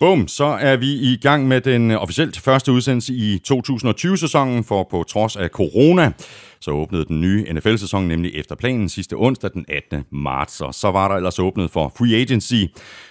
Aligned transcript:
Bum, 0.00 0.28
så 0.28 0.44
er 0.44 0.76
vi 0.76 0.86
i 0.86 1.18
gang 1.22 1.48
med 1.48 1.60
den 1.60 1.90
officielt 1.90 2.40
første 2.40 2.72
udsendelse 2.72 3.14
i 3.14 3.42
2020-sæsonen, 3.52 4.64
for 4.64 4.88
på 4.90 5.04
trods 5.08 5.36
af 5.36 5.48
corona, 5.48 6.12
så 6.60 6.70
åbnede 6.70 7.04
den 7.04 7.20
nye 7.20 7.46
NFL-sæson 7.52 8.08
nemlig 8.08 8.34
efter 8.34 8.54
planen 8.54 8.88
sidste 8.88 9.14
onsdag 9.14 9.50
den 9.54 9.64
18. 9.68 10.04
marts, 10.12 10.60
og 10.60 10.74
så 10.74 10.90
var 10.90 11.08
der 11.08 11.14
ellers 11.14 11.38
åbnet 11.38 11.70
for 11.70 11.92
free 11.98 12.20
agency, 12.20 12.54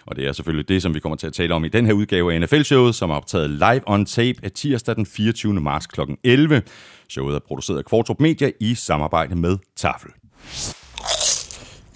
og 0.06 0.16
det 0.16 0.28
er 0.28 0.32
selvfølgelig 0.32 0.70
det, 0.70 0.82
som 0.82 0.94
vi 0.94 1.00
kommer 1.00 1.16
til 1.16 1.28
at 1.28 1.34
tale 1.34 1.54
om 1.54 1.66
i 1.66 1.70
den 1.70 1.86
her 1.86 1.94
udgave 1.94 2.34
af 2.34 2.42
NFL-showet, 2.42 2.96
som 2.96 3.10
er 3.10 3.16
optaget 3.16 3.50
live 3.50 3.82
on 3.86 4.06
tape 4.06 4.40
af 4.44 4.52
tirsdag 4.52 4.96
den 4.96 5.06
24. 5.06 5.54
marts 5.54 5.88
kl. 5.88 6.02
11. 6.24 6.62
Showet 7.10 7.36
er 7.36 7.40
produceret 7.48 7.78
af 7.78 7.86
Kvartrup 7.86 8.20
Media 8.20 8.52
i 8.60 8.76
samarbejde 8.76 9.36
med 9.36 9.58
Tafel. 9.76 10.12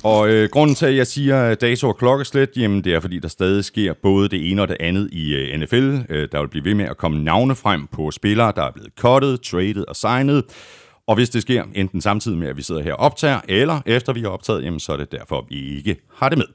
Og 0.04 0.30
øh, 0.30 0.50
grunden 0.50 0.76
til, 0.76 0.86
at 0.86 0.96
jeg 0.96 1.08
siger 1.08 1.56
dato 1.56 1.88
og 1.88 1.98
klokkeslæt, 1.98 2.50
jamen 2.58 2.84
det 2.84 2.94
er, 2.94 3.00
fordi 3.00 3.20
der 3.20 3.28
stadig 3.28 3.66
sker 3.66 3.94
både 4.04 4.30
det 4.30 4.52
ene 4.52 4.62
og 4.62 4.68
det 4.68 4.78
andet 4.80 5.10
i 5.12 5.34
øh, 5.34 5.60
NFL. 5.60 5.98
Øh, 6.10 6.28
der 6.32 6.40
vil 6.40 6.48
blive 6.48 6.66
ved 6.66 6.74
med 6.74 6.86
at 6.86 6.98
komme 6.98 7.24
navne 7.24 7.56
frem 7.56 7.88
på 7.88 8.12
spillere, 8.12 8.54
der 8.56 8.64
er 8.64 8.72
blevet 8.72 8.92
cuttet, 9.00 9.42
traded 9.42 9.86
og 9.88 9.96
signet. 9.96 10.44
Og 11.08 11.16
hvis 11.16 11.30
det 11.30 11.42
sker 11.42 11.64
enten 11.76 12.02
samtidig 12.02 12.38
med, 12.38 12.48
at 12.48 12.58
vi 12.58 12.62
sidder 12.62 12.82
her 12.82 12.94
og 12.94 13.00
optager, 13.00 13.40
eller 13.48 13.82
efter 13.86 14.14
vi 14.14 14.22
har 14.22 14.30
optaget, 14.30 14.64
jamen 14.64 14.80
så 14.80 14.94
er 14.94 14.98
det 14.98 15.12
derfor, 15.12 15.46
vi 15.50 15.78
ikke 15.78 15.96
har 16.16 16.30
det 16.30 16.38
med. 16.38 16.46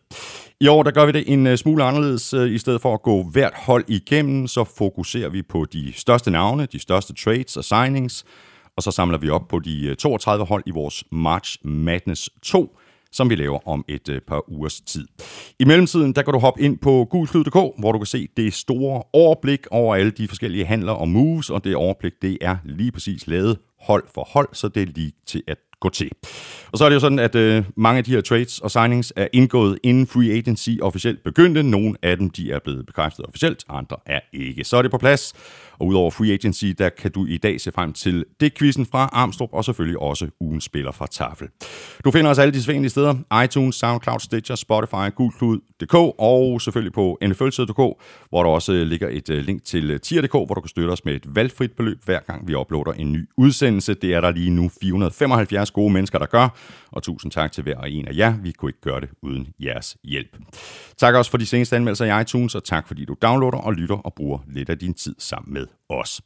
I 0.60 0.66
år 0.66 0.82
der 0.82 0.90
gør 0.90 1.06
vi 1.06 1.12
det 1.12 1.24
en 1.26 1.46
øh, 1.46 1.56
smule 1.56 1.84
anderledes. 1.84 2.34
Øh, 2.34 2.52
I 2.52 2.58
stedet 2.58 2.80
for 2.80 2.94
at 2.94 3.02
gå 3.02 3.22
hvert 3.22 3.54
hold 3.54 3.84
igennem, 3.88 4.46
så 4.46 4.64
fokuserer 4.78 5.28
vi 5.28 5.42
på 5.42 5.64
de 5.72 5.92
største 5.96 6.30
navne, 6.30 6.66
de 6.72 6.78
største 6.78 7.14
trades 7.14 7.56
og 7.56 7.64
signings, 7.64 8.24
og 8.76 8.82
så 8.82 8.90
samler 8.90 9.18
vi 9.18 9.30
op 9.30 9.48
på 9.48 9.58
de 9.58 9.86
øh, 9.86 9.96
32 9.96 10.46
hold 10.46 10.62
i 10.66 10.70
vores 10.70 11.04
March 11.12 11.58
Madness 11.64 12.30
2, 12.42 12.78
som 13.16 13.30
vi 13.30 13.34
laver 13.34 13.68
om 13.68 13.84
et 13.88 14.08
øh, 14.08 14.20
par 14.20 14.50
ugers 14.50 14.80
tid. 14.80 15.06
I 15.58 15.64
mellemtiden, 15.64 16.12
der 16.12 16.22
kan 16.22 16.32
du 16.32 16.38
hoppe 16.38 16.62
ind 16.62 16.78
på 16.78 17.06
gulslyd.dk, 17.10 17.58
hvor 17.78 17.92
du 17.92 17.98
kan 17.98 18.06
se 18.06 18.28
det 18.36 18.54
store 18.54 19.02
overblik 19.12 19.66
over 19.70 19.96
alle 19.96 20.10
de 20.10 20.28
forskellige 20.28 20.64
handler 20.64 20.92
og 20.92 21.08
moves, 21.08 21.50
og 21.50 21.64
det 21.64 21.76
overblik, 21.76 22.12
det 22.22 22.38
er 22.40 22.56
lige 22.64 22.92
præcis 22.92 23.26
lavet 23.26 23.58
hold 23.80 24.04
for 24.14 24.28
hold, 24.32 24.48
så 24.52 24.68
det 24.68 24.82
er 24.82 24.86
lige 24.86 25.12
til 25.26 25.42
at 25.48 25.58
gå 25.80 25.88
til. 25.88 26.10
Og 26.72 26.78
så 26.78 26.84
er 26.84 26.88
det 26.88 26.94
jo 26.94 27.00
sådan, 27.00 27.18
at 27.18 27.34
øh, 27.34 27.64
mange 27.76 27.98
af 27.98 28.04
de 28.04 28.10
her 28.10 28.20
trades 28.20 28.58
og 28.58 28.70
signings 28.70 29.12
er 29.16 29.28
indgået 29.32 29.78
inden 29.82 30.06
free 30.06 30.32
agency 30.32 30.70
officielt 30.82 31.24
begyndte. 31.24 31.62
Nogle 31.62 31.96
af 32.02 32.16
dem 32.16 32.30
de 32.30 32.52
er 32.52 32.58
blevet 32.64 32.86
bekræftet 32.86 33.26
officielt, 33.26 33.64
andre 33.68 33.96
er 34.06 34.20
ikke. 34.32 34.64
Så 34.64 34.76
er 34.76 34.82
det 34.82 34.90
på 34.90 34.98
plads. 34.98 35.32
Og 35.78 35.86
udover 35.86 36.10
free 36.10 36.32
agency, 36.32 36.64
der 36.64 36.88
kan 36.88 37.10
du 37.10 37.26
i 37.26 37.36
dag 37.36 37.60
se 37.60 37.72
frem 37.72 37.92
til 37.92 38.24
det 38.40 38.54
quizzen 38.58 38.86
fra 38.86 39.08
Armstrong, 39.12 39.54
og 39.54 39.64
selvfølgelig 39.64 39.98
også 39.98 40.28
ugen 40.40 40.60
spiller 40.60 40.92
fra 40.92 41.06
Tafel. 41.06 41.48
Du 42.04 42.10
finder 42.10 42.30
os 42.30 42.38
alle 42.38 42.54
de 42.54 42.62
sædvanlige 42.62 42.90
steder. 42.90 43.42
iTunes, 43.44 43.74
SoundCloud, 43.74 44.20
Stitcher, 44.20 44.54
Spotify, 44.54 45.14
Gulklud.dk 45.14 45.94
og 46.18 46.60
selvfølgelig 46.60 46.92
på 46.92 47.18
nfl.dk, 47.22 47.76
hvor 48.28 48.42
der 48.42 48.50
også 48.50 48.72
øh, 48.72 48.86
ligger 48.86 49.08
et 49.08 49.30
øh, 49.30 49.44
link 49.44 49.64
til 49.64 49.90
øh, 49.90 50.00
tier.dk, 50.00 50.32
hvor 50.32 50.54
du 50.54 50.60
kan 50.60 50.68
støtte 50.68 50.90
os 50.90 51.04
med 51.04 51.14
et 51.14 51.36
valgfrit 51.36 51.72
beløb, 51.72 52.04
hver 52.04 52.20
gang 52.20 52.48
vi 52.48 52.54
uploader 52.54 52.92
en 52.92 53.12
ny 53.12 53.28
udsendelse. 53.36 53.94
Det 53.94 54.14
er 54.14 54.20
der 54.20 54.30
lige 54.30 54.50
nu 54.50 54.70
475 54.80 55.70
gode 55.70 55.92
mennesker, 55.92 56.18
der 56.18 56.26
gør, 56.26 56.48
og 56.92 57.02
tusind 57.02 57.32
tak 57.32 57.52
til 57.52 57.62
hver 57.62 57.76
og 57.76 57.90
en 57.90 58.08
af 58.08 58.16
jer. 58.16 58.34
Vi 58.42 58.52
kunne 58.52 58.68
ikke 58.68 58.80
gøre 58.80 59.00
det 59.00 59.08
uden 59.22 59.48
jeres 59.60 59.96
hjælp. 60.04 60.36
Tak 60.96 61.14
også 61.14 61.30
for 61.30 61.38
de 61.38 61.46
seneste 61.46 61.76
anmeldelser 61.76 62.18
i 62.18 62.20
iTunes, 62.20 62.54
og 62.54 62.64
tak 62.64 62.88
fordi 62.88 63.04
du 63.04 63.16
downloader 63.22 63.58
og 63.58 63.72
lytter 63.72 63.96
og 63.96 64.14
bruger 64.14 64.38
lidt 64.48 64.70
af 64.70 64.78
din 64.78 64.94
tid 64.94 65.14
sammen 65.18 65.54
med 65.54 65.65
os. 65.90 66.20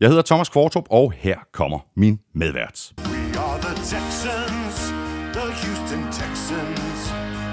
Jeg 0.00 0.08
hedder 0.08 0.22
Thomas 0.22 0.48
Kvartrup, 0.48 0.84
og 0.90 1.12
her 1.16 1.36
kommer 1.52 1.78
min 1.96 2.18
medvært. 2.34 2.92
We 2.98 3.38
are 3.38 3.58
the 3.60 3.74
Texans, 3.74 4.76
the 5.36 5.46
Houston 5.62 6.02
Texans, 6.20 7.00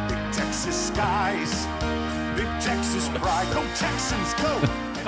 big 0.09 0.23
Texas 0.33 0.75
skies, 0.89 1.53
big 2.37 2.49
Texas 2.61 3.05
pride, 3.15 3.49
go 3.55 3.61
Texans, 3.83 4.31
go! 4.43 4.67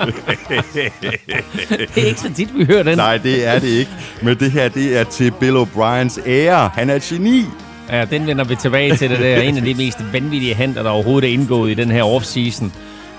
det 1.94 2.02
er 2.02 2.06
ikke 2.06 2.20
så 2.20 2.34
tit, 2.34 2.58
vi 2.58 2.64
hører 2.64 2.82
den. 2.82 2.96
Nej, 2.98 3.16
det 3.16 3.46
er 3.46 3.58
det 3.58 3.68
ikke. 3.68 3.90
Men 4.22 4.38
det 4.38 4.52
her, 4.52 4.68
det 4.68 4.98
er 4.98 5.04
til 5.04 5.32
Bill 5.40 5.56
O'Briens 5.56 6.28
ære. 6.28 6.68
Han 6.74 6.90
er 6.90 6.94
et 6.94 7.02
geni. 7.02 7.44
Ja, 7.90 8.04
den 8.04 8.26
vender 8.26 8.44
vi 8.44 8.56
tilbage 8.56 8.96
til. 8.96 9.10
Det 9.10 9.34
er 9.34 9.40
en 9.40 9.56
af 9.56 9.62
de 9.62 9.74
mest 9.74 9.98
vanvittige 10.12 10.54
handler, 10.54 10.82
der 10.82 10.90
overhovedet 10.90 11.28
er 11.28 11.34
indgået 11.34 11.70
i 11.70 11.74
den 11.74 11.90
her 11.90 12.02
offseason. 12.02 12.72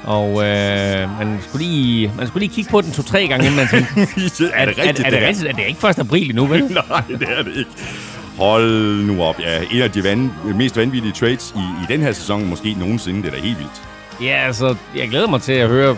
Og 0.04 0.30
øh, 0.30 1.20
man, 1.20 1.40
skulle 1.42 1.66
lige, 1.66 2.12
man 2.18 2.28
skulle 2.28 2.46
lige 2.46 2.56
kigge 2.56 2.72
på 2.72 2.82
den 2.82 2.92
to-tre 2.92 3.28
gange, 3.28 3.46
inden 3.46 3.58
man 3.58 3.68
tænkte, 3.68 3.92
er, 4.54 4.66
det 4.66 4.78
rigtigt, 4.78 5.00
er, 5.00 5.04
er, 5.04 5.06
er 5.06 5.20
det 5.20 5.28
rigtigt? 5.28 5.48
Er 5.48 5.54
det 5.54 5.68
ikke 5.68 5.88
1. 5.88 6.00
april 6.00 6.30
endnu, 6.30 6.46
vel? 6.46 6.64
Nej, 6.90 7.04
det 7.08 7.28
er 7.38 7.44
det 7.44 7.58
ikke. 7.58 7.72
Hold 8.38 9.06
nu 9.06 9.24
op. 9.24 9.40
Ja, 9.40 9.62
en 9.72 9.82
af 9.82 9.92
de 9.92 10.04
van, 10.04 10.32
mest 10.56 10.78
vanvittige 10.78 11.14
trades 11.14 11.54
i, 11.56 11.60
i 11.60 11.94
den 11.94 12.02
her 12.02 12.12
sæson, 12.12 12.50
måske 12.50 12.74
nogensinde. 12.80 13.22
Det 13.22 13.28
er 13.28 13.32
da 13.32 13.42
helt 13.42 13.58
vildt. 13.58 13.82
Ja, 14.22 14.46
altså, 14.46 14.76
jeg 14.96 15.10
glæder 15.10 15.28
mig 15.28 15.42
til 15.42 15.54
at 15.54 15.70
høre 15.70 15.92
et 15.92 15.98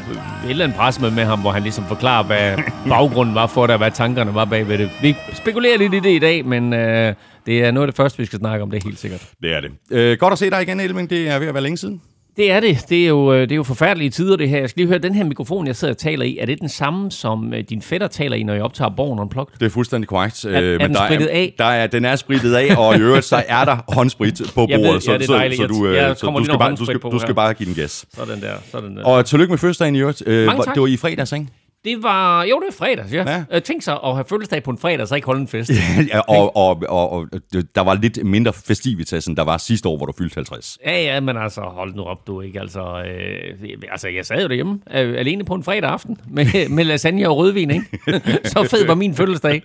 eller 0.49 0.63
andet 0.63 0.77
pressemøde 0.77 1.11
med 1.15 1.23
ham, 1.23 1.39
hvor 1.39 1.51
han 1.51 1.63
ligesom 1.63 1.85
forklarer, 1.87 2.23
hvad 2.23 2.57
baggrunden 2.89 3.35
var 3.35 3.47
for 3.47 3.67
det, 3.67 3.73
og 3.73 3.77
hvad 3.77 3.91
tankerne 3.91 4.35
var 4.35 4.45
bagved 4.45 4.77
det. 4.77 4.89
Vi 5.01 5.15
spekulerer 5.33 5.77
lidt 5.77 5.93
i 5.93 5.99
det 5.99 6.09
i 6.09 6.19
dag, 6.19 6.45
men 6.45 6.73
øh, 6.73 7.13
det 7.45 7.63
er 7.63 7.71
noget 7.71 7.87
af 7.87 7.91
det 7.93 7.97
første, 7.97 8.17
vi 8.17 8.25
skal 8.25 8.39
snakke 8.39 8.63
om, 8.63 8.71
det 8.71 8.83
er 8.83 8.87
helt 8.87 8.99
sikkert. 8.99 9.27
Det 9.41 9.55
er 9.55 9.61
det. 9.61 9.71
Øh, 9.91 10.17
godt 10.17 10.31
at 10.31 10.39
se 10.39 10.49
dig 10.49 10.61
igen, 10.61 10.79
Elving. 10.79 11.09
Det 11.09 11.29
er 11.29 11.39
ved 11.39 11.47
at 11.47 11.53
være 11.53 11.63
længe 11.63 11.77
siden. 11.77 12.01
Det 12.37 12.51
er 12.51 12.59
det. 12.59 12.85
Det 12.89 13.03
er, 13.03 13.07
jo, 13.07 13.41
det 13.41 13.51
er 13.51 13.55
jo 13.55 13.63
forfærdelige 13.63 14.09
tider, 14.09 14.35
det 14.35 14.49
her. 14.49 14.59
Jeg 14.59 14.69
skal 14.69 14.79
lige 14.79 14.87
høre, 14.87 14.97
den 14.97 15.15
her 15.15 15.23
mikrofon, 15.23 15.67
jeg 15.67 15.75
sidder 15.75 15.93
og 15.93 15.97
taler 15.97 16.25
i, 16.25 16.37
er 16.37 16.45
det 16.45 16.59
den 16.61 16.69
samme, 16.69 17.11
som 17.11 17.53
din 17.69 17.81
fætter 17.81 18.07
taler 18.07 18.35
i, 18.35 18.43
når 18.43 18.53
jeg 18.53 18.63
optager 18.63 18.89
Borgen 18.89 19.19
Unplugged? 19.19 19.53
Det 19.59 19.65
er 19.65 19.69
fuldstændig 19.69 20.07
korrekt. 20.07 20.45
Er, 20.45 20.49
er 20.49 20.61
men 20.61 20.79
den 20.79 20.93
der 20.93 21.05
spritet 21.07 21.35
er, 21.35 21.37
af? 21.37 21.53
Der 21.57 21.65
er, 21.65 21.87
den 21.87 22.05
er 22.05 22.15
spritet 22.15 22.55
af, 22.55 22.77
og 22.77 22.95
i 22.95 22.99
øvrigt, 22.99 23.25
så 23.25 23.43
er 23.47 23.65
der 23.65 23.77
håndsprit 23.87 24.41
på 24.45 24.51
bordet. 24.53 24.93
Ved, 24.93 25.01
så, 25.01 25.11
ja, 25.11 25.17
er 25.17 25.25
dejligt. 25.27 25.61
Så, 25.61 25.67
så, 25.67 25.67
du, 25.67 25.87
jeg 25.87 26.15
så 26.17 26.27
du, 26.37 26.45
skal 26.45 26.57
bare, 26.59 26.75
du, 26.75 26.85
skal, 26.85 26.99
du 26.99 27.19
skal 27.19 27.35
bare 27.35 27.53
give 27.53 27.67
den 27.67 27.75
gas. 27.75 28.05
Sådan 28.15 28.41
der. 28.41 28.53
Sådan 28.71 28.97
der. 28.97 29.05
Og 29.05 29.25
tillykke 29.25 29.51
med 29.51 29.57
fødselsdagen 29.57 29.95
i 29.95 29.99
øvrigt. 29.99 30.17
Tak. 30.17 30.73
Det 30.73 30.81
var 30.81 30.87
i 30.87 30.97
fredags, 30.97 31.31
ikke? 31.31 31.47
Det 31.85 32.03
var, 32.03 32.43
jo, 32.43 32.59
det 32.59 32.65
var 32.65 32.85
fredags, 32.85 33.13
ja. 33.13 33.43
ja. 33.51 33.59
Tænk 33.59 33.83
sig 33.83 33.93
at 34.03 34.13
have 34.13 34.25
fødselsdag 34.29 34.63
på 34.63 34.71
en 34.71 34.77
fredag, 34.77 35.07
så 35.07 35.15
ikke 35.15 35.25
holde 35.25 35.41
en 35.41 35.47
fest. 35.47 35.71
ja, 36.13 36.19
og, 36.19 36.55
og, 36.55 36.83
og, 36.89 37.11
og, 37.11 37.27
der 37.75 37.81
var 37.81 37.93
lidt 37.93 38.25
mindre 38.25 38.53
festivitas, 38.53 39.25
end 39.25 39.37
der 39.37 39.43
var 39.43 39.57
sidste 39.57 39.89
år, 39.89 39.97
hvor 39.97 40.05
du 40.05 40.13
fyldte 40.17 40.35
50. 40.35 40.77
Ja, 40.85 41.03
ja, 41.03 41.19
men 41.19 41.37
altså, 41.37 41.61
hold 41.61 41.95
nu 41.95 42.03
op, 42.03 42.27
du 42.27 42.41
ikke. 42.41 42.59
Altså, 42.59 42.79
øh, 42.81 43.69
altså 43.91 44.07
jeg 44.07 44.25
sad 44.25 44.41
jo 44.41 44.47
derhjemme, 44.47 44.79
øh, 44.93 45.19
alene 45.19 45.45
på 45.45 45.53
en 45.53 45.63
fredag 45.63 45.89
aften, 45.89 46.17
med, 46.27 46.45
med 46.75 46.83
lasagne 46.83 47.29
og 47.29 47.37
rødvin, 47.37 47.71
ikke? 47.71 47.85
så 48.51 48.67
fed 48.71 48.85
var 48.85 48.95
min 48.95 49.15
fødselsdag. 49.15 49.61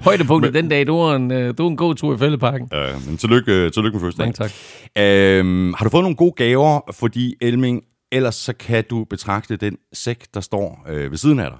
Højdepunktet 0.00 0.54
den 0.54 0.68
dag, 0.68 0.86
du 0.86 0.96
var 0.96 1.16
en, 1.16 1.30
du 1.30 1.62
var 1.62 1.70
en 1.70 1.76
god 1.76 1.94
tur 1.94 2.14
i 2.14 2.18
fældeparken. 2.18 2.68
Ja, 2.72 2.86
men 3.06 3.16
tillykke, 3.16 3.70
tillykke 3.70 3.98
med 3.98 4.00
fødselsdagen. 4.00 4.34
Mange 4.38 4.52
tak. 4.94 5.02
Øhm, 5.04 5.74
har 5.74 5.84
du 5.84 5.90
fået 5.90 6.02
nogle 6.02 6.16
gode 6.16 6.32
gaver, 6.36 6.92
fordi 6.92 7.34
Elming 7.40 7.82
ellers 8.12 8.34
så 8.34 8.52
kan 8.52 8.84
du 8.90 9.04
betragte 9.04 9.56
den 9.56 9.76
sæk, 9.92 10.24
der 10.34 10.40
står 10.40 10.86
øh, 10.88 11.10
ved 11.10 11.18
siden 11.18 11.38
af 11.38 11.50
dig. 11.50 11.58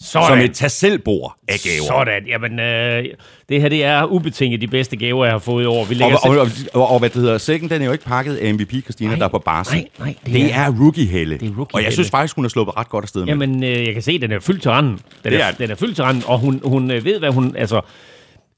Sådan. 0.00 0.28
Som 0.28 0.38
et 0.38 0.54
tag 0.54 0.70
selv 0.70 1.00
af 1.48 1.58
gaver. 1.64 1.86
Sådan. 1.86 2.26
Jamen, 2.26 2.60
øh, 2.60 3.04
det 3.48 3.60
her 3.60 3.68
det 3.68 3.84
er 3.84 4.04
ubetinget 4.04 4.60
de 4.60 4.66
bedste 4.66 4.96
gaver, 4.96 5.24
jeg 5.24 5.34
har 5.34 5.38
fået 5.38 5.62
i 5.62 5.66
år. 5.66 5.84
Vi 5.84 6.02
og, 6.02 6.10
og, 6.10 6.38
og, 6.38 6.48
og, 6.74 6.90
og, 6.90 6.98
hvad 6.98 7.10
det 7.10 7.20
hedder, 7.20 7.38
sækken, 7.38 7.70
den 7.70 7.82
er 7.82 7.86
jo 7.86 7.92
ikke 7.92 8.04
pakket 8.04 8.36
af 8.36 8.54
MVP 8.54 8.82
Christina, 8.82 9.10
nej, 9.10 9.18
der 9.18 9.24
er 9.24 9.28
på 9.28 9.38
barsel. 9.38 9.76
Nej, 9.76 9.88
nej. 9.98 10.14
Det, 10.24 10.34
det 10.34 10.54
er, 10.54 10.58
er 10.58 10.70
rookie-helle. 10.70 11.38
Det 11.38 11.48
er 11.48 11.56
rookie 11.56 11.74
og 11.74 11.84
jeg 11.84 11.92
synes 11.92 12.10
faktisk, 12.10 12.34
hun 12.34 12.44
har 12.44 12.48
sluppet 12.48 12.76
ret 12.76 12.88
godt 12.88 13.04
afsted 13.04 13.20
med 13.20 13.28
Jamen, 13.28 13.64
øh, 13.64 13.86
jeg 13.86 13.92
kan 13.92 14.02
se, 14.02 14.18
den 14.18 14.32
er 14.32 14.40
fyldt 14.40 14.62
til 14.62 14.70
randen. 14.70 14.92
Den 14.92 15.32
det 15.32 15.40
er, 15.40 15.44
er, 15.44 15.52
den 15.52 15.70
er 15.70 15.74
fyldt 15.74 15.94
til 15.94 16.04
randen, 16.04 16.22
og 16.26 16.38
hun, 16.38 16.60
hun 16.64 16.90
øh, 16.90 17.04
ved, 17.04 17.18
hvad 17.18 17.30
hun... 17.30 17.56
Altså, 17.56 17.80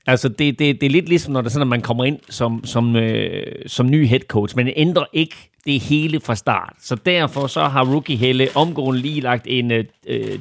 Altså, 0.08 0.28
det, 0.28 0.58
det, 0.58 0.80
det 0.80 0.86
er 0.86 0.90
lidt 0.90 1.08
ligesom, 1.08 1.32
når 1.32 1.40
det 1.40 1.48
er 1.48 1.50
sådan, 1.50 1.62
at 1.62 1.68
man 1.68 1.82
kommer 1.82 2.04
ind 2.04 2.18
som, 2.30 2.64
som, 2.64 2.96
øh, 2.96 3.46
som 3.66 3.90
ny 3.90 4.06
head 4.06 4.20
coach, 4.20 4.56
men 4.56 4.70
ændrer 4.76 5.04
ikke 5.12 5.50
det 5.66 5.80
hele 5.80 6.20
fra 6.20 6.34
start. 6.34 6.72
Så 6.82 6.94
derfor 6.94 7.46
så 7.46 7.64
har 7.64 7.84
Rookie 7.84 8.16
Helle 8.16 8.48
omgående 8.54 9.00
lige 9.00 9.20
lagt 9.20 9.46
en 9.46 9.72
øh, 9.72 9.84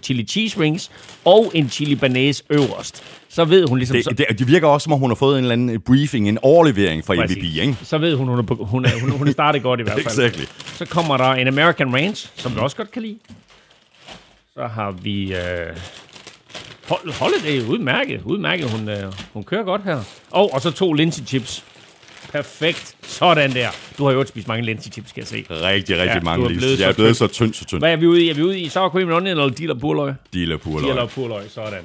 chili 0.03 0.23
cheese 0.23 0.59
rings 0.59 0.91
og 1.25 1.51
en 1.53 1.69
chili 1.69 1.95
banæs 1.95 2.43
øverst. 2.49 3.03
Så 3.29 3.45
ved 3.45 3.67
hun 3.67 3.77
ligesom... 3.77 3.95
Det, 3.95 4.03
så, 4.03 4.11
det, 4.11 4.39
det 4.39 4.47
virker 4.47 4.67
også, 4.67 4.83
som 4.83 4.93
om 4.93 4.99
hun 4.99 5.09
har 5.09 5.15
fået 5.15 5.37
en 5.37 5.43
eller 5.43 5.53
anden 5.53 5.81
briefing, 5.81 6.29
en 6.29 6.37
overlevering 6.41 7.05
fra 7.05 7.13
MVP, 7.13 7.43
ikke? 7.43 7.77
Så 7.83 7.97
ved 7.97 8.15
hun, 8.15 8.27
hun 8.27 8.39
er, 8.39 8.53
hun 8.63 8.85
er, 8.85 8.89
hun, 9.01 9.11
hun 9.11 9.27
er 9.27 9.31
startet 9.31 9.63
godt 9.63 9.79
i 9.79 9.83
hvert 9.83 9.93
fald. 9.93 10.05
exactly. 10.05 10.43
Så 10.65 10.85
kommer 10.85 11.17
der 11.17 11.31
en 11.31 11.47
American 11.47 11.95
Ranch, 11.95 12.31
som 12.35 12.51
du 12.51 12.59
også 12.59 12.77
godt 12.77 12.91
kan 12.91 13.01
lide. 13.01 13.17
Så 14.53 14.67
har 14.67 14.91
vi... 14.91 15.33
Øh, 15.33 15.75
Hold, 16.89 17.13
Holiday, 17.13 17.61
udmærket, 17.61 18.21
udmærket. 18.25 18.69
Hun, 18.69 18.89
øh, 18.89 19.13
hun 19.33 19.43
kører 19.43 19.63
godt 19.63 19.83
her. 19.83 19.99
Og, 20.31 20.53
og 20.53 20.61
så 20.61 20.71
to 20.71 20.93
linse 20.93 21.25
chips. 21.25 21.63
Perfekt. 22.31 22.95
Sådan 23.03 23.53
der. 23.53 23.69
Du 23.97 24.05
har 24.05 24.11
jo 24.11 24.19
også 24.19 24.29
spist 24.29 24.47
mange 24.47 24.65
linse 24.65 24.89
chips, 24.89 25.09
skal 25.09 25.21
jeg 25.21 25.27
se. 25.27 25.45
Rigtig, 25.49 25.97
rigtig 25.99 26.15
ja, 26.15 26.19
mange 26.19 26.47
linse. 26.47 26.67
Jeg 26.79 26.89
er 26.89 26.93
blevet 26.93 27.17
så 27.17 27.27
tynd, 27.27 27.53
så 27.53 27.65
tynd. 27.65 27.81
Hvad 27.81 27.91
er 27.91 27.95
vi 27.95 28.07
ude 28.07 28.23
i? 28.23 28.29
Er 28.29 28.33
vi 28.33 28.43
ude 28.43 28.59
i 28.59 28.69
sour 28.69 28.89
cream 28.89 29.07
and 29.07 29.15
onion 29.15 29.37
eller 29.37 29.49
deal 29.49 29.71
og 29.71 29.79
purløg? 29.79 30.13
Deal 30.33 30.51
og 30.53 30.61
purløg. 30.61 30.87
Deal 30.87 30.99
og 30.99 31.09
purløg, 31.09 31.43
sådan. 31.49 31.83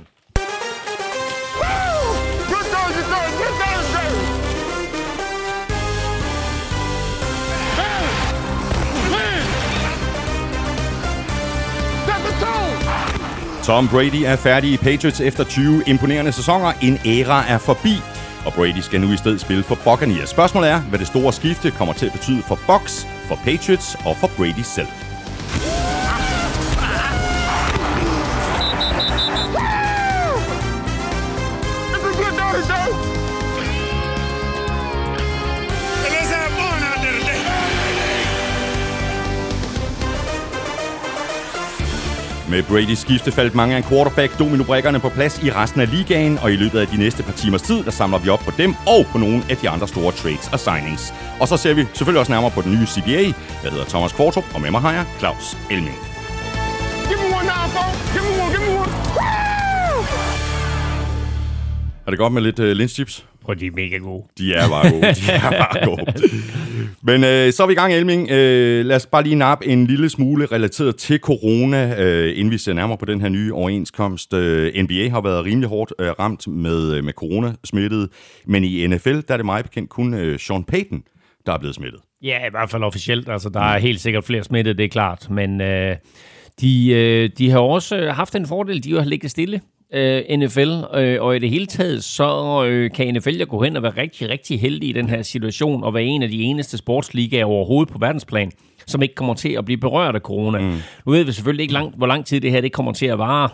Tom 13.65 13.89
Brady 13.89 14.23
er 14.25 14.37
færdig 14.37 14.73
i 14.73 14.77
Patriots 14.77 15.21
efter 15.21 15.45
20 15.45 15.83
imponerende 15.87 16.33
sæsoner. 16.33 16.73
En 16.81 16.99
æra 17.07 17.49
er 17.49 17.59
forbi, 17.59 18.01
og 18.47 18.53
Brady 18.53 18.81
skal 18.81 19.01
nu 19.01 19.13
i 19.13 19.17
stedet 19.17 19.41
spille 19.41 19.63
for 19.63 19.75
Buccaneers. 19.75 20.29
Spørgsmålet 20.29 20.71
er, 20.71 20.81
hvad 20.81 20.99
det 20.99 21.07
store 21.07 21.33
skifte 21.33 21.71
kommer 21.71 21.95
til 21.95 22.07
at 22.07 22.13
betyde 22.13 22.43
for 22.43 22.59
Bucks, 22.67 23.07
for 23.29 23.39
Patriots 23.45 23.97
og 24.05 24.17
for 24.17 24.31
Brady 24.37 24.63
selv. 24.63 24.89
Med 42.53 42.63
Brady's 42.63 43.01
skifte 43.01 43.33
faldt 43.33 43.55
mange 43.55 43.77
af 43.77 43.85
quarterback 43.85 44.39
dominobrikkerne 44.39 45.01
på 45.01 45.09
plads 45.09 45.43
i 45.43 45.53
resten 45.53 45.81
af 45.81 45.91
ligaen, 45.91 46.39
og 46.39 46.53
i 46.53 46.57
løbet 46.57 46.79
af 46.79 46.87
de 46.87 46.97
næste 46.97 47.23
par 47.23 47.33
timers 47.33 47.63
tid, 47.63 47.85
der 47.85 47.91
samler 47.91 48.19
vi 48.19 48.29
op 48.29 48.39
på 48.39 48.53
dem 48.59 48.75
og 48.87 49.07
på 49.13 49.19
nogle 49.19 49.43
af 49.51 49.57
de 49.57 49.69
andre 49.69 49.89
store 49.89 50.13
trades 50.13 50.49
og 50.53 50.61
signings. 50.61 51.15
Og 51.41 51.49
så 51.49 51.57
ser 51.57 51.75
vi 51.75 51.83
selvfølgelig 51.95 52.21
også 52.21 52.33
nærmere 52.33 52.51
på 52.51 52.63
den 52.63 52.73
nye 52.73 52.87
CBA. 52.87 53.23
Jeg 53.63 53.71
hedder 53.73 53.85
Thomas 53.85 54.13
Kvartrup, 54.13 54.45
og 54.55 54.61
med 54.61 54.71
mig 54.71 54.81
har 54.81 54.93
jeg 54.93 55.05
Claus 55.19 55.57
Elming. 55.71 55.99
Give 57.09 57.19
me 57.23 57.27
one 57.39 57.47
now, 57.53 57.65
Give 58.15 58.25
me 58.29 58.43
one, 58.43 58.51
give 58.55 58.65
me 58.67 58.79
one. 58.81 58.93
Er 62.07 62.11
det 62.11 62.19
godt 62.19 62.33
med 62.33 62.43
lidt 62.43 62.59
uh, 62.59 62.67
lynchips? 62.67 63.25
Og 63.45 63.61
de 63.61 63.67
er 63.67 63.71
mega 63.71 63.97
gode. 63.97 64.25
De 64.39 64.55
er 64.55 64.69
bare 64.69 64.91
gode. 64.91 65.03
De 65.21 65.33
er 65.33 65.51
bare 65.51 65.87
gode. 65.87 66.13
Men 67.03 67.25
øh, 67.25 67.53
så 67.53 67.63
er 67.63 67.67
vi 67.67 67.73
i 67.73 67.77
gang, 67.77 67.95
Elming. 67.95 68.31
Øh, 68.31 68.85
lad 68.85 68.97
os 68.97 69.07
bare 69.07 69.23
lige 69.23 69.35
nappe 69.35 69.67
en 69.67 69.87
lille 69.87 70.09
smule 70.09 70.47
relateret 70.47 70.97
til 70.97 71.19
corona, 71.19 72.03
øh, 72.03 72.39
inden 72.39 72.51
vi 72.51 72.59
ser 72.59 72.73
nærmere 72.73 72.99
på 72.99 73.05
den 73.05 73.21
her 73.21 73.29
nye 73.29 73.55
overenskomst. 73.55 74.35
Øh, 74.35 74.83
NBA 74.83 75.09
har 75.09 75.21
været 75.21 75.45
rimelig 75.45 75.69
hårdt 75.69 75.93
øh, 75.99 76.09
ramt 76.09 76.49
med, 76.49 76.95
øh, 76.95 77.05
med 77.05 77.13
corona-smittet, 77.13 78.09
men 78.47 78.65
i 78.65 78.87
NFL, 78.87 79.15
der 79.15 79.33
er 79.33 79.37
det 79.37 79.47
meget 79.47 79.65
bekendt 79.65 79.91
kun 79.91 80.15
øh, 80.15 80.39
Sean 80.39 80.65
Payton, 80.65 81.03
der 81.47 81.53
er 81.53 81.59
blevet 81.59 81.75
smittet. 81.75 82.01
Ja, 82.23 82.47
i 82.47 82.51
hvert 82.51 82.71
fald 82.71 82.83
officielt. 82.83 83.29
Altså, 83.29 83.49
der 83.49 83.61
er 83.61 83.79
helt 83.79 84.01
sikkert 84.01 84.25
flere 84.25 84.45
smittet, 84.45 84.79
det 84.79 84.85
er 84.85 84.89
klart. 84.89 85.31
Men 85.31 85.61
øh, 85.61 85.97
de, 86.61 86.91
øh, 86.91 87.31
de 87.39 87.51
har 87.51 87.59
også 87.59 88.11
haft 88.11 88.35
en 88.35 88.47
fordel, 88.47 88.85
de 88.85 88.95
har 88.95 89.05
ligget 89.05 89.31
stille 89.31 89.61
øh, 89.93 90.39
NFL, 90.39 90.71
øh, 90.95 91.23
og 91.23 91.37
i 91.37 91.39
det 91.39 91.51
hele 91.51 91.67
taget, 91.67 92.05
så 92.05 92.65
øh, 92.65 92.91
kan 92.91 93.15
NFL 93.15 93.31
jo 93.31 93.47
gå 93.49 93.63
hen 93.63 93.77
og 93.77 93.83
være 93.83 93.93
rigtig, 93.97 94.29
rigtig 94.29 94.61
heldig 94.61 94.89
i 94.89 94.93
den 94.93 95.09
her 95.09 95.23
situation, 95.23 95.85
og 95.85 95.95
være 95.95 96.03
en 96.03 96.23
af 96.23 96.29
de 96.29 96.43
eneste 96.43 96.79
sportsligaer 96.79 97.45
overhovedet 97.45 97.93
på 97.93 97.99
verdensplan, 97.99 98.53
som 98.87 99.03
ikke 99.03 99.15
kommer 99.15 99.35
til 99.35 99.53
at 99.53 99.65
blive 99.65 99.79
berørt 99.79 100.15
af 100.15 100.21
corona. 100.21 100.59
Mm. 100.59 100.77
Nu 101.07 101.13
ved 101.13 101.25
vi 101.25 101.33
selvfølgelig 101.33 101.63
ikke, 101.63 101.75
langt, 101.75 101.97
hvor 101.97 102.07
lang 102.07 102.27
tid 102.27 102.41
det 102.41 102.51
her 102.51 102.61
det 102.61 102.73
kommer 102.73 102.93
til 102.93 103.07
at 103.07 103.19
vare, 103.19 103.49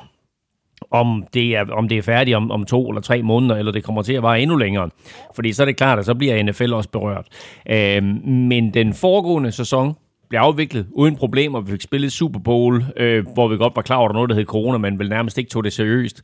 om 0.91 1.25
det 1.35 1.57
er, 1.57 1.65
om 1.73 1.89
det 1.89 1.99
er 1.99 2.03
færdigt 2.03 2.37
om, 2.37 2.51
om 2.51 2.65
to 2.65 2.89
eller 2.89 3.01
tre 3.01 3.23
måneder, 3.23 3.57
eller 3.57 3.73
det 3.73 3.85
kommer 3.85 4.03
til 4.03 4.13
at 4.13 4.23
vare 4.23 4.41
endnu 4.41 4.57
længere. 4.57 4.91
Fordi 5.35 5.53
så 5.53 5.63
er 5.63 5.67
det 5.67 5.77
klart, 5.77 5.99
at 5.99 6.05
så 6.05 6.15
bliver 6.15 6.43
NFL 6.43 6.73
også 6.73 6.91
berørt. 6.91 7.27
Øh, 7.71 8.03
men 8.25 8.75
den 8.75 8.95
foregående 8.95 9.53
sæson, 9.53 9.95
blev 10.29 10.41
afviklet 10.41 10.87
uden 10.93 11.17
problemer. 11.17 11.61
Vi 11.61 11.71
fik 11.71 11.81
spillet 11.81 12.13
Super 12.13 12.41
Bowl, 12.41 12.85
øh, 12.97 13.27
hvor 13.35 13.49
vi 13.49 13.57
godt 13.57 13.77
var 13.77 13.83
klar 13.83 13.97
over, 13.97 14.09
at 14.09 14.11
der 14.11 14.15
noget, 14.15 14.31
der 14.31 14.37
hed 14.37 14.45
corona, 14.45 14.79
men 14.79 14.99
vel 14.99 15.09
nærmest 15.09 15.39
ikke 15.39 15.51
tog 15.51 15.65
det 15.65 15.73
seriøst. 15.73 16.23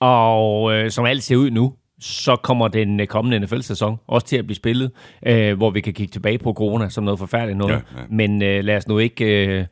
Og 0.00 0.72
øh, 0.72 0.90
som 0.90 1.04
alt 1.04 1.22
ser 1.22 1.36
ud 1.36 1.50
nu, 1.50 1.74
så 2.00 2.36
kommer 2.36 2.68
den 2.68 3.00
øh, 3.00 3.06
kommende 3.06 3.38
NFL-sæson 3.38 3.96
også 4.06 4.26
til 4.26 4.36
at 4.36 4.46
blive 4.46 4.56
spillet, 4.56 4.90
øh, 5.26 5.56
hvor 5.56 5.70
vi 5.70 5.80
kan 5.80 5.92
kigge 5.92 6.12
tilbage 6.12 6.38
på 6.38 6.52
corona 6.52 6.88
som 6.88 7.04
noget 7.04 7.18
forfærdeligt 7.18 7.58
noget. 7.58 7.72
Ja, 7.72 8.00
ja. 8.00 8.06
Men 8.10 8.42
øh, 8.42 8.64
lad 8.64 8.76
os 8.76 8.88
nu 8.88 8.98
ikke... 8.98 9.46
Øh, 9.46 9.64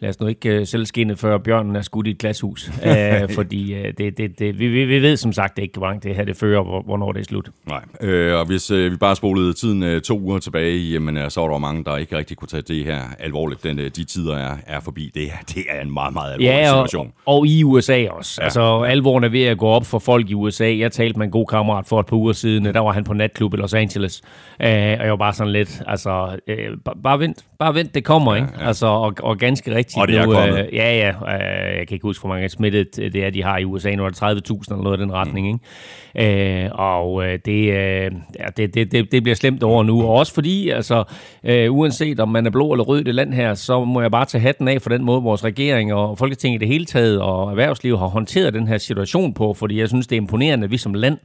lad 0.00 0.10
os 0.10 0.20
nu 0.20 0.26
ikke 0.26 0.60
uh, 0.60 0.66
selv 0.66 0.86
skinne, 0.86 1.16
før 1.16 1.38
bjørnen 1.38 1.76
er 1.76 1.82
skudt 1.82 2.06
i 2.06 2.10
et 2.10 2.18
glashus. 2.18 2.70
uh, 2.86 3.34
fordi 3.34 3.74
uh, 3.74 3.84
det, 3.98 4.18
det, 4.18 4.38
det, 4.38 4.58
vi, 4.58 4.68
vi 4.68 5.02
ved 5.02 5.16
som 5.16 5.32
sagt 5.32 5.58
ikke, 5.58 5.78
hvor 5.78 5.86
langt 5.86 6.04
det 6.04 6.16
her 6.16 6.24
det 6.24 6.36
fører, 6.36 6.82
hvornår 6.82 7.12
det 7.12 7.20
er 7.20 7.24
slut. 7.24 7.48
Nej, 7.66 7.82
øh, 8.00 8.38
og 8.38 8.46
hvis 8.46 8.70
øh, 8.70 8.92
vi 8.92 8.96
bare 8.96 9.16
spolede 9.16 9.52
tiden 9.52 9.82
øh, 9.82 10.00
to 10.00 10.20
uger 10.20 10.38
tilbage, 10.38 10.78
jamen, 10.78 11.16
øh, 11.16 11.30
så 11.30 11.40
var 11.40 11.48
der 11.48 11.58
mange, 11.58 11.84
der 11.84 11.96
ikke 11.96 12.16
rigtig 12.16 12.36
kunne 12.36 12.48
tage 12.48 12.62
det 12.62 12.84
her 12.84 13.00
alvorligt. 13.18 13.64
Den, 13.64 13.78
øh, 13.78 13.90
de 13.96 14.04
tider 14.04 14.36
er, 14.36 14.56
er 14.66 14.80
forbi. 14.80 15.10
Det, 15.14 15.28
det 15.54 15.64
er 15.70 15.80
en 15.80 15.92
meget, 15.92 16.12
meget 16.14 16.32
alvorlig 16.32 16.46
ja, 16.46 16.72
og, 16.72 16.88
situation. 16.88 17.12
og 17.26 17.46
i 17.46 17.64
USA 17.64 18.06
også. 18.10 18.40
Ja. 18.40 18.44
Altså, 18.44 18.82
alvoren 18.82 19.24
er 19.24 19.28
ved 19.28 19.42
at 19.42 19.58
gå 19.58 19.66
op 19.66 19.86
for 19.86 19.98
folk 19.98 20.30
i 20.30 20.34
USA. 20.34 20.76
Jeg 20.78 20.92
talte 20.92 21.18
med 21.18 21.26
en 21.26 21.32
god 21.32 21.46
kammerat 21.46 21.86
for 21.86 22.00
et 22.00 22.06
par 22.06 22.16
uger 22.16 22.32
siden. 22.32 22.64
Der 22.64 22.80
var 22.80 22.92
han 22.92 23.04
på 23.04 23.14
natklub 23.14 23.54
i 23.54 23.56
Los 23.56 23.74
Angeles. 23.74 24.22
Uh, 24.60 24.66
og 24.66 24.68
jeg 24.68 25.10
var 25.10 25.16
bare 25.16 25.32
sådan 25.32 25.52
lidt, 25.52 25.82
altså, 25.86 26.38
uh, 26.48 26.92
bare 27.02 27.18
vent, 27.18 27.44
bare 27.58 27.74
vent, 27.74 27.94
det 27.94 28.04
kommer, 28.04 28.34
ja, 28.34 28.42
ikke? 28.42 28.52
Ja. 28.60 28.66
Altså, 28.66 28.86
og, 28.86 29.14
og 29.22 29.38
ganske 29.38 29.74
rigtigt 29.74 29.85
rigtigt. 29.86 30.00
Og 30.00 30.08
det 30.08 30.16
er 30.16 30.46
nu. 30.46 30.58
Øh, 30.58 30.74
ja, 30.74 30.96
ja. 30.96 31.08
Øh, 31.08 31.78
jeg 31.78 31.88
kan 31.88 31.94
ikke 31.94 32.02
huske, 32.02 32.22
hvor 32.22 32.34
mange 32.34 32.48
smittet 32.48 32.96
det 32.96 33.16
er, 33.16 33.30
de 33.30 33.42
har 33.42 33.58
i 33.58 33.64
USA. 33.64 33.94
Nu 33.94 34.04
er 34.04 34.08
det 34.08 34.22
30.000 34.22 34.28
eller 34.70 34.82
noget 34.82 34.98
i 34.98 35.02
den 35.02 35.12
retning. 35.12 35.46
Mm. 35.46 35.52
Ikke? 35.52 36.64
Øh, 36.64 36.70
og 36.72 37.24
øh, 37.26 37.38
det, 37.44 37.72
øh, 37.72 38.10
det, 38.56 38.74
det, 38.74 38.92
det, 38.92 39.12
det 39.12 39.22
bliver 39.22 39.36
slemt 39.36 39.62
over 39.62 39.82
nu. 39.82 40.02
Og 40.02 40.14
også 40.14 40.34
fordi, 40.34 40.70
altså, 40.70 41.04
øh, 41.44 41.72
uanset 41.72 42.20
om 42.20 42.28
man 42.28 42.46
er 42.46 42.50
blå 42.50 42.72
eller 42.72 42.84
rød 42.84 43.00
i 43.00 43.04
det 43.04 43.14
land 43.14 43.34
her, 43.34 43.54
så 43.54 43.84
må 43.84 44.00
jeg 44.00 44.10
bare 44.10 44.24
tage 44.24 44.42
hatten 44.42 44.68
af 44.68 44.82
for 44.82 44.90
den 44.90 45.04
måde, 45.04 45.22
vores 45.22 45.44
regering 45.44 45.94
og 45.94 46.18
Folketinget 46.18 46.58
i 46.58 46.60
det 46.60 46.68
hele 46.68 46.84
taget 46.84 47.20
og 47.20 47.50
erhvervsliv 47.50 47.98
har 47.98 48.06
håndteret 48.06 48.54
den 48.54 48.68
her 48.68 48.78
situation 48.78 49.34
på. 49.34 49.54
Fordi 49.54 49.80
jeg 49.80 49.88
synes, 49.88 50.06
det 50.06 50.16
er 50.16 50.20
imponerende, 50.20 50.64
at 50.64 50.70
vi 50.70 50.76
som 50.76 50.94
land 50.94 51.18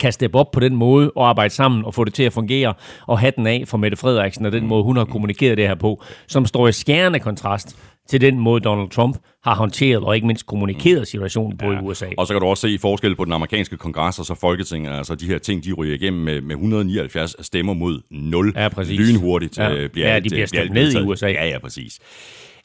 kan 0.00 0.12
steppe 0.12 0.38
op 0.38 0.50
på 0.50 0.60
den 0.60 0.76
måde 0.76 1.12
og 1.16 1.28
arbejde 1.28 1.54
sammen 1.54 1.84
og 1.84 1.94
få 1.94 2.04
det 2.04 2.14
til 2.14 2.22
at 2.22 2.32
fungere, 2.32 2.74
og 3.06 3.18
have 3.18 3.32
den 3.36 3.46
af 3.46 3.64
for 3.66 3.78
Mette 3.78 3.96
Frederiksen 3.96 4.46
og 4.46 4.52
den 4.52 4.66
måde, 4.66 4.82
hun 4.82 4.96
har 4.96 5.04
kommunikeret 5.04 5.58
det 5.58 5.68
her 5.68 5.74
på, 5.74 6.02
som 6.26 6.46
står 6.46 6.68
i 6.68 6.72
skærende 6.72 7.18
kontrast 7.18 7.76
til 8.08 8.20
den 8.20 8.38
måde, 8.38 8.60
Donald 8.60 8.90
Trump 8.90 9.16
har 9.44 9.54
håndteret 9.54 10.04
og 10.04 10.14
ikke 10.14 10.26
mindst 10.26 10.46
kommunikeret 10.46 11.08
situationen 11.08 11.58
på 11.58 11.66
ja. 11.66 11.78
i 11.78 11.82
USA. 11.82 12.06
Og 12.18 12.26
så 12.26 12.34
kan 12.34 12.40
du 12.40 12.46
også 12.46 12.68
se 12.68 12.78
forskel 12.78 13.16
på 13.16 13.24
den 13.24 13.32
amerikanske 13.32 13.76
kongres 13.76 14.18
og 14.18 14.26
så 14.26 14.34
Folketinget. 14.34 14.92
Altså 14.92 15.14
de 15.14 15.26
her 15.26 15.38
ting, 15.38 15.64
de 15.64 15.72
ryger 15.72 15.94
igennem 15.94 16.22
med, 16.22 16.40
med 16.40 16.54
179 16.54 17.36
stemmer 17.40 17.74
mod 17.74 18.00
0. 18.10 18.52
Ja, 18.56 18.68
præcis. 18.68 19.00
Lynhurtigt 19.00 19.58
ja. 19.58 19.74
Øh, 19.74 19.90
bliver 19.90 20.12
ja, 20.12 20.20
de 20.20 20.28
bliver 20.28 20.46
stemt 20.46 20.72
ned 20.72 20.92
i 20.92 21.02
USA. 21.02 21.26
Ja, 21.26 21.48
ja, 21.48 21.58
præcis. 21.58 21.98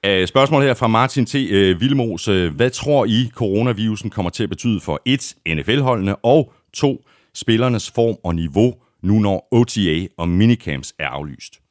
Uh, 0.07 0.25
spørgsmål 0.25 0.63
her 0.63 0.73
fra 0.73 0.87
Martin 0.87 1.25
T. 1.25 1.35
Uh, 1.35 1.81
Vilmos. 1.81 2.25
Hvad 2.25 2.69
tror 2.69 3.05
I, 3.05 3.29
coronavirusen 3.33 4.09
kommer 4.09 4.29
til 4.29 4.43
at 4.43 4.49
betyde 4.49 4.79
for 4.79 5.01
et 5.05 5.35
NFL-holdene, 5.47 6.15
og 6.15 6.53
to, 6.73 7.01
spillernes 7.37 7.91
form 7.91 8.15
og 8.23 8.35
niveau, 8.35 8.73
nu 9.03 9.19
når 9.19 9.47
OTA 9.51 10.07
og 10.17 10.29
minicamps 10.29 10.93
er 10.99 11.07
aflyst? 11.07 11.66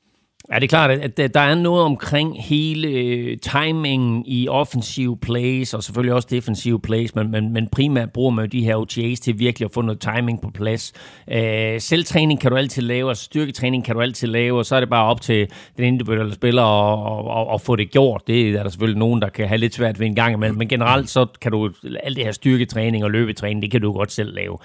Ja, 0.51 0.55
det 0.55 0.65
er 0.65 0.69
klart, 0.69 0.91
at 0.91 1.35
der 1.35 1.41
er 1.41 1.55
noget 1.55 1.83
omkring 1.83 2.45
hele 2.45 2.89
øh, 2.89 3.39
timingen 3.39 4.25
i 4.27 4.49
offensive 4.49 5.17
plays, 5.17 5.75
og 5.75 5.83
selvfølgelig 5.83 6.15
også 6.15 6.29
defensive 6.31 6.81
plays, 6.81 7.15
men, 7.15 7.31
men, 7.31 7.53
men 7.53 7.69
primært 7.69 8.11
bruger 8.11 8.31
man 8.31 8.45
jo 8.45 8.49
de 8.49 8.65
her 8.65 8.77
OTAs 8.77 9.21
til 9.21 9.39
virkelig 9.39 9.67
at 9.67 9.73
få 9.73 9.81
noget 9.81 10.01
timing 10.01 10.41
på 10.41 10.51
plads. 10.51 10.93
Øh, 11.31 11.81
selvtræning 11.81 12.41
kan 12.41 12.51
du 12.51 12.57
altid 12.57 12.83
lave, 12.83 13.09
og 13.09 13.17
styrketræning 13.17 13.85
kan 13.85 13.95
du 13.95 14.01
altid 14.01 14.29
lave, 14.29 14.59
og 14.59 14.67
så 14.67 14.77
er 14.77 14.81
det 14.81 14.89
bare 14.89 15.05
op 15.05 15.21
til 15.21 15.47
den 15.77 15.85
individuelle 15.85 16.35
spiller 16.35 16.63
at, 16.63 17.41
at, 17.41 17.55
at 17.55 17.61
få 17.61 17.77
det 17.77 17.91
gjort. 17.91 18.23
Det 18.27 18.49
er 18.49 18.63
der 18.63 18.71
selvfølgelig 18.71 18.99
nogen, 18.99 19.23
der 19.23 19.29
kan 19.29 19.49
have 19.49 19.59
lidt 19.59 19.75
svært 19.75 20.01
ved 20.01 20.07
en 20.07 20.15
gang 20.15 20.35
imellem, 20.35 20.59
men 20.59 20.69
generelt 20.69 21.11
så 21.11 21.27
kan 21.41 21.53
du, 21.53 21.71
alt 22.03 22.17
det 22.17 22.25
her 22.25 22.33
styrketræning 22.33 23.05
og 23.05 23.11
løbetræning, 23.11 23.63
det 23.63 23.71
kan 23.71 23.81
du 23.81 23.93
godt 23.93 24.13
selv 24.13 24.35
lave. 24.35 24.59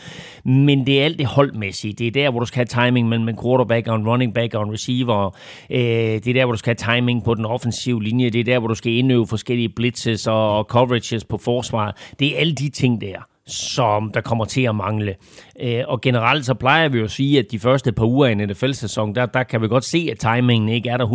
Men 0.43 0.85
det 0.85 1.01
er 1.01 1.05
alt 1.05 1.19
det 1.19 1.27
holdmæssige. 1.27 1.93
Det 1.93 2.07
er 2.07 2.11
der, 2.11 2.29
hvor 2.31 2.39
du 2.39 2.45
skal 2.45 2.57
have 2.57 2.85
timing 2.85 3.09
mellem 3.09 3.29
en 3.29 3.37
quarterback 3.43 3.87
og 3.87 3.95
en 3.95 4.07
running 4.07 4.33
back 4.33 4.53
og 4.53 4.63
en 4.63 4.73
receiver, 4.73 5.35
Øh, 5.71 5.79
det 5.79 6.27
er 6.27 6.33
der, 6.33 6.45
hvor 6.45 6.53
du 6.53 6.57
skal 6.57 6.75
have 6.79 6.95
timing 6.95 7.23
på 7.23 7.35
den 7.35 7.45
offensive 7.45 8.03
linje. 8.03 8.29
Det 8.29 8.39
er 8.39 8.43
der, 8.43 8.59
hvor 8.59 8.67
du 8.67 8.75
skal 8.75 8.91
indøve 8.91 9.27
forskellige 9.27 9.69
blitzes 9.69 10.27
og 10.27 10.63
coverages 10.63 11.25
på 11.25 11.37
forsvaret. 11.37 11.95
Det 12.19 12.35
er 12.35 12.39
alle 12.39 12.53
de 12.53 12.69
ting 12.69 13.01
der 13.01 13.27
som 13.47 14.11
der 14.13 14.21
kommer 14.21 14.45
til 14.45 14.61
at 14.61 14.75
mangle. 14.75 15.15
Øh, 15.61 15.83
og 15.87 16.01
generelt 16.01 16.45
så 16.45 16.53
plejer 16.53 16.89
vi 16.89 16.97
jo 16.97 17.03
at 17.03 17.11
sige, 17.11 17.39
at 17.39 17.45
de 17.51 17.59
første 17.59 17.91
par 17.91 18.05
uger 18.05 18.27
i 18.27 18.31
en 18.31 18.37
NFL-sæson, 18.37 19.15
der, 19.15 19.25
der 19.25 19.43
kan 19.43 19.61
vi 19.61 19.67
godt 19.67 19.83
se, 19.83 20.09
at 20.11 20.19
timingen 20.19 20.69
ikke 20.69 20.89
er 20.89 20.97
der 20.97 21.05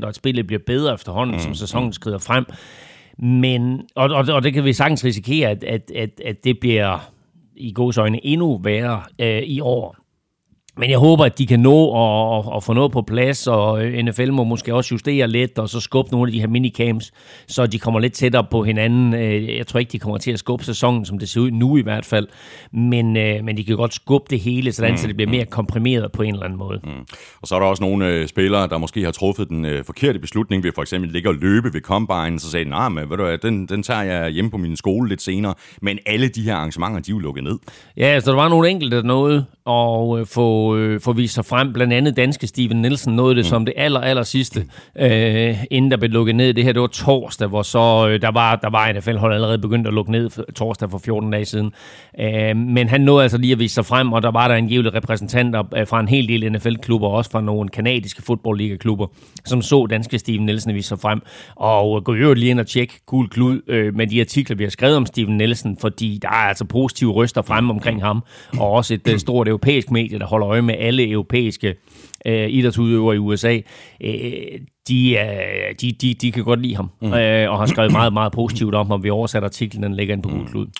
100%, 0.00 0.02
og 0.02 0.08
at 0.08 0.14
spillet 0.14 0.46
bliver 0.46 0.60
bedre 0.66 0.94
efterhånden, 0.94 1.36
mm. 1.36 1.40
som 1.40 1.54
sæsonen 1.54 1.92
skrider 1.92 2.18
frem. 2.18 2.44
Men, 3.18 3.80
og, 3.94 4.10
og, 4.10 4.24
og 4.28 4.42
det 4.42 4.54
kan 4.54 4.64
vi 4.64 4.72
sagtens 4.72 5.04
risikere, 5.04 5.48
at, 5.48 5.64
at, 5.64 5.90
at, 5.96 6.20
at 6.24 6.44
det 6.44 6.60
bliver 6.60 7.10
i 7.56 7.72
gods 7.72 7.98
øjne 7.98 8.26
endnu 8.26 8.60
værre 8.64 9.02
øh, 9.18 9.42
i 9.42 9.60
år. 9.60 9.96
Men 10.78 10.90
jeg 10.90 10.98
håber, 10.98 11.24
at 11.24 11.38
de 11.38 11.46
kan 11.46 11.60
nå 11.60 11.78
at, 12.38 12.44
at 12.56 12.64
få 12.64 12.72
noget 12.72 12.92
på 12.92 13.02
plads, 13.02 13.46
og 13.46 13.82
NFL 14.04 14.30
må 14.30 14.44
måske 14.44 14.74
også 14.74 14.94
justere 14.94 15.28
lidt, 15.28 15.58
og 15.58 15.68
så 15.68 15.80
skubbe 15.80 16.10
nogle 16.12 16.28
af 16.28 16.32
de 16.32 16.40
her 16.40 16.46
minicamps, 16.46 17.12
så 17.46 17.66
de 17.66 17.78
kommer 17.78 18.00
lidt 18.00 18.12
tættere 18.12 18.44
på 18.50 18.64
hinanden. 18.64 19.14
Øh, 19.14 19.56
jeg 19.56 19.66
tror 19.66 19.80
ikke, 19.80 19.92
de 19.92 19.98
kommer 19.98 20.18
til 20.18 20.30
at 20.30 20.38
skubbe 20.38 20.64
sæsonen, 20.64 21.04
som 21.04 21.18
det 21.18 21.28
ser 21.28 21.40
ud 21.40 21.50
nu 21.50 21.76
i 21.76 21.82
hvert 21.82 22.04
fald, 22.04 22.28
men, 22.72 23.16
øh, 23.16 23.44
men 23.44 23.56
de 23.56 23.64
kan 23.64 23.76
godt 23.76 23.94
skubbe 23.94 24.26
det 24.30 24.40
hele, 24.40 24.72
sådan, 24.72 24.90
mm, 24.90 24.96
så 24.96 25.06
det 25.06 25.16
bliver 25.16 25.30
mere 25.30 25.44
komprimeret 25.44 26.12
på 26.12 26.22
en 26.22 26.34
eller 26.34 26.44
anden 26.44 26.58
måde. 26.58 26.80
Mm. 26.84 26.90
Og 27.42 27.48
så 27.48 27.54
er 27.54 27.58
der 27.58 27.66
også 27.66 27.82
nogle 27.82 28.06
øh, 28.08 28.28
spillere, 28.28 28.68
der 28.68 28.78
måske 28.78 29.04
har 29.04 29.10
truffet 29.10 29.48
den 29.48 29.64
øh, 29.64 29.84
forkerte 29.84 30.18
beslutning 30.18 30.64
ved 30.64 30.72
for 30.74 30.82
eksempel 30.82 31.10
ligge 31.10 31.28
og 31.28 31.34
løbe 31.34 31.74
ved 31.74 31.80
combine, 31.80 32.40
så 32.40 32.50
sagde 32.50 32.64
de, 32.64 32.70
nej, 32.70 32.88
men 32.88 33.10
ved 33.10 33.16
du, 33.16 33.36
den, 33.42 33.66
den 33.66 33.82
tager 33.82 34.02
jeg 34.02 34.30
hjemme 34.30 34.50
på 34.50 34.56
min 34.56 34.76
skole 34.76 35.08
lidt 35.08 35.22
senere. 35.22 35.54
Men 35.82 35.98
alle 36.06 36.28
de 36.28 36.42
her 36.42 36.54
arrangementer, 36.54 37.00
de 37.00 37.10
er 37.10 37.14
jo 37.14 37.18
lukket 37.18 37.44
ned. 37.44 37.58
Ja, 37.96 38.20
så 38.20 38.30
der 38.30 38.36
var 38.36 38.48
nogle 38.48 38.70
enkelte, 38.70 39.02
der 39.02 39.42
at 39.66 40.20
øh, 40.20 40.26
få 40.26 40.76
øh, 40.76 41.00
få 41.00 41.12
vist 41.12 41.34
sig 41.34 41.44
frem. 41.44 41.72
Blandt 41.72 41.92
andet 41.92 42.16
danske 42.16 42.46
Steven 42.46 42.82
Nielsen 42.82 43.16
nåede 43.16 43.34
det 43.34 43.44
mm. 43.44 43.48
som 43.48 43.64
det 43.64 43.74
aller, 43.76 44.00
aller 44.00 44.22
sidste, 44.22 44.66
øh, 44.98 45.64
inden 45.70 45.90
der 45.90 45.96
blev 45.96 46.10
lukket 46.10 46.34
ned. 46.34 46.54
Det 46.54 46.64
her, 46.64 46.72
det 46.72 46.82
var 46.82 46.86
torsdag, 46.86 47.48
hvor 47.48 47.62
så 47.62 48.08
øh, 48.08 48.22
der 48.22 48.30
var, 48.30 48.56
der 48.56 48.70
var 48.70 48.92
NFL-hold 48.92 49.34
allerede 49.34 49.58
begyndt 49.58 49.86
at 49.86 49.94
lukke 49.94 50.12
ned 50.12 50.52
torsdag 50.52 50.90
for 50.90 50.98
14 50.98 51.30
dage 51.30 51.44
siden. 51.44 51.72
Øh, 52.20 52.56
men 52.56 52.88
han 52.88 53.00
nåede 53.00 53.22
altså 53.22 53.38
lige 53.38 53.52
at 53.52 53.58
vise 53.58 53.74
sig 53.74 53.86
frem, 53.86 54.12
og 54.12 54.22
der 54.22 54.30
var 54.30 54.48
der 54.48 54.54
en 54.54 54.68
givet 54.68 54.94
repræsentanter 54.94 55.62
øh, 55.76 55.86
fra 55.86 56.00
en 56.00 56.08
hel 56.08 56.28
del 56.28 56.52
NFL-klubber, 56.52 57.08
også 57.08 57.30
fra 57.30 57.40
nogle 57.40 57.68
kanadiske 57.68 58.22
fodboldliga-klubber, 58.22 59.06
som 59.44 59.62
så 59.62 59.86
danske 59.86 60.18
Steven 60.18 60.46
Nielsen 60.46 60.74
vise 60.74 60.88
sig 60.88 60.98
frem. 60.98 61.22
Og 61.56 62.04
gå 62.04 62.14
jo 62.14 62.34
lige 62.34 62.50
ind 62.50 62.60
og 62.60 62.66
tjekke 62.66 63.00
Gul 63.06 63.28
Klud 63.28 63.60
øh, 63.68 63.94
med 63.94 64.06
de 64.06 64.20
artikler, 64.20 64.56
vi 64.56 64.64
har 64.64 64.70
skrevet 64.70 64.96
om 64.96 65.06
Steven 65.06 65.36
Nielsen, 65.36 65.76
fordi 65.80 66.18
der 66.22 66.28
er 66.28 66.32
altså 66.32 66.64
positive 66.64 67.12
røster 67.12 67.42
frem 67.42 67.70
omkring 67.70 68.02
ham, 68.02 68.24
og 68.58 68.70
også 68.70 68.94
et 68.94 69.08
øh, 69.08 69.18
stort 69.18 69.48
europæisk 69.56 69.90
medie, 69.90 70.18
der 70.18 70.26
holder 70.26 70.48
øje 70.48 70.62
med 70.62 70.74
alle 70.78 71.10
europæiske 71.10 71.74
øh, 72.26 72.48
idrætsudøvere 72.50 73.14
i 73.14 73.18
USA, 73.18 73.60
øh, 74.04 74.12
de, 74.88 75.16
øh, 75.18 75.74
de, 75.80 75.92
de, 75.92 76.14
de 76.14 76.32
kan 76.32 76.44
godt 76.44 76.60
lide 76.60 76.76
ham, 76.76 76.90
mm. 77.02 77.12
øh, 77.12 77.50
og 77.50 77.58
har 77.58 77.66
skrevet 77.66 77.92
meget, 77.92 78.12
meget 78.12 78.32
positivt 78.40 78.74
om 78.74 78.86
ham. 78.86 79.04
Vi 79.04 79.10
oversat 79.10 79.44
artiklen, 79.44 79.82
den 79.82 79.94
ligger 79.94 80.14
ind 80.14 80.22
på 80.22 80.28
Google 80.28 80.48
mm. 80.54 80.72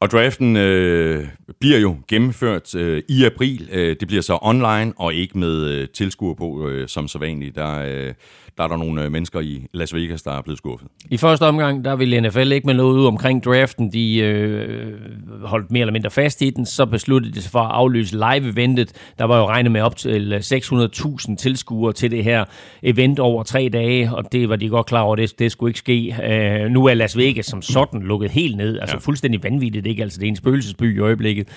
Og 0.00 0.10
draften 0.10 0.56
øh, 0.56 1.26
bliver 1.60 1.78
jo 1.78 1.96
gennemført 2.08 2.74
øh, 2.74 3.02
i 3.08 3.24
april. 3.24 3.68
Øh, 3.72 3.96
det 4.00 4.08
bliver 4.08 4.22
så 4.22 4.38
online 4.42 4.92
og 4.96 5.14
ikke 5.14 5.38
med 5.38 5.70
øh, 5.70 5.88
tilskuer 5.88 6.34
på 6.34 6.68
øh, 6.68 6.88
som 6.88 7.08
så 7.08 7.18
vanligt. 7.18 7.56
Der, 7.56 7.84
øh, 7.86 8.14
der 8.58 8.64
er 8.64 8.68
der 8.68 8.76
nogle 8.76 9.04
øh, 9.04 9.12
mennesker 9.12 9.40
i 9.40 9.66
Las 9.72 9.94
Vegas, 9.94 10.22
der 10.22 10.30
er 10.30 10.42
blevet 10.42 10.58
skuffet. 10.58 10.88
I 11.10 11.16
første 11.16 11.42
omgang, 11.42 11.84
der 11.84 11.96
ville 11.96 12.20
NFL 12.20 12.52
ikke 12.52 12.66
med 12.66 12.74
noget 12.74 12.98
ud 12.98 13.06
omkring 13.06 13.44
draften. 13.44 13.92
De 13.92 14.18
øh, 14.18 14.92
holdt 15.42 15.70
mere 15.70 15.80
eller 15.80 15.92
mindre 15.92 16.10
fast 16.10 16.42
i 16.42 16.50
den. 16.50 16.66
Så 16.66 16.86
besluttede 16.86 17.34
de 17.34 17.42
sig 17.42 17.52
for 17.52 17.58
at 17.58 17.70
aflyse 17.70 18.14
live-eventet. 18.14 18.92
Der 19.18 19.24
var 19.24 19.38
jo 19.38 19.46
regnet 19.46 19.72
med 19.72 19.80
op 19.80 19.96
til 19.96 20.42
600.000 20.54 21.36
tilskuere 21.36 21.92
til 21.92 22.10
det 22.10 22.24
her 22.24 22.44
event 22.82 23.18
over 23.18 23.42
tre 23.42 23.68
dage, 23.72 24.14
og 24.14 24.32
det 24.32 24.48
var 24.48 24.56
de 24.56 24.68
godt 24.68 24.86
klar 24.86 25.00
over, 25.00 25.16
det, 25.16 25.38
det 25.38 25.52
skulle 25.52 25.70
ikke 25.70 25.78
ske. 25.78 26.16
Øh, 26.24 26.70
nu 26.70 26.86
er 26.86 26.94
Las 26.94 27.16
Vegas 27.16 27.46
som 27.46 27.62
sådan 27.62 28.00
lukket 28.02 28.30
helt 28.30 28.56
ned. 28.56 28.78
Altså 28.80 28.96
ja. 28.96 29.00
fuldstændig 29.00 29.42
vanvittigt, 29.42 29.86
ikke? 29.86 30.02
Altså 30.02 30.20
det 30.20 30.26
er 30.26 30.30
en 30.30 30.36
spøgelsesby 30.36 30.96
i 30.96 31.00
øjeblikket. 31.00 31.48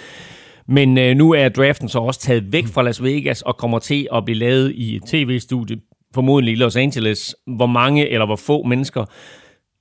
Men 0.67 0.97
øh, 0.97 1.15
nu 1.15 1.33
er 1.33 1.49
draften 1.49 1.89
så 1.89 1.99
også 1.99 2.19
taget 2.19 2.53
væk 2.53 2.67
fra 2.67 2.83
Las 2.83 3.03
Vegas 3.03 3.41
og 3.41 3.57
kommer 3.57 3.79
til 3.79 4.07
at 4.13 4.25
blive 4.25 4.37
lavet 4.37 4.71
i 4.75 4.95
et 4.95 5.03
tv-studie 5.03 5.77
formodentlig 6.13 6.51
i 6.51 6.55
Los 6.55 6.75
Angeles. 6.75 7.35
Hvor 7.57 7.65
mange 7.65 8.09
eller 8.09 8.25
hvor 8.25 8.35
få 8.35 8.63
mennesker, 8.63 9.05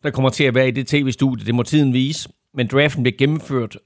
der 0.03 0.11
kommer 0.11 0.31
til 0.31 0.45
at 0.45 0.55
være 0.55 0.69
i 0.69 0.71
det 0.71 0.87
tv-studie, 0.87 1.47
det 1.47 1.55
må 1.55 1.63
tiden 1.63 1.93
vise. 1.93 2.29
Men 2.55 2.67
draften 2.67 3.03
bliver 3.03 3.17
gennemført 3.19 3.77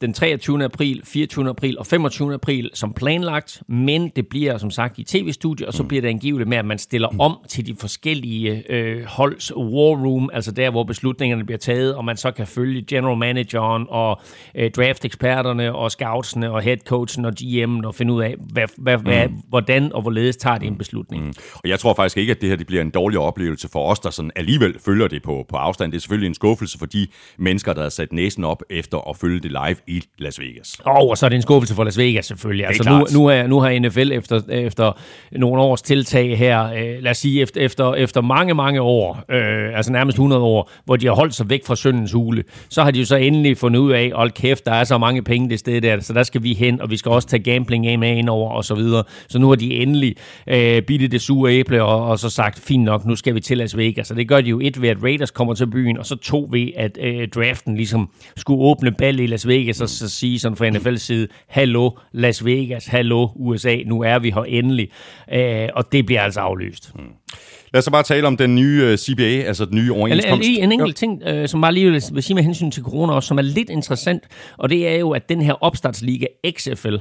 den 0.00 0.12
23. 0.12 0.64
april, 0.64 1.02
24. 1.04 1.48
april 1.48 1.78
og 1.78 1.86
25. 1.86 2.34
april 2.34 2.70
som 2.74 2.92
planlagt, 2.92 3.62
men 3.68 4.08
det 4.16 4.26
bliver 4.28 4.58
som 4.58 4.70
sagt 4.70 4.98
i 4.98 5.04
tv-studiet, 5.04 5.66
og 5.66 5.74
så 5.74 5.84
bliver 5.84 6.00
det 6.00 6.08
angiveligt 6.08 6.48
med, 6.48 6.56
at 6.56 6.64
man 6.64 6.78
stiller 6.78 7.20
om 7.20 7.38
til 7.48 7.66
de 7.66 7.76
forskellige 7.76 8.72
øh, 8.72 9.04
holds 9.04 9.56
war 9.56 10.06
room, 10.06 10.30
altså 10.32 10.52
der, 10.52 10.70
hvor 10.70 10.84
beslutningerne 10.84 11.44
bliver 11.44 11.58
taget, 11.58 11.94
og 11.94 12.04
man 12.04 12.16
så 12.16 12.30
kan 12.30 12.46
følge 12.46 12.82
general 12.82 13.18
manageren 13.18 13.86
og 13.88 14.20
øh, 14.54 14.70
draft-eksperterne 14.70 15.74
og 15.74 15.90
scoutsene 15.90 16.50
og 16.50 16.62
headcoachen 16.62 17.24
og 17.24 17.32
GM'en 17.40 17.86
og 17.86 17.94
finde 17.94 18.12
ud 18.12 18.22
af, 18.22 18.34
hvad, 18.52 18.66
hvad, 18.76 18.98
mm. 18.98 19.04
hvad, 19.04 19.28
hvordan 19.48 19.92
og 19.92 20.02
hvorledes 20.02 20.36
tager 20.36 20.58
det 20.58 20.66
en 20.66 20.78
beslutning. 20.78 21.24
Mm. 21.24 21.34
Og 21.54 21.68
jeg 21.68 21.78
tror 21.78 21.94
faktisk 21.94 22.16
ikke, 22.16 22.30
at 22.30 22.40
det 22.40 22.48
her 22.48 22.56
det 22.56 22.66
bliver 22.66 22.82
en 22.82 22.90
dårlig 22.90 23.18
oplevelse 23.18 23.68
for 23.68 23.90
os, 23.90 24.00
der 24.00 24.10
sådan 24.10 24.30
alligevel 24.36 24.78
følger 24.84 25.08
det 25.08 25.22
på, 25.22 25.46
på 25.48 25.56
afstand. 25.56 25.92
Det 25.92 25.96
er 25.98 26.00
selvfølgelig 26.00 26.28
en 26.28 26.34
skuffelse 26.34 26.78
for 26.78 26.86
de 26.86 27.06
mennesker, 27.38 27.72
der 27.72 27.82
har 27.82 27.88
sat 27.88 28.12
næsen 28.12 28.44
op 28.44 28.62
efter 28.70 29.08
at 29.10 29.16
følge 29.16 29.40
det 29.40 29.50
live 29.50 29.76
i 29.86 30.02
Las 30.18 30.40
Vegas. 30.40 30.76
Oh, 30.84 31.08
og 31.08 31.18
så 31.18 31.26
er 31.26 31.28
det 31.28 31.36
en 31.36 31.42
skuffelse 31.42 31.74
for 31.74 31.84
Las 31.84 31.98
Vegas 31.98 32.26
selvfølgelig. 32.26 32.66
Altså, 32.66 32.90
nu, 32.90 33.20
nu, 33.20 33.26
er, 33.26 33.46
nu 33.46 33.60
har 33.60 33.78
NFL 33.78 34.12
efter, 34.12 34.40
efter 34.48 34.92
nogle 35.32 35.62
års 35.62 35.82
tiltag 35.82 36.38
her, 36.38 36.64
øh, 36.64 37.02
lad 37.02 37.10
os 37.10 37.18
sige 37.18 37.42
efter, 37.42 37.60
efter, 37.60 37.94
efter 37.94 38.20
mange, 38.20 38.54
mange 38.54 38.80
år, 38.80 39.24
øh, 39.30 39.76
altså 39.76 39.92
nærmest 39.92 40.14
100 40.14 40.42
år, 40.42 40.70
hvor 40.84 40.96
de 40.96 41.06
har 41.06 41.14
holdt 41.14 41.34
sig 41.34 41.50
væk 41.50 41.66
fra 41.66 41.76
syndens 41.76 42.12
hule, 42.12 42.44
så 42.68 42.82
har 42.82 42.90
de 42.90 42.98
jo 42.98 43.04
så 43.04 43.16
endelig 43.16 43.58
fundet 43.58 43.80
ud 43.80 43.92
af, 43.92 44.12
hold 44.14 44.30
kæft, 44.30 44.66
der 44.66 44.72
er 44.72 44.84
så 44.84 44.98
mange 44.98 45.22
penge 45.22 45.50
det 45.50 45.58
sted 45.58 45.80
der, 45.80 46.00
så 46.00 46.12
der 46.12 46.22
skal 46.22 46.42
vi 46.42 46.54
hen, 46.54 46.80
og 46.80 46.90
vi 46.90 46.96
skal 46.96 47.10
også 47.10 47.28
tage 47.28 47.42
gambling 47.42 47.98
med 47.98 48.16
ind 48.16 48.28
over, 48.28 48.50
og 48.50 48.64
så 48.64 48.74
videre. 48.74 49.04
Så 49.28 49.38
nu 49.38 49.48
har 49.48 49.54
de 49.54 49.74
endelig 49.74 50.16
øh, 50.46 50.82
bitte 50.82 51.08
det 51.08 51.20
sure 51.20 51.52
æble, 51.52 51.82
og, 51.82 52.06
og 52.06 52.18
så 52.18 52.30
sagt, 52.30 52.58
fint 52.58 52.84
nok, 52.84 53.06
nu 53.06 53.16
skal 53.16 53.34
vi 53.34 53.40
til 53.40 53.58
Las 53.58 53.76
Vegas. 53.76 54.06
Så 54.06 54.14
det 54.14 54.28
gør 54.28 54.40
de 54.40 54.48
jo 54.48 54.60
et 54.60 54.82
ved, 54.82 54.88
at 54.88 55.02
Raiders 55.02 55.30
kommer 55.30 55.54
til 55.54 55.66
byen, 55.66 55.98
og 55.98 56.06
så 56.06 56.16
to 56.16 56.48
ved, 56.50 56.68
at 56.76 56.98
øh, 57.00 57.28
draften 57.28 57.76
ligesom 57.76 58.10
skulle 58.36 58.62
åbne 58.62 58.92
ball 58.92 59.20
i 59.20 59.26
Las 59.26 59.48
Vegas, 59.48 59.73
og 59.80 59.88
så 59.88 60.08
sige 60.08 60.38
sådan 60.38 60.56
fra 60.56 60.68
NFL's 60.68 60.96
side, 60.96 61.28
hallo 61.46 61.90
Las 62.12 62.44
Vegas, 62.44 62.86
hallo 62.86 63.28
USA, 63.36 63.76
nu 63.86 64.02
er 64.02 64.18
vi 64.18 64.30
her 64.30 64.42
endelig. 64.42 64.88
Øh, 65.32 65.68
og 65.74 65.92
det 65.92 66.06
bliver 66.06 66.22
altså 66.22 66.40
aflyst. 66.40 66.92
Mm. 66.94 67.00
Lad 67.72 67.78
os 67.78 67.84
så 67.84 67.90
bare 67.90 68.02
tale 68.02 68.26
om 68.26 68.36
den 68.36 68.54
nye 68.54 68.92
uh, 68.92 68.96
CBA, 68.96 69.22
altså 69.22 69.64
den 69.64 69.74
nye 69.74 69.92
overenskomst. 69.92 70.48
En, 70.48 70.64
en 70.64 70.72
enkelt 70.72 70.96
ting, 70.96 71.22
uh, 71.28 71.46
som 71.46 71.60
bare 71.60 71.74
lige 71.74 71.90
vil, 71.90 72.02
vil 72.12 72.22
sige 72.22 72.34
med 72.34 72.42
hensyn 72.42 72.70
til 72.70 72.82
corona 72.82 73.12
også, 73.12 73.26
som 73.26 73.38
er 73.38 73.42
lidt 73.42 73.70
interessant, 73.70 74.22
og 74.58 74.70
det 74.70 74.88
er 74.88 74.96
jo, 74.96 75.10
at 75.10 75.28
den 75.28 75.40
her 75.40 75.52
opstartsliga 75.52 76.26
XFL, 76.58 76.96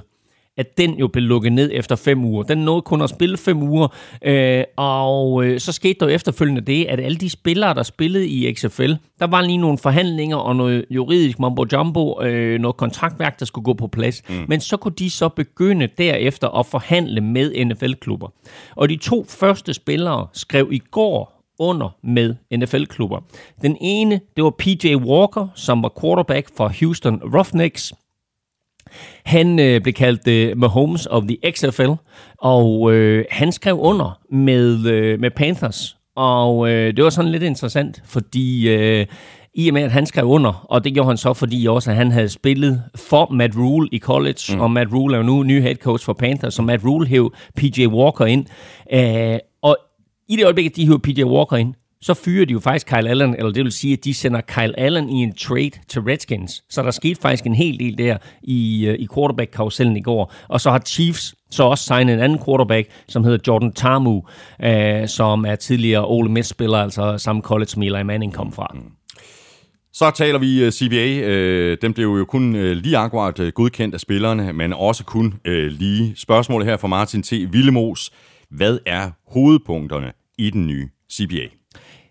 at 0.58 0.78
den 0.78 0.94
jo 1.00 1.08
blev 1.08 1.24
lukket 1.24 1.54
ned 1.54 1.70
efter 1.74 1.96
fem 1.96 2.26
uger. 2.26 2.44
Den 2.44 2.58
nåede 2.58 2.82
kun 2.82 3.02
at 3.02 3.10
spille 3.10 3.38
fem 3.38 3.64
uger, 3.64 3.88
øh, 4.22 4.64
og 4.78 5.46
øh, 5.46 5.60
så 5.60 5.72
skete 5.72 6.00
der 6.00 6.06
jo 6.06 6.12
efterfølgende 6.16 6.62
det, 6.62 6.86
at 6.86 7.00
alle 7.00 7.18
de 7.18 7.30
spillere, 7.30 7.74
der 7.74 7.84
spillede 7.84 8.28
i 8.28 8.54
XFL, 8.54 8.94
der 9.20 9.28
var 9.28 9.42
lige 9.42 9.58
nogle 9.58 9.78
forhandlinger 9.78 10.38
og 10.38 10.56
noget 10.56 10.86
juridisk 10.90 11.40
mambo 11.40 11.66
jumbo, 11.74 12.22
øh, 12.22 12.60
noget 12.60 12.78
kontraktværk, 12.78 13.40
der 13.40 13.46
skulle 13.46 13.66
gå 13.66 13.74
på 13.74 13.88
plads. 13.88 14.24
Mm. 14.30 14.36
Men 14.48 14.62
så 14.62 14.78
kunne 14.78 14.96
de 15.00 15.10
så 15.10 15.30
begynde 15.30 15.88
derefter 15.98 16.50
at 16.60 16.66
forhandle 16.66 17.22
med 17.22 17.66
NFL-klubber. 17.66 18.28
Og 18.76 18.90
de 18.90 18.96
to 18.96 19.26
første 19.30 19.74
spillere 19.74 20.28
skrev 20.34 20.70
i 20.72 20.80
går 20.92 21.44
under 21.60 21.96
med 22.04 22.36
NFL-klubber. 22.58 23.20
Den 23.62 23.78
ene, 23.82 24.22
det 24.36 24.44
var 24.44 24.50
PJ 24.50 24.96
Walker, 24.96 25.48
som 25.56 25.84
var 25.84 25.92
quarterback 26.02 26.50
for 26.58 26.72
Houston 26.80 27.22
Roughnecks. 27.36 27.94
Han 29.26 29.60
øh, 29.60 29.82
blev 29.82 29.94
kaldt 29.94 30.28
øh, 30.28 30.58
Mahomes 30.58 31.06
of 31.06 31.24
the 31.24 31.38
XFL, 31.52 31.92
og 32.38 32.94
øh, 32.94 33.26
han 33.32 33.52
skrev 33.52 33.80
under 33.80 34.20
med, 34.32 34.86
øh, 34.86 35.20
med 35.20 35.32
Panthers. 35.32 35.98
Og 36.16 36.70
øh, 36.70 36.96
det 36.96 37.04
var 37.04 37.10
sådan 37.10 37.32
lidt 37.32 37.44
interessant, 37.44 38.02
fordi 38.06 38.70
øh, 38.70 39.06
i 39.56 39.68
og 39.68 39.74
med, 39.74 39.82
at 39.82 39.92
han 39.92 40.06
skrev 40.06 40.26
under, 40.26 40.66
og 40.70 40.84
det 40.84 40.94
gjorde 40.94 41.08
han 41.08 41.18
så, 41.18 41.34
fordi 41.34 41.66
også, 41.66 41.92
at 41.92 41.98
han 41.98 42.12
havde 42.12 42.30
spillet 42.30 42.84
for 42.96 43.32
Matt 43.32 43.58
Rule 43.58 43.90
i 43.92 44.00
college, 44.00 44.56
mm. 44.56 44.62
og 44.62 44.72
Matt 44.72 44.94
Rule 44.94 45.14
er 45.16 45.18
jo 45.18 45.24
nu 45.24 45.44
ny 45.44 45.62
head 45.62 45.76
coach 45.76 46.06
for 46.06 46.14
Panthers, 46.14 46.54
så 46.54 46.62
Matt 46.62 46.86
Rule 46.86 47.08
hæv 47.08 47.34
PJ 47.56 47.86
Walker 47.86 48.26
ind. 48.26 48.46
Øh, 48.94 49.40
og 49.62 49.78
i 50.30 50.36
det 50.36 50.44
øjeblik, 50.44 50.66
at 50.66 50.76
de 50.76 50.86
hævde 50.86 51.00
PJ 51.00 51.24
Walker 51.24 51.56
ind, 51.56 51.74
så 52.04 52.14
fyrer 52.14 52.46
de 52.46 52.54
jo 52.54 52.60
faktisk 52.60 52.88
Kyle 52.88 53.10
Allen, 53.10 53.36
eller 53.36 53.52
det 53.52 53.64
vil 53.64 53.72
sige, 53.72 53.94
at 53.94 54.04
de 54.04 54.14
sender 54.14 54.42
Kyle 54.42 54.80
Allen 54.80 55.10
i 55.10 55.14
en 55.14 55.36
trade 55.36 55.72
til 55.88 56.02
Redskins. 56.02 56.64
Så 56.70 56.84
der 56.84 56.92
skete 56.92 57.22
faktisk 57.22 57.46
en 57.46 57.56
hel 57.56 57.80
del 57.80 57.98
der 57.98 58.18
i, 58.42 58.86
øh, 58.88 58.96
i 59.00 59.08
quarterback-karusellen 59.16 59.98
i 59.98 60.02
går. 60.02 60.34
Og 60.50 60.62
så 60.62 60.72
har 60.72 60.80
Chiefs 60.80 61.36
så 61.52 61.64
også 61.64 61.84
signet 61.84 62.14
en 62.14 62.20
anden 62.20 62.40
quarterback, 62.46 62.90
som 63.08 63.24
hedder 63.24 63.40
Jordan 63.48 63.72
Tamu, 63.72 64.22
øh, 64.64 65.08
som 65.08 65.46
er 65.46 65.56
tidligere 65.56 66.08
Ole 66.08 66.32
Miss-spiller, 66.32 66.78
altså 66.78 67.18
samme 67.18 67.42
college, 67.42 67.68
som 67.68 67.84
Eli 67.84 68.04
Manning 68.04 68.34
kom 68.34 68.52
fra. 68.52 68.72
Mm. 68.74 68.82
Så 69.94 70.12
taler 70.16 70.40
vi 70.40 70.64
øh, 70.64 70.72
CBA. 70.72 71.06
Dem 71.06 71.24
øh, 71.24 71.78
den 71.82 71.94
blev 71.94 72.08
jo 72.08 72.26
kun 72.26 72.54
lige 72.74 72.98
akkurat 72.98 73.54
godkendt 73.54 73.96
af 73.96 74.00
spillerne, 74.00 74.54
men 74.54 74.74
også 74.74 75.04
kun 75.04 75.34
lige. 75.70 76.14
Spørgsmålet 76.18 76.68
her 76.68 76.78
fra 76.78 76.88
Martin 76.88 77.24
T. 77.24 77.32
Villemos. 77.32 78.12
Hvad 78.50 78.80
er 78.86 79.12
hovedpunkterne 79.28 80.12
i 80.38 80.50
den 80.50 80.68
nye 80.68 80.90
CBA? 81.14 81.63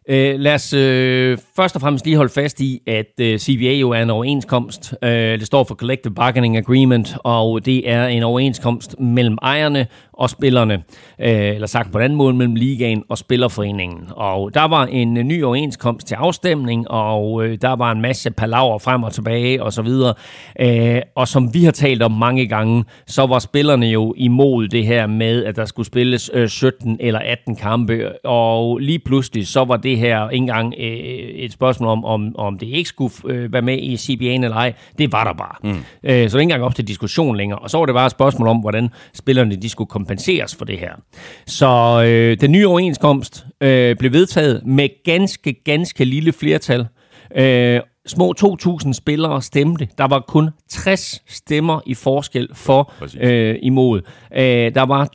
Øh, 0.09 0.41
lad 0.41 0.55
os 0.55 0.73
øh, 0.73 1.39
først 1.57 1.75
og 1.75 1.81
fremmest 1.81 2.05
lige 2.05 2.17
holde 2.17 2.33
fast 2.33 2.61
i, 2.61 2.81
at 2.87 3.21
øh, 3.21 3.39
CBA 3.39 3.73
jo 3.73 3.91
er 3.91 4.03
en 4.03 4.11
overenskomst. 4.11 4.95
Øh, 5.03 5.11
det 5.11 5.47
står 5.47 5.65
for 5.65 5.75
Collective 5.75 6.15
Bargaining 6.15 6.57
Agreement, 6.57 7.17
og 7.25 7.67
det 7.67 7.91
er 7.91 8.07
en 8.07 8.23
overenskomst 8.23 9.01
mellem 9.01 9.39
ejerne 9.43 9.87
og 10.13 10.31
spillerne, 10.31 10.75
øh, 11.19 11.55
eller 11.55 11.67
sagt 11.67 11.93
på 11.93 11.99
den 11.99 12.05
anden 12.05 12.17
måde, 12.17 12.35
mellem 12.35 12.55
ligaen 12.55 13.03
og 13.09 13.19
spillerforeningen. 13.19 14.05
Og 14.11 14.55
der 14.55 14.65
var 14.69 14.87
en 14.87 15.17
øh, 15.17 15.25
ny 15.25 15.45
overenskomst 15.45 16.07
til 16.07 16.15
afstemning, 16.15 16.91
og 16.91 17.45
øh, 17.45 17.59
der 17.63 17.77
var 17.77 17.93
en 17.93 18.01
masse 18.01 18.31
palaver 18.31 18.79
frem 18.79 19.03
og 19.03 19.13
tilbage 19.13 19.63
og 19.63 19.73
så 19.73 19.83
videre. 19.83 20.15
Øh, 20.61 21.03
og 21.17 21.29
som 21.29 21.55
vi 21.55 21.65
har 21.65 21.73
talt 21.73 22.03
om 22.03 22.13
mange 22.13 22.47
gange, 22.47 22.85
så 23.07 23.27
var 23.27 23.39
spillerne 23.39 23.87
jo 23.87 24.15
imod 24.17 24.69
det 24.69 24.87
her 24.87 25.07
med, 25.07 25.45
at 25.45 25.57
der 25.57 25.65
skulle 25.65 25.87
spilles 25.87 26.31
øh, 26.35 26.49
17 26.49 26.97
eller 27.01 27.21
18 27.21 27.57
kampe, 27.57 28.27
og 28.27 28.79
lige 28.79 28.99
pludselig 28.99 29.47
så 29.47 29.65
var 29.65 29.77
det 29.77 29.99
her 29.99 30.29
ikke 30.29 30.43
engang 30.43 30.75
øh, 30.79 31.42
et 31.45 31.53
spørgsmål 31.53 31.89
om, 31.89 32.05
om, 32.05 32.37
om 32.39 32.59
det 32.59 32.67
ikke 32.67 32.89
skulle 32.89 33.15
øh, 33.25 33.53
være 33.53 33.63
med 33.63 33.79
i 33.79 33.95
CBA'en 33.95 34.45
eller 34.45 34.57
ej. 34.57 34.73
Det 34.99 35.13
var 35.13 35.25
der 35.25 35.33
bare. 35.33 35.55
Mm. 35.63 35.71
Øh, 35.71 35.77
så 36.05 36.13
det 36.13 36.33
var 36.33 36.39
ikke 36.39 36.43
engang 36.43 36.63
op 36.65 36.75
til 36.75 36.89
diskussion 36.89 37.37
længere. 37.37 37.59
Og 37.59 37.71
så 37.71 37.79
var 37.79 37.87
det 37.87 37.95
bare 37.95 38.07
et 38.07 38.13
spørgsmål 38.13 38.49
om, 38.49 38.57
hvordan 38.57 38.89
spillerne 39.15 39.57
de 39.57 39.69
skulle 39.69 39.89
kompenseres 39.89 40.55
for 40.55 40.65
det 40.65 40.79
her. 40.79 40.93
Så 41.47 42.03
øh, 42.07 42.41
den 42.41 42.53
nye 42.53 42.67
overenskomst 42.69 43.47
øh, 43.61 43.97
blev 43.97 44.13
vedtaget 44.13 44.63
med 44.67 44.89
ganske, 45.05 45.53
ganske 45.65 46.05
lille 46.05 46.33
flertal. 46.33 46.87
Øh, 47.37 47.81
små 48.07 48.35
2.000 48.41 48.93
spillere 48.93 49.43
stemte. 49.43 49.89
Der 49.99 50.09
var 50.09 50.25
kun 50.29 50.51
60 50.69 51.23
stemmer 51.29 51.81
i 51.87 51.95
forskel 51.95 52.49
for 52.55 52.93
øh, 53.21 53.57
imod. 53.63 54.01
Øh, 54.33 54.75
der 54.75 54.83
var 54.83 55.09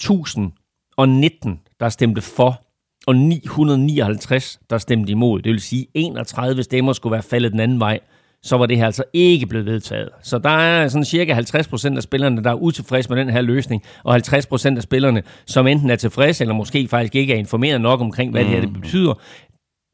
1.019, 1.49 1.75
der 1.79 1.89
stemte 1.89 2.21
for, 2.21 2.61
og 3.07 3.15
959, 3.15 4.59
der 4.69 4.77
stemte 4.77 5.11
imod. 5.11 5.41
Det 5.41 5.51
vil 5.51 5.61
sige, 5.61 5.87
31 5.93 6.63
stemmer 6.63 6.93
skulle 6.93 7.11
være 7.11 7.23
faldet 7.23 7.51
den 7.51 7.59
anden 7.59 7.79
vej 7.79 7.99
så 8.41 8.57
var 8.57 8.65
det 8.65 8.77
her 8.77 8.85
altså 8.85 9.03
ikke 9.13 9.45
blevet 9.45 9.65
vedtaget. 9.65 10.09
Så 10.21 10.37
der 10.37 10.49
er 10.49 10.87
sådan 10.87 11.05
cirka 11.05 11.33
50% 11.33 11.95
af 11.95 12.03
spillerne, 12.03 12.43
der 12.43 12.49
er 12.49 12.55
utilfredse 12.55 13.09
med 13.09 13.17
den 13.17 13.29
her 13.29 13.41
løsning, 13.41 13.83
og 14.03 14.15
50% 14.15 14.75
af 14.77 14.83
spillerne, 14.83 15.23
som 15.45 15.67
enten 15.67 15.89
er 15.89 15.95
tilfredse, 15.95 16.43
eller 16.43 16.55
måske 16.55 16.87
faktisk 16.87 17.15
ikke 17.15 17.33
er 17.33 17.37
informeret 17.37 17.81
nok 17.81 18.01
omkring, 18.01 18.31
hvad 18.31 18.43
mm. 18.43 18.49
det 18.49 18.59
her 18.59 18.65
det 18.65 18.81
betyder. 18.81 19.13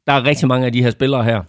Der 0.06 0.12
er 0.12 0.24
rigtig 0.24 0.48
mange 0.48 0.66
af 0.66 0.72
de 0.72 0.82
her 0.82 0.90
spillere 0.90 1.24
her, 1.24 1.42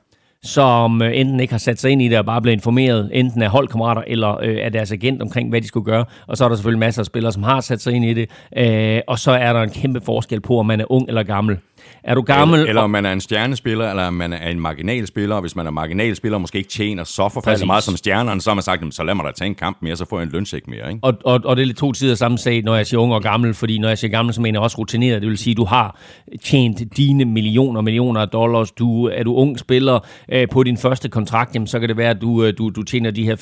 som 0.46 1.02
øh, 1.02 1.12
enten 1.14 1.40
ikke 1.40 1.54
har 1.54 1.58
sat 1.58 1.80
sig 1.80 1.92
ind 1.92 2.02
i 2.02 2.08
det 2.08 2.18
og 2.18 2.26
bare 2.26 2.42
blevet 2.42 2.56
informeret, 2.56 3.10
enten 3.14 3.42
af 3.42 3.50
holdkammerater 3.50 4.04
eller 4.08 4.38
øh, 4.42 4.58
af 4.62 4.72
deres 4.72 4.92
agent 4.92 5.22
omkring, 5.22 5.50
hvad 5.50 5.62
de 5.62 5.68
skulle 5.68 5.86
gøre. 5.86 6.06
Og 6.28 6.38
så 6.38 6.46
er 6.46 6.50
der 6.50 6.56
selvfølgelig 6.56 6.80
masser 6.80 7.02
af 7.02 7.06
spillere, 7.06 7.32
som 7.32 7.44
har 7.44 7.62
sat 7.62 7.82
sig 7.82 7.94
ind 7.94 8.06
i 8.06 8.14
det. 8.14 8.30
Øh, 8.58 9.02
og 9.08 9.20
så 9.20 9.32
er 9.32 9.54
der 9.54 9.62
en 9.62 9.70
kæmpe 9.70 10.02
forskel 10.02 10.42
på, 10.42 10.60
om 10.60 10.66
man 10.66 10.82
er 10.82 10.92
ung 10.92 11.08
eller 11.08 11.24
gammel. 11.24 11.58
Er 12.06 12.16
du 12.16 12.22
gammel... 12.22 12.60
Eller, 12.60 12.70
eller 12.70 12.82
om 12.82 12.90
man 12.90 13.06
er 13.06 13.14
en 13.14 13.22
stjernespiller, 13.22 13.90
eller 13.90 14.04
om 14.04 14.14
man 14.14 14.34
er 14.34 14.50
en 14.50 14.60
marginalspiller, 14.60 15.36
og 15.36 15.42
hvis 15.42 15.56
man 15.56 15.68
er 15.68 15.72
marginalspiller 15.72 16.38
måske 16.38 16.58
ikke 16.58 16.70
tjener 16.70 17.04
så 17.04 17.30
forfærdeligt 17.30 17.68
meget 17.68 17.84
som 17.84 17.98
stjernerne, 17.98 18.42
så 18.42 18.50
har 18.50 18.56
man 18.56 18.62
sagt, 18.62 18.96
så 18.96 19.04
lad 19.04 19.16
mig 19.16 19.26
da 19.26 19.32
tage 19.32 19.48
en 19.48 19.56
kamp 19.56 19.78
mere, 19.82 19.96
så 19.96 20.06
får 20.10 20.20
jeg 20.20 20.24
en 20.24 20.32
lønsæk 20.32 20.68
mere. 20.68 20.90
Ikke? 20.90 21.00
Og, 21.02 21.14
og, 21.26 21.42
og 21.44 21.56
det 21.56 21.62
er 21.62 21.66
lidt 21.66 21.78
to 21.78 21.92
tider 21.92 22.16
samme 22.16 22.38
sag, 22.38 22.62
når 22.62 22.76
jeg 22.76 22.88
siger 22.88 23.00
ung 23.00 23.14
og 23.14 23.22
gammel, 23.22 23.54
fordi 23.54 23.78
når 23.78 23.88
jeg 23.88 23.98
siger 23.98 24.12
gammel, 24.12 24.34
så 24.34 24.42
mener 24.42 24.60
jeg 24.60 24.64
også 24.64 24.78
rutineret. 24.78 25.22
Det 25.22 25.30
vil 25.30 25.38
sige, 25.38 25.52
at 25.52 25.58
du 25.58 25.66
har 25.66 26.00
tjent 26.44 26.98
dine 26.98 27.26
millioner 27.26 27.82
millioner 27.82 28.22
af 28.22 28.30
dollars. 28.30 28.72
Du, 28.72 29.06
er 29.06 29.24
du 29.24 29.36
ung 29.36 29.60
spiller 29.60 30.00
øh, 30.32 30.48
på 30.52 30.64
din 30.64 30.78
første 30.78 31.10
kontrakt, 31.10 31.56
jamen, 31.56 31.68
så 31.68 31.80
kan 31.80 31.90
det 31.90 31.98
være, 31.98 32.10
at 32.10 32.22
du, 32.22 32.44
øh, 32.44 32.54
du, 32.58 32.70
du 32.70 32.84
tjener 32.84 33.12
de 33.12 33.24
her 33.24 33.36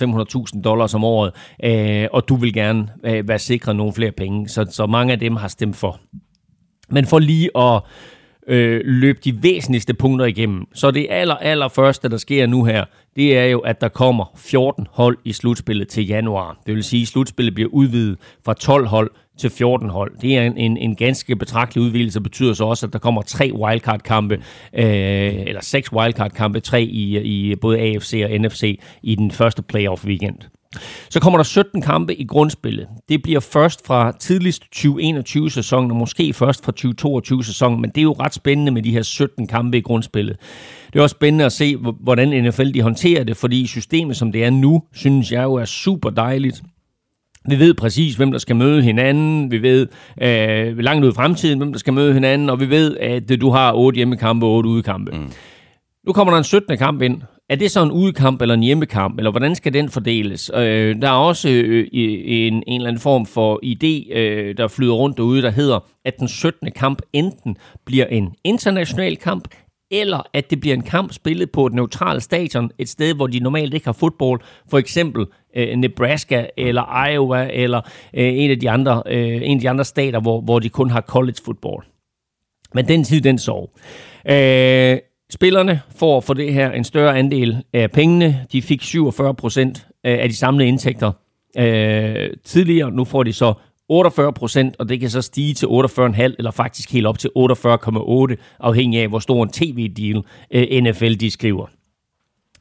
500.000 0.55 0.61
dollars 0.61 0.93
om 0.93 1.03
året, 1.03 1.31
øh, 1.63 2.07
og 2.13 2.29
du 2.29 2.35
vil 2.35 2.53
gerne 2.53 2.87
øh, 3.05 3.27
være 3.27 3.39
sikret 3.39 3.75
nogle 3.75 3.93
flere 3.93 4.11
penge. 4.11 4.49
Så, 4.49 4.65
så 4.71 4.85
mange 4.85 5.13
af 5.13 5.19
dem 5.19 5.35
har 5.35 5.47
stemt 5.47 5.75
for. 5.75 5.99
Men 6.89 7.05
for 7.05 7.19
lige 7.19 7.57
at 7.57 7.81
øh, 8.47 8.81
løbe 8.85 9.19
de 9.23 9.43
væsentligste 9.43 9.93
punkter 9.93 10.25
igennem. 10.25 10.65
Så 10.73 10.91
det 10.91 11.07
aller, 11.09 11.35
aller 11.35 11.67
første, 11.67 12.09
der 12.09 12.17
sker 12.17 12.47
nu 12.47 12.63
her, 12.63 12.85
det 13.15 13.37
er 13.37 13.45
jo, 13.45 13.59
at 13.59 13.81
der 13.81 13.87
kommer 13.87 14.25
14 14.35 14.87
hold 14.91 15.17
i 15.25 15.33
slutspillet 15.33 15.87
til 15.87 16.07
januar. 16.07 16.57
Det 16.67 16.75
vil 16.75 16.83
sige, 16.83 17.01
at 17.01 17.07
slutspillet 17.07 17.53
bliver 17.53 17.69
udvidet 17.69 18.17
fra 18.45 18.53
12 18.53 18.87
hold 18.87 19.11
til 19.37 19.49
14 19.49 19.89
hold. 19.89 20.11
Det 20.21 20.37
er 20.37 20.43
en, 20.43 20.57
en, 20.57 20.77
en 20.77 20.95
ganske 20.95 21.35
betragtelig 21.35 21.83
udvidelse, 21.83 22.19
og 22.19 22.23
betyder 22.23 22.53
så 22.53 22.65
også, 22.65 22.85
at 22.85 22.93
der 22.93 22.99
kommer 22.99 23.21
tre 23.21 23.51
wildcard-kampe, 23.53 24.35
øh, 24.73 24.83
eller 25.47 25.61
seks 25.61 25.93
wildcard-kampe, 25.93 26.59
tre 26.59 26.83
i, 26.83 27.19
i 27.19 27.55
både 27.55 27.79
AFC 27.79 28.21
og 28.25 28.39
NFC 28.39 28.79
i 29.03 29.15
den 29.15 29.31
første 29.31 29.63
playoff-weekend. 29.73 30.62
Så 31.09 31.19
kommer 31.19 31.37
der 31.39 31.43
17 31.43 31.81
kampe 31.81 32.15
i 32.15 32.25
grundspillet. 32.25 32.87
Det 33.09 33.23
bliver 33.23 33.39
først 33.39 33.87
fra 33.87 34.11
tidligst 34.19 34.63
2021-sæsonen, 34.75 35.91
og 35.91 35.97
måske 35.97 36.33
først 36.33 36.65
fra 36.65 36.71
2022-sæsonen, 36.79 37.81
men 37.81 37.89
det 37.89 37.97
er 37.97 38.03
jo 38.03 38.15
ret 38.19 38.33
spændende 38.33 38.71
med 38.71 38.81
de 38.81 38.91
her 38.91 39.01
17 39.01 39.47
kampe 39.47 39.77
i 39.77 39.81
grundspillet. 39.81 40.37
Det 40.93 40.99
er 40.99 41.03
også 41.03 41.13
spændende 41.13 41.45
at 41.45 41.51
se, 41.51 41.75
hvordan 41.99 42.43
NFL 42.43 42.73
de 42.73 42.81
håndterer 42.81 43.23
det, 43.23 43.37
fordi 43.37 43.67
systemet, 43.67 44.17
som 44.17 44.31
det 44.31 44.43
er 44.43 44.49
nu, 44.49 44.83
synes 44.93 45.31
jeg 45.31 45.43
jo 45.43 45.53
er 45.53 45.65
super 45.65 46.09
dejligt. 46.09 46.63
Vi 47.49 47.59
ved 47.59 47.73
præcis, 47.73 48.15
hvem 48.15 48.31
der 48.31 48.39
skal 48.39 48.55
møde 48.55 48.81
hinanden. 48.81 49.51
Vi 49.51 49.61
ved 49.61 49.87
øh, 50.21 50.77
langt 50.77 51.05
ud 51.05 51.11
i 51.11 51.15
fremtiden, 51.15 51.57
hvem 51.57 51.71
der 51.71 51.79
skal 51.79 51.93
møde 51.93 52.13
hinanden. 52.13 52.49
Og 52.49 52.59
vi 52.59 52.69
ved, 52.69 52.97
at 52.97 53.41
du 53.41 53.49
har 53.49 53.73
otte 53.73 53.97
hjemmekampe 53.97 54.45
og 54.45 54.51
otte 54.51 54.69
udekampe. 54.69 55.11
Mm. 55.11 55.31
Nu 56.07 56.13
kommer 56.13 56.31
der 56.31 56.37
en 56.37 56.43
17. 56.43 56.77
kamp 56.77 57.01
ind, 57.01 57.21
er 57.49 57.55
det 57.55 57.71
så 57.71 57.83
en 57.83 57.91
udekamp 57.91 58.41
eller 58.41 58.55
en 58.55 58.63
hjemmekamp, 58.63 59.17
eller 59.17 59.31
hvordan 59.31 59.55
skal 59.55 59.73
den 59.73 59.89
fordeles? 59.89 60.51
Øh, 60.55 61.01
der 61.01 61.07
er 61.07 61.15
også 61.15 61.49
øh, 61.49 61.87
en, 61.91 62.53
en 62.53 62.63
eller 62.67 62.87
anden 62.87 63.01
form 63.01 63.25
for 63.25 63.59
idé, 63.65 64.17
øh, 64.17 64.57
der 64.57 64.67
flyder 64.67 64.93
rundt 64.93 65.17
derude, 65.17 65.41
der 65.41 65.49
hedder, 65.49 65.79
at 66.05 66.19
den 66.19 66.27
17. 66.27 66.71
kamp 66.71 67.01
enten 67.13 67.57
bliver 67.85 68.05
en 68.05 68.35
international 68.43 69.17
kamp, 69.17 69.47
eller 69.91 70.29
at 70.33 70.49
det 70.49 70.59
bliver 70.59 70.75
en 70.75 70.81
kamp 70.81 71.13
spillet 71.13 71.51
på 71.51 71.65
et 71.65 71.73
neutralt 71.73 72.23
stadion, 72.23 72.71
et 72.77 72.89
sted, 72.89 73.15
hvor 73.15 73.27
de 73.27 73.39
normalt 73.39 73.73
ikke 73.73 73.85
har 73.85 73.93
fodbold, 73.93 74.41
for 74.69 74.77
eksempel 74.77 75.25
øh, 75.55 75.75
Nebraska 75.75 76.45
eller 76.57 77.07
Iowa 77.07 77.49
eller 77.53 77.81
øh, 78.13 78.33
en, 78.33 78.51
af 78.51 78.59
de 78.59 78.69
andre, 78.69 79.03
øh, 79.07 79.41
en 79.43 79.57
af 79.57 79.61
de 79.61 79.69
andre 79.69 79.85
stater, 79.85 80.19
hvor, 80.19 80.41
hvor 80.41 80.59
de 80.59 80.69
kun 80.69 80.89
har 80.89 81.01
college 81.01 81.37
football. 81.45 81.83
Men 82.73 82.87
den 82.87 83.03
tid, 83.03 83.21
den 83.21 83.39
sov. 83.39 83.69
Øh, 84.29 84.97
Spillerne 85.33 85.81
får 85.95 86.21
for 86.21 86.33
det 86.33 86.53
her 86.53 86.71
en 86.71 86.83
større 86.83 87.17
andel 87.17 87.63
af 87.73 87.91
pengene. 87.91 88.45
De 88.51 88.61
fik 88.61 88.81
47 88.81 89.33
procent 89.35 89.87
af 90.03 90.29
de 90.29 90.35
samlede 90.35 90.67
indtægter 90.67 91.11
øh, 91.57 92.29
tidligere. 92.43 92.91
Nu 92.91 93.05
får 93.05 93.23
de 93.23 93.33
så 93.33 93.53
48 93.89 94.33
procent, 94.33 94.75
og 94.79 94.89
det 94.89 94.99
kan 94.99 95.09
så 95.09 95.21
stige 95.21 95.53
til 95.53 95.65
48,5 95.65 96.21
eller 96.21 96.51
faktisk 96.51 96.93
helt 96.93 97.05
op 97.05 97.19
til 97.19 97.29
48,8, 97.37 98.35
afhængig 98.59 99.01
af, 99.01 99.07
hvor 99.07 99.19
stor 99.19 99.43
en 99.43 99.49
tv-deal 99.49 100.23
øh, 100.51 100.83
NFL 100.83 101.13
de 101.13 101.31
skriver. 101.31 101.65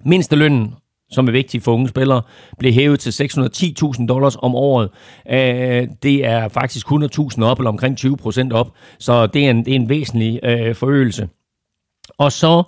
Mindstelønnen 0.04 0.74
som 1.11 1.28
er 1.28 1.32
vigtig 1.32 1.62
for 1.62 1.72
unge 1.72 1.88
spillere, 1.88 2.22
blev 2.58 2.72
hævet 2.72 3.00
til 3.00 3.24
610.000 3.24 4.06
dollars 4.06 4.37
om 4.37 4.54
året. 4.54 4.90
Øh, 5.30 5.88
det 6.02 6.24
er 6.24 6.48
faktisk 6.48 6.87
100.000 6.87 7.42
op, 7.42 7.58
eller 7.58 7.70
omkring 7.70 7.96
20 7.96 8.16
procent 8.16 8.52
op, 8.52 8.70
så 8.98 9.26
det 9.26 9.46
er 9.46 9.50
en, 9.50 9.64
det 9.64 9.70
er 9.70 9.76
en 9.76 9.88
væsentlig 9.88 10.40
øh, 10.44 10.74
forøgelse. 10.74 11.28
Og 12.18 12.33
så 12.33 12.62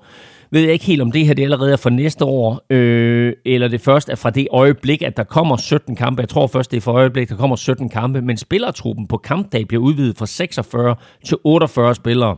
ved 0.51 0.61
jeg 0.61 0.73
ikke 0.73 0.85
helt, 0.85 1.03
om 1.03 1.13
det 1.13 1.27
her 1.27 1.35
det 1.35 1.43
allerede 1.43 1.73
er 1.73 1.77
for 1.77 1.91
næste 1.91 2.25
år, 2.25 2.61
øh, 2.71 3.33
eller 3.45 3.69
det 3.69 3.81
først 3.81 4.09
er 4.09 4.15
fra 4.15 4.31
det 4.31 4.49
øjeblik, 4.51 5.03
at 5.03 5.17
der 5.17 5.25
kommer 5.25 5.57
17 5.57 5.97
kampe. 5.97 6.21
Jeg 6.21 6.29
tror 6.29 6.47
først, 6.47 6.71
det 6.71 6.77
er 6.77 6.81
for 6.81 6.93
øjeblik, 6.93 7.29
der 7.29 7.37
kommer 7.37 7.57
17 7.57 7.89
kampe, 7.89 8.23
men 8.23 8.37
spillertruppen 8.37 9.07
på 9.07 9.17
kampdag 9.17 9.69
bliver 9.69 9.83
udvidet 9.83 10.19
fra 10.19 10.27
46 10.27 10.97
til 11.25 11.37
48 11.45 11.95
spillere. 11.95 12.37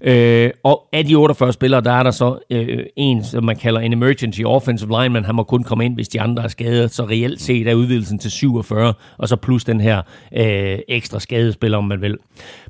Øh, 0.00 0.50
og 0.64 0.88
af 0.92 1.04
de 1.04 1.14
48 1.14 1.52
spillere, 1.52 1.80
der 1.80 1.92
er 1.92 2.02
der 2.02 2.10
så 2.10 2.38
øh, 2.50 2.84
en, 2.96 3.24
som 3.24 3.44
man 3.44 3.56
kalder 3.56 3.80
en 3.80 3.92
emergency 3.92 4.40
offensive 4.44 5.02
lineman. 5.02 5.24
Han 5.24 5.34
må 5.34 5.42
kun 5.42 5.62
komme 5.62 5.84
ind, 5.84 5.94
hvis 5.94 6.08
de 6.08 6.20
andre 6.20 6.42
er 6.42 6.48
skadet. 6.48 6.90
Så 6.90 7.04
reelt 7.04 7.40
set 7.40 7.68
er 7.68 7.74
udvidelsen 7.74 8.18
til 8.18 8.30
47, 8.30 8.94
og 9.18 9.28
så 9.28 9.36
plus 9.36 9.64
den 9.64 9.80
her 9.80 10.02
øh, 10.36 10.78
ekstra 10.88 11.20
skadespiller, 11.20 11.78
om 11.78 11.84
man 11.84 12.00
vil. 12.00 12.16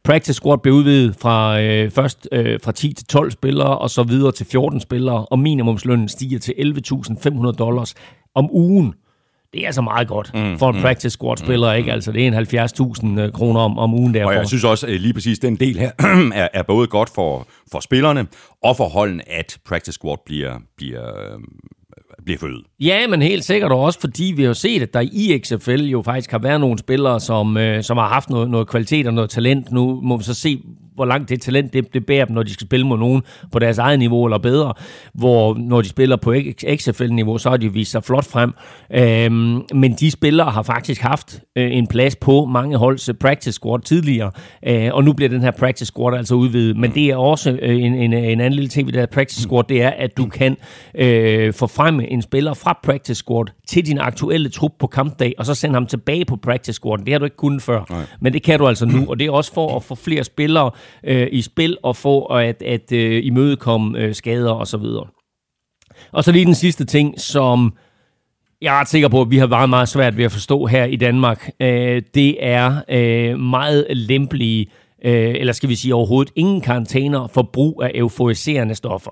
Practice 0.05 0.35
squad 0.35 0.59
bliver 0.59 0.77
udvidet 0.77 1.17
fra 1.21 1.61
øh, 1.61 1.91
først 1.91 2.29
øh, 2.33 2.61
fra 2.65 2.73
10 2.73 2.93
til 2.93 3.07
12 3.07 3.31
spillere, 3.31 3.79
og 3.79 3.91
så 3.91 4.03
videre 4.03 4.33
til 4.33 4.47
14 4.47 4.81
spillere, 4.81 5.27
og 5.27 5.39
minimumslønnen 5.39 6.09
stiger 6.09 6.39
til 6.39 6.55
11.500 6.59 7.53
dollars 7.53 7.95
om 8.35 8.49
ugen 8.53 8.95
det 9.57 9.63
er 9.63 9.67
altså 9.67 9.83
meget 9.83 10.09
godt 10.09 10.31
mm, 10.35 10.59
for 10.59 10.71
en 10.71 10.77
mm, 10.77 10.83
practice 10.83 11.11
squad-spiller, 11.11 11.73
mm, 11.73 11.79
ikke? 11.79 11.93
Altså, 11.93 12.13
det 12.13 12.27
er 12.27 12.27
en 12.27 13.15
70.000 13.17 13.21
øh, 13.21 13.33
kroner 13.33 13.61
om, 13.61 13.79
om 13.79 13.95
ugen 13.95 14.15
derfor. 14.15 14.29
Og 14.29 14.35
jeg 14.35 14.47
synes 14.47 14.65
også, 14.65 14.87
lige 14.87 15.15
præcis 15.15 15.39
den 15.39 15.57
del 15.57 15.79
her 15.79 15.91
er, 16.35 16.49
er 16.55 16.63
både 16.63 16.87
godt 16.87 17.11
for, 17.15 17.47
for 17.73 17.81
spillerne 17.81 18.27
og 18.63 18.77
for 18.77 18.89
holden, 18.89 19.21
at 19.27 19.59
practice 19.65 19.93
squad 19.93 20.17
bliver, 20.27 20.59
bliver 20.77 21.03
bliver 22.25 22.39
forøget. 22.39 22.65
Ja, 22.81 23.07
men 23.07 23.23
helt 23.23 23.45
sikkert 23.45 23.73
og 23.73 23.81
også, 23.81 24.01
fordi 24.01 24.33
vi 24.37 24.43
har 24.43 24.53
set, 24.53 24.83
at 24.83 24.95
der 24.95 25.01
i 25.13 25.41
XFL 25.45 25.83
jo 25.83 26.03
faktisk 26.03 26.31
har 26.31 26.39
været 26.39 26.61
nogle 26.61 26.79
spillere, 26.79 27.21
som, 27.21 27.57
øh, 27.57 27.83
som 27.83 27.97
har 27.97 28.09
haft 28.09 28.31
noget, 28.31 28.51
noget 28.51 28.69
kvalitet 28.69 29.07
og 29.07 29.15
noget 29.15 29.31
talent. 29.31 29.73
Nu 29.73 30.01
må 30.03 30.17
vi 30.17 30.25
så 30.25 30.35
se, 30.35 30.63
hvor 30.97 31.05
langt 31.05 31.29
det 31.29 31.41
talent 31.41 31.73
det, 31.73 31.95
det 31.95 32.07
bærer 32.07 32.25
dem, 32.25 32.35
når 32.35 32.43
de 32.43 32.53
skal 32.53 32.67
spille 32.67 32.87
mod 32.87 32.99
nogen 32.99 33.23
på 33.53 33.59
deres 33.59 33.79
eget 33.79 33.99
niveau 33.99 34.25
eller 34.25 34.39
bedre. 34.39 34.75
Hvor 35.15 35.55
når 35.55 35.83
de 35.83 35.89
spiller 35.89 36.17
på 36.17 36.35
XFL-niveau, 36.79 37.39
så 37.39 37.51
har 37.51 37.57
de 37.57 37.73
vist 37.73 37.91
sig 37.91 38.05
flot 38.05 38.25
frem. 38.25 38.53
Øhm, 38.95 39.63
men 39.75 39.93
de 39.93 40.11
spillere 40.11 40.51
har 40.51 40.63
faktisk 40.63 41.03
haft 41.03 41.41
øh, 41.57 41.77
en 41.77 41.87
plads 41.87 42.17
på 42.17 42.45
mange 42.45 42.77
holds 42.77 43.11
practice 43.21 43.53
squad 43.53 43.81
tidligere, 43.81 44.31
øh, 44.67 44.91
og 44.93 45.05
nu 45.05 45.13
bliver 45.13 45.29
den 45.29 45.43
her 45.43 45.51
practice 45.51 45.87
squad 45.87 46.19
altså 46.19 46.35
udvidet. 46.35 46.77
Men 46.77 46.91
det 46.95 47.07
er 47.07 47.17
også 47.17 47.59
øh, 47.63 47.83
en, 47.83 47.95
en, 47.95 48.13
en 48.13 48.41
anden 48.41 48.53
lille 48.53 48.69
ting 48.69 48.87
ved 48.87 48.93
det 48.93 49.01
her 49.01 49.07
practice 49.07 49.43
squad, 49.43 49.65
det 49.65 49.83
er, 49.83 49.91
at 49.91 50.17
du 50.17 50.27
kan 50.27 50.57
øh, 50.95 51.55
få 51.55 51.67
frem 51.67 52.01
en 52.09 52.23
spiller 52.23 52.55
fra 52.55 52.79
practice 52.83 53.15
squad 53.15 53.45
til 53.69 53.87
din 53.87 53.99
aktuelle 53.99 54.49
trup 54.49 54.73
på 54.79 54.87
kampdag, 54.87 55.35
og 55.39 55.47
så 55.47 55.55
sende 55.55 55.75
ham 55.75 55.87
tilbage 55.87 56.25
på 56.25 56.37
practice 56.37 56.73
squad. 56.73 56.99
Det 56.99 57.13
har 57.13 57.19
du 57.19 57.25
ikke 57.25 57.37
kunnet 57.37 57.63
før, 57.63 57.85
Nej. 57.91 58.05
men 58.21 58.33
det 58.33 58.43
kan 58.43 58.59
du 58.59 58.67
altså 58.67 58.87
nu, 58.87 59.07
og 59.09 59.19
det 59.19 59.27
er 59.27 59.31
også 59.31 59.55
for 59.55 59.77
at 59.77 59.83
få 59.83 59.95
flere 59.95 60.25
spillere 60.25 60.71
øh, 61.05 61.29
i 61.33 61.43
spil 61.43 61.77
og 61.83 61.97
få 61.97 62.25
at, 62.25 62.63
at 62.63 62.93
øh, 62.93 63.27
imødekomme 63.27 63.99
øh, 63.99 64.15
skader 64.15 64.53
og 64.53 64.67
så 64.67 64.77
videre. 64.77 65.07
Og 66.13 66.25
så 66.25 66.33
lige 66.33 66.45
den 66.45 66.55
sidste 66.55 66.85
ting, 66.85 67.21
som 67.21 67.73
jeg 68.63 68.77
er 68.77 68.81
ret 68.81 68.89
sikker 68.89 69.09
på, 69.09 69.21
at 69.21 69.31
vi 69.31 69.39
har 69.39 69.47
meget, 69.47 69.71
meget 69.71 69.89
svært 69.89 70.17
ved 70.17 70.25
at 70.25 70.33
forstå 70.33 70.67
her 70.67 70.85
i 70.85 70.97
Danmark. 70.97 71.51
Øh, 71.61 72.03
det 72.15 72.47
er 72.47 72.83
øh, 72.89 73.39
meget 73.39 73.87
lempelige, 73.91 74.67
øh, 75.05 75.35
eller 75.39 75.53
skal 75.53 75.69
vi 75.69 75.75
sige 75.75 75.95
overhovedet 75.95 76.33
ingen 76.37 76.61
karantæner 76.61 77.27
for 77.27 77.43
brug 77.43 77.83
af 77.83 77.91
euforiserende 77.95 78.75
stoffer. 78.75 79.11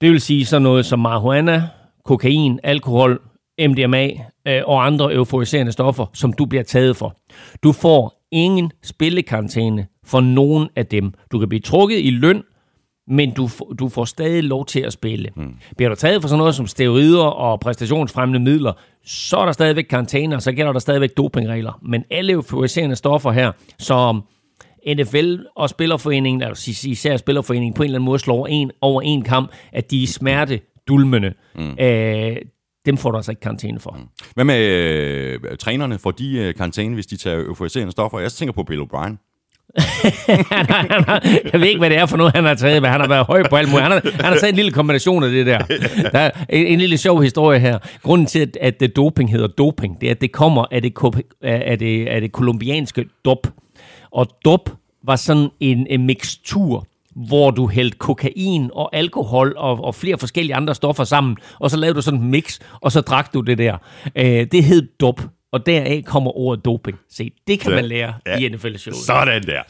Det 0.00 0.10
vil 0.10 0.20
sige 0.20 0.46
sådan 0.46 0.62
noget 0.62 0.86
som 0.86 0.98
marihuana, 0.98 1.62
kokain, 2.04 2.60
alkohol, 2.62 3.20
MDMA 3.60 4.10
øh, 4.48 4.62
og 4.66 4.86
andre 4.86 5.14
euforiserende 5.14 5.72
stoffer, 5.72 6.06
som 6.14 6.32
du 6.32 6.46
bliver 6.46 6.64
taget 6.64 6.96
for. 6.96 7.16
Du 7.62 7.72
får 7.72 8.23
ingen 8.34 8.70
spillekarantæne 8.82 9.86
for 10.04 10.20
nogen 10.20 10.68
af 10.76 10.86
dem. 10.86 11.12
Du 11.32 11.38
kan 11.38 11.48
blive 11.48 11.60
trukket 11.60 11.98
i 11.98 12.10
løn, 12.10 12.42
men 13.08 13.30
du, 13.30 13.48
du 13.78 13.88
får 13.88 14.04
stadig 14.04 14.44
lov 14.44 14.66
til 14.66 14.80
at 14.80 14.92
spille. 14.92 15.28
Hmm. 15.36 15.54
Bliver 15.76 15.88
du 15.88 15.94
taget 15.94 16.22
for 16.22 16.28
sådan 16.28 16.38
noget 16.38 16.54
som 16.54 16.66
steroider 16.66 17.24
og 17.24 17.60
præstationsfremmende 17.60 18.40
midler, 18.40 18.72
så 19.04 19.36
er 19.36 19.44
der 19.44 19.52
stadigvæk 19.52 19.84
karantæner, 19.84 20.38
så 20.38 20.52
gælder 20.52 20.72
der 20.72 20.80
stadigvæk 20.80 21.16
dopingregler. 21.16 21.78
Men 21.82 22.04
alle 22.10 22.32
euforiserende 22.32 22.96
stoffer 22.96 23.32
her, 23.32 23.52
som 23.78 24.22
NFL 24.88 25.36
og 25.56 25.70
Spillerforeningen, 25.70 26.42
altså 26.42 26.88
især 26.88 27.16
Spillerforeningen, 27.16 27.74
på 27.74 27.82
en 27.82 27.86
eller 27.86 27.98
anden 27.98 28.04
måde 28.04 28.18
slår 28.18 28.46
en 28.46 28.70
over 28.80 29.02
en 29.02 29.22
kamp, 29.22 29.50
at 29.72 29.90
de 29.90 30.02
er 30.02 30.06
smerte 30.06 30.60
dulmende. 30.88 31.32
Mm. 31.54 31.76
Øh, 31.80 32.36
dem 32.86 32.96
får 32.96 33.10
du 33.10 33.16
altså 33.16 33.32
ikke 33.32 33.40
karantæne 33.40 33.80
for. 33.80 33.96
Mm. 33.98 34.24
Hvad 34.34 34.44
med 34.44 34.58
øh, 34.58 35.40
trænerne? 35.58 35.98
Får 35.98 36.10
de 36.10 36.38
øh, 36.38 36.54
karantæne, 36.54 36.94
hvis 36.94 37.06
de 37.06 37.16
tager 37.16 37.38
euforiserende 37.38 37.92
stoffer? 37.92 38.18
Jeg 38.18 38.32
tænker 38.32 38.52
på 38.52 38.62
Bill 38.62 38.82
O'Brien. 38.82 39.16
han 40.54 40.66
har, 40.66 40.86
han 40.90 41.04
har, 41.04 41.40
jeg 41.52 41.60
ved 41.60 41.68
ikke, 41.68 41.78
hvad 41.78 41.90
det 41.90 41.98
er 41.98 42.06
for 42.06 42.16
noget, 42.16 42.34
han 42.34 42.44
har 42.44 42.54
taget, 42.54 42.82
men 42.82 42.90
han 42.90 43.00
har 43.00 43.08
været 43.08 43.26
høj 43.26 43.42
på 43.48 43.56
alt 43.56 43.70
muligt. 43.70 43.82
Han 43.82 43.92
har, 43.92 44.02
han 44.14 44.24
har 44.24 44.34
taget 44.34 44.48
en 44.48 44.56
lille 44.56 44.72
kombination 44.72 45.24
af 45.24 45.30
det 45.30 45.46
der. 45.46 45.58
Der 46.12 46.18
er 46.18 46.30
en, 46.48 46.66
en 46.66 46.78
lille 46.78 46.98
sjov 46.98 47.22
historie 47.22 47.58
her. 47.60 47.78
Grunden 48.02 48.26
til, 48.26 48.38
at, 48.38 48.56
at 48.60 48.80
det 48.80 48.96
doping 48.96 49.30
hedder 49.30 49.46
doping, 49.46 50.00
det 50.00 50.06
er, 50.06 50.10
at 50.10 50.20
det 50.20 50.32
kommer 50.32 50.64
af 50.70 50.82
det, 50.82 50.94
af 51.42 51.78
det, 51.78 52.06
af 52.06 52.20
det 52.20 52.32
kolumbianske 52.32 53.04
dop. 53.24 53.46
Og 54.10 54.26
dop 54.44 54.70
var 55.04 55.16
sådan 55.16 55.48
en, 55.60 55.86
en 55.90 56.06
mixtur, 56.06 56.86
hvor 57.16 57.50
du 57.50 57.68
hældte 57.68 57.98
kokain 57.98 58.70
og 58.72 58.96
alkohol 58.96 59.54
og, 59.56 59.84
og 59.84 59.94
flere 59.94 60.18
forskellige 60.18 60.54
andre 60.54 60.74
stoffer 60.74 61.04
sammen, 61.04 61.36
og 61.60 61.70
så 61.70 61.76
lavede 61.76 61.94
du 61.96 62.02
sådan 62.02 62.20
en 62.20 62.30
mix, 62.30 62.58
og 62.80 62.92
så 62.92 63.00
drak 63.00 63.34
du 63.34 63.40
det 63.40 63.58
der. 63.58 63.76
Øh, 64.16 64.46
det 64.52 64.64
hed 64.64 64.88
dop, 65.00 65.20
og 65.52 65.66
deraf 65.66 66.02
kommer 66.06 66.36
ordet 66.38 66.64
doping. 66.64 66.98
Se, 67.10 67.30
det 67.46 67.60
kan 67.60 67.72
man 67.72 67.84
lære 67.84 68.14
Ja. 68.26 68.38
i 68.38 68.48
NFL-showet. 68.48 68.96
Sådan 68.96 69.42
der. 69.42 69.62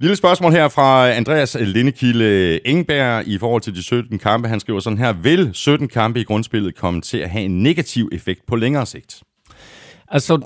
Lille 0.00 0.16
spørgsmål 0.16 0.52
her 0.52 0.68
fra 0.68 1.10
Andreas 1.10 1.56
Lindekilde 1.60 2.60
Engberg 2.68 3.28
i 3.28 3.38
forhold 3.38 3.62
til 3.62 3.74
de 3.74 3.82
17 3.82 4.18
kampe. 4.18 4.48
Han 4.48 4.60
skriver 4.60 4.80
sådan 4.80 4.98
her. 4.98 5.12
Vil 5.12 5.50
17 5.52 5.88
kampe 5.88 6.20
i 6.20 6.24
grundspillet 6.24 6.74
komme 6.76 7.00
til 7.00 7.18
at 7.18 7.30
have 7.30 7.44
en 7.44 7.62
negativ 7.62 8.08
effekt 8.12 8.40
på 8.48 8.56
længere 8.56 8.86
sigt? 8.86 9.22
Altså, 10.08 10.40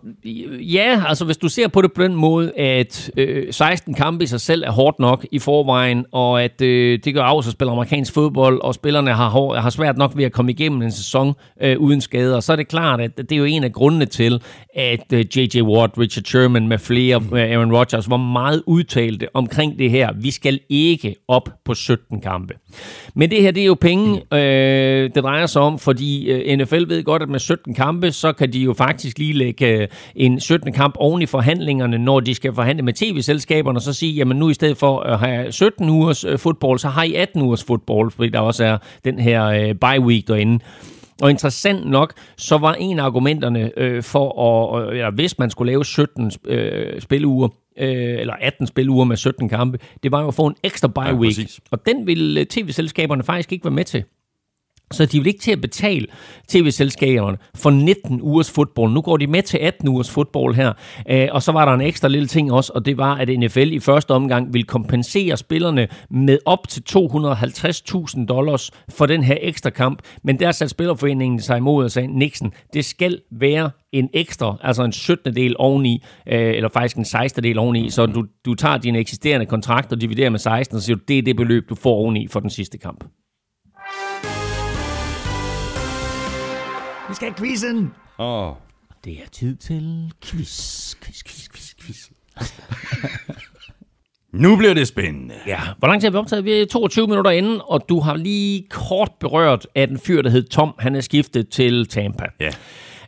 ja, 0.61 1.03
altså 1.07 1.25
hvis 1.25 1.37
du 1.37 1.49
ser 1.49 1.69
på 1.69 1.83
det 1.83 1.93
på 1.93 2.03
den 2.03 2.15
måde, 2.15 2.59
at 2.59 3.11
øh, 3.17 3.53
16 3.53 3.95
kampe 3.95 4.25
i 4.25 4.27
sig 4.27 4.41
selv 4.41 4.63
er 4.67 4.71
hårdt 4.71 4.99
nok 4.99 5.27
i 5.33 5.39
forvejen, 5.39 6.05
og 6.13 6.43
at 6.43 6.61
øh, 6.63 6.99
det 7.05 7.15
gør 7.15 7.23
af, 7.23 7.39
at 7.39 7.45
spiller 7.45 7.73
amerikansk 7.73 8.15
fodbold, 8.15 8.61
og 8.61 8.75
spillerne 8.75 9.13
har, 9.13 9.29
hår, 9.29 9.55
har 9.55 9.71
svært 9.71 9.97
nok 9.97 10.13
ved 10.17 10.25
at 10.25 10.33
komme 10.33 10.51
igennem 10.51 10.83
en 10.83 10.93
sæson 10.93 11.35
øh, 11.63 11.79
uden 11.79 12.01
skader, 12.01 12.41
så 12.41 12.53
er 12.53 12.57
det 12.57 12.69
klart, 12.69 13.01
at 13.01 13.17
det 13.17 13.33
er 13.33 13.37
jo 13.37 13.45
en 13.45 13.65
af 13.65 13.73
grundene 13.73 14.07
til, 14.07 14.43
at 14.75 15.13
øh, 15.13 15.21
J.J. 15.37 15.63
Watt, 15.63 15.99
Richard 15.99 16.25
Sherman 16.25 16.69
med 16.69 16.79
flere, 16.79 17.21
med 17.21 17.41
Aaron 17.41 17.73
Rodgers, 17.73 18.11
var 18.11 18.17
meget 18.17 18.63
udtalte 18.67 19.29
omkring 19.35 19.79
det 19.79 19.91
her. 19.91 20.13
Vi 20.17 20.31
skal 20.31 20.61
ikke 20.69 21.17
op 21.29 21.49
på 21.65 21.75
17 21.75 22.21
kampe. 22.21 22.55
Men 23.15 23.31
det 23.31 23.43
her, 23.43 23.51
det 23.51 23.63
er 23.63 23.67
jo 23.67 23.77
penge, 23.81 24.35
øh, 24.35 25.11
det 25.15 25.23
drejer 25.23 25.47
sig 25.47 25.63
om, 25.63 25.79
fordi 25.79 26.31
øh, 26.31 26.59
NFL 26.59 26.89
ved 26.89 27.05
godt, 27.05 27.23
at 27.23 27.29
med 27.29 27.39
17 27.39 27.75
kampe, 27.75 28.13
så 28.13 28.33
kan 28.33 28.53
de 28.53 28.59
jo 28.59 28.73
faktisk 28.73 29.19
lige 29.19 29.33
lægge 29.33 29.50
øh, 29.63 29.89
en 30.17 30.41
17. 30.41 30.73
kamp 30.73 30.95
oven 30.99 31.23
i 31.23 31.27
forhandlingerne, 31.27 31.99
når 31.99 32.21
de 32.21 32.35
skal 32.35 32.55
forhandle 32.55 32.83
med 32.83 32.93
tv-selskaberne, 32.93 33.79
og 33.79 33.83
så 33.83 33.93
sige, 33.93 34.13
jamen 34.13 34.37
nu 34.37 34.49
i 34.51 34.55
stedet 34.55 34.77
for 34.77 35.01
at 35.01 35.19
have 35.19 35.53
17 35.53 35.89
ugers 35.89 36.25
øh, 36.25 36.39
fodbold, 36.39 36.79
så 36.79 36.89
har 36.89 37.03
I 37.03 37.15
18 37.15 37.43
ugers 37.43 37.65
fodbold, 37.65 38.11
fordi 38.11 38.29
der 38.29 38.41
også 38.41 38.65
er 38.65 38.79
den 39.05 39.19
her 39.19 39.45
øh, 39.47 39.75
bye 39.75 40.01
week 40.05 40.29
derinde. 40.29 40.65
Og 41.23 41.31
interessant 41.31 41.91
nok, 41.91 42.13
så 42.37 42.59
var 42.59 42.73
en 42.75 42.99
af 42.99 43.05
argumenterne 43.05 43.71
øh, 43.77 44.03
for, 44.03 44.43
at, 44.77 44.83
øh, 44.87 44.93
eller 44.93 45.11
hvis 45.11 45.39
man 45.39 45.51
skulle 45.51 45.73
lave 45.73 45.85
17 45.85 46.33
øh, 46.47 47.01
spiluger, 47.01 47.49
øh, 47.79 48.21
eller 48.21 48.35
18 48.41 48.67
spiluger 48.67 49.05
med 49.05 49.17
17 49.17 49.49
kampe, 49.49 49.79
det 50.03 50.13
var 50.13 50.21
jo 50.23 50.29
at 50.29 50.35
få 50.35 50.47
en 50.47 50.55
ekstra 50.63 50.89
bye 50.89 51.03
Ja, 51.07 51.15
week. 51.15 51.31
præcis. 51.31 51.61
Og 51.71 51.87
den 51.87 52.07
ville 52.07 52.41
øh, 52.41 52.47
tv-selskaberne 52.47 53.23
faktisk 53.23 53.53
ikke 53.53 53.65
være 53.65 53.75
med 53.75 53.85
til. 53.85 54.05
Så 54.93 55.07
de 55.07 55.19
vil 55.19 55.27
ikke 55.27 55.41
til 55.41 55.53
at 55.53 55.61
betale 55.61 56.07
tv-selskaberne 56.49 57.37
for 57.55 57.71
19 57.71 58.21
ugers 58.23 58.51
fodbold. 58.51 58.93
Nu 58.93 59.01
går 59.01 59.17
de 59.17 59.27
med 59.27 59.43
til 59.43 59.59
18 59.59 59.89
ugers 59.89 60.11
fodbold 60.11 60.55
her. 60.55 60.73
Øh, 61.11 61.29
og 61.33 61.43
så 61.43 61.53
var 61.53 61.65
der 61.65 61.73
en 61.73 61.81
ekstra 61.81 62.09
lille 62.09 62.27
ting 62.27 62.53
også, 62.53 62.73
og 62.75 62.87
det 62.87 62.97
var, 62.99 63.15
at 63.15 63.29
NFL 63.29 63.73
i 63.73 63.79
første 63.79 64.11
omgang 64.11 64.55
vil 64.55 64.65
kompensere 64.65 65.37
spillerne 65.37 65.89
med 66.11 66.39
op 66.47 66.69
til 66.69 66.83
250.000 66.91 68.27
dollars 68.27 68.71
for 68.89 69.07
den 69.07 69.25
her 69.25 69.37
ekstra 69.41 69.71
kamp. 69.71 70.03
Men 70.25 70.41
der 70.41 70.53
satte 70.53 70.71
Spillerforeningen 70.71 71.41
sig 71.41 71.57
imod 71.57 71.85
og 71.85 71.91
sagde, 71.91 72.19
Nixon, 72.19 72.53
det 72.73 72.85
skal 72.85 73.21
være 73.31 73.71
en 73.93 74.09
ekstra, 74.13 74.57
altså 74.63 74.85
en 74.85 74.93
17. 74.93 75.37
del 75.37 75.57
oveni, 75.59 76.05
øh, 76.27 76.55
eller 76.55 76.69
faktisk 76.69 76.97
en 76.97 77.05
16. 77.05 77.45
del 77.45 77.59
oveni, 77.59 77.91
så 77.91 78.07
du, 78.07 78.25
du 78.45 78.55
tager 78.55 78.79
din 78.79 78.97
eksisterende 78.97 79.47
kontrakt 79.47 79.93
og 79.93 80.01
dividerer 80.01 80.31
med 80.31 80.39
16, 80.39 80.77
og 80.77 80.83
så 80.83 80.87
siger 80.87 80.97
du, 80.97 81.03
det 81.09 81.19
er 81.19 81.23
det 81.23 81.37
beløb, 81.37 81.69
du 81.69 81.75
får 81.75 81.91
oveni 81.91 82.29
for 82.29 82.41
den 82.41 82.51
sidste 82.51 82.79
kamp. 82.79 83.05
Vi 87.11 87.15
skal 87.15 87.29
have 87.29 87.37
quizzen. 87.39 87.93
Åh, 88.19 88.53
Det 89.05 89.13
er 89.13 89.29
tid 89.33 89.57
til 89.57 90.13
quiz, 90.25 90.95
quiz, 91.03 91.23
quiz, 91.25 91.49
quiz, 91.49 91.75
quiz. 91.81 92.11
nu 94.43 94.57
bliver 94.57 94.75
det 94.75 94.89
spændende. 94.89 95.35
Ja, 95.47 95.61
hvor 95.79 95.89
lang 95.89 96.01
tid 96.01 96.07
har 96.07 96.11
vi 96.11 96.17
optaget? 96.17 96.45
Vi 96.45 96.53
er 96.53 96.67
22 96.67 97.07
minutter 97.07 97.31
inden, 97.31 97.61
og 97.65 97.85
du 97.89 98.01
har 98.01 98.17
lige 98.17 98.67
kort 98.71 99.11
berørt, 99.21 99.67
at 99.75 99.91
en 99.91 99.99
fyr, 99.99 100.23
der 100.23 100.31
hed 100.31 100.43
Tom, 100.43 100.75
han 100.79 100.95
er 100.97 101.01
skiftet 101.01 101.49
til 101.49 101.87
Tampa. 101.89 102.25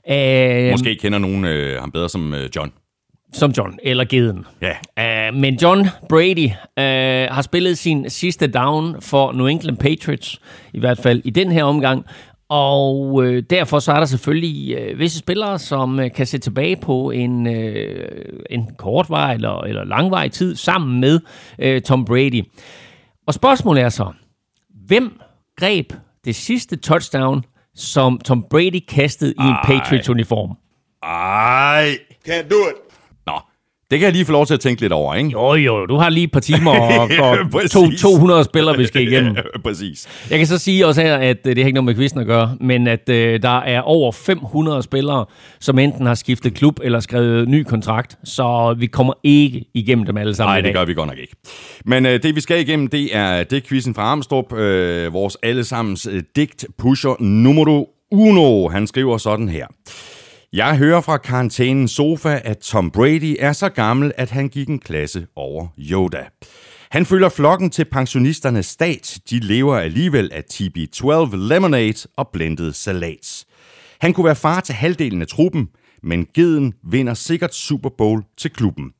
Ja. 0.08 0.66
Øh, 0.66 0.70
Måske 0.72 0.96
kender 0.96 1.18
nogen 1.18 1.44
øh, 1.44 1.80
ham 1.80 1.90
bedre 1.90 2.08
som 2.08 2.34
øh, 2.34 2.50
John. 2.56 2.72
Som 3.34 3.50
John, 3.50 3.78
eller 3.82 4.04
Geden. 4.04 4.46
Ja. 4.96 5.28
Uh, 5.30 5.34
men 5.36 5.54
John 5.54 5.86
Brady 6.08 6.46
uh, 6.46 7.34
har 7.34 7.42
spillet 7.42 7.78
sin 7.78 8.10
sidste 8.10 8.46
down 8.46 9.02
for 9.02 9.32
New 9.32 9.46
England 9.46 9.76
Patriots, 9.76 10.40
i 10.72 10.78
hvert 10.78 10.98
fald 10.98 11.22
i 11.24 11.30
den 11.30 11.52
her 11.52 11.64
omgang. 11.64 12.04
Og 12.52 13.12
uh, 13.12 13.38
derfor 13.50 13.78
så 13.78 13.92
er 13.92 13.98
der 13.98 14.04
selvfølgelig 14.04 14.92
uh, 14.92 14.98
visse 14.98 15.18
spillere, 15.18 15.58
som 15.58 15.98
uh, 15.98 16.04
kan 16.16 16.26
se 16.26 16.38
tilbage 16.38 16.76
på 16.76 17.10
en, 17.10 17.46
uh, 17.46 17.54
en 18.50 18.68
kortvej 18.78 19.34
eller, 19.34 19.60
eller 19.60 19.84
langvej 19.84 20.28
tid 20.28 20.56
sammen 20.56 21.00
med 21.00 21.20
uh, 21.64 21.82
Tom 21.82 22.04
Brady. 22.04 22.42
Og 23.26 23.34
spørgsmålet 23.34 23.82
er 23.82 23.88
så, 23.88 24.12
hvem 24.86 25.20
greb 25.56 25.92
det 26.24 26.34
sidste 26.34 26.76
touchdown, 26.76 27.44
som 27.74 28.18
Tom 28.18 28.44
Brady 28.50 28.80
kastede 28.88 29.30
i 29.30 29.42
en 29.42 29.48
Ej. 29.48 29.64
Patriots-uniform? 29.64 30.56
Ej. 31.02 31.98
Can't 32.28 32.48
do 32.48 32.56
it. 32.70 32.81
Det 33.92 34.00
kan 34.00 34.06
jeg 34.06 34.12
lige 34.12 34.24
få 34.24 34.32
lov 34.32 34.46
til 34.46 34.54
at 34.54 34.60
tænke 34.60 34.80
lidt 34.80 34.92
over, 34.92 35.14
ikke? 35.14 35.30
Jo, 35.30 35.54
jo, 35.54 35.86
du 35.86 35.96
har 35.96 36.10
lige 36.10 36.24
et 36.24 36.32
par 36.32 36.40
timer 36.40 36.70
og, 36.70 37.10
og 37.54 37.70
to, 37.70 37.90
200 37.90 38.44
spillere, 38.44 38.76
vi 38.76 38.86
skal 38.86 39.02
igennem. 39.02 39.36
Præcis. 39.64 40.08
Jeg 40.30 40.38
kan 40.38 40.46
så 40.46 40.58
sige 40.58 40.86
også 40.86 41.02
her, 41.02 41.16
at 41.16 41.36
øh, 41.46 41.56
det 41.56 41.58
har 41.58 41.66
ikke 41.66 41.74
noget 41.74 41.84
med 41.84 41.94
quizzen 41.94 42.20
at 42.20 42.26
gøre, 42.26 42.56
men 42.60 42.86
at 42.86 43.08
øh, 43.08 43.42
der 43.42 43.58
er 43.58 43.80
over 43.80 44.12
500 44.12 44.82
spillere, 44.82 45.24
som 45.60 45.78
enten 45.78 46.06
har 46.06 46.14
skiftet 46.14 46.54
klub 46.54 46.80
eller 46.82 47.00
skrevet 47.00 47.48
ny 47.48 47.62
kontrakt, 47.62 48.18
så 48.24 48.74
vi 48.78 48.86
kommer 48.86 49.12
ikke 49.24 49.64
igennem 49.74 50.06
dem 50.06 50.16
alle 50.16 50.34
sammen 50.34 50.52
Nej, 50.52 50.60
det 50.60 50.74
gør 50.74 50.84
vi 50.84 50.94
godt 50.94 51.08
nok 51.08 51.18
ikke. 51.18 51.36
Men 51.84 52.06
øh, 52.06 52.22
det, 52.22 52.36
vi 52.36 52.40
skal 52.40 52.60
igennem, 52.60 52.86
det 52.88 53.16
er 53.16 53.44
det 53.44 53.68
quizzen 53.68 53.94
fra 53.94 54.02
Armstrong, 54.02 54.52
øh, 54.52 55.12
vores 55.12 55.36
allesammens 55.42 56.08
øh, 56.10 56.22
digt-pusher 56.36 57.16
numero 57.20 57.88
uno. 58.10 58.68
Han 58.68 58.86
skriver 58.86 59.18
sådan 59.18 59.48
her. 59.48 59.66
Jeg 60.54 60.78
hører 60.78 61.00
fra 61.00 61.16
karantænen 61.16 61.88
sofa, 61.88 62.40
at 62.44 62.58
Tom 62.58 62.90
Brady 62.90 63.36
er 63.38 63.52
så 63.52 63.68
gammel, 63.68 64.12
at 64.16 64.30
han 64.30 64.48
gik 64.48 64.68
en 64.68 64.78
klasse 64.78 65.26
over 65.36 65.68
Yoda. 65.78 66.24
Han 66.90 67.06
følger 67.06 67.28
flokken 67.28 67.70
til 67.70 67.84
pensionisternes 67.84 68.66
stat. 68.66 69.18
De 69.30 69.38
lever 69.38 69.76
alligevel 69.76 70.30
af 70.32 70.42
TB12 70.52 71.36
lemonade 71.36 72.08
og 72.16 72.28
blendet 72.32 72.74
salat. 72.76 73.44
Han 74.00 74.12
kunne 74.12 74.24
være 74.24 74.36
far 74.36 74.60
til 74.60 74.74
halvdelen 74.74 75.22
af 75.22 75.26
truppen, 75.26 75.68
men 76.02 76.26
Geden 76.34 76.74
vinder 76.90 77.14
sikkert 77.14 77.54
Super 77.54 77.90
Bowl 77.98 78.24
til 78.38 78.50
klubben. 78.50 78.92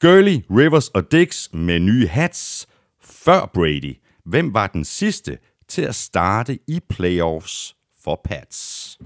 Gurley, 0.00 0.44
Rivers 0.50 0.88
og 0.88 1.12
Dix 1.12 1.48
med 1.52 1.80
nye 1.80 2.08
hats. 2.08 2.66
Før 3.02 3.50
Brady, 3.54 3.96
hvem 4.24 4.54
var 4.54 4.66
den 4.66 4.84
sidste 4.84 5.38
til 5.68 5.82
at 5.82 5.94
starte 5.94 6.58
i 6.68 6.80
playoffs 6.88 7.76
for 8.04 8.20
Pats? 8.24 8.98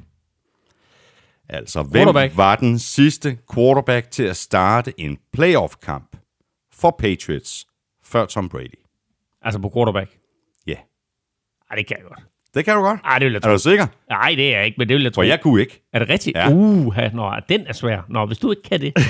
Altså, 1.52 1.82
hvem 1.82 2.08
var 2.36 2.56
den 2.56 2.78
sidste 2.78 3.38
quarterback 3.54 4.10
til 4.10 4.22
at 4.22 4.36
starte 4.36 5.00
en 5.00 5.18
playoff-kamp 5.32 6.16
for 6.74 6.96
Patriots 6.98 7.66
før 8.04 8.26
Tom 8.26 8.48
Brady? 8.48 8.78
Altså 9.42 9.60
på 9.60 9.70
quarterback. 9.76 10.10
Ja, 10.66 10.74
Ej, 11.70 11.76
det 11.76 11.86
kan 11.86 11.96
jeg 11.96 12.04
godt. 12.08 12.20
det 12.54 12.64
kan 12.64 12.74
du 12.76 12.80
godt. 12.82 13.00
Ej, 13.04 13.18
det 13.18 13.24
vil 13.26 13.32
jeg 13.32 13.36
Er 13.38 13.40
tro. 13.40 13.52
du 13.52 13.58
sikker? 13.58 13.86
Nej, 14.10 14.34
det 14.36 14.46
er 14.54 14.56
jeg 14.56 14.66
ikke, 14.66 14.74
men 14.78 14.88
det 14.88 14.94
vil 14.94 15.02
jeg 15.02 15.12
tro. 15.12 15.18
For 15.18 15.22
jeg 15.22 15.40
kunne 15.40 15.60
ikke. 15.60 15.82
Er 15.92 15.98
det 15.98 16.08
rigtigt? 16.08 16.36
Ja. 16.36 16.50
Uh, 16.50 16.94
nå, 17.14 17.32
den 17.48 17.66
er 17.66 17.72
svær. 17.72 18.00
Nå, 18.08 18.26
hvis 18.26 18.38
du 18.38 18.50
ikke 18.50 18.62
kan 18.62 18.80
det. 18.80 18.92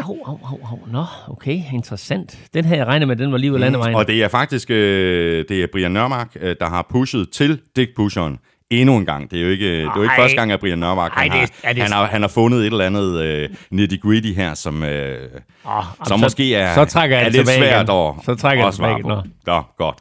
Hov, 0.00 0.26
hov, 0.26 0.38
hov, 0.42 0.60
hov. 0.62 0.88
Nå, 0.92 1.04
okay, 1.28 1.60
interessant. 1.72 2.38
Den 2.54 2.64
her 2.64 2.76
jeg 2.76 2.86
regnet 2.86 3.08
med, 3.08 3.16
den 3.16 3.32
var 3.32 3.38
lige 3.38 3.52
ved 3.52 3.58
landevejen. 3.58 3.94
Og 3.94 4.06
det 4.06 4.22
er 4.24 4.28
faktisk 4.28 4.70
øh, 4.70 5.44
det 5.48 5.62
er 5.62 5.66
Brian 5.72 5.92
Nørmark, 5.92 6.36
øh, 6.40 6.56
der 6.60 6.66
har 6.68 6.86
pushet 6.90 7.30
til 7.30 7.60
Dick 7.76 7.96
Pusheren 7.96 8.38
endnu 8.80 8.96
en 8.96 9.06
gang. 9.06 9.30
Det 9.30 9.38
er 9.38 9.42
jo 9.42 9.48
ikke, 9.48 9.76
det 9.76 9.82
er 9.86 9.90
jo 9.96 10.02
ikke 10.02 10.12
Ej. 10.12 10.20
første 10.20 10.36
gang, 10.36 10.52
at 10.52 10.60
Brian 10.60 10.78
Nørmark 10.78 11.12
Ej, 11.16 11.22
han, 11.22 11.30
det 11.32 11.36
er- 11.36 11.66
har, 11.66 11.72
det- 11.72 11.82
han, 11.82 11.92
har, 11.92 12.06
han 12.06 12.20
har 12.20 12.28
fundet 12.28 12.60
et 12.60 12.66
eller 12.66 12.84
andet 12.86 13.20
øh, 13.22 13.48
nitty-gritty 13.70 14.34
her, 14.36 14.54
som, 14.54 14.82
øh, 14.82 15.18
Åh, 15.66 15.84
som 16.06 16.18
så- 16.18 16.24
måske 16.24 16.54
er, 16.54 16.74
så 16.74 16.84
trækker 16.84 17.16
jeg 17.16 17.26
er 17.26 17.30
lidt 17.30 17.48
svært 17.48 17.58
igen. 17.58 17.72
at, 17.72 18.24
Så 18.24 18.34
trækker 18.34 18.62
jeg 18.64 18.68
at 18.68 18.74
tilbage 18.74 18.98
svare 19.02 19.22
på. 19.22 19.28
Nå, 19.46 19.62
godt. 19.78 19.96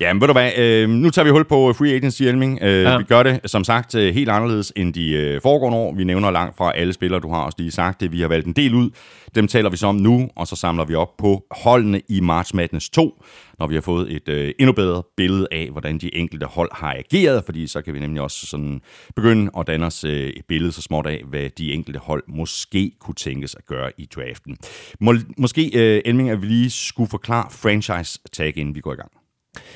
Ja, 0.00 0.12
men 0.12 0.20
ved 0.20 0.28
du 0.28 0.32
hvad, 0.32 0.58
øh, 0.58 0.88
nu 0.88 1.10
tager 1.10 1.24
vi 1.24 1.30
hul 1.30 1.44
på 1.44 1.72
free 1.72 1.94
agency, 1.94 2.22
Elming. 2.22 2.58
Øh, 2.62 2.82
ja. 2.82 2.98
Vi 2.98 3.04
gør 3.04 3.22
det, 3.22 3.40
som 3.44 3.64
sagt, 3.64 3.94
øh, 3.94 4.14
helt 4.14 4.30
anderledes 4.30 4.72
end 4.76 4.94
de 4.94 5.12
øh, 5.12 5.42
foregående 5.42 5.78
år. 5.78 5.94
Vi 5.94 6.04
nævner 6.04 6.30
langt 6.30 6.56
fra 6.56 6.72
alle 6.76 6.92
spillere, 6.92 7.20
du 7.20 7.32
har 7.32 7.40
også 7.40 7.56
lige 7.58 7.70
sagt 7.70 8.00
det. 8.00 8.12
Vi 8.12 8.20
har 8.20 8.28
valgt 8.28 8.46
en 8.46 8.52
del 8.52 8.74
ud. 8.74 8.90
Dem 9.34 9.48
taler 9.48 9.70
vi 9.70 9.76
så 9.76 9.86
om 9.86 9.94
nu, 9.94 10.30
og 10.36 10.46
så 10.46 10.56
samler 10.56 10.84
vi 10.84 10.94
op 10.94 11.16
på 11.16 11.44
holdene 11.50 12.00
i 12.08 12.20
March 12.20 12.56
Madness 12.56 12.90
2, 12.90 13.22
når 13.58 13.66
vi 13.66 13.74
har 13.74 13.80
fået 13.80 14.12
et 14.12 14.28
øh, 14.28 14.52
endnu 14.58 14.72
bedre 14.72 15.02
billede 15.16 15.48
af, 15.52 15.68
hvordan 15.70 15.98
de 15.98 16.14
enkelte 16.14 16.46
hold 16.46 16.70
har 16.72 16.92
ageret, 16.92 17.44
fordi 17.44 17.66
så 17.66 17.82
kan 17.82 17.94
vi 17.94 18.00
nemlig 18.00 18.22
også 18.22 18.46
sådan 18.46 18.80
begynde 19.16 19.50
at 19.58 19.66
danne 19.66 19.86
os 19.86 20.04
øh, 20.04 20.12
et 20.12 20.44
billede 20.48 20.72
så 20.72 20.82
småt 20.82 21.06
af, 21.06 21.22
hvad 21.30 21.50
de 21.58 21.72
enkelte 21.72 21.98
hold 21.98 22.22
måske 22.28 22.92
kunne 23.00 23.14
tænkes 23.14 23.54
at 23.54 23.66
gøre 23.66 23.92
i 23.98 24.08
draften. 24.16 24.56
Må, 25.00 25.14
måske, 25.38 25.70
øh, 25.74 26.02
Elming, 26.04 26.30
at 26.30 26.42
vi 26.42 26.46
lige 26.46 26.70
skulle 26.70 27.10
forklare 27.10 27.46
franchise 27.50 28.18
tag, 28.32 28.58
inden 28.58 28.74
vi 28.74 28.80
går 28.80 28.92
i 28.92 28.96
gang. 28.96 29.17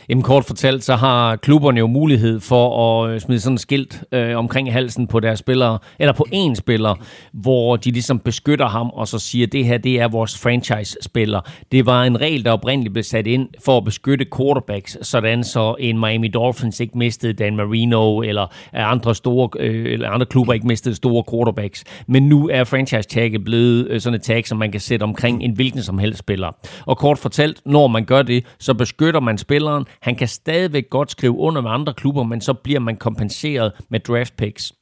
Jamen 0.09 0.23
kort 0.23 0.45
fortalt, 0.45 0.85
så 0.85 0.97
har 0.97 1.37
klubberne 1.37 1.79
jo 1.79 1.87
mulighed 1.87 2.41
for 2.41 3.03
at 3.03 3.11
øh, 3.11 3.21
smide 3.21 3.41
sådan 3.41 3.55
et 3.55 3.61
skilt 3.61 4.05
øh, 4.13 4.37
omkring 4.37 4.73
halsen 4.73 5.07
på 5.07 5.21
deres 5.21 5.39
spillere, 5.39 5.79
eller 5.99 6.13
på 6.13 6.27
en 6.33 6.57
spiller, 6.57 6.95
hvor 7.33 7.77
de 7.77 7.91
ligesom 7.91 8.19
beskytter 8.19 8.69
ham, 8.69 8.91
og 8.91 9.09
så 9.09 9.19
siger, 9.19 9.47
det 9.47 9.65
her 9.65 9.79
det 9.79 10.01
er 10.01 10.09
vores 10.09 10.39
franchise-spiller. 10.39 11.41
Det 11.73 11.87
var 11.87 12.05
en 12.05 12.21
regel, 12.21 12.45
der 12.45 12.51
oprindeligt 12.53 12.93
blev 12.93 13.05
sat 13.05 13.27
ind 13.27 13.49
for 13.65 13.77
at 13.77 13.85
beskytte 13.85 14.27
quarterbacks, 14.37 14.99
sådan 15.03 15.45
så 15.45 15.75
en 15.79 16.01
Miami 16.01 16.29
Dolphins 16.29 16.81
ikke 16.81 16.99
mistede 16.99 17.33
Dan 17.33 17.57
Marino, 17.57 18.21
eller 18.21 18.47
andre 18.73 19.15
store 19.15 19.49
øh, 19.61 19.93
eller 19.93 20.11
andre 20.11 20.27
klubber 20.27 20.53
ikke 20.53 20.67
mistede 20.67 20.95
store 20.95 21.25
quarterbacks. 21.31 21.85
Men 22.07 22.29
nu 22.29 22.49
er 22.53 22.65
franchise-tagget 22.65 23.45
blevet 23.45 23.89
øh, 23.89 24.01
sådan 24.01 24.15
et 24.15 24.23
tag, 24.23 24.47
som 24.47 24.59
man 24.59 24.73
kan 24.73 24.81
sætte 24.81 25.05
omkring 25.05 25.43
en 25.43 25.53
hvilken 25.53 25.83
som 25.83 25.99
helst 25.99 26.19
spiller. 26.19 26.51
Og 26.87 26.99
kort 26.99 27.19
fortalt, 27.19 27.61
når 27.67 27.87
man 27.87 28.05
gør 28.05 28.23
det, 28.23 28.45
så 28.59 28.75
beskytter 28.75 29.21
man 29.21 29.39
spilleren 29.39 29.72
spilleren. 29.73 29.87
Han 30.01 30.17
kan 30.17 30.29
stadigvæk 30.29 30.91
godt 30.91 31.11
skrive 31.11 31.37
under 31.37 31.63
med 31.63 31.71
andre 31.71 31.95
klubber, 31.95 32.23
men 32.23 32.41
så 32.41 32.53
bliver 32.55 32.81
man 32.81 32.97
kompenseret 32.97 33.73
med 33.91 34.01
draft 34.01 34.37
picks. 34.37 34.73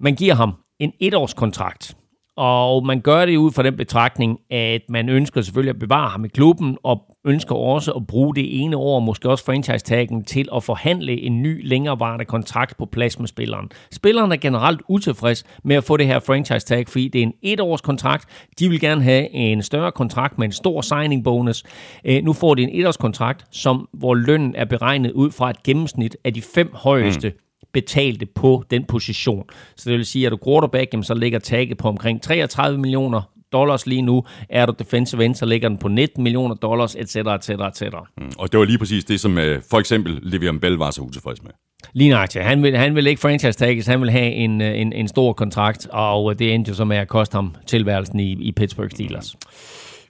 Man 0.00 0.14
giver 0.16 0.34
ham 0.34 0.54
en 0.80 0.92
etårskontrakt, 1.00 1.96
og 2.36 2.86
man 2.86 3.00
gør 3.00 3.26
det 3.26 3.36
ud 3.36 3.52
fra 3.52 3.62
den 3.62 3.76
betragtning, 3.76 4.38
at 4.50 4.82
man 4.88 5.08
ønsker 5.08 5.42
selvfølgelig 5.42 5.70
at 5.70 5.78
bevare 5.78 6.08
ham 6.08 6.24
i 6.24 6.28
klubben, 6.28 6.78
og 6.82 7.16
ønsker 7.24 7.54
også 7.54 7.92
at 7.92 8.06
bruge 8.06 8.34
det 8.34 8.62
ene 8.62 8.76
år, 8.76 9.00
måske 9.00 9.30
også 9.30 9.44
franchise-taggen, 9.44 10.24
til 10.24 10.48
at 10.54 10.62
forhandle 10.62 11.20
en 11.20 11.42
ny, 11.42 11.68
længerevarende 11.68 12.24
kontrakt 12.24 12.76
på 12.76 12.86
plads 12.86 13.18
med 13.18 13.28
spilleren. 13.28 13.70
Spilleren 13.90 14.32
er 14.32 14.36
generelt 14.36 14.82
utilfreds 14.88 15.44
med 15.64 15.76
at 15.76 15.84
få 15.84 15.96
det 15.96 16.06
her 16.06 16.20
franchise-tag, 16.20 16.88
fordi 16.88 17.08
det 17.08 17.18
er 17.18 17.22
en 17.22 17.34
etårs 17.42 17.80
kontrakt. 17.80 18.48
De 18.58 18.68
vil 18.68 18.80
gerne 18.80 19.02
have 19.02 19.30
en 19.30 19.62
større 19.62 19.92
kontrakt 19.92 20.38
med 20.38 20.46
en 20.46 20.52
stor 20.52 20.80
signing-bonus. 20.80 21.64
Øh, 22.04 22.24
nu 22.24 22.32
får 22.32 22.54
de 22.54 22.62
en 22.62 22.70
etårs 22.72 22.96
kontrakt, 22.96 23.46
som, 23.50 23.88
hvor 23.92 24.14
lønnen 24.14 24.54
er 24.54 24.64
beregnet 24.64 25.12
ud 25.12 25.30
fra 25.30 25.50
et 25.50 25.62
gennemsnit 25.62 26.16
af 26.24 26.34
de 26.34 26.42
fem 26.42 26.70
højeste 26.74 27.28
mm 27.28 27.36
betalte 27.72 28.26
på 28.26 28.64
den 28.70 28.84
position. 28.84 29.44
Så 29.76 29.90
det 29.90 29.98
vil 29.98 30.06
sige, 30.06 30.26
at 30.26 30.32
du 30.32 30.38
quarterback, 30.44 30.94
så 31.02 31.14
ligger 31.14 31.38
tagget 31.38 31.78
på 31.78 31.88
omkring 31.88 32.22
33 32.22 32.78
millioner 32.78 33.32
dollars 33.52 33.86
lige 33.86 34.02
nu. 34.02 34.24
Er 34.48 34.66
du 34.66 34.74
defensive 34.78 35.24
end, 35.24 35.34
så 35.34 35.46
ligger 35.46 35.68
den 35.68 35.78
på 35.78 35.88
19 35.88 36.22
millioner 36.22 36.54
dollars, 36.54 36.94
etc., 36.94 37.16
etc., 37.16 37.50
etc. 37.50 37.82
Mm, 38.18 38.32
og 38.38 38.52
det 38.52 38.60
var 38.60 38.64
lige 38.64 38.78
præcis 38.78 39.04
det, 39.04 39.20
som 39.20 39.32
uh, 39.32 39.42
for 39.70 39.78
eksempel 39.78 40.16
Le'Veon 40.16 40.58
Bell 40.58 40.76
var 40.76 40.90
så 40.90 41.02
utilfreds 41.02 41.42
med. 41.42 41.50
Lige 41.92 42.10
nøjagtigt. 42.10 42.44
Han 42.44 42.62
vil, 42.62 42.76
han 42.76 42.94
vil 42.94 43.06
ikke 43.06 43.20
franchise 43.20 43.58
tages, 43.58 43.86
han 43.86 44.00
vil 44.00 44.10
have 44.10 44.32
en, 44.32 44.60
øh, 44.60 44.80
en, 44.80 44.92
en 44.92 45.08
stor 45.08 45.32
kontrakt, 45.32 45.86
og 45.90 46.38
det 46.38 46.54
endte 46.54 46.68
jo 46.68 46.74
så 46.74 46.84
med 46.84 46.96
at 46.96 47.08
koste 47.08 47.34
ham 47.34 47.54
tilværelsen 47.66 48.20
i, 48.20 48.32
i 48.32 48.52
Pittsburgh 48.52 48.90
Steelers. 48.90 49.34
Mm. 49.34 49.48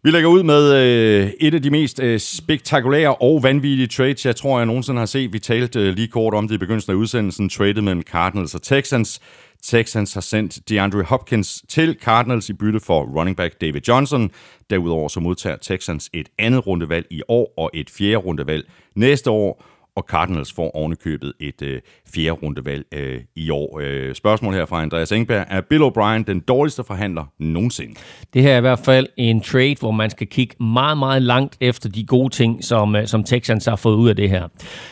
Vi 0.05 0.11
lægger 0.11 0.29
ud 0.29 0.43
med 0.43 0.75
øh, 0.75 1.31
et 1.41 1.55
af 1.55 1.63
de 1.63 1.71
mest 1.71 2.01
øh, 2.01 2.21
spektakulære 2.21 3.15
og 3.15 3.43
vanvittige 3.43 3.87
trades, 3.87 4.27
jeg 4.27 4.37
tror, 4.37 4.59
jeg 4.59 4.67
nogensinde 4.67 4.99
har 4.99 5.07
set. 5.07 5.33
Vi 5.33 5.39
talte 5.39 5.81
øh, 5.81 5.95
lige 5.95 6.09
kort 6.09 6.35
om 6.35 6.49
det 6.49 6.55
i 6.55 6.59
begyndelsen 6.59 6.93
af 6.93 6.97
udsendelsen. 6.97 7.49
Tradet 7.49 7.85
mellem 7.85 8.03
Cardinals 8.03 8.55
og 8.55 8.63
Texans. 8.63 9.21
Texans 9.63 10.15
har 10.15 10.21
sendt 10.21 10.69
DeAndre 10.69 11.03
Hopkins 11.03 11.65
til 11.69 11.99
Cardinals 12.03 12.49
i 12.49 12.53
bytte 12.53 12.81
for 12.81 13.03
running 13.03 13.37
back 13.37 13.61
David 13.61 13.81
Johnson. 13.89 14.31
Derudover 14.71 15.09
så 15.09 15.21
modtager 15.21 15.57
Texans 15.57 16.11
et 16.13 16.29
andet 16.39 16.67
rundevalg 16.67 17.07
i 17.11 17.23
år 17.29 17.55
og 17.57 17.71
et 17.75 17.91
fjerde 17.91 18.17
rundevalg 18.17 18.71
næste 18.97 19.31
år 19.31 19.65
og 19.97 20.05
Cardinals 20.09 20.53
får 20.53 20.71
ovenikøbet 20.77 21.33
et 21.41 21.63
øh, 21.63 21.81
fjerde 22.15 22.31
rundevalg 22.31 22.85
øh, 22.95 23.21
i 23.37 23.51
år. 23.51 23.81
Øh, 23.83 24.15
spørgsmål 24.15 24.55
her 24.55 24.67
fra 24.67 24.83
Andreas 24.83 25.13
Engberg. 25.13 25.47
Er 25.49 25.61
Bill 25.61 25.83
O'Brien 25.83 26.25
den 26.27 26.41
dårligste 26.41 26.85
forhandler 26.85 27.25
nogensinde? 27.39 27.95
Det 28.35 28.43
her 28.43 28.53
er 28.53 28.59
i 28.59 28.61
hvert 28.61 28.79
fald 28.79 29.07
en 29.17 29.41
trade, 29.41 29.77
hvor 29.81 29.91
man 29.91 30.11
skal 30.11 30.27
kigge 30.27 30.65
meget, 30.65 30.99
meget 30.99 31.23
langt 31.23 31.57
efter 31.61 31.89
de 31.89 32.05
gode 32.05 32.35
ting, 32.35 32.65
som, 32.65 32.97
øh, 32.97 33.07
som 33.07 33.25
Texans 33.25 33.67
har 33.67 33.77
fået 33.77 33.97
ud 33.97 34.09
af 34.09 34.17
det 34.17 34.31
her. 34.31 34.49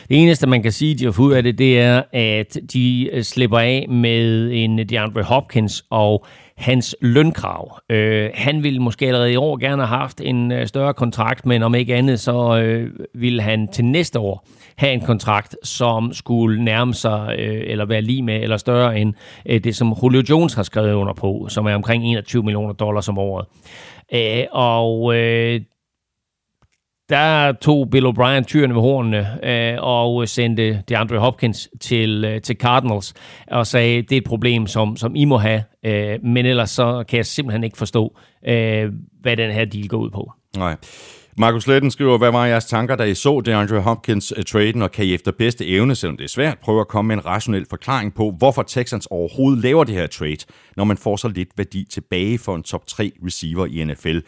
Det 0.09 0.23
eneste, 0.23 0.47
man 0.47 0.63
kan 0.63 0.71
sige, 0.71 0.95
de 0.95 1.05
har 1.05 1.11
fået 1.11 1.27
ud 1.27 1.33
af 1.33 1.43
det, 1.43 1.57
det 1.57 1.79
er, 1.79 2.03
at 2.13 2.57
de 2.73 3.09
øh, 3.13 3.23
slipper 3.23 3.59
af 3.59 3.85
med 3.89 4.51
en 4.51 4.89
DeAndre 4.89 5.23
Hopkins 5.23 5.85
og 5.89 6.25
hans 6.57 6.95
lønkrav. 7.01 7.79
Øh, 7.89 8.29
han 8.33 8.63
ville 8.63 8.79
måske 8.79 9.07
allerede 9.07 9.33
i 9.33 9.35
år 9.35 9.57
gerne 9.57 9.85
have 9.85 9.99
haft 9.99 10.21
en 10.21 10.51
øh, 10.51 10.67
større 10.67 10.93
kontrakt, 10.93 11.45
men 11.45 11.63
om 11.63 11.75
ikke 11.75 11.95
andet, 11.95 12.19
så 12.19 12.57
øh, 12.57 12.89
ville 13.13 13.41
han 13.41 13.67
til 13.67 13.85
næste 13.85 14.19
år 14.19 14.47
have 14.75 14.93
en 14.93 15.01
kontrakt, 15.01 15.55
som 15.63 16.13
skulle 16.13 16.63
nærme 16.63 16.93
sig 16.93 17.35
øh, 17.39 17.61
eller 17.65 17.85
være 17.85 18.01
lige 18.01 18.21
med 18.21 18.41
eller 18.43 18.57
større 18.57 18.99
end 18.99 19.13
øh, 19.45 19.63
det, 19.63 19.75
som 19.75 19.95
Julio 20.03 20.23
Jones 20.29 20.53
har 20.53 20.63
skrevet 20.63 20.93
under 20.93 21.13
på, 21.13 21.47
som 21.49 21.65
er 21.65 21.75
omkring 21.75 22.03
21 22.05 22.43
millioner 22.43 22.73
dollars 22.73 23.09
om 23.09 23.17
året. 23.17 23.45
Øh, 24.13 24.45
og 24.51 25.15
øh, 25.15 25.61
der 27.11 27.51
tog 27.51 27.89
Bill 27.89 28.05
O'Brien 28.05 28.43
tyrene 28.43 28.73
ved 28.75 28.81
hornene 28.81 29.39
øh, 29.43 29.77
og 29.79 30.27
sendte 30.27 30.83
DeAndre 30.89 31.17
Hopkins 31.17 31.69
til, 31.79 32.25
øh, 32.25 32.41
til 32.41 32.55
Cardinals 32.55 33.13
og 33.47 33.67
sagde, 33.67 34.01
det 34.01 34.11
er 34.11 34.17
et 34.17 34.23
problem, 34.23 34.67
som, 34.67 34.97
som 34.97 35.15
I 35.15 35.25
må 35.25 35.37
have, 35.37 35.63
øh, 35.85 36.23
men 36.23 36.45
ellers 36.45 36.69
så 36.69 37.03
kan 37.07 37.17
jeg 37.17 37.25
simpelthen 37.25 37.63
ikke 37.63 37.77
forstå, 37.77 38.17
øh, 38.47 38.91
hvad 39.21 39.37
den 39.37 39.51
her 39.51 39.65
deal 39.65 39.87
går 39.87 39.97
ud 39.97 40.09
på. 40.09 40.31
Nej. 40.57 40.75
Markus 41.37 41.67
Letten 41.67 41.91
skriver, 41.91 42.17
hvad 42.17 42.31
var 42.31 42.45
jeres 42.45 42.65
tanker, 42.65 42.95
da 42.95 43.03
I 43.03 43.15
så 43.15 43.41
DeAndre 43.45 43.81
Hopkins 43.81 44.37
uh, 44.37 44.43
traden, 44.43 44.81
og 44.81 44.91
kan 44.91 45.05
I 45.05 45.13
efter 45.13 45.31
bedste 45.31 45.67
evne, 45.67 45.95
selvom 45.95 46.17
det 46.17 46.23
er 46.23 46.29
svært, 46.29 46.59
prøve 46.59 46.81
at 46.81 46.87
komme 46.87 47.07
med 47.07 47.15
en 47.15 47.25
rationel 47.25 47.65
forklaring 47.69 48.13
på, 48.13 48.35
hvorfor 48.37 48.63
Texans 48.63 49.05
overhovedet 49.05 49.63
laver 49.63 49.83
det 49.83 49.95
her 49.95 50.07
trade, 50.07 50.37
når 50.77 50.83
man 50.83 50.97
får 50.97 51.15
så 51.15 51.27
lidt 51.27 51.49
værdi 51.57 51.87
tilbage 51.89 52.37
for 52.37 52.55
en 52.55 52.63
top 52.63 52.87
3 52.87 53.11
receiver 53.25 53.65
i 53.65 53.83
NFL. 53.83 54.19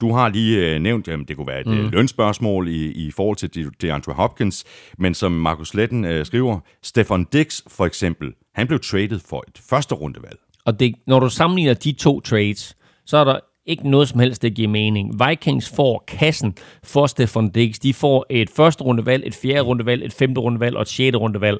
Du 0.00 0.12
har 0.12 0.28
lige 0.28 0.76
uh, 0.76 0.82
nævnt, 0.82 1.08
at 1.08 1.18
det 1.28 1.36
kunne 1.36 1.46
være 1.46 1.60
et 1.60 1.66
mm. 1.66 1.88
lønspørgsmål 1.92 2.68
i, 2.68 3.06
i 3.06 3.10
forhold 3.10 3.36
til 3.36 3.70
DeAndre 3.82 4.12
Hopkins, 4.12 4.64
men 4.98 5.14
som 5.14 5.32
Markus 5.32 5.74
Letten 5.74 6.04
uh, 6.04 6.24
skriver, 6.24 6.60
Stefan 6.82 7.24
Dix 7.32 7.60
for 7.68 7.86
eksempel, 7.86 8.32
han 8.54 8.66
blev 8.66 8.80
traded 8.80 9.20
for 9.28 9.44
et 9.48 9.60
første 9.70 9.94
rundevalg. 9.94 10.38
Og 10.64 10.80
det, 10.80 10.94
når 11.06 11.20
du 11.20 11.28
sammenligner 11.28 11.74
de 11.74 11.92
to 11.92 12.20
trades, 12.20 12.76
så 13.06 13.16
er 13.16 13.24
der 13.24 13.40
ikke 13.66 13.90
noget 13.90 14.08
som 14.08 14.20
helst, 14.20 14.42
det 14.42 14.54
giver 14.54 14.68
mening. 14.68 15.28
Vikings 15.28 15.72
får 15.76 16.04
kassen 16.08 16.54
for 16.84 17.06
Stefan 17.06 17.50
Diggs. 17.50 17.78
De 17.78 17.94
får 17.94 18.26
et 18.30 18.50
første 18.50 18.84
rundevalg, 18.84 19.26
et 19.26 19.34
fjerde 19.34 19.60
rundevalg, 19.60 20.04
et 20.04 20.12
femte 20.12 20.40
rundevalg 20.40 20.76
og 20.76 20.82
et 20.82 20.88
sjette 20.88 21.18
rundevalg. 21.18 21.58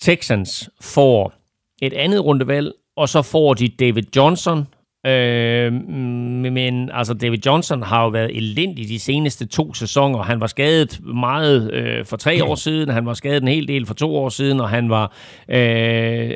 Texans 0.00 0.70
får 0.80 1.32
et 1.82 1.92
andet 1.92 2.24
rundevalg, 2.24 2.72
og 2.96 3.08
så 3.08 3.22
får 3.22 3.54
de 3.54 3.68
David 3.68 4.16
Johnson. 4.16 4.66
Øh, 5.06 5.72
mm, 5.72 6.52
men 6.52 6.90
altså 6.92 7.14
David 7.14 7.38
Johnson 7.46 7.82
har 7.82 8.02
jo 8.02 8.08
været 8.08 8.36
elendig 8.36 8.88
de 8.88 8.98
seneste 8.98 9.46
to 9.46 9.74
sæsoner. 9.74 10.22
Han 10.22 10.40
var 10.40 10.46
skadet 10.46 11.00
meget 11.04 11.72
øh, 11.72 12.04
for 12.04 12.16
tre 12.16 12.44
år 12.44 12.54
siden, 12.54 12.88
han 12.88 13.06
var 13.06 13.14
skadet 13.14 13.42
en 13.42 13.48
hel 13.48 13.68
del 13.68 13.86
for 13.86 13.94
to 13.94 14.16
år 14.16 14.28
siden, 14.28 14.60
og 14.60 14.68
han 14.68 14.90
var 14.90 15.12
øh, 15.48 16.30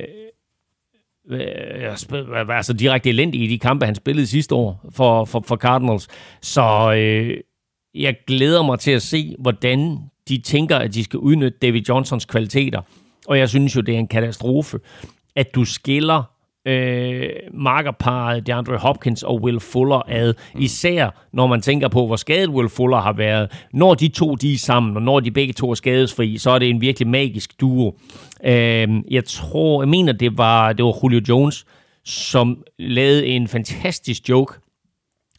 øh, 1.30 2.48
altså 2.48 2.72
direkte 2.72 3.08
elendig 3.08 3.42
i 3.42 3.46
de 3.46 3.58
kampe, 3.58 3.86
han 3.86 3.94
spillede 3.94 4.26
sidste 4.26 4.54
år 4.54 4.90
for, 4.90 5.24
for, 5.24 5.44
for 5.46 5.56
Cardinals. 5.56 6.08
Så 6.42 6.94
øh, 6.96 7.36
jeg 7.94 8.16
glæder 8.26 8.62
mig 8.62 8.78
til 8.78 8.90
at 8.90 9.02
se, 9.02 9.34
hvordan 9.38 9.98
de 10.28 10.38
tænker, 10.38 10.76
at 10.76 10.94
de 10.94 11.04
skal 11.04 11.18
udnytte 11.18 11.58
David 11.62 11.82
Johnsons 11.88 12.24
kvaliteter. 12.24 12.80
Og 13.28 13.38
jeg 13.38 13.48
synes 13.48 13.76
jo, 13.76 13.80
det 13.80 13.94
er 13.94 13.98
en 13.98 14.08
katastrofe, 14.08 14.78
at 15.36 15.54
du 15.54 15.64
skiller 15.64 16.22
øh, 16.68 17.30
markerparet 17.54 18.46
DeAndre 18.46 18.76
Hopkins 18.76 19.22
og 19.22 19.42
Will 19.42 19.60
Fuller 19.60 20.02
ad. 20.08 20.34
Især 20.58 21.10
når 21.32 21.46
man 21.46 21.60
tænker 21.60 21.88
på, 21.88 22.06
hvor 22.06 22.16
skadet 22.16 22.48
Will 22.48 22.68
Fuller 22.68 23.00
har 23.00 23.12
været. 23.12 23.66
Når 23.72 23.94
de 23.94 24.08
to 24.08 24.34
de 24.34 24.52
er 24.52 24.58
sammen, 24.58 24.96
og 24.96 25.02
når 25.02 25.20
de 25.20 25.30
begge 25.30 25.52
to 25.52 25.70
er 25.70 25.74
skadesfri, 25.74 26.38
så 26.38 26.50
er 26.50 26.58
det 26.58 26.70
en 26.70 26.80
virkelig 26.80 27.08
magisk 27.08 27.60
duo. 27.60 27.94
Øh, 28.44 28.88
jeg 29.10 29.24
tror, 29.24 29.82
jeg 29.82 29.88
mener, 29.88 30.12
det 30.12 30.38
var, 30.38 30.72
det 30.72 30.84
var 30.84 30.98
Julio 31.02 31.20
Jones, 31.28 31.64
som 32.04 32.62
lavede 32.78 33.26
en 33.26 33.48
fantastisk 33.48 34.28
joke 34.28 34.54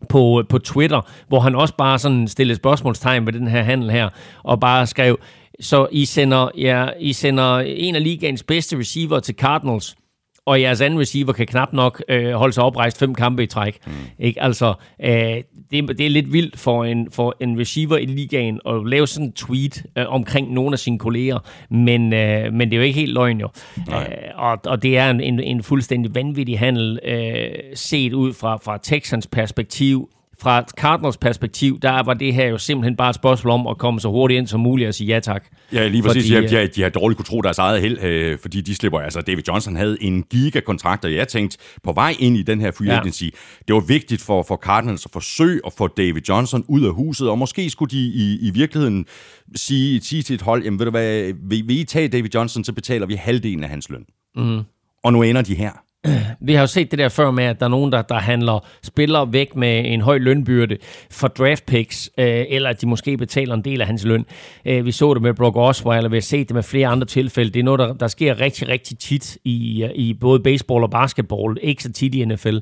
på, 0.10 0.44
på 0.50 0.58
Twitter, 0.58 1.02
hvor 1.28 1.40
han 1.40 1.56
også 1.56 1.76
bare 1.76 2.00
sådan 2.00 2.28
stillede 2.28 2.58
spørgsmålstegn 2.58 3.26
ved 3.26 3.34
den 3.34 3.48
her 3.48 3.64
handel 3.64 3.92
her, 3.92 4.10
og 4.44 4.60
bare 4.60 4.88
skrev, 4.88 5.20
så 5.60 5.88
I 5.92 6.06
sender, 6.06 6.50
ja, 6.58 6.88
I 7.00 7.14
sender 7.14 7.60
en 7.60 7.96
af 7.96 8.04
ligaens 8.04 8.44
bedste 8.44 8.78
receiver 8.78 9.20
til 9.20 9.36
Cardinals, 9.36 9.96
og 10.46 10.62
jeres 10.62 10.82
anden 10.82 11.00
receiver 11.00 11.34
kan 11.34 11.48
knap 11.48 11.74
nok 11.74 12.04
øh, 12.10 12.32
holde 12.32 12.54
sig 12.54 12.64
oprejst 12.64 13.00
fem 13.00 13.16
kampe 13.16 13.44
i 13.44 13.48
træk. 13.48 13.78
Mm. 13.88 13.92
Ikke? 14.20 14.44
Altså, 14.44 14.74
øh, 15.04 15.12
det, 15.72 15.98
det 15.98 16.06
er 16.06 16.10
lidt 16.10 16.34
vildt 16.34 16.60
for 16.60 16.86
en, 16.86 17.12
for 17.12 17.36
en 17.40 17.60
receiver 17.60 17.98
i 17.98 18.06
ligaen 18.06 18.60
at 18.66 18.86
lave 18.86 19.08
sådan 19.08 19.26
en 19.26 19.34
tweet 19.34 19.84
øh, 19.98 20.06
omkring 20.08 20.54
nogle 20.54 20.74
af 20.74 20.80
sine 20.80 21.00
kolleger, 21.00 21.40
men, 21.70 22.14
øh, 22.14 22.54
men 22.54 22.70
det 22.70 22.74
er 22.74 22.78
jo 22.78 22.84
ikke 22.84 23.00
helt 23.00 23.14
løgn 23.14 23.40
jo. 23.40 23.50
Øh, 23.78 24.06
og, 24.36 24.58
og 24.66 24.84
det 24.84 24.98
er 24.98 25.10
en, 25.10 25.22
en, 25.22 25.40
en 25.40 25.64
fuldstændig 25.64 26.16
vanvittig 26.16 26.60
handel 26.60 27.00
øh, 27.04 27.50
set 27.76 28.14
ud 28.14 28.34
fra, 28.34 28.58
fra 28.58 28.78
Texans 28.84 29.28
perspektiv 29.28 30.10
fra 30.42 30.64
Cardinals 30.78 31.18
perspektiv, 31.18 31.80
der 31.80 32.04
var 32.04 32.14
det 32.14 32.34
her 32.34 32.48
jo 32.48 32.58
simpelthen 32.58 32.96
bare 32.96 33.10
et 33.10 33.16
spørgsmål 33.16 33.52
om 33.52 33.68
at 33.68 33.78
komme 33.78 34.00
så 34.00 34.10
hurtigt 34.10 34.38
ind 34.38 34.48
som 34.48 34.60
muligt 34.60 34.88
og 34.88 34.94
sige 34.94 35.08
ja 35.08 35.20
tak. 35.20 35.44
Ja, 35.74 35.88
lige 35.88 36.04
præcis. 36.04 36.34
Fordi, 36.34 36.56
ja, 36.56 36.62
de, 36.62 36.68
de 36.68 36.82
har 36.82 36.90
dårligt 36.90 37.18
kunne 37.18 37.26
tro 37.26 37.42
deres 37.42 37.58
eget 37.58 37.82
held, 37.82 38.04
øh, 38.04 38.38
fordi 38.42 38.62
de 38.62 38.76
slipper, 38.76 39.00
altså 39.00 39.22
David 39.22 39.44
Johnson 39.48 39.76
havde 39.76 39.98
en 40.02 40.24
gigakontrakt, 40.24 41.06
og 41.06 41.14
jeg 41.14 41.28
tænkte 41.28 41.58
på 41.84 41.94
vej 41.94 42.16
ind 42.20 42.38
i 42.38 42.44
den 42.44 42.62
her 42.62 42.72
free 42.72 42.92
agency, 42.92 43.24
ja. 43.24 43.30
det 43.68 43.76
var 43.76 43.82
vigtigt 43.82 44.22
for, 44.22 44.44
for 44.44 44.56
Cardinals 44.56 45.06
at 45.06 45.12
forsøge 45.12 45.62
at 45.66 45.74
få 45.74 45.88
David 45.88 46.22
Johnson 46.30 46.66
ud 46.68 46.84
af 46.84 46.94
huset, 46.94 47.30
og 47.30 47.38
måske 47.38 47.70
skulle 47.70 47.92
de 47.92 48.08
i, 48.08 48.38
i 48.42 48.52
virkeligheden 48.52 49.06
sige, 49.56 50.02
sige 50.02 50.22
til 50.22 50.34
et 50.34 50.42
hold, 50.42 50.64
jamen 50.64 50.80
ved 50.80 50.86
du 50.86 50.92
hvad, 50.92 51.34
vil, 51.50 51.68
vil 51.68 51.80
I 51.80 51.84
tage 51.84 52.08
David 52.08 52.30
Johnson, 52.36 52.64
så 52.64 52.74
betaler 52.74 53.06
vi 53.06 53.16
halvdelen 53.16 53.64
af 53.64 53.70
hans 53.70 53.90
løn. 53.90 54.06
Mm. 54.36 54.60
Og 55.04 55.14
nu 55.14 55.22
ender 55.22 55.42
de 55.42 55.56
her. 55.56 55.72
Vi 56.48 56.54
har 56.54 56.62
jo 56.62 56.68
set 56.68 56.92
det 56.92 57.00
der 57.00 57.10
før 57.10 57.32
med, 57.32 57.44
at 57.44 57.60
der 57.60 57.66
er 57.66 57.70
nogen, 57.70 57.92
der, 57.92 58.02
der 58.02 58.16
handler 58.16 58.66
spillere 58.84 59.34
væk 59.34 59.56
med 59.56 59.84
en 59.86 60.02
høj 60.02 60.18
lønbyrde 60.18 60.78
for 61.12 61.28
draft 61.28 61.66
picks, 61.66 62.10
øh, 62.18 62.46
eller 62.50 62.70
at 62.70 62.82
de 62.82 62.88
måske 62.88 63.18
betaler 63.18 63.54
en 63.54 63.62
del 63.62 63.82
af 63.82 63.88
hans 63.88 64.06
løn. 64.06 64.26
Øh, 64.66 64.86
vi 64.86 64.92
så 64.92 65.14
det 65.14 65.22
med 65.22 65.34
Brock 65.34 65.56
Osweiler, 65.56 65.98
eller 65.98 66.10
vi 66.10 66.16
har 66.16 66.22
set 66.22 66.48
det 66.48 66.56
med 66.56 66.64
flere 66.64 66.88
andre 66.88 67.08
tilfælde. 67.08 67.52
Det 67.52 67.60
er 67.60 67.64
noget, 67.64 67.80
der, 67.80 67.94
der 67.94 68.08
sker 68.08 68.40
rigtig, 68.42 68.68
rigtig 68.68 68.98
tit 68.98 69.38
i, 69.44 69.84
øh, 69.84 69.90
i 69.96 70.14
både 70.14 70.40
baseball 70.40 70.84
og 70.84 70.92
basketball, 70.92 71.58
ikke 71.62 71.84
så 71.84 71.92
tit 71.92 72.16
i 72.16 72.26
NFL. 72.26 72.58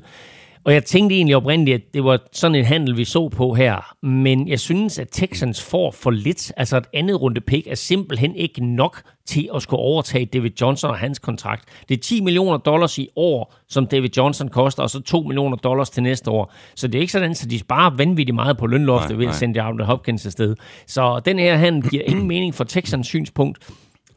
Og 0.64 0.72
jeg 0.74 0.84
tænkte 0.84 1.16
egentlig 1.16 1.36
oprindeligt, 1.36 1.74
at 1.74 1.94
det 1.94 2.04
var 2.04 2.18
sådan 2.32 2.54
en 2.54 2.64
handel, 2.64 2.96
vi 2.96 3.04
så 3.04 3.28
på 3.28 3.54
her. 3.54 3.94
Men 4.02 4.48
jeg 4.48 4.60
synes, 4.60 4.98
at 4.98 5.08
Texans 5.12 5.62
får 5.62 5.90
for 5.90 6.10
lidt. 6.10 6.52
Altså 6.56 6.76
et 6.76 6.86
andet 6.94 7.20
runde 7.20 7.40
pick 7.40 7.66
er 7.66 7.74
simpelthen 7.74 8.36
ikke 8.36 8.66
nok 8.66 9.02
til 9.26 9.48
at 9.54 9.62
skulle 9.62 9.80
overtage 9.80 10.24
David 10.24 10.50
Johnson 10.60 10.90
og 10.90 10.96
hans 10.96 11.18
kontrakt. 11.18 11.64
Det 11.88 11.96
er 11.96 12.00
10 12.00 12.20
millioner 12.20 12.56
dollars 12.56 12.98
i 12.98 13.08
år, 13.16 13.54
som 13.68 13.86
David 13.86 14.10
Johnson 14.16 14.48
koster, 14.48 14.82
og 14.82 14.90
så 14.90 15.00
2 15.00 15.22
millioner 15.22 15.56
dollars 15.56 15.90
til 15.90 16.02
næste 16.02 16.30
år. 16.30 16.52
Så 16.74 16.88
det 16.88 16.94
er 16.94 17.00
ikke 17.00 17.12
sådan, 17.12 17.30
at 17.30 17.46
de 17.50 17.58
sparer 17.58 17.96
vanvittigt 17.96 18.34
meget 18.34 18.58
på 18.58 18.66
lønloftet 18.66 19.18
ved 19.18 19.26
at 19.26 19.34
sende 19.34 19.84
Hopkins 19.84 20.26
afsted. 20.26 20.56
Så 20.86 21.20
den 21.24 21.38
her 21.38 21.56
handel 21.56 21.90
giver 21.90 22.02
ingen 22.02 22.26
mening 22.26 22.54
for 22.54 22.64
Texans 22.64 23.06
synspunkt 23.06 23.58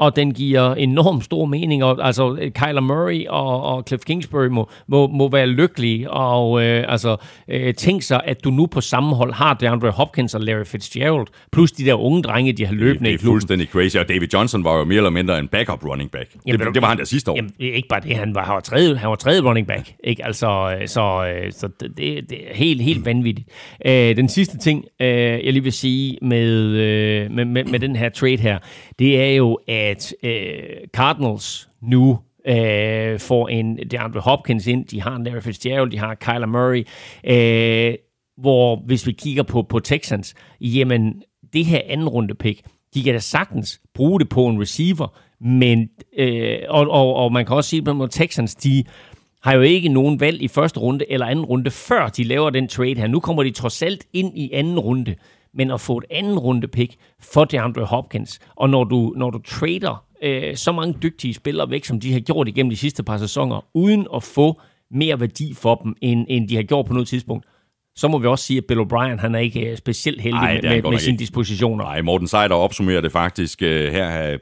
og 0.01 0.15
den 0.15 0.33
giver 0.33 0.75
enormt 0.75 1.23
stor 1.23 1.45
mening. 1.45 1.83
Og, 1.83 2.05
altså, 2.05 2.51
Kyler 2.55 2.81
Murray 2.81 3.27
og, 3.27 3.63
og 3.63 3.83
Cliff 3.87 4.03
Kingsbury 4.03 4.47
må, 4.47 4.69
må, 4.87 5.07
må 5.07 5.29
være 5.29 5.47
lykkelige, 5.47 6.11
og 6.11 6.63
øh, 6.63 6.85
altså, 6.87 7.17
øh, 7.47 7.73
tænk 7.73 8.01
sig, 8.03 8.21
at 8.25 8.43
du 8.43 8.49
nu 8.49 8.65
på 8.65 8.81
samme 8.81 9.15
hold 9.15 9.33
har 9.33 9.53
DeAndre 9.53 9.91
Hopkins 9.91 10.35
og 10.35 10.41
Larry 10.41 10.65
Fitzgerald, 10.65 11.27
plus 11.51 11.71
de 11.71 11.85
der 11.85 11.93
unge 11.93 12.21
drenge, 12.21 12.53
de 12.53 12.65
har 12.65 12.73
løbende 12.73 13.11
det, 13.11 13.19
det 13.19 13.25
er 13.25 13.31
fuldstændig 13.31 13.67
crazy, 13.67 13.97
og 13.97 14.09
David 14.09 14.27
Johnson 14.33 14.63
var 14.63 14.77
jo 14.77 14.83
mere 14.83 14.97
eller 14.97 15.09
mindre 15.09 15.39
en 15.39 15.47
backup 15.47 15.85
running 15.85 16.11
back. 16.11 16.29
Jamen, 16.47 16.59
det, 16.59 16.73
det, 16.73 16.81
var 16.81 16.87
han 16.87 16.97
der 16.97 17.03
sidste 17.03 17.31
år. 17.31 17.35
Jamen, 17.35 17.51
ikke 17.59 17.87
bare 17.89 17.99
det, 17.99 18.15
han 18.15 18.35
var, 18.35 18.43
han 18.45 18.53
var, 18.53 18.59
tredje, 18.59 18.95
han 18.95 19.09
var 19.09 19.15
tredje 19.15 19.41
running 19.41 19.67
back. 19.67 19.93
Ikke? 20.03 20.25
Altså, 20.25 20.77
øh, 20.81 20.87
så, 20.87 21.33
øh, 21.45 21.51
så 21.51 21.69
det, 21.79 21.97
det 22.29 22.49
er 22.49 22.55
helt, 22.55 22.81
helt 22.81 23.05
vanvittigt. 23.05 23.47
Øh, 23.85 24.15
den 24.15 24.29
sidste 24.29 24.57
ting, 24.57 24.85
øh, 24.99 25.07
jeg 25.07 25.53
lige 25.53 25.63
vil 25.63 25.73
sige 25.73 26.17
med, 26.21 26.49
øh, 26.49 27.31
med, 27.31 27.45
med, 27.45 27.63
med 27.63 27.79
den 27.79 27.95
her 27.95 28.09
trade 28.09 28.37
her, 28.37 28.59
det 28.99 29.21
er 29.21 29.35
jo, 29.35 29.59
at 29.67 29.90
øh, 30.23 30.87
Cardinals 30.93 31.69
nu 31.81 32.19
øh, 32.47 33.19
får 33.19 33.47
en 33.47 33.77
DeAndre 33.91 34.19
Hopkins 34.19 34.67
ind, 34.67 34.85
de 34.85 35.01
har 35.01 35.15
en 35.15 35.23
Larry 35.23 35.41
Fitzgerald, 35.41 35.91
de 35.91 35.99
har 35.99 36.15
Kyler 36.15 36.45
Murray, 36.45 36.87
øh, 37.23 37.95
hvor 38.37 38.83
hvis 38.85 39.07
vi 39.07 39.11
kigger 39.11 39.43
på, 39.43 39.61
på 39.61 39.79
Texans, 39.79 40.35
jamen 40.61 41.23
det 41.53 41.65
her 41.65 41.81
anden 41.87 42.09
runde 42.09 42.35
pick, 42.35 42.61
de 42.93 43.03
kan 43.03 43.13
da 43.13 43.19
sagtens 43.19 43.81
bruge 43.93 44.19
det 44.19 44.29
på 44.29 44.47
en 44.47 44.61
receiver, 44.61 45.07
men, 45.41 45.89
øh, 46.17 46.59
og, 46.69 46.89
og, 46.89 47.15
og 47.15 47.31
man 47.31 47.45
kan 47.45 47.55
også 47.55 47.69
sige, 47.69 48.03
at 48.03 48.11
Texans, 48.11 48.55
de 48.55 48.83
har 49.43 49.53
jo 49.53 49.61
ikke 49.61 49.89
nogen 49.89 50.19
valg 50.19 50.41
i 50.41 50.47
første 50.47 50.79
runde 50.79 51.11
eller 51.11 51.25
anden 51.25 51.45
runde, 51.45 51.71
før 51.71 52.07
de 52.07 52.23
laver 52.23 52.49
den 52.49 52.67
trade 52.67 52.95
her. 52.95 53.07
Nu 53.07 53.19
kommer 53.19 53.43
de 53.43 53.51
trods 53.51 53.81
alt 53.81 54.05
ind 54.13 54.37
i 54.37 54.51
anden 54.53 54.79
runde 54.79 55.15
men 55.53 55.71
at 55.71 55.81
få 55.81 55.97
et 55.97 56.03
anden 56.09 56.39
runde 56.39 56.67
pick 56.67 56.95
for 57.19 57.45
DeAndre 57.45 57.85
Hopkins, 57.85 58.39
og 58.55 58.69
når 58.69 58.83
du, 58.83 59.13
når 59.17 59.29
du 59.29 59.39
trader 59.39 60.05
øh, 60.23 60.55
så 60.55 60.71
mange 60.71 60.95
dygtige 61.03 61.33
spillere 61.33 61.69
væk, 61.69 61.85
som 61.85 61.99
de 61.99 62.13
har 62.13 62.19
gjort 62.19 62.47
igennem 62.47 62.69
de 62.69 62.77
sidste 62.77 63.03
par 63.03 63.17
sæsoner, 63.17 63.65
uden 63.73 64.07
at 64.15 64.23
få 64.23 64.61
mere 64.91 65.19
værdi 65.19 65.53
for 65.53 65.75
dem, 65.75 65.95
end, 66.01 66.25
end 66.29 66.49
de 66.49 66.55
har 66.55 66.63
gjort 66.63 66.85
på 66.85 66.93
noget 66.93 67.07
tidspunkt, 67.07 67.45
så 67.95 68.07
må 68.07 68.17
vi 68.17 68.27
også 68.27 68.45
sige, 68.45 68.57
at 68.57 68.65
Bill 68.67 68.79
O'Brien, 68.79 69.21
han 69.21 69.35
er 69.35 69.39
ikke 69.39 69.71
øh, 69.71 69.77
specielt 69.77 70.21
heldig 70.21 70.37
Ej, 70.37 70.61
med, 70.61 70.81
med, 70.81 70.91
med 70.91 70.99
sine 70.99 71.17
dispositioner. 71.17 71.83
Nej, 71.83 72.01
Morten 72.01 72.27
Seider 72.27 72.55
opsummerer 72.55 73.01
det 73.01 73.11
faktisk 73.11 73.61
øh, 73.61 73.91
her. 73.91 74.37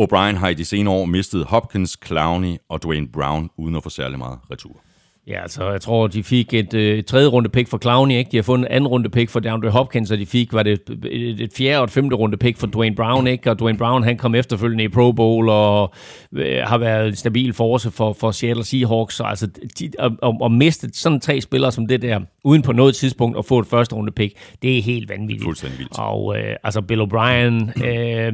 O'Brien 0.00 0.36
har 0.36 0.48
i 0.48 0.54
de 0.54 0.64
senere 0.64 0.94
år 0.94 1.04
mistet 1.04 1.44
Hopkins, 1.44 1.98
Clowney 2.06 2.56
og 2.68 2.82
Dwayne 2.82 3.08
Brown, 3.08 3.50
uden 3.58 3.76
at 3.76 3.82
få 3.82 3.90
særlig 3.90 4.18
meget 4.18 4.38
retur. 4.50 4.85
Ja, 5.28 5.42
altså, 5.42 5.70
jeg 5.70 5.80
tror, 5.80 6.06
de 6.06 6.22
fik 6.22 6.54
et, 6.54 6.74
øh, 6.74 7.04
tredje 7.04 7.26
runde 7.26 7.48
pick 7.48 7.68
for 7.68 7.78
Clowney, 7.78 8.14
ikke? 8.14 8.30
De 8.30 8.36
har 8.36 8.42
fået 8.42 8.58
en 8.58 8.66
anden 8.70 8.88
runde 8.88 9.10
pick 9.10 9.30
for 9.30 9.40
DeAndre 9.40 9.70
Hopkins, 9.70 10.10
og 10.10 10.18
de 10.18 10.26
fik, 10.26 10.52
var 10.52 10.62
det 10.62 10.72
et, 10.72 11.04
et, 11.12 11.40
et 11.40 11.50
fjerde 11.56 11.78
og 11.78 11.84
et 11.84 11.90
femte 11.90 12.16
runde 12.16 12.36
pick 12.36 12.58
for 12.58 12.66
Dwayne 12.66 12.96
Brown, 12.96 13.26
ikke? 13.26 13.50
Og 13.50 13.58
Dwayne 13.58 13.78
Brown, 13.78 14.04
han 14.04 14.16
kom 14.16 14.34
efterfølgende 14.34 14.84
i 14.84 14.88
Pro 14.88 15.12
Bowl 15.12 15.48
og 15.48 15.94
øh, 16.32 16.62
har 16.64 16.78
været 16.78 17.08
en 17.08 17.16
stabil 17.16 17.52
force 17.52 17.90
for, 17.90 18.12
for 18.12 18.30
Seattle 18.30 18.64
Seahawks. 18.64 19.14
Så 19.14 19.24
altså, 19.24 19.46
de, 19.78 19.90
og, 19.98 20.10
og, 20.22 20.36
og 20.40 20.52
mistet 20.52 20.96
sådan 20.96 21.20
tre 21.20 21.40
spillere 21.40 21.72
som 21.72 21.86
det 21.86 22.02
der, 22.02 22.20
uden 22.44 22.62
på 22.62 22.72
noget 22.72 22.94
tidspunkt 22.94 23.38
at 23.38 23.44
få 23.44 23.58
et 23.58 23.66
første 23.66 23.94
runde 23.94 24.12
pick, 24.12 24.34
det 24.62 24.78
er 24.78 24.82
helt 24.82 25.08
vanvittigt. 25.08 25.44
Fuldstændig 25.44 25.78
vildt. 25.78 25.98
Og 25.98 26.38
øh, 26.38 26.56
altså, 26.64 26.80
Bill 26.80 27.00
O'Brien, 27.00 27.54
øh, 27.88 28.32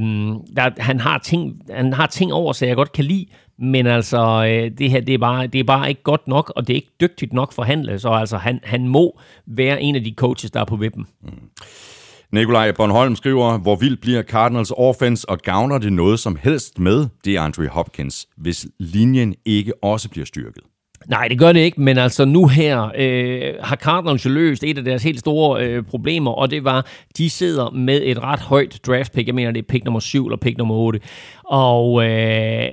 der, 0.57 0.71
han, 0.83 1.01
har 1.01 1.19
ting, 1.19 1.63
han 1.71 1.93
har 1.93 2.07
ting 2.07 2.33
over 2.33 2.53
sig, 2.53 2.69
jeg 2.69 2.77
godt 2.77 2.93
kan 2.93 3.05
lide, 3.05 3.27
men 3.59 3.87
altså, 3.87 4.45
øh, 4.49 4.79
det 4.79 4.91
her, 4.91 5.01
det 5.01 5.15
er, 5.15 5.19
bare, 5.19 5.47
det 5.47 5.61
er 5.61 5.65
bare 5.65 5.89
ikke 5.89 6.03
godt 6.03 6.29
nok, 6.29 6.53
og 6.57 6.67
det 6.67 6.73
er 6.73 6.77
ikke 6.77 6.93
dygtigt 7.01 7.33
nok 7.33 7.53
forhandlet, 7.53 8.01
så 8.01 8.09
altså, 8.09 8.37
han, 8.37 8.61
han 8.63 8.89
må 8.89 9.21
være 9.47 9.83
en 9.83 9.97
af 9.97 10.05
de 10.05 10.15
coaches, 10.17 10.51
der 10.51 10.61
er 10.61 10.65
på 10.65 10.77
vippen. 10.77 11.07
Mm. 11.23 11.31
Nikolaj 12.33 12.73
Bornholm 12.73 13.17
skriver, 13.17 13.59
hvor 13.59 13.77
vildt 13.77 14.01
bliver 14.01 14.23
Cardinals 14.23 14.73
offense, 14.77 15.29
og 15.29 15.39
gavner 15.39 15.79
det 15.79 15.93
noget 15.93 16.21
som 16.21 16.39
helst 16.43 16.79
med 16.79 17.07
DeAndre 17.25 17.67
Hopkins, 17.67 18.27
hvis 18.37 18.67
linjen 18.79 19.35
ikke 19.45 19.85
også 19.85 20.09
bliver 20.11 20.27
styrket? 20.27 20.63
Nej, 21.09 21.29
det 21.29 21.39
gør 21.39 21.53
det 21.53 21.61
ikke, 21.61 21.81
men 21.81 21.99
altså 21.99 22.25
nu 22.25 22.47
her 22.47 22.91
øh, 22.97 23.55
har 23.61 23.77
Cardinals 23.77 24.25
jo 24.25 24.31
løst 24.31 24.65
et 24.65 24.79
af 24.79 24.85
deres 24.85 25.03
helt 25.03 25.21
store 25.21 25.67
øh, 25.67 25.83
problemer, 25.83 26.31
og 26.31 26.51
det 26.51 26.65
var, 26.65 26.87
de 27.19 27.31
sidder 27.31 27.71
med 27.71 28.01
et 28.05 28.23
ret 28.23 28.41
højt 28.41 28.81
draft 28.87 29.13
pick, 29.13 29.27
jeg 29.27 29.35
mener 29.35 29.51
det 29.51 29.63
er 29.63 29.69
pick 29.69 29.85
nummer 29.85 30.01
7 30.01 30.27
eller 30.27 30.37
pick 30.37 30.59
nummer 30.59 30.75
8, 30.75 31.01
og 31.45 32.05
øh, 32.11 32.69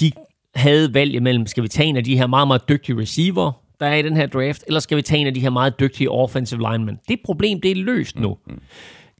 de 0.00 0.12
havde 0.54 0.94
valg 0.94 1.22
mellem, 1.22 1.46
skal 1.46 1.62
vi 1.62 1.68
tage 1.68 1.88
en 1.88 1.96
af 1.96 2.04
de 2.04 2.18
her 2.18 2.26
meget, 2.26 2.48
meget 2.48 2.68
dygtige 2.68 2.98
receiver, 2.98 3.52
der 3.80 3.86
er 3.86 3.94
i 3.94 4.02
den 4.02 4.16
her 4.16 4.26
draft, 4.26 4.64
eller 4.66 4.80
skal 4.80 4.96
vi 4.96 5.02
tage 5.02 5.20
en 5.20 5.26
af 5.26 5.34
de 5.34 5.40
her 5.40 5.50
meget 5.50 5.80
dygtige 5.80 6.10
offensive 6.10 6.60
linemen? 6.70 6.98
Det 7.08 7.18
problem, 7.24 7.60
det 7.60 7.70
er 7.70 7.74
løst 7.74 8.18
nu. 8.18 8.38
Mm-hmm. 8.46 8.62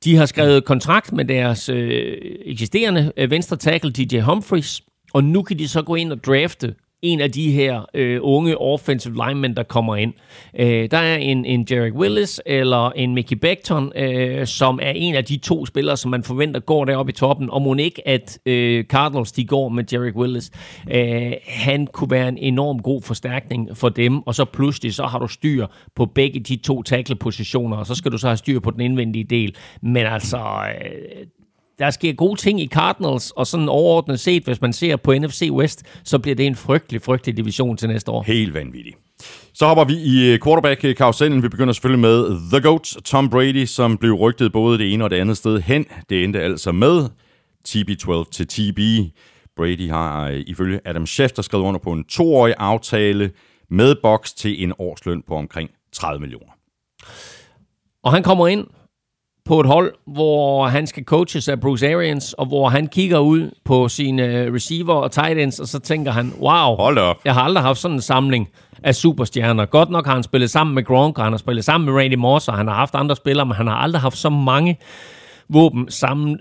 De 0.04 0.16
har 0.16 0.26
skrevet 0.26 0.64
kontrakt 0.64 1.12
med 1.12 1.24
deres 1.24 1.68
øh, 1.68 2.16
eksisterende 2.44 3.12
øh, 3.16 3.30
venstre 3.30 3.56
tackle, 3.56 3.90
DJ 3.90 4.20
Humphries, 4.20 4.82
og 5.12 5.24
nu 5.24 5.42
kan 5.42 5.58
de 5.58 5.68
så 5.68 5.82
gå 5.82 5.94
ind 5.94 6.12
og 6.12 6.24
drafte 6.24 6.74
en 7.02 7.20
af 7.20 7.32
de 7.32 7.52
her 7.52 7.86
øh, 7.94 8.18
unge 8.22 8.58
offensive 8.58 9.14
linemen, 9.14 9.56
der 9.56 9.62
kommer 9.62 9.96
ind. 9.96 10.14
Øh, 10.58 10.90
der 10.90 10.98
er 10.98 11.16
en, 11.16 11.44
en 11.44 11.66
Jarek 11.70 11.94
Willis 11.94 12.40
eller 12.46 12.90
en 12.90 13.14
Mickey 13.14 13.36
Beckton, 13.36 13.92
øh, 13.96 14.46
som 14.46 14.78
er 14.82 14.90
en 14.90 15.14
af 15.14 15.24
de 15.24 15.36
to 15.36 15.66
spillere, 15.66 15.96
som 15.96 16.10
man 16.10 16.22
forventer 16.22 16.60
går 16.60 16.84
deroppe 16.84 17.10
i 17.10 17.12
toppen, 17.12 17.50
og 17.50 17.62
må 17.62 17.74
ikke, 17.74 18.08
at 18.08 18.38
øh, 18.46 18.84
Cardinals 18.84 19.32
de 19.32 19.44
går 19.44 19.68
med 19.68 19.84
Jarek 19.92 20.16
Willis. 20.16 20.50
Øh, 20.90 21.32
han 21.46 21.86
kunne 21.86 22.10
være 22.10 22.28
en 22.28 22.38
enorm 22.38 22.82
god 22.82 23.02
forstærkning 23.02 23.76
for 23.76 23.88
dem, 23.88 24.26
og 24.26 24.34
så 24.34 24.44
pludselig 24.44 24.94
så 24.94 25.06
har 25.06 25.18
du 25.18 25.28
styr 25.28 25.66
på 25.94 26.06
begge 26.06 26.40
de 26.40 26.56
to 26.56 26.82
tackle-positioner, 26.82 27.76
og 27.76 27.86
så 27.86 27.94
skal 27.94 28.12
du 28.12 28.18
så 28.18 28.26
have 28.26 28.36
styr 28.36 28.60
på 28.60 28.70
den 28.70 28.80
indvendige 28.80 29.24
del. 29.24 29.56
Men 29.82 30.06
altså, 30.06 30.38
øh, 30.38 31.26
der 31.78 31.90
sker 31.90 32.12
gode 32.12 32.40
ting 32.40 32.60
i 32.60 32.66
Cardinals, 32.66 33.30
og 33.30 33.46
sådan 33.46 33.68
overordnet 33.68 34.20
set, 34.20 34.44
hvis 34.44 34.60
man 34.60 34.72
ser 34.72 34.96
på 34.96 35.14
NFC 35.14 35.48
West, 35.52 35.82
så 36.04 36.18
bliver 36.18 36.34
det 36.34 36.46
en 36.46 36.56
frygtelig, 36.56 37.02
frygtelig 37.02 37.36
division 37.36 37.76
til 37.76 37.88
næste 37.88 38.10
år. 38.10 38.22
Helt 38.22 38.54
vanvittigt. 38.54 38.96
Så 39.54 39.66
hopper 39.66 39.84
vi 39.84 39.94
i 39.94 40.32
øh, 40.32 40.38
quarterback-karusellen. 40.44 41.42
Vi 41.42 41.48
begynder 41.48 41.72
selvfølgelig 41.72 42.00
med 42.00 42.50
The 42.50 42.60
GOAT, 42.60 42.96
Tom 43.04 43.30
Brady, 43.30 43.64
som 43.64 43.98
blev 43.98 44.12
rygtet 44.12 44.52
både 44.52 44.78
det 44.78 44.92
ene 44.92 45.04
og 45.04 45.10
det 45.10 45.16
andet 45.16 45.36
sted 45.36 45.60
hen. 45.60 45.86
Det 46.08 46.24
endte 46.24 46.42
altså 46.42 46.72
med 46.72 47.08
TB12 47.68 48.30
til 48.32 48.46
TB. 48.46 48.80
Brady 49.56 49.90
har 49.90 50.28
øh, 50.28 50.44
ifølge 50.46 50.80
Adam 50.84 51.06
Schefter 51.06 51.42
skrevet 51.42 51.64
under 51.64 51.80
på 51.80 51.92
en 51.92 52.04
toårig 52.04 52.54
aftale 52.58 53.30
med 53.70 53.94
boks 54.02 54.32
til 54.32 54.62
en 54.62 54.72
årsløn 54.78 55.22
på 55.28 55.34
omkring 55.34 55.70
30 55.92 56.20
millioner. 56.20 56.52
Og 58.02 58.12
han 58.12 58.22
kommer 58.22 58.46
ind 58.48 58.66
på 59.46 59.60
et 59.60 59.66
hold, 59.66 59.92
hvor 60.06 60.66
han 60.66 60.86
skal 60.86 61.04
coaches 61.04 61.48
af 61.48 61.60
Bruce 61.60 61.94
Arians, 61.94 62.32
og 62.32 62.46
hvor 62.46 62.68
han 62.68 62.86
kigger 62.86 63.18
ud 63.18 63.50
på 63.64 63.88
sine 63.88 64.54
receiver 64.54 64.94
og 64.94 65.12
tight 65.12 65.38
ends, 65.38 65.60
og 65.60 65.68
så 65.68 65.78
tænker 65.78 66.12
han, 66.12 66.32
wow, 66.40 66.76
Hold 66.76 66.98
op. 66.98 67.16
jeg 67.24 67.34
har 67.34 67.42
aldrig 67.42 67.64
haft 67.64 67.78
sådan 67.78 67.94
en 67.96 68.00
samling 68.00 68.48
af 68.82 68.94
superstjerner. 68.94 69.66
Godt 69.66 69.90
nok 69.90 70.06
har 70.06 70.14
han 70.14 70.22
spillet 70.22 70.50
sammen 70.50 70.74
med 70.74 70.84
Gronk, 70.84 71.18
og 71.18 71.24
han 71.24 71.32
har 71.32 71.38
spillet 71.38 71.64
sammen 71.64 71.90
med 71.94 72.02
Randy 72.02 72.14
Moss, 72.14 72.48
og 72.48 72.54
han 72.56 72.66
har 72.68 72.74
haft 72.74 72.94
andre 72.94 73.16
spillere, 73.16 73.46
men 73.46 73.54
han 73.56 73.66
har 73.66 73.74
aldrig 73.74 74.00
haft 74.02 74.16
så 74.18 74.30
mange 74.30 74.76
våben 75.48 75.90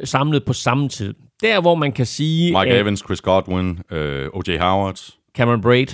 samlet 0.04 0.44
på 0.46 0.54
samme 0.54 0.90
tid. 0.90 1.14
Der, 1.42 1.62
hvor 1.62 1.76
man 1.76 1.92
kan 1.92 2.06
sige... 2.06 2.60
Mike 2.60 2.72
at 2.74 2.82
Evans, 2.82 3.00
Chris 3.06 3.22
Godwin, 3.22 3.80
øh, 3.92 4.28
O.J. 4.34 4.58
Howard. 4.60 5.00
Cameron 5.38 5.62
Braid, 5.62 5.88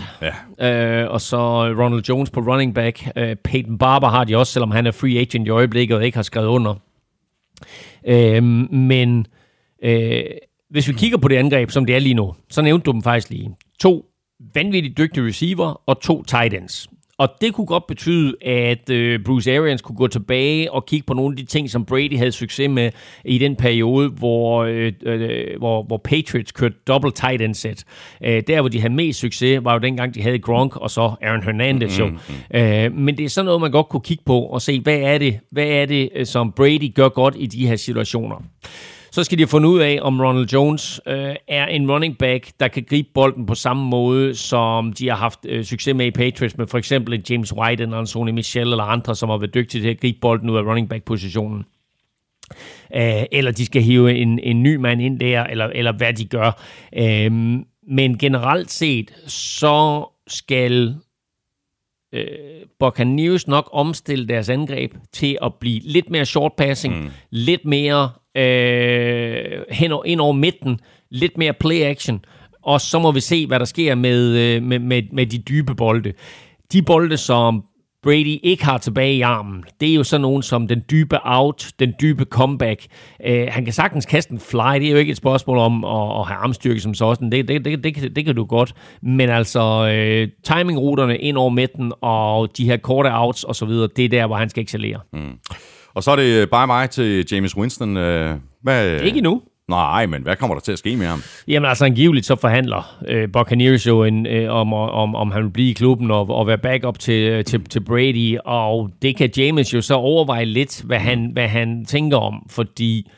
Ja. 0.59 1.01
øh, 1.03 1.12
og 1.12 1.22
så 1.22 1.38
Ronald 1.64 2.03
Jones 2.09 2.30
på 2.30 2.39
running 2.39 2.76
back. 2.76 3.07
Øh, 3.16 3.36
Peyton 3.43 3.78
Barber 3.78 4.07
har 4.07 4.24
de 4.24 4.38
også, 4.38 4.53
selvom 4.53 4.72
han 4.72 4.88
er 4.88 4.91
free 4.91 5.18
agent 5.20 5.47
i 5.47 5.49
øjeblikket 5.49 5.97
og 5.97 6.05
ikke 6.05 6.18
har 6.18 6.24
skrevet 6.24 6.47
under. 6.47 6.76
Øh, 8.07 8.43
men 8.74 9.26
øh, 9.84 10.24
hvis 10.70 10.88
vi 10.88 10.93
kigger 10.93 11.18
på 11.18 11.28
det 11.28 11.36
angreb, 11.36 11.72
som 11.72 11.86
det 11.86 11.95
er 11.95 11.99
lige 11.99 12.14
nu, 12.14 12.36
så 12.49 12.62
nævnte 12.62 12.86
du 12.86 12.91
dem 12.91 13.01
faktisk 13.01 13.30
lige. 13.30 13.55
To 13.80 14.05
vanvittigt 14.55 14.97
dygtige 14.97 15.28
receiver 15.28 15.82
og 15.86 16.01
to 16.01 16.24
tight 16.24 16.53
ends. 16.53 16.89
Og 17.22 17.30
det 17.41 17.53
kunne 17.53 17.65
godt 17.65 17.88
betyde, 17.88 18.36
at 18.45 18.89
øh, 18.89 19.19
Bruce 19.26 19.57
Arians 19.57 19.82
kunne 19.82 19.95
gå 19.95 20.07
tilbage 20.07 20.72
og 20.72 20.86
kigge 20.86 21.05
på 21.05 21.13
nogle 21.13 21.34
af 21.34 21.38
de 21.38 21.45
ting, 21.45 21.69
som 21.69 21.86
Brady 21.86 22.17
havde 22.17 22.32
succes 22.32 22.69
med 22.69 22.91
i 23.26 23.38
den 23.38 23.55
periode, 23.55 24.09
hvor, 24.09 24.63
øh, 24.63 24.91
øh, 25.03 25.47
hvor, 25.57 25.84
hvor 25.84 25.97
Patriots 25.97 26.51
kørte 26.51 26.76
double 26.88 27.11
tight 27.11 27.41
end 27.41 27.53
set. 27.55 27.84
Øh, 28.24 28.43
der, 28.47 28.61
hvor 28.61 28.69
de 28.69 28.82
havde 28.82 28.93
mest 28.93 29.19
succes, 29.19 29.63
var 29.63 29.74
jo 29.74 29.80
dengang, 29.80 30.15
de 30.15 30.22
havde 30.22 30.39
Gronk 30.39 30.76
og 30.76 30.89
så 30.89 31.01
Aaron 31.22 31.43
Hernandez 31.43 31.99
jo. 31.99 32.05
Mm-hmm. 32.05 32.59
Øh, 32.59 32.93
men 32.93 33.17
det 33.17 33.26
er 33.26 33.30
sådan 33.30 33.45
noget, 33.45 33.61
man 33.61 33.72
godt 33.72 33.89
kunne 33.89 34.01
kigge 34.01 34.24
på 34.26 34.39
og 34.39 34.61
se, 34.61 34.80
hvad 34.80 34.99
er 34.99 35.17
det, 35.17 35.39
hvad 35.51 35.67
er 35.67 35.86
det 35.86 36.09
øh, 36.15 36.26
som 36.26 36.51
Brady 36.51 36.93
gør 36.95 37.09
godt 37.09 37.36
i 37.38 37.45
de 37.45 37.67
her 37.67 37.76
situationer. 37.76 38.43
Så 39.12 39.24
skal 39.24 39.38
de 39.38 39.43
have 39.43 39.47
fundet 39.47 39.70
ud 39.70 39.80
af, 39.80 39.99
om 40.01 40.22
Ronald 40.22 40.47
Jones 40.53 41.01
øh, 41.07 41.36
er 41.47 41.66
en 41.66 41.91
running 41.91 42.18
back, 42.18 42.51
der 42.59 42.68
kan 42.68 42.84
gribe 42.89 43.09
bolden 43.14 43.45
på 43.45 43.55
samme 43.55 43.84
måde, 43.84 44.36
som 44.36 44.93
de 44.93 45.09
har 45.09 45.16
haft 45.16 45.39
øh, 45.45 45.66
succes 45.66 45.95
med 45.95 46.05
i 46.05 46.12
Patriots, 46.12 46.57
med 46.57 46.68
for 46.68 46.78
eksempel 46.78 47.24
James 47.30 47.53
White 47.53 47.84
eller 47.84 48.05
Sonny 48.05 48.32
Michel 48.32 48.72
eller 48.72 48.84
andre, 48.84 49.16
som 49.16 49.30
har 49.30 49.38
været 49.38 49.53
dygtige 49.53 49.82
til 49.82 49.89
at 49.89 49.99
gribe 49.99 50.18
bolden 50.22 50.49
ud 50.49 50.57
af 50.57 50.62
running 50.62 50.89
back-positionen. 50.89 51.64
Øh, 52.95 53.24
eller 53.32 53.51
de 53.51 53.66
skal 53.66 53.82
hive 53.82 54.16
en, 54.16 54.39
en 54.39 54.64
ny 54.64 54.76
mand 54.76 55.01
ind 55.01 55.20
der, 55.20 55.43
eller, 55.43 55.66
eller 55.66 55.91
hvad 55.91 56.14
de 56.14 56.26
gør. 56.26 56.62
Øh, 56.97 57.32
men 57.88 58.18
generelt 58.18 58.72
set, 58.72 59.12
så 59.28 60.05
skal 60.28 60.95
øh, 62.14 62.26
Buccaneers 62.80 63.47
nok 63.47 63.70
omstille 63.74 64.28
deres 64.28 64.49
angreb 64.49 64.93
til 65.14 65.38
at 65.41 65.53
blive 65.55 65.80
lidt 65.80 66.09
mere 66.09 66.26
short 66.26 66.53
passing, 66.57 67.03
mm. 67.03 67.09
lidt 67.30 67.66
mere 67.66 68.09
øh, 68.38 69.61
hen 69.71 69.91
over, 69.91 70.05
ind 70.05 70.21
over 70.21 70.34
midten, 70.34 70.79
lidt 71.11 71.38
mere 71.38 71.53
play 71.53 71.82
action, 71.82 72.25
og 72.63 72.82
så 72.82 72.99
må 72.99 73.11
vi 73.11 73.19
se, 73.19 73.47
hvad 73.47 73.59
der 73.59 73.65
sker 73.65 73.95
med, 73.95 74.38
øh, 74.38 74.63
med, 74.63 74.79
med, 74.79 75.03
med 75.13 75.25
de 75.25 75.38
dybe 75.38 75.75
bolde. 75.75 76.13
De 76.73 76.82
bolde, 76.82 77.17
som 77.17 77.63
Brady 78.03 78.39
ikke 78.43 78.65
har 78.65 78.77
tilbage 78.77 79.15
i 79.15 79.21
armen, 79.21 79.63
det 79.79 79.89
er 79.89 79.93
jo 79.95 80.03
sådan 80.03 80.21
nogen 80.21 80.43
som 80.43 80.67
den 80.67 80.84
dybe 80.91 81.17
out, 81.23 81.67
den 81.79 81.93
dybe 82.01 82.23
comeback. 82.23 82.86
Øh, 83.25 83.47
han 83.49 83.63
kan 83.65 83.73
sagtens 83.73 84.05
kaste 84.05 84.34
en 84.34 84.39
fly, 84.39 84.73
det 84.79 84.88
er 84.88 84.91
jo 84.91 84.97
ikke 84.97 85.11
et 85.11 85.17
spørgsmål 85.17 85.57
om 85.57 85.86
at, 85.86 85.91
at 86.19 86.27
have 86.27 86.38
armstyrke 86.38 86.79
som 86.79 86.93
sådan, 86.93 87.32
det, 87.32 87.47
det, 87.47 87.65
det, 87.65 87.84
det, 87.84 87.95
kan- 87.95 88.13
det 88.15 88.25
kan 88.25 88.36
du 88.36 88.45
godt. 88.45 88.73
Men 89.01 89.29
altså, 89.29 89.88
øh, 89.95 90.27
timingruterne 90.43 91.17
ind 91.17 91.38
over 91.38 91.49
midten 91.49 91.93
og 92.01 92.57
de 92.57 92.65
her 92.65 92.77
korte 92.77 93.09
outs 93.13 93.43
og 93.43 93.55
så 93.55 93.65
videre, 93.65 93.89
det 93.95 94.05
er 94.05 94.09
der, 94.09 94.27
hvor 94.27 94.36
han 94.36 94.49
skal 94.49 94.63
excellere. 94.63 94.99
Mm. 95.13 95.32
Og 95.94 96.04
så 96.04 96.12
er 96.12 96.16
det 96.16 96.50
bare 96.50 96.68
mig 96.68 96.89
til 96.89 97.26
James 97.32 97.58
Winston. 97.58 97.98
Øh, 97.98 98.36
hvad, 98.64 99.02
Ikke 99.02 99.18
endnu. 99.18 99.42
Nej, 99.70 100.06
men 100.06 100.22
hvad 100.22 100.36
kommer 100.36 100.56
der 100.56 100.62
til 100.62 100.72
at 100.72 100.78
ske 100.78 100.96
med 100.96 101.06
ham? 101.06 101.24
Jamen 101.48 101.70
altså 101.70 101.86
angiveligt 101.86 102.26
så 102.26 102.36
forhandler 102.36 102.98
øh, 103.08 103.30
Buccaneers 103.34 103.88
jo 103.88 104.04
en, 104.04 104.28
øh, 104.28 104.54
om, 104.54 104.74
om, 104.74 105.16
om 105.16 105.32
han 105.32 105.44
vil 105.44 105.50
blive 105.50 105.70
i 105.70 105.74
klubben 105.74 106.12
og, 106.12 106.30
og 106.30 106.48
være 106.48 106.58
backup 106.58 107.00
til, 107.00 107.30
øh, 107.30 107.46
til, 107.46 107.64
til 107.64 107.80
Brady, 107.80 108.38
og 108.46 108.89
det 109.02 109.18
kan 109.18 109.30
James 109.38 109.74
jo 109.74 109.82
så 109.82 109.94
overveje 109.94 110.46
lidt, 110.46 110.82
hvad 110.86 111.00
han, 111.00 111.30
hvad 111.34 111.48
han 111.48 111.86
tænker 111.86 112.18
om, 112.18 112.46
fordi 112.50 113.12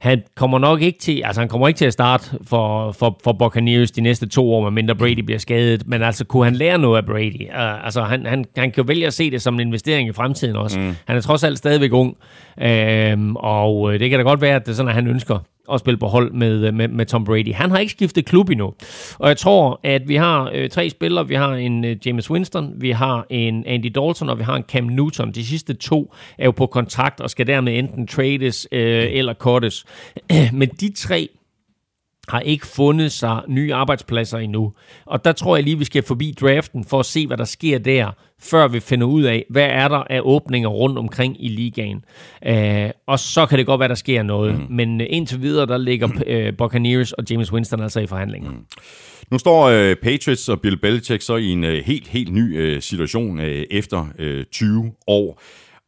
han 0.00 0.22
kommer 0.36 0.58
nok 0.58 0.82
ikke 0.82 0.98
til, 0.98 1.22
altså 1.24 1.40
han 1.40 1.48
kommer 1.48 1.68
ikke 1.68 1.78
til 1.78 1.84
at 1.84 1.92
starte 1.92 2.38
for, 2.44 2.92
for, 2.92 3.20
for 3.24 3.32
Buccaneers 3.32 3.90
de 3.90 4.00
næste 4.00 4.28
to 4.28 4.52
år, 4.52 4.62
medmindre 4.62 4.94
Brady 4.94 5.20
bliver 5.20 5.38
skadet, 5.38 5.86
men 5.86 6.02
altså 6.02 6.24
kunne 6.24 6.44
han 6.44 6.54
lære 6.54 6.78
noget 6.78 6.96
af 6.96 7.06
Brady? 7.06 7.48
Uh, 7.48 7.84
altså 7.84 8.02
han, 8.02 8.26
han, 8.26 8.44
han 8.56 8.70
kan 8.70 8.84
jo 8.84 8.86
vælge 8.86 9.06
at 9.06 9.14
se 9.14 9.30
det 9.30 9.42
som 9.42 9.54
en 9.54 9.60
investering 9.60 10.08
i 10.08 10.12
fremtiden 10.12 10.56
også. 10.56 10.80
Mm. 10.80 10.96
Han 11.06 11.16
er 11.16 11.20
trods 11.20 11.44
alt 11.44 11.58
stadigvæk 11.58 11.92
ung, 11.92 12.16
øhm, 12.62 13.36
og 13.36 13.94
øh, 13.94 14.00
det 14.00 14.10
kan 14.10 14.18
da 14.18 14.22
godt 14.22 14.40
være, 14.40 14.56
at 14.56 14.66
det 14.66 14.72
er 14.72 14.76
sådan, 14.76 14.88
at 14.88 14.94
han 14.94 15.06
ønsker 15.06 15.38
at 15.72 15.80
spille 15.80 15.98
på 15.98 16.06
hold 16.06 16.32
med, 16.32 16.66
øh, 16.66 16.74
med, 16.74 16.88
med 16.88 17.06
Tom 17.06 17.24
Brady. 17.24 17.54
Han 17.54 17.70
har 17.70 17.78
ikke 17.78 17.90
skiftet 17.90 18.26
klub 18.26 18.50
endnu. 18.50 18.74
Og 19.18 19.28
jeg 19.28 19.36
tror, 19.36 19.80
at 19.82 20.08
vi 20.08 20.16
har 20.16 20.50
øh, 20.54 20.70
tre 20.70 20.90
spillere. 20.90 21.28
Vi 21.28 21.34
har 21.34 21.54
en 21.54 21.84
øh, 21.84 21.96
James 22.06 22.30
Winston, 22.30 22.72
vi 22.76 22.90
har 22.90 23.26
en 23.30 23.66
Andy 23.66 23.92
Dalton, 23.94 24.28
og 24.28 24.38
vi 24.38 24.44
har 24.44 24.56
en 24.56 24.62
Cam 24.62 24.84
Newton. 24.84 25.32
De 25.32 25.46
sidste 25.46 25.74
to 25.74 26.14
er 26.38 26.44
jo 26.44 26.50
på 26.50 26.66
kontrakt 26.66 27.20
og 27.20 27.30
skal 27.30 27.46
dermed 27.46 27.78
enten 27.78 28.06
trades 28.06 28.68
øh, 28.72 29.06
eller 29.10 29.34
cuttes. 29.34 29.84
Men 30.52 30.68
de 30.68 30.92
tre 30.92 31.28
har 32.30 32.40
ikke 32.40 32.66
fundet 32.66 33.12
sig 33.12 33.42
nye 33.48 33.74
arbejdspladser 33.74 34.38
endnu. 34.38 34.72
Og 35.06 35.24
der 35.24 35.32
tror 35.32 35.56
jeg 35.56 35.64
lige, 35.64 35.78
vi 35.78 35.84
skal 35.84 36.02
forbi 36.02 36.34
draften 36.40 36.84
for 36.84 37.00
at 37.00 37.06
se, 37.06 37.26
hvad 37.26 37.36
der 37.36 37.44
sker 37.44 37.78
der, 37.78 38.10
før 38.42 38.68
vi 38.68 38.80
finder 38.80 39.06
ud 39.06 39.22
af, 39.22 39.44
hvad 39.50 39.66
er 39.66 39.88
der 39.88 40.04
af 40.10 40.20
åbninger 40.22 40.68
rundt 40.68 40.98
omkring 40.98 41.44
i 41.44 41.48
ligaen. 41.48 42.04
Uh, 42.48 42.90
og 43.06 43.18
så 43.18 43.46
kan 43.46 43.58
det 43.58 43.66
godt 43.66 43.80
være, 43.80 43.88
der 43.88 43.94
sker 43.94 44.22
noget. 44.22 44.54
Mm. 44.54 44.66
Men 44.70 45.00
uh, 45.00 45.06
indtil 45.10 45.42
videre, 45.42 45.66
der 45.66 45.78
ligger 45.78 46.06
uh, 46.06 46.54
Buccaneers 46.58 47.12
og 47.12 47.24
James 47.30 47.52
Winston 47.52 47.82
altså 47.82 48.00
i 48.00 48.06
forhandlinger. 48.06 48.50
Mm. 48.50 48.64
Nu 49.30 49.38
står 49.38 49.64
øh, 49.64 49.96
Patriots 49.96 50.48
og 50.48 50.60
Bill 50.60 50.76
Belichick 50.76 51.22
så 51.22 51.36
i 51.36 51.46
en 51.46 51.64
øh, 51.64 51.84
helt, 51.84 52.08
helt 52.08 52.32
ny 52.32 52.58
øh, 52.58 52.82
situation 52.82 53.40
øh, 53.40 53.64
efter 53.70 54.06
øh, 54.18 54.44
20 54.44 54.92
år. 55.06 55.42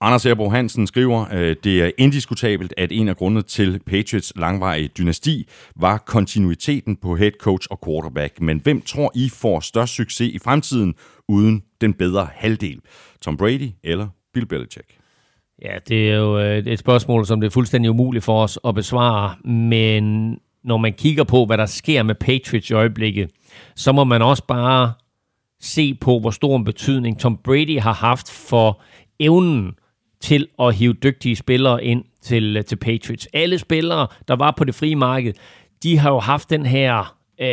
Anders 0.04 0.26
Erbo 0.26 0.48
Hansen 0.48 0.86
skriver, 0.86 1.26
øh, 1.32 1.56
det 1.64 1.82
er 1.82 1.90
indiskutabelt, 1.98 2.74
at 2.76 2.92
en 2.92 3.08
af 3.08 3.16
grundene 3.16 3.42
til 3.42 3.80
Patriots 3.86 4.32
langvarige 4.36 4.88
dynasti 4.88 5.48
var 5.76 5.98
kontinuiteten 5.98 6.96
på 6.96 7.16
head 7.16 7.30
coach 7.40 7.68
og 7.70 7.78
quarterback. 7.86 8.40
Men 8.40 8.58
hvem 8.58 8.80
tror 8.80 9.12
I 9.14 9.28
får 9.28 9.60
størst 9.60 9.94
succes 9.94 10.34
i 10.34 10.38
fremtiden 10.38 10.94
uden 11.28 11.62
den 11.80 11.94
bedre 11.94 12.28
halvdel? 12.34 12.80
Tom 13.20 13.36
Brady 13.36 13.70
eller 13.84 14.08
Bill 14.34 14.46
Belichick? 14.46 14.86
Ja, 15.62 15.78
det 15.88 16.10
er 16.10 16.16
jo 16.16 16.38
øh, 16.38 16.58
et 16.58 16.78
spørgsmål, 16.78 17.26
som 17.26 17.40
det 17.40 17.46
er 17.46 17.50
fuldstændig 17.50 17.90
umuligt 17.90 18.24
for 18.24 18.42
os 18.42 18.58
at 18.64 18.74
besvare, 18.74 19.34
men 19.50 20.38
når 20.64 20.76
man 20.76 20.92
kigger 20.92 21.24
på, 21.24 21.46
hvad 21.46 21.58
der 21.58 21.66
sker 21.66 22.02
med 22.02 22.14
Patriots 22.14 22.70
i 22.70 22.72
øjeblikket, 22.72 23.30
så 23.76 23.92
må 23.92 24.04
man 24.04 24.22
også 24.22 24.46
bare 24.46 24.92
se 25.60 25.94
på, 25.94 26.18
hvor 26.20 26.30
stor 26.30 26.56
en 26.56 26.64
betydning 26.64 27.18
Tom 27.18 27.36
Brady 27.44 27.80
har 27.80 27.92
haft 27.92 28.30
for 28.30 28.82
evnen 29.20 29.74
til 30.22 30.48
at 30.58 30.74
hive 30.74 30.92
dygtige 30.92 31.36
spillere 31.36 31.84
ind 31.84 32.04
til, 32.22 32.56
øh, 32.56 32.64
til 32.64 32.76
Patriots. 32.76 33.28
Alle 33.32 33.58
spillere, 33.58 34.06
der 34.28 34.36
var 34.36 34.54
på 34.56 34.64
det 34.64 34.74
frie 34.74 34.96
marked, 34.96 35.32
de 35.82 35.98
har 35.98 36.10
jo 36.10 36.18
haft 36.18 36.50
den 36.50 36.66
her 36.66 37.16
øh, 37.40 37.46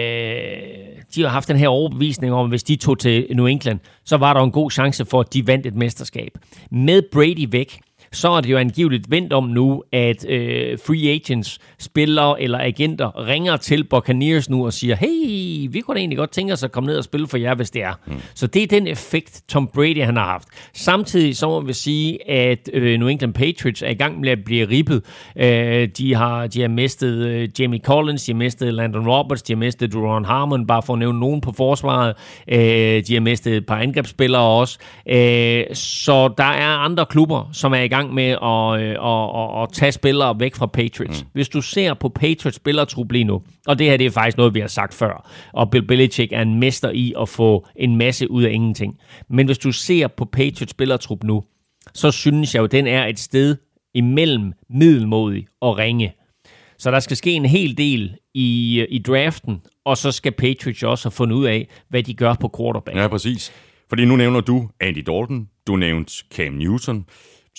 de 1.16 1.22
har 1.22 1.28
haft 1.28 1.48
den 1.48 1.58
her 1.58 1.68
overbevisning 1.68 2.34
om, 2.34 2.46
at 2.46 2.52
hvis 2.52 2.64
de 2.64 2.76
tog 2.76 3.00
til 3.00 3.28
New 3.36 3.46
England, 3.46 3.80
så 4.06 4.18
var 4.18 4.34
der 4.34 4.42
en 4.42 4.52
god 4.52 4.72
chance 4.72 5.06
for, 5.06 5.20
at 5.20 5.34
de 5.34 5.48
vandt 5.48 5.66
et 5.66 5.76
mesterskab. 5.76 6.32
Med 6.72 7.02
Brady 7.12 7.48
væk, 7.52 7.80
så 8.12 8.30
er 8.30 8.42
det 8.42 8.52
jo 8.52 8.58
angiveligt 8.58 9.12
vendt 9.12 9.34
om 9.34 9.44
nu, 9.44 9.84
at 9.92 10.30
øh, 10.30 10.78
free 10.86 11.10
agents, 11.10 11.60
spillere 11.80 12.42
eller 12.42 12.60
agenter 12.60 13.28
ringer 13.28 13.58
til 13.58 13.84
Buccaneers 13.84 14.50
nu 14.50 14.66
og 14.66 14.74
siger, 14.74 14.96
hey, 14.96 15.68
vi 15.74 15.82
kunne 15.82 15.96
da 15.96 16.00
egentlig 16.00 16.18
godt 16.18 16.32
tænke 16.32 16.54
os 16.54 16.64
at 16.64 16.72
komme 16.72 16.88
ned 16.88 16.98
og 16.98 17.04
spille 17.04 17.28
for 17.28 17.38
jer, 17.38 17.56
hvis 17.56 17.72
det 17.72 17.84
er. 17.84 17.94
Mm. 18.08 18.14
Så 18.36 18.48
det 18.48 18.64
er 18.64 18.68
den 18.68 18.88
effekt, 18.88 19.42
Tom 19.48 19.70
Brady 19.74 20.04
han 20.04 20.18
har 20.18 20.26
haft. 20.26 20.48
Samtidig 20.74 21.38
så 21.38 21.48
må 21.48 21.62
vi 21.62 21.74
sige, 21.74 22.30
at 22.30 22.70
øh, 22.74 23.00
New 23.00 23.08
England 23.08 23.34
Patriots 23.34 23.82
er 23.82 23.90
i 23.90 23.94
gang 23.94 24.20
med 24.20 24.30
at 24.30 24.44
blive 24.46 24.70
ribbet. 24.70 25.04
Øh, 25.36 25.88
de, 25.98 26.16
har, 26.16 26.48
de 26.48 26.62
har 26.62 26.68
mistet 26.68 27.26
øh, 27.26 27.50
Jamie 27.60 27.80
Collins, 27.80 28.24
de 28.24 28.32
har 28.32 28.38
mistet 28.38 28.74
Landon 28.74 29.10
Roberts, 29.10 29.42
de 29.42 29.54
har 29.54 29.58
mistet 29.58 29.94
Duron 29.94 30.26
Harmon, 30.26 30.68
bare 30.68 30.82
for 30.82 30.94
at 30.94 31.00
nævne 31.00 31.20
nogen 31.20 31.42
på 31.42 31.52
forsvaret. 31.52 32.16
Øh, 32.48 33.04
de 33.08 33.14
har 33.14 33.20
mistet 33.22 33.58
et 33.58 33.66
par 33.66 33.78
angrebsspillere 33.78 34.42
også. 34.42 34.80
Øh, 35.10 35.64
så 35.74 36.34
der 36.38 36.44
er 36.44 36.78
andre 36.78 37.06
klubber, 37.06 37.50
som 37.54 37.74
er 37.74 37.82
i 37.82 37.88
gang 37.88 37.99
med 38.08 38.30
at, 38.30 38.82
øh, 38.82 38.90
at, 38.90 39.30
at, 39.42 39.64
at 39.64 39.72
tage 39.74 39.92
spillere 39.92 40.40
væk 40.40 40.56
fra 40.56 40.66
Patriots. 40.66 41.24
Mm. 41.24 41.30
Hvis 41.34 41.50
du 41.50 41.62
ser 41.62 41.94
på 41.94 42.10
Patriots 42.10 42.56
spillertrup 42.56 43.12
lige 43.12 43.24
nu, 43.24 43.42
og 43.68 43.80
det 43.80 43.88
her 43.88 43.98
det 43.98 44.06
er 44.06 44.12
faktisk 44.12 44.38
noget, 44.38 44.54
vi 44.54 44.60
har 44.60 44.68
sagt 44.68 44.94
før, 44.94 45.30
og 45.54 45.72
Bill 45.72 45.88
Belichick 45.88 46.34
er 46.34 46.42
en 46.42 46.60
mester 46.60 46.90
i 46.90 47.14
at 47.22 47.30
få 47.30 47.68
en 47.76 47.96
masse 47.96 48.32
ud 48.32 48.44
af 48.44 48.52
ingenting. 48.52 48.98
Men 49.30 49.46
hvis 49.46 49.58
du 49.58 49.72
ser 49.72 50.08
på 50.08 50.26
Patriots 50.26 50.72
spillertrup 50.72 51.24
nu, 51.24 51.44
så 51.94 52.12
synes 52.12 52.56
jeg 52.56 52.62
jo, 52.62 52.66
den 52.66 52.88
er 52.88 53.06
et 53.06 53.20
sted 53.20 53.56
imellem 53.94 54.54
middelmodig 54.70 55.48
og 55.62 55.78
ringe. 55.78 56.14
Så 56.78 56.92
der 56.92 57.00
skal 57.00 57.18
ske 57.18 57.32
en 57.32 57.46
hel 57.46 57.78
del 57.78 58.16
i, 58.34 58.86
i 58.90 59.00
draften, 59.00 59.62
og 59.86 59.98
så 59.98 60.12
skal 60.12 60.32
Patriots 60.32 60.84
også 60.84 61.06
have 61.06 61.12
fundet 61.12 61.36
ud 61.36 61.46
af, 61.46 61.68
hvad 61.90 62.04
de 62.04 62.14
gør 62.14 62.34
på 62.34 62.52
quarterback. 62.58 62.98
Ja, 62.98 63.08
præcis. 63.08 63.52
Fordi 63.90 64.06
nu 64.06 64.16
nævner 64.16 64.42
du 64.42 64.70
Andy 64.80 65.04
Dalton, 65.08 65.48
du 65.68 65.76
nævnte 65.76 66.14
Cam 66.36 66.54
Newton. 66.54 67.06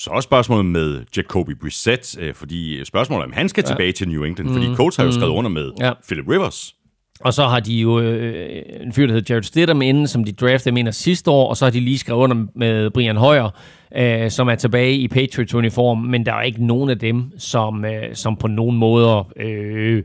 Så 0.00 0.10
er 0.10 0.20
spørgsmålet 0.20 0.66
med 0.66 1.02
Jacoby 1.16 1.50
Brissett, 1.60 2.18
øh, 2.20 2.34
fordi 2.34 2.84
spørgsmålet 2.84 3.22
er, 3.22 3.26
om 3.26 3.32
han 3.32 3.48
skal 3.48 3.62
ja. 3.62 3.66
tilbage 3.66 3.92
til 3.92 4.08
New 4.08 4.22
England, 4.22 4.48
mm. 4.48 4.54
fordi 4.54 4.74
Colts 4.74 4.96
har 4.96 5.04
jo 5.04 5.12
skrevet 5.12 5.32
under 5.32 5.50
med 5.50 5.70
ja. 5.80 5.92
Philip 6.08 6.28
Rivers. 6.28 6.74
Og 7.20 7.34
så 7.34 7.46
har 7.46 7.60
de 7.60 7.74
jo 7.74 8.00
øh, 8.00 8.62
en 8.80 8.92
fyr, 8.92 9.06
der 9.06 9.12
hedder 9.12 9.34
Jared 9.34 9.42
Stidham 9.42 9.82
inden, 9.82 10.08
som 10.08 10.24
de 10.24 10.32
draftede, 10.32 10.74
mener, 10.74 10.90
sidste 10.90 11.30
år, 11.30 11.48
og 11.48 11.56
så 11.56 11.64
har 11.64 11.70
de 11.70 11.80
lige 11.80 11.98
skrevet 11.98 12.20
under 12.20 12.46
med 12.54 12.90
Brian 12.90 13.16
Hoyer, 13.16 13.50
øh, 13.96 14.30
som 14.30 14.48
er 14.48 14.54
tilbage 14.54 14.94
i 14.94 15.08
Patriots-uniform, 15.08 15.98
men 15.98 16.26
der 16.26 16.32
er 16.34 16.42
ikke 16.42 16.66
nogen 16.66 16.90
af 16.90 16.98
dem, 16.98 17.32
som, 17.38 17.84
øh, 17.84 18.14
som 18.14 18.36
på 18.36 18.46
nogen 18.46 18.76
måder... 18.76 19.32
Øh, 19.36 20.02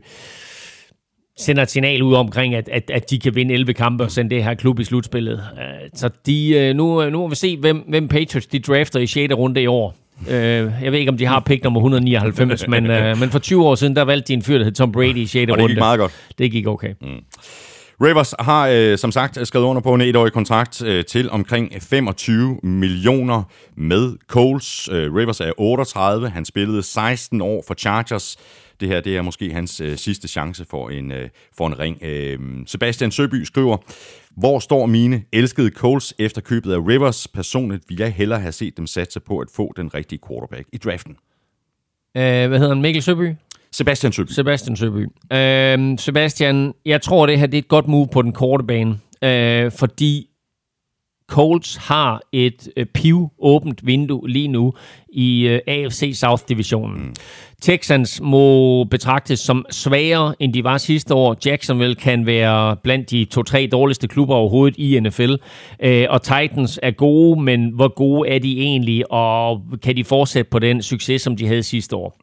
sender 1.38 1.62
et 1.62 1.70
signal 1.70 2.02
ud 2.02 2.14
omkring, 2.14 2.54
at, 2.54 2.68
at, 2.72 2.90
at 2.94 3.10
de 3.10 3.18
kan 3.18 3.34
vinde 3.34 3.54
11 3.54 3.72
kampe 3.74 4.04
og 4.04 4.10
sende 4.10 4.34
det 4.34 4.44
her 4.44 4.54
klub 4.54 4.80
i 4.80 4.84
slutspillet. 4.84 5.42
Øh, 5.58 5.90
så 5.94 6.10
de, 6.26 6.50
øh, 6.50 6.74
nu, 6.74 7.10
nu 7.10 7.18
må 7.18 7.28
vi 7.28 7.34
se, 7.34 7.56
hvem, 7.56 7.84
hvem 7.88 8.08
Patriots 8.08 8.46
de 8.46 8.58
drafter 8.58 9.00
i 9.00 9.06
6. 9.06 9.34
runde 9.34 9.62
i 9.62 9.66
år. 9.66 9.94
Øh, 10.30 10.34
jeg 10.82 10.92
ved 10.92 10.98
ikke, 10.98 11.10
om 11.10 11.18
de 11.18 11.26
har 11.26 11.40
pick 11.40 11.64
nummer 11.64 11.80
199, 11.80 12.68
men, 12.68 12.82
men 13.20 13.30
for 13.30 13.38
20 13.38 13.64
år 13.64 13.74
siden, 13.74 13.96
der 13.96 14.02
valgte 14.02 14.28
de 14.28 14.32
en 14.32 14.42
fyr, 14.42 14.58
der 14.58 14.64
hed 14.64 14.72
Tom 14.72 14.92
Brady 14.92 15.16
i 15.16 15.26
6. 15.26 15.50
runde. 15.50 15.52
Og 15.52 15.58
det 15.58 15.68
gik 15.68 15.78
meget 15.78 15.98
godt. 15.98 16.12
Det 16.38 16.50
gik 16.50 16.66
okay. 16.66 16.94
Mm. 17.00 17.08
Ravers 18.00 18.34
har 18.40 18.68
øh, 18.72 18.98
som 18.98 19.12
sagt 19.12 19.46
skrevet 19.46 19.66
under 19.66 19.82
på 19.82 19.94
en 19.94 20.00
etårig 20.00 20.32
kontrakt 20.32 20.82
øh, 20.82 21.04
til 21.04 21.30
omkring 21.30 21.72
25 21.82 22.58
millioner 22.62 23.42
med 23.76 24.12
Coles. 24.28 24.88
Øh, 24.92 25.14
Ravers 25.14 25.40
er 25.40 25.52
38, 25.58 26.28
han 26.28 26.44
spillede 26.44 26.82
16 26.82 27.40
år 27.40 27.64
for 27.66 27.74
Chargers 27.74 28.36
det 28.80 28.88
her 28.88 29.00
det 29.00 29.16
er 29.16 29.22
måske 29.22 29.52
hans 29.52 29.80
øh, 29.80 29.96
sidste 29.96 30.28
chance 30.28 30.64
for 30.64 30.90
en, 30.90 31.12
øh, 31.12 31.28
for 31.56 31.66
en 31.66 31.78
ring. 31.78 31.98
Øh, 32.02 32.38
Sebastian 32.66 33.10
Søby 33.10 33.42
skriver, 33.44 33.76
hvor 34.36 34.58
står 34.58 34.86
mine 34.86 35.22
elskede 35.32 35.70
Coles 35.70 36.14
efter 36.18 36.40
købet 36.40 36.72
af 36.72 36.78
Rivers? 36.78 37.28
Personligt 37.28 37.84
vil 37.88 37.98
jeg 37.98 38.12
hellere 38.12 38.40
have 38.40 38.52
set 38.52 38.76
dem 38.76 38.86
satse 38.86 39.20
på 39.20 39.38
at 39.38 39.48
få 39.54 39.72
den 39.76 39.94
rigtige 39.94 40.18
quarterback 40.28 40.68
i 40.72 40.76
draften. 40.76 41.16
Øh, 42.16 42.48
hvad 42.48 42.58
hedder 42.58 42.74
han? 42.74 42.82
Mikkel 42.82 43.02
Søby? 43.02 43.34
Sebastian 43.72 44.12
Søby. 44.12 44.30
Sebastian 44.30 44.76
Søby. 44.76 45.06
Øh, 45.32 45.98
Sebastian, 45.98 46.74
jeg 46.84 47.02
tror, 47.02 47.26
det 47.26 47.38
her 47.38 47.46
det 47.46 47.58
er 47.58 47.62
et 47.62 47.68
godt 47.68 47.88
move 47.88 48.08
på 48.12 48.22
den 48.22 48.32
korte 48.32 48.64
bane, 48.64 48.98
øh, 49.24 49.72
fordi 49.72 50.28
Colts 51.28 51.76
har 51.76 52.20
et 52.32 52.68
øh, 52.76 52.86
piv 52.86 53.28
åbent 53.38 53.86
vindue 53.86 54.28
lige 54.28 54.48
nu 54.48 54.72
i 55.16 55.46
øh, 55.48 55.60
AFC 55.66 56.12
South-divisionen. 56.14 56.98
Mm. 56.98 57.14
Texans 57.62 58.20
må 58.20 58.84
betragtes 58.84 59.40
som 59.40 59.66
svagere, 59.70 60.34
end 60.40 60.52
de 60.52 60.64
var 60.64 60.78
sidste 60.78 61.14
år. 61.14 61.36
Jacksonville 61.46 61.94
kan 61.94 62.26
være 62.26 62.76
blandt 62.76 63.10
de 63.10 63.24
to-tre 63.24 63.68
dårligste 63.72 64.08
klubber 64.08 64.34
overhovedet 64.34 64.78
i 64.78 65.00
NFL. 65.00 65.34
Øh, 65.80 66.06
og 66.10 66.22
Titans 66.22 66.80
er 66.82 66.90
gode, 66.90 67.42
men 67.42 67.70
hvor 67.74 67.88
gode 67.88 68.28
er 68.28 68.38
de 68.38 68.60
egentlig, 68.60 69.12
og 69.12 69.62
kan 69.82 69.96
de 69.96 70.04
fortsætte 70.04 70.50
på 70.50 70.58
den 70.58 70.82
succes, 70.82 71.22
som 71.22 71.36
de 71.36 71.46
havde 71.46 71.62
sidste 71.62 71.96
år? 71.96 72.18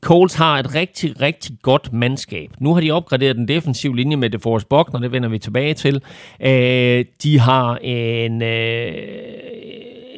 Colts 0.00 0.34
har 0.34 0.58
et 0.58 0.74
rigtig, 0.74 1.20
rigtig 1.20 1.56
godt 1.62 1.92
mandskab. 1.92 2.50
Nu 2.60 2.74
har 2.74 2.80
de 2.80 2.90
opgraderet 2.90 3.36
den 3.36 3.48
defensive 3.48 3.96
linje 3.96 4.16
med 4.16 4.30
DeForest 4.30 4.68
Buckner, 4.68 5.00
det 5.00 5.12
vender 5.12 5.28
vi 5.28 5.38
tilbage 5.38 5.74
til. 5.74 6.02
Øh, 6.40 7.04
de 7.22 7.38
har 7.38 7.76
en... 7.76 8.42
Øh, 8.42 8.92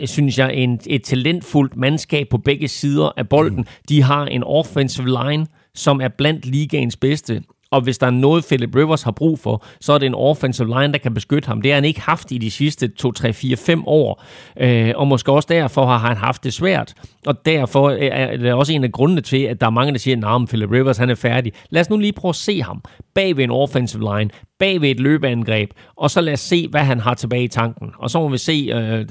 synes 0.08 0.38
jeg, 0.38 0.54
en, 0.54 0.80
et 0.86 1.02
talentfuldt 1.02 1.76
mandskab 1.76 2.28
på 2.28 2.38
begge 2.38 2.68
sider 2.68 3.10
af 3.16 3.28
bolden. 3.28 3.58
Mm. 3.58 3.66
De 3.88 4.02
har 4.02 4.26
en 4.26 4.44
offensive 4.44 5.06
line, 5.06 5.46
som 5.74 6.00
er 6.00 6.08
blandt 6.08 6.46
ligaens 6.46 6.96
bedste. 6.96 7.42
Og 7.70 7.80
hvis 7.80 7.98
der 7.98 8.06
er 8.06 8.10
noget, 8.10 8.44
Philip 8.44 8.76
Rivers 8.76 9.02
har 9.02 9.10
brug 9.10 9.38
for, 9.38 9.64
så 9.80 9.92
er 9.92 9.98
det 9.98 10.06
en 10.06 10.14
offensive 10.14 10.68
line, 10.68 10.92
der 10.92 10.98
kan 10.98 11.14
beskytte 11.14 11.46
ham. 11.48 11.62
Det 11.62 11.70
har 11.70 11.76
han 11.76 11.84
ikke 11.84 12.00
haft 12.00 12.32
i 12.32 12.38
de 12.38 12.50
sidste 12.50 12.88
2, 12.88 13.12
3, 13.12 13.32
4, 13.32 13.56
5 13.56 13.82
år. 13.86 14.22
Øh, 14.60 14.92
og 14.96 15.06
måske 15.08 15.32
også 15.32 15.46
derfor 15.50 15.86
har 15.86 15.98
han 15.98 16.16
haft 16.16 16.44
det 16.44 16.54
svært. 16.54 16.94
Og 17.26 17.46
derfor 17.46 17.90
er 17.90 18.36
det 18.36 18.52
også 18.52 18.72
en 18.72 18.84
af 18.84 18.92
grundene 18.92 19.20
til, 19.20 19.42
at 19.42 19.60
der 19.60 19.66
er 19.66 19.70
mange, 19.70 19.92
der 19.92 19.98
siger, 19.98 20.36
at 20.36 20.48
Philip 20.48 20.70
Rivers 20.70 20.96
han 20.96 21.10
er 21.10 21.14
færdig. 21.14 21.52
Lad 21.70 21.80
os 21.80 21.90
nu 21.90 21.96
lige 21.96 22.12
prøve 22.12 22.30
at 22.30 22.36
se 22.36 22.62
ham 22.62 22.82
bag 23.14 23.36
ved 23.36 23.44
en 23.44 23.50
offensive 23.50 24.18
line, 24.18 24.30
bag 24.60 24.80
ved 24.80 24.90
et 24.90 25.00
løbeangreb, 25.00 25.70
og 25.96 26.10
så 26.10 26.20
lad 26.20 26.32
os 26.32 26.40
se, 26.40 26.68
hvad 26.68 26.80
han 26.80 27.00
har 27.00 27.14
tilbage 27.14 27.44
i 27.44 27.48
tanken. 27.48 27.90
Og 27.98 28.10
så 28.10 28.18
må 28.18 28.28
vi 28.28 28.38
se, 28.38 28.70
øh, 28.74 29.08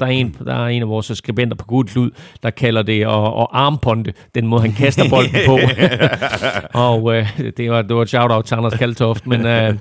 der, 0.00 0.06
er 0.06 0.10
en, 0.10 0.36
der 0.44 0.54
er 0.54 0.66
en 0.66 0.82
af 0.82 0.88
vores 0.88 1.12
skribenter 1.14 1.56
på 1.56 1.64
Gud 1.64 1.84
Klud, 1.84 2.10
der 2.42 2.50
kalder 2.50 2.82
det 2.82 3.02
at, 3.02 3.08
at 3.08 3.46
armponde, 3.52 4.12
den 4.34 4.46
måde 4.46 4.62
han 4.62 4.72
kaster 4.72 5.08
bolden 5.10 5.36
på. 5.46 5.58
og 6.86 7.16
øh, 7.16 7.40
det, 7.56 7.70
var, 7.70 7.82
det 7.82 7.96
var 7.96 8.02
et 8.02 8.08
shout-out 8.08 8.44
til 8.44 8.54
Anders 8.54 8.74
Kaltoft, 8.74 9.26
men 9.26 9.46
øh, 9.46 9.74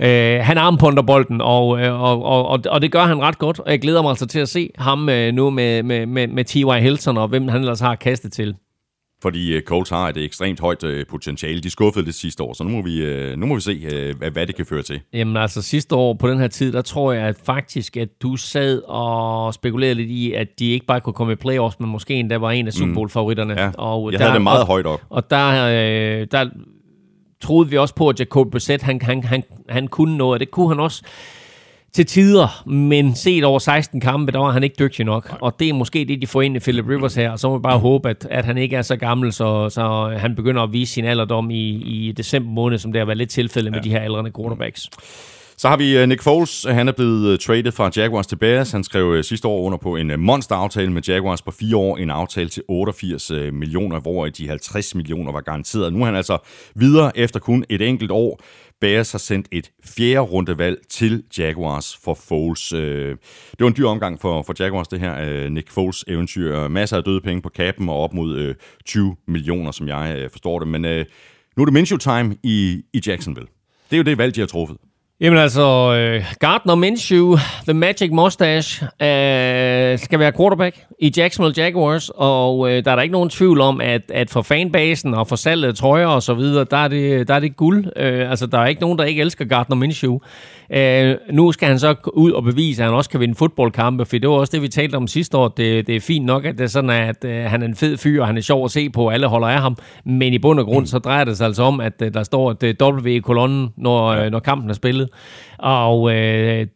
øh, 0.00 0.40
han 0.44 0.58
armponder 0.58 1.02
bolden, 1.02 1.40
og, 1.40 1.80
øh, 1.80 2.02
og, 2.02 2.24
og, 2.24 2.46
og, 2.46 2.60
og 2.68 2.82
det 2.82 2.92
gør 2.92 3.04
han 3.04 3.20
ret 3.20 3.38
godt, 3.38 3.58
og 3.58 3.70
jeg 3.70 3.80
glæder 3.80 4.02
mig 4.02 4.10
altså 4.10 4.26
til 4.26 4.40
at 4.40 4.48
se 4.48 4.70
ham 4.78 5.08
øh, 5.08 5.34
nu 5.34 5.50
med, 5.50 5.82
med, 5.82 6.06
med, 6.06 6.28
med 6.28 6.44
T.Y. 6.44 6.82
Hilton, 6.82 7.16
og 7.16 7.28
hvem 7.28 7.48
han 7.48 7.60
ellers 7.60 7.80
har 7.80 7.94
kastet 7.94 8.32
til 8.32 8.54
fordi 9.22 9.56
uh, 9.56 9.62
Colts 9.62 9.90
har 9.90 10.08
et 10.08 10.16
ekstremt 10.16 10.60
højt 10.60 10.84
uh, 10.84 10.90
potentiale. 11.10 11.60
De 11.60 11.70
skuffede 11.70 12.06
det 12.06 12.14
sidste 12.14 12.42
år, 12.42 12.52
så 12.52 12.64
nu 12.64 12.70
må 12.70 12.82
vi, 12.82 13.30
uh, 13.30 13.38
nu 13.38 13.46
må 13.46 13.54
vi 13.54 13.60
se, 13.60 14.14
hvad, 14.32 14.46
det 14.46 14.54
kan 14.54 14.66
føre 14.66 14.82
til. 14.82 15.00
Jamen 15.12 15.36
altså 15.36 15.62
sidste 15.62 15.94
år 15.94 16.14
på 16.14 16.28
den 16.28 16.38
her 16.38 16.48
tid, 16.48 16.72
der 16.72 16.82
tror 16.82 17.12
jeg 17.12 17.22
at 17.22 17.36
faktisk, 17.46 17.96
at 17.96 18.08
du 18.22 18.36
sad 18.36 18.82
og 18.82 19.54
spekulerede 19.54 19.94
lidt 19.94 20.10
i, 20.10 20.32
at 20.32 20.48
de 20.58 20.70
ikke 20.70 20.86
bare 20.86 21.00
kunne 21.00 21.12
komme 21.12 21.32
i 21.32 21.36
playoffs, 21.36 21.80
men 21.80 21.90
måske 21.90 22.14
endda 22.14 22.36
var 22.36 22.50
en 22.50 22.66
af 22.66 22.72
Super 22.72 22.86
mm. 22.86 22.94
Bowl-favoritterne. 22.94 23.54
Mm. 23.54 23.60
Ja, 23.60 23.70
og 23.78 24.12
jeg 24.12 24.18
der, 24.18 24.24
havde 24.24 24.34
det 24.34 24.42
meget 24.42 24.60
og, 24.60 24.66
højt 24.66 24.86
op. 24.86 25.00
Og 25.08 25.30
der, 25.30 26.24
der 26.24 26.50
troede 27.40 27.70
vi 27.70 27.76
også 27.76 27.94
på, 27.94 28.08
at 28.08 28.20
Jacob 28.20 28.50
Brissett, 28.50 28.82
han, 28.82 29.02
han, 29.02 29.22
han, 29.22 29.42
han 29.68 29.88
kunne 29.88 30.16
noget, 30.16 30.32
og 30.34 30.40
det 30.40 30.50
kunne 30.50 30.68
han 30.68 30.80
også 30.80 31.02
til 31.92 32.06
tider, 32.06 32.68
men 32.68 33.14
set 33.14 33.44
over 33.44 33.58
16 33.58 34.00
kampe, 34.00 34.32
der 34.32 34.38
var 34.38 34.50
han 34.50 34.64
ikke 34.64 34.76
dygtig 34.78 35.04
nok. 35.04 35.36
Og 35.40 35.56
det 35.58 35.68
er 35.68 35.72
måske 35.72 36.04
det, 36.04 36.22
de 36.22 36.26
får 36.26 36.42
ind 36.42 36.56
i 36.56 36.58
Philip 36.58 36.88
Rivers 36.88 37.14
her. 37.14 37.30
Og 37.30 37.38
så 37.38 37.48
må 37.48 37.58
vi 37.58 37.62
bare 37.62 37.78
håbe, 37.78 38.08
at, 38.10 38.26
at 38.30 38.44
han 38.44 38.58
ikke 38.58 38.76
er 38.76 38.82
så 38.82 38.96
gammel, 38.96 39.32
så, 39.32 39.68
så 39.68 40.14
han 40.18 40.34
begynder 40.34 40.62
at 40.62 40.72
vise 40.72 40.92
sin 40.92 41.04
alderdom 41.04 41.50
i, 41.50 41.68
i 41.70 42.12
december 42.12 42.50
måned, 42.50 42.78
som 42.78 42.92
det 42.92 42.98
har 42.98 43.06
været 43.06 43.18
lidt 43.18 43.30
tilfælde 43.30 43.70
med 43.70 43.78
ja. 43.78 43.84
de 43.84 43.90
her 43.90 44.00
aldrende 44.00 44.30
quarterbacks. 44.36 44.88
Så 45.60 45.68
har 45.68 45.76
vi 45.76 45.98
øh, 45.98 46.08
Nick 46.08 46.22
Foles. 46.22 46.66
Han 46.70 46.88
er 46.88 46.92
blevet 46.92 47.32
øh, 47.32 47.38
traded 47.38 47.72
fra 47.72 47.90
Jaguars 47.96 48.26
til 48.26 48.36
Bears. 48.36 48.72
Han 48.72 48.84
skrev 48.84 49.12
øh, 49.12 49.24
sidste 49.24 49.48
år 49.48 49.62
under 49.62 49.78
på 49.78 49.96
en 49.96 50.20
monster-aftale 50.20 50.92
med 50.92 51.02
Jaguars 51.02 51.42
på 51.42 51.50
fire 51.50 51.76
år. 51.76 51.96
En 51.96 52.10
aftale 52.10 52.48
til 52.48 52.62
88 52.68 53.30
millioner, 53.52 54.00
hvor 54.00 54.26
de 54.26 54.48
50 54.48 54.94
millioner 54.94 55.32
var 55.32 55.40
garanteret. 55.40 55.92
Nu 55.92 56.00
er 56.00 56.04
han 56.04 56.16
altså 56.16 56.38
videre 56.74 57.18
efter 57.18 57.40
kun 57.40 57.64
et 57.68 57.82
enkelt 57.82 58.10
år. 58.10 58.40
Bears 58.80 59.12
har 59.12 59.18
sendt 59.18 59.48
et 59.52 59.70
fjerde 59.84 60.20
rundevalg 60.20 60.78
til 60.88 61.24
Jaguars 61.38 61.96
for 62.04 62.14
Foles. 62.14 62.72
Øh. 62.72 63.16
Det 63.50 63.60
var 63.60 63.66
en 63.66 63.76
dyr 63.76 63.86
omgang 63.86 64.20
for, 64.20 64.42
for 64.42 64.54
Jaguars, 64.58 64.88
det 64.88 65.00
her 65.00 65.20
øh, 65.20 65.50
Nick 65.50 65.70
Foles 65.70 66.04
eventyr. 66.08 66.68
Masser 66.68 66.96
af 66.96 67.04
døde 67.04 67.20
penge 67.20 67.42
på 67.42 67.48
kappen 67.48 67.88
og 67.88 67.96
op 67.96 68.14
mod 68.14 68.36
øh, 68.36 68.54
20 68.84 69.16
millioner, 69.26 69.70
som 69.70 69.88
jeg 69.88 70.28
forstår 70.30 70.58
det. 70.58 70.68
Men 70.68 70.82
nu 71.56 71.62
er 71.62 71.64
det 71.64 71.72
Minshew 71.72 71.98
time 71.98 72.36
i, 72.42 72.82
i 72.92 73.02
Jacksonville. 73.06 73.48
Det 73.90 73.96
er 73.96 73.98
jo 73.98 74.04
det 74.04 74.18
valg, 74.18 74.34
de 74.34 74.40
har 74.40 74.46
truffet. 74.46 74.76
Jamen 75.22 75.38
altså, 75.38 75.94
øh, 75.94 76.24
Gardner 76.38 76.74
Minshew, 76.74 77.36
The 77.68 77.74
Magic 77.74 78.10
Mustache, 78.12 78.84
øh, 78.84 79.98
skal 79.98 80.18
være 80.18 80.32
quarterback 80.32 80.76
i 81.00 81.12
Jacksonville 81.16 81.62
Jaguars, 81.62 82.10
og 82.14 82.70
øh, 82.70 82.84
der 82.84 82.90
er 82.90 82.94
der 82.94 83.02
ikke 83.02 83.12
nogen 83.12 83.30
tvivl 83.30 83.60
om, 83.60 83.80
at, 83.80 84.02
at 84.14 84.30
for 84.30 84.42
fanbasen 84.42 85.14
og 85.14 85.28
for 85.28 85.36
salget 85.36 85.68
af 85.68 85.74
trøjer 85.74 86.06
og 86.06 86.22
så 86.22 86.34
videre, 86.34 86.66
der 86.70 86.76
er 86.76 86.88
det, 86.88 87.28
der 87.28 87.34
er 87.34 87.40
det 87.40 87.56
guld. 87.56 87.86
Øh, 87.96 88.30
altså, 88.30 88.46
der 88.46 88.58
er 88.58 88.66
ikke 88.66 88.80
nogen, 88.80 88.98
der 88.98 89.04
ikke 89.04 89.20
elsker 89.20 89.44
Gardner 89.44 89.76
Minshew. 89.76 90.18
Øh, 90.72 91.14
nu 91.32 91.52
skal 91.52 91.68
han 91.68 91.78
så 91.78 91.94
ud 92.12 92.32
og 92.32 92.42
bevise, 92.42 92.82
at 92.82 92.88
han 92.88 92.96
også 92.96 93.10
kan 93.10 93.20
vinde 93.20 93.34
fodboldkampe, 93.34 94.04
for 94.04 94.18
det 94.18 94.28
var 94.28 94.34
også 94.34 94.50
det, 94.52 94.62
vi 94.62 94.68
talte 94.68 94.96
om 94.96 95.06
sidste 95.06 95.36
år. 95.36 95.48
Det, 95.48 95.86
det 95.86 95.96
er 95.96 96.00
fint 96.00 96.26
nok, 96.26 96.44
at 96.44 96.58
det 96.58 96.64
er 96.64 96.68
sådan, 96.68 96.90
at 96.90 97.24
øh, 97.24 97.44
han 97.44 97.62
er 97.62 97.66
en 97.66 97.76
fed 97.76 97.96
fyr, 97.96 98.20
og 98.20 98.26
han 98.26 98.36
er 98.36 98.40
sjov 98.40 98.64
at 98.64 98.70
se 98.70 98.90
på, 98.90 99.06
og 99.06 99.14
alle 99.14 99.26
holder 99.26 99.48
af 99.48 99.60
ham. 99.60 99.76
Men 100.04 100.32
i 100.32 100.38
bund 100.38 100.60
og 100.60 100.66
grund, 100.66 100.86
så 100.86 100.98
drejer 100.98 101.24
det 101.24 101.36
sig 101.36 101.46
altså 101.46 101.62
om, 101.62 101.80
at 101.80 102.02
øh, 102.02 102.14
der 102.14 102.22
står 102.22 102.50
et 102.50 102.82
W 102.82 103.06
i 103.06 103.18
kolonnen, 103.18 103.68
når, 103.76 104.06
øh, 104.08 104.30
når 104.30 104.38
kampen 104.38 104.70
er 104.70 104.74
spillet. 104.74 105.09
Og 105.58 106.16
øh, 106.16 106.66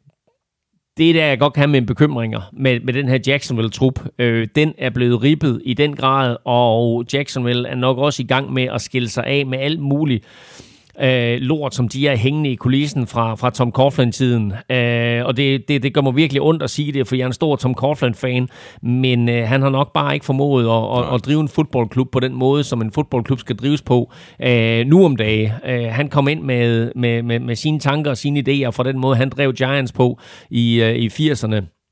det 0.96 1.10
er 1.10 1.12
der, 1.12 1.26
jeg 1.26 1.38
godt 1.38 1.52
kan 1.54 1.60
have 1.60 1.70
mine 1.70 1.86
bekymringer 1.86 2.40
med, 2.52 2.80
med 2.80 2.94
den 2.94 3.08
her 3.08 3.18
Jacksonville-trup. 3.26 4.00
Øh, 4.18 4.48
den 4.54 4.74
er 4.78 4.90
blevet 4.90 5.22
ribbet 5.22 5.62
i 5.64 5.74
den 5.74 5.96
grad, 5.96 6.36
og 6.44 7.04
Jacksonville 7.12 7.68
er 7.68 7.74
nok 7.74 7.98
også 7.98 8.22
i 8.22 8.26
gang 8.26 8.52
med 8.52 8.62
at 8.62 8.80
skille 8.80 9.08
sig 9.08 9.24
af 9.24 9.46
med 9.46 9.58
alt 9.58 9.80
muligt 9.80 10.24
øh, 11.02 11.38
lort, 11.40 11.74
som 11.74 11.88
de 11.88 12.08
er 12.08 12.16
hængende 12.16 12.50
i 12.50 12.54
kulissen 12.54 13.06
fra, 13.06 13.34
fra 13.34 13.50
Tom 13.50 13.72
Coughlin-tiden. 13.72 14.52
Øh, 14.70 15.24
og 15.24 15.36
det, 15.36 15.68
det, 15.68 15.82
det 15.82 15.94
gør 15.94 16.00
mig 16.00 16.16
virkelig 16.16 16.42
ondt 16.42 16.62
at 16.62 16.70
sige 16.70 16.92
det, 16.92 17.08
for 17.08 17.16
jeg 17.16 17.22
er 17.22 17.26
en 17.26 17.32
stor 17.32 17.56
Tom 17.56 17.74
Coughlin-fan, 17.74 18.48
men 18.82 19.28
øh, 19.28 19.48
han 19.48 19.62
har 19.62 19.70
nok 19.70 19.92
bare 19.92 20.14
ikke 20.14 20.26
formået 20.26 20.64
at, 20.64 20.98
at, 20.98 21.14
at 21.14 21.26
drive 21.26 21.40
en 21.40 21.48
fodboldklub 21.48 22.10
på 22.12 22.20
den 22.20 22.34
måde, 22.34 22.64
som 22.64 22.82
en 22.82 22.92
fodboldklub 22.92 23.38
skal 23.38 23.56
drives 23.56 23.82
på 23.82 24.12
øh, 24.42 24.86
nu 24.86 25.04
om 25.04 25.16
dagen. 25.16 25.50
Øh, 25.66 25.84
han 25.84 26.08
kom 26.08 26.28
ind 26.28 26.42
med, 26.42 26.92
med, 26.96 27.22
med, 27.22 27.40
med 27.40 27.56
sine 27.56 27.78
tanker 27.78 28.10
og 28.10 28.16
sine 28.16 28.40
idéer 28.40 28.70
fra 28.70 28.82
den 28.82 28.98
måde, 28.98 29.16
han 29.16 29.28
drev 29.28 29.52
Giants 29.52 29.92
på 29.92 30.18
i, 30.50 30.82
øh, 30.82 30.94
i 30.94 31.08
80'erne. 31.08 31.83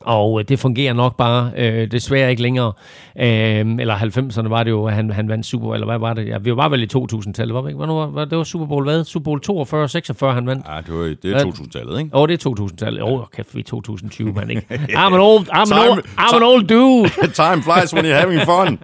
Og 0.00 0.40
øh, 0.40 0.48
det 0.48 0.58
fungerer 0.58 0.92
nok 0.92 1.16
bare 1.16 1.52
øh, 1.56 1.90
desværre 1.90 2.30
ikke 2.30 2.42
længere. 2.42 2.72
Øh, 3.18 3.76
eller 3.80 3.96
90'erne 3.96 4.48
var 4.48 4.62
det 4.62 4.70
jo, 4.70 4.86
at 4.86 4.94
han, 4.94 5.10
han 5.10 5.28
vandt 5.28 5.46
Super 5.46 5.74
eller 5.74 5.86
hvad 5.86 5.98
var 5.98 6.14
det? 6.14 6.28
Ja, 6.28 6.38
vi 6.38 6.56
var 6.56 6.68
vel 6.68 6.82
i 6.82 6.86
2000-tallet, 6.96 7.54
var 7.54 7.62
vi 7.62 7.68
ikke? 7.68 7.76
Hvornår 7.76 8.06
var, 8.06 8.24
det 8.24 8.38
var 8.38 8.44
Super 8.44 8.66
Bowl 8.66 8.84
hvad? 8.84 9.04
Super 9.04 9.24
Bowl 9.24 9.40
42, 9.40 9.88
46 9.88 10.34
han 10.34 10.46
vandt. 10.46 10.66
Ja, 10.68 10.76
det, 10.86 10.94
var, 10.94 11.04
det 11.22 11.24
er 11.24 11.44
2000-tallet, 11.44 11.98
ikke? 11.98 12.10
Åh, 12.14 12.20
oh, 12.22 12.28
det 12.28 12.46
er 12.46 12.50
2000-tallet. 12.50 13.02
Åh, 13.02 13.12
oh, 13.12 13.24
kæft, 13.36 13.54
vi 13.54 13.60
er 13.60 13.64
2020, 13.64 14.32
man 14.32 14.50
ikke? 14.50 14.66
I'm 14.74 15.14
an 15.14 15.20
old, 15.20 15.48
I'm 15.48 15.72
an 15.72 15.90
old, 15.90 16.04
I'm 16.18 16.36
an 16.36 16.42
old 16.42 16.68
dude. 16.68 17.10
Time 17.42 17.62
flies 17.62 17.94
when 17.94 18.04
you're 18.04 18.20
having 18.20 18.40
fun. 18.40 18.78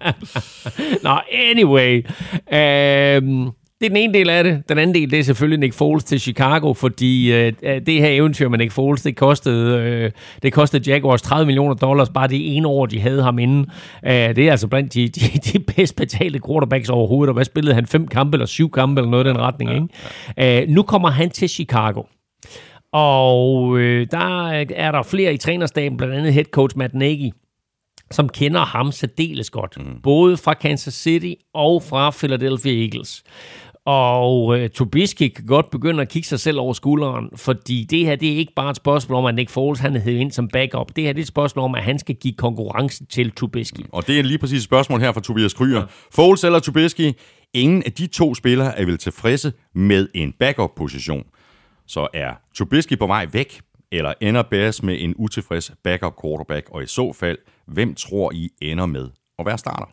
Nå, 1.06 1.18
anyway. 1.32 2.06
Øh, 2.52 3.52
det 3.80 3.86
er 3.86 3.88
den 3.88 3.96
ene 3.96 4.14
del 4.14 4.30
af 4.30 4.44
det. 4.44 4.68
Den 4.68 4.78
anden 4.78 4.94
del, 4.94 5.10
det 5.10 5.18
er 5.18 5.22
selvfølgelig 5.22 5.60
Nick 5.60 5.74
Foles 5.74 6.04
til 6.04 6.20
Chicago, 6.20 6.72
fordi 6.72 7.32
øh, 7.32 7.52
det 7.62 8.00
her 8.00 8.08
eventyr 8.08 8.48
med 8.48 8.58
Nick 8.58 8.72
Foles, 8.72 9.02
det 9.02 9.16
kostede, 9.16 9.80
øh, 9.80 10.10
det 10.42 10.52
kostede 10.52 10.90
Jaguars 10.90 11.22
30 11.22 11.46
millioner 11.46 11.74
dollars 11.74 12.10
bare 12.10 12.28
det 12.28 12.56
ene 12.56 12.68
år, 12.68 12.86
de 12.86 13.00
havde 13.00 13.22
ham 13.22 13.38
inden. 13.38 13.66
Øh, 14.06 14.12
det 14.12 14.38
er 14.38 14.50
altså 14.50 14.68
blandt 14.68 14.94
de, 14.94 15.08
de, 15.08 15.20
de 15.38 15.58
bedst 15.58 15.96
betalte 15.96 16.40
quarterbacks 16.46 16.88
overhovedet, 16.88 17.28
og 17.28 17.34
hvad 17.34 17.44
spillede 17.44 17.74
han? 17.74 17.86
Fem 17.86 18.08
kampe 18.08 18.34
eller 18.34 18.46
syv 18.46 18.70
kampe 18.70 19.00
eller 19.00 19.10
noget 19.10 19.24
i 19.24 19.28
den 19.28 19.38
retning, 19.38 19.70
ja, 19.70 19.76
ikke? 19.76 19.88
Ja. 20.36 20.62
Øh, 20.62 20.68
nu 20.68 20.82
kommer 20.82 21.10
han 21.10 21.30
til 21.30 21.48
Chicago. 21.48 22.02
Og 22.92 23.78
øh, 23.78 24.06
der 24.10 24.48
er 24.76 24.92
der 24.92 25.02
flere 25.02 25.34
i 25.34 25.36
trænerstaben, 25.36 25.96
blandt 25.96 26.14
andet 26.14 26.32
head 26.32 26.44
coach 26.44 26.78
Matt 26.78 26.94
Nagy, 26.94 27.30
som 28.10 28.28
kender 28.28 28.60
ham 28.60 28.92
særdeles 28.92 29.50
godt. 29.50 29.76
Mm. 29.76 30.00
Både 30.02 30.36
fra 30.36 30.54
Kansas 30.54 30.94
City 30.94 31.32
og 31.54 31.82
fra 31.82 32.10
Philadelphia 32.10 32.82
Eagles. 32.82 33.22
Og 33.86 34.58
øh, 34.58 34.70
Trubisky 34.70 35.28
kan 35.28 35.46
godt 35.46 35.70
begynde 35.70 36.02
at 36.02 36.08
kigge 36.08 36.28
sig 36.28 36.40
selv 36.40 36.58
over 36.58 36.72
skulderen, 36.72 37.30
fordi 37.36 37.86
det 37.90 38.06
her 38.06 38.16
det 38.16 38.32
er 38.32 38.36
ikke 38.36 38.52
bare 38.56 38.70
et 38.70 38.76
spørgsmål 38.76 39.18
om, 39.18 39.24
at 39.24 39.34
Nick 39.34 39.50
Foles 39.50 39.80
han 39.80 39.96
er 39.96 40.08
ind 40.08 40.32
som 40.32 40.48
backup. 40.48 40.96
Det 40.96 41.04
her 41.04 41.12
det 41.12 41.20
er 41.20 41.22
et 41.22 41.28
spørgsmål 41.28 41.64
om, 41.64 41.74
at 41.74 41.82
han 41.82 41.98
skal 41.98 42.14
give 42.14 42.34
konkurrence 42.34 43.06
til 43.06 43.32
Trubisky. 43.32 43.80
Og 43.92 44.06
det 44.06 44.18
er 44.18 44.22
lige 44.22 44.38
præcis 44.38 44.58
et 44.58 44.64
spørgsmål 44.64 45.00
her 45.00 45.12
fra 45.12 45.20
Tobias 45.20 45.54
Kryer. 45.54 45.78
Ja. 45.78 45.84
Foles 46.12 46.44
eller 46.44 46.58
Trubisky? 46.58 47.12
Ingen 47.54 47.82
af 47.82 47.92
de 47.92 48.06
to 48.06 48.34
spillere 48.34 48.78
er 48.78 48.84
vel 48.84 48.98
tilfredse 48.98 49.52
med 49.74 50.08
en 50.14 50.32
backup-position. 50.32 51.24
Så 51.86 52.08
er 52.14 52.32
Trubisky 52.58 52.98
på 52.98 53.06
vej 53.06 53.26
væk, 53.32 53.60
eller 53.92 54.12
ender 54.20 54.42
Bears 54.42 54.82
med 54.82 54.96
en 55.00 55.14
utilfreds 55.16 55.72
backup 55.84 56.14
quarterback? 56.22 56.68
Og 56.70 56.82
i 56.82 56.86
så 56.86 57.12
fald, 57.12 57.38
hvem 57.66 57.94
tror 57.94 58.32
I 58.32 58.50
ender 58.62 58.86
med 58.86 59.08
at 59.38 59.46
være 59.46 59.58
starter? 59.58 59.86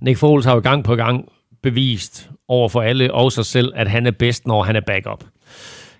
Nick 0.00 0.18
Foles 0.18 0.44
har 0.44 0.54
jo 0.54 0.60
gang 0.60 0.84
på 0.84 0.96
gang 0.96 1.28
bevist 1.62 2.30
over 2.48 2.68
for 2.68 2.82
alle 2.82 3.14
og 3.14 3.32
sig 3.32 3.46
selv, 3.46 3.72
at 3.74 3.88
han 3.88 4.06
er 4.06 4.10
bedst, 4.10 4.46
når 4.46 4.62
han 4.62 4.76
er 4.76 4.80
backup. 4.86 5.24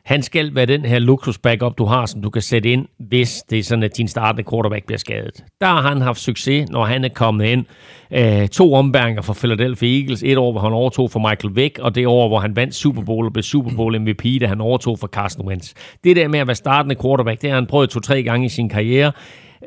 Han 0.09 0.23
skal 0.23 0.55
være 0.55 0.67
den 0.67 0.85
her 0.85 0.99
luksus 0.99 1.39
backup, 1.39 1.79
du 1.79 1.85
har, 1.85 2.07
som 2.07 2.23
du 2.23 2.31
kan 2.31 2.43
sætte 2.43 2.73
ind, 2.73 2.87
hvis 2.99 3.43
det 3.51 3.59
er 3.59 3.63
sådan, 3.63 3.83
at 3.83 3.97
din 3.97 4.09
startende 4.09 4.51
quarterback 4.51 4.87
bliver 4.87 4.99
skadet. 4.99 5.45
Der 5.61 5.67
har 5.67 5.83
han 5.83 6.01
haft 6.01 6.21
succes, 6.21 6.71
når 6.71 6.85
han 6.85 7.05
er 7.05 7.09
kommet 7.09 7.45
ind. 7.45 7.65
Øh, 8.11 8.49
to 8.49 8.75
ombæringer 8.75 9.23
for 9.23 9.35
Philadelphia 9.35 10.01
Eagles. 10.01 10.23
Et 10.23 10.39
år, 10.39 10.53
hvor 10.53 10.61
han 10.61 10.73
overtog 10.73 11.11
for 11.11 11.21
Michael 11.21 11.57
Vick, 11.57 11.79
og 11.79 11.95
det 11.95 12.07
år, 12.07 12.29
hvor 12.29 12.39
han 12.39 12.57
vandt 12.57 12.75
Super 12.75 13.03
Bowl 13.03 13.27
og 13.27 13.33
blev 13.33 13.43
Super 13.43 13.71
Bowl 13.77 14.01
MVP, 14.01 14.25
da 14.41 14.47
han 14.47 14.61
overtog 14.61 14.99
for 14.99 15.07
Carson 15.07 15.47
Wentz. 15.47 15.73
Det 16.05 16.17
der 16.17 16.29
med 16.29 16.39
at 16.39 16.47
være 16.47 16.57
startende 16.57 16.97
quarterback, 17.03 17.43
det 17.43 17.51
har 17.51 17.55
han 17.55 17.67
prøvet 17.67 17.91
to-tre 17.91 18.23
gange 18.23 18.47
i 18.47 18.49
sin 18.49 18.69
karriere. 18.69 19.13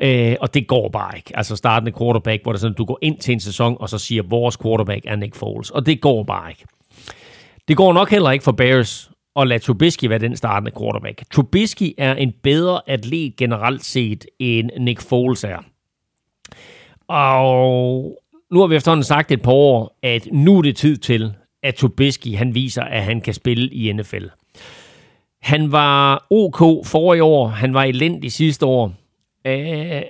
Øh, 0.02 0.36
og 0.40 0.54
det 0.54 0.66
går 0.66 0.88
bare 0.88 1.16
ikke. 1.16 1.36
Altså 1.36 1.56
startende 1.56 1.92
quarterback, 1.98 2.42
hvor 2.42 2.52
det 2.52 2.60
sådan, 2.60 2.76
du 2.76 2.84
går 2.84 2.98
ind 3.02 3.18
til 3.18 3.32
en 3.32 3.40
sæson, 3.40 3.76
og 3.80 3.88
så 3.88 3.98
siger, 3.98 4.22
vores 4.22 4.56
quarterback 4.56 5.00
er 5.04 5.16
Nick 5.16 5.34
Foles. 5.34 5.70
Og 5.70 5.86
det 5.86 6.00
går 6.00 6.22
bare 6.22 6.50
ikke. 6.50 6.64
Det 7.68 7.76
går 7.76 7.92
nok 7.92 8.10
heller 8.10 8.30
ikke 8.30 8.44
for 8.44 8.52
Bears 8.52 9.11
at 9.36 9.48
lade 9.48 9.58
Trubisky 9.58 10.08
være 10.08 10.18
den 10.18 10.36
startende 10.36 10.72
quarterback. 10.78 11.22
Trubisky 11.30 11.94
er 11.98 12.14
en 12.14 12.32
bedre 12.42 12.80
atlet 12.86 13.36
generelt 13.36 13.84
set, 13.84 14.26
end 14.38 14.70
Nick 14.78 15.00
Foles 15.00 15.44
er. 15.44 15.58
Og 17.08 18.18
nu 18.50 18.60
har 18.60 18.66
vi 18.66 18.76
efterhånden 18.76 19.04
sagt 19.04 19.32
et 19.32 19.42
par 19.42 19.52
år, 19.52 19.98
at 20.02 20.28
nu 20.32 20.58
er 20.58 20.62
det 20.62 20.76
tid 20.76 20.96
til, 20.96 21.34
at 21.62 21.74
Trubisky 21.74 22.36
han 22.36 22.54
viser, 22.54 22.82
at 22.82 23.02
han 23.02 23.20
kan 23.20 23.34
spille 23.34 23.68
i 23.68 23.92
NFL. 23.92 24.24
Han 25.42 25.72
var 25.72 26.26
OK 26.30 26.86
for 26.86 27.14
i 27.14 27.20
år, 27.20 27.46
han 27.46 27.74
var 27.74 27.82
elendig 27.82 28.32
sidste 28.32 28.66
år. 28.66 28.92
Øh, 29.46 30.02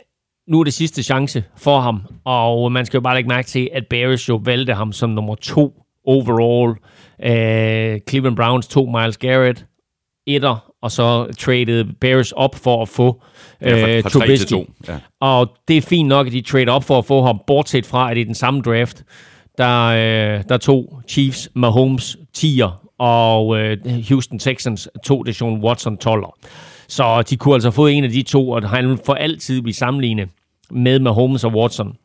nu 0.46 0.60
er 0.60 0.64
det 0.64 0.74
sidste 0.74 1.02
chance 1.02 1.44
for 1.56 1.80
ham, 1.80 2.02
og 2.24 2.72
man 2.72 2.86
skal 2.86 2.98
jo 2.98 3.02
bare 3.02 3.14
lægge 3.14 3.28
mærke 3.28 3.46
til, 3.48 3.68
at 3.72 3.86
Bears 3.86 4.28
jo 4.28 4.40
valgte 4.44 4.74
ham 4.74 4.92
som 4.92 5.10
nummer 5.10 5.34
to 5.34 5.82
overall. 6.04 6.76
Øh, 7.24 8.00
Cleveland 8.08 8.36
Browns 8.36 8.68
to 8.68 8.84
Miles 8.84 9.16
Garrett, 9.16 9.66
etter, 10.26 10.72
og 10.82 10.90
så 10.90 11.26
traded 11.38 11.84
Bears 12.00 12.32
op 12.32 12.54
for 12.54 12.82
at 12.82 12.88
få 12.88 13.22
ja, 13.60 13.96
øh, 13.96 14.02
Trubisky. 14.02 14.52
Ja. 14.88 14.98
Og 15.20 15.48
det 15.68 15.76
er 15.76 15.82
fint 15.82 16.08
nok, 16.08 16.26
at 16.26 16.32
de 16.32 16.40
trade 16.40 16.68
op 16.68 16.84
for 16.84 16.98
at 16.98 17.04
få 17.04 17.22
ham, 17.22 17.40
bortset 17.46 17.86
fra, 17.86 18.10
at 18.10 18.18
i 18.18 18.24
den 18.24 18.34
samme 18.34 18.60
draft, 18.60 19.04
der, 19.58 19.86
øh, 19.86 20.44
der 20.48 20.56
tog 20.56 21.02
Chiefs 21.08 21.50
Mahomes 21.54 22.16
10'er, 22.38 22.94
og 22.98 23.58
øh, 23.58 23.78
Houston 24.08 24.38
Texans 24.38 24.88
tog 25.04 25.26
Deshaun 25.26 25.64
Watson 25.64 25.98
12'er. 26.04 26.40
Så 26.88 27.22
de 27.22 27.36
kunne 27.36 27.54
altså 27.54 27.70
få 27.70 27.86
en 27.86 28.04
af 28.04 28.10
de 28.10 28.22
to, 28.22 28.50
og 28.50 28.70
han 28.70 28.98
for 29.06 29.14
altid 29.14 29.62
blive 29.62 29.74
sammenlignet 29.74 30.28
med 30.70 30.98
Mahomes 30.98 31.44
og 31.44 31.54
Watson. 31.54 31.96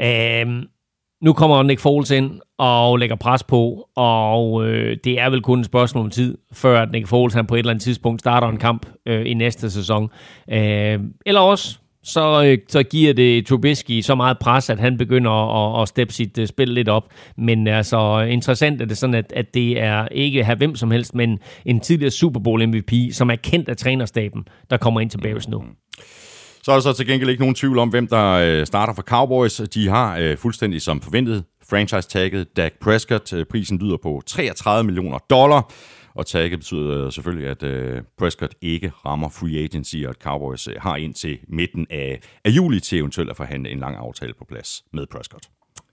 Øhm, 0.00 0.64
nu 1.22 1.32
kommer 1.32 1.62
Nick 1.62 1.80
Foles 1.80 2.10
ind 2.10 2.40
og 2.58 2.98
lægger 2.98 3.16
pres 3.16 3.42
på, 3.42 3.88
og 3.96 4.68
øh, 4.68 4.96
det 5.04 5.20
er 5.20 5.30
vel 5.30 5.42
kun 5.42 5.60
et 5.60 5.66
spørgsmål 5.66 6.04
om 6.04 6.10
tid, 6.10 6.38
før 6.52 6.82
at 6.82 6.92
Nick 6.92 7.08
Foles 7.08 7.34
han 7.34 7.46
på 7.46 7.54
et 7.54 7.58
eller 7.58 7.70
andet 7.70 7.82
tidspunkt 7.82 8.20
starter 8.20 8.48
en 8.48 8.56
kamp 8.56 8.86
øh, 9.06 9.26
i 9.26 9.34
næste 9.34 9.70
sæson. 9.70 10.10
Øh, 10.52 11.00
eller 11.26 11.40
også 11.40 11.78
så, 12.06 12.44
øh, 12.44 12.58
så 12.68 12.82
giver 12.82 13.14
det 13.14 13.46
Trubisky 13.46 14.00
så 14.00 14.14
meget 14.14 14.38
pres, 14.38 14.70
at 14.70 14.78
han 14.78 14.98
begynder 14.98 15.30
at, 15.30 15.82
at 15.82 15.88
steppe 15.88 16.14
sit 16.14 16.38
uh, 16.38 16.46
spil 16.46 16.68
lidt 16.68 16.88
op. 16.88 17.12
Men 17.36 17.66
altså, 17.66 18.20
interessant 18.20 18.82
er 18.82 18.86
det 18.86 18.98
sådan, 18.98 19.14
at, 19.14 19.32
at 19.36 19.54
det 19.54 19.80
er 19.80 20.08
ikke 20.08 20.44
her 20.44 20.54
hvem 20.54 20.74
som 20.74 20.90
helst, 20.90 21.14
men 21.14 21.38
en 21.64 21.80
tidligere 21.80 22.10
Super 22.10 22.40
Bowl 22.40 22.68
MVP, 22.68 22.92
som 23.12 23.30
er 23.30 23.36
kendt 23.36 23.68
af 23.68 23.76
trænerstaben, 23.76 24.48
der 24.70 24.76
kommer 24.76 25.00
ind 25.00 25.10
til 25.10 25.18
Bears 25.18 25.48
nu. 25.48 25.58
Mm. 25.58 25.66
Så 26.66 26.72
er 26.72 26.76
der 26.76 26.80
så 26.80 26.92
til 26.92 27.06
gengæld 27.06 27.30
ikke 27.30 27.42
nogen 27.42 27.54
tvivl 27.54 27.78
om, 27.78 27.88
hvem 27.88 28.06
der 28.06 28.32
øh, 28.32 28.66
starter 28.66 28.94
for 28.94 29.02
Cowboys. 29.02 29.56
De 29.74 29.88
har 29.88 30.18
øh, 30.18 30.36
fuldstændig 30.36 30.82
som 30.82 31.00
forventet 31.00 31.44
franchise-tagget 31.70 32.56
Dak 32.56 32.72
Prescott. 32.80 33.32
Øh, 33.32 33.44
prisen 33.44 33.78
lyder 33.78 33.96
på 34.02 34.22
33 34.26 34.84
millioner 34.84 35.18
dollar. 35.18 35.70
Og 36.14 36.26
tagget 36.26 36.58
betyder 36.58 37.06
øh, 37.06 37.12
selvfølgelig, 37.12 37.48
at 37.48 37.62
øh, 37.62 38.02
Prescott 38.18 38.54
ikke 38.62 38.92
rammer 39.06 39.28
free 39.28 39.64
agency, 39.64 39.96
og 40.04 40.10
at 40.10 40.16
Cowboys 40.22 40.68
har 40.78 40.96
ind 40.96 41.14
til 41.14 41.38
midten 41.48 41.86
af, 41.90 42.20
af 42.44 42.50
juli 42.50 42.80
til 42.80 42.98
eventuelt 42.98 43.30
at 43.30 43.36
forhandle 43.36 43.70
en 43.70 43.78
lang 43.78 43.96
aftale 43.96 44.32
på 44.38 44.44
plads 44.48 44.82
med 44.92 45.06
Prescott. 45.12 45.46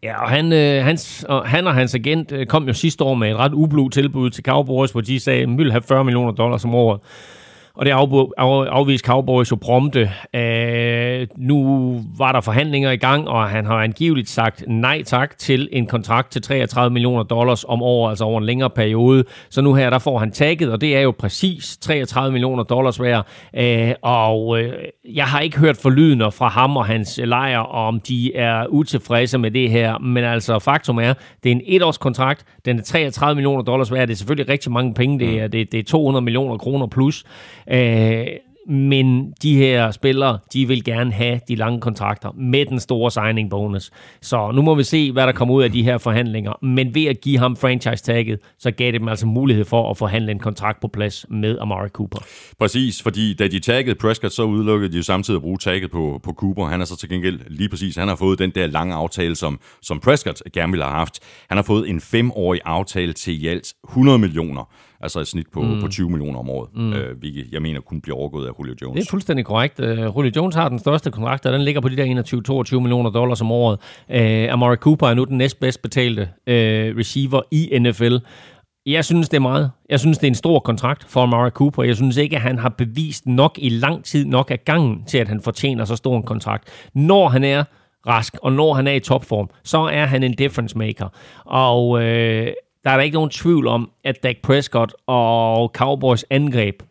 Ja, 0.03 0.24
og 0.24 0.30
han, 0.30 0.53
øh, 0.53 0.84
hans, 0.84 1.26
og 1.30 1.49
han 1.49 1.67
og 1.67 1.74
hans 1.74 1.95
agent 1.95 2.32
øh, 2.32 2.47
kom 2.47 2.67
jo 2.67 2.74
sidste 2.74 3.03
år 3.03 3.13
med 3.13 3.32
et 3.32 3.38
ret 3.38 3.53
ublu 3.53 3.89
tilbud 3.89 4.30
til 4.30 4.43
Cowboys, 4.43 4.91
hvor 4.91 5.01
de 5.01 5.19
sagde, 5.19 5.41
at 5.41 5.49
vi 5.49 5.55
ville 5.55 5.71
have 5.71 5.82
40 5.82 6.03
millioner 6.03 6.32
dollars 6.32 6.65
om 6.65 6.76
året. 6.76 6.99
Og 7.76 7.86
det 7.86 7.91
af, 7.91 8.07
afviste 8.38 9.07
Cowboys 9.07 9.51
jo 9.51 9.55
prompte. 9.55 10.01
Uh, 10.34 11.28
nu 11.38 11.99
var 12.17 12.32
der 12.32 12.41
forhandlinger 12.41 12.91
i 12.91 12.97
gang, 12.97 13.28
og 13.28 13.49
han 13.49 13.65
har 13.65 13.76
angiveligt 13.76 14.30
sagt 14.30 14.63
nej 14.67 15.03
tak 15.03 15.38
til 15.38 15.69
en 15.71 15.88
kontrakt 15.88 16.32
til 16.32 16.41
33 16.41 16.93
millioner 16.93 17.24
dollars 17.24 17.65
om 17.67 17.82
året, 17.82 18.11
altså 18.11 18.26
over 18.26 18.39
en 18.39 18.45
længere 18.45 18.69
periode. 18.69 19.24
Så 19.49 19.61
nu 19.61 19.74
her, 19.74 19.89
der 19.89 19.99
får 19.99 20.19
han 20.19 20.32
tagget, 20.32 20.71
og 20.71 20.82
det 20.82 20.97
er 20.97 21.01
jo 21.01 21.13
præcis 21.19 21.78
33 21.78 22.32
millioner 22.32 22.63
dollars 22.63 23.01
værd. 23.01 23.28
Uh, 23.57 23.93
og 24.01 24.47
uh, 24.47 24.59
jeg 25.15 25.26
har 25.26 25.39
ikke 25.39 25.59
hørt 25.59 25.78
forlydende 25.78 26.32
fra 26.32 26.47
ham 26.47 26.78
og 26.78 26.86
hans 26.86 27.19
lejr, 27.24 27.59
om 27.59 27.99
de 27.99 28.36
er 28.36 28.65
utilfredse 28.69 29.38
med 29.38 29.51
det 29.51 29.69
her. 29.69 29.97
Men 29.97 30.24
altså, 30.24 30.59
faktum 30.59 30.97
er, 30.97 31.13
det 31.43 31.51
er 31.51 31.55
en 31.55 31.61
etårskontrakt. 31.65 32.45
Den 32.65 32.80
er 32.80 32.84
33 32.84 33.36
millioner 33.36 33.63
dollars 33.63 33.91
værd. 33.91 34.07
Det 34.07 34.13
er 34.13 34.17
selvfølgelig 34.17 34.49
rigtig 34.49 34.71
mange 34.71 34.93
penge. 34.93 35.19
Det 35.19 35.41
er, 35.41 35.47
det, 35.47 35.71
det 35.71 35.80
er 35.80 35.84
200 35.84 36.24
millioner 36.24 36.57
kroner 36.57 36.88
plus. 36.88 37.26
Øh, 37.72 38.28
men 38.68 39.34
de 39.41 39.57
her 39.57 39.91
spillere, 39.91 40.39
de 40.53 40.68
vil 40.68 40.84
gerne 40.84 41.11
have 41.11 41.39
de 41.47 41.55
lange 41.55 41.82
kontrakter 41.82 42.32
med 42.32 42.66
den 42.66 42.80
store 42.80 43.11
signing 43.11 43.49
bonus. 43.49 43.91
Så 44.22 44.51
nu 44.51 44.61
må 44.61 44.76
vi 44.76 44.84
se, 44.84 45.11
hvad 45.11 45.28
der 45.28 45.34
kommer 45.34 45.55
ud 45.55 45.64
af 45.64 45.72
de 45.72 45.84
her 45.84 45.97
forhandlinger. 45.97 46.66
Men 46.66 46.95
ved 46.95 47.05
at 47.05 47.22
give 47.22 47.38
ham 47.38 47.55
franchise-tagget, 47.55 48.39
så 48.59 48.72
gav 48.72 48.91
det 48.91 49.01
dem 49.01 49.07
altså 49.07 49.26
mulighed 49.26 49.66
for 49.66 49.91
at 49.91 49.97
forhandle 49.97 50.32
en 50.32 50.39
kontrakt 50.39 50.82
på 50.82 50.88
plads 50.88 51.26
med 51.30 51.57
Amari 51.59 51.89
Cooper. 51.89 52.20
Præcis, 52.59 53.01
fordi 53.01 53.34
da 53.34 53.47
de 53.47 53.59
taggede 53.59 53.95
Prescott, 53.95 54.34
så 54.34 54.43
udelukkede 54.43 54.91
de 54.91 54.97
jo 54.97 55.03
samtidig 55.03 55.38
at 55.38 55.41
bruge 55.41 55.57
tagget 55.57 55.91
på, 55.91 56.20
på 56.24 56.34
Cooper. 56.34 56.66
Han 56.66 56.82
er 56.82 56.86
så 56.86 56.97
til 56.97 57.09
gengæld 57.09 57.39
lige 57.47 57.70
præcis, 57.70 57.95
han 57.95 58.07
har 58.07 58.16
fået 58.16 58.39
den 58.39 58.51
der 58.55 58.68
lange 58.68 58.95
aftale, 58.95 59.36
som, 59.36 59.59
som 59.82 59.99
Prescott 59.99 60.41
gerne 60.53 60.72
ville 60.72 60.84
have 60.84 60.95
haft. 60.95 61.20
Han 61.49 61.57
har 61.57 61.64
fået 61.64 61.89
en 61.89 62.01
femårig 62.01 62.61
aftale 62.66 63.14
til 63.14 63.43
i 63.43 63.47
alt 63.47 63.74
100 63.89 64.20
millioner 64.20 64.70
Altså 65.04 65.20
et 65.20 65.28
snit 65.28 65.47
på, 65.54 65.62
mm. 65.62 65.82
på 65.82 65.88
20 65.88 66.10
millioner 66.10 66.39
om 66.39 66.49
året, 66.49 66.70
mm. 66.76 66.93
øh, 66.93 67.18
hvilket 67.18 67.47
jeg 67.51 67.62
mener 67.62 67.82
kun 67.82 68.01
bliver 68.01 68.18
overgået 68.18 68.47
af 68.47 68.51
Julio 68.60 68.76
Jones. 68.82 68.99
Det 68.99 69.08
er 69.08 69.10
fuldstændig 69.10 69.45
korrekt. 69.45 69.80
Uh, 69.80 69.88
Julio 69.88 70.32
Jones 70.36 70.56
har 70.56 70.70
den 70.70 70.80
største 70.80 71.12
kontrakt, 71.12 71.45
og 71.45 71.54
den 71.54 71.62
ligger 71.62 71.82
på 71.82 71.89
de 71.89 71.97
der 71.97 72.74
21-22 72.76 72.80
millioner 72.80 73.10
dollars 73.10 73.41
om 73.41 73.51
året. 73.51 73.80
Uh, 74.10 74.54
Amari 74.54 74.76
Cooper 74.76 75.08
er 75.08 75.14
nu 75.14 75.24
den 75.24 75.38
næstbedst 75.38 75.82
betalte 75.82 76.22
uh, 76.22 76.54
receiver 76.97 77.41
i 77.51 77.80
NFL, 77.80 78.16
Jeg 78.86 79.06
synes, 79.06 79.30
det 79.30 79.38
er 79.38 79.41
meget. 79.41 79.72
Jeg 79.89 79.99
synes, 79.99 80.18
det 80.18 80.28
er 80.28 80.32
en 80.32 80.36
stor 80.36 80.60
kontrakt 80.60 81.04
for 81.10 81.22
Amari 81.22 81.49
Cooper. 81.49 81.84
Jeg 81.84 81.95
synes 81.95 82.18
ikke, 82.18 82.36
at 82.36 82.41
han 82.41 82.60
har 82.60 82.70
bevist 82.70 83.26
nok 83.26 83.58
i 83.58 83.70
lang 83.70 84.04
tid 84.04 84.26
nok 84.26 84.51
af 84.51 84.66
gangen 84.66 85.04
til, 85.06 85.18
at 85.18 85.28
han 85.28 85.41
fortjener 85.41 85.86
så 85.86 85.95
stor 85.95 86.18
en 86.18 86.24
kontrakt. 86.24 86.89
Når 86.93 87.30
han 87.30 87.43
er 87.43 87.64
rask, 88.08 88.36
og 88.41 88.54
når 88.54 88.74
han 88.74 88.88
er 88.88 88.91
i 88.91 88.99
topform, 88.99 89.49
så 89.64 89.78
er 89.78 90.06
han 90.06 90.24
en 90.24 90.34
difference 90.34 90.78
maker. 90.78 91.08
Og 91.45 92.04
øh, 92.04 92.47
der 92.84 92.92
er 92.92 92.96
der 92.96 93.04
ikke 93.04 93.16
nogen 93.16 93.30
tvivl 93.30 93.68
om, 93.68 93.92
at 94.04 94.24
Dak 94.24 94.36
Prescott 94.44 94.94
og 95.08 95.72
Cowboys 95.76 96.26
angreb 96.30 96.84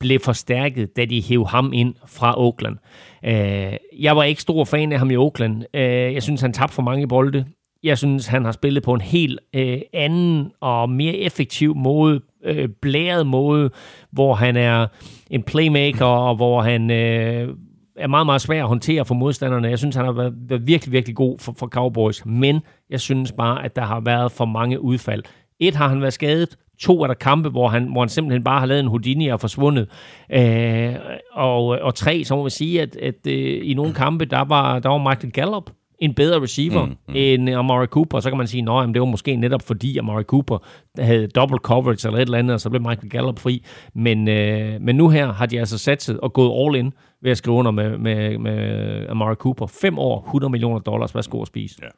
blev 0.00 0.20
forstærket, 0.20 0.96
da 0.96 1.04
de 1.04 1.22
hævde 1.22 1.46
ham 1.46 1.72
ind 1.72 1.94
fra 2.06 2.40
Oakland. 2.40 2.76
Øh, 3.24 3.76
jeg 4.00 4.16
var 4.16 4.22
ikke 4.22 4.42
stor 4.42 4.64
fan 4.64 4.92
af 4.92 4.98
ham 4.98 5.10
i 5.10 5.16
Oakland. 5.16 5.64
Øh, 5.74 6.14
jeg 6.14 6.22
synes, 6.22 6.40
han 6.40 6.52
tabte 6.52 6.74
for 6.74 6.82
mange 6.82 7.08
bolde. 7.08 7.44
Jeg 7.82 7.98
synes, 7.98 8.26
han 8.26 8.44
har 8.44 8.52
spillet 8.52 8.82
på 8.82 8.94
en 8.94 9.00
helt 9.00 9.40
øh, 9.54 9.80
anden 9.92 10.52
og 10.60 10.90
mere 10.90 11.14
effektiv 11.14 11.74
måde, 11.74 12.20
øh, 12.44 12.68
blæret 12.68 13.26
måde, 13.26 13.70
hvor 14.10 14.34
han 14.34 14.56
er 14.56 14.86
en 15.30 15.42
playmaker, 15.42 16.04
og 16.04 16.36
hvor 16.36 16.62
han 16.62 16.90
øh, 16.90 17.48
er 17.96 18.06
meget, 18.06 18.26
meget 18.26 18.40
svær 18.40 18.62
at 18.62 18.68
håndtere 18.68 19.04
for 19.04 19.14
modstanderne. 19.14 19.68
Jeg 19.68 19.78
synes, 19.78 19.96
han 19.96 20.04
har 20.04 20.12
været, 20.12 20.34
været 20.48 20.66
virkelig, 20.66 20.92
virkelig 20.92 21.16
god 21.16 21.38
for, 21.38 21.54
for 21.58 21.66
Cowboys, 21.66 22.26
men 22.26 22.60
jeg 22.90 23.00
synes 23.00 23.32
bare, 23.32 23.64
at 23.64 23.76
der 23.76 23.82
har 23.82 24.00
været 24.00 24.32
for 24.32 24.44
mange 24.44 24.80
udfald. 24.80 25.22
Et 25.60 25.74
har 25.74 25.88
han 25.88 26.00
været 26.00 26.12
skadet, 26.12 26.56
to 26.78 27.02
er 27.02 27.06
der 27.06 27.14
kampe, 27.14 27.48
hvor 27.48 27.68
han, 27.68 27.84
hvor 27.84 28.00
han 28.00 28.08
simpelthen 28.08 28.44
bare 28.44 28.58
har 28.58 28.66
lavet 28.66 28.80
en 28.80 28.86
Houdini 28.86 29.28
og 29.28 29.40
forsvundet. 29.40 29.88
Øh, 30.32 30.94
og, 31.32 31.66
og 31.66 31.94
tre, 31.94 32.24
så 32.24 32.36
må 32.36 32.44
vi 32.44 32.50
sige, 32.50 32.82
at, 32.82 32.96
at 32.96 33.26
øh, 33.26 33.60
i 33.62 33.74
nogle 33.74 33.94
kampe, 33.94 34.24
der 34.24 34.44
var, 34.44 34.78
der 34.78 34.88
var 34.88 34.98
Michael 34.98 35.32
Gallup 35.32 35.70
en 36.02 36.14
bedre 36.14 36.42
receiver 36.42 36.84
mm, 36.84 36.96
mm. 37.08 37.14
end 37.16 37.50
Amari 37.50 37.86
Cooper. 37.86 38.20
Så 38.20 38.30
kan 38.30 38.38
man 38.38 38.46
sige, 38.46 38.60
at 38.70 38.88
det 38.94 39.00
var 39.00 39.06
måske 39.06 39.36
netop 39.36 39.62
fordi 39.62 39.98
Amari 39.98 40.22
Cooper 40.22 40.58
havde 40.98 41.26
double 41.26 41.58
coverage 41.58 42.08
eller 42.08 42.18
et 42.18 42.22
eller 42.22 42.38
andet, 42.38 42.54
og 42.54 42.60
så 42.60 42.70
blev 42.70 42.82
Michael 42.82 43.10
Gallup 43.10 43.38
fri. 43.38 43.64
Men, 43.94 44.28
øh, 44.28 44.80
men 44.80 44.96
nu 44.96 45.08
her 45.08 45.32
har 45.32 45.46
de 45.46 45.58
altså 45.58 45.78
satset 45.78 46.20
og 46.20 46.32
gået 46.32 46.66
all 46.66 46.84
in 46.84 46.92
ved 47.22 47.30
at 47.30 47.38
skrive 47.38 47.56
under 47.56 47.70
med, 47.70 47.98
med, 47.98 48.38
med 48.38 49.06
Amari 49.08 49.34
Cooper. 49.34 49.66
Fem 49.66 49.98
år, 49.98 50.24
100 50.26 50.50
millioner 50.50 50.78
dollars. 50.78 51.14
Værsgo 51.14 51.42
at 51.42 51.48
spise? 51.48 51.76
Ja. 51.82 51.88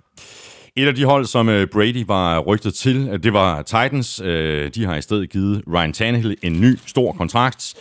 Et 0.77 0.87
af 0.89 0.95
de 0.95 1.05
hold, 1.05 1.25
som 1.25 1.49
øh, 1.49 1.67
Brady 1.67 2.05
var 2.07 2.39
rygtet 2.39 2.75
til, 2.75 3.09
øh, 3.13 3.23
det 3.23 3.33
var 3.33 3.63
Titans. 3.63 4.21
Øh, 4.25 4.71
de 4.75 4.85
har 4.85 4.97
i 4.97 5.03
stedet 5.03 5.31
givet 5.31 5.63
Ryan 5.75 5.93
Tannehill 5.93 6.37
en 6.43 6.61
ny 6.61 6.79
stor 6.87 7.13
kontrakt 7.13 7.75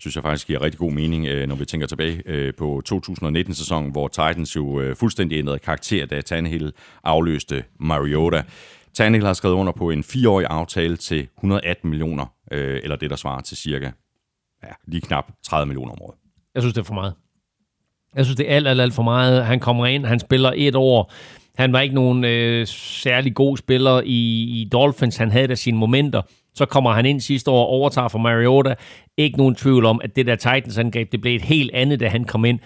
synes 0.00 0.16
jeg 0.16 0.22
faktisk 0.22 0.46
giver 0.46 0.62
rigtig 0.62 0.78
god 0.78 0.92
mening, 0.92 1.46
når 1.46 1.54
vi 1.54 1.64
tænker 1.64 1.86
tilbage 1.86 2.52
på 2.52 2.82
2019-sæsonen, 2.88 3.92
hvor 3.92 4.08
Titans 4.08 4.56
jo 4.56 4.94
fuldstændig 4.94 5.38
ændrede 5.38 5.58
karakter, 5.58 6.06
da 6.06 6.20
Tannehill 6.20 6.72
afløste 7.04 7.64
Mariota. 7.80 8.42
Tannehill 8.94 9.26
har 9.26 9.32
skrevet 9.32 9.54
under 9.54 9.72
på 9.72 9.90
en 9.90 10.02
fireårig 10.02 10.46
aftale 10.50 10.96
til 10.96 11.28
118 11.36 11.90
millioner, 11.90 12.26
eller 12.50 12.96
det, 12.96 13.10
der 13.10 13.16
svarer 13.16 13.40
til 13.40 13.56
cirka 13.56 13.90
ja, 14.62 14.72
lige 14.86 15.00
knap 15.00 15.24
30 15.42 15.66
millioner 15.66 15.92
om 15.92 16.02
året. 16.02 16.27
Jeg 16.58 16.62
synes, 16.62 16.74
det 16.74 16.80
er 16.80 16.84
for 16.84 16.94
meget. 16.94 17.14
Jeg 18.16 18.24
synes, 18.24 18.36
det 18.36 18.50
er 18.50 18.56
alt, 18.56 18.68
alt, 18.68 18.80
alt 18.80 18.94
for 18.94 19.02
meget. 19.02 19.44
Han 19.44 19.60
kommer 19.60 19.86
ind, 19.86 20.04
han 20.04 20.20
spiller 20.20 20.52
et 20.56 20.74
år. 20.74 21.12
Han 21.56 21.72
var 21.72 21.80
ikke 21.80 21.94
nogen 21.94 22.24
øh, 22.24 22.66
særlig 22.66 23.34
god 23.34 23.56
spiller 23.56 24.00
i, 24.00 24.42
i 24.60 24.68
Dolphins. 24.72 25.16
Han 25.16 25.30
havde 25.30 25.48
da 25.48 25.54
sine 25.54 25.78
momenter. 25.78 26.22
Så 26.54 26.66
kommer 26.66 26.92
han 26.92 27.06
ind 27.06 27.20
sidste 27.20 27.50
år 27.50 27.60
og 27.60 27.66
overtager 27.66 28.08
for 28.08 28.18
Mariota. 28.18 28.74
Ikke 29.16 29.38
nogen 29.38 29.54
tvivl 29.54 29.84
om, 29.84 30.00
at 30.04 30.16
det 30.16 30.26
der 30.26 30.36
Titans-angreb, 30.36 31.12
det 31.12 31.20
blev 31.20 31.36
et 31.36 31.42
helt 31.42 31.70
andet, 31.74 32.00
da 32.00 32.08
han 32.08 32.24
kom 32.24 32.44
ind. 32.44 32.58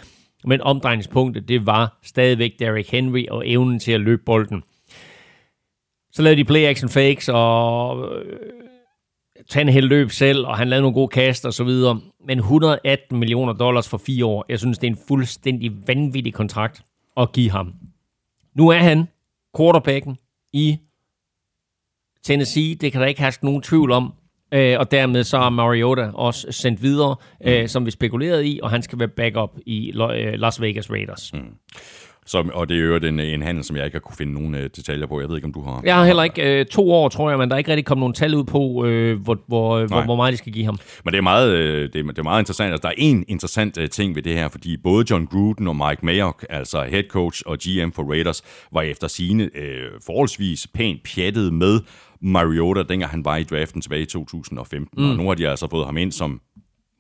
Men 0.45 0.61
omdrejningspunktet, 0.61 1.49
det 1.49 1.66
var 1.66 1.99
stadigvæk 2.05 2.53
Derrick 2.59 2.90
Henry 2.90 3.24
og 3.30 3.49
evnen 3.49 3.78
til 3.78 3.93
at 3.93 4.01
løbe 4.01 4.22
bolden. 4.26 4.62
Så 6.12 6.22
lavede 6.22 6.45
de 6.45 6.45
play-action 6.45 6.88
fakes, 6.88 7.28
og 7.28 8.09
øh, 8.16 8.38
Tannehill 9.49 9.86
løb 9.86 10.11
selv, 10.11 10.47
og 10.47 10.57
han 10.57 10.68
lavede 10.68 10.82
nogle 10.82 10.95
gode 10.95 11.09
kast 11.09 11.47
og 11.47 11.55
så 11.55 11.64
videre. 11.64 12.01
Men 12.26 12.38
118 12.38 13.18
millioner 13.18 13.53
dollars 13.53 13.88
for 13.88 13.99
fire 13.99 14.24
år, 14.24 14.45
jeg 14.49 14.59
synes, 14.59 14.78
det 14.78 14.86
er 14.86 14.90
en 14.90 14.99
fuldstændig 15.09 15.72
vanvittig 15.86 16.34
kontrakt 16.34 16.82
at 17.16 17.32
give 17.32 17.51
ham. 17.51 17.74
Nu 18.55 18.68
er 18.68 18.78
han 18.78 19.09
quarterbacken 19.57 20.18
i 20.53 20.78
Tennessee. 22.22 22.74
Det 22.74 22.93
kan 22.93 23.01
der 23.01 23.07
ikke 23.07 23.20
herske 23.20 23.45
nogen 23.45 23.62
tvivl 23.62 23.90
om. 23.93 24.12
Øh, 24.55 24.78
og 24.78 24.90
dermed 24.90 25.24
så 25.24 25.38
er 25.38 25.51
Mariota 25.51 26.11
også 26.14 26.53
sendt 26.53 26.82
videre, 26.82 27.16
øh, 27.45 27.68
som 27.68 27.86
vi 27.86 27.90
spekulerede 27.90 28.47
i, 28.47 28.61
og 28.62 28.70
han 28.70 28.82
skal 28.82 28.99
være 28.99 29.09
backup 29.09 29.59
i 29.66 29.88
øh, 29.88 30.32
Las 30.32 30.61
Vegas 30.61 30.90
Raiders. 30.90 31.32
Mm. 31.32 31.55
Så, 32.27 32.45
og 32.55 32.68
det 32.68 32.77
er 32.77 32.81
jo 32.81 32.97
en, 32.97 33.20
en 33.20 33.43
handel, 33.43 33.64
som 33.64 33.77
jeg 33.77 33.85
ikke 33.85 33.95
har 33.95 34.01
kunne 34.01 34.16
finde 34.16 34.33
nogen 34.33 34.55
uh, 34.55 34.61
detaljer 34.61 35.07
på. 35.07 35.20
Jeg 35.20 35.29
ved 35.29 35.37
ikke, 35.37 35.47
om 35.47 35.53
du 35.53 35.62
har... 35.62 35.81
Jeg 35.85 35.97
har 35.97 36.05
heller 36.05 36.23
ikke 36.23 36.61
uh, 36.61 36.66
to 36.66 36.93
år, 36.93 37.09
tror 37.09 37.31
jeg, 37.31 37.39
men 37.39 37.49
der 37.49 37.55
er 37.55 37.59
ikke 37.59 37.70
rigtig 37.70 37.85
kommet 37.85 38.01
nogen 38.01 38.14
tal 38.14 38.35
ud 38.35 38.45
på, 38.45 38.59
uh, 38.59 39.23
hvor, 39.23 39.39
hvor, 39.47 39.87
hvor, 39.87 40.05
hvor 40.05 40.16
meget 40.16 40.33
de 40.33 40.37
skal 40.37 40.53
give 40.53 40.64
ham. 40.64 40.79
Men 41.05 41.12
det 41.12 41.18
er 41.18 41.23
meget, 41.23 41.53
uh, 41.53 41.59
det 41.59 41.97
er, 41.97 42.03
det 42.03 42.18
er 42.18 42.23
meget 42.23 42.41
interessant. 42.41 42.73
Altså, 42.73 42.83
der 42.83 42.89
er 42.89 42.95
en 42.99 43.25
interessant 43.29 43.79
uh, 43.79 43.85
ting 43.87 44.14
ved 44.14 44.23
det 44.23 44.35
her, 44.35 44.49
fordi 44.49 44.77
både 44.77 45.05
John 45.11 45.27
Gruden 45.27 45.68
og 45.68 45.77
Mike 45.77 46.07
Mayock, 46.07 46.47
altså 46.51 46.83
head 46.83 47.05
coach 47.09 47.43
og 47.47 47.59
GM 47.59 47.91
for 47.91 48.11
Raiders, 48.11 48.43
var 48.73 48.83
efter 48.83 49.09
sine 49.09 49.45
uh, 49.45 50.01
forholdsvis 50.07 50.66
pænt 50.75 51.03
pjattet 51.03 51.53
med 51.53 51.81
Mariota, 52.20 52.83
dengang 52.83 53.11
han 53.11 53.25
var 53.25 53.37
i 53.37 53.43
draften 53.43 53.81
tilbage 53.81 54.03
i 54.03 54.07
2015. 54.07 55.05
Mm. 55.05 55.11
Og 55.11 55.16
nu 55.16 55.29
har 55.29 55.35
de 55.35 55.49
altså 55.49 55.68
fået 55.70 55.87
ham 55.87 55.97
ind 55.97 56.12
som, 56.12 56.41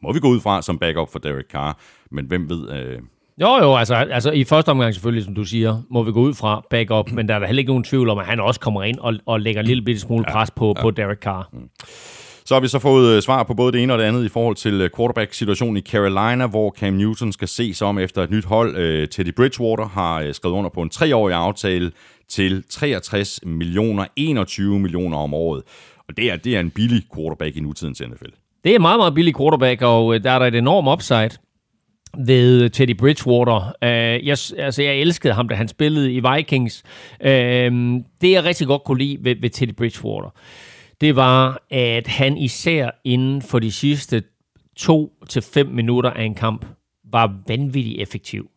må 0.02 0.12
vi 0.12 0.20
gå 0.20 0.28
ud 0.28 0.40
fra, 0.40 0.62
som 0.62 0.78
backup 0.78 1.12
for 1.12 1.18
Derek 1.18 1.46
Carr. 1.50 1.78
Men 2.10 2.26
hvem 2.26 2.48
ved... 2.48 2.96
Uh, 2.98 3.02
jo, 3.40 3.56
jo, 3.62 3.76
altså, 3.76 3.94
altså 3.94 4.30
i 4.30 4.44
første 4.44 4.68
omgang 4.68 4.94
selvfølgelig, 4.94 5.24
som 5.24 5.34
du 5.34 5.44
siger, 5.44 5.82
må 5.90 6.02
vi 6.02 6.12
gå 6.12 6.20
ud 6.20 6.34
fra 6.34 6.66
backup, 6.70 7.10
men 7.12 7.28
der 7.28 7.34
er 7.34 7.38
der 7.38 7.46
heller 7.46 7.60
ikke 7.60 7.70
nogen 7.70 7.84
tvivl 7.84 8.08
om, 8.08 8.18
at 8.18 8.26
han 8.26 8.40
også 8.40 8.60
kommer 8.60 8.82
ind 8.82 8.98
og, 8.98 9.14
og 9.26 9.40
lægger 9.40 9.60
en 9.60 9.66
lille 9.66 9.82
bitte 9.82 10.00
smule 10.00 10.24
pres 10.24 10.50
på, 10.50 10.74
ja. 10.76 10.82
på 10.82 10.90
Derek 10.90 11.18
Carr. 11.18 11.48
Mm. 11.52 11.68
Så 12.44 12.54
har 12.54 12.60
vi 12.60 12.68
så 12.68 12.78
fået 12.78 13.16
øh, 13.16 13.22
svar 13.22 13.42
på 13.42 13.54
både 13.54 13.72
det 13.72 13.82
ene 13.82 13.92
og 13.92 13.98
det 13.98 14.04
andet 14.04 14.24
i 14.24 14.28
forhold 14.28 14.56
til 14.56 14.80
øh, 14.80 14.90
quarterback-situationen 14.96 15.76
i 15.76 15.80
Carolina, 15.80 16.46
hvor 16.46 16.74
Cam 16.78 16.92
Newton 16.92 17.32
skal 17.32 17.48
se 17.48 17.74
sig 17.74 17.86
om 17.86 17.98
efter 17.98 18.22
et 18.22 18.30
nyt 18.30 18.44
hold. 18.44 18.76
Øh, 18.76 19.08
Teddy 19.08 19.34
Bridgewater 19.34 19.86
har 19.88 20.32
skrevet 20.32 20.54
under 20.54 20.70
på 20.70 20.82
en 20.82 20.88
treårig 20.88 21.34
aftale 21.34 21.92
til 22.28 22.64
63 22.70 23.40
millioner, 23.42 24.06
21 24.16 24.78
millioner 24.78 25.16
om 25.16 25.34
året. 25.34 25.62
Og 26.08 26.16
det 26.16 26.30
er, 26.30 26.36
det 26.36 26.56
er 26.56 26.60
en 26.60 26.70
billig 26.70 27.02
quarterback 27.14 27.56
i 27.56 27.60
nutidens 27.60 28.00
NFL. 28.00 28.30
Det 28.64 28.74
er 28.74 28.78
meget, 28.78 28.98
meget 28.98 29.14
billig 29.14 29.36
quarterback, 29.36 29.82
og 29.82 30.24
der 30.24 30.30
er 30.30 30.38
der 30.38 30.46
et 30.46 30.54
enormt 30.54 30.88
upside 30.88 31.30
ved 32.18 32.70
Teddy 32.70 32.96
Bridgewater. 32.96 33.72
Uh, 33.82 34.26
jeg, 34.26 34.38
altså, 34.58 34.82
jeg 34.82 34.96
elskede 34.96 35.34
ham, 35.34 35.48
da 35.48 35.54
han 35.54 35.68
spillede 35.68 36.12
i 36.12 36.22
Vikings. 36.34 36.82
Uh, 37.20 37.28
det, 38.20 38.30
jeg 38.30 38.44
rigtig 38.44 38.66
godt 38.66 38.84
kunne 38.84 38.98
lide 38.98 39.18
ved, 39.24 39.36
ved 39.40 39.50
Teddy 39.50 39.74
Bridgewater, 39.74 40.30
det 41.00 41.16
var, 41.16 41.62
at 41.70 42.06
han 42.06 42.36
især 42.36 42.90
inden 43.04 43.42
for 43.42 43.58
de 43.58 43.72
sidste 43.72 44.22
to 44.76 45.12
til 45.28 45.42
fem 45.42 45.66
minutter 45.66 46.10
af 46.10 46.24
en 46.24 46.34
kamp, 46.34 46.66
var 47.12 47.34
vanvittigt 47.48 48.02
effektiv. 48.02 48.48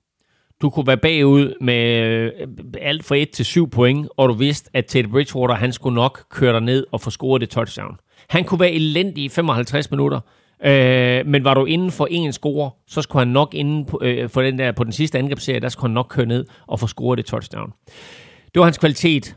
Du 0.61 0.69
kunne 0.69 0.87
være 0.87 0.97
bagud 0.97 1.53
med 1.61 1.99
øh, 1.99 2.31
alt 2.81 3.05
fra 3.05 3.15
1 3.15 3.29
til 3.29 3.45
7 3.45 3.69
point, 3.69 4.09
og 4.17 4.29
du 4.29 4.33
vidste, 4.33 4.69
at 4.73 4.85
Teddy 4.85 5.07
Bridgewater, 5.07 5.55
han 5.55 5.73
skulle 5.73 5.95
nok 5.95 6.25
køre 6.29 6.53
dig 6.53 6.61
ned 6.61 6.85
og 6.91 7.01
få 7.01 7.09
scoret 7.09 7.41
det 7.41 7.49
touchdown. 7.49 7.97
Han 8.29 8.43
kunne 8.43 8.59
være 8.59 8.71
elendig 8.71 9.23
i 9.23 9.29
55 9.29 9.91
minutter, 9.91 10.19
Øh, 10.63 11.27
men 11.27 11.43
var 11.43 11.53
du 11.53 11.65
inden 11.65 11.91
for 11.91 12.07
en 12.11 12.33
score, 12.33 12.71
så 12.87 13.01
skulle 13.01 13.19
han 13.19 13.33
nok 13.33 13.53
inden 13.53 13.85
på, 13.85 13.99
øh, 14.03 14.29
for 14.29 14.41
den 14.41 14.59
der, 14.59 14.71
på 14.71 14.83
den 14.83 14.91
sidste 14.91 15.17
angrebsserie, 15.17 15.59
der 15.59 15.69
skulle 15.69 15.89
han 15.89 15.93
nok 15.93 16.07
køre 16.09 16.25
ned 16.25 16.45
og 16.67 16.79
få 16.79 16.87
scoret 16.87 17.17
det 17.17 17.25
touchdown. 17.25 17.73
Det 18.53 18.59
var 18.59 18.63
hans 18.63 18.77
kvalitet, 18.77 19.35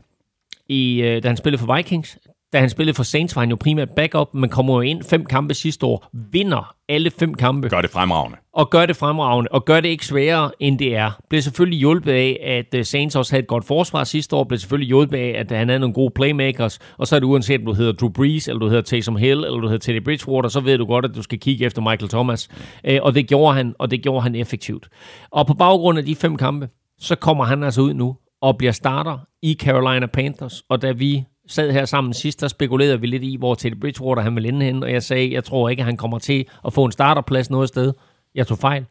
i, 0.69 1.01
øh, 1.01 1.23
da 1.23 1.27
han 1.27 1.37
spillede 1.37 1.59
for 1.59 1.75
Vikings. 1.75 2.17
Da 2.53 2.59
han 2.59 2.69
spillede 2.69 2.95
for 2.95 3.03
Saints, 3.03 3.35
var 3.35 3.41
han 3.41 3.49
jo 3.49 3.57
primært 3.59 3.89
backup, 3.89 4.33
men 4.33 4.49
kommer 4.49 4.73
jo 4.73 4.81
ind 4.81 5.03
fem 5.03 5.25
kampe 5.25 5.53
sidste 5.53 5.85
år, 5.85 6.09
vinder 6.31 6.75
alle 6.89 7.11
fem 7.11 7.33
kampe. 7.33 7.69
Gør 7.69 7.81
det 7.81 7.89
fremragende. 7.89 8.37
Og 8.53 8.69
gør 8.69 8.85
det 8.85 8.95
fremragende, 8.95 9.49
og 9.51 9.65
gør 9.65 9.79
det 9.79 9.89
ikke 9.89 10.05
sværere, 10.05 10.51
end 10.59 10.79
det 10.79 10.95
er. 10.95 11.11
Bliver 11.29 11.41
selvfølgelig 11.41 11.79
hjulpet 11.79 12.11
af, 12.11 12.39
at 12.43 12.79
øh, 12.79 12.85
Saints 12.85 13.15
også 13.15 13.33
havde 13.33 13.41
et 13.41 13.47
godt 13.47 13.65
forsvar 13.65 14.03
sidste 14.03 14.35
år, 14.35 14.43
bliver 14.43 14.59
selvfølgelig 14.59 14.87
hjulpet 14.87 15.17
af, 15.17 15.35
at 15.39 15.57
han 15.57 15.67
havde 15.69 15.79
nogle 15.79 15.93
gode 15.93 16.11
playmakers, 16.15 16.79
og 16.97 17.07
så 17.07 17.15
er 17.15 17.19
det 17.19 17.27
uanset, 17.27 17.59
om 17.59 17.65
du 17.65 17.73
hedder 17.73 17.91
Drew 17.91 18.09
Brees, 18.09 18.47
eller 18.47 18.59
du 18.59 18.67
hedder 18.67 18.81
Taysom 18.81 19.15
Hill, 19.15 19.43
eller 19.43 19.59
du 19.59 19.67
hedder 19.67 19.79
Teddy 19.79 20.03
Bridgewater, 20.03 20.49
så 20.49 20.59
ved 20.59 20.77
du 20.77 20.85
godt, 20.85 21.05
at 21.05 21.11
du 21.15 21.21
skal 21.21 21.39
kigge 21.39 21.65
efter 21.65 21.81
Michael 21.81 22.09
Thomas. 22.09 22.49
Øh, 22.83 22.99
og 23.01 23.15
det 23.15 23.27
gjorde 23.27 23.55
han, 23.55 23.75
og 23.79 23.91
det 23.91 24.03
gjorde 24.03 24.21
han 24.21 24.35
effektivt. 24.35 24.89
Og 25.31 25.47
på 25.47 25.53
baggrund 25.53 25.97
af 25.97 26.05
de 26.05 26.15
fem 26.15 26.37
kampe, 26.37 26.69
så 26.99 27.15
kommer 27.15 27.43
han 27.43 27.63
altså 27.63 27.81
ud 27.81 27.93
nu 27.93 28.15
og 28.41 28.57
bliver 28.57 28.71
starter 28.71 29.17
i 29.41 29.57
Carolina 29.61 30.05
Panthers, 30.05 30.63
og 30.69 30.81
da 30.81 30.91
vi 30.91 31.23
sad 31.49 31.71
her 31.71 31.85
sammen 31.85 32.13
sidst, 32.13 32.41
der 32.41 32.47
spekulerede 32.47 33.01
vi 33.01 33.07
lidt 33.07 33.23
i, 33.23 33.35
hvor 33.35 33.55
Teddy 33.55 33.75
Bridgewater 33.75 34.21
han 34.21 34.35
ville 34.35 34.49
ende 34.49 34.65
hen, 34.65 34.83
og 34.83 34.91
jeg 34.91 35.03
sagde, 35.03 35.33
jeg 35.33 35.43
tror 35.43 35.69
ikke, 35.69 35.81
at 35.81 35.85
han 35.85 35.97
kommer 35.97 36.19
til 36.19 36.45
at 36.65 36.73
få 36.73 36.85
en 36.85 36.91
starterplads 36.91 37.49
noget 37.49 37.67
sted. 37.67 37.93
Jeg 38.35 38.47
tog 38.47 38.57
fejl. 38.57 38.85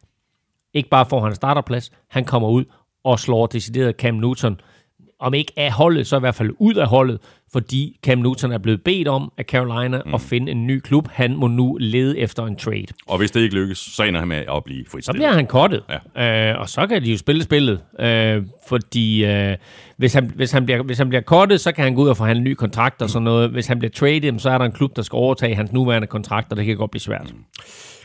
Ikke 0.73 0.89
bare 0.89 1.05
får 1.05 1.19
han 1.21 1.31
en 1.31 1.35
starterplads, 1.35 1.91
han 2.07 2.25
kommer 2.25 2.49
ud 2.49 2.65
og 3.03 3.19
slår 3.19 3.45
decideret 3.45 3.95
Cam 3.95 4.15
Newton, 4.15 4.59
om 5.19 5.33
ikke 5.33 5.53
af 5.57 5.71
holdet, 5.71 6.07
så 6.07 6.17
i 6.17 6.19
hvert 6.19 6.35
fald 6.35 6.51
ud 6.59 6.73
af 6.75 6.87
holdet, 6.87 7.19
fordi 7.51 7.99
Cam 8.03 8.17
Newton 8.17 8.51
er 8.51 8.57
blevet 8.57 8.81
bedt 8.83 9.07
om 9.07 9.31
af 9.37 9.45
Carolina 9.45 10.01
mm. 10.05 10.13
at 10.13 10.21
finde 10.21 10.51
en 10.51 10.67
ny 10.67 10.79
klub. 10.79 11.07
Han 11.11 11.35
må 11.35 11.47
nu 11.47 11.77
lede 11.79 12.19
efter 12.19 12.45
en 12.45 12.55
trade. 12.55 12.85
Og 13.07 13.17
hvis 13.17 13.31
det 13.31 13.41
ikke 13.41 13.55
lykkes, 13.55 13.77
så 13.77 14.03
ender 14.03 14.19
han 14.19 14.27
med 14.27 14.37
at 14.37 14.63
blive 14.63 14.85
fritstillet. 14.91 15.05
Så 15.05 15.13
bliver 15.13 15.31
han 15.31 15.47
kottet, 15.47 15.83
ja. 16.15 16.51
øh, 16.51 16.59
og 16.59 16.69
så 16.69 16.87
kan 16.87 17.03
de 17.03 17.11
jo 17.11 17.17
spille 17.17 17.43
spillet, 17.43 17.79
øh, 17.99 18.43
fordi 18.67 19.25
øh, 19.25 19.57
hvis, 19.97 20.13
han, 20.13 20.31
hvis, 20.35 20.51
han 20.51 20.65
bliver, 20.65 20.83
hvis 20.83 20.97
han 20.97 21.09
bliver 21.09 21.21
kottet, 21.21 21.61
så 21.61 21.71
kan 21.71 21.83
han 21.83 21.95
gå 21.95 22.01
ud 22.01 22.09
og 22.09 22.17
forhandle 22.17 22.39
en 22.39 22.43
ny 22.43 22.53
kontrakt 22.53 23.01
og 23.01 23.09
sådan 23.09 23.23
noget. 23.23 23.49
Hvis 23.49 23.67
han 23.67 23.79
bliver 23.79 23.91
traded, 23.91 24.39
så 24.39 24.49
er 24.49 24.57
der 24.57 24.65
en 24.65 24.71
klub, 24.71 24.95
der 24.95 25.01
skal 25.01 25.15
overtage 25.17 25.55
hans 25.55 25.71
nuværende 25.71 26.07
kontrakt, 26.07 26.51
og 26.51 26.57
det 26.57 26.65
kan 26.65 26.77
godt 26.77 26.91
blive 26.91 27.01
svært. 27.01 27.33
Mm. 27.33 27.43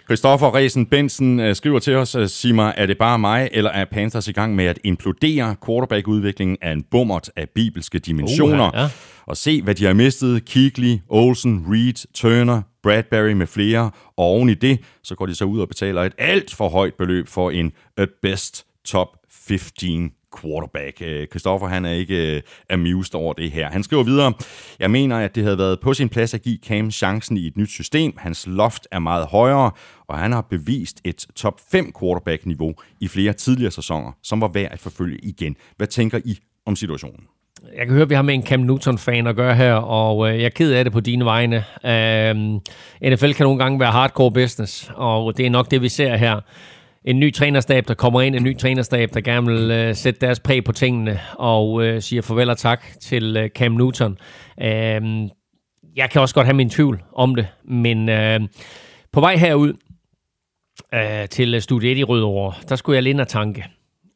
Christoffer 0.06 0.54
Resen 0.54 0.86
Bensen 0.86 1.40
øh, 1.40 1.54
skriver 1.54 1.78
til 1.78 1.94
os, 1.94 2.14
øh, 2.14 2.28
sig 2.28 2.54
mig, 2.54 2.74
er 2.76 2.86
det 2.86 2.98
bare 2.98 3.18
mig, 3.18 3.48
eller 3.52 3.70
er 3.70 3.84
Panthers 3.84 4.28
i 4.28 4.32
gang 4.32 4.54
med 4.54 4.64
at 4.64 4.78
implodere? 4.84 5.56
Quarterback-udviklingen 5.66 6.56
af 6.62 6.72
en 6.72 6.82
bummert 6.90 7.30
af 7.36 7.48
bibelske 7.54 7.98
dimensioner. 7.98 8.68
Uh, 8.68 8.74
ja. 8.74 8.88
Og 9.26 9.36
se, 9.36 9.62
hvad 9.62 9.74
de 9.74 9.84
har 9.84 9.92
mistet. 9.92 10.44
Kigley, 10.44 10.98
Olsen, 11.08 11.64
Reed, 11.68 12.12
Turner, 12.14 12.62
Bradbury 12.82 13.32
med 13.32 13.46
flere. 13.46 13.90
Og 14.16 14.24
oven 14.24 14.48
i 14.48 14.54
det, 14.54 14.78
så 15.02 15.14
går 15.14 15.26
de 15.26 15.34
så 15.34 15.44
ud 15.44 15.60
og 15.60 15.68
betaler 15.68 16.02
et 16.02 16.12
alt 16.18 16.54
for 16.54 16.68
højt 16.68 16.94
beløb 16.94 17.28
for 17.28 17.50
en 17.50 17.72
at 17.96 18.08
best 18.22 18.66
top 18.84 19.08
15 19.30 20.12
quarterback. 20.40 21.02
Øh, 21.02 21.26
Christoffer, 21.26 21.66
han 21.66 21.84
er 21.84 21.92
ikke 21.92 22.36
øh, 22.36 22.42
amused 22.70 23.14
over 23.14 23.32
det 23.32 23.50
her. 23.50 23.70
Han 23.70 23.82
skriver 23.82 24.02
videre, 24.02 24.32
jeg 24.80 24.90
mener, 24.90 25.18
at 25.18 25.34
det 25.34 25.42
havde 25.42 25.58
været 25.58 25.80
på 25.80 25.94
sin 25.94 26.08
plads 26.08 26.34
at 26.34 26.42
give 26.42 26.58
Cam 26.66 26.90
chancen 26.90 27.36
i 27.36 27.46
et 27.46 27.56
nyt 27.56 27.70
system. 27.70 28.14
Hans 28.16 28.46
loft 28.46 28.86
er 28.90 28.98
meget 28.98 29.26
højere, 29.26 29.70
og 30.08 30.18
han 30.18 30.32
har 30.32 30.46
bevist 30.50 31.00
et 31.04 31.26
top 31.36 31.60
5 31.70 31.92
quarterback-niveau 32.00 32.74
i 33.00 33.08
flere 33.08 33.32
tidligere 33.32 33.70
sæsoner, 33.70 34.12
som 34.22 34.40
var 34.40 34.48
værd 34.48 34.72
at 34.72 34.80
forfølge 34.80 35.18
igen. 35.22 35.56
Hvad 35.76 35.86
tænker 35.86 36.20
I 36.24 36.38
om 36.66 36.76
situationen? 36.76 37.20
Jeg 37.76 37.86
kan 37.86 37.92
høre, 37.92 38.02
at 38.02 38.10
vi 38.10 38.14
har 38.14 38.22
med 38.22 38.34
en 38.34 38.46
Cam 38.46 38.60
Newton-fan 38.60 39.26
at 39.26 39.36
gøre 39.36 39.54
her, 39.54 39.74
og 39.74 40.28
øh, 40.28 40.38
jeg 40.38 40.44
er 40.44 40.48
ked 40.48 40.72
af 40.72 40.84
det 40.84 40.92
på 40.92 41.00
dine 41.00 41.24
vegne. 41.24 41.56
Øh, 41.84 42.34
NFL 43.10 43.32
kan 43.32 43.44
nogle 43.44 43.58
gange 43.58 43.80
være 43.80 43.92
hardcore 43.92 44.32
business, 44.32 44.90
og 44.94 45.36
det 45.36 45.46
er 45.46 45.50
nok 45.50 45.70
det, 45.70 45.82
vi 45.82 45.88
ser 45.88 46.16
her 46.16 46.40
en 47.04 47.20
ny 47.20 47.32
trænerstab, 47.32 47.88
der 47.88 47.94
kommer 47.94 48.20
ind, 48.20 48.34
en 48.34 48.42
ny 48.42 48.58
trænerstab, 48.58 49.14
der 49.14 49.20
gerne 49.20 49.46
vil 49.46 49.70
øh, 49.70 49.94
sætte 49.94 50.20
deres 50.20 50.40
præg 50.40 50.64
på 50.64 50.72
tingene, 50.72 51.20
og 51.38 51.84
øh, 51.84 52.02
siger 52.02 52.22
farvel 52.22 52.50
og 52.50 52.58
tak 52.58 52.82
til 53.00 53.36
øh, 53.36 53.48
Cam 53.48 53.72
Newton. 53.72 54.18
Øh, 54.62 55.28
jeg 55.96 56.10
kan 56.10 56.20
også 56.20 56.34
godt 56.34 56.46
have 56.46 56.56
min 56.56 56.70
tvivl 56.70 57.02
om 57.12 57.34
det, 57.34 57.48
men 57.64 58.08
øh, 58.08 58.40
på 59.12 59.20
vej 59.20 59.36
herud 59.36 59.72
øh, 60.94 61.28
til 61.28 61.54
øh, 61.54 61.60
Studie 61.60 61.90
1 61.90 61.98
i 61.98 62.04
Rødovre, 62.04 62.54
der 62.68 62.76
skulle 62.76 62.94
jeg 62.94 63.02
lige 63.02 63.10
ind 63.10 63.26
tanke. 63.26 63.64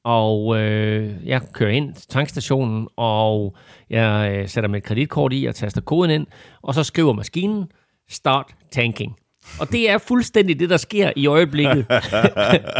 Og 0.05 0.59
øh, 0.61 1.15
jeg 1.25 1.43
kører 1.53 1.71
ind 1.71 1.95
til 1.95 2.09
tankstationen, 2.09 2.89
og 2.97 3.57
jeg 3.91 4.33
øh, 4.33 4.49
sætter 4.49 4.71
mit 4.71 4.83
kreditkort 4.83 5.33
i 5.35 5.45
og 5.45 5.55
taster 5.55 5.81
koden 5.81 6.11
ind, 6.11 6.27
og 6.63 6.75
så 6.75 6.83
skriver 6.83 7.13
maskinen, 7.13 7.65
start 8.09 8.55
tanking. 8.73 9.17
Og 9.59 9.73
det 9.73 9.91
er 9.91 9.99
fuldstændig 9.99 10.61
det, 10.61 10.71
der 10.71 10.77
sker 10.77 11.11
i 11.17 11.27
øjeblikket 11.27 11.87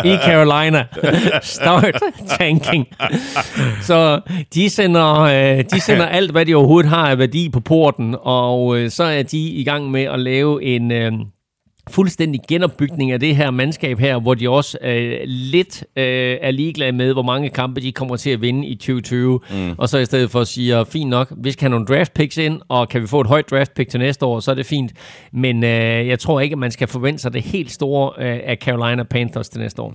i 0.05 0.17
Carolina. 0.25 0.85
Start 1.43 2.03
tanking. 2.39 2.89
Så 3.83 4.21
de 4.55 4.71
sender, 4.71 5.21
øh, 5.21 5.65
de 5.73 5.81
sender 5.81 6.07
alt, 6.07 6.31
hvad 6.31 6.47
de 6.47 6.55
overhovedet 6.55 6.91
har 6.91 7.11
af 7.11 7.19
værdi 7.19 7.49
på 7.49 7.61
porten, 7.61 8.17
og 8.21 8.79
øh, 8.79 8.91
så 8.91 9.05
er 9.05 9.23
de 9.23 9.39
i 9.39 9.65
gang 9.65 9.91
med 9.91 10.03
at 10.03 10.21
lave 10.21 10.65
en... 10.65 10.93
Øh, 10.93 11.13
Fuldstændig 11.91 12.41
genopbygning 12.49 13.13
af 13.13 13.21
det 13.21 13.37
her 13.37 13.51
mandskab 13.51 13.99
her, 13.99 14.21
hvor 14.21 14.35
de 14.35 14.51
også 14.51 14.79
øh, 14.83 15.21
lidt 15.25 15.85
øh, 15.97 16.37
er 16.41 16.51
ligeglade 16.51 16.93
med, 16.93 17.13
hvor 17.13 17.23
mange 17.23 17.49
kampe 17.49 17.81
de 17.81 17.93
kommer 17.93 18.17
til 18.17 18.31
at 18.31 18.41
vinde 18.41 18.67
i 18.67 18.75
2020. 18.75 19.41
Mm. 19.51 19.75
Og 19.79 19.89
så 19.89 19.99
i 19.99 20.05
stedet 20.05 20.31
for 20.31 20.41
at 20.41 20.49
sige, 20.49 20.87
fint 20.87 21.11
nok, 21.11 21.33
vi 21.37 21.51
skal 21.51 21.63
have 21.63 21.71
nogle 21.71 21.87
draft 21.87 22.15
picks 22.15 22.37
ind, 22.37 22.61
og 22.69 22.89
kan 22.89 23.03
vi 23.03 23.07
få 23.07 23.21
et 23.21 23.27
højt 23.27 23.51
draft 23.51 23.75
pick 23.75 23.91
til 23.91 24.01
næste 24.01 24.27
år, 24.27 24.41
så 24.41 24.51
er 24.51 24.55
det 24.55 24.67
fint. 24.67 24.93
Men 25.33 25.65
øh, 25.65 26.09
jeg 26.09 26.19
tror 26.19 26.41
ikke, 26.41 26.55
at 26.55 26.59
man 26.59 26.71
skal 26.71 26.89
forvente 26.89 27.23
sig 27.23 27.33
det 27.33 27.43
helt 27.43 27.71
store 27.71 28.13
øh, 28.19 28.41
af 28.45 28.57
Carolina 28.61 29.03
Panthers 29.03 29.49
til 29.49 29.61
næste 29.61 29.83
år. 29.83 29.95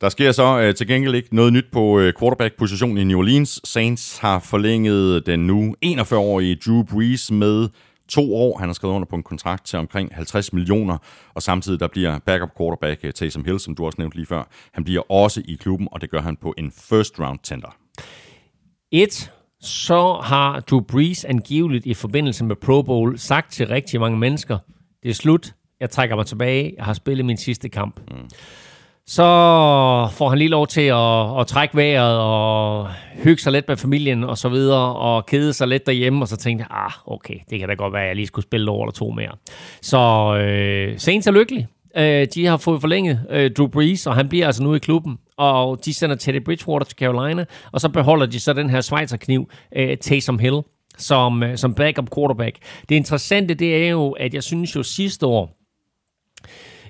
Der 0.00 0.08
sker 0.08 0.32
så 0.32 0.60
øh, 0.60 0.74
til 0.74 0.86
gengæld 0.86 1.14
ikke 1.14 1.36
noget 1.36 1.52
nyt 1.52 1.64
på 1.72 2.00
øh, 2.00 2.12
quarterback-positionen 2.20 2.98
i 2.98 3.04
New 3.04 3.18
Orleans. 3.18 3.60
Saints 3.64 4.18
har 4.18 4.38
forlænget 4.38 5.26
den 5.26 5.46
nu 5.46 5.74
41-årige 5.84 6.56
Drew 6.66 6.82
Brees 6.82 7.30
med 7.30 7.68
to 8.08 8.34
år. 8.34 8.58
Han 8.58 8.68
har 8.68 8.74
skrevet 8.74 8.94
under 8.94 9.06
på 9.06 9.16
en 9.16 9.22
kontrakt 9.22 9.66
til 9.66 9.78
omkring 9.78 10.14
50 10.14 10.52
millioner, 10.52 10.98
og 11.34 11.42
samtidig 11.42 11.80
der 11.80 11.88
bliver 11.88 12.18
backup 12.18 12.50
quarterback 12.58 13.04
uh, 13.04 13.10
Taysom 13.10 13.44
Hill, 13.44 13.60
som 13.60 13.74
du 13.74 13.86
også 13.86 13.96
nævnte 13.98 14.16
lige 14.16 14.26
før. 14.26 14.48
Han 14.72 14.84
bliver 14.84 15.12
også 15.12 15.42
i 15.44 15.54
klubben, 15.54 15.88
og 15.92 16.00
det 16.00 16.10
gør 16.10 16.20
han 16.20 16.36
på 16.36 16.54
en 16.58 16.70
first 16.70 17.20
round 17.20 17.38
tender. 17.42 17.76
Et, 18.90 19.32
så 19.60 20.20
har 20.24 20.60
Drew 20.60 20.80
Brees 20.80 21.24
angiveligt 21.24 21.86
i 21.86 21.94
forbindelse 21.94 22.44
med 22.44 22.56
Pro 22.56 22.82
Bowl 22.82 23.18
sagt 23.18 23.52
til 23.52 23.66
rigtig 23.66 24.00
mange 24.00 24.18
mennesker, 24.18 24.58
det 25.02 25.10
er 25.10 25.14
slut, 25.14 25.54
jeg 25.80 25.90
trækker 25.90 26.16
mig 26.16 26.26
tilbage, 26.26 26.74
jeg 26.76 26.84
har 26.84 26.92
spillet 26.92 27.26
min 27.26 27.36
sidste 27.36 27.68
kamp. 27.68 28.00
Mm 28.10 28.28
så 29.10 29.22
får 30.12 30.28
han 30.28 30.38
lige 30.38 30.48
lov 30.48 30.66
til 30.66 30.80
at, 30.80 31.40
at 31.40 31.46
trække 31.46 31.76
vejret 31.76 32.18
og 32.18 32.88
hygge 33.24 33.42
sig 33.42 33.52
lidt 33.52 33.68
med 33.68 33.76
familien 33.76 34.24
og 34.24 34.38
så 34.38 34.48
videre, 34.48 34.94
og 34.94 35.26
kede 35.26 35.52
sig 35.52 35.68
lidt 35.68 35.86
derhjemme, 35.86 36.24
og 36.24 36.28
så 36.28 36.36
tænkte 36.36 36.66
jeg, 36.70 36.78
ah, 36.84 36.92
okay, 37.06 37.34
det 37.50 37.58
kan 37.58 37.68
da 37.68 37.74
godt 37.74 37.92
være, 37.92 38.02
at 38.02 38.08
jeg 38.08 38.16
lige 38.16 38.26
skulle 38.26 38.46
spille 38.46 38.70
over 38.70 38.84
eller 38.84 38.92
to 38.92 39.10
mere. 39.10 39.32
Så 39.82 39.98
øh, 40.36 40.98
Saints 40.98 41.26
er 41.26 41.32
lykkelig. 41.32 41.66
Øh, 41.96 42.26
de 42.34 42.46
har 42.46 42.56
fået 42.56 42.80
forlænget 42.80 43.20
øh, 43.30 43.50
Drew 43.50 43.66
Brees, 43.66 44.06
og 44.06 44.14
han 44.14 44.28
bliver 44.28 44.46
altså 44.46 44.62
nu 44.62 44.74
i 44.74 44.78
klubben, 44.78 45.18
og 45.36 45.84
de 45.84 45.94
sender 45.94 46.16
Teddy 46.16 46.44
Bridgewater 46.44 46.86
til 46.86 46.96
Carolina, 46.98 47.44
og 47.72 47.80
så 47.80 47.88
beholder 47.88 48.26
de 48.26 48.40
så 48.40 48.52
den 48.52 48.70
her 48.70 48.80
Schweizer-kniv, 48.80 49.50
øh, 49.76 49.96
Taysom 49.96 50.38
Hill, 50.38 50.60
som, 50.98 51.42
øh, 51.42 51.56
som 51.56 51.74
backup 51.74 52.08
quarterback. 52.14 52.56
Det 52.88 52.94
interessante, 52.94 53.54
det 53.54 53.84
er 53.84 53.88
jo, 53.88 54.10
at 54.10 54.34
jeg 54.34 54.42
synes 54.42 54.76
jo 54.76 54.82
sidste 54.82 55.26
år, 55.26 55.57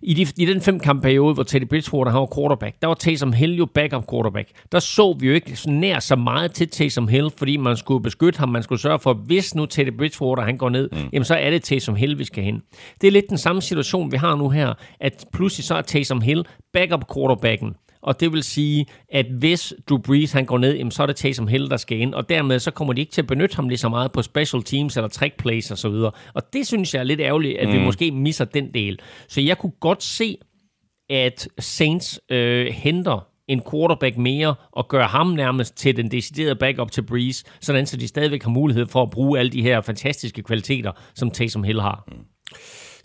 i, 0.03 0.15
de, 0.15 0.27
i 0.37 0.47
den 0.47 0.61
fem 0.61 0.81
kamp 0.81 1.03
periode, 1.03 1.35
hvor 1.35 1.43
Teddy 1.43 1.65
Bridgewater 1.69 2.13
har 2.13 2.19
var 2.19 2.29
quarterback, 2.37 2.77
der 2.83 2.87
var 2.87 2.95
Taysom 2.95 3.33
Hill 3.33 3.55
jo 3.55 3.67
backup 3.75 4.05
quarterback. 4.11 4.49
Der 4.73 4.79
så 4.79 5.17
vi 5.21 5.27
jo 5.27 5.35
ikke 5.35 5.57
så 5.57 5.71
nær 5.71 5.99
så 5.99 6.17
meget 6.17 6.53
til 6.53 6.69
Taysom 6.69 7.09
Hill, 7.09 7.31
fordi 7.37 7.57
man 7.57 7.77
skulle 7.77 8.03
beskytte 8.03 8.39
ham, 8.39 8.49
man 8.49 8.63
skulle 8.63 8.81
sørge 8.81 8.99
for, 8.99 9.11
at 9.11 9.17
hvis 9.27 9.55
nu 9.55 9.67
Teddy 9.67 9.97
Bridgewater 9.99 10.43
han 10.43 10.57
går 10.57 10.69
ned, 10.69 10.89
mm. 10.93 10.99
jamen 11.13 11.25
så 11.25 11.35
er 11.35 11.51
det 11.51 11.63
Taysom 11.63 11.97
Hill, 11.97 12.19
vi 12.19 12.25
skal 12.25 12.45
hen. 12.45 12.63
Det 13.01 13.07
er 13.07 13.13
lidt 13.13 13.29
den 13.29 13.39
samme 13.39 13.63
situation, 13.63 14.13
vi 14.13 14.17
har 14.17 14.37
nu 14.37 14.49
her, 14.49 14.75
at 15.01 15.25
pludselig 15.33 15.65
så 15.65 15.75
er 15.75 15.83
Taysom 15.83 16.21
Hill 16.21 16.45
backup 16.73 17.05
quarterbacken, 17.15 17.75
og 18.03 18.21
det 18.21 18.33
vil 18.33 18.43
sige, 18.43 18.87
at 19.09 19.27
hvis 19.27 19.75
Drew 19.89 19.99
Brees 19.99 20.33
han 20.33 20.45
går 20.45 20.59
ned, 20.59 20.77
jamen, 20.77 20.91
så 20.91 21.03
er 21.03 21.07
det 21.07 21.17
Taysom 21.17 21.49
Hill, 21.49 21.71
der 21.71 21.77
skal 21.77 21.99
ind, 21.99 22.15
og 22.15 22.29
dermed 22.29 22.59
så 22.59 22.71
kommer 22.71 22.93
de 22.93 23.01
ikke 23.01 23.13
til 23.13 23.23
at 23.23 23.27
benytte 23.27 23.57
ham 23.57 23.69
lige 23.69 23.79
så 23.79 23.89
meget 23.89 24.13
på 24.13 24.23
special 24.23 24.63
teams 24.63 24.97
eller 24.97 25.09
trick 25.09 25.37
plays 25.37 25.71
og 25.71 25.79
så 25.79 25.89
videre. 25.89 26.13
Og 26.35 26.53
det 26.53 26.67
synes 26.67 26.95
jeg 26.95 27.01
er 27.01 27.05
lidt 27.05 27.21
ærgerligt, 27.21 27.59
at 27.59 27.69
mm. 27.69 27.75
vi 27.75 27.79
måske 27.79 28.11
misser 28.11 28.45
den 28.45 28.75
del. 28.75 28.99
Så 29.29 29.41
jeg 29.41 29.59
kunne 29.59 29.73
godt 29.81 30.03
se, 30.03 30.39
at 31.11 31.49
Saints 31.59 32.21
øh, 32.31 32.67
henter 32.67 33.27
en 33.49 33.63
quarterback 33.71 34.17
mere 34.17 34.55
og 34.73 34.89
gør 34.89 35.07
ham 35.07 35.27
nærmest 35.27 35.77
til 35.77 35.97
den 35.97 36.11
deciderede 36.11 36.57
backup 36.57 36.91
til 36.91 37.03
Breeze, 37.03 37.45
sådan 37.61 37.87
så 37.87 37.97
de 37.97 38.09
stadigvæk 38.09 38.43
har 38.43 38.51
mulighed 38.51 38.87
for 38.87 39.03
at 39.03 39.11
bruge 39.11 39.39
alle 39.39 39.53
de 39.53 39.63
her 39.63 39.81
fantastiske 39.81 40.43
kvaliteter, 40.43 40.93
som 41.15 41.31
Taysom 41.31 41.65
Hill 41.65 41.81
har. 41.81 42.05
Mm. 42.09 42.15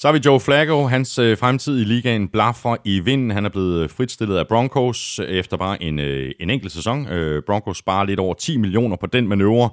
Så 0.04 0.08
har 0.08 0.14
vi 0.14 0.22
Joe 0.26 0.40
Flacco. 0.40 0.88
Hans 0.88 1.20
øh, 1.20 1.38
fremtid 1.38 1.82
i 1.82 1.84
ligaen 1.84 2.28
blaffer 2.28 2.76
i 2.84 3.00
vinden. 3.00 3.32
Han 3.32 3.46
er 3.46 3.50
blevet 3.50 3.84
øh, 3.84 3.90
fritstillet 3.90 4.38
af 4.38 4.48
Broncos 4.48 5.20
efter 5.20 5.58
bare 5.58 5.84
en, 5.84 6.00
øh, 6.00 6.32
en 6.40 6.50
enkelt 6.50 6.72
sæson. 6.72 7.08
Øh, 7.08 7.44
Broncos 7.44 7.78
sparer 7.78 8.06
lidt 8.06 8.20
over 8.20 8.34
10 8.34 8.58
millioner 8.58 8.96
på 8.96 9.08
den 9.08 9.28
manøvre. 9.28 9.70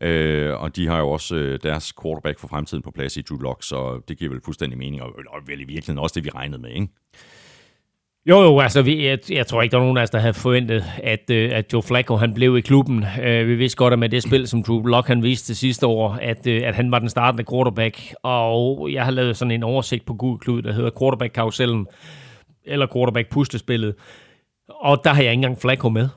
Øh, 0.00 0.62
og 0.62 0.76
de 0.76 0.86
har 0.86 0.98
jo 0.98 1.08
også 1.10 1.34
øh, 1.34 1.58
deres 1.62 1.92
quarterback 2.02 2.38
for 2.38 2.48
fremtiden 2.48 2.82
på 2.82 2.90
plads 2.90 3.16
i 3.16 3.22
Drew 3.22 3.38
Lock, 3.38 3.62
så 3.62 4.00
det 4.08 4.18
giver 4.18 4.30
vel 4.30 4.40
fuldstændig 4.44 4.78
mening, 4.78 5.02
og, 5.02 5.08
og 5.28 5.40
vel 5.46 5.60
i 5.60 5.64
virkeligheden 5.64 5.98
også 5.98 6.12
det, 6.14 6.24
vi 6.24 6.30
regnede 6.30 6.62
med, 6.62 6.70
ikke? 6.70 6.88
Jo, 8.26 8.42
jo, 8.42 8.60
altså 8.60 8.82
vi, 8.82 9.06
jeg, 9.06 9.18
jeg 9.30 9.46
tror 9.46 9.62
ikke, 9.62 9.72
der 9.72 9.78
er 9.78 9.82
nogen 9.82 9.96
af 9.96 10.02
os, 10.02 10.10
der 10.10 10.18
havde 10.18 10.34
forventet, 10.34 10.84
at, 11.02 11.30
øh, 11.30 11.50
at 11.52 11.72
Joe 11.72 11.82
Flacco 11.82 12.16
han 12.16 12.34
blev 12.34 12.56
i 12.58 12.60
klubben. 12.60 13.04
Øh, 13.22 13.48
vi 13.48 13.54
vidste 13.54 13.76
godt, 13.76 13.92
at 13.92 13.98
med 13.98 14.08
det 14.08 14.22
spil, 14.22 14.48
som 14.48 14.62
Drew 14.62 14.86
Locke 14.86 15.08
han 15.08 15.22
viste 15.22 15.54
sidste 15.54 15.86
år, 15.86 16.18
at, 16.22 16.46
øh, 16.46 16.62
at 16.64 16.74
han 16.74 16.90
var 16.90 16.98
den 16.98 17.08
startende 17.08 17.44
quarterback. 17.50 18.14
Og 18.22 18.88
jeg 18.92 19.04
har 19.04 19.10
lavet 19.10 19.36
sådan 19.36 19.52
en 19.52 19.62
oversigt 19.62 20.06
på 20.06 20.14
Google 20.14 20.38
Klud, 20.38 20.62
der 20.62 20.72
hedder 20.72 20.90
quarterback-karusellen, 20.98 21.86
eller 22.64 22.86
quarterback-pustespillet. 22.86 23.94
Og 24.68 25.00
der 25.04 25.10
har 25.10 25.22
jeg 25.22 25.30
ikke 25.32 25.38
engang 25.38 25.60
Flacco 25.60 25.88
med. 25.88 26.08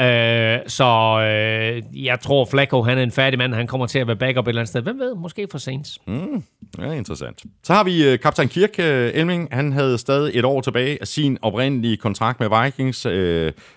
Øh, 0.00 0.58
så 0.66 0.84
øh, 1.20 2.04
jeg 2.06 2.20
tror, 2.20 2.44
Flacco 2.44 2.82
han 2.82 2.98
er 2.98 3.02
en 3.02 3.10
færdig 3.10 3.38
mand. 3.38 3.54
Han 3.54 3.66
kommer 3.66 3.86
til 3.86 3.98
at 3.98 4.06
være 4.06 4.16
backup 4.16 4.46
et 4.46 4.48
eller 4.48 4.60
andet 4.60 4.68
sted. 4.68 4.82
Hvem 4.82 4.98
ved? 4.98 5.14
Måske 5.14 5.48
for 5.50 5.58
Saints. 5.58 5.98
Mm, 6.06 6.42
ja, 6.78 6.92
interessant. 6.92 7.42
Så 7.62 7.72
har 7.72 7.84
vi 7.84 8.12
uh, 8.12 8.18
kaptajn 8.18 8.48
Kirk 8.48 8.70
uh, 8.78 8.84
Elming. 8.84 9.48
Han 9.52 9.72
havde 9.72 9.98
stadig 9.98 10.38
et 10.38 10.44
år 10.44 10.60
tilbage 10.60 10.98
af 11.00 11.08
sin 11.08 11.38
oprindelige 11.42 11.96
kontrakt 11.96 12.40
med 12.40 12.64
Vikings, 12.64 13.06
uh, 13.06 13.12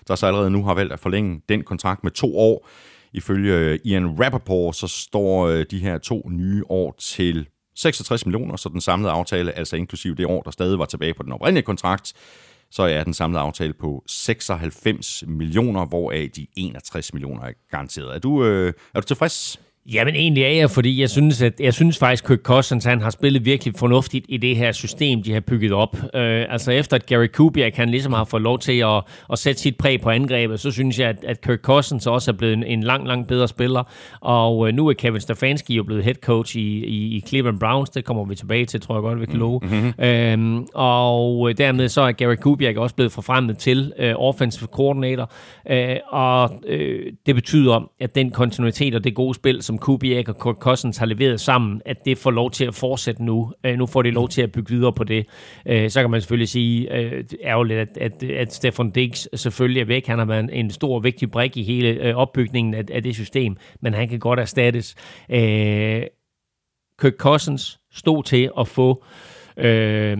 der 0.08 0.14
så 0.14 0.26
allerede 0.26 0.50
nu 0.50 0.64
har 0.64 0.74
valgt 0.74 0.92
at 0.92 1.00
forlænge 1.00 1.40
den 1.48 1.62
kontrakt 1.62 2.04
med 2.04 2.12
to 2.12 2.38
år. 2.38 2.68
Ifølge 3.12 3.78
Ian 3.84 4.24
Rappaport, 4.24 4.76
så 4.76 4.88
står 4.88 5.48
uh, 5.48 5.62
de 5.70 5.78
her 5.78 5.98
to 5.98 6.28
nye 6.30 6.62
år 6.68 6.94
til 6.98 7.48
66 7.76 8.26
millioner, 8.26 8.56
så 8.56 8.68
den 8.68 8.80
samlede 8.80 9.12
aftale, 9.12 9.52
altså 9.52 9.76
inklusive 9.76 10.14
det 10.14 10.26
år, 10.26 10.42
der 10.42 10.50
stadig 10.50 10.78
var 10.78 10.84
tilbage 10.84 11.14
på 11.14 11.22
den 11.22 11.32
oprindelige 11.32 11.64
kontrakt, 11.64 12.12
så 12.74 12.82
er 12.82 13.04
den 13.04 13.14
samlede 13.14 13.42
aftale 13.42 13.72
på 13.72 14.02
96 14.06 15.24
millioner, 15.26 15.86
hvoraf 15.86 16.30
de 16.36 16.46
61 16.56 17.12
millioner 17.12 17.42
er 17.42 17.52
garanteret. 17.70 18.14
Er 18.14 18.18
du, 18.18 18.44
øh, 18.44 18.72
er 18.94 19.00
du 19.00 19.06
tilfreds? 19.06 19.60
Jamen 19.92 20.14
egentlig 20.14 20.44
er 20.44 20.48
jeg, 20.48 20.70
fordi 20.70 21.00
jeg 21.00 21.10
synes, 21.10 21.42
at 21.42 21.60
jeg 21.60 21.74
synes 21.74 21.98
faktisk, 21.98 22.26
Kirk 22.26 22.38
Cousins 22.38 22.84
han 22.84 23.00
har 23.00 23.10
spillet 23.10 23.44
virkelig 23.44 23.74
fornuftigt 23.76 24.26
i 24.28 24.36
det 24.36 24.56
her 24.56 24.72
system, 24.72 25.22
de 25.22 25.32
har 25.32 25.40
bygget 25.40 25.72
op. 25.72 25.96
Øh, 26.14 26.44
altså 26.48 26.70
efter 26.70 26.96
at 26.96 27.06
Gary 27.06 27.26
Kubiak 27.26 27.74
han 27.74 27.88
ligesom 27.88 28.12
har 28.12 28.24
fået 28.24 28.42
lov 28.42 28.58
til 28.58 28.78
at, 28.78 29.02
at 29.32 29.38
sætte 29.38 29.60
sit 29.60 29.76
præg 29.76 30.00
på 30.00 30.10
angrebet, 30.10 30.60
så 30.60 30.70
synes 30.70 30.98
jeg, 30.98 31.08
at, 31.08 31.24
at 31.24 31.40
Kirk 31.40 31.60
Cousins 31.60 32.06
også 32.06 32.30
er 32.30 32.34
blevet 32.34 32.52
en, 32.52 32.64
en 32.64 32.82
langt, 32.82 33.08
langt 33.08 33.28
bedre 33.28 33.48
spiller. 33.48 33.82
Og 34.20 34.68
øh, 34.68 34.74
nu 34.74 34.88
er 34.88 34.92
Kevin 34.92 35.20
Stefanski 35.20 35.74
jo 35.74 35.82
blevet 35.82 36.04
head 36.04 36.14
coach 36.14 36.56
i, 36.56 36.84
i, 36.84 37.16
i 37.16 37.20
Cleveland 37.20 37.60
Browns. 37.60 37.90
Det 37.90 38.04
kommer 38.04 38.24
vi 38.24 38.34
tilbage 38.34 38.66
til, 38.66 38.80
tror 38.80 38.94
jeg 38.94 39.02
godt, 39.02 39.20
vi 39.20 39.26
kan 39.26 39.38
love. 39.38 39.60
Mm-hmm. 39.62 40.04
Øhm, 40.04 40.66
og 40.74 41.58
dermed 41.58 41.88
så 41.88 42.00
er 42.00 42.12
Gary 42.12 42.36
Kubiak 42.36 42.76
også 42.76 42.94
blevet 42.94 43.12
forfremmet 43.12 43.58
til 43.58 43.92
øh, 43.98 44.14
offensive 44.16 44.68
coordinator. 44.72 45.30
Øh, 45.70 45.96
og 46.08 46.50
øh, 46.66 47.12
det 47.26 47.34
betyder, 47.34 47.90
at 48.00 48.14
den 48.14 48.30
kontinuitet 48.30 48.94
og 48.94 49.04
det 49.04 49.14
gode 49.14 49.34
spil, 49.34 49.62
som 49.62 49.73
som 49.74 49.78
Kubiak 49.78 50.28
og 50.28 50.38
Kurt 50.38 50.56
Cousins 50.56 50.96
har 50.96 51.06
leveret 51.06 51.40
sammen, 51.40 51.82
at 51.84 52.04
det 52.04 52.18
får 52.18 52.30
lov 52.30 52.50
til 52.50 52.64
at 52.64 52.74
fortsætte 52.74 53.24
nu. 53.24 53.52
Øh, 53.66 53.78
nu 53.78 53.86
får 53.86 54.02
de 54.02 54.10
lov 54.10 54.28
til 54.28 54.42
at 54.42 54.52
bygge 54.52 54.74
videre 54.74 54.92
på 54.92 55.04
det. 55.04 55.26
Øh, 55.66 55.90
så 55.90 56.00
kan 56.00 56.10
man 56.10 56.20
selvfølgelig 56.20 56.48
sige, 56.48 56.96
øh, 56.96 57.24
ærgerligt, 57.42 57.80
at, 57.80 57.98
at, 58.00 58.22
at 58.22 58.54
Stefan 58.54 58.90
Diggs 58.90 59.40
selvfølgelig 59.40 59.80
er 59.80 59.84
væk. 59.84 60.06
Han 60.06 60.18
har 60.18 60.26
været 60.26 60.50
en 60.52 60.70
stor, 60.70 61.00
vigtig 61.00 61.30
brik 61.30 61.56
i 61.56 61.62
hele 61.62 61.88
øh, 61.88 62.14
opbygningen 62.14 62.74
af, 62.74 62.84
af 62.92 63.02
det 63.02 63.14
system, 63.14 63.56
men 63.80 63.94
han 63.94 64.08
kan 64.08 64.18
godt 64.18 64.40
erstattes. 64.40 64.94
Øh, 65.30 66.02
Kirk 67.00 67.16
Cousins 67.18 67.78
stod 67.92 68.22
til 68.22 68.50
at 68.58 68.68
få 68.68 69.04
øh, 69.56 70.18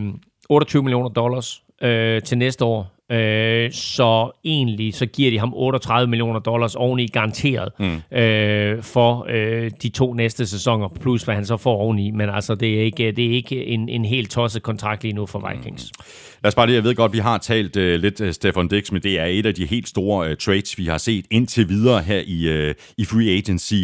28 0.49 0.83
millioner 0.83 1.09
dollars 1.09 1.63
øh, 1.83 2.23
til 2.23 2.39
næste 2.39 2.65
år 2.65 2.94
Øh, 3.13 3.73
så 3.73 4.31
egentlig 4.45 4.95
så 4.95 5.07
giver 5.07 5.31
de 5.31 5.39
ham 5.39 5.55
38 5.55 6.11
millioner 6.11 6.41
dollars 6.41 6.75
oveni 6.75 7.07
garanteret 7.07 7.73
mm. 7.79 8.19
øh, 8.19 8.83
for 8.83 9.27
øh, 9.29 9.71
de 9.83 9.89
to 9.89 10.15
næste 10.15 10.47
sæsoner, 10.47 10.89
plus 11.01 11.23
hvad 11.23 11.35
han 11.35 11.47
så 11.47 11.57
får 11.57 11.77
oveni. 11.77 12.11
Men 12.11 12.31
altså, 12.31 12.55
det 12.55 12.79
er 12.79 12.83
ikke, 12.83 13.13
det 13.13 13.27
er 13.27 13.31
ikke 13.31 13.67
en, 13.67 13.89
en 13.89 14.05
helt 14.05 14.31
tosset 14.31 14.63
kontrakt 14.63 15.03
lige 15.03 15.15
nu 15.15 15.27
for 15.27 15.51
Vikings. 15.51 15.91
Mm. 15.99 16.05
Lad 16.43 16.49
os 16.49 16.55
bare 16.55 16.67
lige, 16.67 16.77
jeg 16.77 16.85
ved 16.85 16.95
godt, 16.95 17.13
vi 17.13 17.19
har 17.19 17.39
talt 17.39 17.77
uh, 17.77 17.83
lidt 17.83 18.21
uh, 18.21 18.31
Stefan 18.31 18.69
Dix, 18.69 18.93
men 18.93 19.03
det 19.03 19.21
er 19.21 19.25
et 19.25 19.47
af 19.47 19.55
de 19.55 19.67
helt 19.67 19.89
store 19.89 20.31
uh, 20.31 20.37
trades, 20.37 20.79
vi 20.79 20.87
har 20.87 20.99
set 20.99 21.25
indtil 21.31 21.69
videre 21.69 22.03
her 22.03 22.23
i, 22.27 22.69
uh, 22.69 22.75
i 22.99 23.05
free 23.05 23.31
agency. 23.31 23.83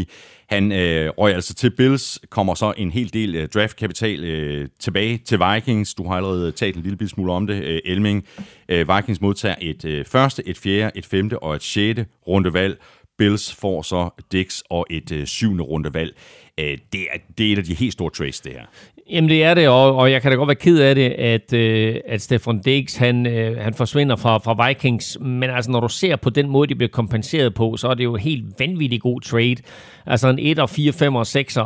Han 0.51 0.73
øh, 0.73 1.09
røg 1.09 1.35
altså 1.35 1.55
til 1.55 1.71
Bills, 1.77 2.19
kommer 2.31 2.55
så 2.55 2.75
en 2.77 2.91
hel 2.91 3.13
del 3.13 3.35
øh, 3.35 3.49
draftkapital 3.49 4.25
øh, 4.25 4.69
tilbage 4.81 5.19
til 5.19 5.39
Vikings. 5.39 5.95
Du 5.95 6.09
har 6.09 6.17
allerede 6.17 6.53
talt 6.53 6.77
en 6.77 6.83
lille 6.83 7.09
smule 7.09 7.33
om 7.33 7.47
det, 7.47 7.65
øh, 7.65 7.81
Elming. 7.85 8.27
Øh, 8.69 8.97
Vikings 8.97 9.21
modtager 9.21 9.55
et 9.61 9.85
øh, 9.85 10.05
første, 10.05 10.49
et 10.49 10.59
fjerde, 10.59 10.91
et 10.95 11.07
femte 11.07 11.39
og 11.39 11.55
et 11.55 11.63
sjette 11.63 12.07
rundevalg. 12.29 12.79
Bills 13.19 13.55
får 13.55 13.83
så 13.83 14.25
Dix 14.33 14.61
og 14.71 14.87
et 14.91 15.13
øh, 15.13 15.27
syvende 15.27 15.65
rundevalg. 15.65 16.17
Øh, 16.61 16.79
det, 16.93 17.01
er, 17.01 17.19
det 17.39 17.49
er 17.49 17.53
et 17.53 17.59
af 17.59 17.65
de 17.65 17.75
helt 17.75 17.93
store 17.93 18.11
trades, 18.11 18.41
det 18.41 18.53
her. 18.53 18.63
Jamen 19.11 19.31
det 19.31 19.45
er 19.45 19.55
det, 19.55 19.69
og, 19.69 19.97
og 19.97 20.11
jeg 20.11 20.23
kan 20.23 20.31
da 20.31 20.37
godt 20.37 20.47
være 20.47 20.55
ked 20.55 20.79
af 20.79 20.95
det, 20.95 21.11
at, 21.11 21.53
øh, 21.53 21.97
at 22.07 22.23
Stefan 22.23 22.61
Diggs 22.61 22.97
han, 22.97 23.27
øh, 23.27 23.57
han 23.57 23.75
forsvinder 23.75 24.17
fra, 24.17 24.39
fra 24.39 24.69
Vikings. 24.69 25.19
Men 25.21 25.51
altså, 25.51 25.71
når 25.71 25.81
du 25.81 25.89
ser 25.89 26.17
på 26.17 26.31
den 26.31 26.49
måde, 26.49 26.69
de 26.69 26.75
bliver 26.75 26.89
kompenseret 26.89 27.55
på, 27.55 27.77
så 27.77 27.89
er 27.89 27.95
det 27.95 28.05
jo 28.05 28.17
helt 28.17 28.45
vanvittigt 28.59 29.03
god 29.03 29.21
trade. 29.21 29.57
Altså 30.07 30.29
en 30.29 30.39
1, 30.39 30.71
4, 30.71 30.93
5 30.93 31.15
og 31.15 31.27
6 31.27 31.57
øh, 31.57 31.65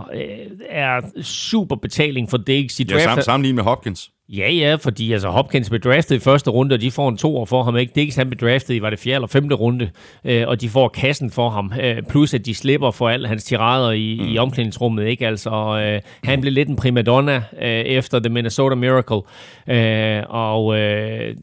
er 0.69 1.01
super 1.23 1.77
betaling 1.77 2.31
for 2.31 2.37
Diggs. 2.37 2.81
I 2.81 2.85
draft, 2.85 3.17
ja, 3.17 3.21
sammenlignet 3.21 3.55
med 3.55 3.65
Hopkins. 3.65 4.11
Ja, 4.29 4.51
ja, 4.51 4.75
fordi 4.75 5.13
altså 5.13 5.29
Hopkins 5.29 5.69
blev 5.69 5.81
draftet 5.81 6.17
i 6.17 6.19
første 6.19 6.51
runde, 6.51 6.75
og 6.75 6.81
de 6.81 6.91
får 6.91 7.09
en 7.09 7.17
to 7.17 7.47
for 7.47 7.63
ham. 7.63 7.77
Ikke? 7.77 7.93
Diggs 7.95 8.17
han 8.17 8.31
blev 8.31 8.51
draftet 8.51 8.75
i, 8.75 8.83
var 8.83 8.91
det 8.91 8.99
fjerde 8.99 9.15
eller 9.15 9.27
femte 9.27 9.55
runde, 9.55 9.91
øh, 10.25 10.49
og 10.49 10.61
de 10.61 10.69
får 10.69 10.89
kassen 10.89 11.31
for 11.31 11.51
ham. 11.51 11.73
Øh, 11.81 12.03
plus 12.03 12.35
at 12.35 12.47
de 12.47 12.55
slipper 12.55 12.91
for 12.91 13.09
alle 13.09 13.29
hans 13.29 13.45
tirader 13.45 13.91
i, 13.91 14.19
mm. 14.21 14.29
i 14.29 14.39
omklædningsrummet. 14.39 15.07
Ikke? 15.07 15.27
Altså, 15.27 15.51
øh, 15.51 16.01
han 16.25 16.41
blev 16.41 16.53
lidt 16.53 16.69
en 16.69 16.77
primadonna 16.77 17.43
øh, 17.63 17.69
efter 17.69 18.19
The 18.19 18.29
Minnesota 18.29 18.75
Miracle. 18.75 19.21
Øh, 19.69 20.23
og 20.29 20.79
øh, 20.79 21.35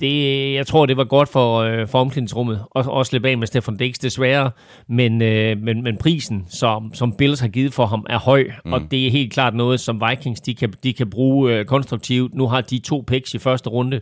det, 0.00 0.54
jeg 0.54 0.66
tror, 0.66 0.86
det 0.86 0.96
var 0.96 1.04
godt 1.04 1.28
for, 1.28 1.58
øh, 1.58 1.88
for 1.88 2.00
omklædningsrummet 2.00 2.64
at, 2.76 2.88
at 2.98 3.06
slippe 3.06 3.28
af 3.28 3.38
med 3.38 3.46
Stefan 3.46 3.76
Dix, 3.76 3.94
desværre. 3.94 4.50
Men, 4.88 5.22
øh, 5.22 5.58
men, 5.58 5.82
men 5.82 5.96
prisen, 5.96 6.46
som, 6.48 6.94
som 6.94 7.16
Bills 7.16 7.40
har 7.40 7.48
givet 7.48 7.74
for 7.74 7.86
ham, 7.86 8.06
er 8.10 8.18
høj, 8.18 8.50
mm. 8.64 8.72
og 8.72 8.80
det 8.90 9.06
er 9.06 9.10
helt 9.10 9.32
klart 9.32 9.54
noget, 9.54 9.80
som 9.80 10.02
Vikings 10.08 10.40
de 10.40 10.54
kan, 10.54 10.72
de 10.82 10.92
kan 10.92 11.10
bruge 11.10 11.54
øh, 11.54 11.64
konstruktivt. 11.64 12.34
Nu 12.34 12.48
har 12.48 12.60
de 12.60 12.78
to 12.78 13.04
picks 13.06 13.34
i 13.34 13.38
første 13.38 13.70
runde, 13.70 14.00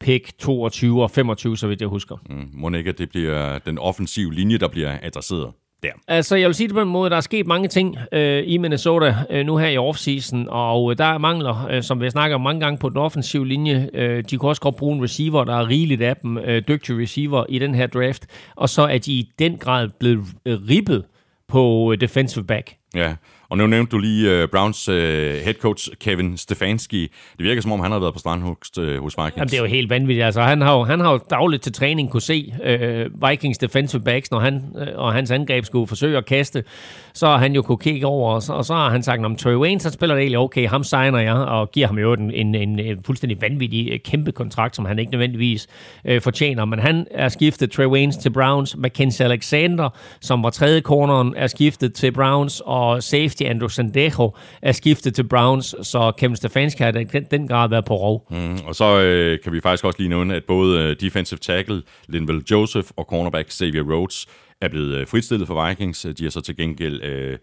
pick 0.00 0.38
22 0.38 1.02
og 1.02 1.10
25, 1.10 1.56
så 1.56 1.68
vidt 1.68 1.80
jeg 1.80 1.88
husker. 1.88 2.16
Mm. 2.30 2.48
Må 2.52 2.70
ikke, 2.70 2.90
at 2.90 2.98
det 2.98 3.08
bliver 3.08 3.58
den 3.58 3.78
offensive 3.78 4.34
linje, 4.34 4.58
der 4.58 4.68
bliver 4.68 4.98
adresseret? 5.02 5.52
Der? 5.82 5.88
Altså, 6.08 6.36
jeg 6.36 6.46
vil 6.46 6.54
sige 6.54 6.68
det 6.68 6.74
på 6.74 6.82
en 6.82 6.88
måde, 6.88 7.10
der 7.10 7.16
er 7.16 7.20
sket 7.20 7.46
mange 7.46 7.68
ting 7.68 7.96
øh, 8.12 8.42
i 8.46 8.58
Minnesota 8.58 9.14
øh, 9.30 9.46
nu 9.46 9.56
her 9.56 9.68
i 9.68 9.76
offseason, 9.76 10.46
og 10.48 10.90
øh, 10.90 10.98
der 10.98 11.04
er 11.04 11.18
mangler, 11.18 11.68
øh, 11.70 11.82
som 11.82 12.00
vi 12.00 12.10
snakker 12.10 12.34
om 12.34 12.40
mange 12.40 12.60
gange 12.60 12.78
på 12.78 12.88
den 12.88 12.96
offensive 12.96 13.46
linje. 13.46 13.90
Øh, 13.94 14.24
de 14.30 14.36
kunne 14.36 14.50
også 14.50 14.62
godt 14.62 14.76
bruge 14.76 14.96
en 14.96 15.02
receiver, 15.02 15.44
der 15.44 15.56
er 15.56 15.68
rigeligt 15.68 16.02
af 16.02 16.16
dem, 16.16 16.38
øh, 16.38 16.62
dygtige 16.68 17.02
receiver 17.02 17.44
i 17.48 17.58
den 17.58 17.74
her 17.74 17.86
draft, 17.86 18.26
og 18.56 18.68
så 18.68 18.82
er 18.82 18.98
de 18.98 19.12
i 19.12 19.30
den 19.38 19.58
grad 19.58 19.88
blevet 20.00 20.24
øh, 20.46 20.58
ribbet 20.68 21.04
på 21.48 21.92
øh, 21.92 22.00
defensive 22.00 22.44
back. 22.44 22.74
Ja, 22.94 23.14
og 23.48 23.58
nu 23.58 23.66
nævnte 23.66 23.90
du 23.90 23.98
lige 23.98 24.42
uh, 24.42 24.48
Browns 24.48 24.88
uh, 24.88 24.94
head 24.94 25.54
coach 25.54 25.88
Kevin 26.00 26.36
Stefanski. 26.36 27.02
Det 27.38 27.44
virker 27.44 27.62
som 27.62 27.72
om, 27.72 27.80
han 27.80 27.92
har 27.92 27.98
været 27.98 28.12
på 28.12 28.18
strandhugst 28.18 28.78
uh, 28.78 28.88
øh, 28.88 29.02
hos 29.02 29.16
Vikings. 29.16 29.36
Jamen, 29.36 29.48
det 29.48 29.56
er 29.56 29.60
jo 29.60 29.64
helt 29.64 29.90
vanvittigt. 29.90 30.24
Altså, 30.24 30.42
han, 30.42 30.60
har 30.60 30.76
jo, 30.76 30.84
han 30.84 31.00
har 31.00 31.12
jo 31.12 31.18
dagligt 31.30 31.62
til 31.62 31.72
træning 31.72 32.10
kunne 32.10 32.22
se 32.22 32.54
uh, 32.60 33.30
Vikings 33.30 33.58
defensive 33.58 34.02
backs, 34.02 34.30
når 34.30 34.38
han 34.38 34.64
uh, 34.74 34.86
og 34.94 35.12
hans 35.12 35.30
angreb 35.30 35.64
skulle 35.64 35.86
forsøge 35.86 36.18
at 36.18 36.26
kaste. 36.26 36.64
Så 37.12 37.26
har 37.26 37.38
han 37.38 37.54
jo 37.54 37.62
kunne 37.62 37.78
kigge 37.78 38.06
over, 38.06 38.34
og 38.34 38.42
så, 38.42 38.52
og 38.52 38.64
så 38.64 38.74
har 38.74 38.90
han 38.90 39.02
sagt, 39.02 39.24
om 39.24 39.36
Trey 39.36 39.54
Wayne, 39.54 39.80
så 39.80 39.90
spiller 39.90 40.14
det 40.14 40.22
egentlig 40.22 40.38
okay, 40.38 40.68
ham 40.68 40.84
signer 40.84 41.18
jeg, 41.18 41.34
og 41.34 41.70
giver 41.70 41.86
ham 41.86 41.98
jo 41.98 42.12
en, 42.12 42.30
en, 42.30 42.54
en, 42.54 42.78
en 42.78 43.02
fuldstændig 43.06 43.40
vanvittig 43.40 44.02
kæmpe 44.04 44.32
kontrakt, 44.32 44.76
som 44.76 44.84
han 44.84 44.98
ikke 44.98 45.12
nødvendigvis 45.12 45.66
uh, 46.10 46.20
fortjener. 46.22 46.64
Men 46.64 46.78
han 46.78 47.06
er 47.10 47.28
skiftet 47.28 47.70
Trey 47.70 47.86
Waynes 47.86 48.16
til 48.16 48.30
Browns. 48.30 48.76
Mackenzie 48.76 49.26
Alexander, 49.26 49.88
som 50.20 50.42
var 50.42 50.50
tredje 50.50 50.80
corneren, 50.80 51.34
er 51.36 51.46
skiftet 51.46 51.94
til 51.94 52.12
Browns, 52.12 52.62
og 52.64 53.02
safety 53.02 53.35
Andrew 53.44 53.68
Sandejo 53.68 54.34
er 54.62 54.72
skiftet 54.72 55.14
til 55.14 55.28
Browns, 55.28 55.74
så 55.82 56.12
Kevin 56.18 56.36
Stefanski 56.36 56.82
har 56.82 56.90
den, 56.90 57.26
den 57.30 57.48
grad 57.48 57.68
været 57.68 57.84
på 57.84 57.96
rov. 57.96 58.26
Mm, 58.30 58.58
og 58.66 58.74
så 58.74 59.00
øh, 59.00 59.38
kan 59.44 59.52
vi 59.52 59.60
faktisk 59.60 59.84
også 59.84 59.98
lige 59.98 60.08
nævne, 60.08 60.34
at 60.34 60.44
både 60.44 60.82
øh, 60.82 60.96
defensive 61.00 61.38
tackle 61.38 61.82
Linval 62.08 62.42
Joseph 62.50 62.88
og 62.96 63.04
cornerback 63.04 63.52
Xavier 63.52 63.82
Rhodes 63.82 64.26
er 64.60 64.68
blevet 64.68 64.94
øh, 64.94 65.06
fritstillet 65.06 65.46
for 65.46 65.68
Vikings. 65.68 66.06
De 66.18 66.22
har 66.24 66.30
så 66.30 66.40
til 66.40 66.56
gengæld 66.56 67.02
øh, 67.02 67.38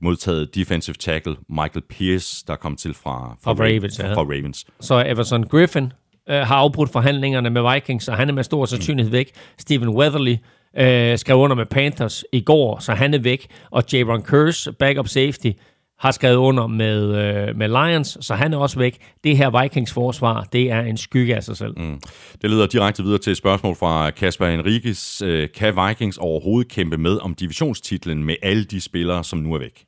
modtaget 0.00 0.54
defensive 0.54 0.94
tackle 0.94 1.36
Michael 1.48 1.82
Pierce, 1.90 2.44
der 2.46 2.56
kom 2.56 2.76
til 2.76 2.94
fra, 2.94 3.36
fra, 3.44 3.52
fra, 3.52 3.64
Ravens, 3.64 3.98
ja. 3.98 4.14
fra 4.14 4.22
Ravens. 4.22 4.66
Så 4.80 5.04
Everson 5.06 5.44
Griffin 5.44 5.92
øh, 6.30 6.36
har 6.36 6.56
afbrudt 6.56 6.92
forhandlingerne 6.92 7.50
med 7.50 7.72
Vikings, 7.72 8.08
og 8.08 8.16
han 8.16 8.28
er 8.28 8.32
med 8.32 8.44
stor 8.44 8.66
sandsynlighed 8.66 9.10
væk. 9.10 9.30
Stephen 9.58 9.88
Weatherly 9.88 10.36
øh, 10.78 11.18
skrev 11.18 11.36
under 11.36 11.56
med 11.56 11.66
Panthers 11.66 12.24
i 12.32 12.40
går, 12.40 12.78
så 12.78 12.92
han 12.92 13.14
er 13.14 13.18
væk. 13.18 13.46
Og 13.70 13.84
Javon 13.92 14.22
Curse, 14.22 14.72
backup 14.72 15.08
safety, 15.08 15.50
har 15.98 16.10
skrevet 16.10 16.36
under 16.36 16.66
med, 16.66 17.02
øh, 17.02 17.56
med 17.56 17.68
Lions, 17.68 18.18
så 18.20 18.34
han 18.34 18.52
er 18.52 18.58
også 18.58 18.78
væk. 18.78 18.98
Det 19.24 19.36
her 19.36 19.62
Vikings 19.62 19.92
forsvar, 19.92 20.46
det 20.52 20.70
er 20.70 20.80
en 20.80 20.96
skygge 20.96 21.36
af 21.36 21.44
sig 21.44 21.56
selv. 21.56 21.78
Mm. 21.80 22.00
Det 22.42 22.50
leder 22.50 22.66
direkte 22.66 23.02
videre 23.02 23.18
til 23.18 23.30
et 23.30 23.36
spørgsmål 23.36 23.76
fra 23.76 24.10
Kasper 24.10 24.46
Henriques. 24.46 25.22
Øh, 25.22 25.48
kan 25.54 25.74
Vikings 25.88 26.18
overhovedet 26.18 26.72
kæmpe 26.72 26.96
med 26.96 27.18
om 27.18 27.34
divisionstitlen 27.34 28.24
med 28.24 28.34
alle 28.42 28.64
de 28.64 28.80
spillere, 28.80 29.24
som 29.24 29.38
nu 29.38 29.54
er 29.54 29.58
væk? 29.58 29.84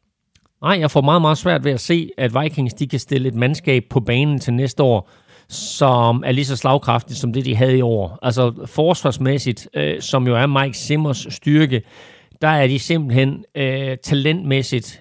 Nej, 0.63 0.79
jeg 0.81 0.91
får 0.91 1.01
meget, 1.01 1.23
meget 1.23 1.39
svært 1.39 1.65
ved 1.65 1.73
at 1.73 1.81
se, 1.81 2.11
at 2.19 2.43
Vikings 2.43 2.75
de 2.75 2.87
kan 2.87 2.99
stille 2.99 3.29
et 3.29 3.35
mandskab 3.35 3.85
på 3.91 4.01
banen 4.01 4.41
til 4.41 4.53
næste 4.53 4.83
år, 4.83 5.11
som 5.51 6.23
er 6.27 6.33
lige 6.33 6.45
så 6.45 6.57
slagkraftigt 6.57 7.19
som 7.19 7.33
det, 7.33 7.45
de 7.45 7.57
havde 7.57 7.79
i 7.79 7.81
år. 7.81 8.19
Altså 8.23 8.53
forsvarsmæssigt, 8.67 9.69
øh, 9.75 10.01
som 10.01 10.27
jo 10.27 10.37
er 10.37 10.47
Mike 10.47 10.79
Simmers 10.79 11.27
styrke, 11.31 11.83
der 12.43 12.49
er 12.49 12.67
de 12.67 12.79
simpelthen 12.79 13.45
øh, 13.55 13.97
talentmæssigt 14.03 15.01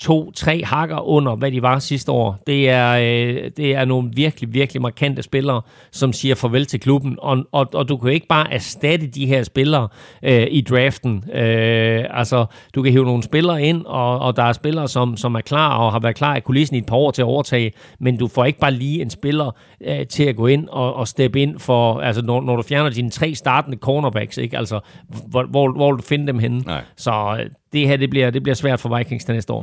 to-tre 0.00 0.64
hakker 0.64 1.08
under, 1.08 1.36
hvad 1.36 1.52
de 1.52 1.62
var 1.62 1.78
sidste 1.78 2.12
år. 2.12 2.38
Det 2.46 2.68
er, 2.68 2.90
øh, 2.92 3.50
det 3.56 3.74
er 3.74 3.84
nogle 3.84 4.10
virkelig, 4.14 4.54
virkelig 4.54 4.82
markante 4.82 5.22
spillere, 5.22 5.62
som 5.92 6.12
siger 6.12 6.34
farvel 6.34 6.66
til 6.66 6.80
klubben, 6.80 7.16
og, 7.18 7.44
og, 7.52 7.66
og 7.74 7.88
du 7.88 7.96
kan 7.96 8.12
ikke 8.12 8.26
bare 8.26 8.52
erstatte 8.52 9.06
de 9.06 9.26
her 9.26 9.42
spillere 9.42 9.88
øh, 10.22 10.46
i 10.50 10.60
draften. 10.60 11.24
Øh, 11.32 12.04
altså, 12.10 12.46
du 12.74 12.82
kan 12.82 12.92
hive 12.92 13.04
nogle 13.04 13.22
spillere 13.22 13.62
ind, 13.62 13.84
og, 13.86 14.18
og 14.18 14.36
der 14.36 14.42
er 14.42 14.52
spillere, 14.52 14.88
som, 14.88 15.16
som 15.16 15.34
er 15.34 15.40
klar 15.40 15.76
og 15.76 15.92
har 15.92 16.00
været 16.00 16.16
klar 16.16 16.36
i 16.36 16.40
kulissen 16.40 16.76
i 16.76 16.78
et 16.78 16.86
par 16.86 16.96
år 16.96 17.10
til 17.10 17.22
at 17.22 17.26
overtage, 17.26 17.72
men 18.00 18.16
du 18.16 18.28
får 18.28 18.44
ikke 18.44 18.58
bare 18.58 18.72
lige 18.72 19.02
en 19.02 19.10
spiller 19.10 19.50
øh, 19.80 20.06
til 20.06 20.24
at 20.24 20.36
gå 20.36 20.46
ind 20.46 20.68
og, 20.68 20.94
og 20.94 21.08
steppe 21.08 21.40
ind 21.40 21.58
for, 21.58 22.00
altså 22.00 22.22
når, 22.22 22.40
når 22.40 22.56
du 22.56 22.62
fjerner 22.62 22.90
dine 22.90 23.10
tre 23.10 23.34
startende 23.34 23.78
cornerbacks, 23.78 24.38
ikke? 24.38 24.58
Altså, 24.58 24.80
hvor, 25.28 25.46
hvor, 25.50 25.72
hvor 25.72 25.92
vil 25.92 25.98
du 25.98 26.02
finde 26.02 26.26
dem 26.26 26.38
henne? 26.38 26.58
Nej. 26.58 26.82
Så 26.96 27.36
øh, 27.40 27.50
det 27.72 27.88
her 27.88 27.96
det 27.96 28.10
bliver, 28.10 28.30
det 28.30 28.42
bliver 28.42 28.54
svært 28.54 28.80
for 28.80 28.98
Vikings 28.98 29.24
til 29.24 29.34
næste 29.34 29.52
år. 29.52 29.62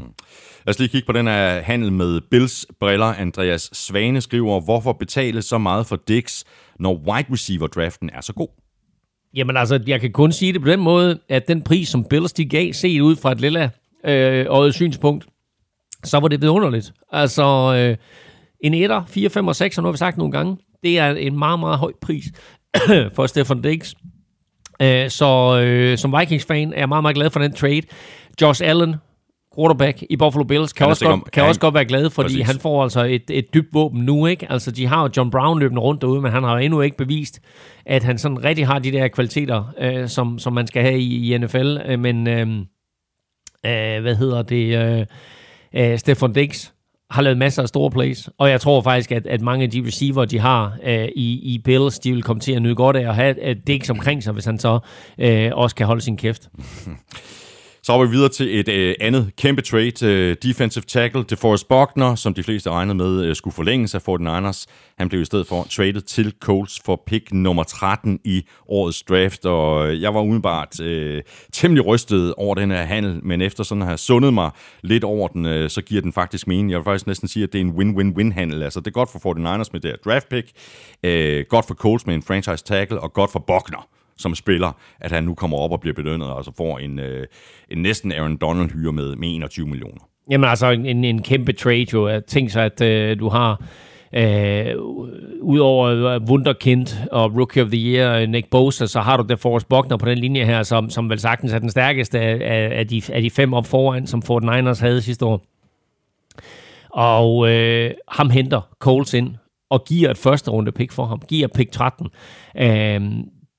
Lad 0.65 0.73
os 0.73 0.79
lige 0.79 0.89
kigge 0.89 1.05
på 1.05 1.11
den 1.11 1.27
her 1.27 1.61
handel 1.61 1.91
med 1.91 2.21
Bills 2.31 2.65
briller. 2.79 3.05
Andreas 3.05 3.69
Svane 3.73 4.21
skriver, 4.21 4.59
hvorfor 4.59 4.93
betale 4.93 5.41
så 5.41 5.57
meget 5.57 5.85
for 5.85 5.99
Dix, 6.07 6.43
når 6.79 6.93
wide 6.93 7.27
receiver 7.31 7.67
draften 7.67 8.09
er 8.13 8.21
så 8.21 8.33
god? 8.33 8.47
Jamen 9.33 9.57
altså, 9.57 9.79
jeg 9.87 10.01
kan 10.01 10.11
kun 10.11 10.31
sige 10.31 10.53
det 10.53 10.61
på 10.61 10.67
den 10.67 10.79
måde, 10.79 11.19
at 11.29 11.47
den 11.47 11.61
pris, 11.61 11.89
som 11.89 12.05
Bills 12.09 12.33
de 12.33 12.45
gav, 12.45 12.73
set 12.73 13.01
ud 13.01 13.15
fra 13.15 13.31
et 13.31 13.41
lille 13.41 13.71
øh, 14.05 14.45
øjet 14.49 14.73
synspunkt, 14.73 15.25
så 16.03 16.19
var 16.19 16.27
det 16.27 16.41
vidunderligt. 16.41 16.93
Altså, 17.11 17.75
øh, 17.77 17.97
en 18.63 18.73
etter, 18.73 19.05
4, 19.05 19.29
5 19.29 19.47
og 19.47 19.55
6, 19.55 19.75
har 19.75 19.81
nu 19.81 19.87
har 19.87 19.91
vi 19.91 19.97
sagt 19.97 20.17
nogle 20.17 20.31
gange, 20.31 20.57
det 20.83 20.99
er 20.99 21.11
en 21.11 21.39
meget, 21.39 21.59
meget 21.59 21.77
høj 21.77 21.91
pris 22.01 22.25
for 23.15 23.27
Stefan 23.27 23.61
Diggs. 23.61 23.95
Øh, 24.81 25.09
så 25.09 25.59
øh, 25.63 25.97
som 25.97 26.15
Vikings-fan 26.19 26.73
er 26.73 26.77
jeg 26.77 26.89
meget, 26.89 27.03
meget 27.03 27.15
glad 27.15 27.29
for 27.29 27.39
den 27.39 27.53
trade. 27.53 27.81
Josh 28.41 28.61
Allen, 28.65 28.95
quarterback 29.57 30.03
i 30.09 30.17
Buffalo 30.17 30.43
Bills, 30.43 30.73
kan, 30.73 30.87
også 30.87 31.05
godt, 31.05 31.31
kan 31.31 31.43
også 31.43 31.59
godt 31.59 31.73
være 31.73 31.85
glad, 31.85 32.09
fordi 32.09 32.27
Præcis. 32.27 32.45
han 32.45 32.59
får 32.59 32.83
altså 32.83 33.03
et, 33.03 33.23
et 33.29 33.53
dybt 33.53 33.73
våben 33.73 34.01
nu, 34.01 34.25
ikke? 34.25 34.51
Altså, 34.51 34.71
de 34.71 34.87
har 34.87 35.01
jo 35.01 35.09
John 35.17 35.31
Brown 35.31 35.59
løbende 35.59 35.81
rundt 35.81 36.01
derude, 36.01 36.21
men 36.21 36.31
han 36.31 36.43
har 36.43 36.51
jo 36.51 36.57
endnu 36.57 36.81
ikke 36.81 36.97
bevist, 36.97 37.39
at 37.85 38.03
han 38.03 38.17
sådan 38.17 38.43
rigtig 38.43 38.67
har 38.67 38.79
de 38.79 38.91
der 38.91 39.07
kvaliteter, 39.07 39.63
øh, 39.79 40.07
som, 40.07 40.39
som 40.39 40.53
man 40.53 40.67
skal 40.67 40.81
have 40.81 40.99
i, 40.99 41.33
i 41.33 41.37
NFL. 41.37 41.77
Øh, 41.85 41.99
men, 41.99 42.27
øh, 42.27 42.47
øh, 43.65 44.01
hvad 44.01 44.15
hedder 44.15 44.41
det? 44.41 44.77
Øh, 44.77 45.05
øh, 45.73 45.97
Stefan 45.97 46.33
Diggs 46.33 46.73
har 47.09 47.21
lavet 47.21 47.37
masser 47.37 47.61
af 47.61 47.67
store 47.67 47.91
plays, 47.91 48.29
og 48.37 48.49
jeg 48.49 48.61
tror 48.61 48.81
faktisk, 48.81 49.11
at, 49.11 49.27
at 49.27 49.41
mange 49.41 49.63
af 49.63 49.71
de 49.71 49.83
receiver, 49.87 50.25
de 50.25 50.39
har 50.39 50.77
øh, 50.83 51.07
i, 51.15 51.53
i 51.53 51.61
Bills, 51.63 51.99
de 51.99 52.11
vil 52.13 52.23
komme 52.23 52.39
til 52.39 52.51
at 52.51 52.61
nyde 52.61 52.75
godt 52.75 52.95
af 52.95 53.09
at 53.09 53.15
have 53.15 53.41
at 53.43 53.57
Diggs 53.67 53.89
omkring 53.89 54.23
sig, 54.23 54.33
hvis 54.33 54.45
han 54.45 54.59
så 54.59 54.79
øh, 55.17 55.51
også 55.53 55.75
kan 55.75 55.85
holde 55.85 56.01
sin 56.01 56.17
kæft. 56.17 56.49
Så 57.87 57.93
er 57.93 58.05
vi 58.05 58.11
videre 58.11 58.29
til 58.29 58.59
et 58.59 58.69
øh, 58.69 58.95
andet 58.99 59.31
kæmpe 59.37 59.61
trade. 59.61 60.05
Øh, 60.05 60.35
defensive 60.43 60.83
tackle 60.87 61.23
DeForest 61.23 61.67
Buckner, 61.67 62.15
som 62.15 62.33
de 62.33 62.43
fleste 62.43 62.69
regnede 62.69 62.95
med 62.95 63.25
øh, 63.25 63.35
skulle 63.35 63.53
forlænges 63.53 63.95
af 63.95 64.07
49ers. 64.09 64.65
Han 64.97 65.09
blev 65.09 65.21
i 65.21 65.25
stedet 65.25 65.47
for 65.47 65.63
traded 65.69 66.01
til 66.01 66.33
Colts 66.39 66.81
for 66.85 67.03
pick 67.07 67.33
nummer 67.33 67.63
13 67.63 68.19
i 68.23 68.45
årets 68.67 69.03
draft, 69.03 69.45
og 69.45 69.87
øh, 69.87 70.01
jeg 70.01 70.13
var 70.13 70.21
umiddelbart 70.21 70.79
øh, 70.79 71.21
temmelig 71.53 71.85
rystet 71.85 72.33
over 72.33 72.55
den 72.55 72.71
her 72.71 72.83
handel, 72.83 73.19
men 73.23 73.41
efter 73.41 73.63
sådan 73.63 73.81
at 73.81 73.87
have 73.87 73.97
sundet 73.97 74.33
mig 74.33 74.51
lidt 74.81 75.03
over 75.03 75.27
den, 75.27 75.45
øh, 75.45 75.69
så 75.69 75.81
giver 75.81 76.01
den 76.01 76.13
faktisk 76.13 76.47
mening. 76.47 76.71
Jeg 76.71 76.79
vil 76.79 76.83
faktisk 76.83 77.07
næsten 77.07 77.27
sige, 77.27 77.43
at 77.43 77.53
det 77.53 77.61
er 77.61 77.65
en 77.65 77.75
win-win-win 77.75 78.33
handel. 78.33 78.63
Altså, 78.63 78.79
det 78.79 78.87
er 78.87 78.91
godt 78.91 79.11
for 79.11 79.19
49ers 79.19 79.69
med 79.73 79.79
det 79.79 79.91
her 79.91 80.11
draft 80.11 80.29
pick, 80.29 80.51
øh, 81.03 81.45
godt 81.49 81.67
for 81.67 81.73
Colts 81.73 82.05
med 82.05 82.15
en 82.15 82.23
franchise 82.23 82.63
tackle, 82.63 82.99
og 82.99 83.13
godt 83.13 83.31
for 83.31 83.39
Buckner 83.39 83.87
som 84.17 84.35
spiller, 84.35 84.71
at 84.99 85.11
han 85.11 85.23
nu 85.23 85.33
kommer 85.33 85.57
op 85.57 85.71
og 85.71 85.81
bliver 85.81 85.93
belønnet, 85.93 86.27
og 86.27 86.45
så 86.45 86.51
får 86.57 86.79
en, 86.79 86.99
øh, 86.99 87.27
en 87.69 87.77
næsten 87.77 88.11
Aaron 88.11 88.37
Donald 88.37 88.71
hyre 88.71 88.91
med, 88.91 89.15
med 89.15 89.35
21 89.35 89.67
millioner. 89.67 90.09
Jamen 90.31 90.49
altså 90.49 90.69
en, 90.69 91.03
en 91.03 91.21
kæmpe 91.21 91.53
trade 91.53 91.85
jo. 91.93 92.21
Tænk 92.27 92.49
så, 92.49 92.59
at 92.59 92.81
øh, 92.81 93.19
du 93.19 93.29
har 93.29 93.61
øh, 94.15 94.75
udover 95.41 95.87
øh, 95.87 96.21
Wunderkind 96.29 96.87
og 97.11 97.35
Rookie 97.37 97.63
of 97.63 97.69
the 97.69 97.79
Year, 97.79 98.19
øh, 98.19 98.29
Nick 98.29 98.49
Bosa, 98.49 98.85
så 98.85 98.99
har 98.99 99.17
du 99.17 99.23
der 99.29 99.35
Forrest 99.35 99.69
Buckner 99.69 99.97
på 99.97 100.05
den 100.05 100.17
linje 100.17 100.45
her, 100.45 100.63
som, 100.63 100.89
som 100.89 101.09
vel 101.09 101.19
sagtens 101.19 101.53
er 101.53 101.59
den 101.59 101.69
stærkeste 101.69 102.19
af, 102.19 102.79
af, 102.79 102.87
de, 102.87 103.01
af 103.09 103.21
de 103.21 103.29
fem 103.29 103.53
op 103.53 103.65
foran, 103.65 104.07
som 104.07 104.21
Fort 104.21 104.43
Niners 104.43 104.79
havde 104.79 105.01
sidste 105.01 105.25
år. 105.25 105.41
Og 106.89 107.49
øh, 107.49 107.91
ham 108.07 108.29
henter 108.29 108.61
Coles 108.79 109.13
ind 109.13 109.35
og 109.69 109.85
giver 109.85 110.11
et 110.11 110.17
første 110.17 110.51
runde 110.51 110.71
pick 110.71 110.91
for 110.91 111.05
ham, 111.05 111.21
giver 111.27 111.47
pick 111.47 111.71
13. 111.71 112.07
Øh, 112.57 113.01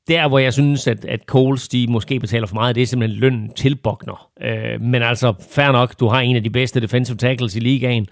der, 0.08 0.28
hvor 0.28 0.38
jeg 0.38 0.52
synes, 0.52 0.86
at, 0.86 1.04
at 1.04 1.20
Coles 1.26 1.68
de 1.68 1.86
måske 1.88 2.20
betaler 2.20 2.46
for 2.46 2.54
meget, 2.54 2.74
det 2.74 2.82
er 2.82 2.86
simpelthen 2.86 3.20
lønnen 3.20 3.52
til 3.56 3.76
Bogner. 3.76 4.30
Øh, 4.42 4.80
men 4.80 5.02
altså, 5.02 5.34
fair 5.50 5.72
nok, 5.72 6.00
du 6.00 6.08
har 6.08 6.20
en 6.20 6.36
af 6.36 6.42
de 6.42 6.50
bedste 6.50 6.80
defensive 6.80 7.16
tackles 7.16 7.56
i 7.56 7.60
ligaen. 7.60 8.06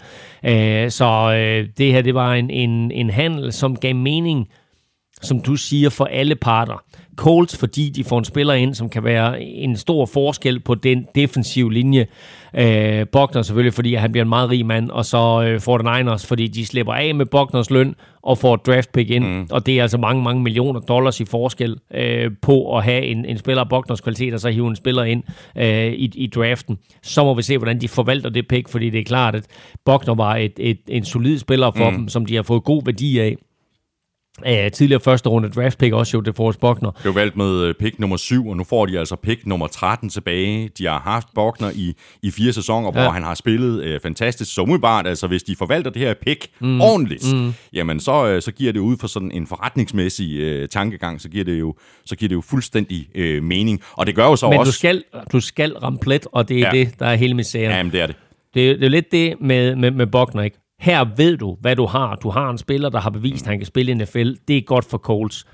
Øh, 0.45 0.91
så 0.91 1.33
øh, 1.33 1.67
det 1.77 1.93
her, 1.93 2.01
det 2.01 2.15
var 2.15 2.33
en, 2.33 2.49
en, 2.49 2.91
en 2.91 3.09
handel, 3.09 3.53
som 3.53 3.75
gav 3.75 3.95
mening, 3.95 4.47
som 5.21 5.41
du 5.41 5.55
siger, 5.55 5.89
for 5.89 6.05
alle 6.05 6.35
parter. 6.35 6.83
Coles, 7.15 7.57
fordi 7.57 7.89
de 7.89 8.03
får 8.03 8.19
en 8.19 8.25
spiller 8.25 8.53
ind, 8.53 8.75
som 8.75 8.89
kan 8.89 9.03
være 9.03 9.41
en 9.41 9.77
stor 9.77 10.05
forskel 10.05 10.59
på 10.59 10.75
den 10.75 11.07
defensive 11.15 11.73
linje. 11.73 12.07
Øh, 12.53 13.05
Bogner 13.11 13.41
selvfølgelig, 13.41 13.73
fordi 13.73 13.93
han 13.93 14.11
bliver 14.11 14.23
en 14.23 14.29
meget 14.29 14.49
rig 14.49 14.65
mand, 14.65 14.89
og 14.89 15.05
så 15.05 15.43
øh, 15.43 15.55
49ers, 15.55 16.27
fordi 16.27 16.47
de 16.47 16.65
slipper 16.65 16.93
af 16.93 17.15
med 17.15 17.25
Bogners 17.25 17.69
løn 17.69 17.95
og 18.21 18.37
får 18.37 18.53
et 18.53 18.65
draft 18.65 18.91
pick 18.91 19.09
ind. 19.09 19.25
Mm. 19.25 19.47
Og 19.51 19.65
det 19.65 19.77
er 19.77 19.81
altså 19.81 19.97
mange, 19.97 20.23
mange 20.23 20.43
millioner 20.43 20.79
dollars 20.79 21.19
i 21.19 21.25
forskel 21.25 21.77
øh, 21.93 22.31
på 22.41 22.77
at 22.77 22.83
have 22.83 23.03
en, 23.03 23.25
en 23.25 23.37
spiller 23.37 23.63
af 23.63 23.69
Bogners 23.69 24.01
kvalitet, 24.01 24.33
og 24.33 24.39
så 24.39 24.49
hive 24.49 24.67
en 24.67 24.75
spiller 24.75 25.03
ind 25.03 25.23
øh, 25.57 25.93
i, 25.93 26.11
i 26.15 26.27
draften. 26.27 26.77
Så 27.03 27.23
må 27.23 27.33
vi 27.33 27.41
se, 27.41 27.57
hvordan 27.57 27.81
de 27.81 27.87
forvalter 27.87 28.29
det 28.29 28.47
pick, 28.47 28.69
fordi 28.69 28.89
det 28.89 28.99
er 28.99 29.03
klart, 29.03 29.35
at 29.35 29.45
Bogner 29.85 30.15
var 30.15 30.35
et, 30.35 30.53
et, 30.57 30.79
en 30.87 31.05
solid 31.05 31.39
spiller 31.39 31.71
for 31.71 31.89
mm. 31.89 31.95
dem, 31.95 32.07
som 32.07 32.25
de 32.25 32.35
har 32.35 32.43
fået 32.43 32.63
god 32.63 32.81
værdi 32.85 33.19
af. 33.19 33.35
Uh, 34.45 34.71
tidligere 34.73 35.01
første 35.01 35.29
runde 35.29 35.49
draft 35.49 35.77
pick 35.77 35.93
også 35.93 36.17
jo 36.17 36.21
det 36.21 36.35
Forrest 36.35 36.59
Buckner. 36.59 36.91
Var 37.03 37.11
valgt 37.11 37.35
med 37.35 37.61
øh, 37.61 37.75
pick 37.79 37.99
nummer 37.99 38.17
7, 38.17 38.49
og 38.49 38.57
nu 38.57 38.63
får 38.63 38.85
de 38.85 38.99
altså 38.99 39.15
pick 39.15 39.45
nummer 39.45 39.67
13 39.67 40.09
tilbage. 40.09 40.69
De 40.77 40.85
har 40.85 40.99
haft 40.99 41.27
Buckner 41.35 41.71
i, 41.75 41.93
i 42.23 42.31
fire 42.31 42.53
sæsoner, 42.53 42.91
ja. 42.95 43.01
hvor 43.01 43.11
han 43.11 43.23
har 43.23 43.33
spillet 43.33 43.95
uh, 43.95 44.01
fantastisk. 44.01 44.53
Så 44.53 44.61
umiddelbart, 44.61 45.07
altså 45.07 45.27
hvis 45.27 45.43
de 45.43 45.55
forvalter 45.55 45.91
det 45.91 46.01
her 46.01 46.13
pick 46.25 46.47
mm. 46.59 46.81
ordentligt, 46.81 47.33
mm. 47.33 47.53
jamen 47.73 47.99
så, 47.99 48.35
uh, 48.35 48.41
så 48.41 48.51
giver 48.51 48.73
det 48.73 48.79
ud 48.79 48.97
for 48.97 49.07
sådan 49.07 49.31
en 49.31 49.47
forretningsmæssig 49.47 50.61
uh, 50.61 50.69
tankegang, 50.69 51.21
så 51.21 51.29
giver 51.29 51.45
det 51.45 51.59
jo, 51.59 51.75
så 52.05 52.15
giver 52.15 52.27
det 52.27 52.35
jo 52.35 52.41
fuldstændig 52.41 53.07
uh, 53.15 53.43
mening. 53.43 53.81
Og 53.93 54.07
det 54.07 54.15
gør 54.15 54.25
jo 54.25 54.35
så 54.35 54.49
Men 54.49 54.59
også... 54.59 54.69
du 54.69 54.73
skal, 54.75 55.03
du 55.31 55.39
skal 55.39 55.73
ramme 55.73 55.99
plet, 55.99 56.27
og 56.31 56.49
det 56.49 56.57
er 56.57 56.61
ja. 56.61 56.71
det, 56.71 56.99
der 56.99 57.05
er 57.05 57.15
hele 57.15 57.33
misæren. 57.33 57.71
Jamen 57.71 57.91
det 57.91 58.01
er 58.01 58.07
det. 58.07 58.15
Det, 58.53 58.79
det 58.79 58.85
er 58.85 58.89
lidt 58.89 59.11
det 59.11 59.41
med, 59.41 59.75
med, 59.75 59.91
med 59.91 60.07
Buckner, 60.07 60.43
ikke? 60.43 60.57
Her 60.79 61.15
ved 61.17 61.37
du, 61.37 61.57
hvad 61.61 61.75
du 61.75 61.85
har. 61.85 62.15
Du 62.15 62.29
har 62.29 62.49
en 62.49 62.57
spiller, 62.57 62.89
der 62.89 62.99
har 62.99 63.09
bevist, 63.09 63.43
at 63.45 63.49
han 63.49 63.59
kan 63.59 63.65
spille 63.65 63.91
i 63.91 63.95
NFL. 63.95 64.31
Det 64.47 64.57
er 64.57 64.61
godt 64.61 64.85
for 64.85 64.97
Colts. 64.97 65.45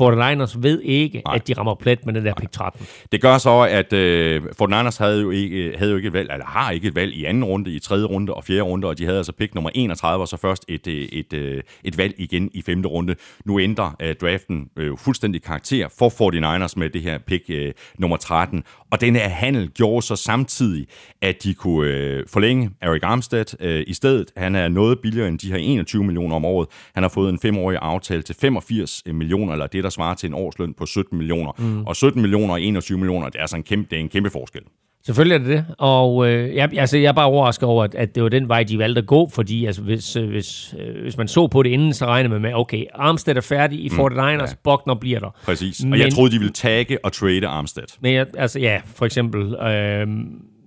49ers 0.00 0.58
ved 0.60 0.80
ikke, 0.80 1.22
Nej. 1.26 1.34
at 1.34 1.48
de 1.48 1.54
rammer 1.54 1.74
plet 1.74 2.06
med 2.06 2.14
den 2.14 2.24
der 2.24 2.34
pick 2.34 2.52
13. 2.52 2.86
Det 3.12 3.20
gør 3.20 3.38
så, 3.38 3.60
at 3.60 3.92
uh, 3.92 4.68
49ers 4.68 4.98
havde 4.98 5.20
jo, 5.20 5.30
ikke, 5.30 5.74
havde 5.78 5.90
jo 5.90 5.96
ikke 5.96 6.06
et 6.06 6.12
valg, 6.12 6.30
eller 6.32 6.46
har 6.46 6.70
ikke 6.70 6.88
et 6.88 6.94
valg 6.94 7.14
i 7.14 7.24
anden 7.24 7.44
runde, 7.44 7.70
i 7.70 7.78
tredje 7.78 8.04
runde 8.04 8.34
og 8.34 8.44
fjerde 8.44 8.62
runde, 8.62 8.88
og 8.88 8.98
de 8.98 9.04
havde 9.04 9.18
altså 9.18 9.32
pick 9.32 9.54
nummer 9.54 9.70
31, 9.74 10.22
og 10.22 10.28
så 10.28 10.36
først 10.36 10.64
et, 10.68 10.86
et, 10.86 11.18
et, 11.18 11.32
øh, 11.32 11.62
et 11.84 11.98
valg 11.98 12.14
igen 12.18 12.50
i 12.54 12.62
femte 12.62 12.88
runde. 12.88 13.14
Nu 13.44 13.60
ændrer 13.60 13.90
uh, 14.02 14.10
draften 14.20 14.68
uh, 14.80 14.98
fuldstændig 14.98 15.42
karakter 15.42 15.88
for 15.98 16.08
49ers 16.08 16.72
med 16.76 16.90
det 16.90 17.02
her 17.02 17.18
pick 17.18 17.44
uh, 17.48 17.56
nummer 17.98 18.16
13, 18.16 18.62
og 18.90 19.00
den 19.00 19.16
her 19.16 19.28
handel 19.28 19.70
gjorde 19.70 20.06
så 20.06 20.16
samtidig, 20.16 20.86
at 21.22 21.42
de 21.42 21.54
kunne 21.54 22.18
uh, 22.18 22.28
forlænge 22.28 22.70
Eric 22.82 23.02
Armstead 23.02 23.44
uh, 23.64 23.82
i 23.86 23.94
stedet. 23.94 24.30
Han 24.36 24.54
er 24.54 24.68
noget 24.68 24.98
billigere 25.00 25.28
end 25.28 25.38
de 25.38 25.52
her 25.52 25.56
21 25.56 26.04
millioner 26.04 26.36
om 26.36 26.44
året. 26.44 26.68
Han 26.94 27.02
har 27.02 27.08
fået 27.08 27.30
en 27.30 27.38
femårig 27.38 27.78
aftale 27.82 28.22
til 28.22 28.34
85 28.40 29.02
millioner, 29.06 29.52
eller 29.52 29.66
det 29.66 29.81
der 29.82 29.90
svarer 29.90 30.14
til 30.14 30.26
en 30.26 30.34
årsløn 30.34 30.74
på 30.74 30.86
17 30.86 31.18
millioner. 31.18 31.52
Mm. 31.58 31.86
Og 31.86 31.96
17 31.96 32.22
millioner 32.22 32.54
og 32.54 32.62
21 32.62 32.98
millioner, 32.98 33.28
det 33.28 33.36
er, 33.36 33.40
altså 33.40 33.56
en 33.56 33.62
kæmpe, 33.62 33.86
det 33.90 33.96
er 33.96 34.00
en 34.00 34.08
kæmpe 34.08 34.30
forskel. 34.30 34.62
Selvfølgelig 35.06 35.34
er 35.34 35.38
det 35.38 35.48
det, 35.48 35.74
og 35.78 36.28
øh, 36.28 36.54
jeg, 36.54 36.70
altså, 36.78 36.98
jeg 36.98 37.08
er 37.08 37.12
bare 37.12 37.26
overrasket 37.26 37.68
over, 37.68 37.84
at, 37.84 37.94
at 37.94 38.14
det 38.14 38.22
var 38.22 38.28
den 38.28 38.48
vej, 38.48 38.62
de 38.62 38.78
valgte 38.78 38.98
at 38.98 39.06
gå, 39.06 39.28
fordi 39.28 39.66
altså, 39.66 39.82
hvis, 39.82 40.16
øh, 40.16 40.28
hvis, 40.30 40.74
øh, 40.78 41.02
hvis 41.02 41.16
man 41.16 41.28
så 41.28 41.46
på 41.46 41.62
det 41.62 41.70
inden, 41.70 41.94
så 41.94 42.06
regner 42.06 42.30
man 42.30 42.40
med, 42.40 42.54
okay, 42.54 42.84
Armstead 42.94 43.36
er 43.36 43.40
færdig 43.40 43.78
i 43.78 43.88
49ers, 43.88 44.12
mm, 44.12 44.40
ja. 44.40 44.46
Buckner 44.64 44.94
bliver 44.94 45.20
der. 45.20 45.30
Præcis, 45.44 45.80
og 45.80 45.88
men, 45.88 46.00
jeg 46.00 46.12
troede, 46.12 46.32
de 46.32 46.38
ville 46.38 46.52
tagge 46.52 47.04
og 47.04 47.12
trade 47.12 47.46
Armstead. 47.46 47.86
Men 48.00 48.14
jeg, 48.14 48.26
altså 48.38 48.60
ja, 48.60 48.80
for 48.86 49.06
eksempel. 49.06 49.54
Øh, 49.54 50.08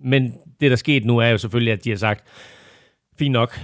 men 0.06 0.34
det, 0.62 0.72
der 0.72 0.76
skete 0.76 1.08
nu, 1.08 1.18
er 1.18 1.28
jo 1.28 1.38
selvfølgelig, 1.38 1.74
at 1.74 1.84
de 1.84 1.90
har 1.90 1.98
sagt, 1.98 2.24
fint 3.20 3.32
nok, 3.32 3.60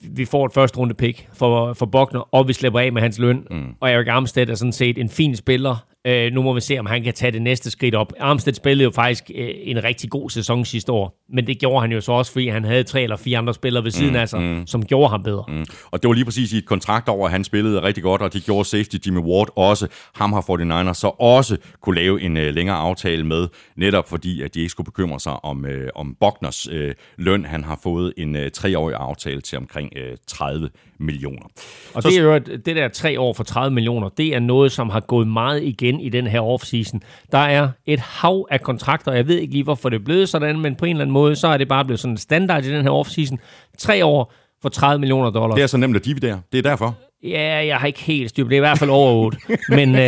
vi 0.00 0.24
får 0.24 0.46
et 0.46 0.52
første 0.52 0.78
runde 0.78 0.94
pick 0.94 1.28
for, 1.32 1.72
for 1.72 1.86
Bogner, 1.86 2.34
og 2.34 2.48
vi 2.48 2.52
slipper 2.52 2.80
af 2.80 2.92
med 2.92 3.02
hans 3.02 3.18
løn. 3.18 3.46
Mm. 3.50 3.74
Og 3.80 3.90
Erik 3.90 4.08
Armstead 4.08 4.48
er 4.48 4.54
sådan 4.54 4.72
set 4.72 4.98
en 4.98 5.08
fin 5.08 5.36
spiller. 5.36 5.86
Øh, 6.06 6.32
nu 6.32 6.42
må 6.42 6.52
vi 6.52 6.60
se, 6.60 6.78
om 6.78 6.86
han 6.86 7.02
kan 7.02 7.14
tage 7.14 7.32
det 7.32 7.42
næste 7.42 7.70
skridt 7.70 7.94
op. 7.94 8.12
Armstead 8.20 8.54
spillede 8.54 8.84
jo 8.84 8.90
faktisk 8.90 9.30
øh, 9.34 9.50
en 9.62 9.84
rigtig 9.84 10.10
god 10.10 10.30
sæson 10.30 10.64
sidste 10.64 10.92
år, 10.92 11.24
men 11.34 11.46
det 11.46 11.58
gjorde 11.58 11.80
han 11.80 11.92
jo 11.92 12.00
så 12.00 12.12
også, 12.12 12.32
fordi 12.32 12.48
han 12.48 12.64
havde 12.64 12.82
tre 12.82 13.02
eller 13.02 13.16
fire 13.16 13.38
andre 13.38 13.54
spillere 13.54 13.84
ved 13.84 13.90
siden 13.90 14.10
mm, 14.10 14.16
af 14.16 14.28
sig, 14.28 14.40
mm. 14.40 14.66
som 14.66 14.86
gjorde 14.86 15.10
ham 15.10 15.22
bedre. 15.22 15.44
Mm. 15.48 15.64
Og 15.90 16.02
det 16.02 16.08
var 16.08 16.14
lige 16.14 16.24
præcis 16.24 16.52
i 16.52 16.58
et 16.58 16.66
kontrakt 16.66 17.08
over, 17.08 17.26
at 17.26 17.32
han 17.32 17.44
spillede 17.44 17.82
rigtig 17.82 18.02
godt, 18.02 18.22
og 18.22 18.32
de 18.32 18.40
gjorde 18.40 18.68
safety 18.68 18.96
Jimmy 19.06 19.18
Ward 19.18 19.48
også. 19.56 19.86
Ham 20.14 20.32
har 20.32 20.40
49ers 20.40 20.94
så 20.94 21.08
også 21.18 21.56
kunne 21.80 21.96
lave 21.96 22.22
en 22.22 22.36
øh, 22.36 22.54
længere 22.54 22.76
aftale 22.76 23.24
med, 23.24 23.48
netop 23.76 24.08
fordi, 24.08 24.42
at 24.42 24.54
de 24.54 24.60
ikke 24.60 24.70
skulle 24.70 24.84
bekymre 24.84 25.20
sig 25.20 25.44
om, 25.44 25.66
øh, 25.66 25.88
om 25.94 26.16
Bogners 26.20 26.68
øh, 26.70 26.94
løn. 27.18 27.44
Han 27.44 27.64
har 27.64 27.80
fået 27.82 28.12
en 28.16 28.36
øh, 28.36 28.50
treårig 28.50 28.96
aftale 28.96 29.40
til 29.40 29.58
omkring 29.58 29.92
øh, 29.96 30.16
30 30.26 30.70
millioner. 30.98 31.46
Og 31.94 32.02
så, 32.02 32.08
det 32.08 32.18
er 32.18 32.22
jo 32.22 32.38
det 32.38 32.76
der 32.76 32.88
tre 32.88 33.20
år 33.20 33.32
for 33.32 33.44
30 33.44 33.74
millioner, 33.74 34.08
det 34.08 34.34
er 34.34 34.40
noget, 34.40 34.72
som 34.72 34.90
har 34.90 35.00
gået 35.00 35.28
meget 35.28 35.62
igen 35.62 36.00
i 36.00 36.08
den 36.08 36.26
her 36.26 36.40
offseason. 36.40 37.02
Der 37.32 37.38
er 37.38 37.68
et 37.86 38.00
hav 38.00 38.46
af 38.50 38.60
kontrakter, 38.60 39.12
jeg 39.12 39.28
ved 39.28 39.38
ikke 39.38 39.52
lige, 39.52 39.64
hvorfor 39.64 39.88
det 39.88 40.00
er 40.00 40.04
blevet 40.04 40.28
sådan, 40.28 40.60
men 40.60 40.74
på 40.74 40.84
en 40.84 40.90
eller 40.90 41.02
anden 41.02 41.12
måde, 41.12 41.36
så 41.36 41.48
er 41.48 41.56
det 41.56 41.68
bare 41.68 41.84
blevet 41.84 42.00
sådan 42.00 42.12
en 42.14 42.18
standard 42.18 42.64
i 42.64 42.70
den 42.70 42.82
her 42.82 42.90
offseason. 42.90 43.38
Tre 43.78 44.04
år 44.04 44.32
for 44.62 44.68
30 44.68 45.00
millioner 45.00 45.30
dollars. 45.30 45.54
Det 45.56 45.62
er 45.62 45.66
så 45.66 45.76
nemt 45.76 45.96
at 45.96 46.04
dividere. 46.04 46.40
Det 46.52 46.58
er 46.58 46.62
derfor. 46.62 46.96
Ja, 47.24 47.66
jeg 47.66 47.76
har 47.76 47.86
ikke 47.86 48.00
helt 48.00 48.30
styr 48.30 48.44
det 48.44 48.52
er 48.52 48.56
i 48.56 48.58
hvert 48.58 48.78
fald 48.78 48.90
over 48.90 49.12
8. 49.12 49.38
men 49.68 49.94
øh, 49.94 50.00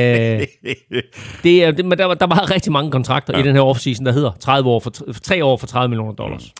det 1.43 1.65
er, 1.65 1.71
det, 1.71 1.85
men 1.85 1.99
der, 1.99 2.15
der 2.15 2.27
var 2.27 2.51
rigtig 2.51 2.73
mange 2.73 2.91
kontrakter 2.91 3.33
ja. 3.37 3.45
i 3.45 3.47
den 3.47 3.55
her 3.55 3.63
offseason, 3.63 4.07
der 4.07 4.13
hedder 4.13 4.33
30 4.41 4.71
år 4.71 4.81
for, 4.81 4.91
3 5.23 5.45
år 5.45 5.57
for 5.57 5.67
30 5.67 5.89
millioner 5.89 6.13
dollars. 6.13 6.53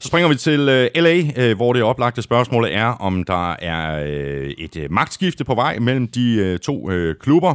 Så 0.00 0.08
springer 0.08 0.28
vi 0.28 0.34
til 0.34 0.60
uh, 0.60 1.02
LA, 1.02 1.50
uh, 1.50 1.56
hvor 1.56 1.72
det 1.72 1.82
oplagte 1.82 2.22
spørgsmål 2.22 2.68
er, 2.70 2.84
om 2.84 3.24
der 3.24 3.52
er 3.52 4.02
uh, 4.04 4.50
et 4.58 4.76
uh, 4.76 4.82
magtskifte 4.90 5.44
på 5.44 5.54
vej 5.54 5.78
mellem 5.78 6.08
de 6.08 6.52
uh, 6.52 6.58
to 6.58 6.90
uh, 6.90 7.14
klubber. 7.20 7.54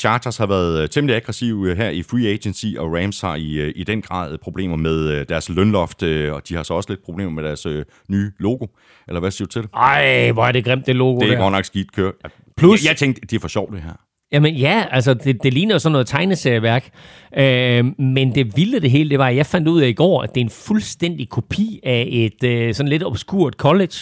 Chargers 0.00 0.36
har 0.36 0.46
været 0.46 0.82
øh, 0.82 0.88
temmelig 0.88 1.16
aggressive 1.16 1.70
øh, 1.70 1.76
her 1.76 1.88
i 1.88 2.02
free 2.02 2.28
agency, 2.28 2.66
og 2.78 2.94
Rams 2.94 3.20
har 3.20 3.36
i, 3.36 3.52
øh, 3.52 3.72
i 3.76 3.84
den 3.84 4.02
grad 4.02 4.38
problemer 4.38 4.76
med 4.76 5.24
deres 5.24 5.48
lønloft, 5.48 6.02
og 6.02 6.48
de 6.48 6.54
har 6.54 6.62
så 6.62 6.74
også 6.74 6.90
lidt 6.90 7.04
problemer 7.04 7.30
med 7.30 7.42
deres 7.42 7.66
nye 8.08 8.32
logo. 8.38 8.66
Eller 9.08 9.20
hvad 9.20 9.30
siger 9.30 9.46
du 9.46 9.50
til 9.50 9.62
det? 9.62 9.70
Ej, 9.74 10.30
hvor 10.32 10.44
er 10.44 10.52
det 10.52 10.64
grimt, 10.64 10.86
det 10.86 10.96
logo 10.96 11.20
Det 11.20 11.32
er 11.32 11.36
godt 11.36 11.52
nok 11.52 11.64
skidt 11.64 11.92
kørt. 11.92 12.14
Plus, 12.56 12.84
jeg, 12.84 12.88
jeg 12.88 12.96
tænkte, 12.96 13.20
det 13.20 13.36
er 13.36 13.40
for 13.40 13.48
sjovt 13.48 13.72
det 13.72 13.82
her. 13.82 13.92
Jamen 14.32 14.54
ja, 14.54 14.84
altså 14.90 15.14
det, 15.14 15.42
det 15.42 15.54
ligner 15.54 15.74
jo 15.74 15.78
sådan 15.78 15.92
noget 15.92 16.06
tegneserieværk. 16.06 16.90
Øh, 17.36 17.84
men 18.00 18.34
det 18.34 18.56
vilde 18.56 18.80
det 18.80 18.90
hele, 18.90 19.10
det 19.10 19.18
var, 19.18 19.26
at 19.26 19.36
jeg 19.36 19.46
fandt 19.46 19.68
ud 19.68 19.80
af 19.80 19.88
i 19.88 19.92
går, 19.92 20.22
at 20.22 20.34
det 20.34 20.40
er 20.40 20.44
en 20.44 20.50
fuldstændig 20.50 21.28
kopi 21.28 21.80
af 21.82 22.08
et 22.10 22.44
øh, 22.44 22.74
sådan 22.74 22.88
lidt 22.88 23.04
obskurt 23.04 23.54
college, 23.54 23.96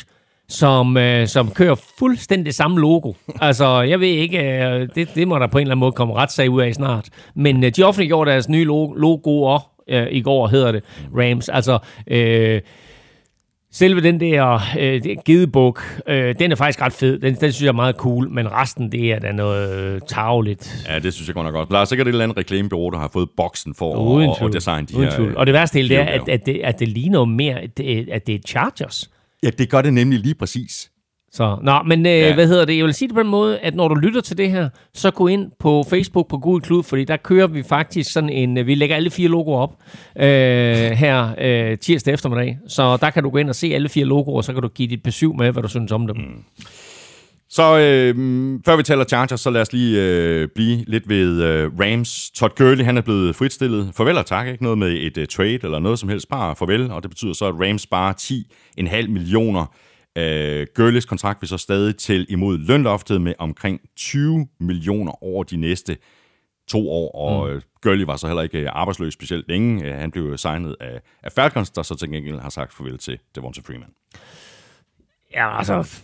som, 0.49 0.97
øh, 0.97 1.27
som 1.27 1.51
kører 1.51 1.75
fuldstændig 1.99 2.55
samme 2.55 2.81
logo. 2.81 3.13
Altså, 3.41 3.81
jeg 3.81 4.01
ved 4.01 4.09
ikke, 4.09 4.39
øh, 4.39 4.89
det, 4.95 5.15
det 5.15 5.29
må 5.29 5.39
der 5.39 5.47
på 5.47 5.59
en 5.59 5.63
eller 5.63 5.73
anden 5.73 5.81
måde 5.81 5.93
komme 5.93 6.15
sag 6.29 6.51
ud 6.51 6.61
af 6.63 6.75
snart. 6.75 7.09
Men 7.35 7.65
øh, 7.65 7.73
de 7.77 7.83
offentliggjorde 7.83 8.31
deres 8.31 8.49
nye 8.49 8.65
logo, 8.65 8.93
logoer 8.93 9.71
øh, 9.89 10.07
i 10.11 10.21
går, 10.21 10.49
hedder 10.49 10.73
det, 10.73 10.83
Rams. 11.17 11.49
Altså, 11.49 11.79
øh, 12.07 12.61
Selve 13.73 14.01
den 14.01 14.21
der 14.21 14.61
øh, 14.79 15.03
gedebuk, 15.25 15.83
øh, 16.07 16.35
den 16.39 16.53
er 16.53 16.57
faktisk 16.57 16.83
ret 16.83 16.93
fed. 16.93 17.19
Den, 17.19 17.35
den 17.35 17.53
synes 17.53 17.63
jeg 17.63 17.69
er 17.69 17.73
meget 17.73 17.97
cool, 17.97 18.31
men 18.31 18.53
resten, 18.53 18.93
det 18.93 19.13
er 19.13 19.19
da 19.19 19.33
noget 19.33 19.95
øh. 19.95 20.01
Ja, 20.89 20.99
det 20.99 21.15
synes 21.15 21.29
jeg 21.29 21.35
godt 21.35 21.45
nok 21.45 21.55
godt. 21.55 21.69
Der 21.69 21.79
er 21.79 21.85
sikkert 21.85 22.07
et 22.07 22.13
eller 22.13 22.25
andet 22.25 22.39
reklamebureau, 22.39 22.91
der 22.91 22.99
har 22.99 23.11
fået 23.13 23.29
boksen 23.37 23.75
for 23.75 24.21
at, 24.21 24.47
at 24.47 24.53
designe 24.53 24.87
de 24.87 24.97
Uden 24.97 25.09
her... 25.09 25.17
Tvivl. 25.17 25.37
Og 25.37 25.47
det 25.47 25.53
værste 25.53 25.77
hele, 25.77 25.89
det 25.89 25.97
er, 25.97 26.05
at, 26.05 26.29
at, 26.29 26.47
det, 26.47 26.61
at 26.65 26.79
det 26.79 26.89
ligner 26.89 27.25
mere, 27.25 27.61
at 27.61 27.79
det, 27.79 28.09
at 28.13 28.27
det 28.27 28.35
er 28.35 28.39
Chargers. 28.47 29.11
Ja, 29.43 29.51
det 29.51 29.71
gør 29.71 29.83
det 29.83 29.93
nemlig 29.95 30.19
lige 30.19 30.35
præcis. 30.35 30.91
Så, 31.33 31.59
nå, 31.63 31.83
men 31.83 32.07
øh, 32.07 32.13
ja. 32.13 32.35
hvad 32.35 32.47
hedder 32.47 32.65
det? 32.65 32.77
Jeg 32.77 32.85
vil 32.85 32.95
sige 32.95 33.09
det 33.09 33.15
på 33.15 33.23
den 33.23 33.31
måde, 33.31 33.59
at 33.59 33.75
når 33.75 33.89
du 33.89 33.95
lytter 33.95 34.21
til 34.21 34.39
det 34.39 34.51
her, 34.51 34.69
så 34.95 35.11
gå 35.11 35.27
ind 35.27 35.51
på 35.61 35.85
Facebook 35.91 36.29
på 36.29 36.39
Google 36.39 36.61
Klud, 36.61 36.83
fordi 36.83 37.05
der 37.05 37.17
kører 37.17 37.47
vi 37.47 37.63
faktisk 37.63 38.13
sådan 38.13 38.31
en, 38.31 38.67
vi 38.67 38.75
lægger 38.75 38.97
alle 38.97 39.11
fire 39.11 39.29
logoer 39.29 39.59
op 39.59 39.75
øh, 40.17 40.25
her 40.91 41.35
øh, 41.41 41.79
tirsdag 41.79 42.15
eftermiddag. 42.15 42.59
Så 42.69 42.97
der 42.97 43.11
kan 43.11 43.23
du 43.23 43.31
gå 43.31 43.39
ind 43.39 43.49
og 43.49 43.55
se 43.55 43.75
alle 43.75 43.89
fire 43.89 44.05
logoer, 44.05 44.37
og 44.37 44.45
så 44.45 44.53
kan 44.53 44.63
du 44.63 44.69
give 44.69 44.89
dit 44.89 45.03
besøg 45.03 45.37
med, 45.37 45.53
hvad 45.53 45.63
du 45.63 45.69
synes 45.69 45.93
om 45.93 46.07
dem. 46.07 46.17
Mm. 46.17 46.45
Så 47.51 47.79
øh, 47.79 48.15
før 48.65 48.77
vi 48.77 48.83
taler 48.83 49.05
Chargers, 49.05 49.41
så 49.41 49.51
lad 49.51 49.61
os 49.61 49.73
lige 49.73 50.03
øh, 50.03 50.49
blive 50.55 50.85
lidt 50.87 51.09
ved 51.09 51.43
øh, 51.43 51.71
Rams. 51.81 52.31
Todd 52.31 52.53
Gurley, 52.57 52.85
han 52.85 52.97
er 52.97 53.01
blevet 53.01 53.37
fritstillet. 53.37 53.91
Farvel 53.95 54.19
og 54.19 54.27
tak, 54.27 54.49
ikke 54.49 54.63
noget 54.63 54.79
med 54.79 54.93
et 54.93 55.19
øh, 55.19 55.27
trade 55.27 55.59
eller 55.63 55.79
noget 55.79 55.99
som 55.99 56.09
helst. 56.09 56.29
Bare 56.29 56.57
farvel, 56.57 56.91
og 56.91 57.03
det 57.03 57.11
betyder 57.11 57.33
så, 57.33 57.47
at 57.47 57.55
Rams 57.55 57.83
sparer 57.83 58.13
10,5 58.81 59.09
millioner 59.09 59.67
Øh, 60.19 60.67
Gurleys 60.75 61.05
kontrakt 61.05 61.43
vil 61.43 61.49
så 61.49 61.59
stadig 61.59 61.97
til 61.97 62.27
imod 62.29 62.59
lønloftet 62.59 63.21
med 63.21 63.35
omkring 63.39 63.81
20 63.97 64.49
millioner 64.61 65.25
over 65.25 65.45
de 65.45 65.57
næste 65.57 65.97
to 66.67 66.91
år, 66.91 67.15
og 67.15 67.49
mm. 67.49 67.55
Øh, 67.55 67.63
Gurley 67.83 68.05
var 68.05 68.17
så 68.17 68.27
heller 68.27 68.43
ikke 68.43 68.59
øh, 68.59 68.69
arbejdsløs 68.73 69.15
specielt 69.15 69.49
længe. 69.49 69.85
Øh, 69.85 69.95
han 69.95 70.11
blev 70.11 70.39
signet 70.39 70.77
af, 70.81 71.01
af 71.23 71.33
Falcons, 71.33 71.71
der 71.71 71.83
så 71.83 71.95
til 71.95 72.11
gengæld 72.11 72.39
har 72.39 72.51
sagt 72.51 72.75
farvel 72.75 72.99
til 72.99 73.19
Devonta 73.35 73.61
Freeman. 73.61 73.91
Ja, 75.35 75.59
altså, 75.59 76.01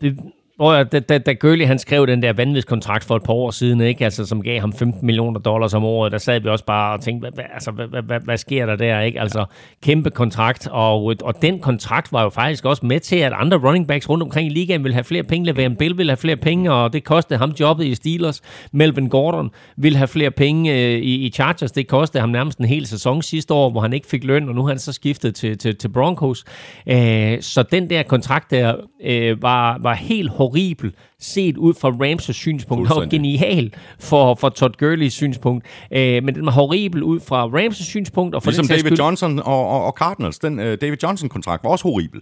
det, 0.00 0.18
hvor, 0.60 0.82
da, 0.82 1.00
da, 1.00 1.18
da 1.18 1.32
Gurley, 1.32 1.66
han 1.66 1.78
skrev 1.78 2.06
den 2.06 2.22
der 2.22 2.32
vanvidskontrakt 2.32 3.04
for 3.04 3.16
et 3.16 3.22
par 3.22 3.32
år 3.32 3.50
siden, 3.50 3.80
ikke? 3.80 4.04
Altså, 4.04 4.26
som 4.26 4.42
gav 4.42 4.60
ham 4.60 4.72
15 4.72 5.06
millioner 5.06 5.40
dollars 5.40 5.74
om 5.74 5.84
året, 5.84 6.12
der 6.12 6.18
sad 6.18 6.40
vi 6.40 6.48
også 6.48 6.64
bare 6.64 6.94
og 6.94 7.00
tænkte, 7.00 7.20
hvad, 7.20 7.30
hvad, 7.34 7.44
altså, 7.54 7.70
hvad, 7.70 7.86
hvad, 7.86 8.02
hvad, 8.02 8.20
hvad 8.24 8.36
sker 8.36 8.66
der 8.66 8.76
der? 8.76 9.00
Ikke? 9.00 9.20
Altså, 9.20 9.44
kæmpe 9.82 10.10
kontrakt, 10.10 10.68
og, 10.70 11.14
og 11.22 11.42
den 11.42 11.60
kontrakt 11.60 12.12
var 12.12 12.22
jo 12.22 12.28
faktisk 12.28 12.64
også 12.64 12.86
med 12.86 13.00
til, 13.00 13.16
at 13.16 13.32
andre 13.36 13.58
running 13.58 13.88
backs 13.88 14.08
rundt 14.08 14.22
omkring 14.22 14.46
i 14.46 14.54
ligaen 14.54 14.84
ville 14.84 14.94
have 14.94 15.04
flere 15.04 15.22
penge, 15.22 15.50
Le'Veon 15.50 15.76
Bill 15.76 15.96
ville 15.96 16.10
have 16.10 16.16
flere 16.16 16.36
penge, 16.36 16.72
og 16.72 16.92
det 16.92 17.04
kostede 17.04 17.38
ham 17.38 17.50
jobbet 17.60 17.84
i 17.84 17.94
Steelers. 17.94 18.40
Melvin 18.72 19.08
Gordon 19.08 19.50
ville 19.76 19.98
have 19.98 20.08
flere 20.08 20.30
penge 20.30 20.72
øh, 20.72 20.98
i, 20.98 21.26
i 21.26 21.30
Chargers, 21.30 21.72
det 21.72 21.88
kostede 21.88 22.20
ham 22.20 22.30
nærmest 22.30 22.58
en 22.58 22.64
hel 22.64 22.86
sæson 22.86 23.22
sidste 23.22 23.54
år, 23.54 23.70
hvor 23.70 23.80
han 23.80 23.92
ikke 23.92 24.06
fik 24.06 24.24
løn, 24.24 24.48
og 24.48 24.54
nu 24.54 24.62
har 24.62 24.68
han 24.68 24.78
så 24.78 24.92
skiftet 24.92 25.34
til, 25.34 25.58
til, 25.58 25.76
til 25.76 25.88
Broncos. 25.88 26.44
Øh, 26.86 27.42
så 27.42 27.62
den 27.62 27.90
der 27.90 28.02
kontrakt 28.02 28.50
der 28.50 28.74
øh, 29.04 29.42
var, 29.42 29.78
var 29.82 29.94
helt 29.94 30.30
horribel 30.50 30.92
set 31.20 31.56
ud 31.56 31.74
fra 31.74 31.88
Rams' 31.88 32.32
synspunkt. 32.32 32.92
og 32.92 33.08
genial 33.08 33.72
for, 34.00 34.34
for 34.34 34.48
Todd 34.48 34.82
Gurley's 34.82 35.08
synspunkt. 35.08 35.66
Øh, 35.92 36.24
men 36.24 36.34
den 36.34 36.46
var 36.46 36.52
horribel 36.52 37.02
ud 37.02 37.20
fra 37.20 37.46
Rams' 37.46 37.84
synspunkt. 37.84 38.34
Og 38.34 38.42
for 38.42 38.50
ligesom 38.50 38.66
David 38.66 38.80
skyld... 38.80 38.98
Johnson 38.98 39.38
og, 39.38 39.68
og, 39.68 39.84
og 39.84 39.92
Cardinals. 39.92 40.38
Den 40.38 40.58
uh, 40.58 40.64
David 40.64 40.96
Johnson-kontrakt 41.02 41.64
var 41.64 41.70
også 41.70 41.82
horribel. 41.82 42.20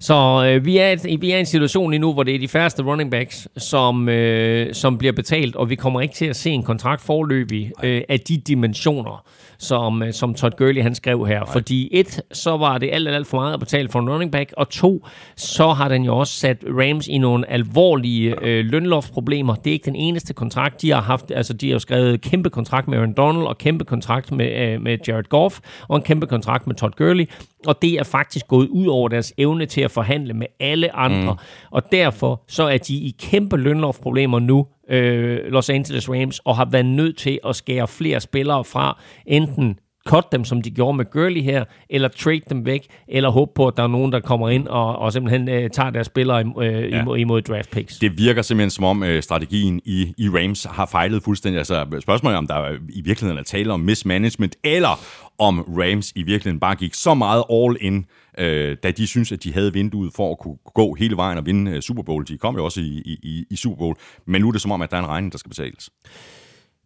Så 0.00 0.46
øh, 0.48 0.64
vi, 0.64 0.78
er 0.78 1.18
vi 1.18 1.30
er 1.30 1.36
i 1.36 1.40
en 1.40 1.46
situation 1.46 1.90
lige 1.90 2.00
nu, 2.00 2.12
hvor 2.12 2.22
det 2.22 2.34
er 2.34 2.38
de 2.38 2.48
færreste 2.48 2.82
running 2.82 3.10
backs, 3.10 3.48
som, 3.56 4.08
øh, 4.08 4.74
som 4.74 4.98
bliver 4.98 5.12
betalt, 5.12 5.56
og 5.56 5.70
vi 5.70 5.74
kommer 5.74 6.00
ikke 6.00 6.14
til 6.14 6.26
at 6.26 6.36
se 6.36 6.50
en 6.50 6.62
kontrakt 6.62 7.02
forløbig 7.02 7.72
øh, 7.82 8.02
af 8.08 8.20
de 8.20 8.36
dimensioner, 8.36 9.24
som, 9.64 10.02
øh, 10.02 10.12
som 10.12 10.34
Todd 10.34 10.52
Gurley 10.56 10.82
han 10.82 10.94
skrev 10.94 11.26
her. 11.26 11.40
Nej. 11.40 11.52
Fordi 11.52 11.88
et, 11.92 12.20
så 12.32 12.56
var 12.56 12.78
det 12.78 12.90
alt, 12.92 13.08
alt 13.08 13.26
for 13.26 13.36
meget 13.40 13.54
at 13.54 13.60
betale 13.60 13.88
for 13.88 13.98
en 13.98 14.10
running 14.10 14.32
back, 14.32 14.52
og 14.56 14.68
to, 14.68 15.06
så 15.36 15.68
har 15.68 15.88
den 15.88 16.04
jo 16.04 16.16
også 16.16 16.32
sat 16.32 16.64
Rams 16.68 17.08
i 17.08 17.18
nogle 17.18 17.50
alvorlige 17.50 18.34
øh, 18.42 18.64
lønloftproblemer. 18.64 19.54
Det 19.54 19.70
er 19.70 19.72
ikke 19.72 19.84
den 19.84 19.96
eneste 19.96 20.34
kontrakt, 20.34 20.82
de 20.82 20.90
har 20.90 21.00
haft. 21.00 21.30
Altså, 21.30 21.52
de 21.52 21.66
har 21.66 21.72
jo 21.72 21.78
skrevet 21.78 22.20
kæmpe 22.20 22.50
kontrakt 22.50 22.88
med 22.88 22.98
Aaron 22.98 23.12
Donald, 23.12 23.46
og 23.46 23.58
kæmpe 23.58 23.84
kontrakt 23.84 24.32
med, 24.32 24.52
øh, 24.62 24.82
med 24.82 24.98
Jared 25.08 25.24
Goff, 25.24 25.60
og 25.88 25.96
en 25.96 26.02
kæmpe 26.02 26.26
kontrakt 26.26 26.66
med 26.66 26.74
Todd 26.74 26.92
Gurley. 26.96 27.28
Og 27.66 27.82
det 27.82 27.92
er 27.92 28.04
faktisk 28.04 28.48
gået 28.48 28.68
ud 28.68 28.86
over 28.86 29.08
deres 29.08 29.32
evne 29.38 29.66
til 29.66 29.80
at 29.80 29.90
forhandle 29.90 30.34
med 30.34 30.46
alle 30.60 30.96
andre. 30.96 31.32
Mm. 31.32 31.38
Og 31.70 31.82
derfor 31.92 32.42
så 32.48 32.62
er 32.68 32.78
de 32.78 32.94
i 32.94 33.14
kæmpe 33.18 33.56
lønlovsproblemer 33.56 34.38
nu, 34.38 34.66
øh, 34.88 35.44
Los 35.46 35.70
Angeles 35.70 36.10
Rams, 36.10 36.38
og 36.38 36.56
har 36.56 36.68
været 36.70 36.86
nødt 36.86 37.18
til 37.18 37.38
at 37.46 37.56
skære 37.56 37.88
flere 37.88 38.20
spillere 38.20 38.64
fra, 38.64 39.02
enten 39.26 39.78
cut 40.08 40.24
dem, 40.32 40.44
som 40.44 40.62
de 40.62 40.70
gjorde 40.70 40.96
med 40.96 41.10
Gurley 41.10 41.40
her, 41.40 41.64
eller 41.90 42.08
trade 42.08 42.40
dem 42.50 42.66
væk, 42.66 42.86
eller 43.08 43.30
håbe 43.30 43.52
på, 43.54 43.66
at 43.66 43.76
der 43.76 43.82
er 43.82 43.86
nogen, 43.86 44.12
der 44.12 44.20
kommer 44.20 44.48
ind 44.48 44.68
og, 44.68 44.98
og 44.98 45.12
simpelthen 45.12 45.48
øh, 45.48 45.70
tager 45.70 45.90
deres 45.90 46.06
spillere 46.06 46.52
øh, 46.62 46.90
ja. 46.90 47.00
imod, 47.02 47.18
imod 47.18 47.42
draft 47.42 47.70
picks. 47.70 47.98
Det 47.98 48.18
virker 48.18 48.42
simpelthen 48.42 48.70
som 48.70 48.84
om 48.84 49.02
øh, 49.02 49.22
strategien 49.22 49.80
i, 49.84 50.14
i 50.18 50.28
Rams 50.28 50.64
har 50.64 50.86
fejlet 50.86 51.22
fuldstændig. 51.22 51.58
Altså 51.58 51.86
spørgsmålet 52.00 52.34
er, 52.34 52.38
om 52.38 52.46
der 52.46 52.70
i 52.88 53.00
virkeligheden 53.00 53.38
er 53.38 53.42
tale 53.42 53.72
om 53.72 53.80
mismanagement, 53.80 54.56
eller 54.64 55.00
om 55.38 55.60
Rams 55.60 56.12
i 56.16 56.22
virkeligheden 56.22 56.60
bare 56.60 56.74
gik 56.74 56.94
så 56.94 57.14
meget 57.14 57.44
all 57.52 57.76
in, 57.80 58.06
øh, 58.38 58.76
da 58.82 58.90
de 58.90 59.06
synes, 59.06 59.32
at 59.32 59.44
de 59.44 59.52
havde 59.52 59.72
vinduet 59.72 60.12
for 60.16 60.30
at 60.30 60.38
kunne 60.38 60.56
gå 60.74 60.94
hele 60.94 61.16
vejen 61.16 61.38
og 61.38 61.46
vinde 61.46 61.70
øh, 61.70 61.82
Super 61.82 62.02
Bowl. 62.02 62.24
De 62.28 62.38
kom 62.38 62.56
jo 62.56 62.64
også 62.64 62.80
i, 62.80 63.18
i, 63.22 63.44
i 63.50 63.56
Super 63.56 63.76
Bowl, 63.76 63.96
men 64.26 64.40
nu 64.40 64.48
er 64.48 64.52
det 64.52 64.60
som 64.60 64.70
om, 64.70 64.82
at 64.82 64.90
der 64.90 64.96
er 64.96 65.00
en 65.00 65.08
regning, 65.08 65.32
der 65.32 65.38
skal 65.38 65.48
betales. 65.48 65.90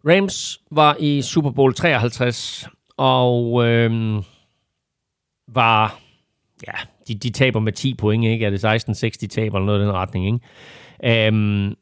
Rams 0.07 0.61
var 0.70 0.97
i 1.01 1.23
Super 1.23 1.51
Bowl 1.51 1.74
53 1.74 2.69
og 2.99 3.66
øh, 3.66 4.23
var, 5.49 6.01
ja, 6.66 6.73
de, 7.09 7.15
de 7.15 7.31
taber 7.31 7.61
med 7.61 7.73
10 7.73 7.95
point, 7.95 8.25
ikke? 8.25 8.47
Er 8.47 8.51
det 8.51 8.65
16-6, 8.65 9.09
de 9.20 9.27
taber, 9.27 9.59
eller 9.59 9.66
noget 9.66 9.81
i 9.81 9.83
den 9.83 9.93
retning, 9.93 10.27
ikke? 10.27 11.27
Øhm, 11.27 11.75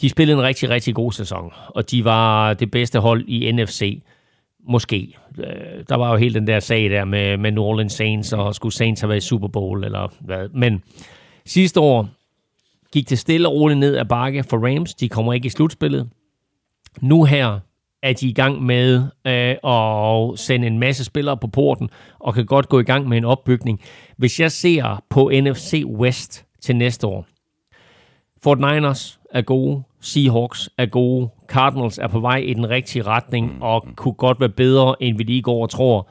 de 0.00 0.08
spillede 0.08 0.38
en 0.38 0.44
rigtig, 0.44 0.68
rigtig 0.68 0.94
god 0.94 1.12
sæson, 1.12 1.52
og 1.68 1.90
de 1.90 2.04
var 2.04 2.54
det 2.54 2.70
bedste 2.70 2.98
hold 2.98 3.24
i 3.28 3.52
NFC. 3.52 4.02
Måske. 4.68 5.16
Øh, 5.38 5.84
der 5.88 5.94
var 5.94 6.10
jo 6.10 6.16
helt 6.16 6.34
den 6.34 6.46
der 6.46 6.60
sag 6.60 6.90
der 6.90 7.04
med, 7.04 7.36
med 7.36 7.52
New 7.52 7.64
Orleans 7.64 7.92
Saints, 7.92 8.32
og 8.32 8.54
skulle 8.54 8.74
Saints 8.74 9.00
have 9.00 9.08
været 9.08 9.24
i 9.24 9.26
Super 9.26 9.48
Bowl, 9.48 9.84
eller 9.84 10.12
hvad. 10.20 10.48
Men 10.48 10.82
sidste 11.46 11.80
år 11.80 12.08
gik 12.92 13.10
det 13.10 13.18
stille 13.18 13.48
og 13.48 13.54
roligt 13.54 13.80
ned 13.80 13.96
ad 13.96 14.04
bakke 14.04 14.42
for 14.42 14.68
Rams. 14.68 14.94
De 14.94 15.08
kommer 15.08 15.32
ikke 15.32 15.46
i 15.46 15.50
slutspillet. 15.50 16.10
Nu 17.00 17.24
her 17.24 17.60
er 18.02 18.12
de 18.12 18.28
i 18.28 18.32
gang 18.32 18.62
med 18.62 19.02
øh, 19.26 19.56
at 19.72 20.38
sende 20.38 20.66
en 20.66 20.78
masse 20.78 21.04
spillere 21.04 21.36
på 21.36 21.46
porten, 21.46 21.90
og 22.18 22.34
kan 22.34 22.46
godt 22.46 22.68
gå 22.68 22.80
i 22.80 22.84
gang 22.84 23.08
med 23.08 23.16
en 23.16 23.24
opbygning. 23.24 23.80
Hvis 24.16 24.40
jeg 24.40 24.52
ser 24.52 25.04
på 25.10 25.30
NFC 25.34 25.82
West 25.86 26.44
til 26.62 26.76
næste 26.76 27.06
år, 27.06 27.26
Fort 28.42 28.58
Niners 28.58 29.20
er 29.30 29.42
gode, 29.42 29.82
Seahawks 30.00 30.70
er 30.78 30.86
gode, 30.86 31.28
Cardinals 31.48 31.98
er 31.98 32.06
på 32.06 32.20
vej 32.20 32.36
i 32.36 32.54
den 32.54 32.70
rigtige 32.70 33.02
retning, 33.02 33.54
mm. 33.54 33.62
og 33.62 33.86
kunne 33.96 34.14
godt 34.14 34.40
være 34.40 34.48
bedre, 34.48 34.94
end 35.00 35.16
vi 35.16 35.22
lige 35.22 35.42
går 35.42 35.62
og 35.62 35.70
tror. 35.70 36.10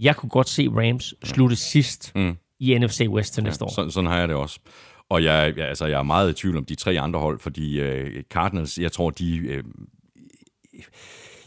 Jeg 0.00 0.16
kunne 0.16 0.30
godt 0.30 0.48
se 0.48 0.68
Rams 0.68 1.14
slutte 1.24 1.56
sidst 1.56 2.12
mm. 2.14 2.36
i 2.60 2.78
NFC 2.78 3.06
West 3.08 3.34
til 3.34 3.44
næste 3.44 3.62
ja, 3.62 3.66
år. 3.66 3.74
Sådan, 3.74 3.90
sådan 3.90 4.10
har 4.10 4.18
jeg 4.18 4.28
det 4.28 4.36
også. 4.36 4.58
Og 5.10 5.24
jeg, 5.24 5.54
jeg, 5.56 5.68
altså, 5.68 5.86
jeg 5.86 5.98
er 5.98 6.02
meget 6.02 6.30
i 6.30 6.32
tvivl 6.32 6.56
om 6.56 6.64
de 6.64 6.74
tre 6.74 7.00
andre 7.00 7.20
hold, 7.20 7.38
fordi 7.38 7.80
uh, 7.82 8.06
Cardinals, 8.30 8.78
jeg 8.78 8.92
tror, 8.92 9.10
de... 9.10 9.58
Uh, 9.58 9.70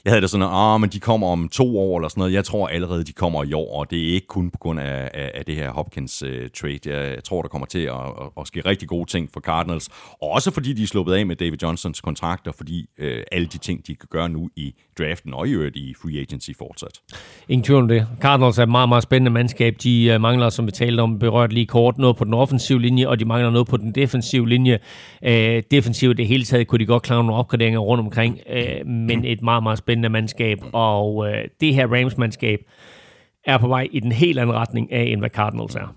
jeg 0.05 0.13
havde 0.13 0.21
det 0.21 0.29
sådan, 0.29 0.43
at 0.43 0.49
ah, 0.51 0.81
men 0.81 0.89
de 0.89 0.99
kommer 0.99 1.27
om 1.27 1.49
to 1.49 1.79
år 1.79 1.97
eller 1.97 2.09
sådan 2.09 2.21
noget. 2.21 2.33
Jeg 2.33 2.45
tror 2.45 2.67
allerede, 2.67 3.03
de 3.03 3.13
kommer 3.13 3.43
i 3.43 3.53
år, 3.53 3.79
og 3.79 3.91
det 3.91 4.09
er 4.09 4.13
ikke 4.13 4.27
kun 4.27 4.49
på 4.51 4.57
grund 4.57 4.79
af, 4.79 5.11
af, 5.13 5.31
af 5.33 5.45
det 5.45 5.55
her 5.55 5.71
Hopkins-trade. 5.71 6.89
Øh, 6.89 6.97
uh, 6.97 7.03
jeg, 7.03 7.15
jeg 7.15 7.23
tror, 7.23 7.41
der 7.41 7.49
kommer 7.49 7.65
til 7.65 7.79
at, 7.79 7.95
at, 7.95 8.29
at 8.39 8.47
ske 8.47 8.61
rigtig 8.61 8.87
gode 8.87 9.09
ting 9.09 9.29
for 9.33 9.39
Cardinals. 9.39 9.89
Og 10.21 10.29
også 10.29 10.51
fordi 10.51 10.73
de 10.73 10.83
er 10.83 10.87
sluppet 10.87 11.13
af 11.13 11.25
med 11.25 11.35
David 11.35 11.57
Johnsons 11.61 12.01
kontrakter, 12.01 12.51
fordi 12.51 12.89
uh, 12.99 13.07
alle 13.31 13.47
de 13.47 13.57
ting, 13.57 13.87
de 13.87 13.95
kan 13.95 14.07
gøre 14.11 14.29
nu 14.29 14.49
i 14.55 14.75
draften 14.97 15.33
og 15.33 15.47
i 15.47 15.51
øvrigt 15.51 15.75
i 15.75 15.93
free 16.01 16.19
agency 16.19 16.49
fortsat. 16.57 17.01
Ingen 17.49 17.63
tvivl 17.63 17.81
om 17.81 17.87
det. 17.87 18.07
Cardinals 18.21 18.57
er 18.57 18.63
et 18.63 18.69
meget, 18.69 18.89
meget 18.89 19.03
spændende 19.03 19.31
mandskab. 19.31 19.75
De 19.83 20.05
øh, 20.05 20.21
mangler, 20.21 20.49
som 20.49 20.65
vi 20.65 20.71
talte 20.71 21.01
om, 21.01 21.19
berørt 21.19 21.53
lige 21.53 21.65
kort, 21.65 21.97
noget 21.97 22.17
på 22.17 22.23
den 22.23 22.33
offensive 22.33 22.81
linje, 22.81 23.07
og 23.07 23.19
de 23.19 23.25
mangler 23.25 23.49
noget 23.49 23.67
på 23.67 23.77
den 23.77 23.91
defensive 23.91 24.49
linje. 24.49 24.79
Øh, 25.23 25.63
defensivt 25.71 26.17
det 26.17 26.27
hele 26.27 26.43
taget 26.43 26.67
kunne 26.67 26.79
de 26.79 26.85
godt 26.85 27.03
klare 27.03 27.23
nogle 27.23 27.39
opgraderinger 27.39 27.79
rundt 27.79 28.01
omkring, 28.01 28.39
øh, 28.49 28.87
men 28.87 29.25
et 29.25 29.41
meget, 29.41 29.63
meget 29.63 29.77
spændende 29.77 30.09
mandskab, 30.09 30.57
og 30.73 31.29
øh, 31.29 31.43
det 31.61 31.75
her 31.75 31.87
Rams-mandskab 31.87 32.57
er 33.45 33.57
på 33.57 33.67
vej 33.67 33.87
i 33.91 33.99
den 33.99 34.11
helt 34.11 34.39
anden 34.39 34.55
retning 34.55 34.91
af, 34.91 35.03
end 35.03 35.21
hvad 35.21 35.29
Cardinals 35.29 35.75
er. 35.75 35.95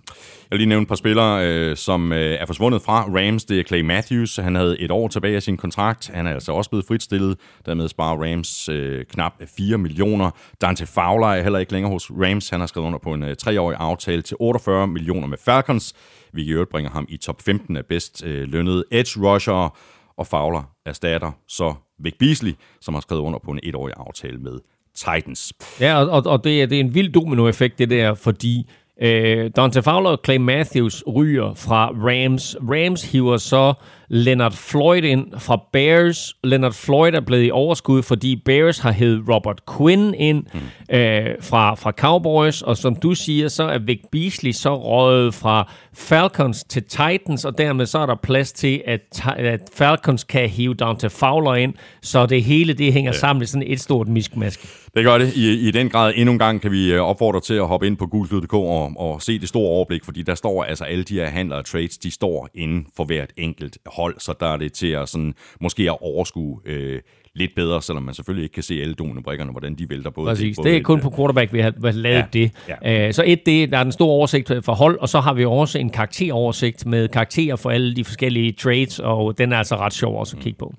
Jeg 0.51 0.56
vil 0.56 0.60
lige 0.60 0.68
nævne 0.68 0.82
et 0.82 0.89
par 0.89 0.94
spillere, 0.94 1.47
øh, 1.47 1.77
som 1.77 2.12
øh, 2.12 2.36
er 2.40 2.47
forsvundet 2.47 2.82
fra 2.82 3.02
Rams. 3.02 3.44
Det 3.44 3.60
er 3.60 3.64
Clay 3.64 3.81
Matthews. 3.81 4.36
Han 4.36 4.55
havde 4.55 4.81
et 4.81 4.90
år 4.90 5.09
tilbage 5.09 5.36
af 5.36 5.43
sin 5.43 5.56
kontrakt. 5.56 6.10
Han 6.14 6.27
er 6.27 6.35
altså 6.35 6.52
også 6.52 6.70
blevet 6.70 6.86
fritstillet. 6.86 7.39
Dermed 7.66 7.89
sparer 7.89 8.32
Rams 8.32 8.68
øh, 8.68 9.05
knap 9.05 9.32
4 9.56 9.78
millioner. 9.78 10.31
Dante 10.60 10.86
Fowler 10.86 11.27
er 11.27 11.43
heller 11.43 11.59
ikke 11.59 11.72
længere 11.72 11.93
hos 11.93 12.10
Rams. 12.10 12.48
Han 12.48 12.60
har 12.60 12.66
skrevet 12.66 12.86
under 12.86 12.98
på 12.98 13.14
en 13.14 13.22
øh, 13.22 13.36
treårig 13.36 13.77
aftale 13.81 14.22
til 14.22 14.36
48 14.40 14.86
millioner 14.86 15.27
med 15.27 15.39
Falcons. 15.44 15.94
Vi 16.32 16.43
i 16.43 16.48
øvrigt 16.48 16.70
bringer 16.70 16.90
ham 16.90 17.06
i 17.09 17.16
top 17.16 17.43
15 17.43 17.77
af 17.77 17.86
bedst 17.86 18.24
øh, 18.27 18.48
lønnede 18.48 18.85
edge 18.90 19.20
rusher. 19.20 19.77
Og 20.16 20.27
Fowler 20.27 20.62
erstatter 20.86 21.32
så 21.48 21.74
Vic 21.98 22.14
Beasley, 22.18 22.55
som 22.81 22.94
har 22.94 23.01
skrevet 23.01 23.22
under 23.22 23.39
på 23.39 23.51
en 23.51 23.60
etårig 23.62 23.94
aftale 23.97 24.39
med 24.39 24.59
Titans. 24.94 25.52
Ja, 25.81 26.05
og, 26.05 26.27
og 26.27 26.44
det, 26.44 26.62
er, 26.62 26.66
det 26.66 26.77
er 26.77 26.81
en 26.81 26.94
vild 26.94 27.12
dominoeffekt, 27.12 27.78
det 27.78 27.90
der, 27.90 28.14
fordi 28.14 28.70
øh, 29.01 29.51
Dante 29.56 29.82
Fowler 29.82 30.10
og 30.10 30.18
Clay 30.24 30.36
Matthews 30.36 31.05
ryger 31.06 31.55
fra 31.55 31.86
Rams. 31.86 32.56
Rams 32.60 33.02
hiver 33.02 33.36
så 33.36 33.74
Leonard 34.09 34.52
Floyd 34.52 35.02
ind 35.02 35.27
fra 35.39 35.60
Bears. 35.72 36.35
Leonard 36.44 36.72
Floyd 36.72 37.12
er 37.14 37.20
blevet 37.20 37.47
i 37.47 37.51
overskud, 37.51 38.02
fordi 38.02 38.43
Bears 38.44 38.78
har 38.78 38.93
hævet 38.93 39.22
Robert 39.35 39.60
Quinn 39.77 40.14
ind 40.14 40.44
mm. 40.55 40.97
øh, 40.97 41.27
fra, 41.40 41.74
fra 41.74 41.90
Cowboys, 41.90 42.62
og 42.62 42.77
som 42.77 42.97
du 42.97 43.14
siger, 43.14 43.48
så 43.48 43.64
er 43.64 43.78
Vic 43.78 44.01
Beasley 44.12 44.52
så 44.52 44.77
røget 44.77 45.35
fra 45.35 45.72
Falcons 45.95 46.65
til 46.65 46.83
Titans, 46.83 47.45
og 47.45 47.59
dermed 47.59 47.87
så 47.87 47.99
er 47.99 48.07
der 48.07 48.15
plads 48.23 48.53
til, 48.53 48.83
at, 48.87 49.23
at 49.37 49.61
Falcons 49.75 50.25
kan 50.25 50.49
hive 50.49 50.75
Dante 50.75 51.11
Fowler 51.11 51.55
ind, 51.55 51.75
så 52.03 52.27
det 52.27 52.43
hele 52.43 52.73
det 52.73 52.93
hænger 52.93 53.12
ja. 53.12 53.19
sammen 53.19 53.43
i 53.43 53.47
sådan 53.47 53.67
et 53.67 53.81
stort 53.81 54.09
miskmask. 54.09 54.91
Det 54.95 55.05
gør 55.05 55.19
det. 55.19 55.37
I, 55.37 55.69
I 55.69 55.71
den 55.71 55.89
grad 55.89 56.12
endnu 56.17 56.33
en 56.33 56.39
gang 56.39 56.61
kan 56.61 56.73
vi 56.73 56.93
øh, 56.93 57.01
opfordre 57.01 57.41
til 57.41 57.55
at 57.55 57.67
hoppe 57.67 57.87
ind 57.87 57.97
på 57.97 58.07
gulslyd.dk 58.07 58.55
og, 58.55 58.93
og 58.97 59.23
se 59.23 59.39
det 59.39 59.49
store 59.49 59.69
overblik, 59.69 60.05
fordi 60.05 60.23
der 60.23 60.35
står 60.35 60.65
altså 60.65 60.85
alle 60.85 61.05
de 61.05 61.15
her 61.15 61.27
handler 61.27 61.57
og 61.57 61.65
trades, 61.65 61.99
de 61.99 62.11
står 62.11 62.49
inden 62.55 62.87
for 62.97 63.05
hvert 63.05 63.31
enkelt 63.37 63.79
hold, 63.87 64.15
så 64.19 64.35
der 64.41 64.47
er 64.47 64.57
det 64.57 64.73
til 64.73 64.87
at 64.87 65.09
sådan, 65.09 65.35
måske 65.61 65.83
at 65.83 65.97
overskue 66.01 66.61
øh, 66.65 67.01
lidt 67.35 67.55
bedre, 67.57 67.82
selvom 67.82 68.02
man 68.02 68.15
selvfølgelig 68.15 68.43
ikke 68.43 68.52
kan 68.52 68.62
se 68.62 68.74
alle 68.74 68.94
dominobrikkerne, 68.94 69.51
hvordan 69.51 69.74
de 69.74 69.90
vælter 69.90 70.11
både. 70.11 70.27
Præcis, 70.27 70.57
både 70.57 70.69
det 70.69 70.77
er 70.77 70.82
kun 70.82 71.01
på 71.01 71.12
quarterback, 71.16 71.52
vi 71.52 71.61
har, 71.61 71.70
vi 71.70 71.86
har 71.86 71.93
lavet 71.93 72.16
ja, 72.16 72.24
det. 72.32 72.51
Ja. 72.82 73.09
Uh, 73.09 73.15
så 73.15 73.23
et, 73.27 73.47
det, 73.47 73.73
der 73.73 73.78
er 73.78 73.82
den 73.82 73.93
store 73.93 74.09
oversigt 74.09 74.52
for 74.62 74.74
hold, 74.74 74.98
og 74.98 75.09
så 75.09 75.20
har 75.20 75.32
vi 75.32 75.44
også 75.44 75.78
en 75.78 75.90
karakteroversigt 75.90 76.86
med 76.86 77.09
karakterer 77.09 77.57
for 77.57 77.70
alle 77.70 77.97
de 77.97 78.05
forskellige 78.05 78.52
trades, 78.52 78.98
og 78.98 79.39
den 79.39 79.52
er 79.52 79.59
altså 79.59 79.77
ret 79.77 79.94
sjov 79.94 80.20
også 80.20 80.36
at 80.36 80.43
kigge 80.43 80.59
på. 80.59 80.74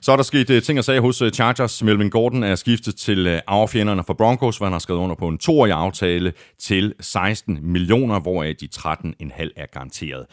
Så 0.00 0.12
er 0.12 0.16
der 0.16 0.22
sket 0.22 0.50
uh, 0.50 0.62
ting 0.62 0.78
og 0.78 0.84
sager 0.84 1.00
hos 1.00 1.22
uh, 1.22 1.30
Chargers. 1.30 1.82
Melvin 1.82 2.10
Gordon 2.10 2.42
er 2.42 2.54
skiftet 2.54 2.96
til 2.96 3.40
arvefjenderne 3.46 4.04
for 4.06 4.14
Broncos, 4.14 4.56
hvor 4.56 4.66
han 4.66 4.72
har 4.72 4.78
skrevet 4.78 5.00
under 5.00 5.16
på 5.16 5.28
en 5.28 5.38
toårig 5.38 5.72
aftale 5.72 6.32
til 6.58 6.94
16 7.00 7.58
millioner, 7.62 8.20
hvoraf 8.20 8.54
de 8.60 8.68
13,5 8.76 9.48
er 9.56 9.66
garanteret. 9.72 10.26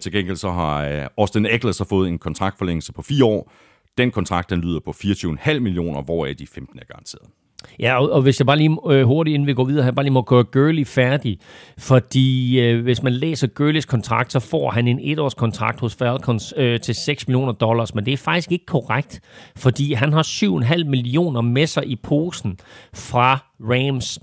Til 0.00 0.12
gengæld 0.12 0.36
så 0.36 0.50
har 0.50 1.08
Austin 1.18 1.46
Eckler 1.46 1.72
så 1.72 1.84
fået 1.84 2.08
en 2.08 2.18
kontraktforlængelse 2.18 2.92
på 2.92 3.02
fire 3.02 3.24
år. 3.24 3.52
Den 3.98 4.10
kontrakt 4.10 4.50
den 4.50 4.60
lyder 4.60 4.80
på 4.80 4.90
24,5 4.90 5.58
millioner, 5.58 6.02
hvoraf 6.02 6.36
de 6.36 6.46
15 6.46 6.78
er 6.78 6.84
garanteret. 6.84 7.28
Ja, 7.80 8.00
og, 8.00 8.10
og 8.10 8.22
hvis 8.22 8.40
jeg 8.40 8.46
bare 8.46 8.56
lige 8.56 8.78
øh, 8.90 9.04
hurtigt, 9.04 9.34
inden 9.34 9.46
vi 9.46 9.54
går 9.54 9.64
videre 9.64 9.84
her, 9.84 9.90
bare 9.92 10.04
lige 10.04 10.12
må 10.12 10.22
gøre 10.22 10.44
Gurley 10.44 10.86
færdig, 10.86 11.38
fordi 11.78 12.60
øh, 12.60 12.82
hvis 12.82 13.02
man 13.02 13.12
læser 13.12 13.46
Gurleys 13.46 13.84
kontrakt, 13.84 14.32
så 14.32 14.40
får 14.40 14.70
han 14.70 14.88
en 14.88 14.98
etårskontrakt 15.02 15.80
hos 15.80 15.94
Falcons 15.94 16.54
øh, 16.56 16.80
til 16.80 16.94
6 16.94 17.28
millioner 17.28 17.52
dollars, 17.52 17.94
men 17.94 18.06
det 18.06 18.12
er 18.12 18.16
faktisk 18.16 18.52
ikke 18.52 18.66
korrekt, 18.66 19.20
fordi 19.56 19.92
han 19.92 20.12
har 20.12 20.22
7,5 20.22 20.84
millioner 20.84 21.40
med 21.40 21.66
sig 21.66 21.86
i 21.86 21.96
posen 21.96 22.58
fra 22.94 23.38
Rams. 23.60 24.18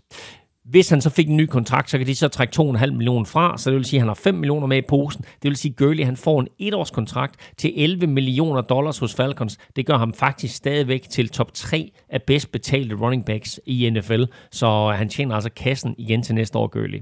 Hvis 0.70 0.90
han 0.90 1.02
så 1.02 1.10
fik 1.10 1.30
en 1.30 1.38
ny 1.38 1.46
kontrakt, 1.46 1.90
så 1.90 1.98
kan 1.98 2.08
de 2.08 2.16
så 2.16 2.28
trække 2.28 2.62
2,5 2.62 2.92
millioner 2.92 3.26
fra, 3.26 3.58
så 3.58 3.70
det 3.70 3.78
vil 3.78 3.86
sige, 3.86 3.98
at 3.98 4.02
han 4.02 4.08
har 4.08 4.16
5 4.16 4.36
millioner 4.36 4.68
med 4.68 4.78
i 4.78 4.82
posen. 4.90 5.22
Det 5.22 5.50
vil 5.50 5.56
sige, 5.56 5.72
at 5.72 5.78
Gurley 5.78 6.06
han 6.06 6.18
får 6.18 6.40
en 6.40 6.48
etårskontrakt 6.60 7.36
til 7.58 7.74
11 7.76 8.08
millioner 8.08 8.62
dollars 8.62 9.00
hos 9.00 9.16
Falcons. 9.16 9.58
Det 9.76 9.86
gør 9.86 9.98
ham 9.98 10.14
faktisk 10.14 10.56
stadigvæk 10.56 11.10
til 11.10 11.30
top 11.30 11.54
3 11.54 11.92
af 12.10 12.24
bedst 12.24 12.52
betalte 12.52 12.96
running 12.96 13.26
backs 13.26 13.60
i 13.66 13.90
NFL, 13.90 14.24
så 14.52 14.94
han 14.96 15.10
tjener 15.10 15.36
altså 15.36 15.50
kassen 15.50 15.96
igen 15.98 16.24
til 16.24 16.36
næste 16.36 16.58
år, 16.58 16.68
Gurley. 16.68 17.02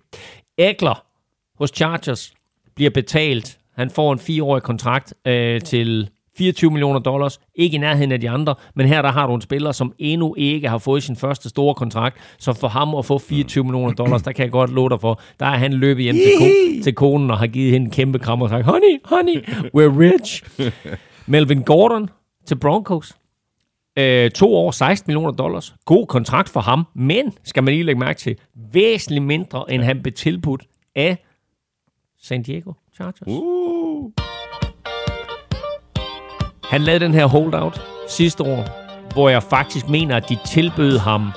Eckler 0.58 1.06
hos 1.60 1.72
Chargers 1.76 2.34
bliver 2.76 2.92
betalt. 2.92 3.58
Han 3.76 3.90
får 3.90 4.14
en 4.14 4.20
fireårig 4.20 4.64
kontrakt 4.64 5.14
øh, 5.26 5.62
til 5.62 6.10
24 6.38 6.72
millioner 6.72 7.00
dollars, 7.00 7.40
ikke 7.56 7.76
i 7.76 7.80
nærheden 7.80 8.12
af 8.12 8.22
de 8.22 8.30
andre, 8.30 8.56
men 8.76 8.88
her 8.88 9.02
der 9.02 9.12
har 9.12 9.28
du 9.28 9.36
en 9.36 9.42
spiller, 9.42 9.72
som 9.72 9.94
endnu 10.00 10.36
ikke 10.38 10.70
har 10.70 10.78
fået 10.78 11.04
sin 11.04 11.16
første 11.16 11.50
store 11.50 11.76
kontrakt, 11.76 12.18
så 12.40 12.54
for 12.54 12.68
ham 12.68 12.96
at 12.96 13.06
få 13.06 13.18
24 13.18 13.64
millioner 13.64 13.94
dollars, 13.94 14.22
der 14.22 14.32
kan 14.32 14.44
jeg 14.44 14.52
godt 14.52 14.74
love 14.74 14.90
dig 14.90 15.02
for, 15.02 15.22
der 15.40 15.46
er 15.46 15.58
han 15.58 15.74
løbet 15.74 16.04
hjem 16.04 16.16
til, 16.16 16.32
ko- 16.40 16.84
til 16.84 16.94
konen 16.96 17.32
og 17.32 17.38
har 17.38 17.48
givet 17.48 17.72
hende 17.72 17.86
en 17.86 17.92
kæmpe 17.92 18.20
kram 18.20 18.42
og 18.42 18.50
sagt, 18.50 18.66
honey, 18.66 19.00
honey, 19.06 19.42
we're 19.76 20.00
rich. 20.00 20.44
Melvin 21.28 21.64
Gordon 21.64 22.10
til 22.46 22.56
Broncos. 22.56 23.14
Øh, 23.98 24.32
to 24.32 24.56
år, 24.56 24.72
16 24.72 25.10
millioner 25.10 25.32
dollars. 25.32 25.76
God 25.86 26.06
kontrakt 26.08 26.50
for 26.50 26.60
ham, 26.60 26.88
men, 26.96 27.34
skal 27.44 27.64
man 27.64 27.74
lige 27.74 27.84
lægge 27.84 28.00
mærke 28.00 28.20
til, 28.20 28.36
væsentligt 28.74 29.24
mindre, 29.26 29.72
end 29.72 29.84
han 29.84 30.02
blev 30.02 30.14
tilbudt 30.14 30.64
af 30.96 31.18
San 32.22 32.44
Diego 32.44 32.72
Chargers. 32.96 33.28
Uh. 33.28 34.12
Han 36.70 36.82
lavede 36.82 37.06
den 37.06 37.14
her 37.14 37.26
holdout 37.26 37.82
sidste 38.10 38.44
år, 38.44 38.66
hvor 39.14 39.30
jeg 39.30 39.44
faktisk 39.44 39.90
mener, 39.90 40.16
at 40.18 40.30
de 40.30 40.38
tilbød 40.48 40.98
ham 40.98 41.32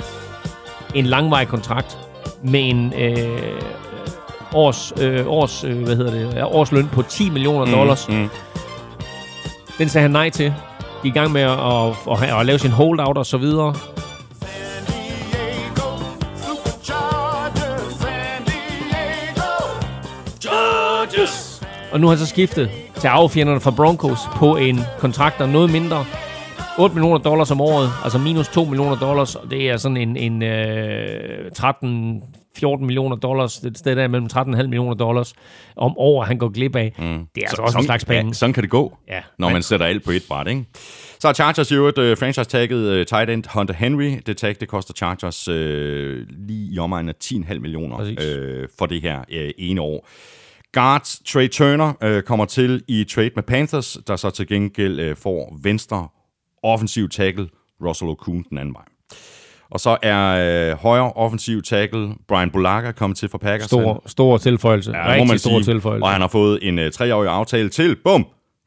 en 0.95 1.07
langvarig 1.07 1.49
kontrakt 1.49 1.99
med 2.43 2.61
en 2.71 2.93
øh, 2.99 3.41
års, 4.55 4.93
øh, 5.01 5.27
års, 5.27 5.65
øh, 5.65 5.83
hvad 5.85 5.97
hedder 5.97 6.11
det, 6.11 6.43
års 6.45 6.73
løn 6.73 6.89
på 6.93 7.03
10 7.03 7.31
millioner 7.31 7.65
Mm, 7.67 7.73
dollars. 7.73 8.09
mm. 8.09 8.29
Den 9.79 9.89
sagde 9.89 10.03
han 10.03 10.11
nej 10.11 10.31
til. 10.31 10.47
De 10.47 10.53
er 11.03 11.07
i 11.07 11.11
gang 11.11 11.33
med 11.33 11.41
at, 11.41 11.51
at, 11.51 12.23
at, 12.31 12.41
at 12.41 12.47
lave 12.47 12.59
sin 12.59 12.71
holdout 12.71 13.19
og 13.19 13.27
så 13.27 13.37
videre. 13.39 13.75
Og 21.93 22.01
nu 22.01 22.07
har 22.07 22.15
han 22.15 22.19
så 22.19 22.27
skiftet 22.27 22.71
til 23.01 23.09
arvefjenderne 23.09 23.61
fra 23.61 23.71
Broncos 23.71 24.19
på 24.37 24.57
en 24.57 24.79
kontrakt, 24.99 25.39
der 25.39 25.45
er 25.45 25.49
noget 25.49 25.73
mindre. 25.73 26.05
8 26.79 26.95
millioner 26.95 27.19
dollars 27.19 27.51
om 27.51 27.61
året, 27.61 27.91
altså 28.05 28.19
minus 28.19 28.49
2 28.49 28.65
millioner 28.65 28.97
dollars, 28.99 29.35
og 29.35 29.51
det 29.51 29.71
er 29.71 29.77
sådan 29.77 29.97
en, 29.97 30.17
en 30.17 30.43
øh, 30.43 31.51
13 31.55 32.23
14 32.59 32.87
millioner 32.87 33.17
dollars, 33.17 33.55
det 33.59 33.71
et 33.71 33.79
sted 33.79 33.97
der 33.97 34.09
mellem 34.09 34.29
13,5 34.33 34.63
millioner 34.63 34.95
dollars 34.95 35.33
om 35.77 35.95
året, 35.99 36.29
han 36.29 36.39
går 36.39 36.49
glip 36.49 36.77
af. 36.77 36.93
Mm. 36.99 37.05
Det 37.05 37.43
er 37.43 37.47
altså 37.49 37.63
også 37.63 37.79
en 37.79 37.85
slags 37.85 38.05
penge. 38.05 38.27
Ja, 38.27 38.33
sådan 38.33 38.53
kan 38.53 38.63
det 38.63 38.71
gå, 38.71 38.97
Ja. 39.09 39.21
når 39.39 39.49
man 39.51 39.63
sætter 39.63 39.87
alt 39.87 40.05
på 40.05 40.11
et 40.11 40.23
bræt. 40.29 40.47
Ikke? 40.47 40.65
Så 41.21 41.29
har 41.29 41.33
Chargers 41.33 41.73
jo 41.73 41.87
et 41.87 41.99
uh, 41.99 42.19
franchise-tagget 42.19 43.01
uh, 43.01 43.07
tight 43.07 43.31
end 43.31 43.45
Hunter 43.55 43.75
Henry. 43.75 44.19
Det 44.27 44.37
tag, 44.37 44.57
det 44.61 44.69
koster 44.69 44.95
Chargers 44.95 45.49
uh, 45.49 45.55
lige 46.49 46.75
i 46.75 46.79
omegnen 46.79 47.09
af 47.09 47.15
10,5 47.25 47.59
millioner 47.59 47.97
uh, 48.01 48.69
for 48.79 48.87
det 48.87 49.03
her 49.03 49.19
uh, 49.19 49.51
ene 49.59 49.81
år. 49.81 50.09
Guards 50.73 51.23
Trey 51.27 51.49
Turner 51.49 51.93
uh, 52.05 52.23
kommer 52.23 52.45
til 52.45 52.83
i 52.89 53.05
trade 53.05 53.31
med 53.35 53.43
Panthers, 53.43 53.99
der 54.07 54.17
så 54.17 54.31
til 54.31 54.47
gengæld 54.47 55.11
uh, 55.11 55.17
får 55.17 55.59
venstre 55.63 56.09
offensiv 56.63 57.09
tackle 57.09 57.49
Russell 57.85 58.11
Okun 58.11 58.45
den 58.51 58.59
anden 58.59 58.75
vej. 58.75 58.85
Og 59.71 59.81
så 59.81 59.97
er 60.03 60.73
uh, 60.73 60.79
højre 60.79 61.13
offensiv 61.13 61.63
tackle 61.63 62.15
Brian 62.29 62.51
Bulaga 62.51 62.93
kommet 62.93 63.19
til 63.19 63.29
fra 63.29 63.39
Packers. 63.39 63.67
Stor, 63.67 64.03
stor 64.07 64.37
tilføjelse. 64.39 64.93
Ja, 64.97 65.07
man 65.07 65.21
Rigtig 65.21 65.41
stor 65.41 65.51
sige. 65.51 65.75
tilføjelse. 65.75 66.05
Og 66.05 66.11
han 66.11 66.21
har 66.21 66.29
fået 66.29 66.59
en 66.69 66.79
uh, 66.79 66.85
treårig 66.93 67.31
aftale 67.31 67.69
til, 67.69 67.97
bum, 68.05 68.27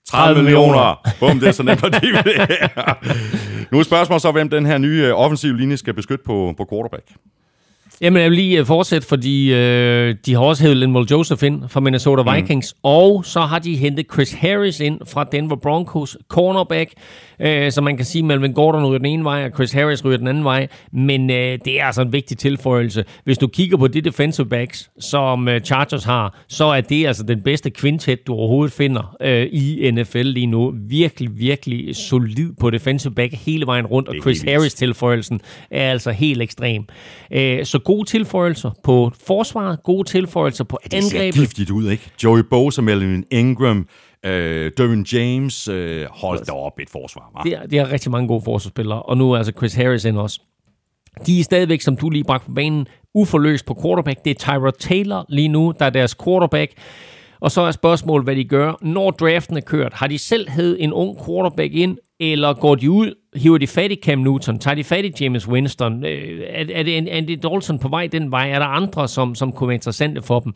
30, 0.09 0.33
30 0.33 0.43
millioner. 0.43 1.01
Bum, 1.19 1.39
det 1.39 1.47
er 1.47 1.51
så 1.51 1.63
nemt 1.63 1.83
at 1.83 1.93
det. 1.93 2.01
Nu 3.71 3.79
er 3.79 3.83
spørgsmålet 3.83 4.21
så, 4.21 4.31
hvem 4.31 4.49
den 4.49 4.65
her 4.65 4.77
nye 4.77 5.03
øh, 5.07 5.13
offensive 5.13 5.57
linje 5.57 5.77
skal 5.77 5.93
beskytte 5.93 6.23
på, 6.25 6.53
på 6.57 6.67
quarterback. 6.71 7.07
Jamen, 8.01 8.21
jeg 8.21 8.29
vil 8.29 8.37
lige 8.37 8.59
øh, 8.59 8.65
fortsætte, 8.65 9.07
fordi 9.07 9.53
øh, 9.53 10.15
de 10.25 10.33
har 10.33 10.41
også 10.41 10.63
hævet 10.63 10.77
Linval 10.77 11.03
Joseph 11.11 11.43
ind 11.43 11.69
fra 11.69 11.79
Minnesota 11.79 12.35
Vikings, 12.35 12.73
mm. 12.75 12.79
og 12.83 13.25
så 13.25 13.39
har 13.39 13.59
de 13.59 13.75
hentet 13.75 14.05
Chris 14.13 14.33
Harris 14.33 14.79
ind 14.79 14.99
fra 15.07 15.23
Denver 15.23 15.55
Broncos, 15.55 16.17
cornerback, 16.27 16.91
øh, 17.39 17.71
så 17.71 17.81
man 17.81 17.97
kan 17.97 18.05
sige, 18.05 18.19
at 18.19 18.25
Melvin 18.25 18.53
Gordon 18.53 18.85
ryger 18.85 18.97
den 18.97 19.05
ene 19.05 19.23
vej, 19.23 19.45
og 19.45 19.51
Chris 19.55 19.71
Harris 19.71 20.05
ryger 20.05 20.17
den 20.17 20.27
anden 20.27 20.43
vej, 20.43 20.67
men 20.91 21.29
øh, 21.29 21.59
det 21.65 21.81
er 21.81 21.85
altså 21.85 22.01
en 22.01 22.13
vigtig 22.13 22.37
tilføjelse. 22.37 23.05
Hvis 23.23 23.37
du 23.37 23.47
kigger 23.47 23.77
på 23.77 23.87
de 23.87 24.01
defensive 24.01 24.47
backs, 24.47 24.89
som 24.99 25.47
øh, 25.47 25.61
Chargers 25.61 26.03
har, 26.03 26.43
så 26.47 26.65
er 26.65 26.81
det 26.81 27.07
altså 27.07 27.23
den 27.23 27.41
bedste 27.41 27.71
quintet, 27.71 28.27
du 28.27 28.33
overhovedet 28.33 28.73
finder 28.73 29.15
øh, 29.21 29.47
i 29.51 29.91
NFL 29.91 30.17
lige 30.17 30.47
nu. 30.47 30.73
Virkelig, 30.89 31.29
virkelig 31.39 31.95
solid 31.95 32.53
på 32.59 32.69
defensive 32.69 33.13
back 33.13 33.33
hele 33.33 33.65
vejen 33.65 33.85
rundt, 33.85 34.09
og 34.09 34.15
Chris. 34.21 34.41
Harris-tilføjelsen 34.41 35.41
er 35.71 35.91
altså 35.91 36.11
helt 36.11 36.41
ekstrem. 36.41 36.85
Øh, 37.31 37.65
så 37.65 37.79
gode 37.83 38.09
tilføjelser 38.09 38.71
på 38.83 39.11
forsvaret, 39.27 39.83
gode 39.83 40.09
tilføjelser 40.09 40.63
på 40.63 40.79
Det 40.83 41.03
ser 41.03 41.17
angrebet. 41.19 41.39
giftigt 41.39 41.69
ud, 41.69 41.89
ikke? 41.89 42.11
Joey 42.23 42.39
Bosa, 42.49 42.81
Melvin 42.81 43.23
Ingram, 43.31 43.87
øh, 44.25 44.71
Dervin 44.77 45.05
James. 45.13 45.67
Øh, 45.67 46.05
hold 46.11 46.45
da 46.45 46.51
op 46.51 46.79
et 46.79 46.89
forsvar, 46.89 47.31
hva'? 47.35 47.43
Det 47.43 47.53
er, 47.53 47.65
det 47.67 47.79
er 47.79 47.91
rigtig 47.91 48.11
mange 48.11 48.27
gode 48.27 48.41
forsvarsspillere, 48.45 49.01
og 49.01 49.17
nu 49.17 49.31
er 49.31 49.37
altså 49.37 49.53
Chris 49.57 49.73
Harris 49.73 50.05
ind 50.05 50.17
også. 50.17 50.39
De 51.25 51.39
er 51.39 51.43
stadigvæk, 51.43 51.81
som 51.81 51.97
du 51.97 52.09
lige 52.09 52.23
bragte 52.23 52.45
på 52.47 52.53
banen, 52.53 52.87
uforløst 53.13 53.65
på 53.65 53.77
quarterback. 53.83 54.25
Det 54.25 54.31
er 54.31 54.35
Tyrod 54.35 54.71
Taylor 54.79 55.25
lige 55.29 55.47
nu, 55.47 55.73
der 55.79 55.85
er 55.85 55.89
deres 55.89 56.15
quarterback. 56.23 56.71
Og 57.39 57.51
så 57.51 57.61
er 57.61 57.71
spørgsmålet, 57.71 58.25
hvad 58.25 58.35
de 58.35 58.43
gør, 58.43 58.73
når 58.81 59.11
draften 59.11 59.57
er 59.57 59.61
kørt. 59.61 59.93
Har 59.93 60.07
de 60.07 60.17
selv 60.17 60.49
hævet 60.49 60.83
en 60.83 60.93
ung 60.93 61.17
quarterback 61.25 61.73
ind, 61.73 61.97
eller 62.19 62.53
går 62.53 62.75
de 62.75 62.91
ud, 62.91 63.13
hiver 63.35 63.57
de 63.57 63.67
fat 63.67 63.91
i 63.91 63.95
Cam 63.95 64.19
Newton, 64.19 64.59
tager 64.59 64.75
de 64.75 64.83
fat 64.83 65.05
i 65.05 65.11
James 65.21 65.47
Winston? 65.47 66.05
Øh, 66.05 66.39
Er, 66.47 66.65
er 66.73 66.83
det 66.83 67.07
Andy 67.07 67.39
Dalton 67.43 67.79
på 67.79 67.87
vej 67.87 68.07
den 68.07 68.31
vej? 68.31 68.49
Er 68.49 68.59
der 68.59 68.65
andre, 68.65 69.07
som, 69.07 69.35
som 69.35 69.51
kunne 69.51 69.67
være 69.67 69.75
interessante 69.75 70.21
for 70.21 70.39
dem? 70.39 70.53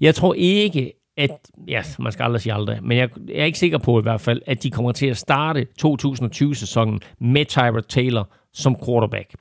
Jeg 0.00 0.14
tror 0.14 0.34
ikke, 0.34 0.92
at, 1.16 1.30
ja, 1.68 1.82
man 1.98 2.12
skal 2.12 2.24
aldrig 2.24 2.40
sige 2.40 2.52
aldrig, 2.52 2.78
men 2.82 2.98
jeg, 2.98 3.08
jeg 3.28 3.36
er 3.36 3.44
ikke 3.44 3.58
sikker 3.58 3.78
på 3.78 3.98
i 3.98 4.02
hvert 4.02 4.20
fald, 4.20 4.42
at 4.46 4.62
de 4.62 4.70
kommer 4.70 4.92
til 4.92 5.06
at 5.06 5.16
starte 5.16 5.66
2020-sæsonen 5.84 7.00
med 7.20 7.44
Tyrod 7.44 7.82
Taylor 7.88 8.28
som 8.54 8.76
quarterback. 8.86 9.34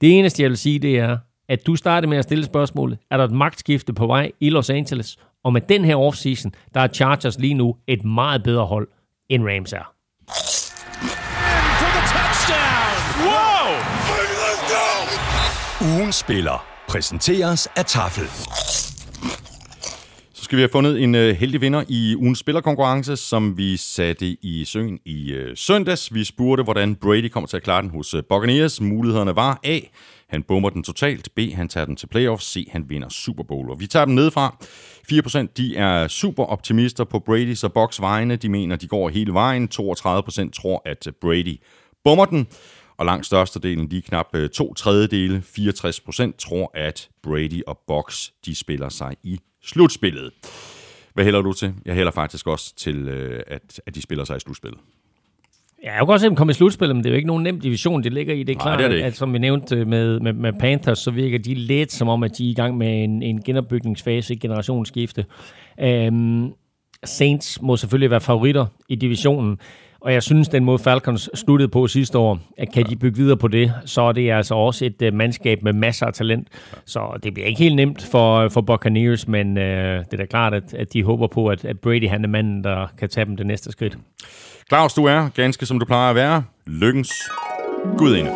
Det 0.00 0.18
eneste, 0.18 0.42
jeg 0.42 0.50
vil 0.50 0.58
sige, 0.58 0.78
det 0.78 0.98
er, 0.98 1.16
at 1.48 1.66
du 1.66 1.76
startede 1.76 2.10
med 2.10 2.18
at 2.18 2.24
stille 2.24 2.44
spørgsmålet, 2.44 2.98
er 3.10 3.16
der 3.16 3.24
et 3.24 3.32
magtskifte 3.32 3.92
på 3.92 4.06
vej 4.06 4.32
i 4.40 4.50
Los 4.50 4.70
Angeles? 4.70 5.16
Og 5.44 5.52
med 5.52 5.60
den 5.60 5.84
her 5.84 5.96
offseason, 5.96 6.52
der 6.74 6.80
er 6.80 6.88
Chargers 6.88 7.38
lige 7.38 7.54
nu 7.54 7.76
et 7.86 8.04
meget 8.04 8.42
bedre 8.42 8.66
hold, 8.66 8.88
end 9.28 9.44
Rams 9.48 9.72
er. 9.72 9.92
Ugens 15.80 16.16
spiller 16.16 16.66
præsenteres 16.88 17.68
af 17.76 17.84
Tafel. 17.84 18.24
Så 20.34 20.44
skal 20.44 20.56
vi 20.56 20.62
have 20.62 20.68
fundet 20.72 21.02
en 21.02 21.14
øh, 21.14 21.36
heldig 21.36 21.60
vinder 21.60 21.84
i 21.88 22.16
ugens 22.16 22.38
spillerkonkurrence, 22.38 23.16
som 23.16 23.58
vi 23.58 23.76
satte 23.76 24.26
i 24.26 24.64
søen 24.64 24.98
i 25.04 25.32
øh, 25.32 25.56
søndags. 25.56 26.14
Vi 26.14 26.24
spurgte, 26.24 26.64
hvordan 26.64 26.94
Brady 26.94 27.28
kommer 27.28 27.48
til 27.48 27.56
at 27.56 27.62
klare 27.62 27.82
den 27.82 27.90
hos 27.90 28.14
øh, 28.14 28.22
Buccaneers. 28.28 28.80
Mulighederne 28.80 29.36
var 29.36 29.60
A. 29.64 29.80
Han 30.28 30.42
bomber 30.42 30.70
den 30.70 30.82
totalt. 30.82 31.28
B. 31.36 31.40
Han 31.54 31.68
tager 31.68 31.84
den 31.84 31.96
til 31.96 32.06
playoffs. 32.06 32.52
C. 32.52 32.68
Han 32.72 32.84
vinder 32.88 33.08
Super 33.08 33.44
Bowl. 33.44 33.70
Og 33.70 33.80
vi 33.80 33.86
tager 33.86 34.04
dem 34.04 34.14
nedefra. 34.14 34.56
4% 35.12 35.46
de 35.56 35.76
er 35.76 36.08
super 36.08 36.44
optimister 36.44 37.04
på 37.04 37.22
Brady's 37.30 37.64
og 37.64 37.72
Bucks 37.72 38.00
vegne. 38.00 38.36
De 38.36 38.48
mener, 38.48 38.76
de 38.76 38.86
går 38.88 39.08
hele 39.08 39.32
vejen. 39.32 39.68
32% 39.74 40.50
tror, 40.50 40.82
at 40.84 41.06
øh, 41.06 41.12
Brady 41.20 41.60
bommer 42.04 42.24
den. 42.24 42.46
Og 42.98 43.06
langt 43.06 43.26
størstedelen, 43.26 43.90
de 43.90 43.98
er 43.98 44.02
knap 44.02 44.26
øh, 44.34 44.48
to 44.48 44.74
tredjedele, 44.74 45.42
64 45.42 46.00
procent, 46.00 46.38
tror, 46.38 46.70
at 46.74 47.08
Brady 47.22 47.62
og 47.66 47.78
Bucks, 47.86 48.32
de 48.46 48.54
spiller 48.54 48.88
sig 48.88 49.16
i 49.22 49.40
slutspillet. 49.64 50.30
Hvad 51.14 51.24
hælder 51.24 51.42
du 51.42 51.52
til? 51.52 51.74
Jeg 51.84 51.94
hælder 51.94 52.12
faktisk 52.12 52.46
også 52.46 52.74
til, 52.76 53.08
øh, 53.08 53.42
at, 53.46 53.80
at 53.86 53.94
de 53.94 54.02
spiller 54.02 54.24
sig 54.24 54.36
i 54.36 54.40
slutspillet. 54.40 54.80
Ja, 55.82 55.90
jeg 55.90 55.98
kan 55.98 56.06
godt 56.06 56.20
se 56.20 56.26
dem 56.26 56.36
komme 56.36 56.50
i 56.50 56.54
slutspillet, 56.54 56.96
men 56.96 57.04
det 57.04 57.10
er 57.10 57.12
jo 57.12 57.16
ikke 57.16 57.26
nogen 57.26 57.42
nem 57.42 57.60
division, 57.60 58.02
de 58.02 58.08
ligger 58.08 58.34
i. 58.34 58.42
Det 58.42 58.52
er 58.52 58.54
Nej, 58.54 58.62
klart, 58.62 58.78
det 58.78 58.84
er 58.84 58.88
det 58.88 58.96
ikke. 58.96 59.06
at 59.06 59.16
som 59.16 59.32
vi 59.32 59.38
nævnte 59.38 59.84
med, 59.84 60.20
med, 60.20 60.32
med 60.32 60.52
Panthers, 60.60 60.98
så 60.98 61.10
virker 61.10 61.38
de 61.38 61.54
lidt 61.54 61.92
som 61.92 62.08
om, 62.08 62.22
at 62.22 62.38
de 62.38 62.46
er 62.46 62.50
i 62.50 62.54
gang 62.54 62.76
med 62.76 63.04
en, 63.04 63.22
en 63.22 63.42
genopbygningsfase, 63.42 64.34
et 64.34 64.40
generationsskifte. 64.40 65.24
Um, 65.82 66.54
Saints 67.04 67.62
må 67.62 67.76
selvfølgelig 67.76 68.10
være 68.10 68.20
favoritter 68.20 68.66
i 68.88 68.94
divisionen, 68.94 69.58
og 70.00 70.12
jeg 70.12 70.22
synes, 70.22 70.48
den 70.48 70.64
måde 70.64 70.78
Falcons 70.78 71.30
sluttede 71.34 71.68
på 71.68 71.86
sidste 71.86 72.18
år, 72.18 72.38
at 72.58 72.72
kan 72.72 72.84
de 72.90 72.96
bygge 72.96 73.16
videre 73.16 73.36
på 73.36 73.48
det, 73.48 73.72
så 73.84 74.02
er 74.02 74.12
det 74.12 74.30
altså 74.30 74.54
også 74.54 74.84
et 74.84 75.02
uh, 75.02 75.14
mandskab 75.14 75.62
med 75.62 75.72
masser 75.72 76.06
af 76.06 76.12
talent. 76.12 76.48
Så 76.84 77.18
det 77.22 77.34
bliver 77.34 77.46
ikke 77.46 77.58
helt 77.58 77.76
nemt 77.76 78.02
for, 78.10 78.48
for 78.48 78.60
Buccaneers, 78.60 79.28
men 79.28 79.56
uh, 79.56 79.62
det 79.62 80.12
er 80.12 80.16
da 80.16 80.24
klart, 80.24 80.54
at, 80.54 80.74
at 80.74 80.92
de 80.92 81.04
håber 81.04 81.26
på, 81.26 81.46
at, 81.46 81.64
at 81.64 81.80
Brady 81.80 82.08
han 82.08 82.24
er 82.24 82.28
manden, 82.28 82.64
der 82.64 82.86
kan 82.98 83.08
tage 83.08 83.24
dem 83.24 83.36
det 83.36 83.46
næste 83.46 83.72
skridt. 83.72 83.98
Claus, 84.68 84.94
du 84.94 85.04
er, 85.04 85.28
ganske 85.34 85.66
som 85.66 85.78
du 85.78 85.84
plejer 85.84 86.10
at 86.10 86.16
være, 86.16 86.44
lykkens 86.66 87.12
gudinde. 87.98 88.30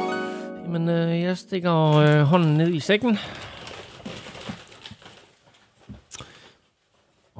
Jamen, 0.64 0.88
øh, 0.88 1.20
jeg 1.20 1.36
stikker 1.36 1.96
øh, 1.96 2.20
hånden 2.20 2.54
ned 2.54 2.74
i 2.74 2.80
sækken. 2.80 3.18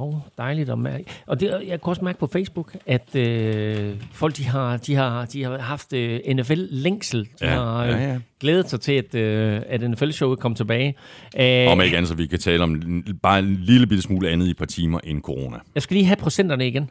Oh, 0.02 0.14
dejligt 0.39 0.70
at 0.70 0.78
mærke. 0.78 1.05
Og 1.27 1.40
det, 1.40 1.51
jeg 1.51 1.81
kan 1.81 1.89
også 1.90 2.05
mærke 2.05 2.18
på 2.18 2.27
Facebook, 2.27 2.77
at 2.86 3.16
øh, 3.16 3.94
folk 4.12 4.36
de 4.36 4.44
har, 4.44 4.77
de 4.77 4.94
har, 4.94 5.24
de 5.27 5.43
har 5.44 5.59
haft 5.59 5.93
øh, 5.93 6.20
NFL-længsel. 6.35 7.20
De 7.24 7.28
Ja, 7.40 7.48
har 7.51 7.85
øh, 7.85 7.89
ja, 7.90 7.97
ja. 8.12 8.18
glædet 8.40 8.70
sig 8.70 8.81
til, 8.81 8.93
at, 8.93 9.14
øh, 9.14 9.62
at 9.66 9.90
NFL-showet 9.90 10.39
kom 10.39 10.55
tilbage. 10.55 10.94
Øh, 11.40 11.68
Om 11.72 11.81
ikke 11.81 11.97
andet, 11.97 12.09
så 12.09 12.14
vi 12.14 12.27
kan 12.27 12.39
tale 12.39 12.62
om 12.62 13.02
bare 13.22 13.39
en 13.39 13.56
lille 13.62 13.86
bitte 13.86 14.02
smule 14.02 14.28
andet 14.31 14.47
i 14.47 14.51
et 14.51 14.56
par 14.56 14.66
timer 14.66 14.98
end 15.05 15.20
corona. 15.22 15.56
jeg 15.74 15.82
skal 15.82 15.94
lige 15.94 16.06
have 16.06 16.16
procenterne 16.16 16.68
igen. 16.68 16.90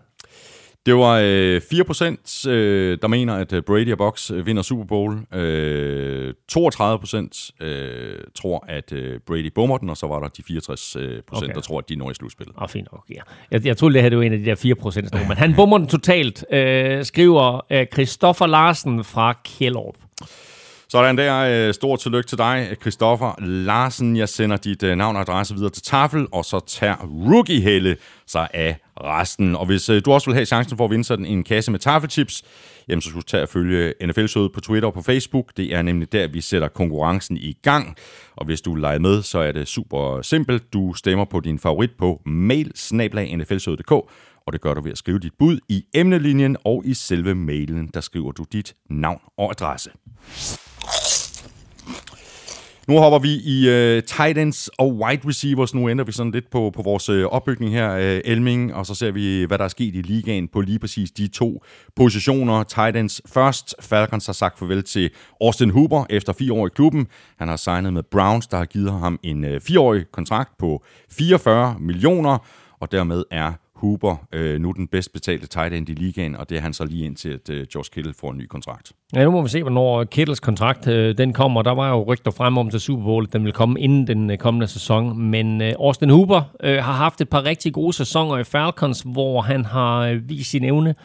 Det 0.85 0.95
var 0.95 1.22
øh, 1.23 1.61
4%, 2.45 2.49
øh, 2.49 2.97
der 3.01 3.07
mener, 3.07 3.35
at 3.35 3.53
øh, 3.53 3.64
Brady 3.64 3.91
og 3.91 3.97
Bucks 3.97 4.31
øh, 4.31 4.45
vinder 4.45 4.61
Super 4.61 4.85
Bowl. 4.85 5.19
Øh, 5.34 6.34
32% 6.51 7.65
øh, 7.65 8.18
tror, 8.35 8.65
at 8.68 8.91
øh, 8.93 9.19
Brady 9.27 9.51
bommer 9.56 9.77
den, 9.77 9.89
og 9.89 9.97
så 9.97 10.07
var 10.07 10.19
der 10.19 10.27
de 10.27 10.43
64%, 10.49 10.99
øh, 10.99 11.10
Okay. 11.10 11.22
procent, 11.27 11.56
der 11.56 11.61
tror, 11.61 11.77
at 11.77 11.89
de 11.89 11.95
når 11.95 12.11
i 12.11 12.14
slutspillet. 12.14 12.56
Åh, 12.57 12.64
oh, 12.64 12.69
fint 12.69 12.88
nok. 12.91 13.06
Ja. 13.10 13.22
Jeg, 13.51 13.65
jeg 13.65 13.77
troede, 13.77 13.93
det 13.93 14.01
her 14.01 14.10
det 14.10 14.18
var 14.18 14.23
en 14.23 14.34
af 14.34 14.39
de 14.39 14.45
der 14.45 14.56
4 14.56 14.76
procent. 14.76 15.14
Men 15.27 15.38
han 15.38 15.56
bommer 15.56 15.77
den 15.77 15.88
totalt, 15.88 16.45
øh, 16.53 17.06
skriver 17.06 17.65
øh, 17.72 17.85
Christoffer 17.93 18.47
Larsen 18.47 19.03
fra 19.03 19.34
Kjellup. 19.43 19.95
Sådan 20.91 21.18
der. 21.18 21.68
Øh, 21.68 21.74
stort 21.74 21.99
tillykke 21.99 22.28
til 22.28 22.38
dig, 22.38 22.76
Christoffer 22.82 23.34
Larsen. 23.40 24.18
Jeg 24.18 24.30
sender 24.30 24.57
dit 24.57 24.84
øh, 24.84 24.95
navn 24.95 25.16
og 25.16 25.22
adresse 25.22 25.56
videre 25.56 25.70
til 25.70 25.84
Tafel, 25.84 26.28
og 26.32 26.45
så 26.45 26.60
tager 26.68 26.95
Rookie 26.95 27.61
Helle 27.61 27.98
sig 28.28 28.48
af 28.53 28.78
resten. 29.02 29.56
Og 29.56 29.66
hvis 29.66 29.90
øh, 29.90 30.02
du 30.06 30.11
også 30.11 30.30
vil 30.30 30.36
have 30.36 30.45
chancen 30.45 30.78
for 30.78 30.86
at 30.86 30.91
vinde 30.91 31.03
sådan 31.03 31.26
en 31.26 31.44
kasse 31.44 31.72
med 31.72 31.80
tafelchips, 31.80 32.44
jamen 32.88 33.02
så 33.02 33.10
skal 33.10 33.22
du 33.22 33.26
tage 33.26 33.44
at 33.44 33.49
følge 33.49 33.94
NFL-showet 34.06 34.52
på 34.53 34.61
Twitter 34.61 34.88
og 34.88 34.94
på 34.94 35.02
Facebook. 35.02 35.57
Det 35.57 35.76
er 35.76 35.82
nemlig 35.82 36.11
der, 36.11 36.28
vi 36.28 36.41
sætter 36.41 36.68
konkurrencen 36.68 37.38
i 37.38 37.57
gang. 37.61 37.95
Og 38.36 38.45
hvis 38.45 38.61
du 38.61 38.76
leger 38.76 38.99
med, 38.99 39.22
så 39.22 39.40
er 39.40 39.52
det 39.52 39.68
super 39.68 40.22
simpelt. 40.22 40.74
Du 40.74 40.94
stemmer 40.94 41.26
på 41.26 41.40
din 41.40 41.60
favorit 41.60 41.91
på 41.98 42.22
mail 42.26 42.72
og 44.45 44.53
det 44.53 44.61
gør 44.61 44.74
du 44.74 44.82
ved 44.82 44.91
at 44.91 44.98
skrive 44.98 45.20
dit 45.20 45.34
bud 45.40 45.60
i 45.70 45.86
emnelinjen, 45.94 46.57
og 46.64 46.82
i 46.86 46.94
selve 46.94 47.36
mailen, 47.36 47.90
der 47.94 48.02
skriver 48.02 48.32
du 48.32 48.45
dit 48.52 48.76
navn 48.90 49.22
og 49.38 49.52
adresse. 49.52 49.90
Nu 52.90 52.98
hopper 52.98 53.20
vi 53.20 53.36
i 53.36 53.70
øh, 53.70 54.03
tight 54.03 54.38
ends 54.38 54.68
og 54.68 54.95
wide 54.95 55.28
receivers. 55.28 55.74
Nu 55.74 55.90
ændrer 55.90 56.06
vi 56.06 56.11
sådan 56.11 56.32
lidt 56.32 56.49
på, 56.49 56.72
på 56.76 56.82
vores 56.82 57.10
øh, 57.10 57.26
opbygning 57.26 57.74
her, 57.74 57.91
øh, 57.91 58.22
Elming, 58.26 58.74
og 58.74 58.86
så 58.86 58.95
ser 58.95 59.11
vi, 59.11 59.44
hvad 59.44 59.57
der 59.57 59.64
er 59.64 59.68
sket 59.68 59.95
i 59.95 60.02
ligaen 60.02 60.48
på 60.48 60.61
lige 60.61 60.80
præcis 60.80 61.11
de 61.11 61.28
to 61.28 61.64
positioner. 61.95 62.64
Tight 62.64 62.98
ends 62.98 63.22
først. 63.26 63.76
Falcons 63.82 64.26
har 64.26 64.34
sagt 64.34 64.60
farvel 64.60 64.84
til 64.84 65.10
Austin 65.41 65.70
Hooper 65.70 66.06
efter 66.10 66.34
fire 66.34 66.53
år 66.53 66.68
i 66.68 66.70
klubben. 66.76 67.07
Han 67.40 67.48
har 67.48 67.56
signet 67.56 67.94
med 67.94 68.03
Browns, 68.03 68.48
der 68.48 68.57
har 68.57 68.66
givet 68.66 68.91
ham 68.91 69.20
en 69.24 69.44
øh, 69.44 69.61
fireårig 69.61 70.06
kontrakt 70.11 70.57
på 70.57 70.84
44 71.11 71.76
millioner, 71.80 72.38
og 72.80 72.91
dermed 72.91 73.24
er 73.32 73.53
Hooper 73.80 74.27
øh, 74.34 74.60
nu 74.60 74.72
den 74.72 74.88
bedst 74.88 75.14
betalte 75.14 75.47
tight 75.47 75.73
end 75.73 75.89
i 75.89 75.93
ligaen, 75.93 76.35
og 76.35 76.49
det 76.49 76.57
er 76.57 76.61
han 76.61 76.73
så 76.73 76.85
lige 76.85 77.06
indtil, 77.06 77.30
at 77.30 77.49
øh, 77.49 77.68
George 77.73 77.89
Kittle 77.93 78.14
får 78.19 78.31
en 78.31 78.38
ny 78.38 78.45
kontrakt. 78.45 78.91
Ja, 79.15 79.23
nu 79.23 79.31
må 79.31 79.41
vi 79.41 79.49
se, 79.49 79.61
hvornår 79.61 80.03
Kittles 80.03 80.39
kontrakt 80.39 80.88
øh, 80.88 81.18
den 81.18 81.34
kommer. 81.34 81.61
Der 81.61 81.72
var 81.72 81.89
jo 81.89 82.03
rygter 82.03 82.31
frem 82.31 82.57
om 82.57 82.69
til 82.69 82.80
Super 82.80 83.03
Bowl, 83.03 83.26
at 83.27 83.34
den 83.34 83.45
vil 83.45 83.53
komme 83.53 83.80
inden 83.80 84.07
den 84.07 84.31
øh, 84.31 84.38
kommende 84.38 84.68
sæson. 84.68 85.19
Men 85.19 85.61
øh, 85.61 85.73
Austin 85.80 86.10
Hooper 86.10 86.41
øh, 86.64 86.76
har 86.76 86.93
haft 86.93 87.22
et 87.22 87.30
par 87.30 87.45
rigtig 87.45 87.73
gode 87.73 87.93
sæsoner 87.93 88.38
i 88.38 88.43
Falcons, 88.43 89.01
hvor 89.06 89.41
han 89.41 89.65
har 89.65 89.99
øh, 89.99 90.30
vist 90.30 90.49
sin 90.49 90.64
evne 90.64 90.95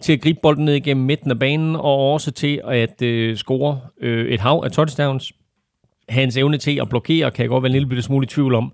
til 0.00 0.12
at 0.12 0.20
gribe 0.20 0.38
bolden 0.42 0.64
ned 0.64 0.74
igennem 0.74 1.06
midten 1.06 1.30
af 1.30 1.38
banen, 1.38 1.76
og 1.76 2.12
også 2.12 2.30
til 2.30 2.60
at 2.64 3.02
øh, 3.02 3.36
score 3.36 3.80
øh, 4.00 4.26
et 4.26 4.40
hav 4.40 4.62
af 4.64 4.70
touchdowns. 4.70 5.32
Hans 6.08 6.36
evne 6.36 6.58
til 6.58 6.80
at 6.80 6.88
blokere 6.88 7.30
kan 7.30 7.42
jeg 7.42 7.48
godt 7.48 7.62
være 7.62 7.68
en 7.68 7.72
lille 7.72 7.88
bitte 7.88 8.02
smule 8.02 8.24
i 8.24 8.26
tvivl 8.26 8.54
om. 8.54 8.72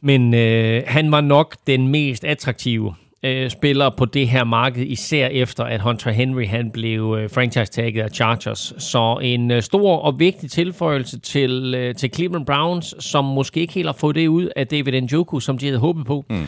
Men 0.00 0.34
øh, 0.34 0.82
han 0.86 1.12
var 1.12 1.20
nok 1.20 1.56
den 1.66 1.88
mest 1.88 2.24
attraktive 2.24 2.94
øh, 3.22 3.50
spillere 3.50 3.92
på 3.92 4.04
det 4.04 4.28
her 4.28 4.44
marked, 4.44 4.86
især 4.86 5.26
efter 5.26 5.64
at 5.64 5.80
Hunter 5.80 6.10
Henry 6.10 6.46
han 6.46 6.70
blev 6.70 7.16
øh, 7.18 7.30
franchise-tagget 7.30 8.02
af 8.02 8.10
Chargers. 8.10 8.72
Så 8.78 9.18
en 9.22 9.50
øh, 9.50 9.62
stor 9.62 9.96
og 9.96 10.18
vigtig 10.18 10.50
tilføjelse 10.50 11.20
til, 11.20 11.74
øh, 11.74 11.94
til 11.94 12.10
Cleveland 12.14 12.46
Browns, 12.46 13.04
som 13.04 13.24
måske 13.24 13.60
ikke 13.60 13.72
helt 13.72 13.88
har 13.88 13.92
fået 13.92 14.14
det 14.16 14.28
ud 14.28 14.48
af 14.56 14.66
David 14.66 15.00
Njoku, 15.00 15.40
som 15.40 15.58
de 15.58 15.66
havde 15.66 15.78
håbet 15.78 16.06
på. 16.06 16.24
Mm. 16.30 16.46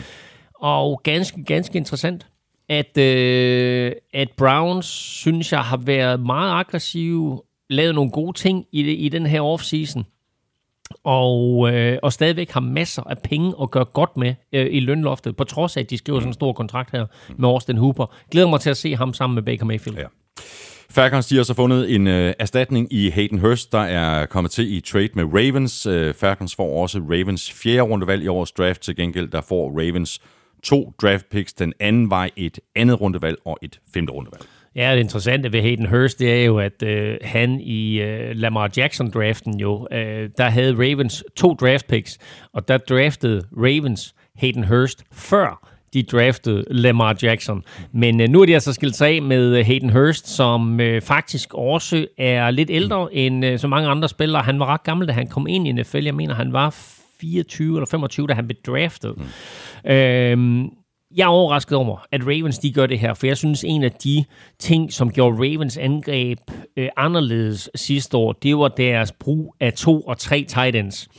Og 0.55 1.01
ganske, 1.03 1.43
ganske 1.43 1.77
interessant, 1.77 2.27
at, 2.69 2.97
øh, 2.97 3.91
at 4.13 4.29
Browns, 4.37 4.85
synes 4.85 5.51
jeg, 5.51 5.59
har 5.59 5.77
været 5.77 6.19
meget 6.19 6.51
aggressive, 6.51 7.41
lavet 7.69 7.95
nogle 7.95 8.11
gode 8.11 8.37
ting 8.37 8.65
i, 8.71 8.81
i 8.81 9.09
den 9.09 9.25
her 9.25 9.41
offseason 9.41 10.05
og, 11.03 11.71
øh, 11.73 11.97
og 12.03 12.13
stadigvæk 12.13 12.51
har 12.51 12.59
masser 12.59 13.03
af 13.03 13.17
penge 13.17 13.53
at 13.61 13.71
gøre 13.71 13.85
godt 13.85 14.17
med 14.17 14.35
øh, 14.53 14.67
i 14.71 14.79
lønloftet, 14.79 15.35
på 15.35 15.43
trods 15.43 15.77
af, 15.77 15.81
at 15.81 15.89
de 15.89 15.97
skriver 15.97 16.19
sådan 16.19 16.29
en 16.29 16.33
stor 16.33 16.53
kontrakt 16.53 16.91
her 16.91 17.05
med 17.37 17.49
Austin 17.49 17.77
Hooper. 17.77 18.15
Glæder 18.31 18.47
mig 18.47 18.59
til 18.59 18.69
at 18.69 18.77
se 18.77 18.95
ham 18.95 19.13
sammen 19.13 19.35
med 19.35 19.43
Baker 19.43 19.65
Mayfield. 19.65 19.97
Ja. 19.97 20.05
Falcons 20.89 21.27
de 21.27 21.35
har 21.35 21.43
så 21.43 21.53
fundet 21.53 21.95
en 21.95 22.07
øh, 22.07 22.33
erstatning 22.39 22.93
i 22.93 23.09
Hayden 23.09 23.39
Hurst, 23.39 23.71
der 23.71 23.79
er 23.79 24.25
kommet 24.25 24.51
til 24.51 24.73
i 24.73 24.79
trade 24.79 25.09
med 25.13 25.23
Ravens. 25.23 25.85
Øh, 25.85 26.13
Falcons 26.13 26.55
får 26.55 26.81
også 26.81 26.99
Ravens 26.99 27.51
fjerde 27.51 27.81
rundevalg 27.81 28.23
i 28.23 28.27
årets 28.27 28.51
draft. 28.51 28.81
Til 28.81 28.95
gengæld 28.95 29.27
der 29.27 29.41
får 29.41 29.69
Ravens 29.69 30.21
to 30.63 30.93
draft 31.01 31.29
picks. 31.29 31.53
Den 31.53 31.73
anden 31.79 32.09
vej 32.09 32.31
et 32.35 32.59
andet 32.75 33.01
rundevalg 33.01 33.37
og 33.45 33.57
et 33.61 33.79
femte 33.93 34.13
rundevalg. 34.13 34.43
Ja, 34.75 34.93
det 34.93 34.99
interessante 34.99 35.53
ved 35.53 35.61
Hayden 35.61 35.85
Hurst, 35.85 36.19
det 36.19 36.33
er 36.41 36.45
jo, 36.45 36.59
at 36.59 36.83
øh, 36.83 37.17
han 37.21 37.59
i 37.59 38.01
øh, 38.01 38.35
Lamar 38.35 38.71
Jackson-draften 38.77 39.59
jo, 39.59 39.87
øh, 39.91 40.29
der 40.37 40.49
havde 40.49 40.73
Ravens 40.73 41.23
to 41.35 41.53
draft 41.53 41.87
picks, 41.87 42.17
og 42.53 42.67
der 42.67 42.77
draftede 42.77 43.41
Ravens 43.57 44.15
Hayden 44.35 44.63
Hurst 44.63 45.03
før 45.11 45.71
de 45.93 46.03
draftede 46.03 46.65
Lamar 46.69 47.17
Jackson. 47.23 47.63
Men 47.91 48.21
øh, 48.21 48.29
nu 48.29 48.41
er 48.41 48.45
de 48.45 48.53
altså 48.53 48.73
skilt 48.73 48.95
sig 48.95 49.07
af 49.07 49.21
med 49.21 49.57
øh, 49.57 49.65
Hayden 49.65 49.89
Hurst, 49.89 50.27
som 50.27 50.79
øh, 50.79 51.01
faktisk 51.01 51.53
også 51.53 52.07
er 52.17 52.51
lidt 52.51 52.69
ældre 52.69 53.13
end 53.13 53.45
øh, 53.45 53.59
så 53.59 53.67
mange 53.67 53.89
andre 53.89 54.09
spillere. 54.09 54.41
Han 54.43 54.59
var 54.59 54.65
ret 54.65 54.83
gammel, 54.83 55.07
da 55.07 55.13
han 55.13 55.27
kom 55.27 55.47
ind 55.47 55.67
i 55.67 55.71
NFL. 55.71 56.03
Jeg 56.03 56.15
mener, 56.15 56.35
han 56.35 56.53
var 56.53 56.75
24 57.21 57.77
eller 57.77 57.87
25, 57.91 58.27
da 58.27 58.33
han 58.33 58.47
blev 58.47 58.57
draftet. 58.65 59.13
Mm. 59.17 59.91
Øhm, 59.91 60.69
jeg 61.17 61.23
er 61.23 61.27
overrasket 61.27 61.77
over, 61.77 62.05
at 62.11 62.21
Ravens 62.27 62.59
de 62.59 62.73
gør 62.73 62.85
det 62.85 62.99
her, 62.99 63.13
for 63.13 63.27
jeg 63.27 63.37
synes, 63.37 63.63
en 63.67 63.83
af 63.83 63.91
de 63.91 64.23
ting, 64.59 64.93
som 64.93 65.11
gjorde 65.11 65.35
Ravens 65.35 65.77
angreb 65.77 66.39
øh, 66.77 66.89
anderledes 66.97 67.69
sidste 67.75 68.17
år, 68.17 68.31
det 68.33 68.57
var 68.57 68.67
deres 68.67 69.11
brug 69.11 69.55
af 69.59 69.73
to 69.73 70.01
og 70.01 70.17
tre 70.17 70.45
tight 70.47 70.75
ends. 70.75 71.09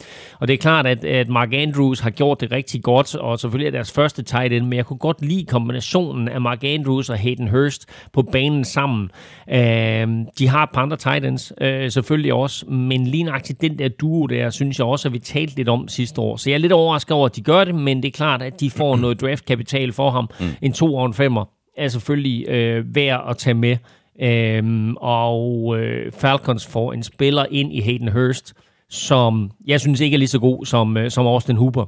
Og 0.40 0.48
det 0.48 0.54
er 0.54 0.58
klart, 0.58 0.86
at, 0.86 1.04
at 1.04 1.28
Mark 1.28 1.52
Andrews 1.52 2.00
har 2.00 2.10
gjort 2.10 2.40
det 2.40 2.52
rigtig 2.52 2.82
godt, 2.82 3.14
og 3.14 3.38
selvfølgelig 3.40 3.66
er 3.66 3.70
deres 3.70 3.92
første 3.92 4.22
tight 4.22 4.52
end, 4.52 4.66
men 4.66 4.72
jeg 4.72 4.86
kunne 4.86 4.98
godt 4.98 5.22
lide 5.22 5.44
kombinationen 5.44 6.28
af 6.28 6.40
Mark 6.40 6.64
Andrews 6.64 7.10
og 7.10 7.18
Hayden 7.18 7.48
Hurst 7.48 7.86
på 8.12 8.22
banen 8.22 8.64
sammen. 8.64 9.10
Øh, 9.50 10.08
de 10.38 10.48
har 10.48 10.62
et 10.62 10.70
par 10.74 10.82
andre 10.82 10.96
tight 10.96 11.24
ends, 11.24 11.52
øh, 11.60 11.90
selvfølgelig 11.90 12.32
også, 12.32 12.66
men 12.66 13.06
lige 13.06 13.22
nøjagtigt 13.22 13.60
den 13.60 13.78
der 13.78 13.88
duo 13.88 14.26
der, 14.26 14.50
synes 14.50 14.78
jeg 14.78 14.86
også, 14.86 15.08
at 15.08 15.12
vi 15.12 15.18
talte 15.18 15.56
lidt 15.56 15.68
om 15.68 15.88
sidste 15.88 16.20
år. 16.20 16.36
Så 16.36 16.50
jeg 16.50 16.54
er 16.54 16.60
lidt 16.60 16.72
overrasket 16.72 17.12
over, 17.12 17.26
at 17.26 17.36
de 17.36 17.42
gør 17.42 17.64
det, 17.64 17.74
men 17.74 18.02
det 18.02 18.08
er 18.08 18.12
klart, 18.12 18.42
at 18.42 18.60
de 18.60 18.70
får 18.70 18.96
noget 18.96 19.20
draftkapital 19.20 19.81
for 19.90 20.10
ham. 20.10 20.30
Mm. 20.40 20.46
En 20.62 20.72
to 20.72 20.94
og 20.94 21.06
en 21.06 21.14
femmer 21.14 21.44
er 21.76 21.88
selvfølgelig 21.88 22.48
øh, 22.48 22.94
værd 22.94 23.24
at 23.28 23.36
tage 23.36 23.54
med. 23.54 23.76
Øhm, 24.20 24.96
og 24.96 25.78
øh, 25.78 26.12
Falcons 26.12 26.66
får 26.66 26.92
en 26.92 27.02
spiller 27.02 27.46
ind 27.50 27.72
i 27.72 27.80
Hayden 27.80 28.08
Hurst, 28.08 28.54
som 28.90 29.50
jeg 29.66 29.80
synes 29.80 30.00
ikke 30.00 30.14
er 30.14 30.18
lige 30.18 30.28
så 30.28 30.38
god 30.38 30.66
som, 30.66 30.96
øh, 30.96 31.10
som 31.10 31.26
Austin 31.26 31.56
Hooper. 31.56 31.84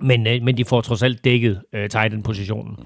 Men, 0.00 0.26
øh, 0.26 0.42
men 0.42 0.56
de 0.56 0.64
får 0.64 0.80
trods 0.80 1.02
alt 1.02 1.24
dækket 1.24 1.62
øh, 1.72 1.88
Titan-positionen. 1.88 2.76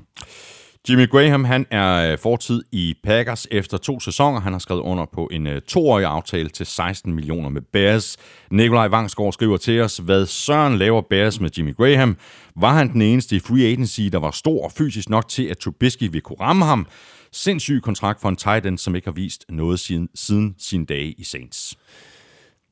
Jimmy 0.88 1.08
Graham 1.08 1.44
han 1.44 1.66
er 1.70 2.12
øh, 2.12 2.18
fortid 2.18 2.62
i 2.72 2.94
Packers 3.04 3.46
efter 3.50 3.78
to 3.78 4.00
sæsoner. 4.00 4.40
Han 4.40 4.52
har 4.52 4.58
skrevet 4.58 4.80
under 4.80 5.04
på 5.12 5.28
en 5.32 5.46
øh, 5.46 5.60
toårig 5.60 6.06
aftale 6.06 6.48
til 6.48 6.66
16 6.66 7.14
millioner 7.14 7.48
med 7.48 7.62
Bears. 7.72 8.16
Nikolaj 8.50 8.88
Vangsgaard 8.88 9.32
skriver 9.32 9.56
til 9.56 9.80
os, 9.80 9.96
hvad 9.96 10.26
Søren 10.26 10.78
laver 10.78 11.02
Bears 11.10 11.40
med 11.40 11.50
Jimmy 11.58 11.76
Graham. 11.76 12.16
Var 12.56 12.72
han 12.72 12.92
den 12.92 13.02
eneste 13.02 13.36
i 13.36 13.38
free 13.38 13.66
agency, 13.66 14.00
der 14.00 14.18
var 14.18 14.30
stor 14.30 14.64
og 14.64 14.72
fysisk 14.72 15.10
nok 15.10 15.28
til, 15.28 15.44
at 15.44 15.58
Trubisky 15.58 16.02
ville 16.02 16.20
kunne 16.20 16.40
ramme 16.40 16.64
ham? 16.64 16.86
Sindssyg 17.32 17.80
kontrakt 17.82 18.20
for 18.20 18.28
en 18.28 18.36
tight 18.36 18.66
end, 18.66 18.78
som 18.78 18.94
ikke 18.94 19.06
har 19.06 19.12
vist 19.12 19.44
noget 19.48 19.80
siden, 19.80 20.08
siden 20.14 20.54
sin 20.58 20.84
dage 20.84 21.14
i 21.18 21.24
Saints. 21.24 21.78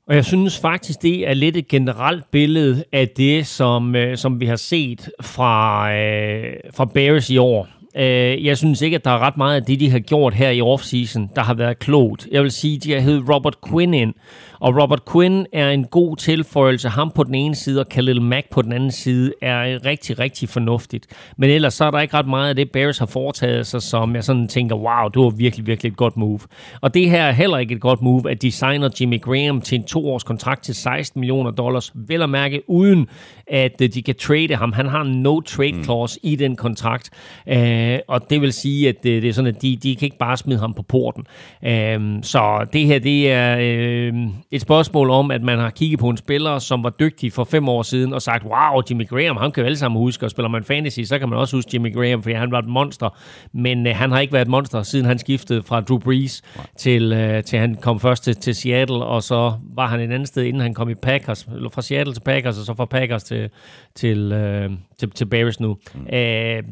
Og 0.06 0.14
jeg 0.14 0.24
synes 0.24 0.58
faktisk, 0.58 1.02
det 1.02 1.28
er 1.28 1.34
lidt 1.34 1.56
et 1.56 1.68
generelt 1.68 2.30
billede 2.30 2.84
af 2.92 3.08
det, 3.08 3.46
som, 3.46 3.96
øh, 3.96 4.16
som 4.16 4.40
vi 4.40 4.46
har 4.46 4.56
set 4.56 5.10
fra, 5.22 5.92
øh, 5.94 6.56
fra 6.74 6.84
Bears 6.84 7.30
i 7.30 7.36
år. 7.36 7.68
Øh, 7.96 8.44
jeg 8.44 8.58
synes 8.58 8.82
ikke, 8.82 8.94
at 8.94 9.04
der 9.04 9.10
er 9.10 9.18
ret 9.18 9.36
meget 9.36 9.56
af 9.56 9.62
det, 9.62 9.80
de 9.80 9.90
har 9.90 9.98
gjort 9.98 10.34
her 10.34 10.50
i 10.50 10.60
offseason, 10.60 11.30
der 11.36 11.42
har 11.42 11.54
været 11.54 11.78
klogt. 11.78 12.28
Jeg 12.32 12.42
vil 12.42 12.50
sige, 12.50 12.78
de 12.78 12.92
har 12.92 13.00
hævet 13.00 13.28
Robert 13.28 13.56
Quinn 13.68 13.94
ind, 13.94 14.14
og 14.60 14.82
Robert 14.82 15.04
Quinn 15.12 15.46
er 15.52 15.70
en 15.70 15.84
god 15.84 16.16
tilføjelse. 16.16 16.88
Ham 16.88 17.10
på 17.10 17.24
den 17.24 17.34
ene 17.34 17.54
side, 17.54 17.80
og 17.80 17.88
Khalil 17.88 18.22
Mack 18.22 18.50
på 18.50 18.62
den 18.62 18.72
anden 18.72 18.90
side, 18.90 19.32
er 19.42 19.86
rigtig, 19.86 20.18
rigtig 20.18 20.48
fornuftigt. 20.48 21.06
Men 21.36 21.50
ellers 21.50 21.74
så 21.74 21.84
er 21.84 21.90
der 21.90 22.00
ikke 22.00 22.16
ret 22.16 22.26
meget 22.26 22.48
af 22.48 22.56
det, 22.56 22.70
Bears 22.70 22.98
har 22.98 23.06
foretaget 23.06 23.66
sig, 23.66 23.82
som 23.82 24.14
jeg 24.14 24.24
sådan 24.24 24.48
tænker, 24.48 24.76
wow, 24.76 25.08
det 25.08 25.22
var 25.22 25.30
virkelig, 25.30 25.66
virkelig 25.66 25.90
et 25.90 25.96
godt 25.96 26.16
move. 26.16 26.40
Og 26.80 26.94
det 26.94 27.10
her 27.10 27.22
er 27.22 27.32
heller 27.32 27.58
ikke 27.58 27.74
et 27.74 27.80
godt 27.80 28.02
move, 28.02 28.30
at 28.30 28.42
de 28.42 28.52
signer 28.52 28.88
Jimmy 29.00 29.20
Graham 29.20 29.60
til 29.60 29.78
en 29.78 29.84
toårs 29.84 30.24
kontrakt 30.24 30.64
til 30.64 30.74
16 30.74 31.20
millioner 31.20 31.50
dollars, 31.50 31.92
vel 31.94 32.22
at 32.22 32.30
mærke, 32.30 32.62
uden 32.70 33.06
at 33.46 33.80
øh, 33.82 33.88
de 33.88 34.02
kan 34.02 34.14
trade 34.14 34.56
ham. 34.56 34.72
Han 34.72 34.86
har 34.86 35.02
en 35.02 35.26
no-trade 35.26 35.84
clause 35.84 36.20
mm. 36.22 36.30
i 36.30 36.36
den 36.36 36.56
kontrakt, 36.56 37.10
øh, 37.46 37.81
og 38.08 38.30
det 38.30 38.40
vil 38.40 38.52
sige, 38.52 38.88
at 38.88 38.94
det, 39.02 39.22
det 39.22 39.28
er 39.28 39.32
sådan, 39.32 39.54
at 39.54 39.62
de, 39.62 39.76
de 39.76 39.96
kan 39.96 40.06
ikke 40.06 40.18
bare 40.18 40.36
smide 40.36 40.58
ham 40.58 40.74
på 40.74 40.82
porten. 40.82 41.26
Øh, 41.64 42.22
så 42.22 42.66
det 42.72 42.86
her, 42.86 42.98
det 42.98 43.32
er 43.32 43.56
øh, 43.60 44.14
et 44.50 44.60
spørgsmål 44.60 45.10
om, 45.10 45.30
at 45.30 45.42
man 45.42 45.58
har 45.58 45.70
kigget 45.70 46.00
på 46.00 46.08
en 46.08 46.16
spiller, 46.16 46.58
som 46.58 46.84
var 46.84 46.90
dygtig 46.90 47.32
for 47.32 47.44
fem 47.44 47.68
år 47.68 47.82
siden, 47.82 48.12
og 48.12 48.22
sagt, 48.22 48.44
wow, 48.44 48.82
Jimmy 48.90 49.08
Graham, 49.08 49.36
han 49.36 49.52
kan 49.52 49.60
jo 49.60 49.66
alle 49.66 49.78
sammen 49.78 49.98
huske, 49.98 50.26
og 50.26 50.30
spiller 50.30 50.48
man 50.48 50.64
fantasy, 50.64 51.00
så 51.00 51.18
kan 51.18 51.28
man 51.28 51.38
også 51.38 51.56
huske 51.56 51.70
Jimmy 51.72 51.94
Graham, 51.94 52.22
for 52.22 52.30
han 52.30 52.50
var 52.50 52.58
et 52.58 52.68
monster, 52.68 53.18
men 53.52 53.86
øh, 53.86 53.96
han 53.96 54.10
har 54.10 54.20
ikke 54.20 54.32
været 54.32 54.42
et 54.42 54.50
monster, 54.50 54.82
siden 54.82 55.06
han 55.06 55.18
skiftede 55.18 55.62
fra 55.62 55.80
Drew 55.80 55.98
Brees, 55.98 56.42
til, 56.76 57.12
øh, 57.12 57.44
til 57.44 57.58
han 57.58 57.74
kom 57.74 58.00
først 58.00 58.24
til, 58.24 58.36
til 58.36 58.54
Seattle, 58.54 59.04
og 59.04 59.22
så 59.22 59.52
var 59.74 59.86
han 59.86 60.00
et 60.00 60.12
andet 60.12 60.28
sted, 60.28 60.44
inden 60.44 60.62
han 60.62 60.74
kom 60.74 60.88
i 60.88 60.94
Packers, 60.94 61.48
eller 61.54 61.70
fra 61.70 61.82
Seattle 61.82 62.14
til 62.14 62.20
Packers, 62.20 62.58
og 62.58 62.66
så 62.66 62.74
fra 62.74 62.84
Packers 62.84 63.24
til, 63.24 63.50
til, 63.94 64.32
øh, 64.32 64.70
til, 64.98 65.10
til 65.10 65.24
Bears 65.24 65.60
nu. 65.60 65.76
Mm. 65.94 66.14
Øh, 66.14 66.62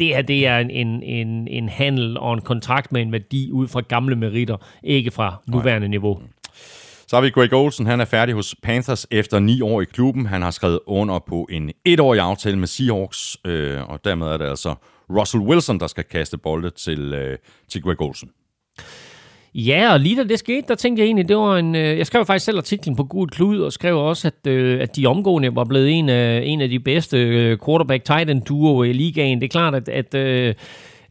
det 0.00 0.08
her 0.08 0.22
det 0.22 0.46
er 0.46 0.58
en, 0.58 0.70
en, 0.70 1.02
en, 1.02 1.48
en 1.48 1.68
handel 1.68 2.18
og 2.18 2.34
en 2.34 2.40
kontrakt 2.40 2.92
med 2.92 3.02
en 3.02 3.12
værdi 3.12 3.50
ud 3.52 3.68
fra 3.68 3.80
gamle 3.80 4.16
meritter, 4.16 4.56
ikke 4.82 5.10
fra 5.10 5.42
nuværende 5.46 5.88
Nej. 5.88 5.90
niveau. 5.90 6.20
Så 7.06 7.16
har 7.16 7.20
vi 7.20 7.30
Greg 7.30 7.52
Olsen. 7.52 7.86
Han 7.86 8.00
er 8.00 8.04
færdig 8.04 8.34
hos 8.34 8.54
Panthers 8.62 9.06
efter 9.10 9.38
ni 9.38 9.60
år 9.60 9.80
i 9.80 9.84
klubben. 9.84 10.26
Han 10.26 10.42
har 10.42 10.50
skrevet 10.50 10.78
under 10.86 11.18
på 11.18 11.48
en 11.50 11.70
etårig 11.84 12.20
aftale 12.20 12.58
med 12.58 12.66
Seahawks, 12.66 13.36
øh, 13.44 13.90
og 13.90 14.04
dermed 14.04 14.26
er 14.26 14.36
det 14.36 14.44
altså 14.44 14.74
Russell 15.10 15.42
Wilson, 15.42 15.80
der 15.80 15.86
skal 15.86 16.04
kaste 16.04 16.38
bolde 16.38 16.70
til, 16.70 17.14
øh, 17.14 17.38
til 17.68 17.82
Greg 17.82 18.00
Olsen. 18.00 18.30
Ja, 19.54 19.92
og 19.92 20.00
lige 20.00 20.16
da 20.16 20.24
det 20.24 20.38
skete, 20.38 20.68
der 20.68 20.74
tænkte 20.74 21.00
jeg 21.00 21.06
egentlig, 21.06 21.28
det 21.28 21.36
var 21.36 21.56
en... 21.56 21.74
Øh, 21.74 21.98
jeg 21.98 22.06
skrev 22.06 22.26
faktisk 22.26 22.44
selv 22.44 22.58
artiklen 22.58 22.96
på 22.96 23.04
Gud 23.04 23.26
Klud, 23.26 23.60
og 23.60 23.72
skrev 23.72 23.98
også, 23.98 24.28
at, 24.28 24.46
øh, 24.46 24.82
at 24.82 24.96
de 24.96 25.06
omgående 25.06 25.56
var 25.56 25.64
blevet 25.64 25.90
en 25.90 26.08
af, 26.08 26.42
en 26.44 26.60
af 26.60 26.68
de 26.68 26.80
bedste 26.80 27.18
øh, 27.18 27.58
quarterback-tight 27.64 28.48
duo 28.48 28.82
i 28.82 28.92
ligaen. 28.92 29.40
Det 29.40 29.44
er 29.44 29.48
klart, 29.48 29.74
at, 29.74 29.88
at 29.88 30.14
øh, 30.14 30.54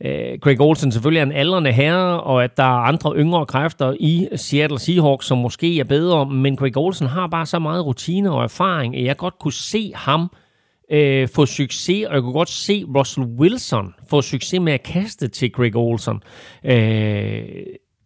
øh, 0.05 0.39
Greg 0.41 0.61
Olsen 0.61 0.91
selvfølgelig 0.91 1.19
er 1.19 1.25
en 1.25 1.31
aldrende 1.31 1.71
herre, 1.71 2.21
og 2.21 2.43
at 2.43 2.57
der 2.57 2.63
er 2.63 2.87
andre 2.87 3.13
yngre 3.15 3.45
kræfter 3.45 3.93
i 3.99 4.27
Seattle 4.35 4.79
Seahawks, 4.79 5.25
som 5.25 5.37
måske 5.37 5.79
er 5.79 5.83
bedre, 5.83 6.25
men 6.25 6.55
Greg 6.55 6.77
Olsen 6.77 7.07
har 7.07 7.27
bare 7.27 7.45
så 7.45 7.59
meget 7.59 7.85
rutine 7.85 8.31
og 8.31 8.43
erfaring, 8.43 8.97
at 8.97 9.03
jeg 9.03 9.17
godt 9.17 9.39
kunne 9.39 9.53
se 9.53 9.91
ham 9.95 10.31
øh, 10.91 11.27
få 11.35 11.45
succes, 11.45 12.05
og 12.05 12.13
jeg 12.13 12.21
kunne 12.21 12.33
godt 12.33 12.49
se 12.49 12.85
Russell 12.95 13.27
Wilson 13.27 13.93
få 14.09 14.21
succes 14.21 14.59
med 14.59 14.73
at 14.73 14.83
kaste 14.83 15.27
til 15.27 15.51
Greg 15.51 15.75
Olsen. 15.75 16.23
Øh, 16.63 17.41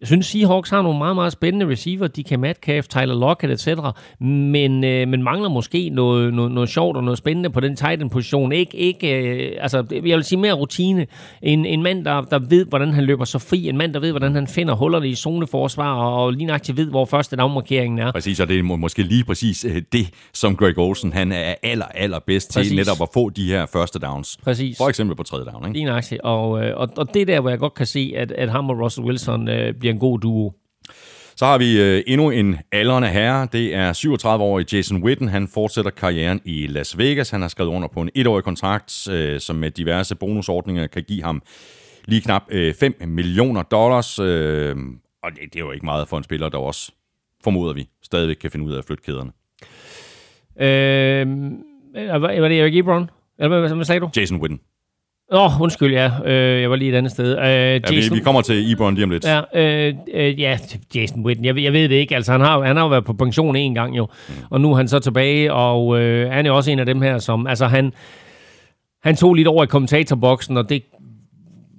jeg 0.03 0.07
synes, 0.07 0.25
Seahawks 0.25 0.69
har 0.69 0.81
nogle 0.81 0.97
meget, 0.97 1.15
meget 1.15 1.31
spændende 1.31 1.67
receiver. 1.67 2.07
De 2.07 2.23
kan 2.23 2.39
Metcalf, 2.39 2.87
Tyler 2.87 3.19
Lockett, 3.19 3.67
etc. 3.67 3.79
Men, 4.19 4.83
øh, 4.83 5.07
men 5.07 5.23
mangler 5.23 5.49
måske 5.49 5.89
noget, 5.89 6.33
noget, 6.33 6.51
noget 6.51 6.69
sjovt 6.69 6.97
og 6.97 7.03
noget 7.03 7.17
spændende 7.17 7.49
på 7.49 7.59
den 7.59 7.75
tight 7.75 8.11
position. 8.11 8.51
Ikke, 8.51 8.77
ikke, 8.77 9.19
øh, 9.19 9.51
altså, 9.59 9.85
jeg 9.91 10.03
vil 10.03 10.23
sige 10.23 10.39
mere 10.39 10.53
rutine. 10.53 11.07
En, 11.41 11.65
en 11.65 11.83
mand, 11.83 12.05
der, 12.05 12.21
der 12.21 12.39
ved, 12.39 12.65
hvordan 12.65 12.93
han 12.93 13.03
løber 13.03 13.25
så 13.25 13.39
fri. 13.39 13.69
En 13.69 13.77
mand, 13.77 13.93
der 13.93 13.99
ved, 13.99 14.11
hvordan 14.11 14.35
han 14.35 14.47
finder 14.47 14.73
hullerne 14.73 15.07
i 15.07 15.15
zoneforsvar, 15.15 15.95
og, 15.95 16.23
og 16.23 16.33
lige 16.33 16.45
nøjagtigt 16.45 16.77
ved, 16.77 16.89
hvor 16.89 17.05
første 17.05 17.35
dagmarkeringen 17.35 17.99
er. 17.99 18.11
Præcis, 18.11 18.39
og 18.39 18.47
det 18.47 18.59
er 18.59 18.63
måske 18.63 19.03
lige 19.03 19.23
præcis 19.23 19.65
øh, 19.65 19.81
det, 19.91 20.09
som 20.33 20.55
Greg 20.55 20.77
Olsen 20.77 21.13
han 21.13 21.31
er 21.31 21.55
aller, 21.63 21.85
aller 21.85 22.19
bedst 22.27 22.53
præcis. 22.53 22.69
til, 22.69 22.77
netop 22.77 23.01
at 23.01 23.09
få 23.13 23.29
de 23.29 23.47
her 23.47 23.65
første 23.65 23.99
downs. 23.99 24.37
Præcis. 24.43 24.77
For 24.77 24.89
eksempel 24.89 25.15
på 25.15 25.23
tredje 25.23 25.45
down. 25.45 25.63
Ikke? 25.65 25.73
Lige 25.73 25.85
nøjagtigt. 25.85 26.21
Og, 26.21 26.49
og, 26.49 26.89
og 26.97 27.13
det 27.13 27.21
er 27.21 27.25
der, 27.25 27.39
hvor 27.39 27.49
jeg 27.49 27.59
godt 27.59 27.73
kan 27.73 27.85
se, 27.85 28.13
at, 28.15 28.31
at 28.31 28.49
ham 28.49 28.69
og 28.69 28.79
Russell 28.79 29.07
Wilson 29.07 29.47
øh, 29.47 29.73
bliver 29.73 29.92
en 29.93 29.99
god 29.99 30.19
duo. 30.19 30.53
Så 31.35 31.45
har 31.45 31.57
vi 31.57 31.81
øh, 31.81 32.03
endnu 32.07 32.29
en 32.29 32.57
aldrende 32.71 33.07
herre. 33.07 33.47
Det 33.51 33.75
er 33.75 33.93
37-årig 33.93 34.73
Jason 34.73 35.03
Witten. 35.03 35.27
Han 35.27 35.47
fortsætter 35.47 35.91
karrieren 35.91 36.41
i 36.45 36.67
Las 36.67 36.97
Vegas. 36.97 37.29
Han 37.29 37.41
har 37.41 37.47
skrevet 37.47 37.69
under 37.69 37.87
på 37.87 38.01
en 38.01 38.09
etårig 38.15 38.43
kontrakt, 38.43 39.09
øh, 39.11 39.39
som 39.39 39.55
med 39.55 39.71
diverse 39.71 40.15
bonusordninger 40.15 40.87
kan 40.87 41.03
give 41.03 41.23
ham 41.23 41.41
lige 42.05 42.21
knap 42.21 42.43
øh, 42.49 42.73
5 42.73 42.95
millioner 43.07 43.63
dollars. 43.63 44.19
Øh, 44.19 44.75
og 45.23 45.31
det, 45.31 45.39
det 45.53 45.55
er 45.55 45.59
jo 45.65 45.71
ikke 45.71 45.85
meget 45.85 46.07
for 46.07 46.17
en 46.17 46.23
spiller, 46.23 46.49
der 46.49 46.57
også, 46.57 46.91
formoder 47.43 47.73
vi, 47.73 47.89
stadigvæk 48.03 48.35
kan 48.35 48.51
finde 48.51 48.65
ud 48.65 48.73
af 48.73 48.77
at 48.77 48.85
flytte 48.85 49.03
kæderne. 49.03 49.31
Øh, 50.59 51.27
var, 52.21 52.47
det 52.47 52.59
Eric 52.59 52.75
Ebron? 52.75 53.09
Eller 53.39 53.59
hvad, 53.59 53.75
hvad 53.75 53.85
sagde 53.85 53.99
du? 53.99 54.09
Jason 54.17 54.41
Witten. 54.41 54.59
Oh, 55.33 55.61
undskyld, 55.61 55.93
ja. 55.93 56.11
Øh, 56.25 56.61
jeg 56.61 56.69
var 56.69 56.75
lige 56.75 56.91
et 56.91 56.95
andet 56.95 57.11
sted. 57.11 57.37
Øh, 57.37 57.45
Ja, 57.45 57.79
vi, 57.89 58.09
vi 58.13 58.19
kommer 58.19 58.41
til 58.41 58.71
Ebron 58.71 58.95
lige 58.95 59.03
om 59.03 59.09
lidt. 59.09 59.25
Ja, 59.25 59.41
øh, 59.87 59.93
øh, 60.13 60.39
ja, 60.39 60.57
Jason 60.95 61.25
Witten. 61.25 61.45
Jeg, 61.45 61.55
ved- 61.55 61.63
jeg 61.63 61.73
ved 61.73 61.89
det 61.89 61.95
ikke. 61.95 62.15
Altså, 62.15 62.31
han 62.31 62.41
har, 62.41 62.61
han 62.63 62.75
har 62.75 62.83
jo 62.83 62.89
været 62.89 63.05
på 63.05 63.13
pension 63.13 63.55
en 63.55 63.75
gang 63.75 63.97
jo. 63.97 64.07
Mm. 64.29 64.33
Og 64.49 64.61
nu 64.61 64.71
er 64.71 64.75
han 64.75 64.87
så 64.87 64.99
tilbage, 64.99 65.53
og 65.53 65.99
øh, 66.01 66.31
han 66.31 66.45
er 66.45 66.51
også 66.51 66.71
en 66.71 66.79
af 66.79 66.85
dem 66.85 67.01
her, 67.01 67.17
som... 67.19 67.47
Altså, 67.47 67.65
han, 67.67 67.93
han 69.03 69.15
tog 69.15 69.33
lidt 69.33 69.47
over 69.47 69.63
i 69.63 69.67
kommentatorboksen, 69.67 70.57
og 70.57 70.69
det 70.69 70.83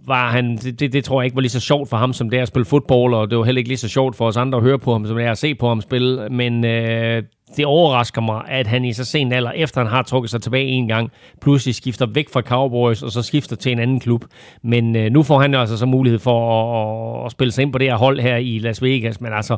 var 0.07 0.31
han, 0.31 0.57
det, 0.57 0.81
det, 0.81 0.93
det 0.93 1.05
tror 1.05 1.21
jeg 1.21 1.25
ikke 1.25 1.35
var 1.35 1.41
lige 1.41 1.51
så 1.51 1.61
sjovt 1.61 1.89
for 1.89 1.97
ham, 1.97 2.13
som 2.13 2.31
det 2.31 2.39
er 2.39 2.43
at 2.43 2.49
spille 2.49 2.65
fodbold, 2.65 3.15
og 3.15 3.31
det 3.31 3.39
var 3.39 3.45
heller 3.45 3.59
ikke 3.59 3.71
lige 3.71 3.79
så 3.79 3.89
sjovt 3.89 4.17
for 4.17 4.27
os 4.27 4.37
andre 4.37 4.57
at 4.57 4.63
høre 4.65 4.79
på 4.79 4.93
ham, 4.93 5.07
som 5.07 5.17
det 5.17 5.27
er 5.27 5.31
at 5.31 5.39
se 5.39 5.55
på 5.55 5.69
ham 5.69 5.81
spille. 5.81 6.29
Men 6.29 6.65
øh, 6.65 7.23
det 7.57 7.67
overrasker 7.67 8.21
mig, 8.21 8.43
at 8.49 8.67
han 8.67 8.85
i 8.85 8.93
så 8.93 9.05
sen 9.05 9.33
alder, 9.33 9.51
efter 9.51 9.81
han 9.81 9.91
har 9.91 10.03
trukket 10.03 10.31
sig 10.31 10.43
tilbage 10.43 10.67
en 10.67 10.89
gang, 10.89 11.11
pludselig 11.41 11.75
skifter 11.75 12.07
væk 12.07 12.29
fra 12.33 12.41
Cowboys, 12.41 13.03
og 13.03 13.11
så 13.13 13.23
skifter 13.23 13.57
til 13.57 13.73
en 13.73 13.79
anden 13.79 14.01
klub. 14.01 14.25
Men 14.63 14.97
øh, 14.97 15.11
nu 15.11 15.23
får 15.23 15.41
han 15.41 15.55
jo 15.55 15.61
altså 15.61 15.77
så 15.77 15.87
mulighed 15.87 16.19
for 16.19 16.39
at, 16.51 17.21
at, 17.21 17.27
at 17.27 17.33
spille 17.33 17.53
sig 17.53 17.63
ind 17.63 17.73
på 17.73 17.79
det 17.79 17.91
her 17.91 17.97
hold 17.97 18.21
her 18.21 18.37
i 18.37 18.59
Las 18.59 18.83
Vegas. 18.83 19.21
Men 19.21 19.33
altså, 19.33 19.57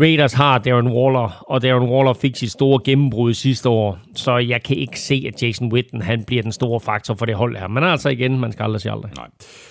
Raiders 0.00 0.32
har 0.32 0.58
Darren 0.58 0.88
Waller, 0.88 1.44
og 1.48 1.62
Darren 1.62 1.88
Waller 1.90 2.12
fik 2.12 2.36
sit 2.36 2.50
store 2.50 2.80
gennembrud 2.84 3.34
sidste 3.34 3.68
år, 3.68 3.98
så 4.16 4.36
jeg 4.36 4.62
kan 4.62 4.76
ikke 4.76 5.00
se, 5.00 5.24
at 5.34 5.42
Jason 5.42 5.72
Witten 5.72 6.02
han 6.02 6.24
bliver 6.24 6.42
den 6.42 6.52
store 6.52 6.80
faktor 6.80 7.14
for 7.14 7.26
det 7.26 7.34
hold 7.34 7.56
her. 7.56 7.68
Men 7.68 7.84
altså 7.84 8.08
igen, 8.08 8.40
man 8.40 8.52
skal 8.52 8.62
aldrig 8.62 8.80
sige 8.80 8.92
aldrig. 8.92 9.12
Nej. 9.16 9.28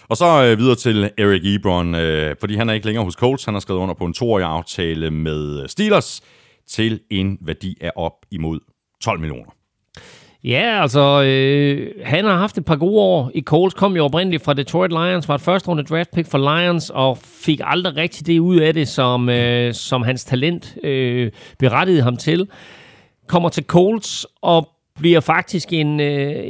Og 0.10 0.18
så 0.18 0.43
øh, 0.43 0.57
videre 0.57 0.76
til 0.76 1.11
Eric 1.18 1.41
Ebron, 1.45 1.95
øh, 1.95 2.35
fordi 2.39 2.56
han 2.56 2.69
er 2.69 2.73
ikke 2.73 2.85
længere 2.85 3.06
hos 3.06 3.14
Colts. 3.14 3.45
Han 3.45 3.53
har 3.53 3.60
skrevet 3.60 3.80
under 3.80 3.95
på 3.95 4.06
en 4.06 4.14
toårig 4.14 4.45
aftale 4.45 5.11
med 5.11 5.61
øh, 5.61 5.69
Steelers 5.69 6.22
til 6.68 6.99
en 7.10 7.38
værdi 7.41 7.77
af 7.81 7.91
op 7.95 8.26
imod 8.31 8.60
12 9.03 9.19
millioner. 9.19 9.52
Ja, 10.43 10.81
altså, 10.81 11.23
øh, 11.23 11.91
han 12.05 12.26
har 12.26 12.38
haft 12.38 12.57
et 12.57 12.65
par 12.65 12.76
gode 12.76 12.99
år 12.99 13.31
i 13.34 13.41
Colts, 13.41 13.73
kom 13.73 13.95
jo 13.95 14.05
oprindeligt 14.05 14.43
fra 14.43 14.53
Detroit 14.53 14.91
Lions, 14.91 15.27
var 15.27 15.35
et 15.35 15.41
første 15.41 15.69
runde 15.69 15.84
draft 15.84 16.11
pick 16.11 16.27
for 16.27 16.38
Lions, 16.38 16.89
og 16.89 17.18
fik 17.18 17.61
aldrig 17.63 17.95
rigtig 17.95 18.27
det 18.27 18.39
ud 18.39 18.57
af 18.57 18.73
det, 18.73 18.88
som, 18.88 19.30
øh, 19.30 19.73
som 19.73 20.03
hans 20.03 20.26
talent 20.26 20.77
øh, 20.84 21.31
berettigede 21.59 22.01
ham 22.01 22.18
til. 22.18 22.47
Kommer 23.27 23.49
til 23.49 23.63
Colts 23.63 24.26
og 24.41 24.69
bliver 25.02 25.19
faktisk 25.19 25.73
en, 25.73 25.99
øh, 25.99 26.44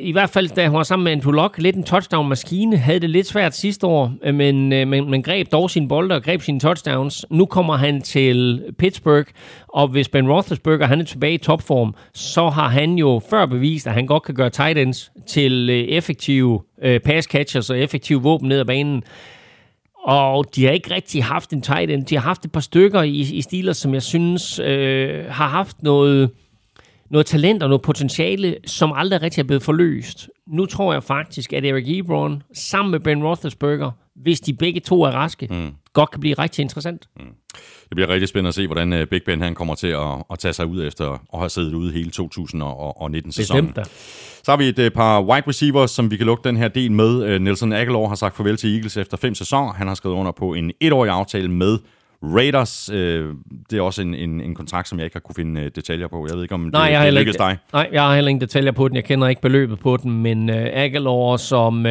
i 0.00 0.12
hvert 0.12 0.30
fald 0.30 0.48
da 0.48 0.68
hun 0.68 0.76
var 0.76 0.82
sammen 0.82 1.04
med 1.04 1.12
Andrew 1.12 1.48
lidt 1.58 1.76
en 1.76 1.84
touchdown-maskine, 1.84 2.76
havde 2.76 3.00
det 3.00 3.10
lidt 3.10 3.26
svært 3.26 3.54
sidste 3.54 3.86
år, 3.86 4.12
øh, 4.24 4.34
men, 4.34 4.72
øh, 4.72 4.88
men, 4.88 5.10
men 5.10 5.22
greb 5.22 5.52
dog 5.52 5.70
sine 5.70 5.88
bolde 5.88 6.14
og 6.14 6.22
greb 6.22 6.42
sine 6.42 6.60
touchdowns. 6.60 7.26
Nu 7.30 7.46
kommer 7.46 7.76
han 7.76 8.02
til 8.02 8.64
Pittsburgh, 8.78 9.26
og 9.68 9.88
hvis 9.88 10.08
Ben 10.08 10.30
Roethlisberger 10.30 10.86
han 10.86 11.00
er 11.00 11.04
tilbage 11.04 11.34
i 11.34 11.38
topform, 11.38 11.94
så 12.12 12.48
har 12.48 12.68
han 12.68 12.94
jo 12.94 13.20
før 13.30 13.46
bevist, 13.46 13.86
at 13.86 13.92
han 13.92 14.06
godt 14.06 14.22
kan 14.22 14.34
gøre 14.34 14.50
tight 14.50 14.78
ends 14.78 15.12
til 15.26 15.70
øh, 15.70 15.76
effektive 15.76 16.60
øh, 16.82 17.00
pass 17.00 17.26
catchers 17.26 17.70
og 17.70 17.78
effektive 17.78 18.22
våben 18.22 18.48
ned 18.48 18.60
ad 18.60 18.64
banen. 18.64 19.02
Og 20.04 20.44
de 20.56 20.64
har 20.64 20.72
ikke 20.72 20.94
rigtig 20.94 21.24
haft 21.24 21.52
en 21.52 21.62
tight 21.62 21.90
end. 21.90 22.06
De 22.06 22.14
har 22.14 22.22
haft 22.22 22.44
et 22.44 22.52
par 22.52 22.60
stykker 22.60 23.02
i, 23.02 23.20
i 23.20 23.40
Steelers, 23.42 23.76
som 23.76 23.94
jeg 23.94 24.02
synes 24.02 24.58
øh, 24.58 25.24
har 25.28 25.48
haft 25.48 25.82
noget, 25.82 26.30
noget 27.14 27.26
talent 27.26 27.62
og 27.62 27.68
noget 27.68 27.82
potentiale, 27.82 28.56
som 28.66 28.92
aldrig 28.96 29.22
rigtig 29.22 29.42
er 29.42 29.46
blevet 29.46 29.62
forløst. 29.62 30.28
Nu 30.46 30.66
tror 30.66 30.92
jeg 30.92 31.02
faktisk, 31.02 31.52
at 31.52 31.64
Eric 31.64 31.84
Ebron 31.88 32.42
sammen 32.54 32.90
med 32.90 33.00
Ben 33.00 33.24
Roethlisberger, 33.24 33.90
hvis 34.16 34.40
de 34.40 34.52
begge 34.54 34.80
to 34.80 35.02
er 35.02 35.10
raske, 35.10 35.48
mm. 35.50 35.70
godt 35.92 36.10
kan 36.10 36.20
blive 36.20 36.34
rigtig 36.34 36.62
interessant. 36.62 37.08
Mm. 37.16 37.24
Det 37.88 37.90
bliver 37.94 38.08
rigtig 38.08 38.28
spændende 38.28 38.48
at 38.48 38.54
se, 38.54 38.66
hvordan 38.66 38.92
øh, 38.92 39.06
Big 39.06 39.22
Ben 39.26 39.40
han 39.40 39.54
kommer 39.54 39.74
til 39.74 39.86
at, 39.86 40.24
at 40.30 40.38
tage 40.38 40.52
sig 40.52 40.66
ud 40.66 40.86
efter 40.86 41.12
at 41.32 41.38
have 41.38 41.48
siddet 41.48 41.74
ude 41.74 41.92
hele 41.92 42.10
2019-sæsonen. 42.16 43.66
Bestemt 43.66 43.76
da. 43.76 43.82
Så 44.44 44.50
har 44.52 44.56
vi 44.56 44.68
et 44.68 44.78
øh, 44.78 44.90
par 44.90 45.22
wide 45.22 45.48
receivers, 45.48 45.90
som 45.90 46.10
vi 46.10 46.16
kan 46.16 46.26
lukke 46.26 46.48
den 46.48 46.56
her 46.56 46.68
del 46.68 46.92
med. 46.92 47.24
Øh, 47.24 47.40
Nelson 47.40 47.72
Aguilar 47.72 48.08
har 48.08 48.14
sagt 48.14 48.36
farvel 48.36 48.56
til 48.56 48.74
Eagles 48.74 48.96
efter 48.96 49.16
fem 49.16 49.34
sæsoner. 49.34 49.72
Han 49.72 49.88
har 49.88 49.94
skrevet 49.94 50.16
under 50.16 50.32
på 50.32 50.54
en 50.54 50.72
etårig 50.80 51.10
aftale 51.10 51.48
med 51.48 51.78
Raiders. 52.22 52.90
Øh, 52.92 53.26
Det 53.70 53.78
er 53.78 53.82
også 53.82 54.02
en, 54.02 54.14
en, 54.14 54.40
en 54.40 54.54
kontrakt, 54.54 54.88
som 54.88 54.98
jeg 54.98 55.04
ikke 55.04 55.14
har 55.14 55.20
kunne 55.20 55.34
finde 55.34 55.60
øh, 55.60 55.70
detaljer 55.76 56.08
på. 56.08 56.26
Jeg 56.28 56.36
ved 56.36 56.42
ikke, 56.42 56.54
om 56.54 56.60
Nej, 56.72 56.86
det, 56.88 56.92
jeg 56.92 57.12
det 57.12 57.20
ikke, 57.20 57.32
dig. 57.32 57.58
nej, 57.72 57.88
jeg 57.92 58.02
har 58.02 58.14
heller 58.14 58.28
ingen 58.28 58.40
detaljer 58.40 58.72
på 58.72 58.88
den. 58.88 58.96
Jeg 58.96 59.04
kender 59.04 59.28
ikke 59.28 59.42
beløbet 59.42 59.78
på 59.78 59.96
den, 59.96 60.22
men 60.22 60.50
uh, 60.50 60.56
Aguilar, 60.56 61.36
som 61.36 61.84
uh, 61.86 61.90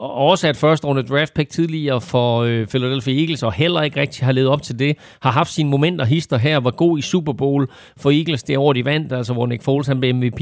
også 0.00 0.46
er 0.46 0.50
et 0.50 0.56
første 0.56 0.86
runde 0.86 1.02
draft 1.02 1.34
pick 1.34 1.50
tidligere 1.50 2.00
for 2.00 2.42
uh, 2.44 2.66
Philadelphia 2.66 3.20
Eagles, 3.20 3.42
og 3.42 3.52
heller 3.52 3.82
ikke 3.82 4.00
rigtig 4.00 4.24
har 4.24 4.32
levet 4.32 4.48
op 4.48 4.62
til 4.62 4.78
det, 4.78 4.96
har 5.20 5.30
haft 5.30 5.52
sine 5.52 5.70
momenter 5.70 6.04
hister 6.04 6.36
her, 6.38 6.60
var 6.60 6.70
god 6.70 6.98
i 6.98 7.02
Super 7.02 7.32
Bowl 7.32 7.68
for 7.96 8.10
Eagles 8.10 8.42
det 8.42 8.58
år, 8.58 8.72
de 8.72 8.84
vandt, 8.84 9.12
altså 9.12 9.32
hvor 9.32 9.46
Nick 9.46 9.62
Foles 9.62 9.86
han 9.86 10.00
blev 10.00 10.14
MVP. 10.14 10.40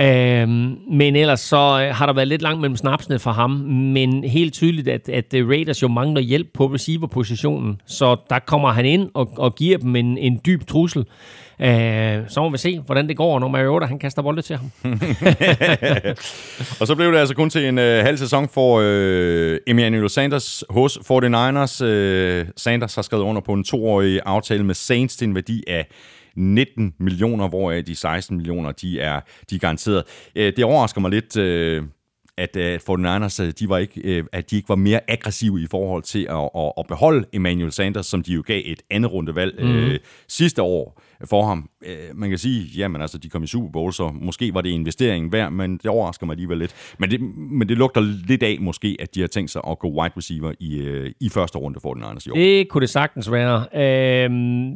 Uh, 0.00 0.02
men 0.94 1.16
ellers 1.16 1.40
så 1.40 1.56
uh, 1.90 1.96
har 1.96 2.06
der 2.06 2.12
været 2.12 2.28
lidt 2.28 2.42
langt 2.42 2.60
mellem 2.60 2.76
snapsene 2.76 3.18
for 3.18 3.30
ham, 3.30 3.50
men 3.50 4.24
helt 4.24 4.52
tydeligt, 4.54 4.88
at, 4.88 5.08
at 5.08 5.34
uh, 5.42 5.48
Raiders 5.48 5.82
jo 5.82 5.88
mangler 5.88 6.20
hjælp 6.20 6.48
på 6.54 6.66
receiverpositionen, 6.66 7.80
så 7.96 8.16
der 8.30 8.38
kommer 8.38 8.72
han 8.72 8.84
ind 8.84 9.10
og, 9.14 9.32
og 9.36 9.54
giver 9.54 9.78
dem 9.78 9.96
en, 9.96 10.18
en 10.18 10.40
dyb 10.46 10.66
trussel. 10.66 11.04
Uh, 11.58 11.66
så 12.28 12.36
må 12.36 12.50
vi 12.50 12.58
se, 12.58 12.78
hvordan 12.78 13.08
det 13.08 13.16
går, 13.16 13.38
når 13.38 13.48
Mariota 13.48 13.86
han 13.86 13.98
kaster 13.98 14.22
bolde 14.22 14.42
til 14.42 14.56
ham. 14.56 14.70
Og 16.80 16.86
så 16.86 16.94
blev 16.96 17.12
det 17.12 17.18
altså 17.18 17.34
kun 17.34 17.50
til 17.50 17.64
en 17.68 17.78
øh, 17.78 18.04
halv 18.04 18.16
sæson 18.16 18.48
for 18.48 18.80
øh, 18.84 19.58
Emmanuel 19.66 20.10
Sanders 20.10 20.64
hos 20.70 20.98
49ers. 20.98 21.84
Øh, 21.84 22.46
Sanders 22.56 22.94
har 22.94 23.02
skrevet 23.02 23.24
under 23.24 23.40
på 23.40 23.52
en 23.52 23.64
toårig 23.64 24.20
aftale 24.26 24.64
med 24.64 24.74
Saints 24.74 25.16
til 25.16 25.28
en 25.28 25.34
værdi 25.34 25.64
af 25.68 25.86
19 26.36 26.94
millioner, 26.98 27.48
hvoraf 27.48 27.84
de 27.84 27.96
16 27.96 28.36
millioner, 28.36 28.72
de 28.72 29.00
er, 29.00 29.20
de 29.50 29.54
er 29.54 29.58
garanteret. 29.58 30.04
Øh, 30.36 30.52
det 30.56 30.64
overrasker 30.64 31.00
mig 31.00 31.10
lidt, 31.10 31.36
øh, 31.36 31.82
at 32.38 32.56
øh, 32.56 32.74
49ers, 32.90 33.42
øh, 33.42 33.52
de 33.60 33.68
var 33.68 33.78
ikke, 33.78 34.00
øh, 34.04 34.24
at 34.32 34.50
de 34.50 34.56
ikke 34.56 34.68
var 34.68 34.74
mere 34.74 35.00
aggressive 35.08 35.60
i 35.62 35.66
forhold 35.70 36.02
til 36.02 36.26
at, 36.30 36.50
at, 36.56 36.72
at 36.78 36.84
beholde 36.88 37.24
Emmanuel 37.32 37.72
Sanders, 37.72 38.06
som 38.06 38.22
de 38.22 38.32
jo 38.32 38.42
gav 38.46 38.62
et 38.64 38.82
andet 38.90 39.12
rundevalg 39.12 39.54
Mhm. 39.64 39.70
øh, 39.74 39.98
sidste 40.28 40.62
år 40.62 41.02
for 41.24 41.42
ham. 41.46 41.68
Øh, 41.86 41.96
man 42.14 42.28
kan 42.28 42.38
sige, 42.38 42.64
jamen 42.76 43.00
altså, 43.00 43.18
de 43.18 43.28
kom 43.28 43.42
i 43.42 43.46
Super 43.46 43.70
Bowl, 43.70 43.92
så 43.92 44.10
måske 44.20 44.54
var 44.54 44.60
det 44.60 44.70
investeringen 44.70 45.32
værd, 45.32 45.52
men 45.52 45.72
det 45.72 45.86
overrasker 45.86 46.26
mig 46.26 46.32
alligevel 46.34 46.58
lidt. 46.58 46.94
Men 46.98 47.10
det, 47.10 47.20
men 47.36 47.68
det 47.68 47.78
lugter 47.78 48.00
lidt 48.28 48.42
af 48.42 48.56
måske, 48.60 48.96
at 49.00 49.14
de 49.14 49.20
har 49.20 49.28
tænkt 49.28 49.50
sig 49.50 49.62
at 49.68 49.78
gå 49.78 49.88
wide 49.88 50.12
receiver 50.16 50.52
i, 50.60 50.78
øh, 50.78 51.10
i 51.20 51.28
første 51.28 51.58
runde 51.58 51.80
for 51.82 51.94
den 51.94 52.02
Niners 52.02 52.26
i 52.26 52.30
år. 52.30 52.34
Det 52.34 52.68
kunne 52.68 52.80
det 52.80 52.90
sagtens 52.90 53.30
være. 53.32 53.66
Øhm, 54.24 54.74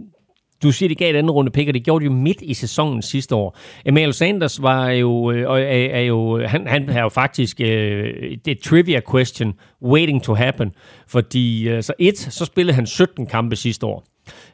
du 0.62 0.72
siger, 0.72 0.88
de 0.88 0.94
gav 0.94 1.10
et 1.10 1.16
andet 1.16 1.34
runde 1.34 1.50
pick, 1.50 1.68
og 1.68 1.74
det 1.74 1.84
gjorde 1.84 2.02
de 2.02 2.10
jo 2.10 2.16
midt 2.16 2.42
i 2.42 2.54
sæsonen 2.54 3.02
sidste 3.02 3.34
år. 3.34 3.58
Emmanuel 3.86 4.14
Sanders 4.14 4.62
var 4.62 4.90
jo, 4.90 5.30
øh, 5.30 5.42
er, 5.42 5.88
er 5.96 6.00
jo 6.00 6.46
han, 6.46 6.66
han 6.66 6.88
er 6.88 7.02
jo 7.02 7.08
faktisk 7.08 7.60
øh, 7.60 8.36
det 8.44 8.58
trivia 8.58 9.00
question 9.10 9.54
waiting 9.82 10.22
to 10.22 10.34
happen, 10.34 10.72
fordi 11.08 11.68
øh, 11.68 11.82
så 11.82 11.92
et, 11.98 12.18
så 12.18 12.44
spillede 12.44 12.74
han 12.74 12.86
17 12.86 13.26
kampe 13.26 13.56
sidste 13.56 13.86
år. 13.86 14.04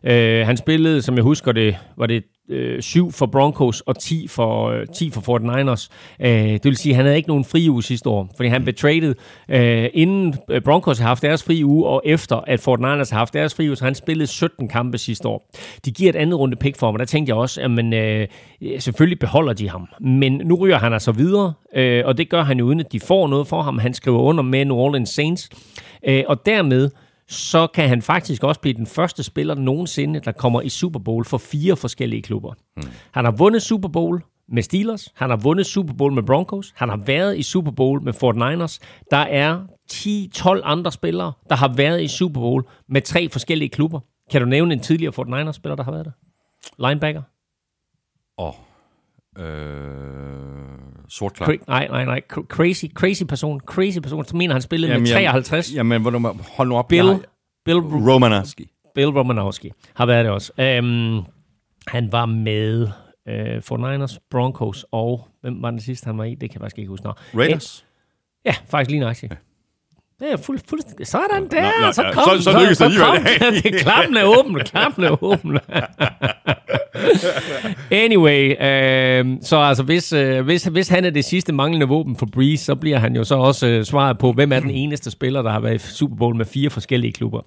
Øh, 0.05 0.47
han 0.47 0.57
spillede, 0.57 1.03
som 1.03 1.15
jeg 1.15 1.23
husker 1.23 1.53
det, 1.53 1.77
var 1.97 2.07
det 2.07 2.25
øh, 2.49 2.83
7 2.83 3.13
for 3.13 3.27
Broncos 3.27 3.81
og 3.81 3.99
10 3.99 4.29
for, 4.29 4.71
øh, 4.71 4.87
10 4.95 5.11
for 5.11 5.39
49ers. 5.39 5.89
Øh, 6.21 6.53
det 6.53 6.65
vil 6.65 6.77
sige, 6.77 6.93
at 6.93 6.97
han 6.97 7.05
havde 7.05 7.17
ikke 7.17 7.29
nogen 7.29 7.45
fri 7.45 7.71
uge 7.71 7.83
sidste 7.83 8.09
år, 8.09 8.33
fordi 8.37 8.49
han 8.49 8.63
blev 8.63 8.75
traded 8.75 9.15
øh, 9.49 9.89
inden 9.95 10.35
øh, 10.51 10.63
Broncos 10.63 10.99
har 10.99 11.07
haft 11.07 11.23
deres 11.23 11.43
fri 11.45 11.65
uge, 11.65 11.87
og 11.87 12.03
efter 12.05 12.37
at 12.37 12.69
49ers 12.69 13.11
har 13.11 13.19
haft 13.19 13.35
deres 13.35 13.55
fri 13.55 13.69
uge, 13.69 13.77
så 13.77 13.85
han 13.85 13.95
spillede 13.95 14.27
17 14.27 14.69
kampe 14.69 14.99
sidste 14.99 15.29
år. 15.29 15.51
De 15.85 15.91
giver 15.91 16.11
et 16.11 16.17
andet 16.17 16.39
runde 16.39 16.57
pick 16.57 16.79
for 16.79 16.87
ham, 16.87 16.95
og 16.95 16.99
der 16.99 17.05
tænkte 17.05 17.31
jeg 17.31 17.37
også, 17.37 17.61
at 17.61 17.71
man, 17.71 17.95
øh, 17.95 18.27
selvfølgelig 18.79 19.19
beholder 19.19 19.53
de 19.53 19.69
ham. 19.69 19.89
Men 20.01 20.41
nu 20.45 20.55
ryger 20.55 20.79
han 20.79 20.93
altså 20.93 21.13
videre, 21.13 21.53
øh, 21.77 22.03
og 22.07 22.19
det 22.19 22.29
gør 22.29 22.43
han 22.43 22.59
jo 22.59 22.65
uden, 22.65 22.81
at 22.81 22.93
de 22.93 23.01
får 23.01 23.29
noget 23.29 23.47
for 23.47 23.63
ham. 23.63 23.79
Han 23.79 23.95
skriver 23.95 24.19
under 24.19 24.43
med 24.43 24.65
New 24.65 24.77
Orleans 24.77 25.11
Saints, 25.11 25.51
øh, 26.09 26.25
og 26.27 26.47
dermed 26.47 26.91
så 27.29 27.67
kan 27.67 27.89
han 27.89 28.03
faktisk 28.03 28.45
også 28.45 28.61
blive 28.61 28.75
den 28.75 28.87
første 28.87 29.23
spiller 29.23 29.55
nogensinde, 29.55 30.21
der 30.21 30.33
kommer 30.33 30.61
i 30.61 30.69
Super 30.69 31.01
Bowl 31.01 31.25
for 31.25 31.39
fire 31.39 31.77
forskellige 31.77 32.23
klubber. 32.23 32.53
Mm. 32.77 32.83
Han 33.13 33.25
har 33.25 33.33
vundet 33.33 33.63
Super 33.63 33.89
Bowl 33.89 34.23
med 34.49 34.63
Steelers, 34.63 35.09
han 35.15 35.31
har 35.31 35.37
vundet 35.37 35.67
Super 35.67 35.95
Bowl 35.95 36.13
med 36.13 36.23
Broncos, 36.23 36.73
han 36.77 36.89
har 36.89 36.97
været 36.97 37.39
i 37.39 37.43
Super 37.43 37.71
Bowl 37.71 38.03
med 38.03 38.15
49ers. 38.15 38.79
Der 39.11 39.17
er 39.17 39.61
10-12 39.93 40.61
andre 40.65 40.93
spillere, 40.93 41.33
der 41.49 41.57
har 41.57 41.75
været 41.75 42.03
i 42.03 42.09
Super 42.09 42.41
Bowl 42.41 42.65
med 42.89 43.03
tre 43.03 43.29
forskellige 43.29 43.69
klubber. 43.69 44.01
Kan 44.31 44.41
du 44.41 44.49
nævne 44.49 44.75
en 44.75 44.81
tidligere 44.81 45.13
49ers-spiller, 45.13 45.77
der 45.77 45.83
har 45.83 45.93
været 45.93 46.05
der? 46.05 46.13
Linebacker? 46.89 47.23
Og 48.39 48.55
øh, 49.39 50.66
sort 51.09 51.33
klar. 51.33 51.49
Cra- 51.49 51.65
nej, 51.69 51.89
nej, 51.91 52.05
nej. 52.05 52.21
Cra- 52.33 52.47
Crazy, 52.49 52.85
crazy 52.95 53.25
person. 53.25 53.61
Crazy 53.61 53.99
person. 53.99 54.25
Så 54.25 54.37
mener 54.37 54.55
han 54.55 54.63
spillede 54.63 54.93
jamen, 54.93 55.03
med 55.03 55.13
53. 55.13 55.75
Jamen, 55.75 56.03
hvor 56.03 56.11
du, 56.11 56.35
hold 56.57 56.69
nu 56.69 56.77
op. 56.77 56.89
Bill. 56.89 57.07
Har, 57.07 57.21
Bill, 57.65 57.79
Romanowski. 57.79 58.71
Bill 58.95 59.09
Romanowski 59.09 59.73
har 59.95 60.07
været 60.07 60.25
det 60.25 60.33
også. 60.33 60.53
Um, 60.83 61.25
han 61.87 62.13
var 62.13 62.27
med 62.27 62.83
uh, 62.83 63.63
for 63.63 63.77
Niners, 63.91 64.19
Broncos 64.31 64.87
og 64.93 65.29
hvem 65.41 65.63
var 65.63 65.71
den 65.71 65.81
sidste, 65.81 66.07
han 66.07 66.19
var 66.19 66.25
i? 66.25 66.31
Det 66.31 66.51
kan 66.51 66.55
jeg 66.55 66.61
faktisk 66.61 66.79
ikke 66.79 66.89
huske. 66.89 67.07
Nå. 67.07 67.13
Raiders. 67.35 67.87
Ja, 68.45 68.55
faktisk 68.67 68.91
lige 68.91 69.01
nøjagtigt. 69.01 69.35
Det 70.21 70.33
er 70.33 70.37
fuld, 70.37 70.59
fuld, 70.69 71.05
sådan 71.05 71.49
der, 71.51 71.63
Nå, 71.81 71.87
nå, 71.87 71.93
så 71.93 72.05
kom 72.13 72.25
så- 72.39 72.43
så 72.43 72.53
lykkedes 72.59 72.79
det 72.79 72.93
så 72.93 72.99
kom 73.05 73.17
alligevel. 73.41 73.73
den. 73.73 73.81
Klappen 73.85 74.17
er 74.17 74.25
åben, 74.39 74.61
klappen 74.61 75.05
er 75.05 75.25
åben. 75.25 75.59
anyway, 77.91 78.51
øh, 78.63 79.37
så 79.43 79.57
altså 79.57 79.83
hvis, 79.83 80.13
øh, 80.13 80.45
hvis, 80.45 80.65
hvis 80.65 80.89
han 80.89 81.05
er 81.05 81.11
det 81.11 81.25
sidste 81.25 81.53
manglende 81.53 81.89
våben 81.89 82.17
for 82.17 82.27
Breeze, 82.27 82.65
så 82.65 82.75
bliver 82.75 82.99
han 82.99 83.17
jo 83.17 83.25
så 83.25 83.35
også 83.35 83.67
øh, 83.67 83.85
svaret 83.85 84.19
på, 84.19 84.33
hvem 84.33 84.53
er 84.53 84.61
den 84.61 84.71
eneste 84.71 85.11
spiller, 85.11 85.43
der 85.43 85.51
har 85.51 85.61
været 85.61 85.75
i 85.75 85.79
Super 85.95 86.17
Bowl 86.17 86.37
med 86.37 86.45
fire 86.45 86.71
forskellige 86.71 87.13
klubber. 87.13 87.41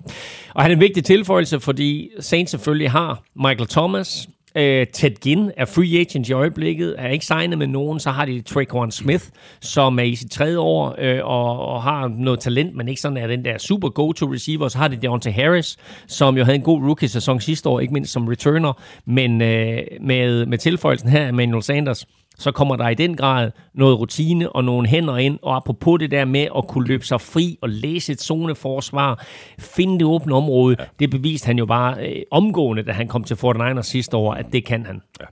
Og 0.56 0.62
han 0.62 0.72
er 0.72 0.76
en 0.76 0.82
vigtig 0.82 1.04
tilføjelse, 1.04 1.60
fordi 1.60 2.10
Saints 2.20 2.52
selvfølgelig 2.52 2.92
har 2.92 3.24
Michael 3.36 3.68
Thomas, 3.68 4.28
Øh, 4.56 4.88
Ted 4.94 5.20
Ginn 5.22 5.52
er 5.58 5.66
free 5.66 6.00
agent 6.00 6.30
i 6.30 6.34
øjeblikket, 6.34 6.96
er 6.98 7.08
ikke 7.08 7.26
signet 7.26 7.58
med 7.58 7.68
nogen. 7.68 8.00
Så 8.00 8.12
har 8.12 8.26
de 8.26 8.42
Traquan 8.42 8.92
Smith, 8.92 9.24
som 9.62 10.00
er 10.00 10.04
i 10.04 10.16
sit 10.16 10.32
tredje 10.32 10.58
år 10.58 10.96
øh, 10.98 11.20
og, 11.24 11.66
og 11.66 11.84
har 11.84 12.08
noget 12.08 12.40
talent, 12.40 12.76
men 12.76 12.88
ikke 12.88 13.02
sådan 13.02 13.18
er 13.18 13.28
den 13.28 13.46
der 13.46 13.58
super 13.58 13.90
go-to 13.90 14.34
receiver. 14.34 14.68
Så 14.68 14.78
har 14.78 14.88
de 14.88 14.96
Deontay 14.96 15.34
Harris, 15.34 15.78
som 16.08 16.38
jo 16.38 16.44
havde 16.44 16.56
en 16.56 16.62
god 16.62 16.82
rookie-sæson 16.82 17.40
sidste 17.42 17.70
år, 17.70 17.80
ikke 17.80 17.94
mindst 17.94 18.12
som 18.12 18.28
returner. 18.28 18.74
Men 19.06 19.42
øh, 19.42 19.82
med, 20.02 20.46
med 20.46 20.58
tilføjelsen 20.58 21.10
her 21.10 21.28
af 21.28 21.34
Manuel 21.34 21.64
Sanders, 21.64 22.06
så 22.40 22.52
kommer 22.52 22.76
der 22.76 22.90
i 22.90 22.96
den 22.96 23.18
grad 23.18 23.52
noget 23.74 24.00
rutine 24.00 24.50
og 24.50 24.64
nogle 24.64 24.88
hænder 24.88 25.18
ind, 25.18 25.40
og 25.42 25.56
apropos 25.56 26.00
det 26.00 26.12
der 26.12 26.26
med 26.26 26.48
at 26.58 26.68
kunne 26.68 26.88
løbe 26.88 27.06
sig 27.06 27.22
fri 27.22 27.58
og 27.62 27.70
læse 27.70 28.12
et 28.12 28.22
zoneforsvar, 28.22 29.26
finde 29.60 30.00
det 30.00 30.06
åbne 30.06 30.36
område, 30.36 30.76
ja. 30.80 30.86
det 31.00 31.10
beviste 31.10 31.46
han 31.46 31.58
jo 31.58 31.66
bare 31.66 32.08
øh, 32.08 32.22
omgående, 32.32 32.84
da 32.84 32.92
han 32.92 33.08
kom 33.08 33.24
til 33.24 33.36
49ers 33.36 33.82
sidste 33.82 34.18
år, 34.18 34.34
at 34.34 34.46
det 34.52 34.66
kan 34.66 34.86
han. 34.86 35.02
Ja. 35.22 35.26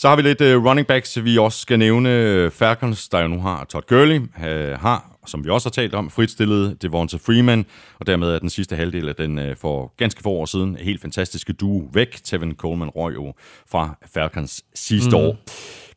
Så 0.00 0.08
har 0.08 0.16
vi 0.16 0.22
lidt 0.22 0.40
uh, 0.40 0.64
running 0.64 0.86
backs, 0.86 1.24
vi 1.24 1.38
også 1.38 1.58
skal 1.58 1.78
nævne. 1.78 2.50
Falcons, 2.50 3.08
der 3.08 3.20
jo 3.20 3.28
nu 3.28 3.40
har 3.40 3.64
Todd 3.64 3.84
Gurley, 3.88 4.18
uh, 4.18 4.80
har, 4.80 5.18
som 5.26 5.44
vi 5.44 5.50
også 5.50 5.68
har 5.68 5.70
talt 5.70 5.94
om, 5.94 6.10
fritstillet 6.10 6.82
Devonta 6.82 7.16
Freeman, 7.16 7.66
og 7.98 8.06
dermed 8.06 8.28
er 8.28 8.38
den 8.38 8.50
sidste 8.50 8.76
halvdel 8.76 9.08
af 9.08 9.14
den 9.14 9.38
uh, 9.38 9.56
for 9.56 9.94
ganske 9.96 10.22
få 10.22 10.30
år 10.30 10.44
siden 10.44 10.76
helt 10.76 11.00
fantastiske 11.00 11.52
duo 11.52 11.88
væk. 11.92 12.20
Tevin 12.24 12.54
Coleman 12.54 12.88
røg 12.88 13.14
jo 13.14 13.32
fra 13.70 13.98
Falcons 14.14 14.64
sidste 14.74 15.10
mm. 15.10 15.16
år. 15.16 15.36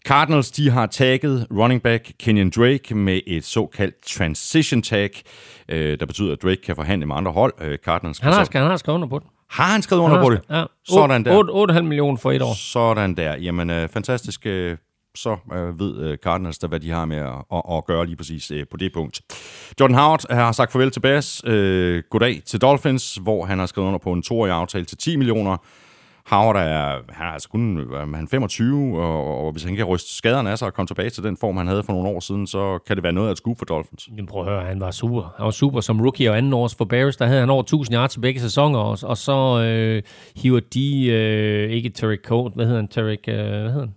Cardinals, 0.08 0.52
de 0.52 0.70
har 0.70 0.86
tagget 0.86 1.48
running 1.52 1.82
back 1.82 2.12
Kenyon 2.20 2.50
Drake 2.50 2.96
med 2.96 3.20
et 3.28 3.46
såkaldt 3.46 3.96
transition 4.08 4.82
tag, 4.82 5.10
øh, 5.70 6.00
der 6.00 6.06
betyder, 6.06 6.32
at 6.34 6.44
Drake 6.44 6.62
kan 6.66 6.76
forhandle 6.76 7.06
med 7.06 7.16
andre 7.16 7.32
hold. 7.32 7.54
Øh, 7.62 7.78
Cardinals 7.78 8.20
Han 8.20 8.34
har, 8.34 8.44
så- 8.44 8.52
han 8.54 8.68
har 8.68 8.78
skrevet 8.78 8.96
under 8.96 9.08
på 9.08 9.20
det. 9.20 9.28
har 9.50 9.64
han 9.72 9.82
skrevet 9.82 10.02
under 10.02 10.22
på 10.24 10.30
det? 10.30 10.42
Ja. 10.50 10.64
Sådan 10.88 11.26
der. 11.26 11.32
8,5 11.74 11.82
millioner 11.86 12.18
for 12.18 12.32
et 12.32 12.42
år. 12.42 12.54
Sådan 12.56 13.16
der. 13.18 13.36
Jamen, 13.38 13.70
øh, 13.70 13.90
fantastisk. 13.90 14.46
Øh, 14.46 14.78
så 15.16 15.38
øh, 15.54 15.80
ved 15.80 15.98
øh, 15.98 16.18
Cardinals 16.18 16.58
der, 16.58 16.68
hvad 16.68 16.80
de 16.80 16.90
har 16.92 17.06
med 17.06 17.18
at, 17.18 17.30
at, 17.54 17.62
at 17.78 17.86
gøre 17.86 18.06
lige 18.06 18.16
præcis 18.16 18.52
øh, 18.52 18.66
på 18.72 18.78
det 18.78 18.94
punkt. 18.94 19.22
Jordan 19.80 19.96
Howard 19.96 20.34
har 20.34 20.52
sagt 20.52 20.72
farvel 20.72 20.92
til 20.92 21.00
Bass. 21.00 21.42
Øh, 21.46 22.04
goddag 22.10 22.42
til 22.46 22.62
Dolphins, 22.62 23.16
hvor 23.16 23.46
han 23.46 23.60
har 23.60 23.66
skrevet 23.66 23.88
under 23.88 24.00
på 24.00 24.14
en 24.14 24.22
toårig 24.24 24.52
aftale 24.54 24.86
til 24.86 24.98
10 24.98 25.16
millioner. 25.16 25.58
Howard 26.26 26.56
er, 26.56 27.02
han 27.10 27.28
er 27.28 27.32
altså 27.32 27.50
kun 27.50 27.88
han 28.00 28.24
er 28.24 28.28
25, 28.32 29.02
og, 29.02 29.46
og 29.46 29.52
hvis 29.52 29.64
han 29.64 29.76
kan 29.76 29.86
ryste 29.86 30.16
skaderne 30.16 30.50
af 30.52 30.58
sig 30.58 30.66
og 30.66 30.74
komme 30.74 30.88
tilbage 30.88 31.10
til 31.10 31.24
den 31.24 31.38
form, 31.38 31.58
han 31.58 31.68
havde 31.68 31.84
for 31.84 31.94
nogle 31.94 32.10
år 32.10 32.20
siden, 32.20 32.48
så 32.48 32.80
kan 32.88 32.96
det 32.96 33.04
være 33.04 33.14
noget 33.14 33.28
af 33.28 33.32
et 33.32 33.38
skub 33.38 33.58
for 33.58 33.66
Dolphins. 33.66 34.08
Jamen, 34.08 34.26
prøv 34.26 34.42
at 34.42 34.50
høre, 34.50 34.66
han 34.66 34.80
var 34.80 34.92
super. 34.92 35.34
Han 35.38 35.46
var 35.46 35.52
super 35.52 35.82
som 35.82 36.02
rookie 36.02 36.30
og 36.30 36.38
anden 36.38 36.54
års 36.54 36.76
for 36.76 36.86
Bears. 36.86 37.18
Der 37.18 37.26
havde 37.26 37.40
han 37.40 37.50
over 37.50 37.62
1000 37.62 37.96
yards 37.96 38.18
i 38.18 38.20
begge 38.20 38.40
sæsoner, 38.40 38.80
og, 38.80 38.98
og 39.04 39.18
så 39.18 39.62
øh, 39.62 40.04
hiver 40.36 40.60
de, 40.74 41.06
øh, 41.06 41.70
ikke 41.70 41.90
Tarek 41.90 42.20
Cohen, 42.26 42.52
hvad 42.56 42.66
hedder 42.66 42.80
han? 42.80 42.88
Tarek, 42.88 43.20
øh, 43.28 43.36
hvad 43.36 43.72
hedder 43.72 43.80
han? 43.80 43.94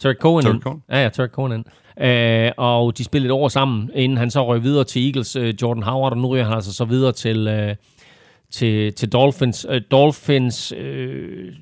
Tarek 0.00 0.16
Cohen. 0.16 0.44
Tarek. 0.44 0.62
Cohen. 0.62 0.82
Ja, 0.90 1.02
ja, 1.02 1.08
Tarek 1.08 1.30
Cohen. 1.30 1.52
ind. 1.52 1.64
Øh, 2.00 2.52
og 2.56 2.98
de 2.98 3.04
spillede 3.04 3.34
et 3.34 3.40
år 3.40 3.48
sammen, 3.48 3.90
inden 3.94 4.18
han 4.18 4.30
så 4.30 4.46
røg 4.46 4.62
videre 4.62 4.84
til 4.84 5.06
Eagles, 5.06 5.36
øh, 5.36 5.54
Jordan 5.62 5.82
Howard, 5.82 6.12
og 6.12 6.18
nu 6.18 6.28
ryger 6.28 6.44
han 6.44 6.52
altså 6.52 6.72
så 6.74 6.84
videre 6.84 7.12
til, 7.12 7.48
øh, 7.48 7.74
til, 8.54 8.92
til 8.94 9.12
Dolphins. 9.12 9.66
Øh, 9.68 9.82
Dolphins 9.90 10.72
øh, 10.72 11.52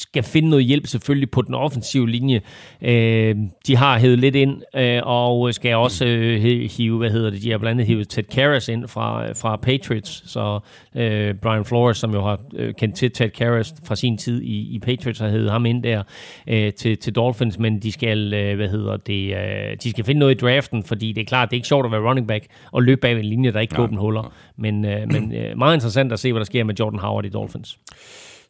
skal 0.00 0.22
finde 0.22 0.50
noget 0.50 0.64
hjælp 0.64 0.86
selvfølgelig 0.86 1.30
på 1.30 1.42
den 1.42 1.54
offensive 1.54 2.10
linje. 2.10 2.40
Øh, 2.82 3.36
de 3.66 3.76
har 3.76 3.98
hævet 3.98 4.18
lidt 4.18 4.36
ind, 4.36 4.62
øh, 4.76 5.00
og 5.04 5.54
skal 5.54 5.76
også 5.76 6.06
øh, 6.06 6.44
hi- 6.44 6.76
hive, 6.76 6.98
hvad 6.98 7.10
hedder 7.10 7.30
det, 7.30 7.42
de 7.42 7.50
har 7.50 7.58
blandt 7.58 7.80
andet 7.80 7.86
hivet 7.86 8.08
Ted 8.08 8.22
Karras 8.22 8.68
ind 8.68 8.88
fra, 8.88 9.32
fra 9.32 9.56
Patriots, 9.56 10.30
så 10.30 10.60
øh, 10.96 11.34
Brian 11.34 11.64
Flores, 11.64 11.96
som 11.98 12.14
jo 12.14 12.22
har 12.22 12.40
øh, 12.56 12.74
kendt 12.74 12.94
til 12.96 13.10
Ted 13.10 13.30
Karras 13.30 13.74
fra 13.84 13.96
sin 13.96 14.18
tid 14.18 14.42
i, 14.42 14.74
i 14.74 14.78
Patriots, 14.78 15.18
har 15.18 15.28
hævet 15.28 15.50
ham 15.50 15.66
ind 15.66 15.82
der 15.82 16.02
øh, 16.46 16.72
til, 16.72 16.98
til 16.98 17.14
Dolphins, 17.14 17.58
men 17.58 17.78
de 17.78 17.92
skal, 17.92 18.34
øh, 18.34 18.56
hvad 18.56 18.68
hedder 18.68 18.96
det, 18.96 19.34
øh, 19.34 19.76
de 19.82 19.90
skal 19.90 20.04
finde 20.04 20.18
noget 20.18 20.34
i 20.34 20.38
draften, 20.38 20.84
fordi 20.84 21.12
det 21.12 21.20
er 21.20 21.24
klart, 21.26 21.50
det 21.50 21.56
er 21.56 21.58
ikke 21.58 21.68
sjovt 21.68 21.86
at 21.86 21.92
være 21.92 22.00
running 22.00 22.28
back 22.28 22.46
og 22.72 22.82
løbe 22.82 23.00
bag 23.00 23.18
en 23.18 23.24
linje, 23.24 23.52
der 23.52 23.60
ikke 23.60 23.74
kan 23.74 23.84
åbne 23.84 23.98
huller, 23.98 24.32
men, 24.56 24.84
øh, 24.84 25.08
men 25.12 25.34
øh, 25.34 25.58
meget 25.58 25.76
interessant 25.76 26.12
at 26.12 26.18
se, 26.18 26.32
hvad 26.32 26.40
der 26.40 26.44
sker 26.44 26.64
med 26.64 26.74
Jordan 26.74 26.98
Howard 26.98 27.24
i 27.24 27.28
Dolphins. 27.28 27.78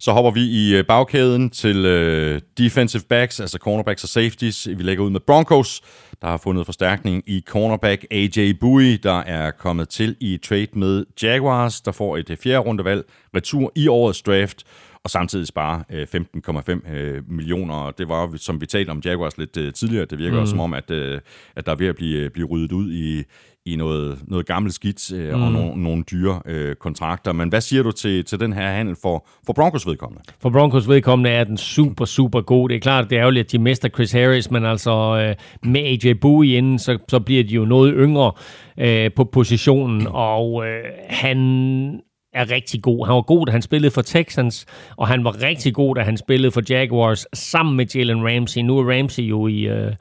Så 0.01 0.13
hopper 0.13 0.31
vi 0.31 0.41
i 0.41 0.77
øh, 0.77 0.85
bagkæden 0.87 1.51
til 1.51 1.77
øh, 1.77 2.41
defensive 2.59 3.03
backs, 3.09 3.41
altså 3.41 3.59
cornerbacks 3.59 4.03
og 4.03 4.09
safeties. 4.09 4.69
Vi 4.69 4.83
lægger 4.83 5.05
ud 5.05 5.11
med 5.11 5.21
Broncos, 5.21 5.81
der 6.23 6.29
har 6.29 6.37
fundet 6.37 6.67
forstærkning 6.67 7.23
i 7.27 7.43
cornerback 7.47 8.07
AJ 8.11 8.53
Bowie, 8.61 8.97
der 8.97 9.19
er 9.19 9.51
kommet 9.51 9.89
til 9.89 10.17
i 10.21 10.37
trade 10.37 10.67
med 10.73 11.05
Jaguars, 11.23 11.81
der 11.81 11.93
får 11.93 12.17
et 12.17 12.31
øh, 12.31 12.37
fjerde 12.37 12.59
rundevalg 12.59 13.05
retur 13.37 13.73
i 13.75 13.89
årets 13.89 14.23
draft, 14.23 14.65
og 15.05 15.11
samtidig 15.11 15.47
spare 15.47 15.85
øh, 15.91 16.07
15,5 16.15 16.93
øh, 16.93 17.31
millioner. 17.31 17.91
Det 17.91 18.09
var, 18.09 18.37
som 18.37 18.61
vi 18.61 18.67
talte 18.67 18.91
om 18.91 19.03
Jaguars 19.05 19.39
lidt 19.39 19.75
tidligere, 19.75 20.05
det 20.05 20.19
virker 20.19 20.41
mm. 20.41 20.47
som 20.47 20.61
om, 20.61 20.75
at, 20.75 20.91
at 20.91 21.67
der 21.67 21.73
er 21.73 21.77
ved 21.77 21.87
at 21.87 21.97
blive, 21.97 22.31
blive 22.31 22.47
ryddet 22.47 22.73
ud 22.73 22.93
i, 22.93 23.25
i 23.67 23.77
noget, 23.77 24.19
noget 24.29 24.47
gammelt 24.47 24.75
skidt 24.75 25.13
øh, 25.13 25.35
mm. 25.35 25.43
og 25.43 25.53
nogle, 25.53 25.83
nogle 25.83 26.03
dyre 26.03 26.41
øh, 26.47 26.75
kontrakter. 26.75 27.33
Men 27.33 27.49
hvad 27.49 27.61
siger 27.61 27.83
du 27.83 27.93
til, 27.93 28.25
til 28.25 28.41
den 28.41 28.53
her 28.53 28.71
handel 28.71 28.97
for, 29.03 29.27
for 29.47 29.53
Broncos 29.53 29.87
vedkommende? 29.87 30.23
For 30.43 30.51
Broncos 30.51 30.89
vedkommende 30.89 31.31
er 31.31 31.45
den 31.45 31.57
super, 31.57 32.05
super 32.05 32.41
god. 32.41 32.69
Det 32.69 32.77
er 32.77 32.81
klart, 32.81 33.11
det 33.11 33.17
er 33.17 33.21
ærgerligt, 33.21 33.45
at 33.45 33.53
de 33.53 33.59
mister 33.59 33.89
Chris 33.89 34.13
Harris, 34.13 34.51
men 34.51 34.65
altså 34.65 34.91
øh, 34.91 35.71
med 35.71 35.81
AJ 35.81 36.13
Bowie 36.13 36.57
inden, 36.57 36.79
så, 36.79 36.99
så 37.09 37.21
bliver 37.21 37.45
de 37.45 37.55
jo 37.55 37.65
noget 37.65 37.95
yngre 37.97 38.33
øh, 38.79 39.11
på 39.17 39.25
positionen, 39.25 40.07
og 40.11 40.67
øh, 40.67 40.85
han 41.09 42.01
er 42.33 42.51
rigtig 42.51 42.83
god. 42.83 43.07
Han 43.07 43.15
var 43.15 43.23
god, 43.23 43.47
da 43.47 43.53
han 43.53 43.63
spillede 43.63 43.91
for 43.91 44.03
Texans, 44.03 44.67
og 44.97 45.09
han 45.09 45.25
var 45.25 45.43
rigtig 45.43 45.75
god, 45.75 45.95
da 45.95 46.03
han 46.03 46.17
spillede 46.17 46.53
for 46.53 46.63
Jaguars 46.71 47.27
sammen 47.35 47.77
med 47.77 47.87
Jalen 47.95 48.25
Ramsey. 48.25 48.61
Nu 48.61 48.79
er 48.79 48.99
Ramsey 48.99 49.23
jo 49.23 49.47
i... 49.47 49.61
Øh, 49.61 49.93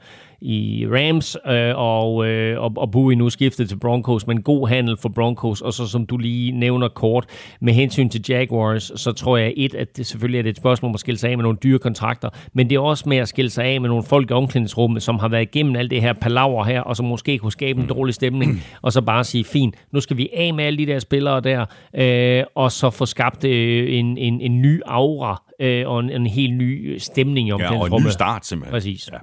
i 0.42 0.86
Rams, 0.88 1.36
øh, 1.46 1.72
og, 1.76 2.26
øh, 2.26 2.60
og, 2.60 2.72
og 2.76 2.90
Bowie 2.90 3.16
nu 3.16 3.30
skiftet 3.30 3.68
til 3.68 3.76
Broncos, 3.78 4.26
men 4.26 4.42
god 4.42 4.68
handel 4.68 4.96
for 4.96 5.08
Broncos, 5.08 5.60
og 5.60 5.72
så 5.72 5.86
som 5.86 6.06
du 6.06 6.16
lige 6.16 6.52
nævner 6.52 6.88
kort, 6.88 7.26
med 7.60 7.72
hensyn 7.72 8.08
til 8.08 8.24
Jaguars, 8.28 8.92
så 8.96 9.12
tror 9.12 9.36
jeg 9.36 9.52
et, 9.56 9.74
at 9.74 9.96
det 9.96 10.06
selvfølgelig 10.06 10.38
er 10.38 10.42
det 10.42 10.50
et 10.50 10.56
spørgsmål 10.56 10.88
om 10.88 10.94
at 10.94 11.00
skille 11.00 11.18
sig 11.18 11.30
af 11.30 11.36
med 11.38 11.42
nogle 11.42 11.58
dyre 11.62 11.78
kontrakter, 11.78 12.28
men 12.52 12.70
det 12.70 12.76
er 12.76 12.80
også 12.80 13.08
med 13.08 13.16
at 13.16 13.28
skille 13.28 13.50
sig 13.50 13.64
af 13.64 13.80
med 13.80 13.88
nogle 13.88 14.04
folk 14.04 14.30
i 14.30 14.32
omklædningsrummet, 14.32 15.02
som 15.02 15.18
har 15.18 15.28
været 15.28 15.42
igennem 15.42 15.76
alt 15.76 15.90
det 15.90 16.00
her 16.02 16.12
palaver 16.12 16.64
her, 16.64 16.80
og 16.80 16.96
som 16.96 17.06
måske 17.06 17.38
kunne 17.38 17.52
skabe 17.52 17.80
en 17.80 17.86
dårlig 17.86 18.14
stemning, 18.14 18.62
og 18.82 18.92
så 18.92 19.00
bare 19.02 19.24
sige, 19.24 19.44
fint, 19.44 19.74
nu 19.92 20.00
skal 20.00 20.16
vi 20.16 20.28
af 20.34 20.54
med 20.54 20.64
alle 20.64 20.78
de 20.78 20.86
der 20.86 20.98
spillere 20.98 21.40
der, 21.40 21.66
øh, 21.94 22.44
og 22.54 22.72
så 22.72 22.90
få 22.90 23.06
skabt 23.06 23.44
øh, 23.44 23.98
en, 23.98 24.18
en, 24.18 24.40
en 24.40 24.62
ny 24.62 24.80
aura, 24.86 25.42
øh, 25.60 25.88
og 25.88 26.00
en, 26.00 26.10
en 26.10 26.26
helt 26.26 26.54
ny 26.56 26.98
stemning 26.98 27.48
i 27.48 27.50
Ja, 27.50 27.54
og 27.54 27.60
en 27.60 27.62
ny 27.62 27.66
omklædningsrummet. 27.66 28.12
start 28.12 28.46
simpelthen. 28.46 28.72
Præcis. 28.72 29.10
Ja. 29.12 29.18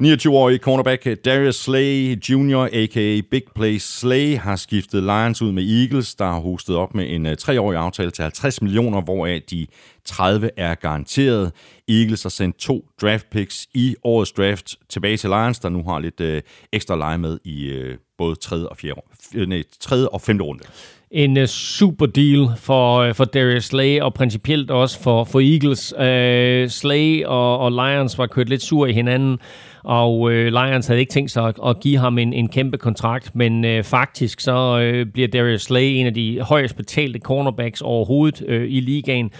29-årige 0.00 0.58
cornerback 0.58 1.06
eh, 1.06 1.16
Darius 1.24 1.56
Slay 1.56 2.16
Jr., 2.28 2.68
a.k.a. 2.72 3.20
Big 3.30 3.42
Play 3.54 3.78
Slay, 3.78 4.36
har 4.36 4.56
skiftet 4.56 5.02
Lions 5.02 5.42
ud 5.42 5.52
med 5.52 5.80
Eagles, 5.80 6.14
der 6.14 6.24
har 6.24 6.40
hostet 6.40 6.76
op 6.76 6.94
med 6.94 7.14
en 7.14 7.26
eh, 7.26 7.36
treårig 7.36 7.78
aftale 7.78 8.10
til 8.10 8.22
50 8.22 8.62
millioner, 8.62 9.00
hvoraf 9.00 9.42
de 9.50 9.66
30 10.04 10.50
er 10.56 10.74
garanteret. 10.74 11.52
Eagles 11.88 12.22
har 12.22 12.30
sendt 12.30 12.58
to 12.58 12.84
draft 13.00 13.30
picks 13.30 13.66
i 13.74 13.96
årets 14.04 14.32
draft 14.32 14.76
tilbage 14.88 15.16
til 15.16 15.30
Lions, 15.30 15.58
der 15.58 15.68
nu 15.68 15.82
har 15.82 15.98
lidt 15.98 16.20
øh, 16.20 16.42
ekstra 16.72 16.96
leje 16.96 17.18
med 17.18 17.38
i 17.44 17.64
øh, 17.64 17.98
både 18.18 18.36
3. 18.36 18.68
og, 18.68 18.76
4, 18.76 18.94
Øh, 19.34 19.48
nej, 19.48 19.62
3. 19.80 20.08
og 20.08 20.20
5. 20.20 20.40
runde. 20.40 20.64
en 21.10 21.36
uh, 21.36 21.44
super 21.44 22.06
deal 22.06 22.48
for, 22.56 23.08
uh, 23.08 23.14
for 23.14 23.24
Darius 23.24 23.64
Slay, 23.64 24.00
og 24.00 24.14
principielt 24.14 24.70
også 24.70 25.02
for, 25.02 25.24
for 25.24 25.40
Eagles. 25.40 25.92
Uh, 25.92 26.70
Slay 26.70 27.24
og, 27.24 27.58
og 27.58 27.72
Lions 27.72 28.18
var 28.18 28.26
kørt 28.26 28.48
lidt 28.48 28.62
sur 28.62 28.86
i 28.86 28.92
hinanden, 28.92 29.38
og 29.84 30.32
øh, 30.32 30.46
Lions 30.46 30.86
havde 30.86 31.00
ikke 31.00 31.12
tænkt 31.12 31.30
sig 31.30 31.48
at, 31.48 31.56
at 31.66 31.80
give 31.80 31.98
ham 31.98 32.18
en, 32.18 32.32
en 32.32 32.48
kæmpe 32.48 32.78
kontrakt, 32.78 33.36
men 33.36 33.64
øh, 33.64 33.84
faktisk 33.84 34.40
så 34.40 34.80
øh, 34.80 35.06
bliver 35.06 35.28
Darius 35.28 35.62
Slay 35.62 35.82
en 35.82 36.06
af 36.06 36.14
de 36.14 36.40
højest 36.40 36.76
betalte 36.76 37.18
cornerbacks 37.18 37.80
overhovedet 37.80 38.42
øh, 38.48 38.70
i 38.70 38.80
ligaen. 38.80 39.30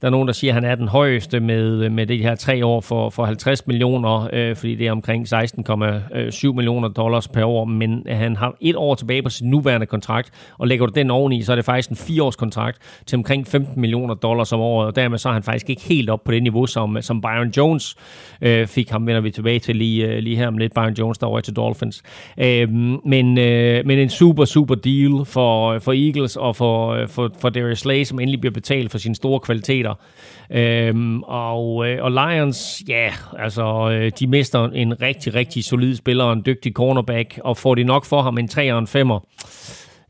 Der 0.00 0.06
er 0.06 0.10
nogen, 0.10 0.28
der 0.28 0.34
siger, 0.34 0.50
at 0.50 0.54
han 0.54 0.64
er 0.64 0.74
den 0.74 0.88
højeste 0.88 1.40
med, 1.40 1.88
med 1.88 2.06
de 2.06 2.22
her 2.22 2.34
tre 2.34 2.66
år 2.66 2.80
for, 2.80 3.10
for 3.10 3.24
50 3.24 3.66
millioner, 3.66 4.28
øh, 4.32 4.56
fordi 4.56 4.74
det 4.74 4.86
er 4.86 4.92
omkring 4.92 5.26
16,7 5.34 6.52
millioner 6.52 6.88
dollars 6.88 7.28
per 7.28 7.44
år, 7.44 7.64
men 7.64 8.06
han 8.08 8.36
har 8.36 8.54
et 8.60 8.76
år 8.76 8.94
tilbage 8.94 9.22
på 9.22 9.30
sin 9.30 9.50
nuværende 9.50 9.86
kontrakt, 9.86 10.30
og 10.58 10.68
lægger 10.68 10.86
du 10.86 10.92
den 10.94 11.10
oveni, 11.10 11.42
så 11.42 11.52
er 11.52 11.56
det 11.56 11.64
faktisk 11.64 11.90
en 11.90 11.96
fireårskontrakt 11.96 12.78
til 13.06 13.16
omkring 13.16 13.46
15 13.46 13.80
millioner 13.80 14.14
dollars 14.14 14.52
om 14.52 14.60
året, 14.60 14.86
og 14.86 14.96
dermed 14.96 15.18
så 15.18 15.28
er 15.28 15.32
han 15.32 15.42
faktisk 15.42 15.70
ikke 15.70 15.82
helt 15.82 16.10
op 16.10 16.24
på 16.24 16.32
det 16.32 16.42
niveau, 16.42 16.66
som, 16.66 17.02
som 17.02 17.20
Byron 17.20 17.52
Jones 17.56 17.96
øh, 18.42 18.66
fik 18.66 18.90
ham, 18.90 19.06
vender 19.06 19.20
vi 19.20 19.30
tilbage 19.30 19.58
til 19.58 19.76
lige, 19.76 20.06
øh, 20.06 20.18
lige 20.18 20.36
her 20.36 20.48
om 20.48 20.58
lidt, 20.58 20.74
Byron 20.74 20.94
Jones, 20.94 21.18
der 21.18 21.26
over 21.26 21.40
til 21.40 21.56
Dolphins. 21.56 22.02
Øh, 22.38 22.70
men, 23.04 23.38
øh, 23.38 23.86
men 23.86 23.98
en 23.98 24.10
super, 24.10 24.44
super 24.44 24.74
deal 24.74 25.24
for, 25.24 25.78
for 25.78 25.92
Eagles 25.92 26.36
og 26.36 26.56
for, 26.56 26.88
øh, 26.88 27.08
for, 27.08 27.30
for 27.40 27.48
Darius 27.48 27.78
Slay, 27.78 28.04
som 28.04 28.20
endelig 28.20 28.40
bliver 28.40 28.52
betalt 28.52 28.90
for 28.90 28.98
sine 28.98 29.14
store 29.14 29.40
kvaliteter 29.40 29.89
spiller. 29.94 30.88
Øhm, 30.88 31.22
og, 31.22 31.88
øh, 31.88 32.04
og 32.04 32.10
Lions, 32.10 32.82
ja, 32.88 33.12
altså, 33.38 33.90
øh, 33.90 34.12
de 34.18 34.26
mister 34.26 34.64
en 34.64 35.02
rigtig, 35.02 35.34
rigtig 35.34 35.64
solid 35.64 35.96
spiller, 35.96 36.32
en 36.32 36.42
dygtig 36.46 36.72
cornerback, 36.72 37.40
og 37.44 37.56
får 37.56 37.74
de 37.74 37.84
nok 37.84 38.04
for 38.04 38.22
ham 38.22 38.38
en 38.38 38.48
3 38.48 38.72
og 38.72 38.78
en 38.78 38.86
5'er? 38.86 39.20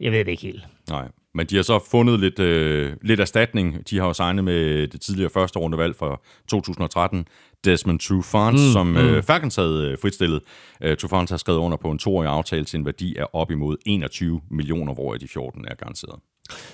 Jeg 0.01 0.13
ved 0.13 0.19
det 0.19 0.29
ikke 0.29 0.43
helt. 0.43 0.67
Nej, 0.91 1.09
men 1.35 1.47
de 1.47 1.57
har 1.57 1.63
så 1.63 1.81
fundet 1.91 2.21
lidt, 2.21 2.39
øh, 2.39 2.93
lidt 3.03 3.21
erstatning. 3.21 3.91
De 3.91 3.99
har 3.99 4.07
jo 4.07 4.13
signet 4.13 4.45
med 4.45 4.89
det 4.89 5.01
tidligere 5.01 5.31
første 5.31 5.59
rundevalg 5.59 5.97
fra 5.97 6.21
2013, 6.49 7.27
Desmond 7.65 8.01
Trufant, 8.01 8.53
mm, 8.53 8.73
som 8.73 8.87
mm. 8.87 8.97
Øh, 8.97 9.23
Falcons 9.23 9.57
havde 9.57 9.91
øh, 9.91 9.99
fritstillet. 10.03 10.41
Øh, 10.83 10.97
Trufant 10.97 11.31
har 11.31 11.37
skrevet 11.37 11.59
under 11.59 11.77
på 11.77 11.91
en 11.91 11.99
toårig 11.99 12.29
aftale 12.29 12.65
til 12.65 12.79
en 12.79 12.87
værdi 12.87 13.17
af 13.17 13.27
op 13.33 13.51
imod 13.51 13.77
21 13.87 14.41
millioner, 14.51 14.95
hvor 14.95 15.15
de 15.15 15.29
14 15.29 15.65
er 15.69 15.75
garanteret. 15.75 16.21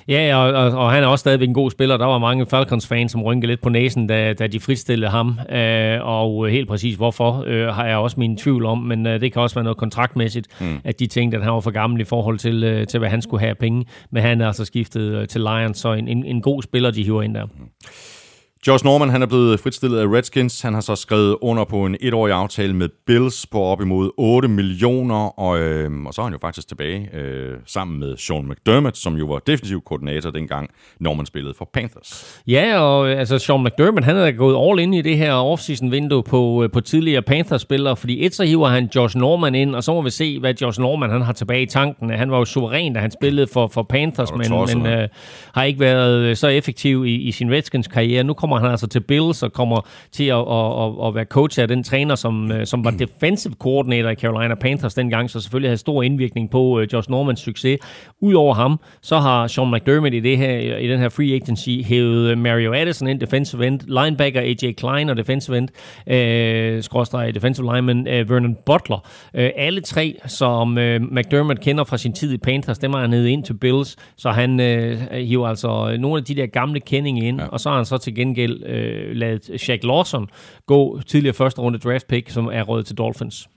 Ja, 0.09 0.37
og, 0.37 0.53
og, 0.53 0.79
og 0.79 0.93
han 0.93 1.03
er 1.03 1.07
også 1.07 1.21
stadigvæk 1.21 1.49
en 1.49 1.55
god 1.55 1.71
spiller. 1.71 1.97
Der 1.97 2.07
var 2.07 2.19
mange 2.19 2.47
Falcons-fans, 2.47 3.13
som 3.13 3.23
rynkede 3.23 3.51
lidt 3.51 3.63
på 3.63 3.69
næsen, 3.69 4.07
da, 4.07 4.33
da 4.33 4.47
de 4.47 4.61
fritstillede 4.61 5.11
ham. 5.11 5.39
Øh, 5.51 5.99
og 6.03 6.49
helt 6.49 6.69
præcis 6.69 6.97
hvorfor, 6.97 7.45
øh, 7.47 7.67
har 7.69 7.87
jeg 7.87 7.97
også 7.97 8.21
min 8.21 8.37
tvivl 8.37 8.65
om. 8.65 8.79
Men 8.79 9.07
øh, 9.07 9.21
det 9.21 9.33
kan 9.33 9.43
også 9.43 9.55
være 9.55 9.65
noget 9.65 9.79
kontraktmæssigt, 9.79 10.47
mm. 10.61 10.81
at 10.85 11.01
de 11.01 11.07
tænkte, 11.07 11.37
at 11.37 11.45
han 11.45 11.53
var 11.53 11.61
for 11.61 11.71
gammel 11.71 12.01
i 12.01 12.05
forhold 12.05 12.39
til, 12.39 12.65
øh, 12.65 12.87
til 12.87 12.99
hvad 12.99 13.09
han 13.09 13.23
skulle 13.23 13.41
have 13.41 13.51
af 13.51 13.59
penge. 13.59 13.85
Men 14.11 14.23
han 14.23 14.41
er 14.41 14.47
altså 14.47 14.65
skiftet 14.65 15.15
øh, 15.15 15.29
til 15.29 15.41
Lions, 15.41 15.79
så 15.79 15.93
en, 15.93 16.09
en, 16.09 16.25
en 16.25 16.43
god 16.43 16.63
spiller, 16.63 16.91
de 16.91 17.03
hiver 17.03 17.23
ind 17.23 17.35
der. 17.35 17.45
Mm. 17.45 17.51
Josh 18.67 18.85
Norman 18.85 19.11
han 19.11 19.23
er 19.23 19.27
blevet 19.27 19.61
fritstillet 19.61 19.99
af 19.99 20.07
Redskins. 20.07 20.63
Han 20.63 20.75
har 20.75 20.81
så 20.81 20.97
skrevet 20.97 21.37
under 21.41 21.65
på 21.65 21.87
en 21.87 21.97
etårig 22.01 22.35
aftale 22.35 22.75
med 22.77 22.89
Bills 23.07 23.47
på 23.47 23.63
op 23.63 23.81
imod 23.81 24.11
8 24.17 24.49
millioner, 24.49 25.41
og, 25.41 25.59
øh, 25.59 25.91
og 26.07 26.15
så 26.15 26.21
er 26.21 26.25
han 26.25 26.33
jo 26.33 26.39
faktisk 26.39 26.69
tilbage 26.69 27.09
øh, 27.15 27.55
sammen 27.67 28.01
med 28.01 28.17
Sean 28.17 28.49
McDermott, 28.49 28.97
som 28.97 29.15
jo 29.15 29.27
var 29.27 29.39
defensiv 29.39 29.83
koordinator 29.87 30.31
dengang 30.31 30.71
Norman 31.01 31.27
spillede 31.27 31.55
for 31.59 31.71
Panthers. 31.73 32.41
Ja, 32.47 32.79
og 32.79 33.11
altså 33.11 33.39
Sean 33.39 33.65
McDermott, 33.65 34.05
han 34.05 34.17
er 34.17 34.33
gået 34.33 34.71
all 34.71 34.81
in 34.81 34.95
i 34.95 35.03
det 35.03 35.19
her 35.19 35.33
offseason 35.33 35.91
vindue 35.91 36.23
på, 36.23 36.63
øh, 36.65 36.71
på 36.71 36.81
tidligere 36.81 37.23
Panthers-spillere, 37.23 37.97
fordi 37.97 38.27
et 38.27 38.35
så 38.35 38.45
hiver 38.45 38.69
han 38.69 38.91
Josh 38.97 39.17
Norman 39.17 39.55
ind, 39.55 39.75
og 39.75 39.85
så 39.85 39.93
må 39.93 40.03
vi 40.03 40.11
se, 40.11 40.41
hvad 40.41 40.55
Josh 40.63 40.81
Norman 40.81 41.11
han 41.11 41.23
har 41.23 41.33
tilbage 41.33 41.63
i 41.63 41.67
tanken. 41.67 42.11
Han 42.11 42.31
var 42.31 42.39
jo 42.39 42.45
suveræn, 42.45 42.93
da 42.93 43.01
han 43.01 43.11
spillede 43.11 43.47
for, 43.53 43.67
for 43.67 43.83
Panthers, 43.83 44.33
men, 44.33 44.83
men 44.83 44.87
øh, 44.93 45.09
har 45.55 45.65
ikke 45.65 45.81
været 45.81 46.39
så 46.39 46.49
effektiv 46.49 47.07
i, 47.07 47.15
i 47.15 47.33
sin 47.33 47.53
Redskins-karriere. 47.53 48.25
Nu 48.25 48.35
kommer 48.35 48.56
kommer 48.57 48.69
han 48.69 48.73
altså 48.73 48.87
til 48.87 49.01
Bills 49.01 49.43
og 49.43 49.53
kommer 49.53 49.87
til 50.13 50.25
at, 50.25 50.37
at, 50.37 50.83
at, 50.83 51.07
at 51.07 51.15
være 51.15 51.25
coach 51.25 51.61
af 51.61 51.69
den 51.69 51.83
træner, 51.83 52.15
som, 52.15 52.53
øh, 52.53 52.67
som 52.67 52.85
var 52.85 52.91
defensive 52.91 53.55
coordinator 53.59 54.11
i 54.11 54.15
Carolina 54.15 54.55
Panthers 54.55 54.95
dengang, 54.95 55.31
så 55.31 55.41
selvfølgelig 55.41 55.69
havde 55.69 55.79
stor 55.79 56.03
indvirkning 56.03 56.51
på 56.51 56.81
uh, 56.81 56.93
Josh 56.93 57.11
Normans 57.11 57.41
succes. 57.41 57.79
Udover 58.21 58.55
ham, 58.55 58.81
så 59.03 59.19
har 59.19 59.47
Sean 59.47 59.71
McDermott 59.71 60.15
i, 60.15 60.21
det 60.21 60.39
her, 60.39 60.77
i 60.77 60.89
den 60.89 60.99
her 60.99 61.09
free 61.09 61.35
agency 61.35 61.71
hævet 61.85 62.31
øh, 62.31 62.39
Mario 62.39 62.73
Addison 62.73 63.09
ind, 63.09 63.21
defensive 63.21 63.67
end, 63.67 63.81
linebacker 63.81 64.41
AJ 64.41 64.73
Klein 64.73 65.11
og 65.11 65.17
defensive 65.17 65.59
end, 65.59 65.69
øh, 66.07 66.83
skråstrej 66.83 67.31
defensive 67.31 67.75
lineman 67.75 68.09
øh, 68.09 68.31
Vernon 68.31 68.57
Butler. 68.67 69.09
Øh, 69.35 69.51
alle 69.57 69.81
tre, 69.81 70.17
som 70.27 70.79
øh, 70.79 71.01
McDermott 71.01 71.61
kender 71.61 71.85
fra 71.85 71.99
sin 71.99 72.13
tid 72.13 72.33
i 72.33 72.37
Panthers, 72.39 72.79
dem 72.79 72.93
har 72.93 73.01
han 73.01 73.11
nede 73.11 73.31
ind 73.31 73.45
til 73.45 73.55
Bills, 73.55 73.97
så 74.17 74.31
han 74.31 74.61
øh, 74.61 74.99
hiver 75.13 75.49
altså 75.49 75.97
nogle 75.99 76.19
af 76.19 76.25
de 76.25 76.35
der 76.35 76.47
gamle 76.47 76.81
kendinge 76.81 77.29
ind, 77.29 77.41
ja. 77.41 77.47
og 77.47 77.61
så 77.61 77.69
har 77.69 77.77
han 77.77 77.85
så 77.85 77.99
til 77.99 78.15
gengæld 78.15 78.36
gengæld 78.37 78.63
øh, 78.67 79.17
ladet 79.17 79.61
Shaq 79.61 79.81
Lawson 79.83 80.29
gå 80.67 81.01
tidligere 81.07 81.35
første 81.35 81.61
runde 81.61 81.79
draft 81.79 82.07
pick, 82.09 82.31
som 82.31 82.47
er 82.47 82.63
råd 82.63 82.83
til 82.83 82.97
Dolphins. 82.97 83.49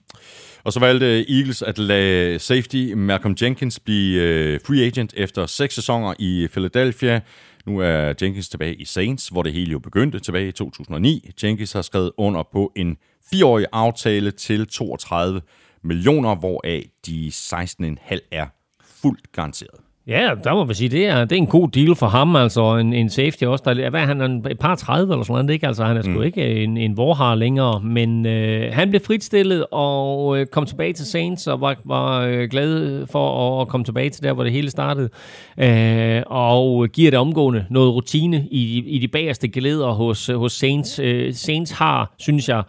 Og 0.63 0.73
så 0.73 0.79
valgte 0.79 1.31
Eagles 1.31 1.61
at 1.61 1.77
lade 1.77 2.39
safety 2.39 2.93
Malcolm 2.93 3.35
Jenkins 3.41 3.79
blive 3.79 4.21
øh, 4.21 4.59
free 4.65 4.85
agent 4.85 5.13
efter 5.17 5.45
seks 5.45 5.75
sæsoner 5.75 6.13
i 6.19 6.47
Philadelphia. 6.51 7.21
Nu 7.65 7.79
er 7.79 8.13
Jenkins 8.21 8.49
tilbage 8.49 8.75
i 8.75 8.85
Saints, 8.85 9.27
hvor 9.27 9.43
det 9.43 9.53
hele 9.53 9.71
jo 9.71 9.79
begyndte 9.79 10.19
tilbage 10.19 10.47
i 10.47 10.51
2009. 10.51 11.31
Jenkins 11.43 11.73
har 11.73 11.81
skrevet 11.81 12.11
under 12.17 12.43
på 12.51 12.71
en 12.75 12.97
fireårig 13.31 13.65
aftale 13.71 14.31
til 14.31 14.67
32 14.67 15.41
millioner, 15.83 16.35
hvoraf 16.35 16.89
de 17.05 17.31
16,5 17.35 18.27
er 18.31 18.47
fuldt 18.83 19.31
garanteret. 19.31 19.88
Ja, 20.09 20.31
der 20.43 20.53
må 20.53 20.63
vi 20.63 20.73
sige, 20.73 20.89
det 20.89 21.07
er, 21.07 21.25
det 21.25 21.31
er 21.31 21.37
en 21.37 21.47
god 21.47 21.69
deal 21.69 21.95
for 21.95 22.07
ham, 22.07 22.35
altså 22.35 22.77
en, 22.77 22.93
en 22.93 23.09
safety 23.09 23.43
også. 23.43 23.63
Der, 23.67 23.89
hvad 23.89 24.01
er 24.01 24.05
han, 24.05 24.21
en, 24.21 24.47
et 24.51 24.59
par 24.59 24.75
30 24.75 25.13
eller 25.13 25.23
sådan 25.23 25.33
noget, 25.33 25.53
ikke? 25.53 25.67
Altså 25.67 25.83
han 25.83 25.97
er 25.97 26.01
sgu 26.01 26.11
mm. 26.11 26.23
ikke 26.23 26.63
en, 26.63 26.77
en 26.77 26.97
vorhar 26.97 27.35
længere, 27.35 27.81
men 27.81 28.25
øh, 28.25 28.73
han 28.73 28.89
blev 28.89 29.01
fritstillet 29.01 29.65
og 29.71 30.39
øh, 30.39 30.45
kom 30.45 30.65
tilbage 30.65 30.93
til 30.93 31.05
Saints 31.05 31.47
og 31.47 31.61
var, 31.61 31.75
var 31.85 32.21
øh, 32.21 32.49
glad 32.49 33.07
for 33.07 33.57
at, 33.57 33.61
at 33.61 33.67
komme 33.67 33.85
tilbage 33.85 34.09
til 34.09 34.23
der, 34.23 34.33
hvor 34.33 34.43
det 34.43 34.51
hele 34.51 34.69
startede. 34.69 35.09
Øh, 35.57 36.23
og 36.25 36.87
giver 36.93 37.11
det 37.11 37.19
omgående 37.19 37.65
noget 37.69 37.93
rutine 37.93 38.47
i, 38.51 38.83
i 38.87 38.97
de 38.97 39.07
bagerste 39.07 39.47
glæder 39.47 39.91
hos, 39.91 40.29
hos 40.35 40.53
Saints. 40.53 40.99
Øh, 40.99 41.33
Saints 41.33 41.71
har, 41.71 42.13
synes 42.17 42.49
jeg, 42.49 42.63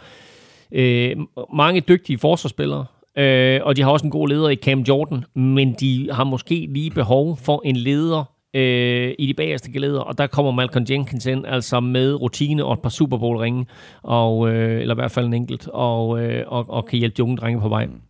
øh, 0.72 1.16
mange 1.54 1.80
dygtige 1.80 2.18
forsvarsspillere. 2.18 2.84
Øh, 3.18 3.60
og 3.62 3.76
de 3.76 3.82
har 3.82 3.90
også 3.90 4.06
en 4.06 4.10
god 4.10 4.28
leder 4.28 4.48
i 4.48 4.56
Cam 4.56 4.80
Jordan, 4.80 5.24
men 5.34 5.72
de 5.80 6.08
har 6.12 6.24
måske 6.24 6.68
lige 6.70 6.90
behov 6.90 7.36
for 7.36 7.62
en 7.64 7.76
leder 7.76 8.24
øh, 8.54 9.14
i 9.18 9.26
de 9.26 9.34
bagerste 9.34 9.72
geleder, 9.72 10.00
og 10.00 10.18
der 10.18 10.26
kommer 10.26 10.50
Malcolm 10.50 10.86
Jenkins 10.90 11.26
ind, 11.26 11.46
altså 11.46 11.80
med 11.80 12.14
rutine 12.14 12.64
og 12.64 12.72
et 12.72 12.80
par 12.80 12.88
Super 12.88 13.18
Bowl-ringe, 13.18 13.66
og, 14.02 14.50
øh, 14.50 14.80
eller 14.80 14.94
i 14.94 15.00
hvert 15.00 15.10
fald 15.10 15.26
en 15.26 15.34
enkelt, 15.34 15.68
og, 15.68 16.22
øh, 16.22 16.44
og, 16.46 16.70
og 16.70 16.86
kan 16.86 16.98
hjælpe 16.98 17.16
de 17.16 17.22
unge 17.22 17.36
drenge 17.36 17.60
på 17.60 17.68
vej. 17.68 17.86
Mm. 17.86 18.00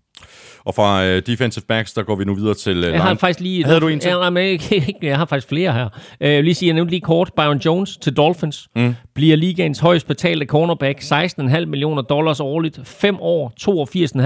Og 0.70 0.74
fra 0.74 1.16
uh, 1.16 1.18
defensive 1.26 1.64
backs, 1.68 1.92
der 1.92 2.02
går 2.02 2.14
vi 2.14 2.24
nu 2.24 2.34
videre 2.34 2.54
til 2.54 2.78
uh, 2.78 2.84
Jeg 2.84 3.02
har 3.02 3.14
faktisk 3.14 3.40
lige... 3.40 3.64
Havde 3.64 3.80
du 3.80 3.88
en 3.88 4.00
til? 4.00 4.10
Jeg, 4.10 4.60
jeg, 4.70 4.94
jeg 5.02 5.18
har 5.18 5.24
faktisk 5.24 5.48
flere 5.48 5.72
her. 5.72 5.84
Uh, 5.84 6.26
jeg 6.26 6.36
vil 6.36 6.44
lige 6.44 6.54
sige, 6.54 6.66
jeg 6.66 6.74
nævnte 6.74 6.90
lige 6.90 7.00
kort. 7.00 7.32
Byron 7.36 7.58
Jones 7.58 7.96
til 7.96 8.16
Dolphins 8.16 8.68
mm. 8.76 8.94
bliver 9.14 9.36
ligaens 9.36 9.78
højst 9.78 10.06
betalte 10.06 10.46
cornerback. 10.46 11.00
16,5 11.00 11.64
millioner 11.64 12.02
dollars 12.02 12.40
årligt. 12.40 12.80
5 12.84 13.16
år, 13.20 13.52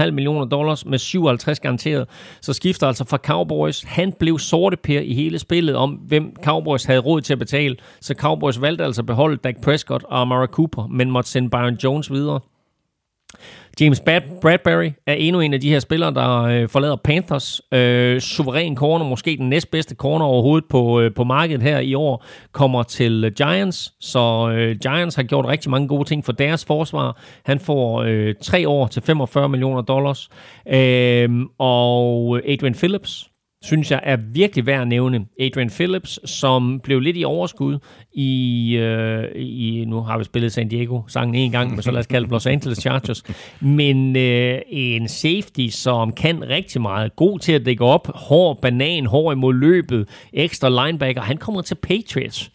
82,5 0.05 0.11
millioner 0.11 0.45
dollars 0.45 0.85
med 0.85 0.97
57 0.97 1.59
garanteret. 1.59 2.07
Så 2.41 2.53
skifter 2.53 2.87
altså 2.87 3.05
fra 3.05 3.17
Cowboys. 3.17 3.83
Han 3.83 4.13
blev 4.19 4.39
sorte 4.39 4.77
per 4.77 4.99
i 4.99 5.13
hele 5.13 5.39
spillet 5.39 5.75
om, 5.75 5.91
hvem 5.91 6.35
Cowboys 6.43 6.83
havde 6.83 6.99
råd 6.99 7.21
til 7.21 7.33
at 7.33 7.39
betale. 7.39 7.75
Så 8.01 8.13
Cowboys 8.17 8.61
valgte 8.61 8.83
altså 8.83 9.01
at 9.01 9.05
beholde 9.05 9.37
Dak 9.37 9.55
Prescott 9.63 10.03
og 10.03 10.21
Amara 10.21 10.45
Cooper, 10.45 10.87
men 10.87 11.11
måtte 11.11 11.29
sende 11.29 11.49
Byron 11.49 11.77
Jones 11.83 12.11
videre. 12.11 12.39
James 13.81 14.01
Bradbury 14.41 14.91
er 15.07 15.13
endnu 15.13 15.41
en 15.41 15.53
af 15.53 15.61
de 15.61 15.69
her 15.69 15.79
spillere, 15.79 16.13
der 16.13 16.41
øh, 16.41 16.69
forlader 16.69 16.95
Panthers. 16.95 17.61
Øh, 17.73 18.21
suveræn 18.21 18.75
corner, 18.75 19.05
måske 19.05 19.37
den 19.37 19.49
næstbedste 19.49 19.95
corner 19.95 20.25
overhovedet 20.25 20.69
på, 20.69 21.01
øh, 21.01 21.13
på 21.13 21.23
markedet 21.23 21.61
her 21.61 21.79
i 21.79 21.93
år, 21.93 22.25
kommer 22.51 22.83
til 22.83 23.33
Giants. 23.37 23.93
Så 23.99 24.49
øh, 24.57 24.75
Giants 24.79 25.15
har 25.15 25.23
gjort 25.23 25.45
rigtig 25.45 25.71
mange 25.71 25.87
gode 25.87 26.03
ting 26.03 26.25
for 26.25 26.31
deres 26.31 26.65
forsvar. 26.65 27.21
Han 27.45 27.59
får 27.59 28.01
øh, 28.01 28.35
tre 28.41 28.67
år 28.67 28.87
til 28.87 29.01
45 29.01 29.49
millioner 29.49 29.81
dollars. 29.81 30.29
Øh, 30.67 31.29
og 31.57 32.39
Adrian 32.47 32.73
Phillips, 32.73 33.29
synes 33.65 33.91
jeg 33.91 33.99
er 34.03 34.15
virkelig 34.15 34.65
værd 34.65 34.81
at 34.81 34.87
nævne. 34.87 35.25
Adrian 35.39 35.69
Phillips, 35.69 36.19
som 36.29 36.79
blev 36.83 36.99
lidt 36.99 37.17
i 37.17 37.23
overskud 37.23 37.77
i, 38.13 38.75
øh, 38.75 39.23
i 39.35 39.85
nu 39.87 40.01
har 40.01 40.17
vi 40.17 40.23
spillet 40.23 40.51
San 40.51 40.67
Diego 40.67 41.01
sangen 41.07 41.35
en 41.35 41.51
gang, 41.51 41.71
men 41.71 41.81
så 41.81 41.91
lad 41.91 41.99
os 41.99 42.07
kalde 42.07 42.27
Los 42.27 42.45
Angeles 42.45 42.77
Chargers. 42.77 43.23
Men 43.59 44.15
øh, 44.15 44.61
en 44.69 45.07
safety, 45.07 45.67
som 45.69 46.11
kan 46.11 46.49
rigtig 46.49 46.81
meget. 46.81 47.15
God 47.15 47.39
til 47.39 47.51
at 47.51 47.65
dække 47.65 47.83
op. 47.83 48.11
Hård 48.15 48.61
banan, 48.61 49.05
hård 49.05 49.33
imod 49.33 49.53
løbet. 49.53 50.09
Ekstra 50.33 50.85
linebacker. 50.85 51.21
Han 51.21 51.37
kommer 51.37 51.61
til 51.61 51.75
Patriots. 51.75 52.51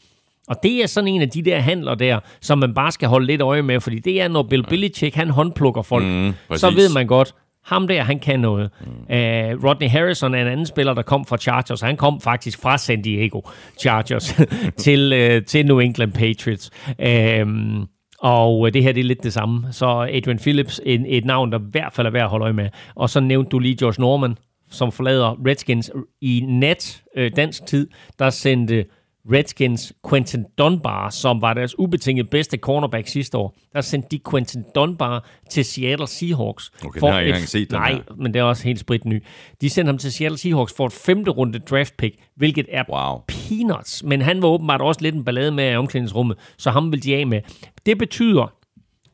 Og 0.48 0.56
det 0.62 0.82
er 0.82 0.86
sådan 0.86 1.08
en 1.08 1.22
af 1.22 1.30
de 1.30 1.42
der 1.42 1.58
handler 1.58 1.94
der, 1.94 2.20
som 2.40 2.58
man 2.58 2.74
bare 2.74 2.92
skal 2.92 3.08
holde 3.08 3.26
lidt 3.26 3.40
øje 3.40 3.62
med, 3.62 3.80
fordi 3.80 3.98
det 3.98 4.20
er, 4.20 4.28
når 4.28 4.42
Bill 4.42 4.66
Belichick, 4.68 5.14
han 5.14 5.30
håndplukker 5.30 5.82
folk, 5.82 6.04
mm, 6.04 6.56
så 6.56 6.70
ved 6.70 6.94
man 6.94 7.06
godt, 7.06 7.34
ham 7.64 7.88
der, 7.88 8.02
han 8.02 8.18
kan 8.18 8.40
noget. 8.40 8.70
Mm. 8.80 8.86
Uh, 8.90 9.64
Rodney 9.64 9.88
Harrison 9.88 10.34
er 10.34 10.40
en 10.42 10.46
anden 10.46 10.66
spiller, 10.66 10.94
der 10.94 11.02
kom 11.02 11.24
fra 11.24 11.36
Chargers. 11.36 11.80
Han 11.80 11.96
kom 11.96 12.20
faktisk 12.20 12.62
fra 12.62 12.78
San 12.78 13.02
Diego 13.02 13.40
Chargers 13.80 14.40
til, 14.84 15.12
uh, 15.36 15.44
til 15.44 15.66
New 15.66 15.78
England 15.78 16.12
Patriots. 16.12 16.70
Uh, 16.98 17.84
Og 18.22 18.66
øh, 18.66 18.72
det 18.74 18.82
her 18.82 18.92
det 18.92 19.00
er 19.00 19.04
lidt 19.04 19.22
det 19.22 19.32
samme. 19.32 19.66
Så 19.72 19.86
Adrian 20.12 20.38
Phillips, 20.38 20.80
en, 20.86 21.06
et 21.08 21.24
navn, 21.24 21.52
der 21.52 21.58
i 21.58 21.62
hvert 21.70 21.92
fald 21.92 22.06
er 22.06 22.10
værd 22.10 22.22
at 22.22 22.28
holde 22.30 22.42
øje 22.42 22.52
med. 22.52 22.68
Og 22.94 23.10
så 23.10 23.20
nævnte 23.20 23.48
du 23.50 23.58
lige 23.58 23.76
George 23.76 24.00
Norman, 24.00 24.36
som 24.70 24.92
forlader 24.92 25.36
Redskins 25.46 25.90
i 26.20 26.44
nat 26.48 27.02
øh, 27.16 27.30
dansk 27.36 27.66
tid. 27.66 27.88
Der 28.18 28.30
sendte 28.30 28.84
Redskins 29.32 29.92
Quentin 30.08 30.44
Dunbar, 30.58 31.10
som 31.10 31.40
var 31.42 31.54
deres 31.54 31.78
ubetinget 31.78 32.30
bedste 32.30 32.56
cornerback 32.56 33.08
sidste 33.08 33.38
år. 33.38 33.56
Der 33.72 33.80
sendte 33.80 34.08
de 34.10 34.20
Quentin 34.30 34.64
Dunbar 34.74 35.28
til 35.50 35.64
Seattle 35.64 36.06
Seahawks. 36.06 36.70
Okay, 36.84 37.00
den 37.00 37.08
har 37.08 37.18
jeg 37.18 37.26
ikke 37.26 37.36
engang 37.36 37.48
set, 37.48 37.70
Nej, 37.70 37.92
her. 37.92 38.02
men 38.16 38.34
det 38.34 38.40
er 38.40 38.42
også 38.42 38.64
helt 38.64 38.80
sprit 38.80 39.04
ny. 39.04 39.22
De 39.60 39.70
sendte 39.70 39.88
ham 39.90 39.98
til 39.98 40.12
Seattle 40.12 40.38
Seahawks 40.38 40.72
for 40.76 40.86
et 40.86 40.92
femte 40.92 41.30
runde 41.30 41.58
draft 41.58 41.96
pick, 41.96 42.16
hvilket 42.36 42.66
er 42.68 42.84
Wow. 42.92 43.20
peanuts. 43.28 44.02
Men 44.04 44.22
han 44.22 44.42
var 44.42 44.48
åbenbart 44.48 44.80
også 44.80 45.00
lidt 45.02 45.14
en 45.14 45.24
ballade 45.24 45.52
med 45.52 45.72
i 45.72 45.76
omklædningsrummet, 45.76 46.36
så 46.58 46.70
ham 46.70 46.92
vil 46.92 47.02
de 47.02 47.16
af 47.16 47.26
med. 47.26 47.40
Det 47.86 47.98
betyder, 47.98 48.52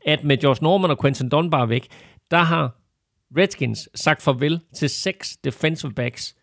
at 0.05 0.23
med 0.23 0.37
Josh 0.43 0.63
Norman 0.63 0.91
og 0.91 0.99
Quentin 1.01 1.29
Dunbar 1.29 1.65
væk, 1.65 1.87
der 2.31 2.37
har 2.43 2.75
Redskins 3.37 3.89
sagt 3.95 4.21
farvel 4.21 4.59
til 4.75 4.89
seks 4.89 5.37
defensive 5.43 5.91
backs 5.93 6.35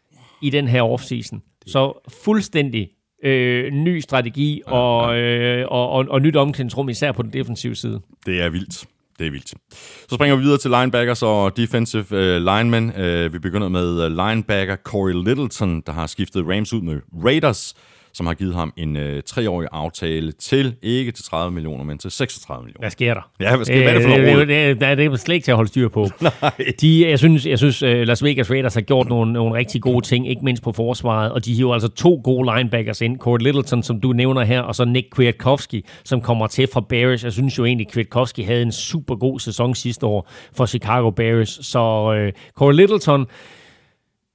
i 0.43 0.51
den 0.51 0.69
her 0.69 0.83
offseason. 0.83 1.43
Så 1.67 2.09
fuldstændig 2.25 2.89
øh, 3.25 3.73
ny 3.73 4.01
strategi 4.01 4.63
og, 4.67 5.19
øh, 5.19 5.67
og, 5.69 5.91
og, 5.91 6.07
og 6.09 6.23
nyt 6.23 6.37
omklædningsrum, 6.37 6.89
især 6.89 7.13
på 7.13 7.23
den 7.23 7.33
defensive 7.33 7.75
side. 7.75 8.01
Det 8.27 8.41
er 8.41 8.49
vildt. 8.49 8.85
Det 9.19 9.27
er 9.27 9.31
vildt. 9.31 9.49
Så 10.09 10.15
springer 10.15 10.37
vi 10.37 10.43
videre 10.43 10.59
til 10.59 10.71
linebackers 10.71 11.23
og 11.23 11.57
defensive 11.57 12.07
uh, 12.11 12.43
linemen. 12.43 12.89
Uh, 12.89 13.33
vi 13.33 13.39
begynder 13.39 13.69
med 13.69 14.07
uh, 14.07 14.29
linebacker 14.29 14.77
Corey 14.77 15.13
Littleton, 15.13 15.81
der 15.87 15.93
har 15.93 16.07
skiftet 16.07 16.45
Rams 16.49 16.73
ud 16.73 16.81
med 16.81 17.01
Raiders, 17.25 17.75
som 18.15 18.27
har 18.27 18.35
givet 18.35 18.55
ham 18.55 18.73
en 18.77 18.97
uh, 18.97 19.03
treårig 19.27 19.69
aftale 19.73 20.33
til, 20.33 20.75
ikke 20.83 21.13
til 21.13 21.25
30 21.25 21.53
millioner, 21.53 21.85
men 21.85 21.99
til 21.99 22.11
36 22.11 22.65
millioner. 22.65 22.83
Hvad 22.83 22.91
sker 22.91 23.15
der? 23.15 23.31
Ja, 23.41 23.57
hvad 23.57 23.65
sker- 23.67 23.83
hvad 23.83 23.89
er 23.89 23.99
det 23.99 24.03
for 24.03 24.09
noget 24.09 24.41
Øh, 24.41 24.49
det, 24.49 24.81
det, 24.81 24.99
det 24.99 25.07
er 25.07 25.17
slet 25.17 25.35
ikke 25.35 25.45
til 25.45 25.51
at 25.51 25.57
holde 25.57 25.69
styr 25.69 25.89
på. 25.89 26.09
De, 26.81 27.09
jeg 27.09 27.19
synes, 27.19 27.47
jeg 27.47 27.59
synes 27.59 27.83
uh, 27.83 27.89
Las 27.91 28.25
Vegas 28.25 28.51
Raiders 28.51 28.75
har 28.75 28.81
gjort 28.81 29.09
nogle, 29.09 29.33
nogle 29.33 29.55
rigtig 29.55 29.83
gode 29.83 30.05
ting, 30.07 30.29
ikke 30.29 30.45
mindst 30.45 30.63
på 30.63 30.73
forsvaret, 30.73 31.33
og 31.33 31.45
de 31.45 31.55
hiver 31.55 31.73
altså 31.73 31.89
to 31.89 32.21
gode 32.25 32.57
linebackers 32.57 33.01
ind. 33.01 33.19
Corey 33.19 33.41
Littleton, 33.41 33.83
som 33.83 34.01
du 34.01 34.13
nævner 34.13 34.43
her, 34.45 34.61
og 34.61 34.75
så 34.75 34.85
Nick 34.85 35.07
Kwiatkowski, 35.11 35.85
som 36.05 36.21
kommer 36.21 36.47
til 36.47 36.69
fra 36.73 36.81
Bears. 36.89 37.25
Jeg 37.25 37.33
synes 37.33 37.59
jo 37.59 37.65
egentlig, 37.65 37.89
Kwiatkowski 37.89 38.43
havde 38.43 38.63
en 38.63 38.73
super 38.73 39.15
god 39.17 39.41
sæson 39.41 39.75
sidste 39.75 40.07
år 40.07 40.31
for 40.57 40.67
Chicago 40.67 41.11
Bears. 41.11 41.59
Så 41.63 41.79
uh, 41.81 42.41
Corey 42.55 42.75
Littleton, 42.75 43.27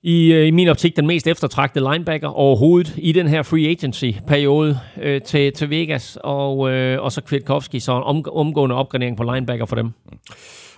i, 0.04 0.34
øh, 0.34 0.48
i 0.48 0.52
min 0.52 0.68
optik 0.68 0.96
den 0.96 1.08
mest 1.08 1.28
eftertragtede 1.28 1.92
linebacker 1.92 2.28
overhovedet 2.28 2.94
i 2.98 3.12
den 3.12 3.28
her 3.28 3.44
free 3.44 3.68
agency-periode 3.68 4.80
øh, 5.02 5.22
til, 5.22 5.54
til 5.54 5.70
Vegas, 5.70 6.18
og, 6.24 6.72
øh, 6.72 7.02
og 7.02 7.12
så 7.12 7.22
Kwiatkowski, 7.22 7.80
så 7.80 7.98
en 7.98 8.04
om, 8.04 8.26
omgående 8.32 8.76
opgradering 8.76 9.18
på 9.18 9.24
linebacker 9.24 9.66
for 9.66 9.76
dem. 9.76 9.92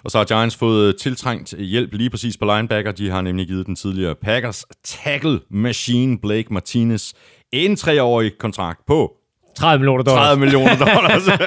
Og 0.03 0.11
så 0.11 0.17
har 0.17 0.25
Giants 0.25 0.55
fået 0.55 0.87
øh, 0.87 0.95
tiltrængt 0.95 1.53
hjælp 1.57 1.93
lige 1.93 2.09
præcis 2.09 2.37
på 2.37 2.45
linebacker. 2.45 2.91
De 2.91 3.09
har 3.09 3.21
nemlig 3.21 3.47
givet 3.47 3.65
den 3.65 3.75
tidligere 3.75 4.15
Packers 4.15 4.65
tackle 4.83 5.39
machine 5.49 6.19
Blake 6.19 6.53
Martinez 6.53 7.13
en 7.51 7.75
treårig 7.75 8.37
kontrakt 8.37 8.85
på 8.87 9.20
30 9.55 9.79
millioner 9.79 10.03
dollars. 10.03 10.25
30 10.25 10.39
millioner 10.39 10.75
dollars. 10.75 11.21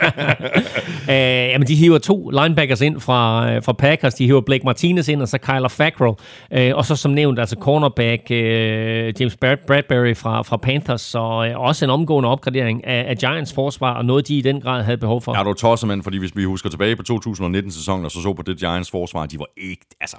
Øh, 1.11 1.11
jamen, 1.17 1.69
de 1.69 1.75
hiver 1.75 1.99
to 1.99 2.31
linebackers 2.31 2.81
ind 2.81 3.01
fra, 3.01 3.51
øh, 3.53 3.63
fra 3.63 3.73
Packers. 3.73 4.15
De 4.15 4.25
hiver 4.27 4.41
Blake 4.41 4.65
Martinez 4.65 5.09
ind, 5.09 5.23
og 5.23 5.29
så 5.29 5.39
Kyler 5.39 5.69
Fackrell. 5.69 6.13
Øh, 6.53 6.77
og 6.77 6.85
så 6.85 6.97
som 6.97 7.11
nævnt, 7.13 7.39
altså 7.39 7.57
cornerback 7.61 8.31
øh, 8.31 9.13
James 9.21 9.37
Brad- 9.45 9.67
Bradbury 9.67 10.15
fra, 10.17 10.43
fra 10.43 10.57
Panthers. 10.57 11.01
Så 11.01 11.19
øh, 11.51 11.61
også 11.61 11.85
en 11.85 11.91
omgående 11.91 12.29
opgradering 12.29 12.87
af, 12.87 13.05
af 13.11 13.17
Giants 13.19 13.53
forsvar, 13.53 13.95
og 13.95 14.05
noget, 14.05 14.29
de 14.29 14.39
i 14.39 14.41
den 14.41 14.61
grad 14.61 14.83
havde 14.83 14.99
behov 14.99 15.21
for. 15.23 15.35
er 15.35 15.43
du 15.43 15.53
tosset, 15.53 15.89
mand? 15.89 16.03
Fordi 16.03 16.19
hvis 16.19 16.31
vi 16.37 16.45
husker 16.45 16.71
tilbage 16.71 16.97
på 16.97 17.03
2019-sæsonen, 17.13 18.05
og 18.05 18.11
så 18.11 18.23
så 18.23 18.33
på 18.33 18.43
det 18.43 18.59
Giants 18.59 18.91
forsvar, 18.91 19.27
de 19.27 19.39
var 19.39 19.47
ikke, 19.57 19.87
altså, 20.01 20.17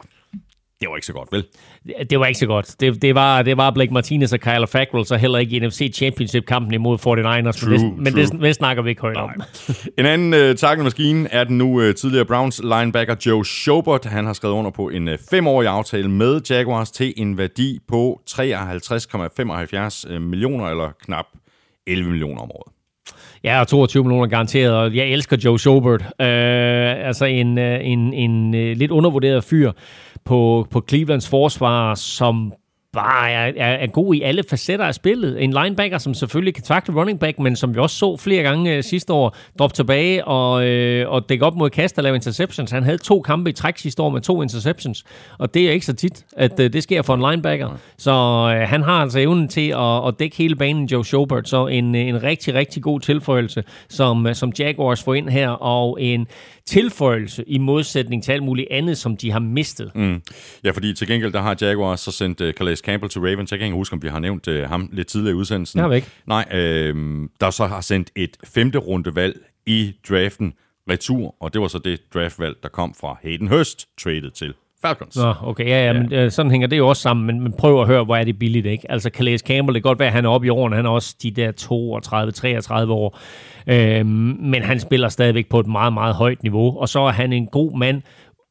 det 0.82 0.90
var 0.90 0.96
ikke 0.96 1.06
så 1.06 1.14
godt, 1.14 1.30
vel? 1.32 1.46
Det- 2.10 2.20
var 2.20 2.26
ikke 2.26 2.40
så 2.40 2.46
godt. 2.46 2.76
Det, 2.80 3.02
det, 3.02 3.16
var, 3.16 3.42
det 3.42 3.58
var 3.58 3.72
Blake 3.72 3.94
Martinez 3.94 4.34
og 4.34 4.40
Kyler 4.40 4.66
Fackrell, 4.66 5.06
så 5.06 5.16
heller 5.16 5.40
ikke 5.40 5.56
i 5.56 5.60
NFC 5.60 5.92
Championship-kampen 5.96 6.74
imod 6.74 6.98
49ers. 6.98 7.66
True, 7.66 7.70
men 7.80 7.82
det, 7.82 7.98
men 7.98 8.16
det, 8.16 8.42
det 8.42 8.56
snakker 8.56 8.84
vi 8.84 8.90
ikke 8.90 9.02
højt 9.02 9.18
om. 9.18 9.30
En 9.98 10.06
anden 10.06 10.50
uh, 10.50 10.56
tackle-maskine 10.56 11.28
er 11.32 11.44
den 11.44 11.58
nu 11.58 11.82
uh, 11.88 11.94
tidligere 11.94 12.26
Browns 12.26 12.62
linebacker 12.64 13.16
Joe 13.26 13.46
Schobert. 13.46 14.06
Han 14.06 14.26
har 14.26 14.34
skrevet 14.34 14.54
under 14.56 14.72
på 14.72 14.90
en 14.90 15.08
uh, 15.08 15.14
femårig 15.30 15.68
aftale 15.68 16.10
med 16.10 16.42
Jaguars 16.50 16.92
til 16.92 17.14
en 17.18 17.38
værdi 17.38 17.80
på 17.88 18.22
53,75 18.32 20.14
øh, 20.14 20.22
millioner, 20.22 20.68
eller 20.70 20.92
knap 21.06 21.26
11 21.88 22.10
millioner 22.10 22.42
om 22.42 22.52
året. 22.52 22.72
Ja, 23.44 23.60
og 23.60 23.68
22 23.68 24.04
millioner 24.04 24.28
garanteret, 24.28 24.74
og 24.74 24.96
jeg 24.96 25.06
elsker 25.08 25.38
Joe 25.46 25.60
Schobert. 25.60 26.02
Øh, 26.02 27.08
altså 27.08 27.26
en, 27.26 27.58
øh, 27.58 27.80
en, 27.82 28.14
en 28.14 28.56
øh, 28.56 28.78
lidt 28.78 28.92
undervurderet 28.92 29.44
fyr 29.44 29.72
på, 30.26 30.68
på 30.72 30.84
Clevelands 30.90 31.30
forsvar, 31.30 31.96
som 31.96 32.54
bare 32.96 33.32
er, 33.32 33.52
er, 33.58 33.74
er 33.74 33.88
god 33.88 34.16
i 34.16 34.22
alle 34.22 34.44
facetter 34.50 34.86
af 34.86 34.96
spillet. 34.96 35.44
En 35.44 35.54
linebacker, 35.54 35.98
som 35.98 36.14
selvfølgelig 36.14 36.54
kan 36.54 36.64
takle 36.64 36.96
running 36.96 37.20
back, 37.20 37.40
men 37.40 37.56
som 37.56 37.76
vi 37.76 37.80
også 37.80 37.96
så 37.96 38.18
flere 38.18 38.44
gange 38.44 38.76
øh, 38.76 38.84
sidste 38.84 39.14
år, 39.14 39.36
droppe 39.60 39.76
tilbage 39.76 40.26
og, 40.26 40.66
øh, 40.66 41.10
og 41.10 41.30
dække 41.30 41.46
op 41.46 41.56
mod 41.56 41.70
kast 41.70 41.98
og 41.98 42.04
lave 42.04 42.16
interceptions. 42.16 42.72
Han 42.72 42.84
havde 42.84 42.98
to 42.98 43.22
kampe 43.22 43.50
i 43.50 43.54
træk 43.54 43.78
sidste 43.78 44.02
år 44.02 44.10
med 44.10 44.22
to 44.22 44.42
interceptions, 44.42 45.04
og 45.38 45.54
det 45.54 45.68
er 45.68 45.72
ikke 45.72 45.86
så 45.86 45.94
tit, 45.94 46.26
at 46.38 46.60
øh, 46.60 46.74
det 46.74 46.84
sker 46.84 47.02
for 47.02 47.14
en 47.14 47.22
linebacker. 47.30 47.70
Så 47.98 48.12
øh, 48.12 48.70
han 48.70 48.82
har 48.82 49.02
altså 49.02 49.20
evnen 49.20 49.48
til 49.48 49.70
at, 49.70 50.08
at 50.08 50.20
dække 50.20 50.38
hele 50.38 50.56
banen, 50.56 50.86
Joe 50.86 51.06
Schobert, 51.06 51.50
så 51.50 51.68
en, 51.68 51.96
øh, 51.96 52.02
en 52.02 52.24
rigtig, 52.24 52.54
rigtig 52.54 52.84
god 52.84 53.00
tilføjelse, 53.00 53.64
som, 53.90 54.28
øh, 54.28 54.36
som 54.36 54.52
Jaguars 54.60 55.04
får 55.04 55.14
ind 55.14 55.30
her, 55.30 55.50
og 55.50 56.02
en 56.02 56.28
tilføjelse 56.68 57.44
i 57.48 57.58
modsætning 57.58 58.24
til 58.24 58.32
alt 58.32 58.44
muligt 58.44 58.68
andet, 58.72 58.98
som 58.98 59.18
de 59.18 59.32
har 59.32 59.40
mistet. 59.40 59.92
Mm. 59.96 60.22
Ja, 60.64 60.72
fordi 60.72 60.94
til 60.94 61.08
gengæld, 61.08 61.34
der 61.34 61.42
har 61.42 61.58
Jaguars 61.62 62.00
så 62.00 62.12
sendt 62.12 62.42
uh, 62.42 62.52
Calais 62.52 62.80
Campbell 62.80 63.10
til 63.10 63.22
Ravens. 63.22 63.52
Jeg 63.52 63.60
kan 63.60 63.66
ikke 63.66 63.76
huske, 63.76 63.94
om 63.94 64.04
vi 64.04 64.08
har 64.08 64.20
nævnt 64.20 64.48
uh, 64.48 64.56
ham 64.62 64.90
lidt 64.94 65.08
tidligere 65.08 65.32
i 65.32 65.36
udsendelsen. 65.36 65.90
Vi 65.90 65.96
ikke. 65.96 66.08
Nej, 66.26 66.46
øh, 66.54 67.30
der 67.42 67.50
så 67.50 67.66
har 67.66 67.82
sendt 67.82 68.12
et 68.16 68.38
femte 68.44 68.78
rundevalg 68.78 69.40
i 69.66 69.94
draften 70.10 70.54
retur, 70.90 71.36
og 71.40 71.54
det 71.54 71.62
var 71.62 71.68
så 71.68 71.80
det 71.80 72.14
draftvalg, 72.14 72.56
der 72.64 72.70
kom 72.70 72.94
fra 73.00 73.18
Hayden 73.24 73.48
Hurst, 73.48 73.88
traded 73.98 74.32
til 74.32 74.54
Falcons. 74.82 75.18
Nå, 75.18 75.34
okay, 75.44 75.68
ja, 75.68 75.86
ja, 75.86 75.94
men 75.94 76.14
øh, 76.14 76.32
sådan 76.32 76.52
hænger 76.52 76.68
det 76.68 76.78
jo 76.78 76.88
også 76.88 77.02
sammen, 77.02 77.26
men, 77.26 77.40
men 77.40 77.54
prøv 77.54 77.82
at 77.82 77.88
høre, 77.88 78.04
hvor 78.04 78.16
er 78.16 78.24
det 78.24 78.40
billigt, 78.40 78.66
ikke? 78.66 78.92
Altså, 78.92 79.10
Calais 79.14 79.42
Campbell, 79.42 79.76
det 79.76 79.84
kan 79.84 79.90
godt 79.90 80.00
være, 80.00 80.08
at 80.08 80.14
han 80.14 80.26
er 80.26 80.30
oppe 80.30 80.48
i 80.48 80.50
årene, 80.50 80.76
han 80.76 80.86
er 80.86 80.90
også 80.90 81.16
de 81.24 81.32
der 81.32 81.52
32-33 82.88 82.92
år, 82.92 83.20
øhm, 83.68 84.08
men 84.40 84.62
han 84.62 84.80
spiller 84.80 85.10
stadigvæk 85.10 85.50
på 85.50 85.60
et 85.60 85.68
meget, 85.68 85.94
meget 85.94 86.16
højt 86.16 86.44
niveau, 86.44 86.80
og 86.80 86.90
så 86.90 87.00
er 87.00 87.12
han 87.12 87.34
en 87.34 87.48
god 87.48 87.78
mand 87.78 88.02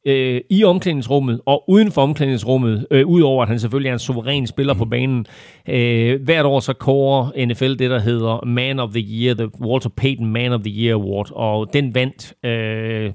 øh, 0.05 0.41
i 0.49 0.63
omklædningsrummet 0.63 1.41
og 1.45 1.63
uden 1.67 1.91
for 1.91 2.01
omklædningsrummet, 2.01 2.87
øh, 2.91 3.07
udover 3.07 3.43
at 3.43 3.49
han 3.49 3.59
selvfølgelig 3.59 3.89
er 3.89 3.93
en 3.93 3.99
suveræn 3.99 4.47
spiller 4.47 4.73
på 4.73 4.85
banen. 4.85 5.25
Øh, 5.69 6.21
hvert 6.23 6.45
år 6.45 6.59
så 6.59 6.73
kårer 6.73 7.45
NFL 7.45 7.69
det, 7.69 7.89
der 7.89 7.99
hedder 7.99 8.45
Man 8.45 8.79
of 8.79 8.89
the 8.89 9.05
Year, 9.07 9.33
the 9.33 9.49
Walter 9.61 9.89
Payton 9.89 10.25
Man 10.25 10.53
of 10.53 10.61
the 10.61 10.83
Year 10.83 10.95
Award, 10.95 11.31
og 11.31 11.73
den 11.73 11.95
vandt... 11.95 12.33
Øh, 12.45 13.11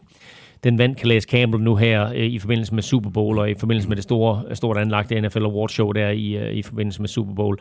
den 0.65 0.79
vandt 0.79 1.01
Calais 1.01 1.25
Campbell 1.25 1.65
nu 1.65 1.77
her 1.77 2.09
øh, 2.09 2.27
i 2.27 2.39
forbindelse 2.39 2.75
med 2.75 2.83
Super 2.83 3.11
Bowl 3.11 3.39
og 3.39 3.51
i 3.51 3.55
forbindelse 3.55 3.89
med 3.89 3.97
det 3.97 4.03
store, 4.03 4.57
stort 4.57 4.77
anlagte 4.77 5.21
NFL 5.21 5.45
Award 5.45 5.69
Show 5.69 5.93
der 5.93 6.09
i, 6.09 6.37
øh, 6.37 6.53
i 6.53 6.63
forbindelse 6.63 7.01
med 7.01 7.09
Super 7.09 7.35
Bowl. 7.35 7.59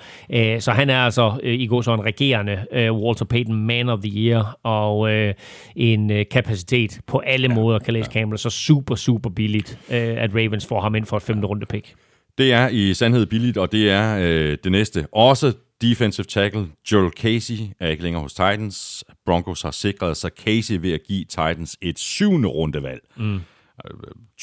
Så 0.60 0.72
han 0.72 0.90
er 0.90 0.98
altså 0.98 1.40
øh, 1.44 1.54
i 1.54 1.68
går 1.68 1.82
så 1.82 1.94
en 1.94 2.06
regerende 2.06 2.66
Walter 2.92 3.26
Payton 3.26 3.56
Man 3.56 3.90
of 3.90 4.00
the 4.00 4.12
Year 4.20 4.60
og 4.64 5.12
en 5.76 6.12
kapacitet 6.32 7.00
på 7.08 7.18
alle 7.18 7.48
ja, 7.48 7.56
måder, 7.56 7.80
Calais 7.80 8.08
ja. 8.08 8.12
Campbell. 8.12 8.40
Så 8.40 8.50
super, 8.50 8.96
super 8.96 9.30
billigt, 9.30 9.80
at 9.90 10.36
Ravens 10.36 10.66
får 10.66 10.82
ham 10.82 10.96
ind 10.96 11.06
for 11.06 11.18
et 11.18 11.24
femte 11.24 11.48
runde 11.48 11.66
pick. 11.66 11.96
Det 12.38 12.54
er 12.54 12.68
i 12.68 12.94
sandhed 12.94 13.26
billigt, 13.26 13.58
og 13.58 13.72
det 13.72 13.90
er 13.92 14.18
øh, 14.22 14.58
det 14.64 14.72
næste. 14.72 15.08
Også 15.12 15.54
defensive 15.82 16.26
tackle 16.26 16.68
Joel 16.92 17.12
Casey 17.12 17.60
er 17.80 17.88
ikke 17.88 18.04
længere 18.04 18.22
hos 18.24 18.34
Titans. 18.34 19.04
Broncos 19.26 19.62
har 19.62 19.72
sikret 19.72 20.18
sig 20.18 20.32
Casey 20.46 20.76
ved 20.82 20.94
at 20.94 21.04
give 21.08 21.26
Titans 21.26 21.78
et 21.82 22.00
syvende 22.00 22.48
rundevalg. 22.48 23.02
Mm. 23.18 23.40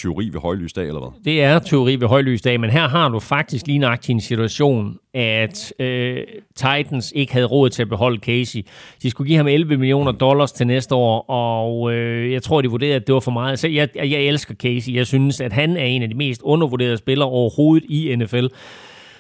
Teori 0.03 0.31
ved 0.33 0.41
højlysdag, 0.41 0.87
eller 0.87 1.01
hvad? 1.01 1.11
Det 1.25 1.43
er 1.43 1.59
teori 1.59 1.97
ved 1.97 2.09
højlysdag, 2.09 2.61
men 2.61 2.71
her 2.71 2.89
har 2.89 3.09
du 3.09 3.21
faktisk 3.21 3.67
lige 3.67 3.79
nøjagtigt 3.79 4.15
en 4.15 4.21
situation, 4.21 4.99
at 5.15 5.73
øh, 5.79 6.23
Titans 6.55 7.13
ikke 7.17 7.33
havde 7.33 7.47
råd 7.47 7.71
til 7.71 7.83
at 7.83 7.89
beholde 7.89 8.19
Casey. 8.19 8.67
De 9.03 9.11
skulle 9.11 9.29
give 9.29 9.37
ham 9.37 9.47
11 9.47 9.77
millioner 9.77 10.13
dollars 10.13 10.53
til 10.53 10.67
næste 10.67 10.95
år, 10.95 11.31
og 11.31 11.93
øh, 11.93 12.33
jeg 12.33 12.43
tror, 12.43 12.63
de 12.63 12.69
vurderede, 12.69 12.95
at 12.95 13.07
det 13.07 13.15
var 13.15 13.21
for 13.21 13.31
meget. 13.31 13.59
Så 13.59 13.69
jeg, 13.69 13.89
jeg 13.95 14.21
elsker 14.21 14.55
Casey. 14.55 14.95
Jeg 14.95 15.07
synes, 15.07 15.41
at 15.41 15.53
han 15.53 15.77
er 15.77 15.85
en 15.85 16.03
af 16.03 16.09
de 16.09 16.15
mest 16.15 16.43
undervurderede 16.43 16.97
spillere 16.97 17.29
overhovedet 17.29 17.91
i 17.91 18.17
NFL 18.17 18.47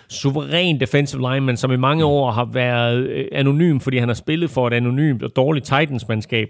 suveræn 0.09 0.81
defensive 0.81 1.33
lineman, 1.33 1.57
som 1.57 1.73
i 1.73 1.77
mange 1.77 2.05
år 2.05 2.31
har 2.31 2.45
været 2.53 2.99
øh, 2.99 3.25
anonym, 3.33 3.79
fordi 3.79 3.99
han 3.99 4.09
har 4.09 4.15
spillet 4.15 4.51
for 4.51 4.67
et 4.67 4.73
anonymt 4.73 5.23
og 5.23 5.37
dårligt 5.37 5.65
Titans-mandskab. 5.65 6.49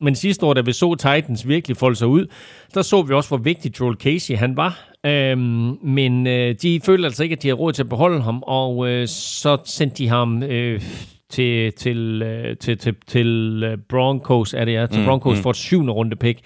Men 0.00 0.14
sidste 0.14 0.46
år, 0.46 0.54
da 0.54 0.60
vi 0.60 0.72
så 0.72 0.94
Titans 0.94 1.48
virkelig 1.48 1.76
folde 1.76 1.96
sig 1.96 2.06
ud, 2.06 2.26
der 2.74 2.82
så 2.82 3.02
vi 3.02 3.14
også, 3.14 3.28
hvor 3.28 3.36
vigtig 3.36 3.80
Joel 3.80 3.96
Casey 3.96 4.36
han 4.36 4.56
var. 4.56 4.88
Øhm, 5.06 5.78
men 5.82 6.26
øh, 6.26 6.54
de 6.62 6.80
følte 6.80 7.04
altså 7.06 7.22
ikke, 7.22 7.32
at 7.32 7.42
de 7.42 7.48
havde 7.48 7.60
råd 7.60 7.72
til 7.72 7.82
at 7.82 7.88
beholde 7.88 8.22
ham, 8.22 8.42
og 8.46 8.88
øh, 8.88 9.08
så 9.08 9.58
sendte 9.64 9.96
de 9.96 10.08
ham 10.08 10.42
øh, 10.42 10.82
til, 11.30 11.72
til, 11.72 12.22
øh, 12.22 12.56
til, 12.56 12.78
til, 12.78 12.94
til 13.06 13.62
øh, 13.66 13.78
Broncos, 13.88 14.54
er 14.54 14.64
det 14.64 14.72
ja, 14.72 14.86
til 14.86 15.00
mm, 15.00 15.06
Broncos 15.06 15.36
mm. 15.36 15.42
for 15.42 15.50
et 15.50 15.56
syvende 15.56 15.92
runde 15.92 16.16
pick. 16.16 16.40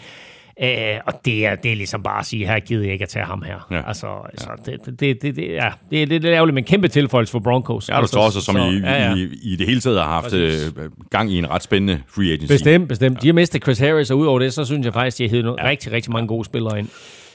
Uh, 0.63 0.69
og 1.07 1.21
det 1.25 1.47
er, 1.47 1.55
det 1.55 1.73
er 1.73 1.77
ligesom 1.77 2.03
bare 2.03 2.21
at 2.21 2.27
sige, 2.27 2.47
her 2.47 2.61
gider 2.61 2.83
jeg 2.83 2.93
ikke 2.93 3.03
at 3.03 3.09
tage 3.09 3.25
ham 3.25 3.43
her. 3.43 3.67
Ja. 3.71 3.89
Altså, 3.89 4.07
ja. 4.07 4.29
altså 4.31 4.49
det, 4.67 5.01
det, 5.01 5.23
det, 5.23 5.37
det, 5.37 5.49
ja, 5.49 5.71
det, 5.91 6.03
er 6.03 6.07
lidt 6.07 6.25
ærgerligt, 6.25 6.55
men 6.55 6.65
kæmpe 6.65 6.89
tilføjelse 6.89 7.31
for 7.31 7.39
Broncos. 7.39 7.89
Ja, 7.89 7.95
du 7.95 7.99
altså, 7.99 8.13
står 8.13 8.23
også, 8.23 8.41
som 8.41 8.55
så, 8.55 8.63
i, 8.63 8.79
ja, 8.79 9.09
ja. 9.09 9.15
I, 9.15 9.29
i 9.43 9.57
det 9.57 9.67
hele 9.67 9.81
taget 9.81 9.99
har 9.99 10.09
haft 10.09 10.25
Præcis. 10.25 10.73
gang 11.11 11.33
i 11.33 11.39
en 11.39 11.51
ret 11.51 11.63
spændende 11.63 12.03
free 12.09 12.33
agency. 12.33 12.53
Bestemt, 12.53 12.89
bestemt. 12.89 13.17
Ja. 13.17 13.21
De 13.21 13.27
har 13.27 13.35
mistet 13.35 13.63
Chris 13.63 13.79
Harris, 13.79 14.11
og 14.11 14.19
udover 14.19 14.39
det, 14.39 14.53
så 14.53 14.65
synes 14.65 14.85
jeg 14.85 14.93
faktisk, 14.93 15.19
de 15.19 15.23
har 15.23 15.31
hævet 15.31 15.57
ja. 15.59 15.69
rigtig, 15.69 15.93
rigtig 15.93 16.13
mange 16.13 16.29
gode 16.29 16.45
spillere 16.45 16.79
ind. 16.79 16.89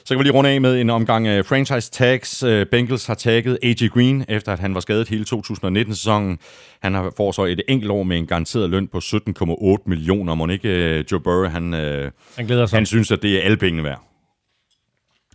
Så 0.08 0.14
kan 0.14 0.18
vi 0.18 0.24
lige 0.24 0.32
runde 0.32 0.50
af 0.50 0.60
med 0.60 0.80
en 0.80 0.90
omgang 0.90 1.46
franchise 1.46 1.90
tags. 1.90 2.44
Bengals 2.70 3.06
har 3.06 3.14
tagget 3.14 3.58
AJ 3.62 3.88
Green, 3.88 4.24
efter 4.28 4.52
at 4.52 4.58
han 4.58 4.74
var 4.74 4.80
skadet 4.80 5.08
hele 5.08 5.24
2019-sæsonen. 5.34 6.38
Han 6.82 6.94
har 6.94 7.12
får 7.16 7.32
så 7.32 7.44
et 7.44 7.62
enkelt 7.68 7.90
år 7.90 8.02
med 8.02 8.16
en 8.16 8.26
garanteret 8.26 8.70
løn 8.70 8.88
på 8.88 8.98
17,8 8.98 9.76
millioner. 9.86 10.34
Må 10.34 10.48
ikke 10.48 11.04
Joe 11.12 11.20
Burrow, 11.20 11.48
han, 11.48 11.72
han, 11.72 12.46
glæder 12.46 12.66
sig. 12.66 12.76
han 12.76 12.86
synes, 12.86 13.10
at 13.10 13.22
det 13.22 13.38
er 13.38 13.42
alle 13.42 13.56
pengene 13.56 13.84
værd. 13.84 14.07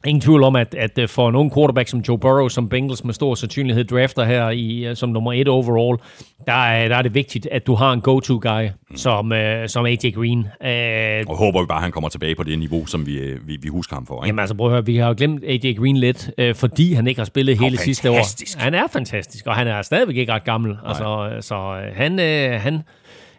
Ingen 0.05 0.21
tvivl 0.21 0.43
om, 0.43 0.55
at, 0.55 0.75
at 0.75 1.09
for 1.09 1.29
en 1.29 1.35
ung 1.35 1.53
quarterback 1.53 1.87
som 1.89 1.99
Joe 1.99 2.17
Burrow, 2.17 2.47
som 2.47 2.69
Bengals 2.69 3.03
med 3.03 3.13
stor 3.13 3.35
sandsynlighed 3.35 3.83
drafter 3.83 4.23
her 4.23 4.49
i, 4.49 4.95
som 4.95 5.09
nummer 5.09 5.33
et 5.33 5.47
overall, 5.47 5.97
der 6.45 6.53
er, 6.53 6.87
der 6.87 6.95
er 6.95 7.01
det 7.01 7.13
vigtigt, 7.13 7.47
at 7.51 7.67
du 7.67 7.75
har 7.75 7.93
en 7.93 8.01
go-to-guy 8.01 8.67
mm. 8.89 8.97
som, 8.97 9.31
uh, 9.31 9.37
som 9.67 9.85
AJ 9.85 10.11
Green. 10.15 10.39
Uh, 10.39 11.29
og 11.29 11.37
håber 11.37 11.61
vi 11.61 11.65
bare, 11.65 11.77
at 11.77 11.83
han 11.83 11.91
kommer 11.91 12.09
tilbage 12.09 12.35
på 12.35 12.43
det 12.43 12.59
niveau, 12.59 12.85
som 12.85 13.07
vi, 13.07 13.33
vi, 13.45 13.57
vi 13.61 13.67
husker 13.67 13.95
ham 13.95 14.05
for. 14.05 14.15
Ikke? 14.15 14.27
Jamen 14.27 14.39
altså, 14.39 14.55
prøv 14.55 14.67
at 14.67 14.71
høre, 14.71 14.85
vi 14.85 14.97
har 14.97 15.07
jo 15.07 15.15
glemt 15.17 15.43
AJ 15.43 15.73
Green 15.73 15.97
lidt, 15.97 16.31
uh, 16.41 16.55
fordi 16.55 16.93
han 16.93 17.07
ikke 17.07 17.19
har 17.19 17.25
spillet 17.25 17.57
hele 17.57 17.77
fantastisk. 17.77 18.01
sidste 18.01 18.11
år. 18.11 18.63
Han 18.63 18.73
er 18.73 18.87
fantastisk, 18.87 19.47
og 19.47 19.55
han 19.55 19.67
er 19.67 19.81
stadigvæk 19.81 20.17
ikke 20.17 20.33
ret 20.33 20.43
gammel. 20.43 20.77
Altså, 20.85 21.37
så 21.41 21.55
uh, 21.55 21.97
han, 21.97 22.13
uh, 22.13 22.61
han, 22.61 22.81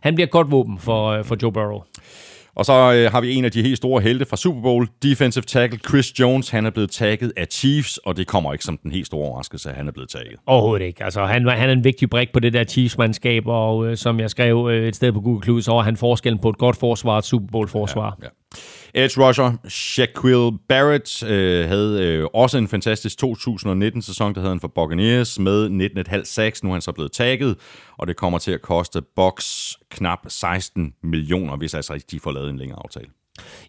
han 0.01 0.15
bliver 0.15 0.29
godt 0.29 0.51
våben 0.51 0.79
for, 0.79 1.23
for 1.23 1.37
Joe 1.43 1.53
Burrow. 1.53 1.83
Og 2.57 2.65
så 2.65 2.73
øh, 2.73 3.13
har 3.13 3.21
vi 3.21 3.35
en 3.35 3.45
af 3.45 3.53
de 3.53 3.63
helt 3.63 3.77
store 3.77 4.03
helte 4.03 4.25
fra 4.25 4.37
Super 4.37 4.61
Bowl, 4.61 4.89
defensive 5.03 5.43
tackle 5.43 5.79
Chris 5.89 6.21
Jones. 6.21 6.51
Han 6.51 6.67
er 6.67 6.71
blevet 6.71 6.91
tagget 6.91 7.33
af 7.37 7.47
Chiefs, 7.51 7.99
og 7.99 8.17
det 8.17 8.27
kommer 8.27 8.53
ikke 8.53 8.65
som 8.65 8.77
den 8.77 8.93
helt 8.93 9.07
store 9.07 9.29
overraskelse, 9.29 9.71
at 9.71 9.77
han 9.77 9.89
er 9.89 9.93
blevet 9.93 10.11
tagget. 10.11 10.37
Overhovedet 10.47 10.87
ikke. 10.87 11.05
Altså, 11.05 11.25
han, 11.25 11.49
han 11.49 11.69
er 11.69 11.73
en 11.73 11.85
vigtig 11.85 12.11
brik 12.11 12.33
på 12.33 12.41
det 12.41 12.53
der 12.53 12.65
Chiefs-mandskab, 12.65 13.47
og 13.47 13.87
øh, 13.87 13.97
som 13.97 14.21
jeg 14.21 14.31
skrev 14.31 14.69
øh, 14.71 14.89
et 14.89 14.97
sted 14.97 15.13
på 15.13 15.21
Google 15.21 15.43
Clues, 15.45 15.65
så 15.65 15.73
var 15.73 15.83
han 15.83 15.97
forskellen 15.97 16.39
på 16.39 16.49
et 16.49 16.59
godt 16.59 16.77
forsvar 16.77 17.13
og 17.13 17.19
et 17.19 17.25
Super 17.25 17.47
Bowl-forsvar. 17.53 18.17
Ja, 18.23 18.27
ja. 18.27 18.31
Edge 18.97 19.21
rusher 19.21 19.53
Shaquille 19.69 20.59
Barrett 20.69 21.23
øh, 21.23 21.69
havde 21.69 22.03
øh, 22.03 22.25
også 22.35 22.59
en 22.59 22.69
fantastisk 22.69 23.19
2019-sæson, 23.25 24.35
der 24.35 24.41
havde 24.41 24.53
han 24.53 24.61
for 24.61 24.69
Buccaneers 24.69 25.39
med 25.39 25.91
19,5 26.19 26.25
sacks. 26.25 26.63
Nu 26.63 26.71
er 26.71 26.75
han 26.75 26.83
så 26.83 26.93
blevet 26.93 27.13
tagget, 27.13 27.57
og 27.97 28.07
det 28.07 28.17
kommer 28.17 28.39
til 28.39 28.53
at 28.53 28.63
koste 28.63 29.03
Box 29.17 29.71
knap 29.91 30.19
16 30.29 30.95
millioner, 31.03 31.57
hvis 31.57 31.75
altså 31.75 32.05
de 32.11 32.21
får 32.21 32.33
lavet 32.33 32.51
en 32.51 32.57
længere 32.57 32.79
aftale. 32.85 33.09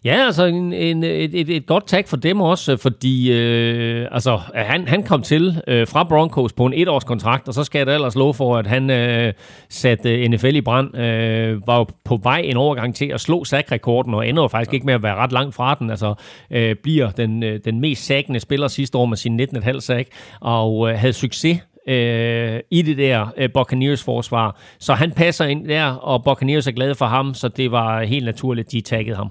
Ja, 0.04 0.26
altså 0.26 0.44
en, 0.44 0.72
en, 0.72 1.04
et, 1.04 1.34
et, 1.34 1.50
et 1.50 1.66
godt 1.66 1.86
tag 1.86 2.08
for 2.08 2.16
dem 2.16 2.40
også, 2.40 2.76
fordi 2.76 3.32
øh, 3.32 4.08
altså, 4.10 4.40
han, 4.54 4.88
han 4.88 5.02
kom 5.02 5.22
til 5.22 5.62
øh, 5.68 5.86
fra 5.88 6.04
Broncos 6.04 6.52
på 6.52 6.66
en 6.66 6.72
etårskontrakt, 6.72 7.48
og 7.48 7.54
så 7.54 7.64
skal 7.64 7.78
jeg 7.78 7.86
da 7.86 7.94
ellers 7.94 8.14
love 8.14 8.34
for, 8.34 8.56
at 8.56 8.66
han 8.66 8.90
øh, 8.90 9.32
satte 9.68 10.14
øh, 10.14 10.28
NFL 10.28 10.56
i 10.56 10.60
brand. 10.60 10.98
Øh, 10.98 11.66
var 11.66 11.78
jo 11.78 11.86
på 12.04 12.16
vej 12.22 12.38
en 12.38 12.56
overgang 12.56 12.94
til 12.94 13.06
at 13.06 13.20
slå 13.20 13.44
sackrekorden, 13.44 14.14
og 14.14 14.28
ender 14.28 14.48
faktisk 14.48 14.74
ikke 14.74 14.86
med 14.86 14.94
at 14.94 15.02
være 15.02 15.14
ret 15.14 15.32
langt 15.32 15.54
fra 15.54 15.74
den. 15.74 15.90
Altså 15.90 16.14
øh, 16.50 16.76
bliver 16.82 17.10
den, 17.10 17.42
øh, 17.42 17.60
den 17.64 17.80
mest 17.80 18.06
sackende 18.06 18.40
spiller 18.40 18.68
sidste 18.68 18.98
år 18.98 19.06
med 19.06 19.16
sin 19.16 19.40
19,5 19.40 19.80
sack, 19.80 20.08
og 20.40 20.90
øh, 20.90 20.98
havde 20.98 21.12
succes 21.12 21.58
øh, 21.88 22.60
i 22.70 22.82
det 22.82 22.98
der 22.98 23.26
øh, 23.36 23.48
Buccaneers 23.54 24.02
forsvar. 24.02 24.60
Så 24.78 24.94
han 24.94 25.12
passer 25.12 25.44
ind 25.44 25.68
der, 25.68 25.84
og 25.84 26.24
Buccaneers 26.24 26.66
er 26.66 26.72
glade 26.72 26.94
for 26.94 27.06
ham, 27.06 27.34
så 27.34 27.48
det 27.48 27.72
var 27.72 28.02
helt 28.02 28.24
naturligt, 28.24 28.72
de 28.72 28.80
taggede 28.80 29.16
ham. 29.16 29.30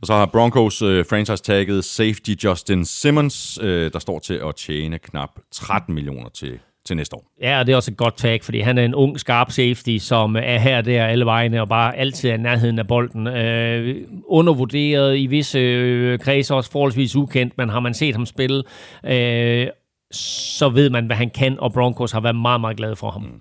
Og 0.00 0.06
så 0.06 0.12
har 0.12 0.26
Broncos 0.26 0.82
øh, 0.82 1.04
franchise 1.10 1.42
tagget 1.42 1.84
safety 1.84 2.30
Justin 2.44 2.84
Simmons, 2.84 3.58
øh, 3.62 3.92
der 3.92 3.98
står 3.98 4.18
til 4.18 4.34
at 4.34 4.56
tjene 4.56 4.98
knap 4.98 5.30
13 5.52 5.94
millioner 5.94 6.28
til 6.28 6.58
til 6.88 6.96
næste 6.96 7.16
år. 7.16 7.24
Ja, 7.42 7.58
og 7.58 7.66
det 7.66 7.72
er 7.72 7.76
også 7.76 7.90
et 7.90 7.96
godt 7.96 8.16
tag, 8.16 8.44
fordi 8.44 8.60
han 8.60 8.78
er 8.78 8.84
en 8.84 8.94
ung, 8.94 9.20
skarp 9.20 9.50
safety, 9.50 9.96
som 9.98 10.36
er 10.36 10.58
her 10.58 10.80
der 10.80 11.04
alle 11.04 11.24
vejene, 11.24 11.60
og 11.60 11.68
bare 11.68 11.96
altid 11.96 12.30
er 12.30 12.36
nærheden 12.36 12.78
af 12.78 12.86
bolden. 12.86 13.26
Øh, 13.26 13.96
undervurderet 14.26 15.18
i 15.18 15.26
visse 15.26 15.58
øh, 15.58 16.18
kredse, 16.18 16.54
også 16.54 16.70
forholdsvis 16.70 17.16
ukendt, 17.16 17.58
men 17.58 17.68
har 17.68 17.80
man 17.80 17.94
set 17.94 18.14
ham 18.14 18.26
spille, 18.26 18.62
øh, 19.04 19.66
så 20.12 20.68
ved 20.68 20.90
man, 20.90 21.06
hvad 21.06 21.16
han 21.16 21.30
kan, 21.30 21.60
og 21.60 21.72
Broncos 21.72 22.12
har 22.12 22.20
været 22.20 22.36
meget, 22.36 22.60
meget 22.60 22.76
glade 22.76 22.96
for 22.96 23.10
ham. 23.10 23.22
Mm. 23.22 23.40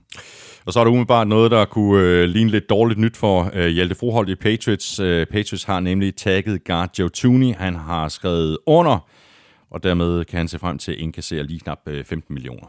Og 0.65 0.73
så 0.73 0.80
er 0.80 0.84
der 0.84 0.91
umiddelbart 0.91 1.27
noget, 1.27 1.52
der 1.52 1.65
kunne 1.65 2.02
øh, 2.02 2.23
ligne 2.23 2.52
lidt 2.52 2.69
dårligt 2.69 2.99
nyt 2.99 3.18
for 3.18 3.52
øh, 3.53 3.68
Hjalte 3.68 3.95
Froholt 3.95 4.30
i 4.30 4.35
Patriots. 4.35 4.99
Øh, 4.99 5.26
Patriots 5.26 5.64
har 5.64 5.80
nemlig 5.80 6.15
tagget 6.15 6.64
guard 6.64 6.99
Joe 6.99 7.10
Tooney. 7.10 7.53
Han 7.56 7.76
har 7.76 8.07
skrevet 8.07 8.57
under, 8.65 9.07
og 9.72 9.84
dermed 9.84 10.26
kan 10.26 10.38
han 10.38 10.48
se 10.48 10.60
frem 10.60 10.77
til 10.77 10.91
at 10.91 10.98
indkassere 10.98 11.44
lige 11.44 11.60
knap 11.60 11.80
øh, 11.88 12.06
15 12.06 12.34
millioner. 12.34 12.68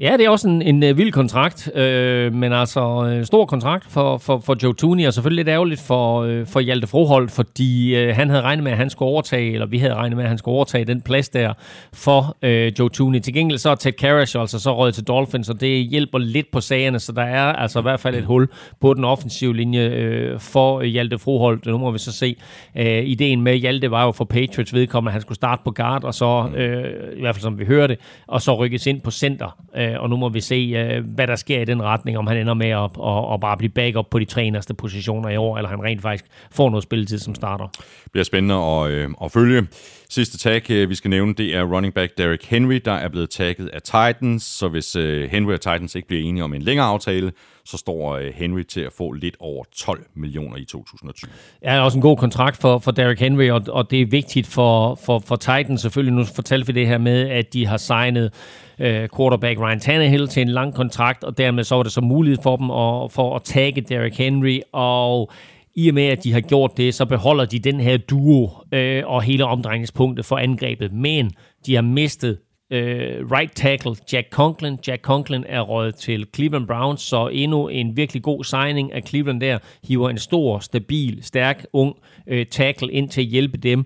Ja, 0.00 0.16
det 0.16 0.26
er 0.26 0.30
også 0.30 0.48
en, 0.48 0.62
en 0.62 0.90
uh, 0.90 0.98
vild 0.98 1.12
kontrakt, 1.12 1.76
øh, 1.76 2.34
men 2.34 2.52
altså 2.52 3.04
en 3.04 3.24
stor 3.24 3.46
kontrakt 3.46 3.86
for, 3.90 4.18
for, 4.18 4.38
for 4.38 4.56
Joe 4.62 4.74
Tooney, 4.74 5.06
og 5.06 5.14
selvfølgelig 5.14 5.44
lidt 5.44 5.52
ærgerligt 5.52 5.80
for, 5.80 6.22
øh, 6.22 6.46
for 6.46 6.60
Hjalte 6.60 6.86
Froholt, 6.86 7.30
fordi 7.30 7.96
øh, 7.96 8.14
han 8.14 8.30
havde 8.30 8.42
regnet 8.42 8.64
med, 8.64 8.72
at 8.72 8.78
han 8.78 8.90
skulle 8.90 9.08
overtage, 9.08 9.52
eller 9.52 9.66
vi 9.66 9.78
havde 9.78 9.94
regnet 9.94 10.16
med, 10.16 10.24
at 10.24 10.28
han 10.28 10.38
skulle 10.38 10.54
overtage 10.54 10.84
den 10.84 11.00
plads 11.00 11.28
der 11.28 11.52
for 11.92 12.36
øh, 12.42 12.72
Joe 12.78 12.88
Tooney. 12.90 13.20
Til 13.20 13.34
gengæld 13.34 13.58
så 13.58 13.70
er 13.70 13.74
Ted 13.74 13.92
Karras 13.92 14.34
altså 14.34 14.58
så 14.58 14.76
røget 14.76 14.94
til 14.94 15.04
Dolphins, 15.04 15.48
og 15.48 15.60
det 15.60 15.84
hjælper 15.84 16.18
lidt 16.18 16.50
på 16.52 16.60
sagerne, 16.60 16.98
så 16.98 17.12
der 17.12 17.22
er 17.22 17.52
altså 17.52 17.78
i 17.78 17.82
hvert 17.82 18.00
fald 18.00 18.14
et 18.14 18.24
hul 18.24 18.48
på 18.80 18.94
den 18.94 19.04
offensive 19.04 19.56
linje 19.56 19.88
øh, 19.88 20.40
for 20.40 20.82
Hjalte 20.82 21.18
Froholt. 21.18 21.66
Nu 21.66 21.78
må 21.78 21.90
vi 21.90 21.98
så 21.98 22.12
se. 22.12 22.36
Øh, 22.76 23.04
ideen 23.04 23.40
med 23.42 23.54
Hjalte 23.54 23.90
var 23.90 24.04
jo 24.04 24.12
for 24.12 24.24
Patriots 24.24 24.74
vedkommende, 24.74 25.10
at 25.10 25.12
han 25.12 25.20
skulle 25.20 25.36
starte 25.36 25.62
på 25.64 25.70
guard, 25.70 26.04
og 26.04 26.14
så, 26.14 26.50
øh, 26.56 27.16
i 27.16 27.20
hvert 27.20 27.34
fald 27.34 27.42
som 27.42 27.58
vi 27.58 27.64
hørte, 27.64 27.96
og 28.26 28.42
så 28.42 28.54
rykkes 28.54 28.86
ind 28.86 29.00
på 29.00 29.10
center. 29.10 29.58
Øh, 29.76 29.85
Øh, 29.86 30.02
og 30.02 30.10
nu 30.10 30.16
må 30.16 30.28
vi 30.28 30.40
se, 30.40 30.54
øh, 30.54 31.04
hvad 31.04 31.26
der 31.26 31.36
sker 31.36 31.60
i 31.60 31.64
den 31.64 31.82
retning, 31.82 32.18
om 32.18 32.26
han 32.26 32.36
ender 32.36 32.54
med 32.54 32.68
at, 32.68 32.82
at, 32.82 33.34
at 33.34 33.40
bare 33.40 33.56
blive 33.56 33.70
backup 33.70 34.06
på 34.10 34.18
de 34.18 34.24
tre 34.24 34.50
næste 34.50 34.74
positioner 34.74 35.28
i 35.28 35.36
år, 35.36 35.56
eller 35.56 35.68
han 35.68 35.82
rent 35.82 36.02
faktisk 36.02 36.24
får 36.50 36.70
noget 36.70 36.82
spilletid 36.82 37.18
som 37.18 37.34
starter. 37.34 37.66
Det 38.04 38.12
bliver 38.12 38.24
spændende 38.24 38.54
at, 38.54 38.90
øh, 38.90 39.10
at 39.22 39.32
følge. 39.32 39.66
Sidste 40.10 40.38
tag, 40.38 40.70
øh, 40.70 40.90
vi 40.90 40.94
skal 40.94 41.10
nævne, 41.10 41.34
det 41.34 41.54
er 41.54 41.62
running 41.62 41.94
back 41.94 42.18
Derrick 42.18 42.44
Henry, 42.44 42.80
der 42.84 42.92
er 42.92 43.08
blevet 43.08 43.30
tagget 43.30 43.68
af 43.68 43.82
Titans, 43.82 44.42
så 44.42 44.68
hvis 44.68 44.96
øh, 44.96 45.30
Henry 45.30 45.52
og 45.52 45.60
Titans 45.60 45.94
ikke 45.94 46.08
bliver 46.08 46.22
enige 46.22 46.44
om 46.44 46.54
en 46.54 46.62
længere 46.62 46.86
aftale, 46.86 47.32
så 47.64 47.76
står 47.76 48.16
øh, 48.16 48.32
Henry 48.34 48.62
til 48.62 48.80
at 48.80 48.92
få 48.92 49.12
lidt 49.12 49.36
over 49.40 49.64
12 49.76 50.06
millioner 50.14 50.56
i 50.56 50.64
2020. 50.64 51.30
Ja, 51.62 51.74
er 51.74 51.80
også 51.80 51.98
en 51.98 52.02
god 52.02 52.16
kontrakt 52.16 52.56
for, 52.56 52.78
for 52.78 52.90
Derrick 52.90 53.20
Henry, 53.20 53.50
og, 53.50 53.62
og 53.68 53.90
det 53.90 54.00
er 54.00 54.06
vigtigt 54.06 54.46
for, 54.46 54.94
for, 54.94 55.18
for 55.18 55.36
Titans 55.36 55.80
selvfølgelig. 55.80 56.14
Nu 56.14 56.24
fortalte 56.24 56.66
vi 56.66 56.72
det 56.80 56.86
her 56.86 56.98
med, 56.98 57.28
at 57.28 57.52
de 57.52 57.66
har 57.66 57.76
signet 57.76 58.32
øh, 58.78 59.08
quarterback 59.16 59.60
Ryan 59.60 59.80
Tannehill 59.80 60.28
til 60.28 60.42
en 60.42 60.48
lang 60.48 60.74
kontrakt, 60.74 61.24
og 61.24 61.38
dermed 61.38 61.64
så 61.64 61.74
var 61.74 61.82
det 61.82 61.92
så 61.92 62.00
mulighed 62.00 62.38
for 62.42 62.56
dem 62.56 62.70
at, 62.70 63.12
for 63.12 63.36
at 63.36 63.42
tagge 63.42 63.80
Derrick 63.80 64.18
Henry, 64.18 64.60
og 64.72 65.30
i 65.74 65.88
og 65.88 65.94
med, 65.94 66.04
at 66.06 66.24
de 66.24 66.32
har 66.32 66.40
gjort 66.40 66.76
det, 66.76 66.94
så 66.94 67.04
beholder 67.04 67.44
de 67.44 67.58
den 67.58 67.80
her 67.80 67.96
duo 67.96 68.50
øh, 68.72 69.02
og 69.06 69.22
hele 69.22 69.44
omdrejningspunktet 69.44 70.24
for 70.24 70.36
angrebet. 70.38 70.92
Men 70.92 71.30
de 71.66 71.74
har 71.74 71.82
mistet 71.82 72.38
øh, 72.72 73.26
right 73.32 73.52
tackle 73.56 73.96
Jack 74.12 74.30
Conklin. 74.30 74.78
Jack 74.88 75.02
Conklin 75.02 75.44
er 75.48 75.60
røget 75.60 75.94
til 75.94 76.26
Cleveland 76.34 76.66
Browns, 76.66 77.02
så 77.02 77.28
endnu 77.32 77.68
en 77.68 77.96
virkelig 77.96 78.22
god 78.22 78.44
signing 78.44 78.92
af 78.92 79.02
Cleveland 79.02 79.40
der. 79.40 79.58
Hiver 79.88 80.10
en 80.10 80.18
stor, 80.18 80.58
stabil, 80.58 81.18
stærk, 81.22 81.66
ung 81.72 81.96
øh, 82.26 82.46
tackle 82.46 82.92
ind 82.92 83.08
til 83.08 83.20
at 83.20 83.26
hjælpe 83.26 83.58
dem. 83.58 83.84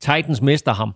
Titans 0.00 0.42
mister 0.42 0.72
ham, 0.72 0.94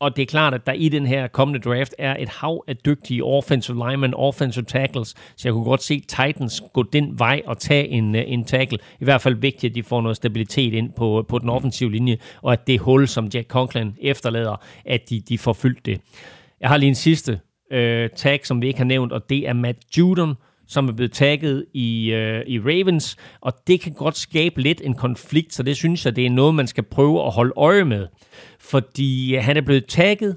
og 0.00 0.16
det 0.16 0.22
er 0.22 0.26
klart, 0.26 0.54
at 0.54 0.66
der 0.66 0.72
i 0.72 0.88
den 0.88 1.06
her 1.06 1.26
kommende 1.26 1.60
draft 1.60 1.94
er 1.98 2.16
et 2.18 2.28
hav 2.28 2.64
af 2.66 2.76
dygtige 2.76 3.24
offensive 3.24 3.88
linemen, 3.88 4.14
offensive 4.14 4.64
tackles, 4.64 5.14
så 5.36 5.48
jeg 5.48 5.52
kunne 5.52 5.64
godt 5.64 5.82
se 5.82 6.00
Titans 6.00 6.62
gå 6.72 6.82
den 6.82 7.18
vej 7.18 7.42
og 7.46 7.58
tage 7.58 7.88
en, 7.88 8.14
øh, 8.14 8.22
en 8.26 8.44
tackle. 8.44 8.78
I 9.00 9.04
hvert 9.04 9.20
fald 9.20 9.34
vigtigt, 9.34 9.70
at 9.70 9.74
de 9.74 9.82
får 9.82 10.00
noget 10.00 10.16
stabilitet 10.16 10.74
ind 10.74 10.92
på, 10.92 11.24
på 11.28 11.38
den 11.38 11.48
offensive 11.48 11.90
linje, 11.90 12.18
og 12.42 12.52
at 12.52 12.66
det 12.66 12.80
hul, 12.80 13.08
som 13.08 13.26
Jack 13.34 13.48
Conklin 13.48 13.94
efterlader, 14.00 14.62
at 14.84 15.10
de, 15.10 15.20
de 15.20 15.38
får 15.38 15.52
fyldt 15.52 15.86
det. 15.86 16.00
Jeg 16.60 16.68
har 16.68 16.76
lige 16.76 16.88
en 16.88 16.94
sidste 16.94 17.40
øh, 17.72 18.10
tag, 18.16 18.46
som 18.46 18.62
vi 18.62 18.66
ikke 18.66 18.78
har 18.78 18.84
nævnt, 18.84 19.12
og 19.12 19.30
det 19.30 19.48
er 19.48 19.52
Matt 19.52 19.98
Judon, 19.98 20.34
som 20.68 20.88
er 20.88 20.92
blevet 20.92 21.12
tagget 21.12 21.64
i, 21.74 22.10
øh, 22.12 22.44
i 22.46 22.58
Ravens, 22.58 23.16
og 23.40 23.52
det 23.66 23.80
kan 23.80 23.92
godt 23.92 24.16
skabe 24.16 24.60
lidt 24.60 24.80
en 24.84 24.94
konflikt, 24.94 25.54
så 25.54 25.62
det 25.62 25.76
synes 25.76 26.04
jeg, 26.04 26.16
det 26.16 26.26
er 26.26 26.30
noget, 26.30 26.54
man 26.54 26.66
skal 26.66 26.84
prøve 26.84 27.26
at 27.26 27.32
holde 27.32 27.52
øje 27.56 27.84
med. 27.84 28.06
Fordi 28.60 29.34
han 29.34 29.56
er 29.56 29.60
blevet 29.60 29.86
tagget 29.86 30.36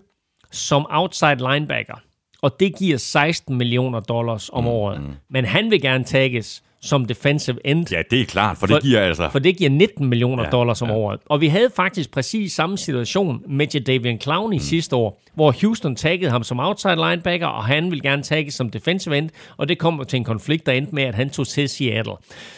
som 0.51 0.85
outside 0.89 1.51
linebacker, 1.51 2.01
og 2.41 2.59
det 2.59 2.75
giver 2.77 2.97
16 2.97 3.57
millioner 3.57 3.99
dollars 3.99 4.49
om 4.53 4.63
mm, 4.63 4.69
året. 4.69 5.01
Mm. 5.01 5.13
Men 5.29 5.45
han 5.45 5.71
vil 5.71 5.81
gerne 5.81 6.03
tagges 6.03 6.63
som 6.81 7.05
defensive 7.05 7.67
end. 7.67 7.91
Ja, 7.91 8.01
det 8.11 8.21
er 8.21 8.25
klart, 8.25 8.57
for, 8.57 8.67
for 8.67 8.73
det 8.73 8.83
giver 8.83 9.01
altså... 9.01 9.29
For 9.31 9.39
det 9.39 9.57
giver 9.57 9.69
19 9.69 10.09
millioner 10.09 10.43
Ja, 10.43 10.49
dollars 10.49 10.81
om 10.81 10.89
ja. 10.89 10.95
året. 10.95 11.19
Og 11.25 11.41
vi 11.41 11.47
havde 11.47 11.69
faktisk 11.75 12.11
præcis 12.11 12.53
samme 12.53 12.77
situation 12.77 13.43
med 13.47 13.67
Jadavian 13.73 14.21
Clowney 14.21 14.55
mm. 14.55 14.59
sidste 14.59 14.95
år, 14.95 15.21
hvor 15.35 15.55
Houston 15.61 15.95
taggede 15.95 16.31
ham 16.31 16.43
som 16.43 16.59
outside 16.59 16.95
linebacker, 16.95 17.47
og 17.47 17.65
han 17.65 17.91
ville 17.91 18.01
gerne 18.01 18.23
tagge 18.23 18.51
som 18.51 18.69
defensive 18.69 19.17
end, 19.17 19.29
og 19.57 19.69
det 19.69 19.77
kom 19.77 20.03
til 20.07 20.17
en 20.17 20.23
konflikt, 20.23 20.65
der 20.65 20.71
endte 20.71 20.95
med, 20.95 21.03
at 21.03 21.15
han 21.15 21.29
tog 21.29 21.47
til 21.47 21.69
Seattle. 21.69 22.13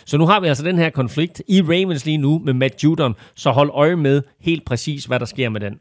Så 0.05 0.17
nu 0.17 0.25
har 0.25 0.39
vi 0.39 0.47
altså 0.47 0.63
den 0.63 0.77
her 0.77 0.89
konflikt 0.89 1.41
i 1.47 1.61
Ravens 1.61 2.05
lige 2.05 2.17
nu 2.17 2.41
med 2.45 2.53
Matt 2.53 2.83
Judon, 2.83 3.15
så 3.35 3.51
hold 3.51 3.69
øje 3.73 3.95
med 3.95 4.21
helt 4.41 4.65
præcis, 4.65 5.05
hvad 5.05 5.19
der 5.19 5.25
sker 5.25 5.49
med 5.49 5.61
den. 5.61 5.73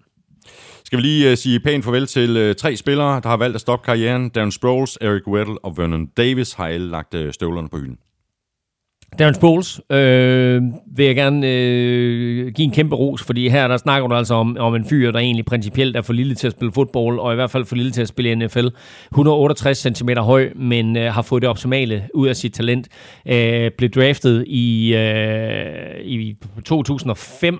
Skal 0.84 0.96
vi 0.96 1.02
lige 1.02 1.32
uh, 1.32 1.38
sige 1.38 1.60
pænt 1.60 1.84
farvel 1.84 2.06
til 2.06 2.50
uh, 2.50 2.56
tre 2.56 2.76
spillere, 2.76 3.20
der 3.20 3.28
har 3.28 3.36
valgt 3.36 3.54
at 3.54 3.60
stoppe 3.60 3.84
karrieren. 3.84 4.28
Darren 4.28 4.52
Sproles, 4.52 4.98
Eric 5.00 5.26
Weddle 5.26 5.64
og 5.64 5.76
Vernon 5.78 6.06
Davis 6.06 6.52
har 6.52 6.66
alle 6.66 6.90
lagt 6.90 7.14
uh, 7.14 7.30
støvlerne 7.30 7.68
på 7.68 7.76
hylden. 7.76 7.98
Darren 9.18 9.34
Sproles 9.34 9.80
øh, 9.90 10.62
vil 10.96 11.06
jeg 11.06 11.14
gerne 11.14 11.46
øh, 11.46 12.52
give 12.52 12.64
en 12.64 12.70
kæmpe 12.70 12.96
ros, 12.96 13.22
fordi 13.22 13.48
her 13.48 13.68
der 13.68 13.76
snakker 13.76 14.08
du 14.08 14.14
altså 14.14 14.34
om, 14.34 14.56
om 14.60 14.74
en 14.74 14.84
fyr, 14.84 15.10
der 15.10 15.18
egentlig 15.18 15.44
principielt 15.44 15.96
er 15.96 16.02
for 16.02 16.12
lille 16.12 16.34
til 16.34 16.46
at 16.46 16.52
spille 16.52 16.72
fodbold, 16.72 17.18
og 17.18 17.32
i 17.32 17.34
hvert 17.34 17.50
fald 17.50 17.64
for 17.64 17.76
lille 17.76 17.92
til 17.92 18.02
at 18.02 18.08
spille 18.08 18.30
i 18.30 18.34
NFL. 18.34 18.66
168 19.10 19.78
cm 19.78 20.08
høj, 20.18 20.50
men 20.56 20.96
øh, 20.96 21.12
har 21.12 21.22
fået 21.22 21.42
det 21.42 21.50
optimale 21.50 22.08
ud 22.14 22.28
af 22.28 22.36
sit 22.36 22.52
talent. 22.52 22.88
Øh, 23.26 23.70
blev 23.78 23.90
draftet 23.90 24.44
i, 24.46 24.94
øh, 24.94 26.00
i 26.04 26.36
2005, 26.64 27.58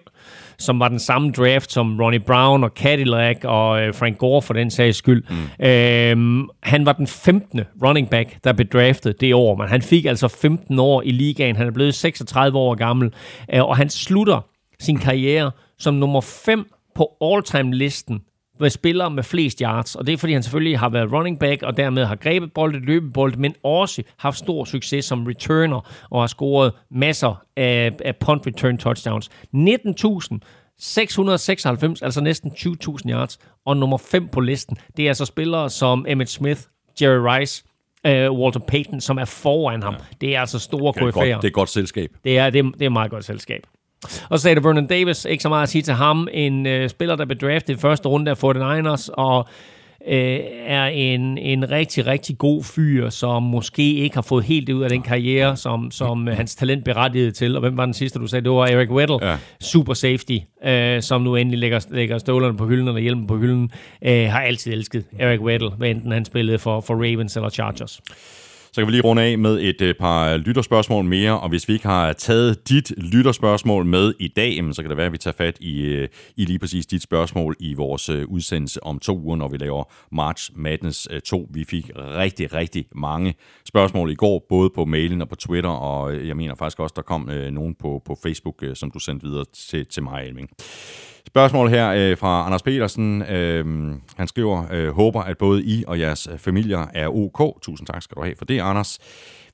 som 0.58 0.80
var 0.80 0.88
den 0.88 0.98
samme 0.98 1.32
draft 1.32 1.72
som 1.72 2.00
Ronnie 2.00 2.20
Brown 2.20 2.64
og 2.64 2.70
Cadillac 2.76 3.36
og 3.44 3.82
øh, 3.82 3.94
Frank 3.94 4.18
Gore 4.18 4.42
for 4.42 4.54
den 4.54 4.70
sags 4.70 4.98
skyld. 4.98 5.24
Mm. 5.30 5.66
Øhm, 5.66 6.48
han 6.62 6.86
var 6.86 6.92
den 6.92 7.06
15. 7.06 7.60
running 7.84 8.10
back, 8.10 8.44
der 8.44 8.52
blev 8.52 8.68
draftet 8.68 9.20
det 9.20 9.34
år, 9.34 9.56
men 9.56 9.68
han 9.68 9.82
fik 9.82 10.04
altså 10.04 10.28
15 10.28 10.78
år 10.78 11.02
i 11.02 11.10
ligaen. 11.10 11.56
Han 11.56 11.66
er 11.66 11.70
blevet 11.70 11.94
36 11.94 12.58
år 12.58 12.74
gammel, 12.74 13.12
øh, 13.54 13.64
og 13.64 13.76
han 13.76 13.90
slutter 13.90 14.46
sin 14.80 14.98
karriere 14.98 15.50
som 15.78 15.94
nummer 15.94 16.20
5 16.20 16.66
på 16.94 17.10
all-time-listen 17.20 18.20
med 18.62 18.70
spillere 18.70 19.10
med 19.10 19.22
flest 19.22 19.58
yards, 19.58 19.94
og 19.94 20.06
det 20.06 20.12
er 20.12 20.16
fordi 20.16 20.32
han 20.32 20.42
selvfølgelig 20.42 20.78
har 20.78 20.88
været 20.88 21.12
running 21.12 21.38
back, 21.38 21.62
og 21.62 21.76
dermed 21.76 22.04
har 22.04 22.16
grebet 22.16 22.52
bolden, 22.52 22.82
løbet 22.84 23.12
bolden, 23.12 23.40
men 23.40 23.54
også 23.64 24.02
haft 24.18 24.38
stor 24.38 24.64
succes 24.64 25.04
som 25.04 25.26
returner, 25.26 26.06
og 26.10 26.22
har 26.22 26.26
scoret 26.26 26.72
masser 26.90 27.42
af, 27.56 27.92
af 28.04 28.16
punt 28.16 28.46
return 28.46 28.78
touchdowns. 28.78 29.28
19.696, 29.28 29.34
altså 32.02 32.20
næsten 32.22 32.50
20.000 32.50 33.10
yards, 33.10 33.38
og 33.66 33.76
nummer 33.76 33.98
5 33.98 34.28
på 34.28 34.40
listen, 34.40 34.76
det 34.96 35.04
er 35.04 35.08
altså 35.08 35.24
spillere 35.24 35.70
som 35.70 36.06
Emmett 36.08 36.30
Smith, 36.30 36.60
Jerry 37.02 37.38
Rice, 37.38 37.64
uh, 38.08 38.38
Walter 38.40 38.60
Payton, 38.68 39.00
som 39.00 39.18
er 39.18 39.24
foran 39.24 39.82
ham. 39.82 39.94
Det 40.20 40.36
er 40.36 40.40
altså 40.40 40.58
store 40.58 40.92
Det 40.92 41.02
er, 41.02 41.06
KF'er. 41.06 41.12
godt, 41.12 41.24
det 41.24 41.32
er 41.32 41.44
et 41.44 41.52
godt 41.52 41.68
selskab. 41.68 42.10
Det 42.24 42.38
er, 42.38 42.50
det, 42.50 42.58
er, 42.58 42.62
det 42.62 42.82
er 42.82 42.86
et 42.86 42.92
meget 42.92 43.10
godt 43.10 43.24
selskab. 43.24 43.66
Og 44.30 44.38
så 44.38 44.42
sagde 44.42 44.54
det 44.54 44.64
Vernon 44.64 44.86
Davis, 44.86 45.24
ikke 45.24 45.42
så 45.42 45.48
meget 45.48 45.62
at 45.62 45.68
sige 45.68 45.82
til 45.82 45.94
ham, 45.94 46.28
en 46.32 46.66
øh, 46.66 46.88
spiller, 46.88 47.16
der 47.16 47.24
blev 47.24 47.38
draftet 47.38 47.74
i 47.74 47.80
første 47.80 48.08
runde 48.08 48.30
af 48.30 48.44
49ers, 48.44 49.08
og 49.12 49.46
øh, 50.08 50.38
er 50.66 50.84
en, 50.86 51.38
en 51.38 51.70
rigtig, 51.70 52.06
rigtig 52.06 52.38
god 52.38 52.64
fyr, 52.64 53.08
som 53.10 53.42
måske 53.42 53.94
ikke 53.94 54.14
har 54.14 54.22
fået 54.22 54.44
helt 54.44 54.66
det 54.66 54.72
ud 54.72 54.82
af 54.82 54.88
den 54.88 55.02
karriere, 55.02 55.56
som, 55.56 55.90
som 55.90 56.28
øh, 56.28 56.36
hans 56.36 56.54
talent 56.54 56.84
berettigede 56.84 57.30
til. 57.30 57.54
Og 57.56 57.60
hvem 57.60 57.76
var 57.76 57.84
den 57.84 57.94
sidste, 57.94 58.18
du 58.18 58.26
sagde? 58.26 58.44
Det 58.44 58.50
var 58.52 58.66
Eric 58.66 58.90
Weddle, 58.90 59.18
Ja. 59.30 59.36
super 59.60 59.94
safety, 59.94 60.36
øh, 60.64 61.02
som 61.02 61.22
nu 61.22 61.36
endelig 61.36 61.58
lægger, 61.58 61.86
lægger 61.90 62.18
støvlerne 62.18 62.56
på 62.56 62.66
hylden 62.66 62.88
eller 62.88 63.00
hjelmen 63.00 63.26
på 63.26 63.36
hylden. 63.36 63.70
Øh, 64.04 64.26
har 64.28 64.40
altid 64.40 64.72
elsket 64.72 65.04
Eric 65.18 65.40
Weddle, 65.40 65.70
hvad 65.70 65.90
enten 65.90 66.12
han 66.12 66.24
spillede 66.24 66.58
for, 66.58 66.80
for 66.80 66.94
Ravens 66.94 67.36
eller 67.36 67.48
Chargers. 67.50 68.00
Så 68.74 68.80
kan 68.80 68.86
vi 68.86 68.92
lige 68.92 69.02
runde 69.02 69.22
af 69.22 69.38
med 69.38 69.60
et 69.60 69.80
øh, 69.80 69.94
par 69.94 70.36
lytterspørgsmål 70.36 71.04
mere, 71.04 71.40
og 71.40 71.48
hvis 71.48 71.68
vi 71.68 71.72
ikke 71.72 71.86
har 71.86 72.12
taget 72.12 72.68
dit 72.68 72.92
lytterspørgsmål 72.96 73.86
med 73.86 74.14
i 74.18 74.28
dag, 74.28 74.74
så 74.74 74.82
kan 74.82 74.88
det 74.88 74.96
være, 74.96 75.06
at 75.06 75.12
vi 75.12 75.18
tager 75.18 75.34
fat 75.34 75.56
i, 75.60 75.80
øh, 75.80 76.08
i 76.36 76.44
lige 76.44 76.58
præcis 76.58 76.86
dit 76.86 77.02
spørgsmål 77.02 77.56
i 77.60 77.74
vores 77.74 78.08
øh, 78.08 78.26
udsendelse 78.28 78.82
om 78.82 78.98
to 78.98 79.18
uger, 79.18 79.36
når 79.36 79.48
vi 79.48 79.56
laver 79.56 79.84
March 80.12 80.50
Madness 80.54 81.08
2. 81.24 81.48
Vi 81.50 81.64
fik 81.64 81.90
rigtig, 81.96 82.54
rigtig 82.54 82.86
mange 82.94 83.34
spørgsmål 83.68 84.10
i 84.10 84.14
går, 84.14 84.46
både 84.48 84.70
på 84.74 84.84
mailen 84.84 85.22
og 85.22 85.28
på 85.28 85.36
Twitter, 85.36 85.70
og 85.70 86.26
jeg 86.26 86.36
mener 86.36 86.54
faktisk 86.54 86.80
også, 86.80 86.92
der 86.96 87.02
kom 87.02 87.30
nogen 87.52 87.74
på, 87.74 88.02
på 88.04 88.18
Facebook, 88.22 88.64
som 88.74 88.90
du 88.90 88.98
sendte 88.98 89.26
videre 89.26 89.44
til, 89.54 89.86
til 89.86 90.02
mig, 90.02 90.24
Elming. 90.26 90.50
Spørgsmål 91.26 91.68
her 91.68 91.88
øh, 91.90 92.16
fra 92.16 92.46
Anders 92.46 92.62
Petersen. 92.62 93.22
Øh, 93.22 93.64
han 94.16 94.28
skriver, 94.28 94.64
øh, 94.72 94.88
håber, 94.88 95.22
at 95.22 95.38
både 95.38 95.64
I 95.64 95.84
og 95.86 96.00
jeres 96.00 96.28
øh, 96.32 96.38
familier 96.38 96.86
er 96.94 97.08
ok. 97.08 97.62
Tusind 97.62 97.86
tak 97.86 98.02
skal 98.02 98.14
du 98.14 98.22
have 98.22 98.34
for 98.38 98.44
det, 98.44 98.60
Anders. 98.60 98.98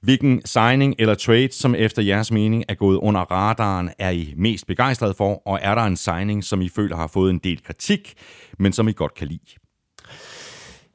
Hvilken 0.03 0.47
signing 0.47 0.95
eller 0.99 1.15
trade, 1.15 1.53
som 1.53 1.75
efter 1.75 2.03
jeres 2.03 2.33
mening 2.33 2.65
er 2.69 2.75
gået 2.75 2.97
under 2.97 3.21
radaren, 3.21 3.91
er 3.99 4.11
I 4.11 4.35
mest 4.37 4.67
begejstret 4.67 5.17
for? 5.17 5.43
Og 5.49 5.59
er 5.63 5.75
der 5.75 5.83
en 5.83 5.97
signing, 5.97 6.45
som 6.45 6.61
I 6.61 6.69
føler 6.69 6.97
har 6.97 7.07
fået 7.07 7.31
en 7.31 7.39
del 7.39 7.63
kritik, 7.63 8.15
men 8.59 8.73
som 8.73 8.89
I 8.89 8.93
godt 8.93 9.15
kan 9.15 9.27
lide? 9.29 9.51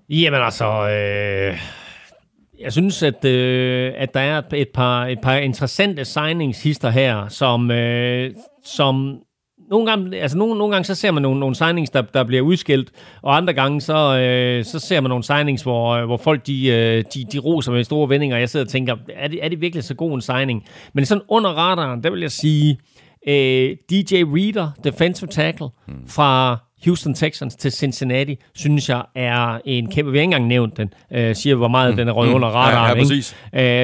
Jamen 0.09 0.41
altså, 0.41 0.65
øh, 0.65 1.59
jeg 2.59 2.73
synes, 2.73 3.03
at, 3.03 3.25
øh, 3.25 3.93
at 3.97 4.13
der 4.13 4.19
er 4.19 4.41
et 4.53 4.67
par, 4.73 5.05
et 5.05 5.19
par 5.21 5.35
interessante 5.35 6.05
signings 6.05 6.63
hister 6.63 6.89
her, 6.89 7.27
som, 7.27 7.71
øh, 7.71 8.31
som 8.63 9.19
nogle 9.69 9.85
gange, 9.89 10.17
altså 10.17 10.37
nogle, 10.37 10.57
nogle 10.57 10.71
gange 10.71 10.85
så 10.85 10.95
ser 10.95 11.11
man 11.11 11.23
nogle, 11.23 11.39
nogle 11.39 11.55
signings, 11.55 11.89
der, 11.89 12.01
der 12.01 12.23
bliver 12.23 12.41
udskilt, 12.41 12.91
og 13.21 13.37
andre 13.37 13.53
gange 13.53 13.81
så, 13.81 14.17
øh, 14.19 14.65
så 14.65 14.79
ser 14.79 15.01
man 15.01 15.09
nogle 15.09 15.23
signings, 15.23 15.63
hvor, 15.63 15.89
øh, 15.89 16.05
hvor 16.05 16.17
folk 16.17 16.47
de, 16.47 16.67
øh, 16.67 17.03
de, 17.13 17.25
de 17.31 17.39
roser 17.39 17.71
med 17.71 17.83
store 17.83 18.09
vendinger, 18.09 18.35
og 18.35 18.39
jeg 18.39 18.49
sidder 18.49 18.65
og 18.65 18.69
tænker, 18.69 18.95
er 19.15 19.27
det, 19.27 19.45
er 19.45 19.49
det 19.49 19.61
virkelig 19.61 19.83
så 19.83 19.95
god 19.95 20.13
en 20.13 20.21
signing? 20.21 20.65
Men 20.93 21.05
sådan 21.05 21.23
under 21.27 21.49
radaren, 21.49 22.03
der 22.03 22.09
vil 22.09 22.21
jeg 22.21 22.31
sige, 22.31 22.77
øh, 23.27 23.75
DJ 23.89 24.23
Reader, 24.23 24.71
defensive 24.83 25.27
tackle, 25.27 25.67
hmm. 25.87 26.07
fra 26.07 26.57
Houston 26.85 27.13
Texans 27.13 27.55
til 27.55 27.71
Cincinnati, 27.71 28.39
synes 28.55 28.89
jeg 28.89 29.03
er 29.15 29.59
en 29.65 29.91
kæmpe, 29.91 30.11
vi 30.11 30.17
har 30.17 30.21
ikke 30.21 30.23
engang 30.25 30.47
nævnt 30.47 30.77
den, 30.77 30.93
øh, 31.11 31.35
siger 31.35 31.55
hvor 31.55 31.67
meget 31.67 31.91
mm. 31.91 31.97
den 31.97 32.07
er 32.07 32.11
røget 32.11 32.29
mm. 32.29 32.35
under 32.35 32.47
radaren. 32.47 32.75
Ja, 32.75 32.83
ja, 32.83 32.93
ikke? 32.93 33.01
præcis. 33.01 33.35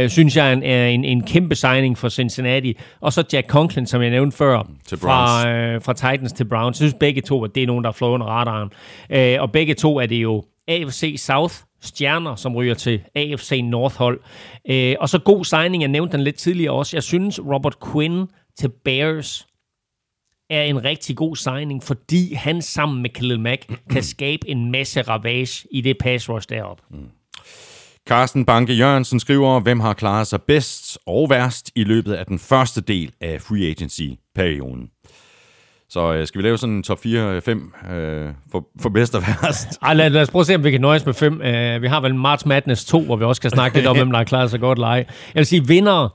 Øh, 0.04 0.10
synes 0.10 0.38
jeg 0.38 0.50
er 0.50 0.54
en, 0.54 0.64
er 0.64 0.88
en, 0.88 1.04
en 1.04 1.24
kæmpe 1.24 1.56
signing 1.56 1.98
for 1.98 2.10
Cincinnati. 2.10 2.78
Og 3.02 3.14
så 3.14 3.24
Jack 3.34 3.48
Conklin, 3.48 3.86
som 3.86 4.02
jeg 4.02 4.10
nævnte 4.10 4.38
før, 4.38 4.64
Til 4.88 4.98
fra, 4.98 5.50
øh, 5.50 5.82
fra 5.82 5.94
Titans 5.94 6.34
til 6.34 6.46
Browns. 6.46 6.82
Jeg 6.82 6.90
synes 6.90 6.96
begge 7.00 7.22
to, 7.22 7.44
at 7.44 7.56
det 7.56 7.64
er 7.64 7.68
nogen, 7.68 7.84
der 7.84 7.90
er 7.90 7.94
flået 7.94 8.12
under 8.12 8.28
radaren. 8.28 8.70
Øh, 9.10 9.42
og 9.42 9.52
begge 9.52 9.74
to 9.74 10.00
er 10.00 10.06
det 10.06 10.16
jo 10.16 10.44
AFC 10.68 11.16
South 11.18 11.56
stjerner, 11.82 12.36
som 12.36 12.56
ryger 12.56 12.74
til 12.74 13.02
AFC 13.16 13.62
North 13.64 13.96
hold. 13.96 14.20
Øh, 14.70 14.96
og 15.00 15.10
så 15.10 15.20
god 15.20 15.46
signing, 15.46 15.84
jeg 15.84 15.90
nævnte 15.90 16.18
den 16.18 16.24
lidt 16.24 16.36
tidligere 16.36 16.74
også. 16.74 16.98
Jeg 16.98 17.04
synes, 17.04 17.40
Robert 17.40 17.76
Quinn 17.92 18.28
til 18.58 18.70
Bears 18.86 19.48
er 20.50 20.62
en 20.62 20.84
rigtig 20.84 21.18
god 21.18 21.36
signing, 21.36 21.84
fordi 21.84 22.34
han 22.34 22.62
sammen 22.62 23.02
med 23.02 23.10
Khalil 23.10 23.40
Mack 23.40 23.72
kan 23.90 24.04
skabe 24.16 24.50
en 24.50 24.72
masse 24.72 25.02
ravage 25.02 25.68
i 25.72 25.82
det 25.82 25.98
pass 25.98 26.30
rush 26.30 26.50
deroppe. 26.50 26.84
Carsten 28.08 28.46
Banke 28.46 28.74
Jørgensen 28.74 29.20
skriver, 29.20 29.60
hvem 29.60 29.80
har 29.80 29.94
klaret 29.94 30.28
sig 30.28 30.42
bedst 30.42 30.98
og 31.06 31.30
værst 31.30 31.72
i 31.76 31.84
løbet 31.84 32.14
af 32.14 32.26
den 32.26 32.40
første 32.40 32.82
del 32.82 33.12
af 33.22 33.42
free 33.42 33.70
agency-perioden. 33.70 34.90
Så 35.90 36.14
øh, 36.14 36.28
skal 36.28 36.40
vi 36.40 36.44
lave 36.44 36.58
sådan 36.58 36.76
en 36.76 36.84
top 36.84 36.98
4-5 36.98 37.10
øh, 37.92 38.34
for, 38.52 38.68
for 38.82 38.90
bedst 38.90 39.16
og 39.16 39.22
værst? 39.22 39.68
Ej, 39.82 39.94
lad, 39.94 40.10
lad 40.10 40.22
os 40.22 40.30
prøve 40.30 40.42
at 40.42 40.48
se, 40.48 40.56
om 40.56 40.64
vi 40.64 40.72
kan 40.72 40.82
nøjes 40.82 41.06
med 41.06 41.14
fem. 41.14 41.34
Uh, 41.34 41.82
vi 41.82 41.88
har 41.88 42.02
vel 42.02 42.16
March 42.16 42.48
Madness 42.48 42.86
2, 42.86 43.02
hvor 43.02 43.16
vi 43.16 43.24
også 43.24 43.42
kan 43.42 43.52
snakke 43.52 43.78
lidt 43.78 43.88
om, 43.88 43.98
hvem 44.00 44.12
der 44.12 44.18
har 44.18 44.24
klaret 44.24 44.52
sig 44.52 44.60
godt 44.60 44.78
eller 44.78 44.88
ej. 44.88 44.96
Jeg 44.98 45.06
vil 45.36 45.46
sige, 45.46 45.68
vinder. 45.68 46.04
Uh, 46.04 46.10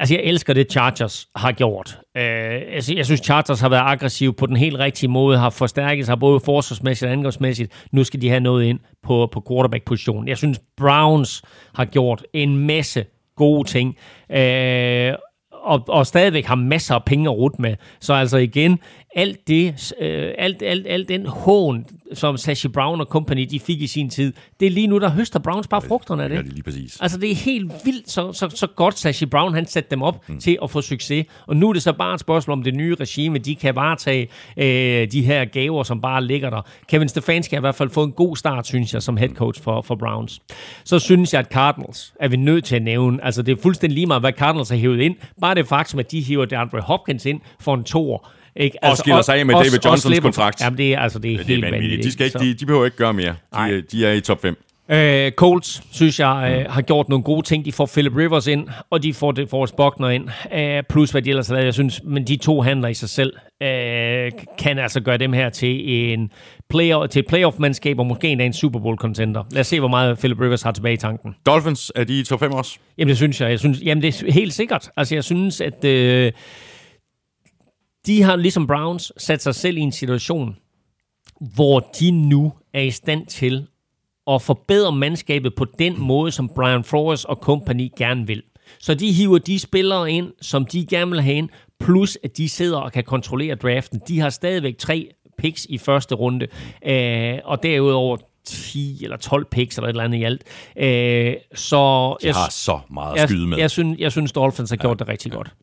altså, 0.00 0.14
jeg 0.14 0.22
elsker 0.24 0.54
det, 0.54 0.70
Chargers 0.70 1.28
har 1.36 1.52
gjort. 1.52 1.99
Øh, 2.20 2.96
jeg 2.96 3.06
synes, 3.06 3.20
Chargers 3.20 3.60
har 3.60 3.68
været 3.68 3.82
aggressiv 3.84 4.34
på 4.34 4.46
den 4.46 4.56
helt 4.56 4.78
rigtige 4.78 5.10
måde, 5.10 5.38
har 5.38 5.50
forstærket 5.50 6.06
sig 6.06 6.18
både 6.18 6.40
forsvarsmæssigt 6.40 7.06
og 7.06 7.12
angrebsmæssigt. 7.12 7.72
Nu 7.92 8.04
skal 8.04 8.22
de 8.22 8.28
have 8.28 8.40
noget 8.40 8.64
ind 8.64 8.78
på, 9.02 9.28
på 9.32 9.44
quarterback-positionen. 9.48 10.28
Jeg 10.28 10.36
synes, 10.36 10.60
Browns 10.76 11.42
har 11.74 11.84
gjort 11.84 12.22
en 12.32 12.66
masse 12.66 13.04
gode 13.36 13.68
ting. 13.68 13.96
Øh, 14.30 15.14
og, 15.62 15.84
og 15.88 16.06
stadigvæk 16.06 16.44
har 16.44 16.54
masser 16.54 16.94
af 16.94 17.04
penge 17.04 17.30
at 17.30 17.36
rute 17.36 17.62
med. 17.62 17.76
Så 18.00 18.14
altså 18.14 18.36
igen, 18.36 18.78
alt 19.16 19.48
det, 19.48 19.92
øh, 20.00 20.32
alt, 20.38 20.62
alt, 20.62 20.86
alt 20.86 21.08
den 21.08 21.26
hån, 21.26 21.86
som 22.14 22.36
Sashi 22.36 22.68
Brown 22.68 23.00
og 23.00 23.06
company, 23.06 23.46
de 23.50 23.60
fik 23.60 23.82
i 23.82 23.86
sin 23.86 24.10
tid, 24.10 24.32
det 24.60 24.66
er 24.66 24.70
lige 24.70 24.86
nu, 24.86 24.98
der 24.98 25.10
høster 25.10 25.38
Browns 25.38 25.68
bare 25.68 25.82
frugterne 25.82 26.24
af 26.24 26.28
Ja, 26.28 26.34
det. 26.36 26.44
det 26.44 26.50
er 26.50 26.54
lige 26.54 26.62
præcis. 26.62 26.98
Altså, 27.00 27.18
det 27.18 27.30
er 27.30 27.34
helt 27.34 27.72
vildt, 27.84 28.10
så, 28.10 28.32
så, 28.32 28.48
så 28.54 28.66
godt 28.66 28.98
Sashi 28.98 29.26
Brown, 29.26 29.54
han 29.54 29.66
satte 29.66 29.90
dem 29.90 30.02
op 30.02 30.28
mm. 30.28 30.40
til 30.40 30.58
at 30.62 30.70
få 30.70 30.80
succes. 30.80 31.26
Og 31.46 31.56
nu 31.56 31.68
er 31.68 31.72
det 31.72 31.82
så 31.82 31.92
bare 31.92 32.14
et 32.14 32.20
spørgsmål 32.20 32.52
om 32.58 32.62
det 32.62 32.74
nye 32.74 32.94
regime, 33.00 33.38
de 33.38 33.54
kan 33.56 33.74
varetage 33.74 34.28
øh, 34.56 35.12
de 35.12 35.22
her 35.22 35.44
gaver, 35.44 35.82
som 35.82 36.00
bare 36.00 36.24
ligger 36.24 36.50
der. 36.50 36.62
Kevin 36.88 37.08
Stefanski 37.08 37.54
har 37.54 37.60
i 37.60 37.62
hvert 37.62 37.74
fald 37.74 37.90
fået 37.90 38.06
en 38.06 38.12
god 38.12 38.36
start, 38.36 38.66
synes 38.66 38.94
jeg, 38.94 39.02
som 39.02 39.16
head 39.16 39.28
coach 39.30 39.62
for, 39.62 39.82
for 39.82 39.94
Browns. 39.94 40.40
Så 40.84 40.98
synes 40.98 41.32
jeg, 41.32 41.40
at 41.40 41.46
Cardinals 41.52 42.12
er 42.20 42.28
vi 42.28 42.36
nødt 42.36 42.64
til 42.64 42.76
at 42.76 42.82
nævne. 42.82 43.24
Altså, 43.24 43.42
det 43.42 43.58
er 43.58 43.62
fuldstændig 43.62 43.94
lige 43.94 44.06
meget, 44.06 44.22
hvad 44.22 44.32
Cardinals 44.32 44.68
har 44.68 44.76
hævet 44.76 45.00
ind. 45.00 45.16
Bare 45.40 45.54
det 45.54 45.66
faktum, 45.66 45.98
at 46.00 46.10
de 46.12 46.20
hiver 46.20 46.44
DeAndre 46.44 46.80
Hopkins 46.80 47.26
ind 47.26 47.40
for 47.60 47.74
en 47.74 47.84
toer. 47.84 48.30
Ikke? 48.56 48.84
Altså, 48.84 48.92
Og 48.92 48.96
skiller 49.04 49.22
sig 49.22 49.36
af 49.38 49.46
med 49.46 49.54
David 49.54 49.70
Johnsons 49.84 50.02
slipper- 50.02 50.22
kontrakt. 50.22 50.60
Jamen, 50.60 50.78
det 50.78 50.94
er, 50.94 50.98
altså, 51.00 51.18
det 51.18 51.32
er, 51.32 51.36
det 51.36 51.42
er 51.44 51.46
helt 51.48 51.62
vanvittigt. 51.62 51.82
vanvittigt. 51.82 52.04
De, 52.04 52.12
skal 52.12 52.26
ikke, 52.26 52.38
Så- 52.38 52.44
de, 52.44 52.54
de 52.54 52.66
behøver 52.66 52.84
ikke 52.84 52.96
gøre 52.96 53.12
mere. 53.12 53.28
De, 53.28 53.36
Nej. 53.52 53.70
er- 53.70 53.82
de 53.92 54.06
er 54.06 54.12
i 54.12 54.20
top 54.20 54.42
5. 54.42 54.56
Øh, 54.92 55.32
Colts, 55.32 55.82
synes 55.92 56.20
jeg, 56.20 56.56
øh, 56.66 56.72
har 56.72 56.82
gjort 56.82 57.08
nogle 57.08 57.22
gode 57.24 57.46
ting. 57.46 57.64
De 57.64 57.72
får 57.72 57.86
Philip 57.86 58.16
Rivers 58.16 58.46
ind, 58.46 58.68
og 58.90 59.02
de 59.02 59.14
får 59.14 59.32
det 59.32 59.48
Forrest 59.48 59.76
Buckner 59.76 60.08
ind. 60.08 60.28
Øh, 60.54 60.82
plus 60.88 61.10
hvad 61.10 61.22
de 61.22 61.30
ellers 61.30 61.46
har 61.48 61.54
lavet. 61.54 61.64
Jeg 61.66 61.74
synes, 61.74 62.00
men 62.04 62.24
de 62.26 62.36
to 62.36 62.60
handler 62.62 62.88
i 62.88 62.94
sig 62.94 63.08
selv 63.08 63.32
øh, 63.62 64.30
kan 64.58 64.78
altså 64.78 65.00
gøre 65.00 65.16
dem 65.16 65.32
her 65.32 65.48
til 65.48 65.90
en 66.12 66.30
player, 66.70 67.06
til 67.06 67.20
et 67.20 67.26
playoff-mandskab, 67.26 67.98
og 67.98 68.06
måske 68.06 68.28
endda 68.28 68.46
en 68.46 68.52
Super 68.52 68.80
Bowl-contender. 68.80 69.42
Lad 69.52 69.60
os 69.60 69.66
se, 69.66 69.78
hvor 69.78 69.88
meget 69.88 70.18
Philip 70.18 70.40
Rivers 70.40 70.62
har 70.62 70.72
tilbage 70.72 70.94
i 70.94 70.96
tanken. 70.96 71.34
Dolphins, 71.46 71.92
er 71.94 72.04
de 72.04 72.20
i 72.20 72.24
top 72.24 72.40
5 72.40 72.52
også? 72.52 72.78
Jamen, 72.98 73.08
det 73.08 73.16
synes 73.16 73.40
jeg. 73.40 73.50
jeg 73.50 73.58
synes, 73.58 73.78
jamen, 73.84 74.02
det 74.02 74.22
er 74.28 74.32
helt 74.32 74.52
sikkert. 74.54 74.90
Altså, 74.96 75.14
jeg 75.14 75.24
synes, 75.24 75.60
at 75.60 75.84
øh, 75.84 76.32
de 78.10 78.22
har 78.22 78.36
ligesom 78.36 78.66
Browns 78.66 79.12
sat 79.16 79.42
sig 79.42 79.54
selv 79.54 79.76
i 79.76 79.80
en 79.80 79.92
situation, 79.92 80.56
hvor 81.54 81.80
de 82.00 82.10
nu 82.10 82.52
er 82.74 82.80
i 82.80 82.90
stand 82.90 83.26
til 83.26 83.66
at 84.26 84.42
forbedre 84.42 84.92
mandskabet 84.92 85.54
på 85.54 85.64
den 85.78 86.00
måde, 86.00 86.32
som 86.32 86.50
Brian 86.54 86.84
Flores 86.84 87.24
og 87.24 87.36
company 87.36 87.88
gerne 87.96 88.26
vil. 88.26 88.42
Så 88.80 88.94
de 88.94 89.12
hiver 89.12 89.38
de 89.38 89.58
spillere 89.58 90.12
ind, 90.12 90.32
som 90.40 90.66
de 90.66 90.86
gerne 90.86 91.10
vil 91.10 91.20
have 91.20 91.36
ind, 91.36 91.48
plus 91.80 92.18
at 92.24 92.36
de 92.36 92.48
sidder 92.48 92.78
og 92.78 92.92
kan 92.92 93.04
kontrollere 93.04 93.54
draften. 93.54 94.00
De 94.08 94.20
har 94.20 94.30
stadigvæk 94.30 94.78
tre 94.78 95.08
picks 95.38 95.66
i 95.68 95.78
første 95.78 96.14
runde, 96.14 96.46
øh, 96.86 97.38
og 97.44 97.62
derudover 97.62 98.16
10 98.44 99.04
eller 99.04 99.16
12 99.16 99.44
picks 99.50 99.76
eller 99.76 99.88
et 99.88 99.92
eller 99.92 100.04
andet 100.04 100.18
i 100.18 100.22
alt. 100.22 100.42
Øh, 100.76 101.34
så 101.54 102.16
De 102.22 102.32
har 102.32 102.50
så 102.50 102.78
meget 102.90 103.12
at 103.12 103.20
jeg, 103.20 103.28
skyde 103.28 103.46
med. 103.46 103.58
jeg, 103.58 103.70
synes, 103.70 103.98
jeg 103.98 104.12
synes, 104.12 104.32
Dolphins 104.32 104.70
har 104.70 104.76
gjort 104.76 104.98
det 104.98 105.08
rigtig 105.08 105.32
godt. 105.32 105.54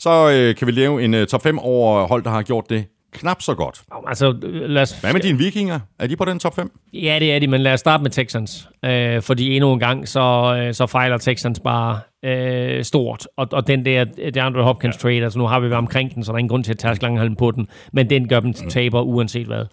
Så 0.00 0.30
øh, 0.30 0.54
kan 0.54 0.66
vi 0.66 0.72
lave 0.72 1.04
en 1.04 1.14
uh, 1.14 1.24
top 1.24 1.42
5 1.42 1.58
over 1.58 2.06
hold, 2.06 2.24
der 2.24 2.30
har 2.30 2.42
gjort 2.42 2.70
det 2.70 2.86
knap 3.12 3.42
så 3.42 3.54
godt. 3.54 3.82
Altså, 4.08 4.38
lad 4.42 4.82
os, 4.82 5.00
Hvad 5.00 5.12
med 5.12 5.20
dine 5.20 5.38
vikinger? 5.38 5.80
Er 5.98 6.06
de 6.06 6.16
på 6.16 6.24
den 6.24 6.38
top 6.38 6.56
5? 6.56 6.72
Ja, 6.92 7.16
det 7.20 7.34
er 7.34 7.38
de, 7.38 7.46
men 7.46 7.60
lad 7.60 7.72
os 7.72 7.80
starte 7.80 8.02
med 8.02 8.10
Texans. 8.10 8.68
Øh, 8.84 9.22
fordi 9.22 9.56
endnu 9.56 9.72
en 9.72 9.80
gang, 9.80 10.08
så, 10.08 10.56
øh, 10.58 10.74
så 10.74 10.86
fejler 10.86 11.18
Texans 11.18 11.60
bare 11.60 12.00
øh, 12.24 12.84
stort. 12.84 13.26
Og, 13.36 13.48
og 13.52 13.66
den 13.66 13.84
der 13.84 14.04
DeAndre 14.04 14.62
Hopkins 14.62 14.96
ja. 14.96 14.98
trade, 14.98 15.22
altså 15.22 15.38
nu 15.38 15.46
har 15.46 15.60
vi 15.60 15.70
været 15.70 15.78
omkring 15.78 16.14
den, 16.14 16.24
så 16.24 16.32
der 16.32 16.34
er 16.34 16.38
ingen 16.38 16.48
grund 16.48 16.64
til 16.64 16.72
at 16.72 16.78
tage 16.78 16.98
langhalm 17.02 17.36
på 17.36 17.50
den. 17.50 17.68
Men 17.92 18.10
den 18.10 18.28
gør 18.28 18.40
dem 18.40 18.52
til 18.52 18.68
taber, 18.68 19.00
uanset 19.00 19.46
hvad. 19.46 19.64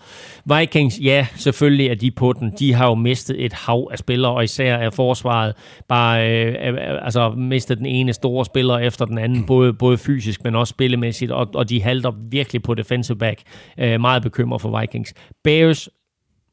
Vikings, 0.58 1.00
ja, 1.04 1.28
selvfølgelig 1.36 1.88
er 1.88 1.96
de 1.96 2.12
på 2.12 2.34
den. 2.34 2.54
De 2.60 2.74
har 2.74 2.88
jo 2.88 2.96
mistet 2.96 3.46
et 3.46 3.54
hav 3.54 3.88
af 3.92 3.98
spillere, 3.98 4.32
og 4.32 4.44
især 4.44 4.76
er 4.76 4.90
forsvaret 4.90 5.56
bare 5.88 6.32
øh, 6.32 6.48
øh, 6.48 7.06
altså, 7.06 7.30
mistet 7.30 7.78
den 7.78 7.86
ene 7.86 8.14
store 8.14 8.46
spiller 8.46 8.78
efter 8.78 9.06
den 9.06 9.18
anden, 9.18 9.46
både, 9.46 9.74
både 9.74 9.98
fysisk, 9.98 10.44
men 10.44 10.56
også 10.56 10.72
spillemæssigt, 10.72 11.32
og, 11.32 11.48
og 11.54 11.70
de 11.70 11.82
halter 11.82 12.12
virkelig 12.30 12.64
på 12.64 12.74
defensive 12.74 13.18
back. 13.18 13.42
Øh, 13.80 14.02
meget 14.02 14.24
bekymret 14.24 14.62
for 14.62 14.80
Vikings. 14.80 15.14
Bears, 15.44 15.90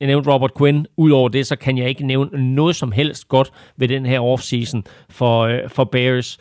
jeg 0.00 0.06
nævnte 0.06 0.30
Robert 0.30 0.54
Quinn. 0.58 0.86
Udover 0.96 1.28
det, 1.28 1.46
så 1.46 1.56
kan 1.56 1.78
jeg 1.78 1.88
ikke 1.88 2.06
nævne 2.06 2.54
noget 2.54 2.76
som 2.76 2.92
helst 2.92 3.28
godt 3.28 3.52
ved 3.76 3.88
den 3.88 4.06
her 4.06 4.20
offseason 4.20 4.84
for, 5.10 5.40
øh, 5.40 5.58
for 5.68 5.84
Bears. 5.84 6.38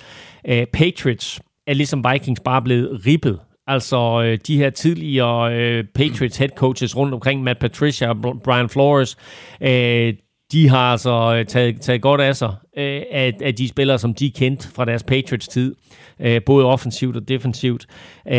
Øh, 0.47 0.65
Patriots 0.65 1.41
er 1.67 1.73
ligesom 1.73 2.05
Vikings 2.11 2.39
bare 2.39 2.61
blevet 2.61 3.05
ribbet. 3.05 3.39
Altså 3.67 4.21
øh, 4.25 4.37
de 4.47 4.57
her 4.57 4.69
tidligere 4.69 5.55
øh, 5.55 5.83
Patriots 5.95 6.37
head 6.37 6.49
coaches 6.49 6.97
rundt 6.97 7.13
omkring, 7.13 7.43
Matt 7.43 7.59
Patricia 7.59 8.09
og 8.09 8.41
Brian 8.43 8.69
Flores, 8.69 9.17
øh, 9.61 10.13
de 10.53 10.69
har 10.69 10.91
altså 10.91 11.35
øh, 11.35 11.45
taget, 11.45 11.81
taget 11.81 12.01
godt 12.01 12.21
af 12.21 12.35
sig 12.35 12.55
øh, 12.77 13.01
af, 13.11 13.33
af 13.41 13.55
de 13.55 13.67
spillere, 13.67 13.99
som 13.99 14.13
de 14.13 14.31
kendte 14.31 14.67
fra 14.67 14.85
deres 14.85 15.03
Patriots-tid, 15.03 15.75
øh, 16.19 16.41
både 16.45 16.65
offensivt 16.65 17.15
og 17.15 17.27
defensivt. 17.27 17.87
Øh, 18.27 18.35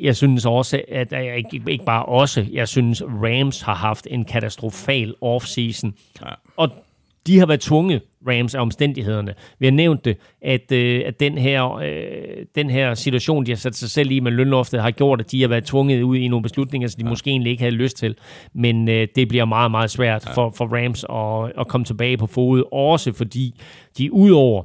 jeg 0.00 0.16
synes 0.16 0.46
også, 0.46 0.82
at 0.88 1.12
øh, 1.12 1.36
ikke, 1.36 1.62
ikke 1.68 1.84
bare 1.84 2.04
også, 2.04 2.46
jeg 2.52 2.68
synes 2.68 3.02
Rams 3.02 3.60
har 3.60 3.74
haft 3.74 4.06
en 4.10 4.24
katastrofal 4.24 5.14
offseason. 5.20 5.94
Ja. 6.22 6.30
Og 6.56 6.70
de 7.26 7.38
har 7.38 7.46
været 7.46 7.60
tvunget, 7.60 8.02
Rams, 8.28 8.54
af 8.54 8.60
omstændighederne. 8.60 9.34
Vi 9.58 9.66
har 9.66 9.72
nævnt 9.72 10.04
det, 10.04 10.16
at, 10.42 10.72
øh, 10.72 11.02
at 11.06 11.20
den, 11.20 11.38
her, 11.38 11.74
øh, 11.74 12.46
den 12.54 12.70
her 12.70 12.94
situation, 12.94 13.46
de 13.46 13.50
har 13.50 13.56
sat 13.56 13.74
sig 13.74 13.90
selv 13.90 14.10
i 14.10 14.20
med 14.20 14.32
lønloftet, 14.32 14.82
har 14.82 14.90
gjort, 14.90 15.20
at 15.20 15.30
de 15.30 15.40
har 15.40 15.48
været 15.48 15.64
tvunget 15.64 16.02
ud 16.02 16.16
i 16.16 16.28
nogle 16.28 16.42
beslutninger, 16.42 16.88
som 16.88 16.98
de 16.98 17.06
ja. 17.06 17.10
måske 17.10 17.30
egentlig 17.30 17.50
ikke 17.50 17.62
havde 17.62 17.74
lyst 17.74 17.96
til. 17.96 18.16
Men 18.54 18.88
øh, 18.88 19.08
det 19.16 19.28
bliver 19.28 19.44
meget, 19.44 19.70
meget 19.70 19.90
svært 19.90 20.26
ja. 20.26 20.32
for, 20.32 20.50
for 20.56 20.66
Rams 20.66 21.04
at, 21.04 21.60
at 21.60 21.68
komme 21.68 21.84
tilbage 21.84 22.16
på 22.16 22.26
fod, 22.26 22.62
også 22.72 23.12
fordi 23.12 23.60
de 23.98 24.12
udover 24.12 24.62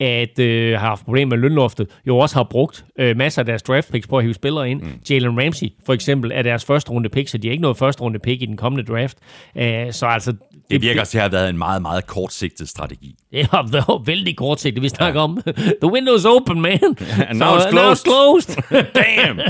at 0.00 0.38
øh, 0.38 0.72
har 0.78 0.86
haft 0.86 1.04
problemer 1.04 1.30
med 1.30 1.38
lønloftet, 1.38 1.86
jo 2.06 2.18
også 2.18 2.36
har 2.36 2.42
brugt 2.50 2.84
øh, 2.98 3.16
masser 3.16 3.42
af 3.42 3.46
deres 3.46 3.62
draft 3.62 3.92
picks 3.92 4.06
på 4.06 4.18
at 4.18 4.24
hive 4.24 4.34
spillere 4.34 4.70
ind. 4.70 4.82
Mm. 4.82 4.88
Jalen 5.10 5.40
Ramsey, 5.40 5.66
for 5.86 5.92
eksempel, 5.92 6.30
er 6.34 6.42
deres 6.42 6.64
første 6.64 6.90
runde 6.90 7.08
pick, 7.08 7.28
så 7.28 7.38
de 7.38 7.48
har 7.48 7.52
ikke 7.52 7.62
noget 7.62 7.76
første 7.76 8.02
runde 8.02 8.18
pick 8.18 8.42
i 8.42 8.46
den 8.46 8.56
kommende 8.56 8.92
draft. 8.92 9.18
Æh, 9.56 9.92
så 9.92 10.06
altså... 10.06 10.32
Det, 10.32 10.40
Det 10.70 10.82
virker 10.82 11.04
til 11.04 11.18
at 11.18 11.22
have 11.22 11.32
været 11.32 11.50
en 11.50 11.58
meget, 11.58 11.82
meget 11.82 12.06
kortsigtet 12.06 12.68
strategi. 12.68 13.14
det 13.32 13.46
har 13.46 13.68
været 13.72 14.06
vældig 14.06 14.36
kortsigtet. 14.36 14.82
Vi 14.82 14.88
snakker 14.88 15.20
ja. 15.20 15.24
om, 15.24 15.42
the 15.82 15.90
window's 15.92 16.28
open, 16.28 16.60
man. 16.60 16.80
And 17.28 17.38
now 17.44 17.56
it's 17.56 17.62
So, 17.62 17.76
now 17.76 17.92
it's 17.92 18.02
closed. 18.02 18.54
closed. 18.56 18.84
Damn! 18.94 19.40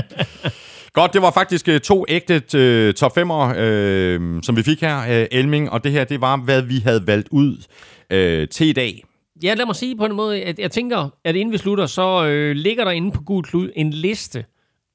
Godt, 0.93 1.13
det 1.13 1.21
var 1.21 1.31
faktisk 1.31 1.67
øh, 1.67 1.79
to 1.79 2.05
ægte 2.09 2.41
øh, 2.55 2.93
top 2.93 3.17
5'ere, 3.17 3.57
øh, 3.57 4.43
som 4.43 4.57
vi 4.57 4.63
fik 4.63 4.81
her, 4.81 5.21
øh, 5.21 5.27
Elming, 5.31 5.71
og 5.71 5.83
det 5.83 5.91
her, 5.91 6.03
det 6.03 6.21
var, 6.21 6.37
hvad 6.37 6.61
vi 6.61 6.79
havde 6.83 7.07
valgt 7.07 7.27
ud 7.31 7.57
øh, 8.09 8.47
til 8.47 8.67
i 8.67 8.73
dag. 8.73 9.03
Ja, 9.43 9.53
lad 9.53 9.65
mig 9.65 9.75
sige 9.75 9.95
på 9.95 10.05
en 10.05 10.15
måde, 10.15 10.43
at 10.43 10.59
jeg 10.59 10.71
tænker, 10.71 11.09
at 11.23 11.35
inden 11.35 11.53
vi 11.53 11.57
slutter, 11.57 11.85
så 11.85 12.25
øh, 12.25 12.55
ligger 12.55 12.83
der 12.83 12.91
inde 12.91 13.11
på 13.11 13.21
Gud 13.23 13.43
Klud 13.43 13.69
en 13.75 13.89
liste 13.89 14.45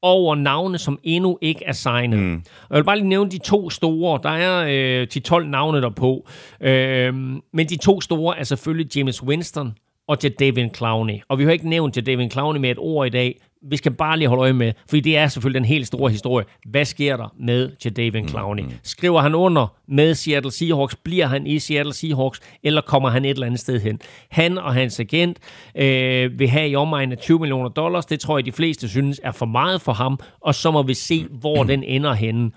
over 0.03 0.35
navne, 0.35 0.79
som 0.79 0.99
endnu 1.03 1.39
ikke 1.41 1.65
er 1.65 1.73
signet. 1.73 2.19
Mm. 2.19 2.35
Og 2.35 2.69
jeg 2.71 2.77
vil 2.77 2.85
bare 2.85 2.97
lige 2.97 3.09
nævne 3.09 3.31
de 3.31 3.39
to 3.39 3.71
store. 3.71 4.21
Der 4.23 4.31
er 4.31 4.67
øh, 4.69 5.07
de 5.15 5.21
12 5.21 5.49
navne 5.49 5.81
der 5.81 5.91
på. 5.91 6.29
Øh, 6.61 7.15
men 7.53 7.69
de 7.69 7.77
to 7.77 8.01
store 8.01 8.39
er 8.39 8.45
selvfølgelig 8.45 8.97
James 8.97 9.23
Winston 9.23 9.75
og 10.09 10.19
Jadavion 10.23 10.75
Clowney. 10.75 11.15
Og 11.29 11.39
vi 11.39 11.45
har 11.45 11.51
ikke 11.51 11.69
nævnt 11.69 11.97
Jadavion 11.97 12.31
Clowney 12.31 12.61
med 12.61 12.71
et 12.71 12.79
ord 12.79 13.07
i 13.07 13.11
dag. 13.11 13.41
Vi 13.71 13.77
skal 13.77 13.93
bare 13.93 14.19
lige 14.19 14.29
holde 14.29 14.41
øje 14.43 14.53
med, 14.53 14.73
fordi 14.89 15.01
det 15.01 15.17
er 15.17 15.29
selvfølgelig 15.29 15.59
den 15.61 15.69
helt 15.69 15.87
store 15.87 16.11
historie. 16.11 16.47
Hvad 16.67 16.85
sker 16.85 17.17
der 17.17 17.35
med 17.41 17.71
Jadavion 17.85 18.29
Clowney? 18.29 18.63
Skriver 18.83 19.21
han 19.21 19.35
under 19.35 19.67
med 19.89 20.15
Seattle 20.15 20.53
Seahawks? 20.53 20.97
Bliver 20.97 21.27
han 21.27 21.47
i 21.47 21.59
Seattle 21.59 21.93
Seahawks? 21.95 22.41
Eller 22.63 22.81
kommer 22.81 23.11
han 23.11 23.25
et 23.25 23.31
eller 23.31 23.47
andet 23.47 23.61
sted 23.61 23.81
hen? 23.81 24.01
Han 24.31 24.59
og 24.59 24.75
hans 24.75 25.01
agent 25.01 25.39
øh, 25.77 26.39
vil 26.39 26.49
have 26.49 26.69
i 26.69 26.77
omegnen 26.77 27.13
af 27.13 27.19
20 27.19 27.39
millioner 27.39 27.69
dollars. 27.69 28.07
Det 28.07 28.21
tror 28.21 28.39
jeg, 28.39 28.47
de 28.47 28.53
fleste 28.53 28.89
synes 28.89 29.21
er 29.25 29.33
for 29.33 29.47
meget 29.47 29.81
for 29.81 29.93
ham. 29.93 30.21
Og 30.41 30.55
så 30.55 30.71
må 30.71 30.83
vi 30.83 30.95
se, 30.95 31.27
hvor 31.31 31.65
den 31.65 31.85
ender 31.85 32.13
henne. 32.13 32.51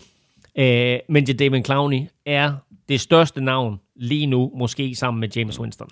Øh, 0.58 1.00
men 1.10 1.24
Jadavion 1.24 1.66
Clowney 1.66 2.02
er 2.26 2.54
det 2.90 3.02
største 3.02 3.42
navn 3.42 3.80
lige 3.96 4.26
nu, 4.26 4.52
måske 4.58 4.96
sammen 4.96 5.20
med 5.20 5.30
James 5.36 5.60
Winston. 5.60 5.88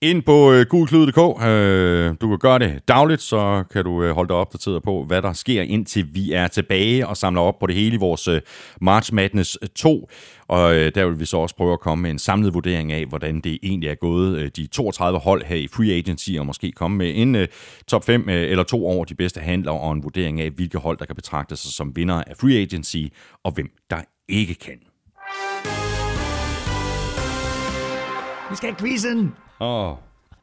Ind 0.00 0.22
på 0.22 0.52
øh, 0.52 0.66
gulklud.dk. 0.66 1.44
Øh, 1.44 2.14
du 2.20 2.28
kan 2.28 2.38
gøre 2.38 2.58
det 2.58 2.88
dagligt, 2.88 3.22
så 3.22 3.64
kan 3.72 3.84
du 3.84 4.02
øh, 4.02 4.14
holde 4.14 4.28
dig 4.28 4.36
opdateret 4.36 4.82
på, 4.82 5.04
hvad 5.04 5.22
der 5.22 5.32
sker, 5.32 5.62
indtil 5.62 6.06
vi 6.14 6.32
er 6.32 6.48
tilbage 6.48 7.06
og 7.06 7.16
samler 7.16 7.40
op 7.40 7.58
på 7.58 7.66
det 7.66 7.74
hele 7.74 7.94
i 7.94 7.98
vores 7.98 8.28
øh, 8.28 8.40
March 8.80 9.14
Madness 9.14 9.58
2. 9.74 10.08
Og 10.48 10.74
øh, 10.76 10.92
der 10.94 11.06
vil 11.06 11.20
vi 11.20 11.24
så 11.24 11.36
også 11.36 11.56
prøve 11.56 11.72
at 11.72 11.80
komme 11.80 12.02
med 12.02 12.10
en 12.10 12.18
samlet 12.18 12.54
vurdering 12.54 12.92
af, 12.92 13.06
hvordan 13.06 13.40
det 13.40 13.58
egentlig 13.62 13.88
er 13.88 13.94
gået 13.94 14.38
øh, 14.38 14.50
de 14.56 14.66
32 14.66 15.18
hold 15.18 15.44
her 15.44 15.56
i 15.56 15.68
Free 15.68 15.92
Agency, 15.92 16.30
og 16.38 16.46
måske 16.46 16.72
komme 16.72 16.96
med 16.96 17.12
en 17.14 17.34
øh, 17.34 17.48
top 17.88 18.04
5 18.04 18.28
øh, 18.28 18.50
eller 18.50 18.64
to 18.64 18.86
over 18.86 19.04
de 19.04 19.14
bedste 19.14 19.40
handler, 19.40 19.72
og 19.72 19.92
en 19.92 20.02
vurdering 20.02 20.40
af, 20.40 20.50
hvilke 20.50 20.78
hold, 20.78 20.98
der 20.98 21.04
kan 21.04 21.16
betragte 21.16 21.56
sig 21.56 21.72
som 21.72 21.96
vinder 21.96 22.22
af 22.26 22.36
Free 22.36 22.56
Agency, 22.56 23.04
og 23.44 23.52
hvem 23.52 23.70
der 23.90 24.00
ikke 24.28 24.54
kan. 24.54 24.89
Vi 28.50 28.56
skal 28.56 28.68
have 28.70 28.76
quizzen. 28.80 29.34
Åh, 29.60 29.90
oh. 29.90 29.96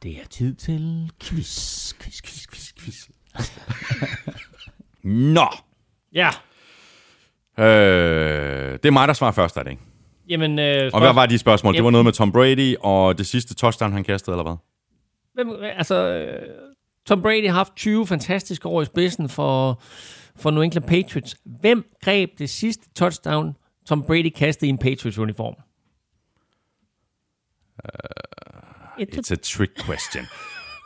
Det 0.04 0.12
er 0.12 0.26
tid 0.30 0.54
til 0.56 1.12
quiz, 1.24 1.94
quiz, 1.94 2.22
quiz, 2.22 2.48
quiz, 2.48 2.74
quiz. 2.80 3.08
Nå! 5.34 5.48
Ja, 6.14 6.30
Øh, 7.60 8.74
det 8.74 8.86
er 8.86 8.92
mig, 8.92 9.08
der 9.08 9.14
svarer 9.14 9.32
først, 9.32 9.58
er 9.58 9.64
det 9.64 9.72
ikke? 9.72 9.82
jamen... 10.30 10.60
Øh, 10.60 10.92
Og 10.94 11.00
hvad 11.02 11.14
var 11.14 11.26
de 11.26 11.38
spørgsmål? 11.38 11.74
Det 11.74 11.78
Jamen- 11.78 11.86
var 11.86 11.92
noget 11.92 12.06
med 12.06 12.14
Tom 12.14 12.32
Brady 12.32 12.76
og 12.80 13.18
det 13.18 13.28
sidste 13.28 13.56
touchdown, 13.56 13.94
han 13.94 14.04
kastede, 14.04 14.34
eller 14.36 14.44
hvad? 14.44 14.56
Hvem, 15.34 15.64
altså, 15.78 15.96
øh, 15.96 16.50
Tom 17.06 17.22
Brady 17.22 17.48
har 17.48 17.54
haft 17.54 17.76
20 17.76 18.08
fantastiske 18.08 18.68
år 18.68 18.82
i 18.82 18.86
spidsen 18.86 19.30
for, 19.30 19.82
for 20.36 20.52
New 20.52 20.62
England 20.62 20.86
Patriots. 20.88 21.36
Hvem 21.46 21.86
greb 22.04 22.30
det 22.40 22.50
sidste 22.50 22.90
touchdown, 22.96 23.56
Tom 23.88 24.04
Brady 24.04 24.30
kastede 24.36 24.66
i 24.68 24.70
en 24.70 24.78
Patriots-uniform? 24.78 25.67
Uh, 27.86 29.04
It's 29.04 29.32
a 29.32 29.36
trick 29.36 29.72
question. 29.86 30.26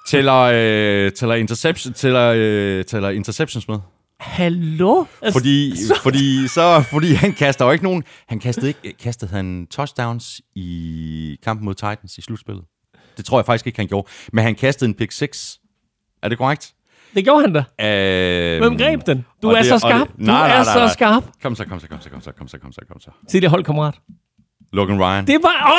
Tæller, 0.08 0.40
øh, 0.54 1.12
tæller, 1.12 1.36
interception, 1.36 1.94
tæller, 1.94 2.34
øh, 2.36 2.86
tæller 2.86 3.10
interceptions 3.10 3.68
med? 3.68 3.78
Hallo? 4.20 5.06
Altså, 5.22 5.40
Fordi, 5.40 5.74
fordi, 6.04 6.48
så, 6.48 6.84
fordi 6.92 7.14
han 7.14 7.34
kaster 7.34 7.66
jo 7.66 7.72
ikke 7.72 7.84
nogen... 7.84 8.04
Han 8.28 8.40
kastede 8.40 8.68
ikke... 8.68 8.94
Kastede 9.00 9.32
han 9.32 9.68
touchdowns 9.72 10.42
i 10.56 11.38
kampen 11.44 11.66
mod 11.66 11.74
Titans 11.76 12.18
i 12.18 12.22
slutspillet? 12.22 12.64
Det 13.18 13.26
tror 13.26 13.40
jeg 13.40 13.46
faktisk 13.46 13.68
ikke, 13.68 13.80
han 13.80 13.88
gjorde. 13.88 14.08
Men 14.34 14.44
han 14.44 14.56
kastede 14.56 14.90
en 14.90 14.96
pick 14.96 15.12
6. 15.12 15.60
Er 16.24 16.30
det 16.30 16.38
korrekt? 16.38 16.74
det 17.16 17.24
gjorde 17.24 17.42
han 17.42 17.54
da. 17.54 17.64
Øh, 18.56 18.60
Hvem 18.62 18.78
greb 18.78 19.06
den? 19.06 19.26
Du 19.42 19.48
er 19.50 19.56
det- 19.56 19.66
så 19.66 19.80
skarp. 19.80 20.08
det- 20.08 20.18
Du 20.20 20.24
nej, 20.24 20.48
nej, 20.48 20.60
er 20.60 20.64
nej, 20.64 20.74
så 20.74 20.80
nej. 20.80 20.94
skarp. 20.94 21.24
Kom 21.44 21.56
så, 21.56 21.66
kom 21.66 21.80
så, 21.80 21.88
kom 21.88 22.02
så, 22.02 22.10
kom 22.10 22.22
så, 22.22 22.32
kom 22.32 22.48
så, 22.48 22.58
kom 22.60 22.72
så, 22.72 22.82
kom 22.88 23.00
så. 23.00 23.10
Tidligere 23.30 23.50
holdkammerat. 23.52 23.96
Logan 24.74 25.00
Ryan. 25.00 25.28
Det 25.28 25.38
var... 25.44 25.72
Åh! 25.72 25.78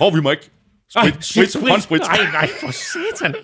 Åh, 0.00 0.06
oh, 0.06 0.14
vi 0.16 0.20
må 0.20 0.30
ikke. 0.30 0.50
Sprit, 0.90 1.24
sprit, 1.24 1.52
sprit, 1.52 1.68
håndsprit. 1.70 2.00
Nej, 2.00 2.18
nej, 2.32 2.48
for 2.60 2.70
satan. 2.72 3.34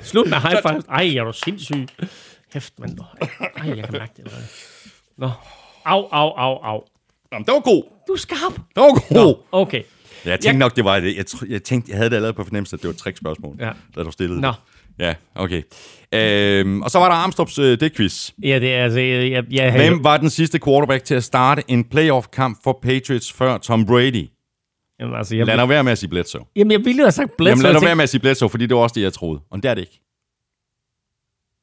Slut 0.00 0.28
med 0.28 0.38
high 0.38 0.56
five. 0.68 0.82
Ej, 0.88 1.14
er 1.16 1.24
du 1.24 1.32
sindssyg. 1.32 1.86
Hæft, 2.54 2.72
mand. 2.78 2.98
Ej, 3.56 3.68
jeg 3.68 3.76
kan 3.84 3.92
mærke 3.92 4.12
det. 4.16 4.18
allerede. 4.18 4.44
Nå. 5.18 5.30
Au, 5.84 6.08
au, 6.12 6.28
au, 6.36 6.58
au. 6.64 6.80
Jamen, 7.32 7.46
det 7.46 7.54
var 7.54 7.60
god. 7.60 7.82
Du 8.08 8.12
er 8.12 8.16
skarp. 8.16 8.52
Det 8.52 8.62
var 8.76 9.14
god. 9.24 9.34
Okay. 9.52 9.82
Ja, 10.24 10.30
jeg 10.30 10.40
tænkte 10.40 10.58
nok, 10.58 10.76
det 10.76 10.84
var 10.84 11.00
det. 11.00 11.16
Jeg, 11.16 11.24
jeg, 11.48 11.62
tænkte, 11.62 11.90
jeg 11.90 11.96
havde 11.98 12.10
det 12.10 12.16
allerede 12.16 12.34
på 12.34 12.44
fornemmelse, 12.44 12.76
at 12.76 12.82
det 12.82 12.88
var 12.88 12.92
et 12.92 12.98
trickspørgsmål, 12.98 13.56
Ja. 13.60 13.70
da 13.96 14.02
du 14.02 14.10
stillede 14.10 14.40
Nå. 14.40 14.52
Ja, 14.98 15.14
okay. 15.34 15.62
Øhm, 16.14 16.82
og 16.82 16.90
så 16.90 16.98
var 16.98 17.08
der 17.08 17.14
Armstrongs 17.14 17.58
øh, 17.58 17.80
det 17.80 17.96
quiz. 17.96 18.30
Ja, 18.42 18.58
det 18.58 18.74
er 18.74 18.84
altså... 18.84 19.00
Jeg, 19.00 19.30
jeg, 19.30 19.44
jeg 19.50 19.72
havde- 19.72 19.88
Hvem 19.88 20.04
var 20.04 20.16
den 20.16 20.30
sidste 20.30 20.58
quarterback 20.64 21.04
til 21.04 21.14
at 21.14 21.24
starte 21.24 21.62
en 21.68 21.84
playoff-kamp 21.84 22.58
for 22.64 22.78
Patriots 22.82 23.32
før 23.32 23.58
Tom 23.58 23.86
Brady? 23.86 24.28
Jamen, 25.00 25.14
altså, 25.16 25.36
jeg, 25.36 25.46
Lad 25.46 25.56
dig 25.56 25.68
være 25.68 25.84
med 25.84 25.92
at 25.92 25.98
sige 25.98 26.10
Bledsoe. 26.10 26.42
jamen, 26.56 26.70
jeg 26.70 26.80
ville 26.84 26.98
jo 26.98 27.04
have 27.04 27.12
sagt 27.12 27.30
Bledsoe. 27.38 27.50
Jamen 27.50 27.62
lad 27.62 27.70
jeg 27.70 27.74
dig 27.74 27.80
være 27.82 27.88
tænkte- 27.90 27.96
med 27.96 28.02
at 28.02 28.08
sige 28.08 28.20
Bledsoe, 28.20 28.48
fordi 28.48 28.66
det 28.66 28.76
var 28.76 28.82
også 28.82 28.94
det, 28.94 29.02
jeg 29.02 29.12
troede. 29.12 29.40
Og 29.50 29.62
det 29.62 29.70
er 29.70 29.74
det 29.74 29.80
ikke. 29.80 30.00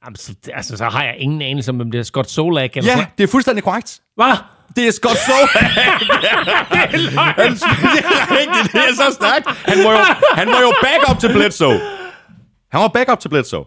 Jamen, 0.06 0.16
så, 0.16 0.34
altså, 0.54 0.78
så 0.78 0.86
har 0.86 1.04
jeg 1.04 1.16
ingen 1.18 1.42
anelse 1.42 1.72
om, 1.72 1.76
hvem 1.76 1.92
det 1.92 2.00
er. 2.00 2.04
Scott 2.04 2.30
Solak 2.30 2.78
eller 2.78 2.92
Ja, 2.92 2.96
sådan 2.98 3.10
det 3.18 3.24
er 3.24 3.28
fuldstændig 3.28 3.64
korrekt. 3.64 4.02
Hvad? 4.16 4.34
Det 4.76 4.88
er 4.88 4.92
Scott 4.92 5.18
Solak. 5.18 5.50
det 7.96 8.02
er 8.12 8.32
rigtigt, 8.40 8.74
det 8.74 8.82
er 8.90 8.94
så 8.96 9.08
stærkt. 9.14 9.48
Han 9.66 9.78
var 9.86 9.92
jo, 9.92 10.04
han 10.36 10.48
var 10.48 10.62
jo 10.62 10.74
backup 10.84 11.20
til 11.20 11.30
Bledsoe. 11.34 11.80
Han 12.72 12.82
var 12.82 12.88
backup 12.88 13.20
til 13.20 13.30
Bledsoe. 13.30 13.66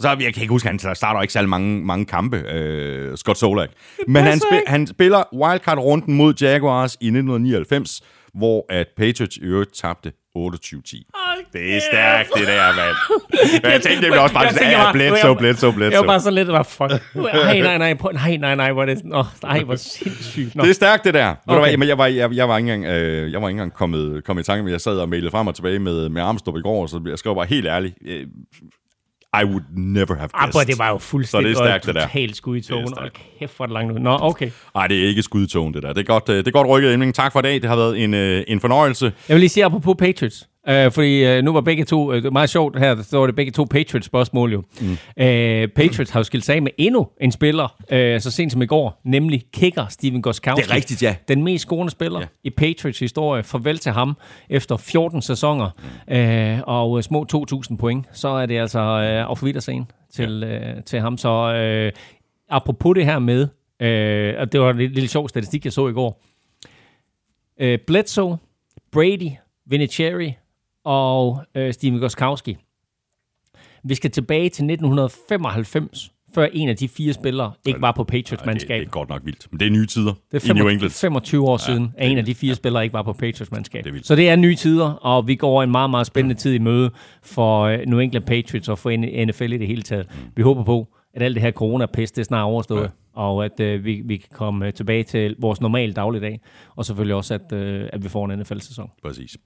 Så 0.00 0.08
jeg 0.08 0.34
kan 0.34 0.42
ikke 0.42 0.52
huske, 0.52 0.68
han 0.68 0.78
starter 0.78 1.20
ikke 1.22 1.32
særlig 1.32 1.48
mange, 1.48 1.84
mange 1.84 2.04
kampe, 2.04 2.36
øh, 2.36 3.16
Scott 3.16 3.38
Solak. 3.38 3.70
Men 4.08 4.22
han, 4.22 4.32
passer 4.32 4.48
spi- 4.48 4.54
ikke. 4.56 4.70
han 4.70 4.86
spiller 4.86 5.22
wildcard-runden 5.34 6.14
mod 6.14 6.34
Jaguars 6.40 6.94
i 7.00 7.06
1999, 7.06 8.02
hvor 8.34 8.66
at 8.70 8.86
Patriots 8.96 9.36
i 9.36 9.40
øvrigt 9.40 9.74
tabte 9.74 10.12
28-10. 10.38 11.50
Det 11.52 11.76
er 11.76 11.80
stærkt, 11.90 12.30
det 12.36 12.46
der, 12.46 12.76
mand. 12.76 12.96
Men 13.62 13.72
jeg 13.72 13.82
tænkte 13.82 14.00
nemlig 14.02 14.20
også 14.20 14.34
bare, 14.34 14.46
at 14.48 14.54
tænker 14.54 14.70
ja, 14.70 14.82
bare- 14.82 14.92
Bledsoe, 14.92 15.28
jeg- 15.30 15.36
Bledsoe, 15.38 15.74
Jeg 15.90 16.00
var 16.00 16.06
bare 16.06 16.20
så 16.20 16.30
lidt, 16.30 16.48
var 16.48 16.62
fuck. 16.62 16.90
Nej, 17.14 17.60
nej, 17.60 17.78
nej, 17.78 17.96
nej, 18.12 18.36
nej, 18.36 18.54
nej, 18.54 18.72
hvor 18.72 18.82
er 18.82 18.86
det, 18.86 19.04
nå, 19.04 19.24
nej, 19.42 19.62
hvor 19.62 19.76
sindssygt. 19.76 20.54
Nå. 20.54 20.62
Det 20.62 20.70
er 20.70 20.74
stærkt, 20.74 21.04
det 21.04 21.14
der. 21.14 21.34
Okay. 21.46 21.64
Ved 21.64 21.72
du 21.72 21.78
men 21.78 21.88
jeg 21.88 21.98
var, 21.98 22.06
jeg, 22.06 22.32
jeg 22.34 22.48
var 22.48 22.58
ikke 22.58 22.72
engang, 22.72 22.94
øh, 22.94 23.32
jeg 23.32 23.42
var 23.42 23.48
ikke 23.48 23.54
engang 23.56 23.72
kommet, 23.74 24.24
kommet 24.24 24.42
i 24.42 24.46
tanke 24.46 24.62
med, 24.64 24.72
jeg 24.72 24.80
sad 24.80 24.98
og 24.98 25.08
mailede 25.08 25.30
frem 25.30 25.46
og 25.46 25.54
tilbage 25.54 25.78
med, 25.78 26.08
med 26.08 26.22
Armstrong 26.22 26.58
i 26.58 26.62
går, 26.62 26.86
så 26.86 27.00
jeg 27.08 27.18
skrev 27.18 27.34
bare 27.34 27.46
helt 27.46 27.66
ærligt, 27.66 27.94
øh, 28.06 28.26
I 29.42 29.44
would 29.44 29.64
never 29.76 30.14
have 30.14 30.30
Ah, 30.34 30.40
guessed. 30.44 30.60
but 30.60 30.66
det 30.68 30.78
var 30.78 30.88
jo 30.90 30.98
fuldstændig 30.98 31.56
Så 31.56 31.62
det 31.62 31.68
er 31.68 31.70
stærkt, 31.72 31.86
det 31.86 31.94
der. 31.94 32.06
totalt 32.06 32.36
skud 32.36 32.56
i 32.56 32.60
togen. 32.60 32.88
Hold 32.98 33.10
kæft, 33.38 33.56
hvor 33.56 33.66
det 33.66 33.72
langt 33.72 33.92
ud. 33.92 33.98
Nå, 33.98 34.18
okay. 34.20 34.50
Ej, 34.74 34.86
det 34.86 35.04
er 35.04 35.08
ikke 35.08 35.22
skudtogen, 35.22 35.74
det 35.74 35.82
der. 35.82 35.92
Det 35.92 36.00
er 36.00 36.04
godt, 36.04 36.28
øh, 36.28 36.36
det 36.36 36.46
er 36.46 36.50
godt 36.50 36.68
rykket, 36.68 36.94
Emling. 36.94 37.14
Tak 37.14 37.32
for 37.32 37.38
i 37.38 37.42
dag. 37.42 37.54
Det 37.54 37.64
har 37.64 37.76
været 37.76 38.04
en, 38.04 38.14
øh, 38.14 38.44
en 38.48 38.60
fornøjelse. 38.60 39.12
Jeg 39.28 39.34
vil 39.34 39.40
lige 39.40 39.48
sige 39.50 39.64
apropos 39.64 39.94
Patriots. 39.98 40.48
Uh, 40.68 40.92
fordi 40.92 41.38
uh, 41.38 41.44
nu 41.44 41.52
var 41.52 41.60
begge 41.60 41.84
to, 41.84 42.08
er 42.08 42.30
meget 42.30 42.50
sjovt 42.50 42.78
her, 42.78 42.94
der 42.94 43.02
står 43.02 43.26
det 43.26 43.36
begge 43.36 43.52
to 43.52 43.64
Patriots 43.64 44.06
spørgsmål 44.06 44.52
jo. 44.52 44.62
Mm. 44.80 44.90
Uh, 44.90 44.96
Patriots 45.76 46.10
har 46.10 46.20
jo 46.20 46.24
skilt 46.24 46.44
sig 46.44 46.54
af 46.54 46.62
med 46.62 46.70
endnu 46.78 47.08
en 47.20 47.32
spiller, 47.32 47.64
uh, 47.80 48.20
så 48.20 48.30
sent 48.30 48.52
som 48.52 48.62
i 48.62 48.66
går, 48.66 49.00
nemlig 49.04 49.42
kicker 49.52 49.86
Steven 49.88 50.22
Goskowski. 50.22 50.62
Det 50.62 50.70
er 50.70 50.74
rigtigt, 50.74 51.02
ja. 51.02 51.16
Den 51.28 51.44
mest 51.44 51.62
scorende 51.62 51.90
spiller 51.90 52.20
Ja. 52.20 52.26
i 52.44 52.50
Patriots 52.50 52.98
historie. 52.98 53.42
Farvel 53.42 53.78
til 53.78 53.92
ham 53.92 54.16
efter 54.50 54.76
14 54.76 55.22
sæsoner 55.22 55.70
mm. 56.08 56.60
uh, 56.60 56.62
og 56.66 56.90
uh, 56.90 57.02
små 57.02 57.26
2.000 57.32 57.76
point. 57.76 58.06
Så 58.12 58.28
er 58.28 58.46
det 58.46 58.58
altså 58.58 58.80
uh, 58.80 59.30
auf 59.30 59.42
Wiedersehen 59.42 59.90
til, 60.14 60.40
ja. 60.40 60.76
uh, 60.76 60.82
til 60.84 61.00
ham. 61.00 61.18
Så 61.18 61.90
uh, 61.92 62.00
apropos 62.48 62.94
det 62.94 63.04
her 63.04 63.18
med, 63.18 63.42
uh, 63.42 64.40
og 64.40 64.52
det 64.52 64.60
var 64.60 64.70
en 64.70 64.76
lille, 64.78 65.08
sjov 65.08 65.28
statistik, 65.28 65.64
jeg 65.64 65.72
så 65.72 65.88
i 65.88 65.92
går. 65.92 66.22
Uh, 67.62 67.74
Bledsoe, 67.86 68.38
Brady, 68.92 69.30
Vinatieri 69.66 70.34
og 70.84 71.40
øh, 71.54 71.72
Steven 71.72 71.98
Goskowski. 71.98 72.56
Vi 73.84 73.94
skal 73.94 74.10
tilbage 74.10 74.42
til 74.42 74.64
1995, 74.64 76.10
før 76.34 76.46
en 76.52 76.68
af 76.68 76.76
de 76.76 76.88
fire 76.88 77.12
spillere 77.12 77.52
ikke 77.66 77.80
var 77.80 77.92
på 77.92 78.04
Patriots 78.04 78.44
Det, 78.44 78.68
det 78.68 78.86
er 78.86 78.90
godt 78.90 79.08
nok 79.08 79.22
vildt. 79.24 79.46
Men 79.50 79.60
det 79.60 79.66
er 79.66 79.70
nye 79.70 79.86
tider 79.86 80.12
Det 80.32 80.44
i 80.44 80.50
er 80.50 80.54
New 80.54 80.68
25, 80.68 80.72
England. 80.72 80.90
25 80.90 81.44
år 81.48 81.56
siden, 81.56 81.82
det 81.82 81.92
at 81.96 82.10
en 82.10 82.18
af 82.18 82.24
de 82.24 82.34
fire 82.34 82.54
spillere 82.54 82.82
ikke 82.84 82.92
var 82.92 83.02
på 83.02 83.12
Patriots 83.12 83.52
mandskab. 83.52 83.84
Det 83.84 83.92
vildt. 83.92 84.06
Så 84.06 84.16
det 84.16 84.28
er 84.28 84.36
nye 84.36 84.54
tider, 84.54 84.92
og 84.92 85.28
vi 85.28 85.34
går 85.34 85.62
en 85.62 85.70
meget, 85.70 85.90
meget 85.90 86.06
spændende 86.06 86.34
tid 86.34 86.54
i 86.54 86.58
møde 86.58 86.90
for 87.22 87.62
øh, 87.62 87.78
New 87.86 87.98
England 87.98 88.24
Patriots 88.24 88.68
og 88.68 88.78
for 88.78 88.90
NFL 89.26 89.52
i 89.52 89.58
det 89.58 89.66
hele 89.66 89.82
taget. 89.82 90.06
Vi 90.36 90.42
håber 90.42 90.64
på, 90.64 90.88
at 91.14 91.22
alt 91.22 91.34
det 91.34 91.42
her 91.42 91.50
coronapest 91.52 92.16
det 92.16 92.20
er 92.20 92.24
snart 92.24 92.44
overstået, 92.44 92.82
ja 92.82 92.88
og 93.14 93.44
at 93.44 93.60
øh, 93.60 93.84
vi, 93.84 94.02
vi 94.04 94.16
kan 94.16 94.28
komme 94.32 94.66
øh, 94.66 94.72
tilbage 94.72 95.02
til 95.02 95.36
vores 95.38 95.60
normale 95.60 95.92
dagligdag, 95.92 96.40
og 96.76 96.84
selvfølgelig 96.84 97.14
også, 97.14 97.34
at, 97.34 97.52
øh, 97.52 97.88
at 97.92 98.04
vi 98.04 98.08
får 98.08 98.24
en 98.26 98.38
NFL-sæson. 98.38 98.90
Præcis. 99.02 99.36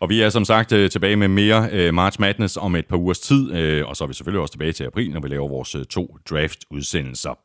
Og 0.00 0.08
vi 0.08 0.20
er 0.20 0.28
som 0.28 0.44
sagt 0.44 0.72
øh, 0.72 0.90
tilbage 0.90 1.16
med 1.16 1.28
mere 1.28 1.68
øh, 1.72 1.94
March 1.94 2.20
Madness 2.20 2.56
om 2.56 2.76
et 2.76 2.86
par 2.86 2.96
ugers 2.96 3.20
tid, 3.20 3.52
øh, 3.52 3.88
og 3.88 3.96
så 3.96 4.04
er 4.04 4.08
vi 4.08 4.14
selvfølgelig 4.14 4.40
også 4.40 4.52
tilbage 4.52 4.72
til 4.72 4.84
april, 4.84 5.10
når 5.10 5.20
vi 5.20 5.28
laver 5.28 5.48
vores 5.48 5.74
øh, 5.74 5.84
to 5.84 6.16
draft-udsendelser. 6.30 7.38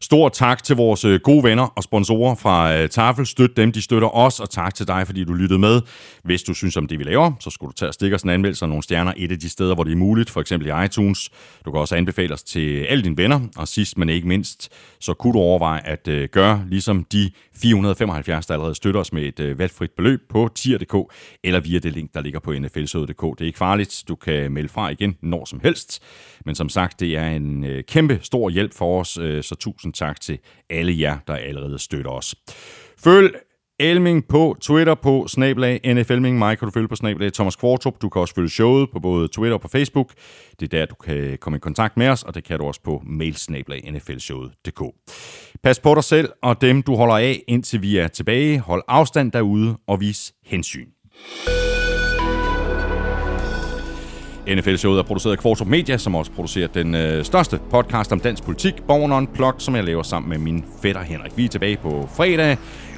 Stor 0.00 0.28
tak 0.28 0.62
til 0.62 0.76
vores 0.76 1.04
øh, 1.04 1.20
gode 1.20 1.44
venner 1.44 1.72
og 1.76 1.82
sponsorer 1.82 2.34
fra 2.34 2.76
øh, 2.76 2.88
Tafel. 2.88 3.26
Støt 3.26 3.56
dem, 3.56 3.72
de 3.72 3.82
støtter 3.82 4.16
os, 4.16 4.40
og 4.40 4.50
tak 4.50 4.74
til 4.74 4.88
dig, 4.88 5.06
fordi 5.06 5.24
du 5.24 5.32
lyttede 5.32 5.58
med. 5.58 5.80
Hvis 6.24 6.42
du 6.42 6.54
synes 6.54 6.76
om 6.76 6.88
det, 6.88 6.98
vi 6.98 7.04
laver, 7.04 7.32
så 7.40 7.50
skulle 7.50 7.68
du 7.68 7.74
tage 7.74 7.90
og 7.90 7.94
stikke 7.94 8.16
os 8.16 8.22
en 8.22 8.30
anmeldelse 8.30 8.64
og 8.64 8.68
nogle 8.68 8.82
stjerner 8.82 9.12
et 9.16 9.32
af 9.32 9.38
de 9.38 9.48
steder, 9.48 9.74
hvor 9.74 9.84
det 9.84 9.92
er 9.92 9.96
muligt, 9.96 10.30
for 10.30 10.40
eksempel 10.40 10.68
i 10.68 10.84
iTunes. 10.84 11.30
Du 11.64 11.70
kan 11.70 11.80
også 11.80 11.96
anbefale 11.96 12.34
os 12.34 12.42
til 12.42 12.82
alle 12.82 13.04
dine 13.04 13.16
venner, 13.16 13.40
og 13.56 13.68
sidst 13.68 13.98
men 13.98 14.08
ikke 14.08 14.28
mindst, 14.28 14.68
så 15.00 15.14
kunne 15.14 15.32
du 15.32 15.38
overveje 15.38 15.86
at 15.86 16.08
øh, 16.08 16.28
gøre 16.28 16.64
ligesom 16.68 17.04
de 17.04 17.30
475, 17.54 18.46
der 18.46 18.54
allerede 18.54 18.74
støtter 18.74 19.00
os 19.00 19.12
med 19.12 19.40
et 19.40 19.58
valgfrit 19.58 19.90
beløb 19.90 20.20
på 20.28 20.50
tier.dk 20.54 21.12
eller 21.44 21.60
via 21.60 21.78
det 21.78 21.92
link, 21.92 22.14
der 22.14 22.20
ligger 22.20 22.40
på 22.40 22.52
nflsøde.dk. 22.52 23.22
Det 23.22 23.40
er 23.40 23.46
ikke 23.46 23.58
farligt. 23.58 24.04
Du 24.08 24.14
kan 24.14 24.52
melde 24.52 24.68
fra 24.68 24.88
igen 24.88 25.16
når 25.22 25.44
som 25.44 25.60
helst. 25.62 26.02
Men 26.44 26.54
som 26.54 26.68
sagt, 26.68 27.00
det 27.00 27.16
er 27.16 27.28
en 27.28 27.64
kæmpe 27.88 28.18
stor 28.22 28.50
hjælp 28.50 28.74
for 28.74 29.00
os, 29.00 29.08
så 29.46 29.56
tusind 29.60 29.87
tak 29.92 30.20
til 30.20 30.38
alle 30.70 31.00
jer, 31.00 31.18
der 31.26 31.34
allerede 31.34 31.78
støtter 31.78 32.10
os. 32.10 32.34
Følg 33.04 33.34
Elming 33.80 34.28
på 34.28 34.56
Twitter 34.60 34.94
på 34.94 35.26
snablag 35.28 35.80
NFLming. 35.94 36.38
Mig 36.38 36.58
kan 36.58 36.66
du 36.66 36.72
følge 36.72 36.88
på 36.88 36.96
snablag 36.96 37.32
Thomas 37.32 37.56
Kvartrup. 37.56 38.02
Du 38.02 38.08
kan 38.08 38.20
også 38.20 38.34
følge 38.34 38.48
showet 38.48 38.90
på 38.92 39.00
både 39.00 39.28
Twitter 39.28 39.54
og 39.54 39.60
på 39.60 39.68
Facebook. 39.68 40.12
Det 40.60 40.74
er 40.74 40.78
der, 40.78 40.86
du 40.86 40.94
kan 40.94 41.38
komme 41.40 41.56
i 41.56 41.60
kontakt 41.60 41.96
med 41.96 42.08
os, 42.08 42.22
og 42.22 42.34
det 42.34 42.44
kan 42.44 42.58
du 42.58 42.64
også 42.64 42.80
på 42.82 43.02
mail 43.06 43.36
snablag 43.36 43.90
nflshowet.dk. 43.92 44.82
Pas 45.62 45.80
på 45.80 45.94
dig 45.94 46.04
selv 46.04 46.28
og 46.42 46.60
dem, 46.60 46.82
du 46.82 46.94
holder 46.94 47.16
af, 47.16 47.42
indtil 47.48 47.82
vi 47.82 47.96
er 47.96 48.08
tilbage. 48.08 48.60
Hold 48.60 48.82
afstand 48.88 49.32
derude 49.32 49.76
og 49.86 50.00
vis 50.00 50.32
hensyn. 50.44 50.88
NFL-showet 54.56 54.98
er 54.98 55.02
produceret 55.02 55.32
af 55.32 55.38
Kvartrup 55.38 55.68
Media, 55.68 55.98
som 55.98 56.14
også 56.14 56.32
producerer 56.32 56.66
den 56.66 56.94
øh, 56.94 57.24
største 57.24 57.60
podcast 57.70 58.12
om 58.12 58.20
dansk 58.20 58.44
politik, 58.44 58.74
Born 58.86 59.12
on 59.12 59.26
Plug, 59.26 59.54
som 59.58 59.76
jeg 59.76 59.84
laver 59.84 60.02
sammen 60.02 60.28
med 60.30 60.38
min 60.38 60.64
fætter 60.82 61.02
Henrik. 61.02 61.32
Vi 61.36 61.44
er 61.44 61.48
tilbage 61.48 61.76
på 61.76 62.08
fredag. 62.16 62.56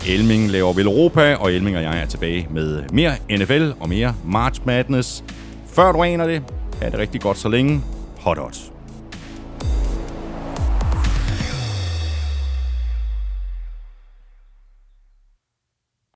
Elming 0.08 0.50
laver 0.50 0.72
Vel 0.72 0.86
Europa, 0.86 1.34
og 1.34 1.52
Elming 1.52 1.76
og 1.76 1.82
jeg 1.82 2.00
er 2.00 2.06
tilbage 2.06 2.46
med 2.50 2.82
mere 2.92 3.12
NFL 3.30 3.70
og 3.80 3.88
mere 3.88 4.14
March 4.24 4.60
Madness. 4.64 5.24
Før 5.66 5.92
du 5.92 6.02
aner 6.02 6.26
det, 6.26 6.42
er 6.80 6.90
det 6.90 6.98
rigtig 6.98 7.20
godt 7.20 7.38
så 7.38 7.48
længe. 7.48 7.80
Hot 8.20 8.38
odds. 8.38 8.72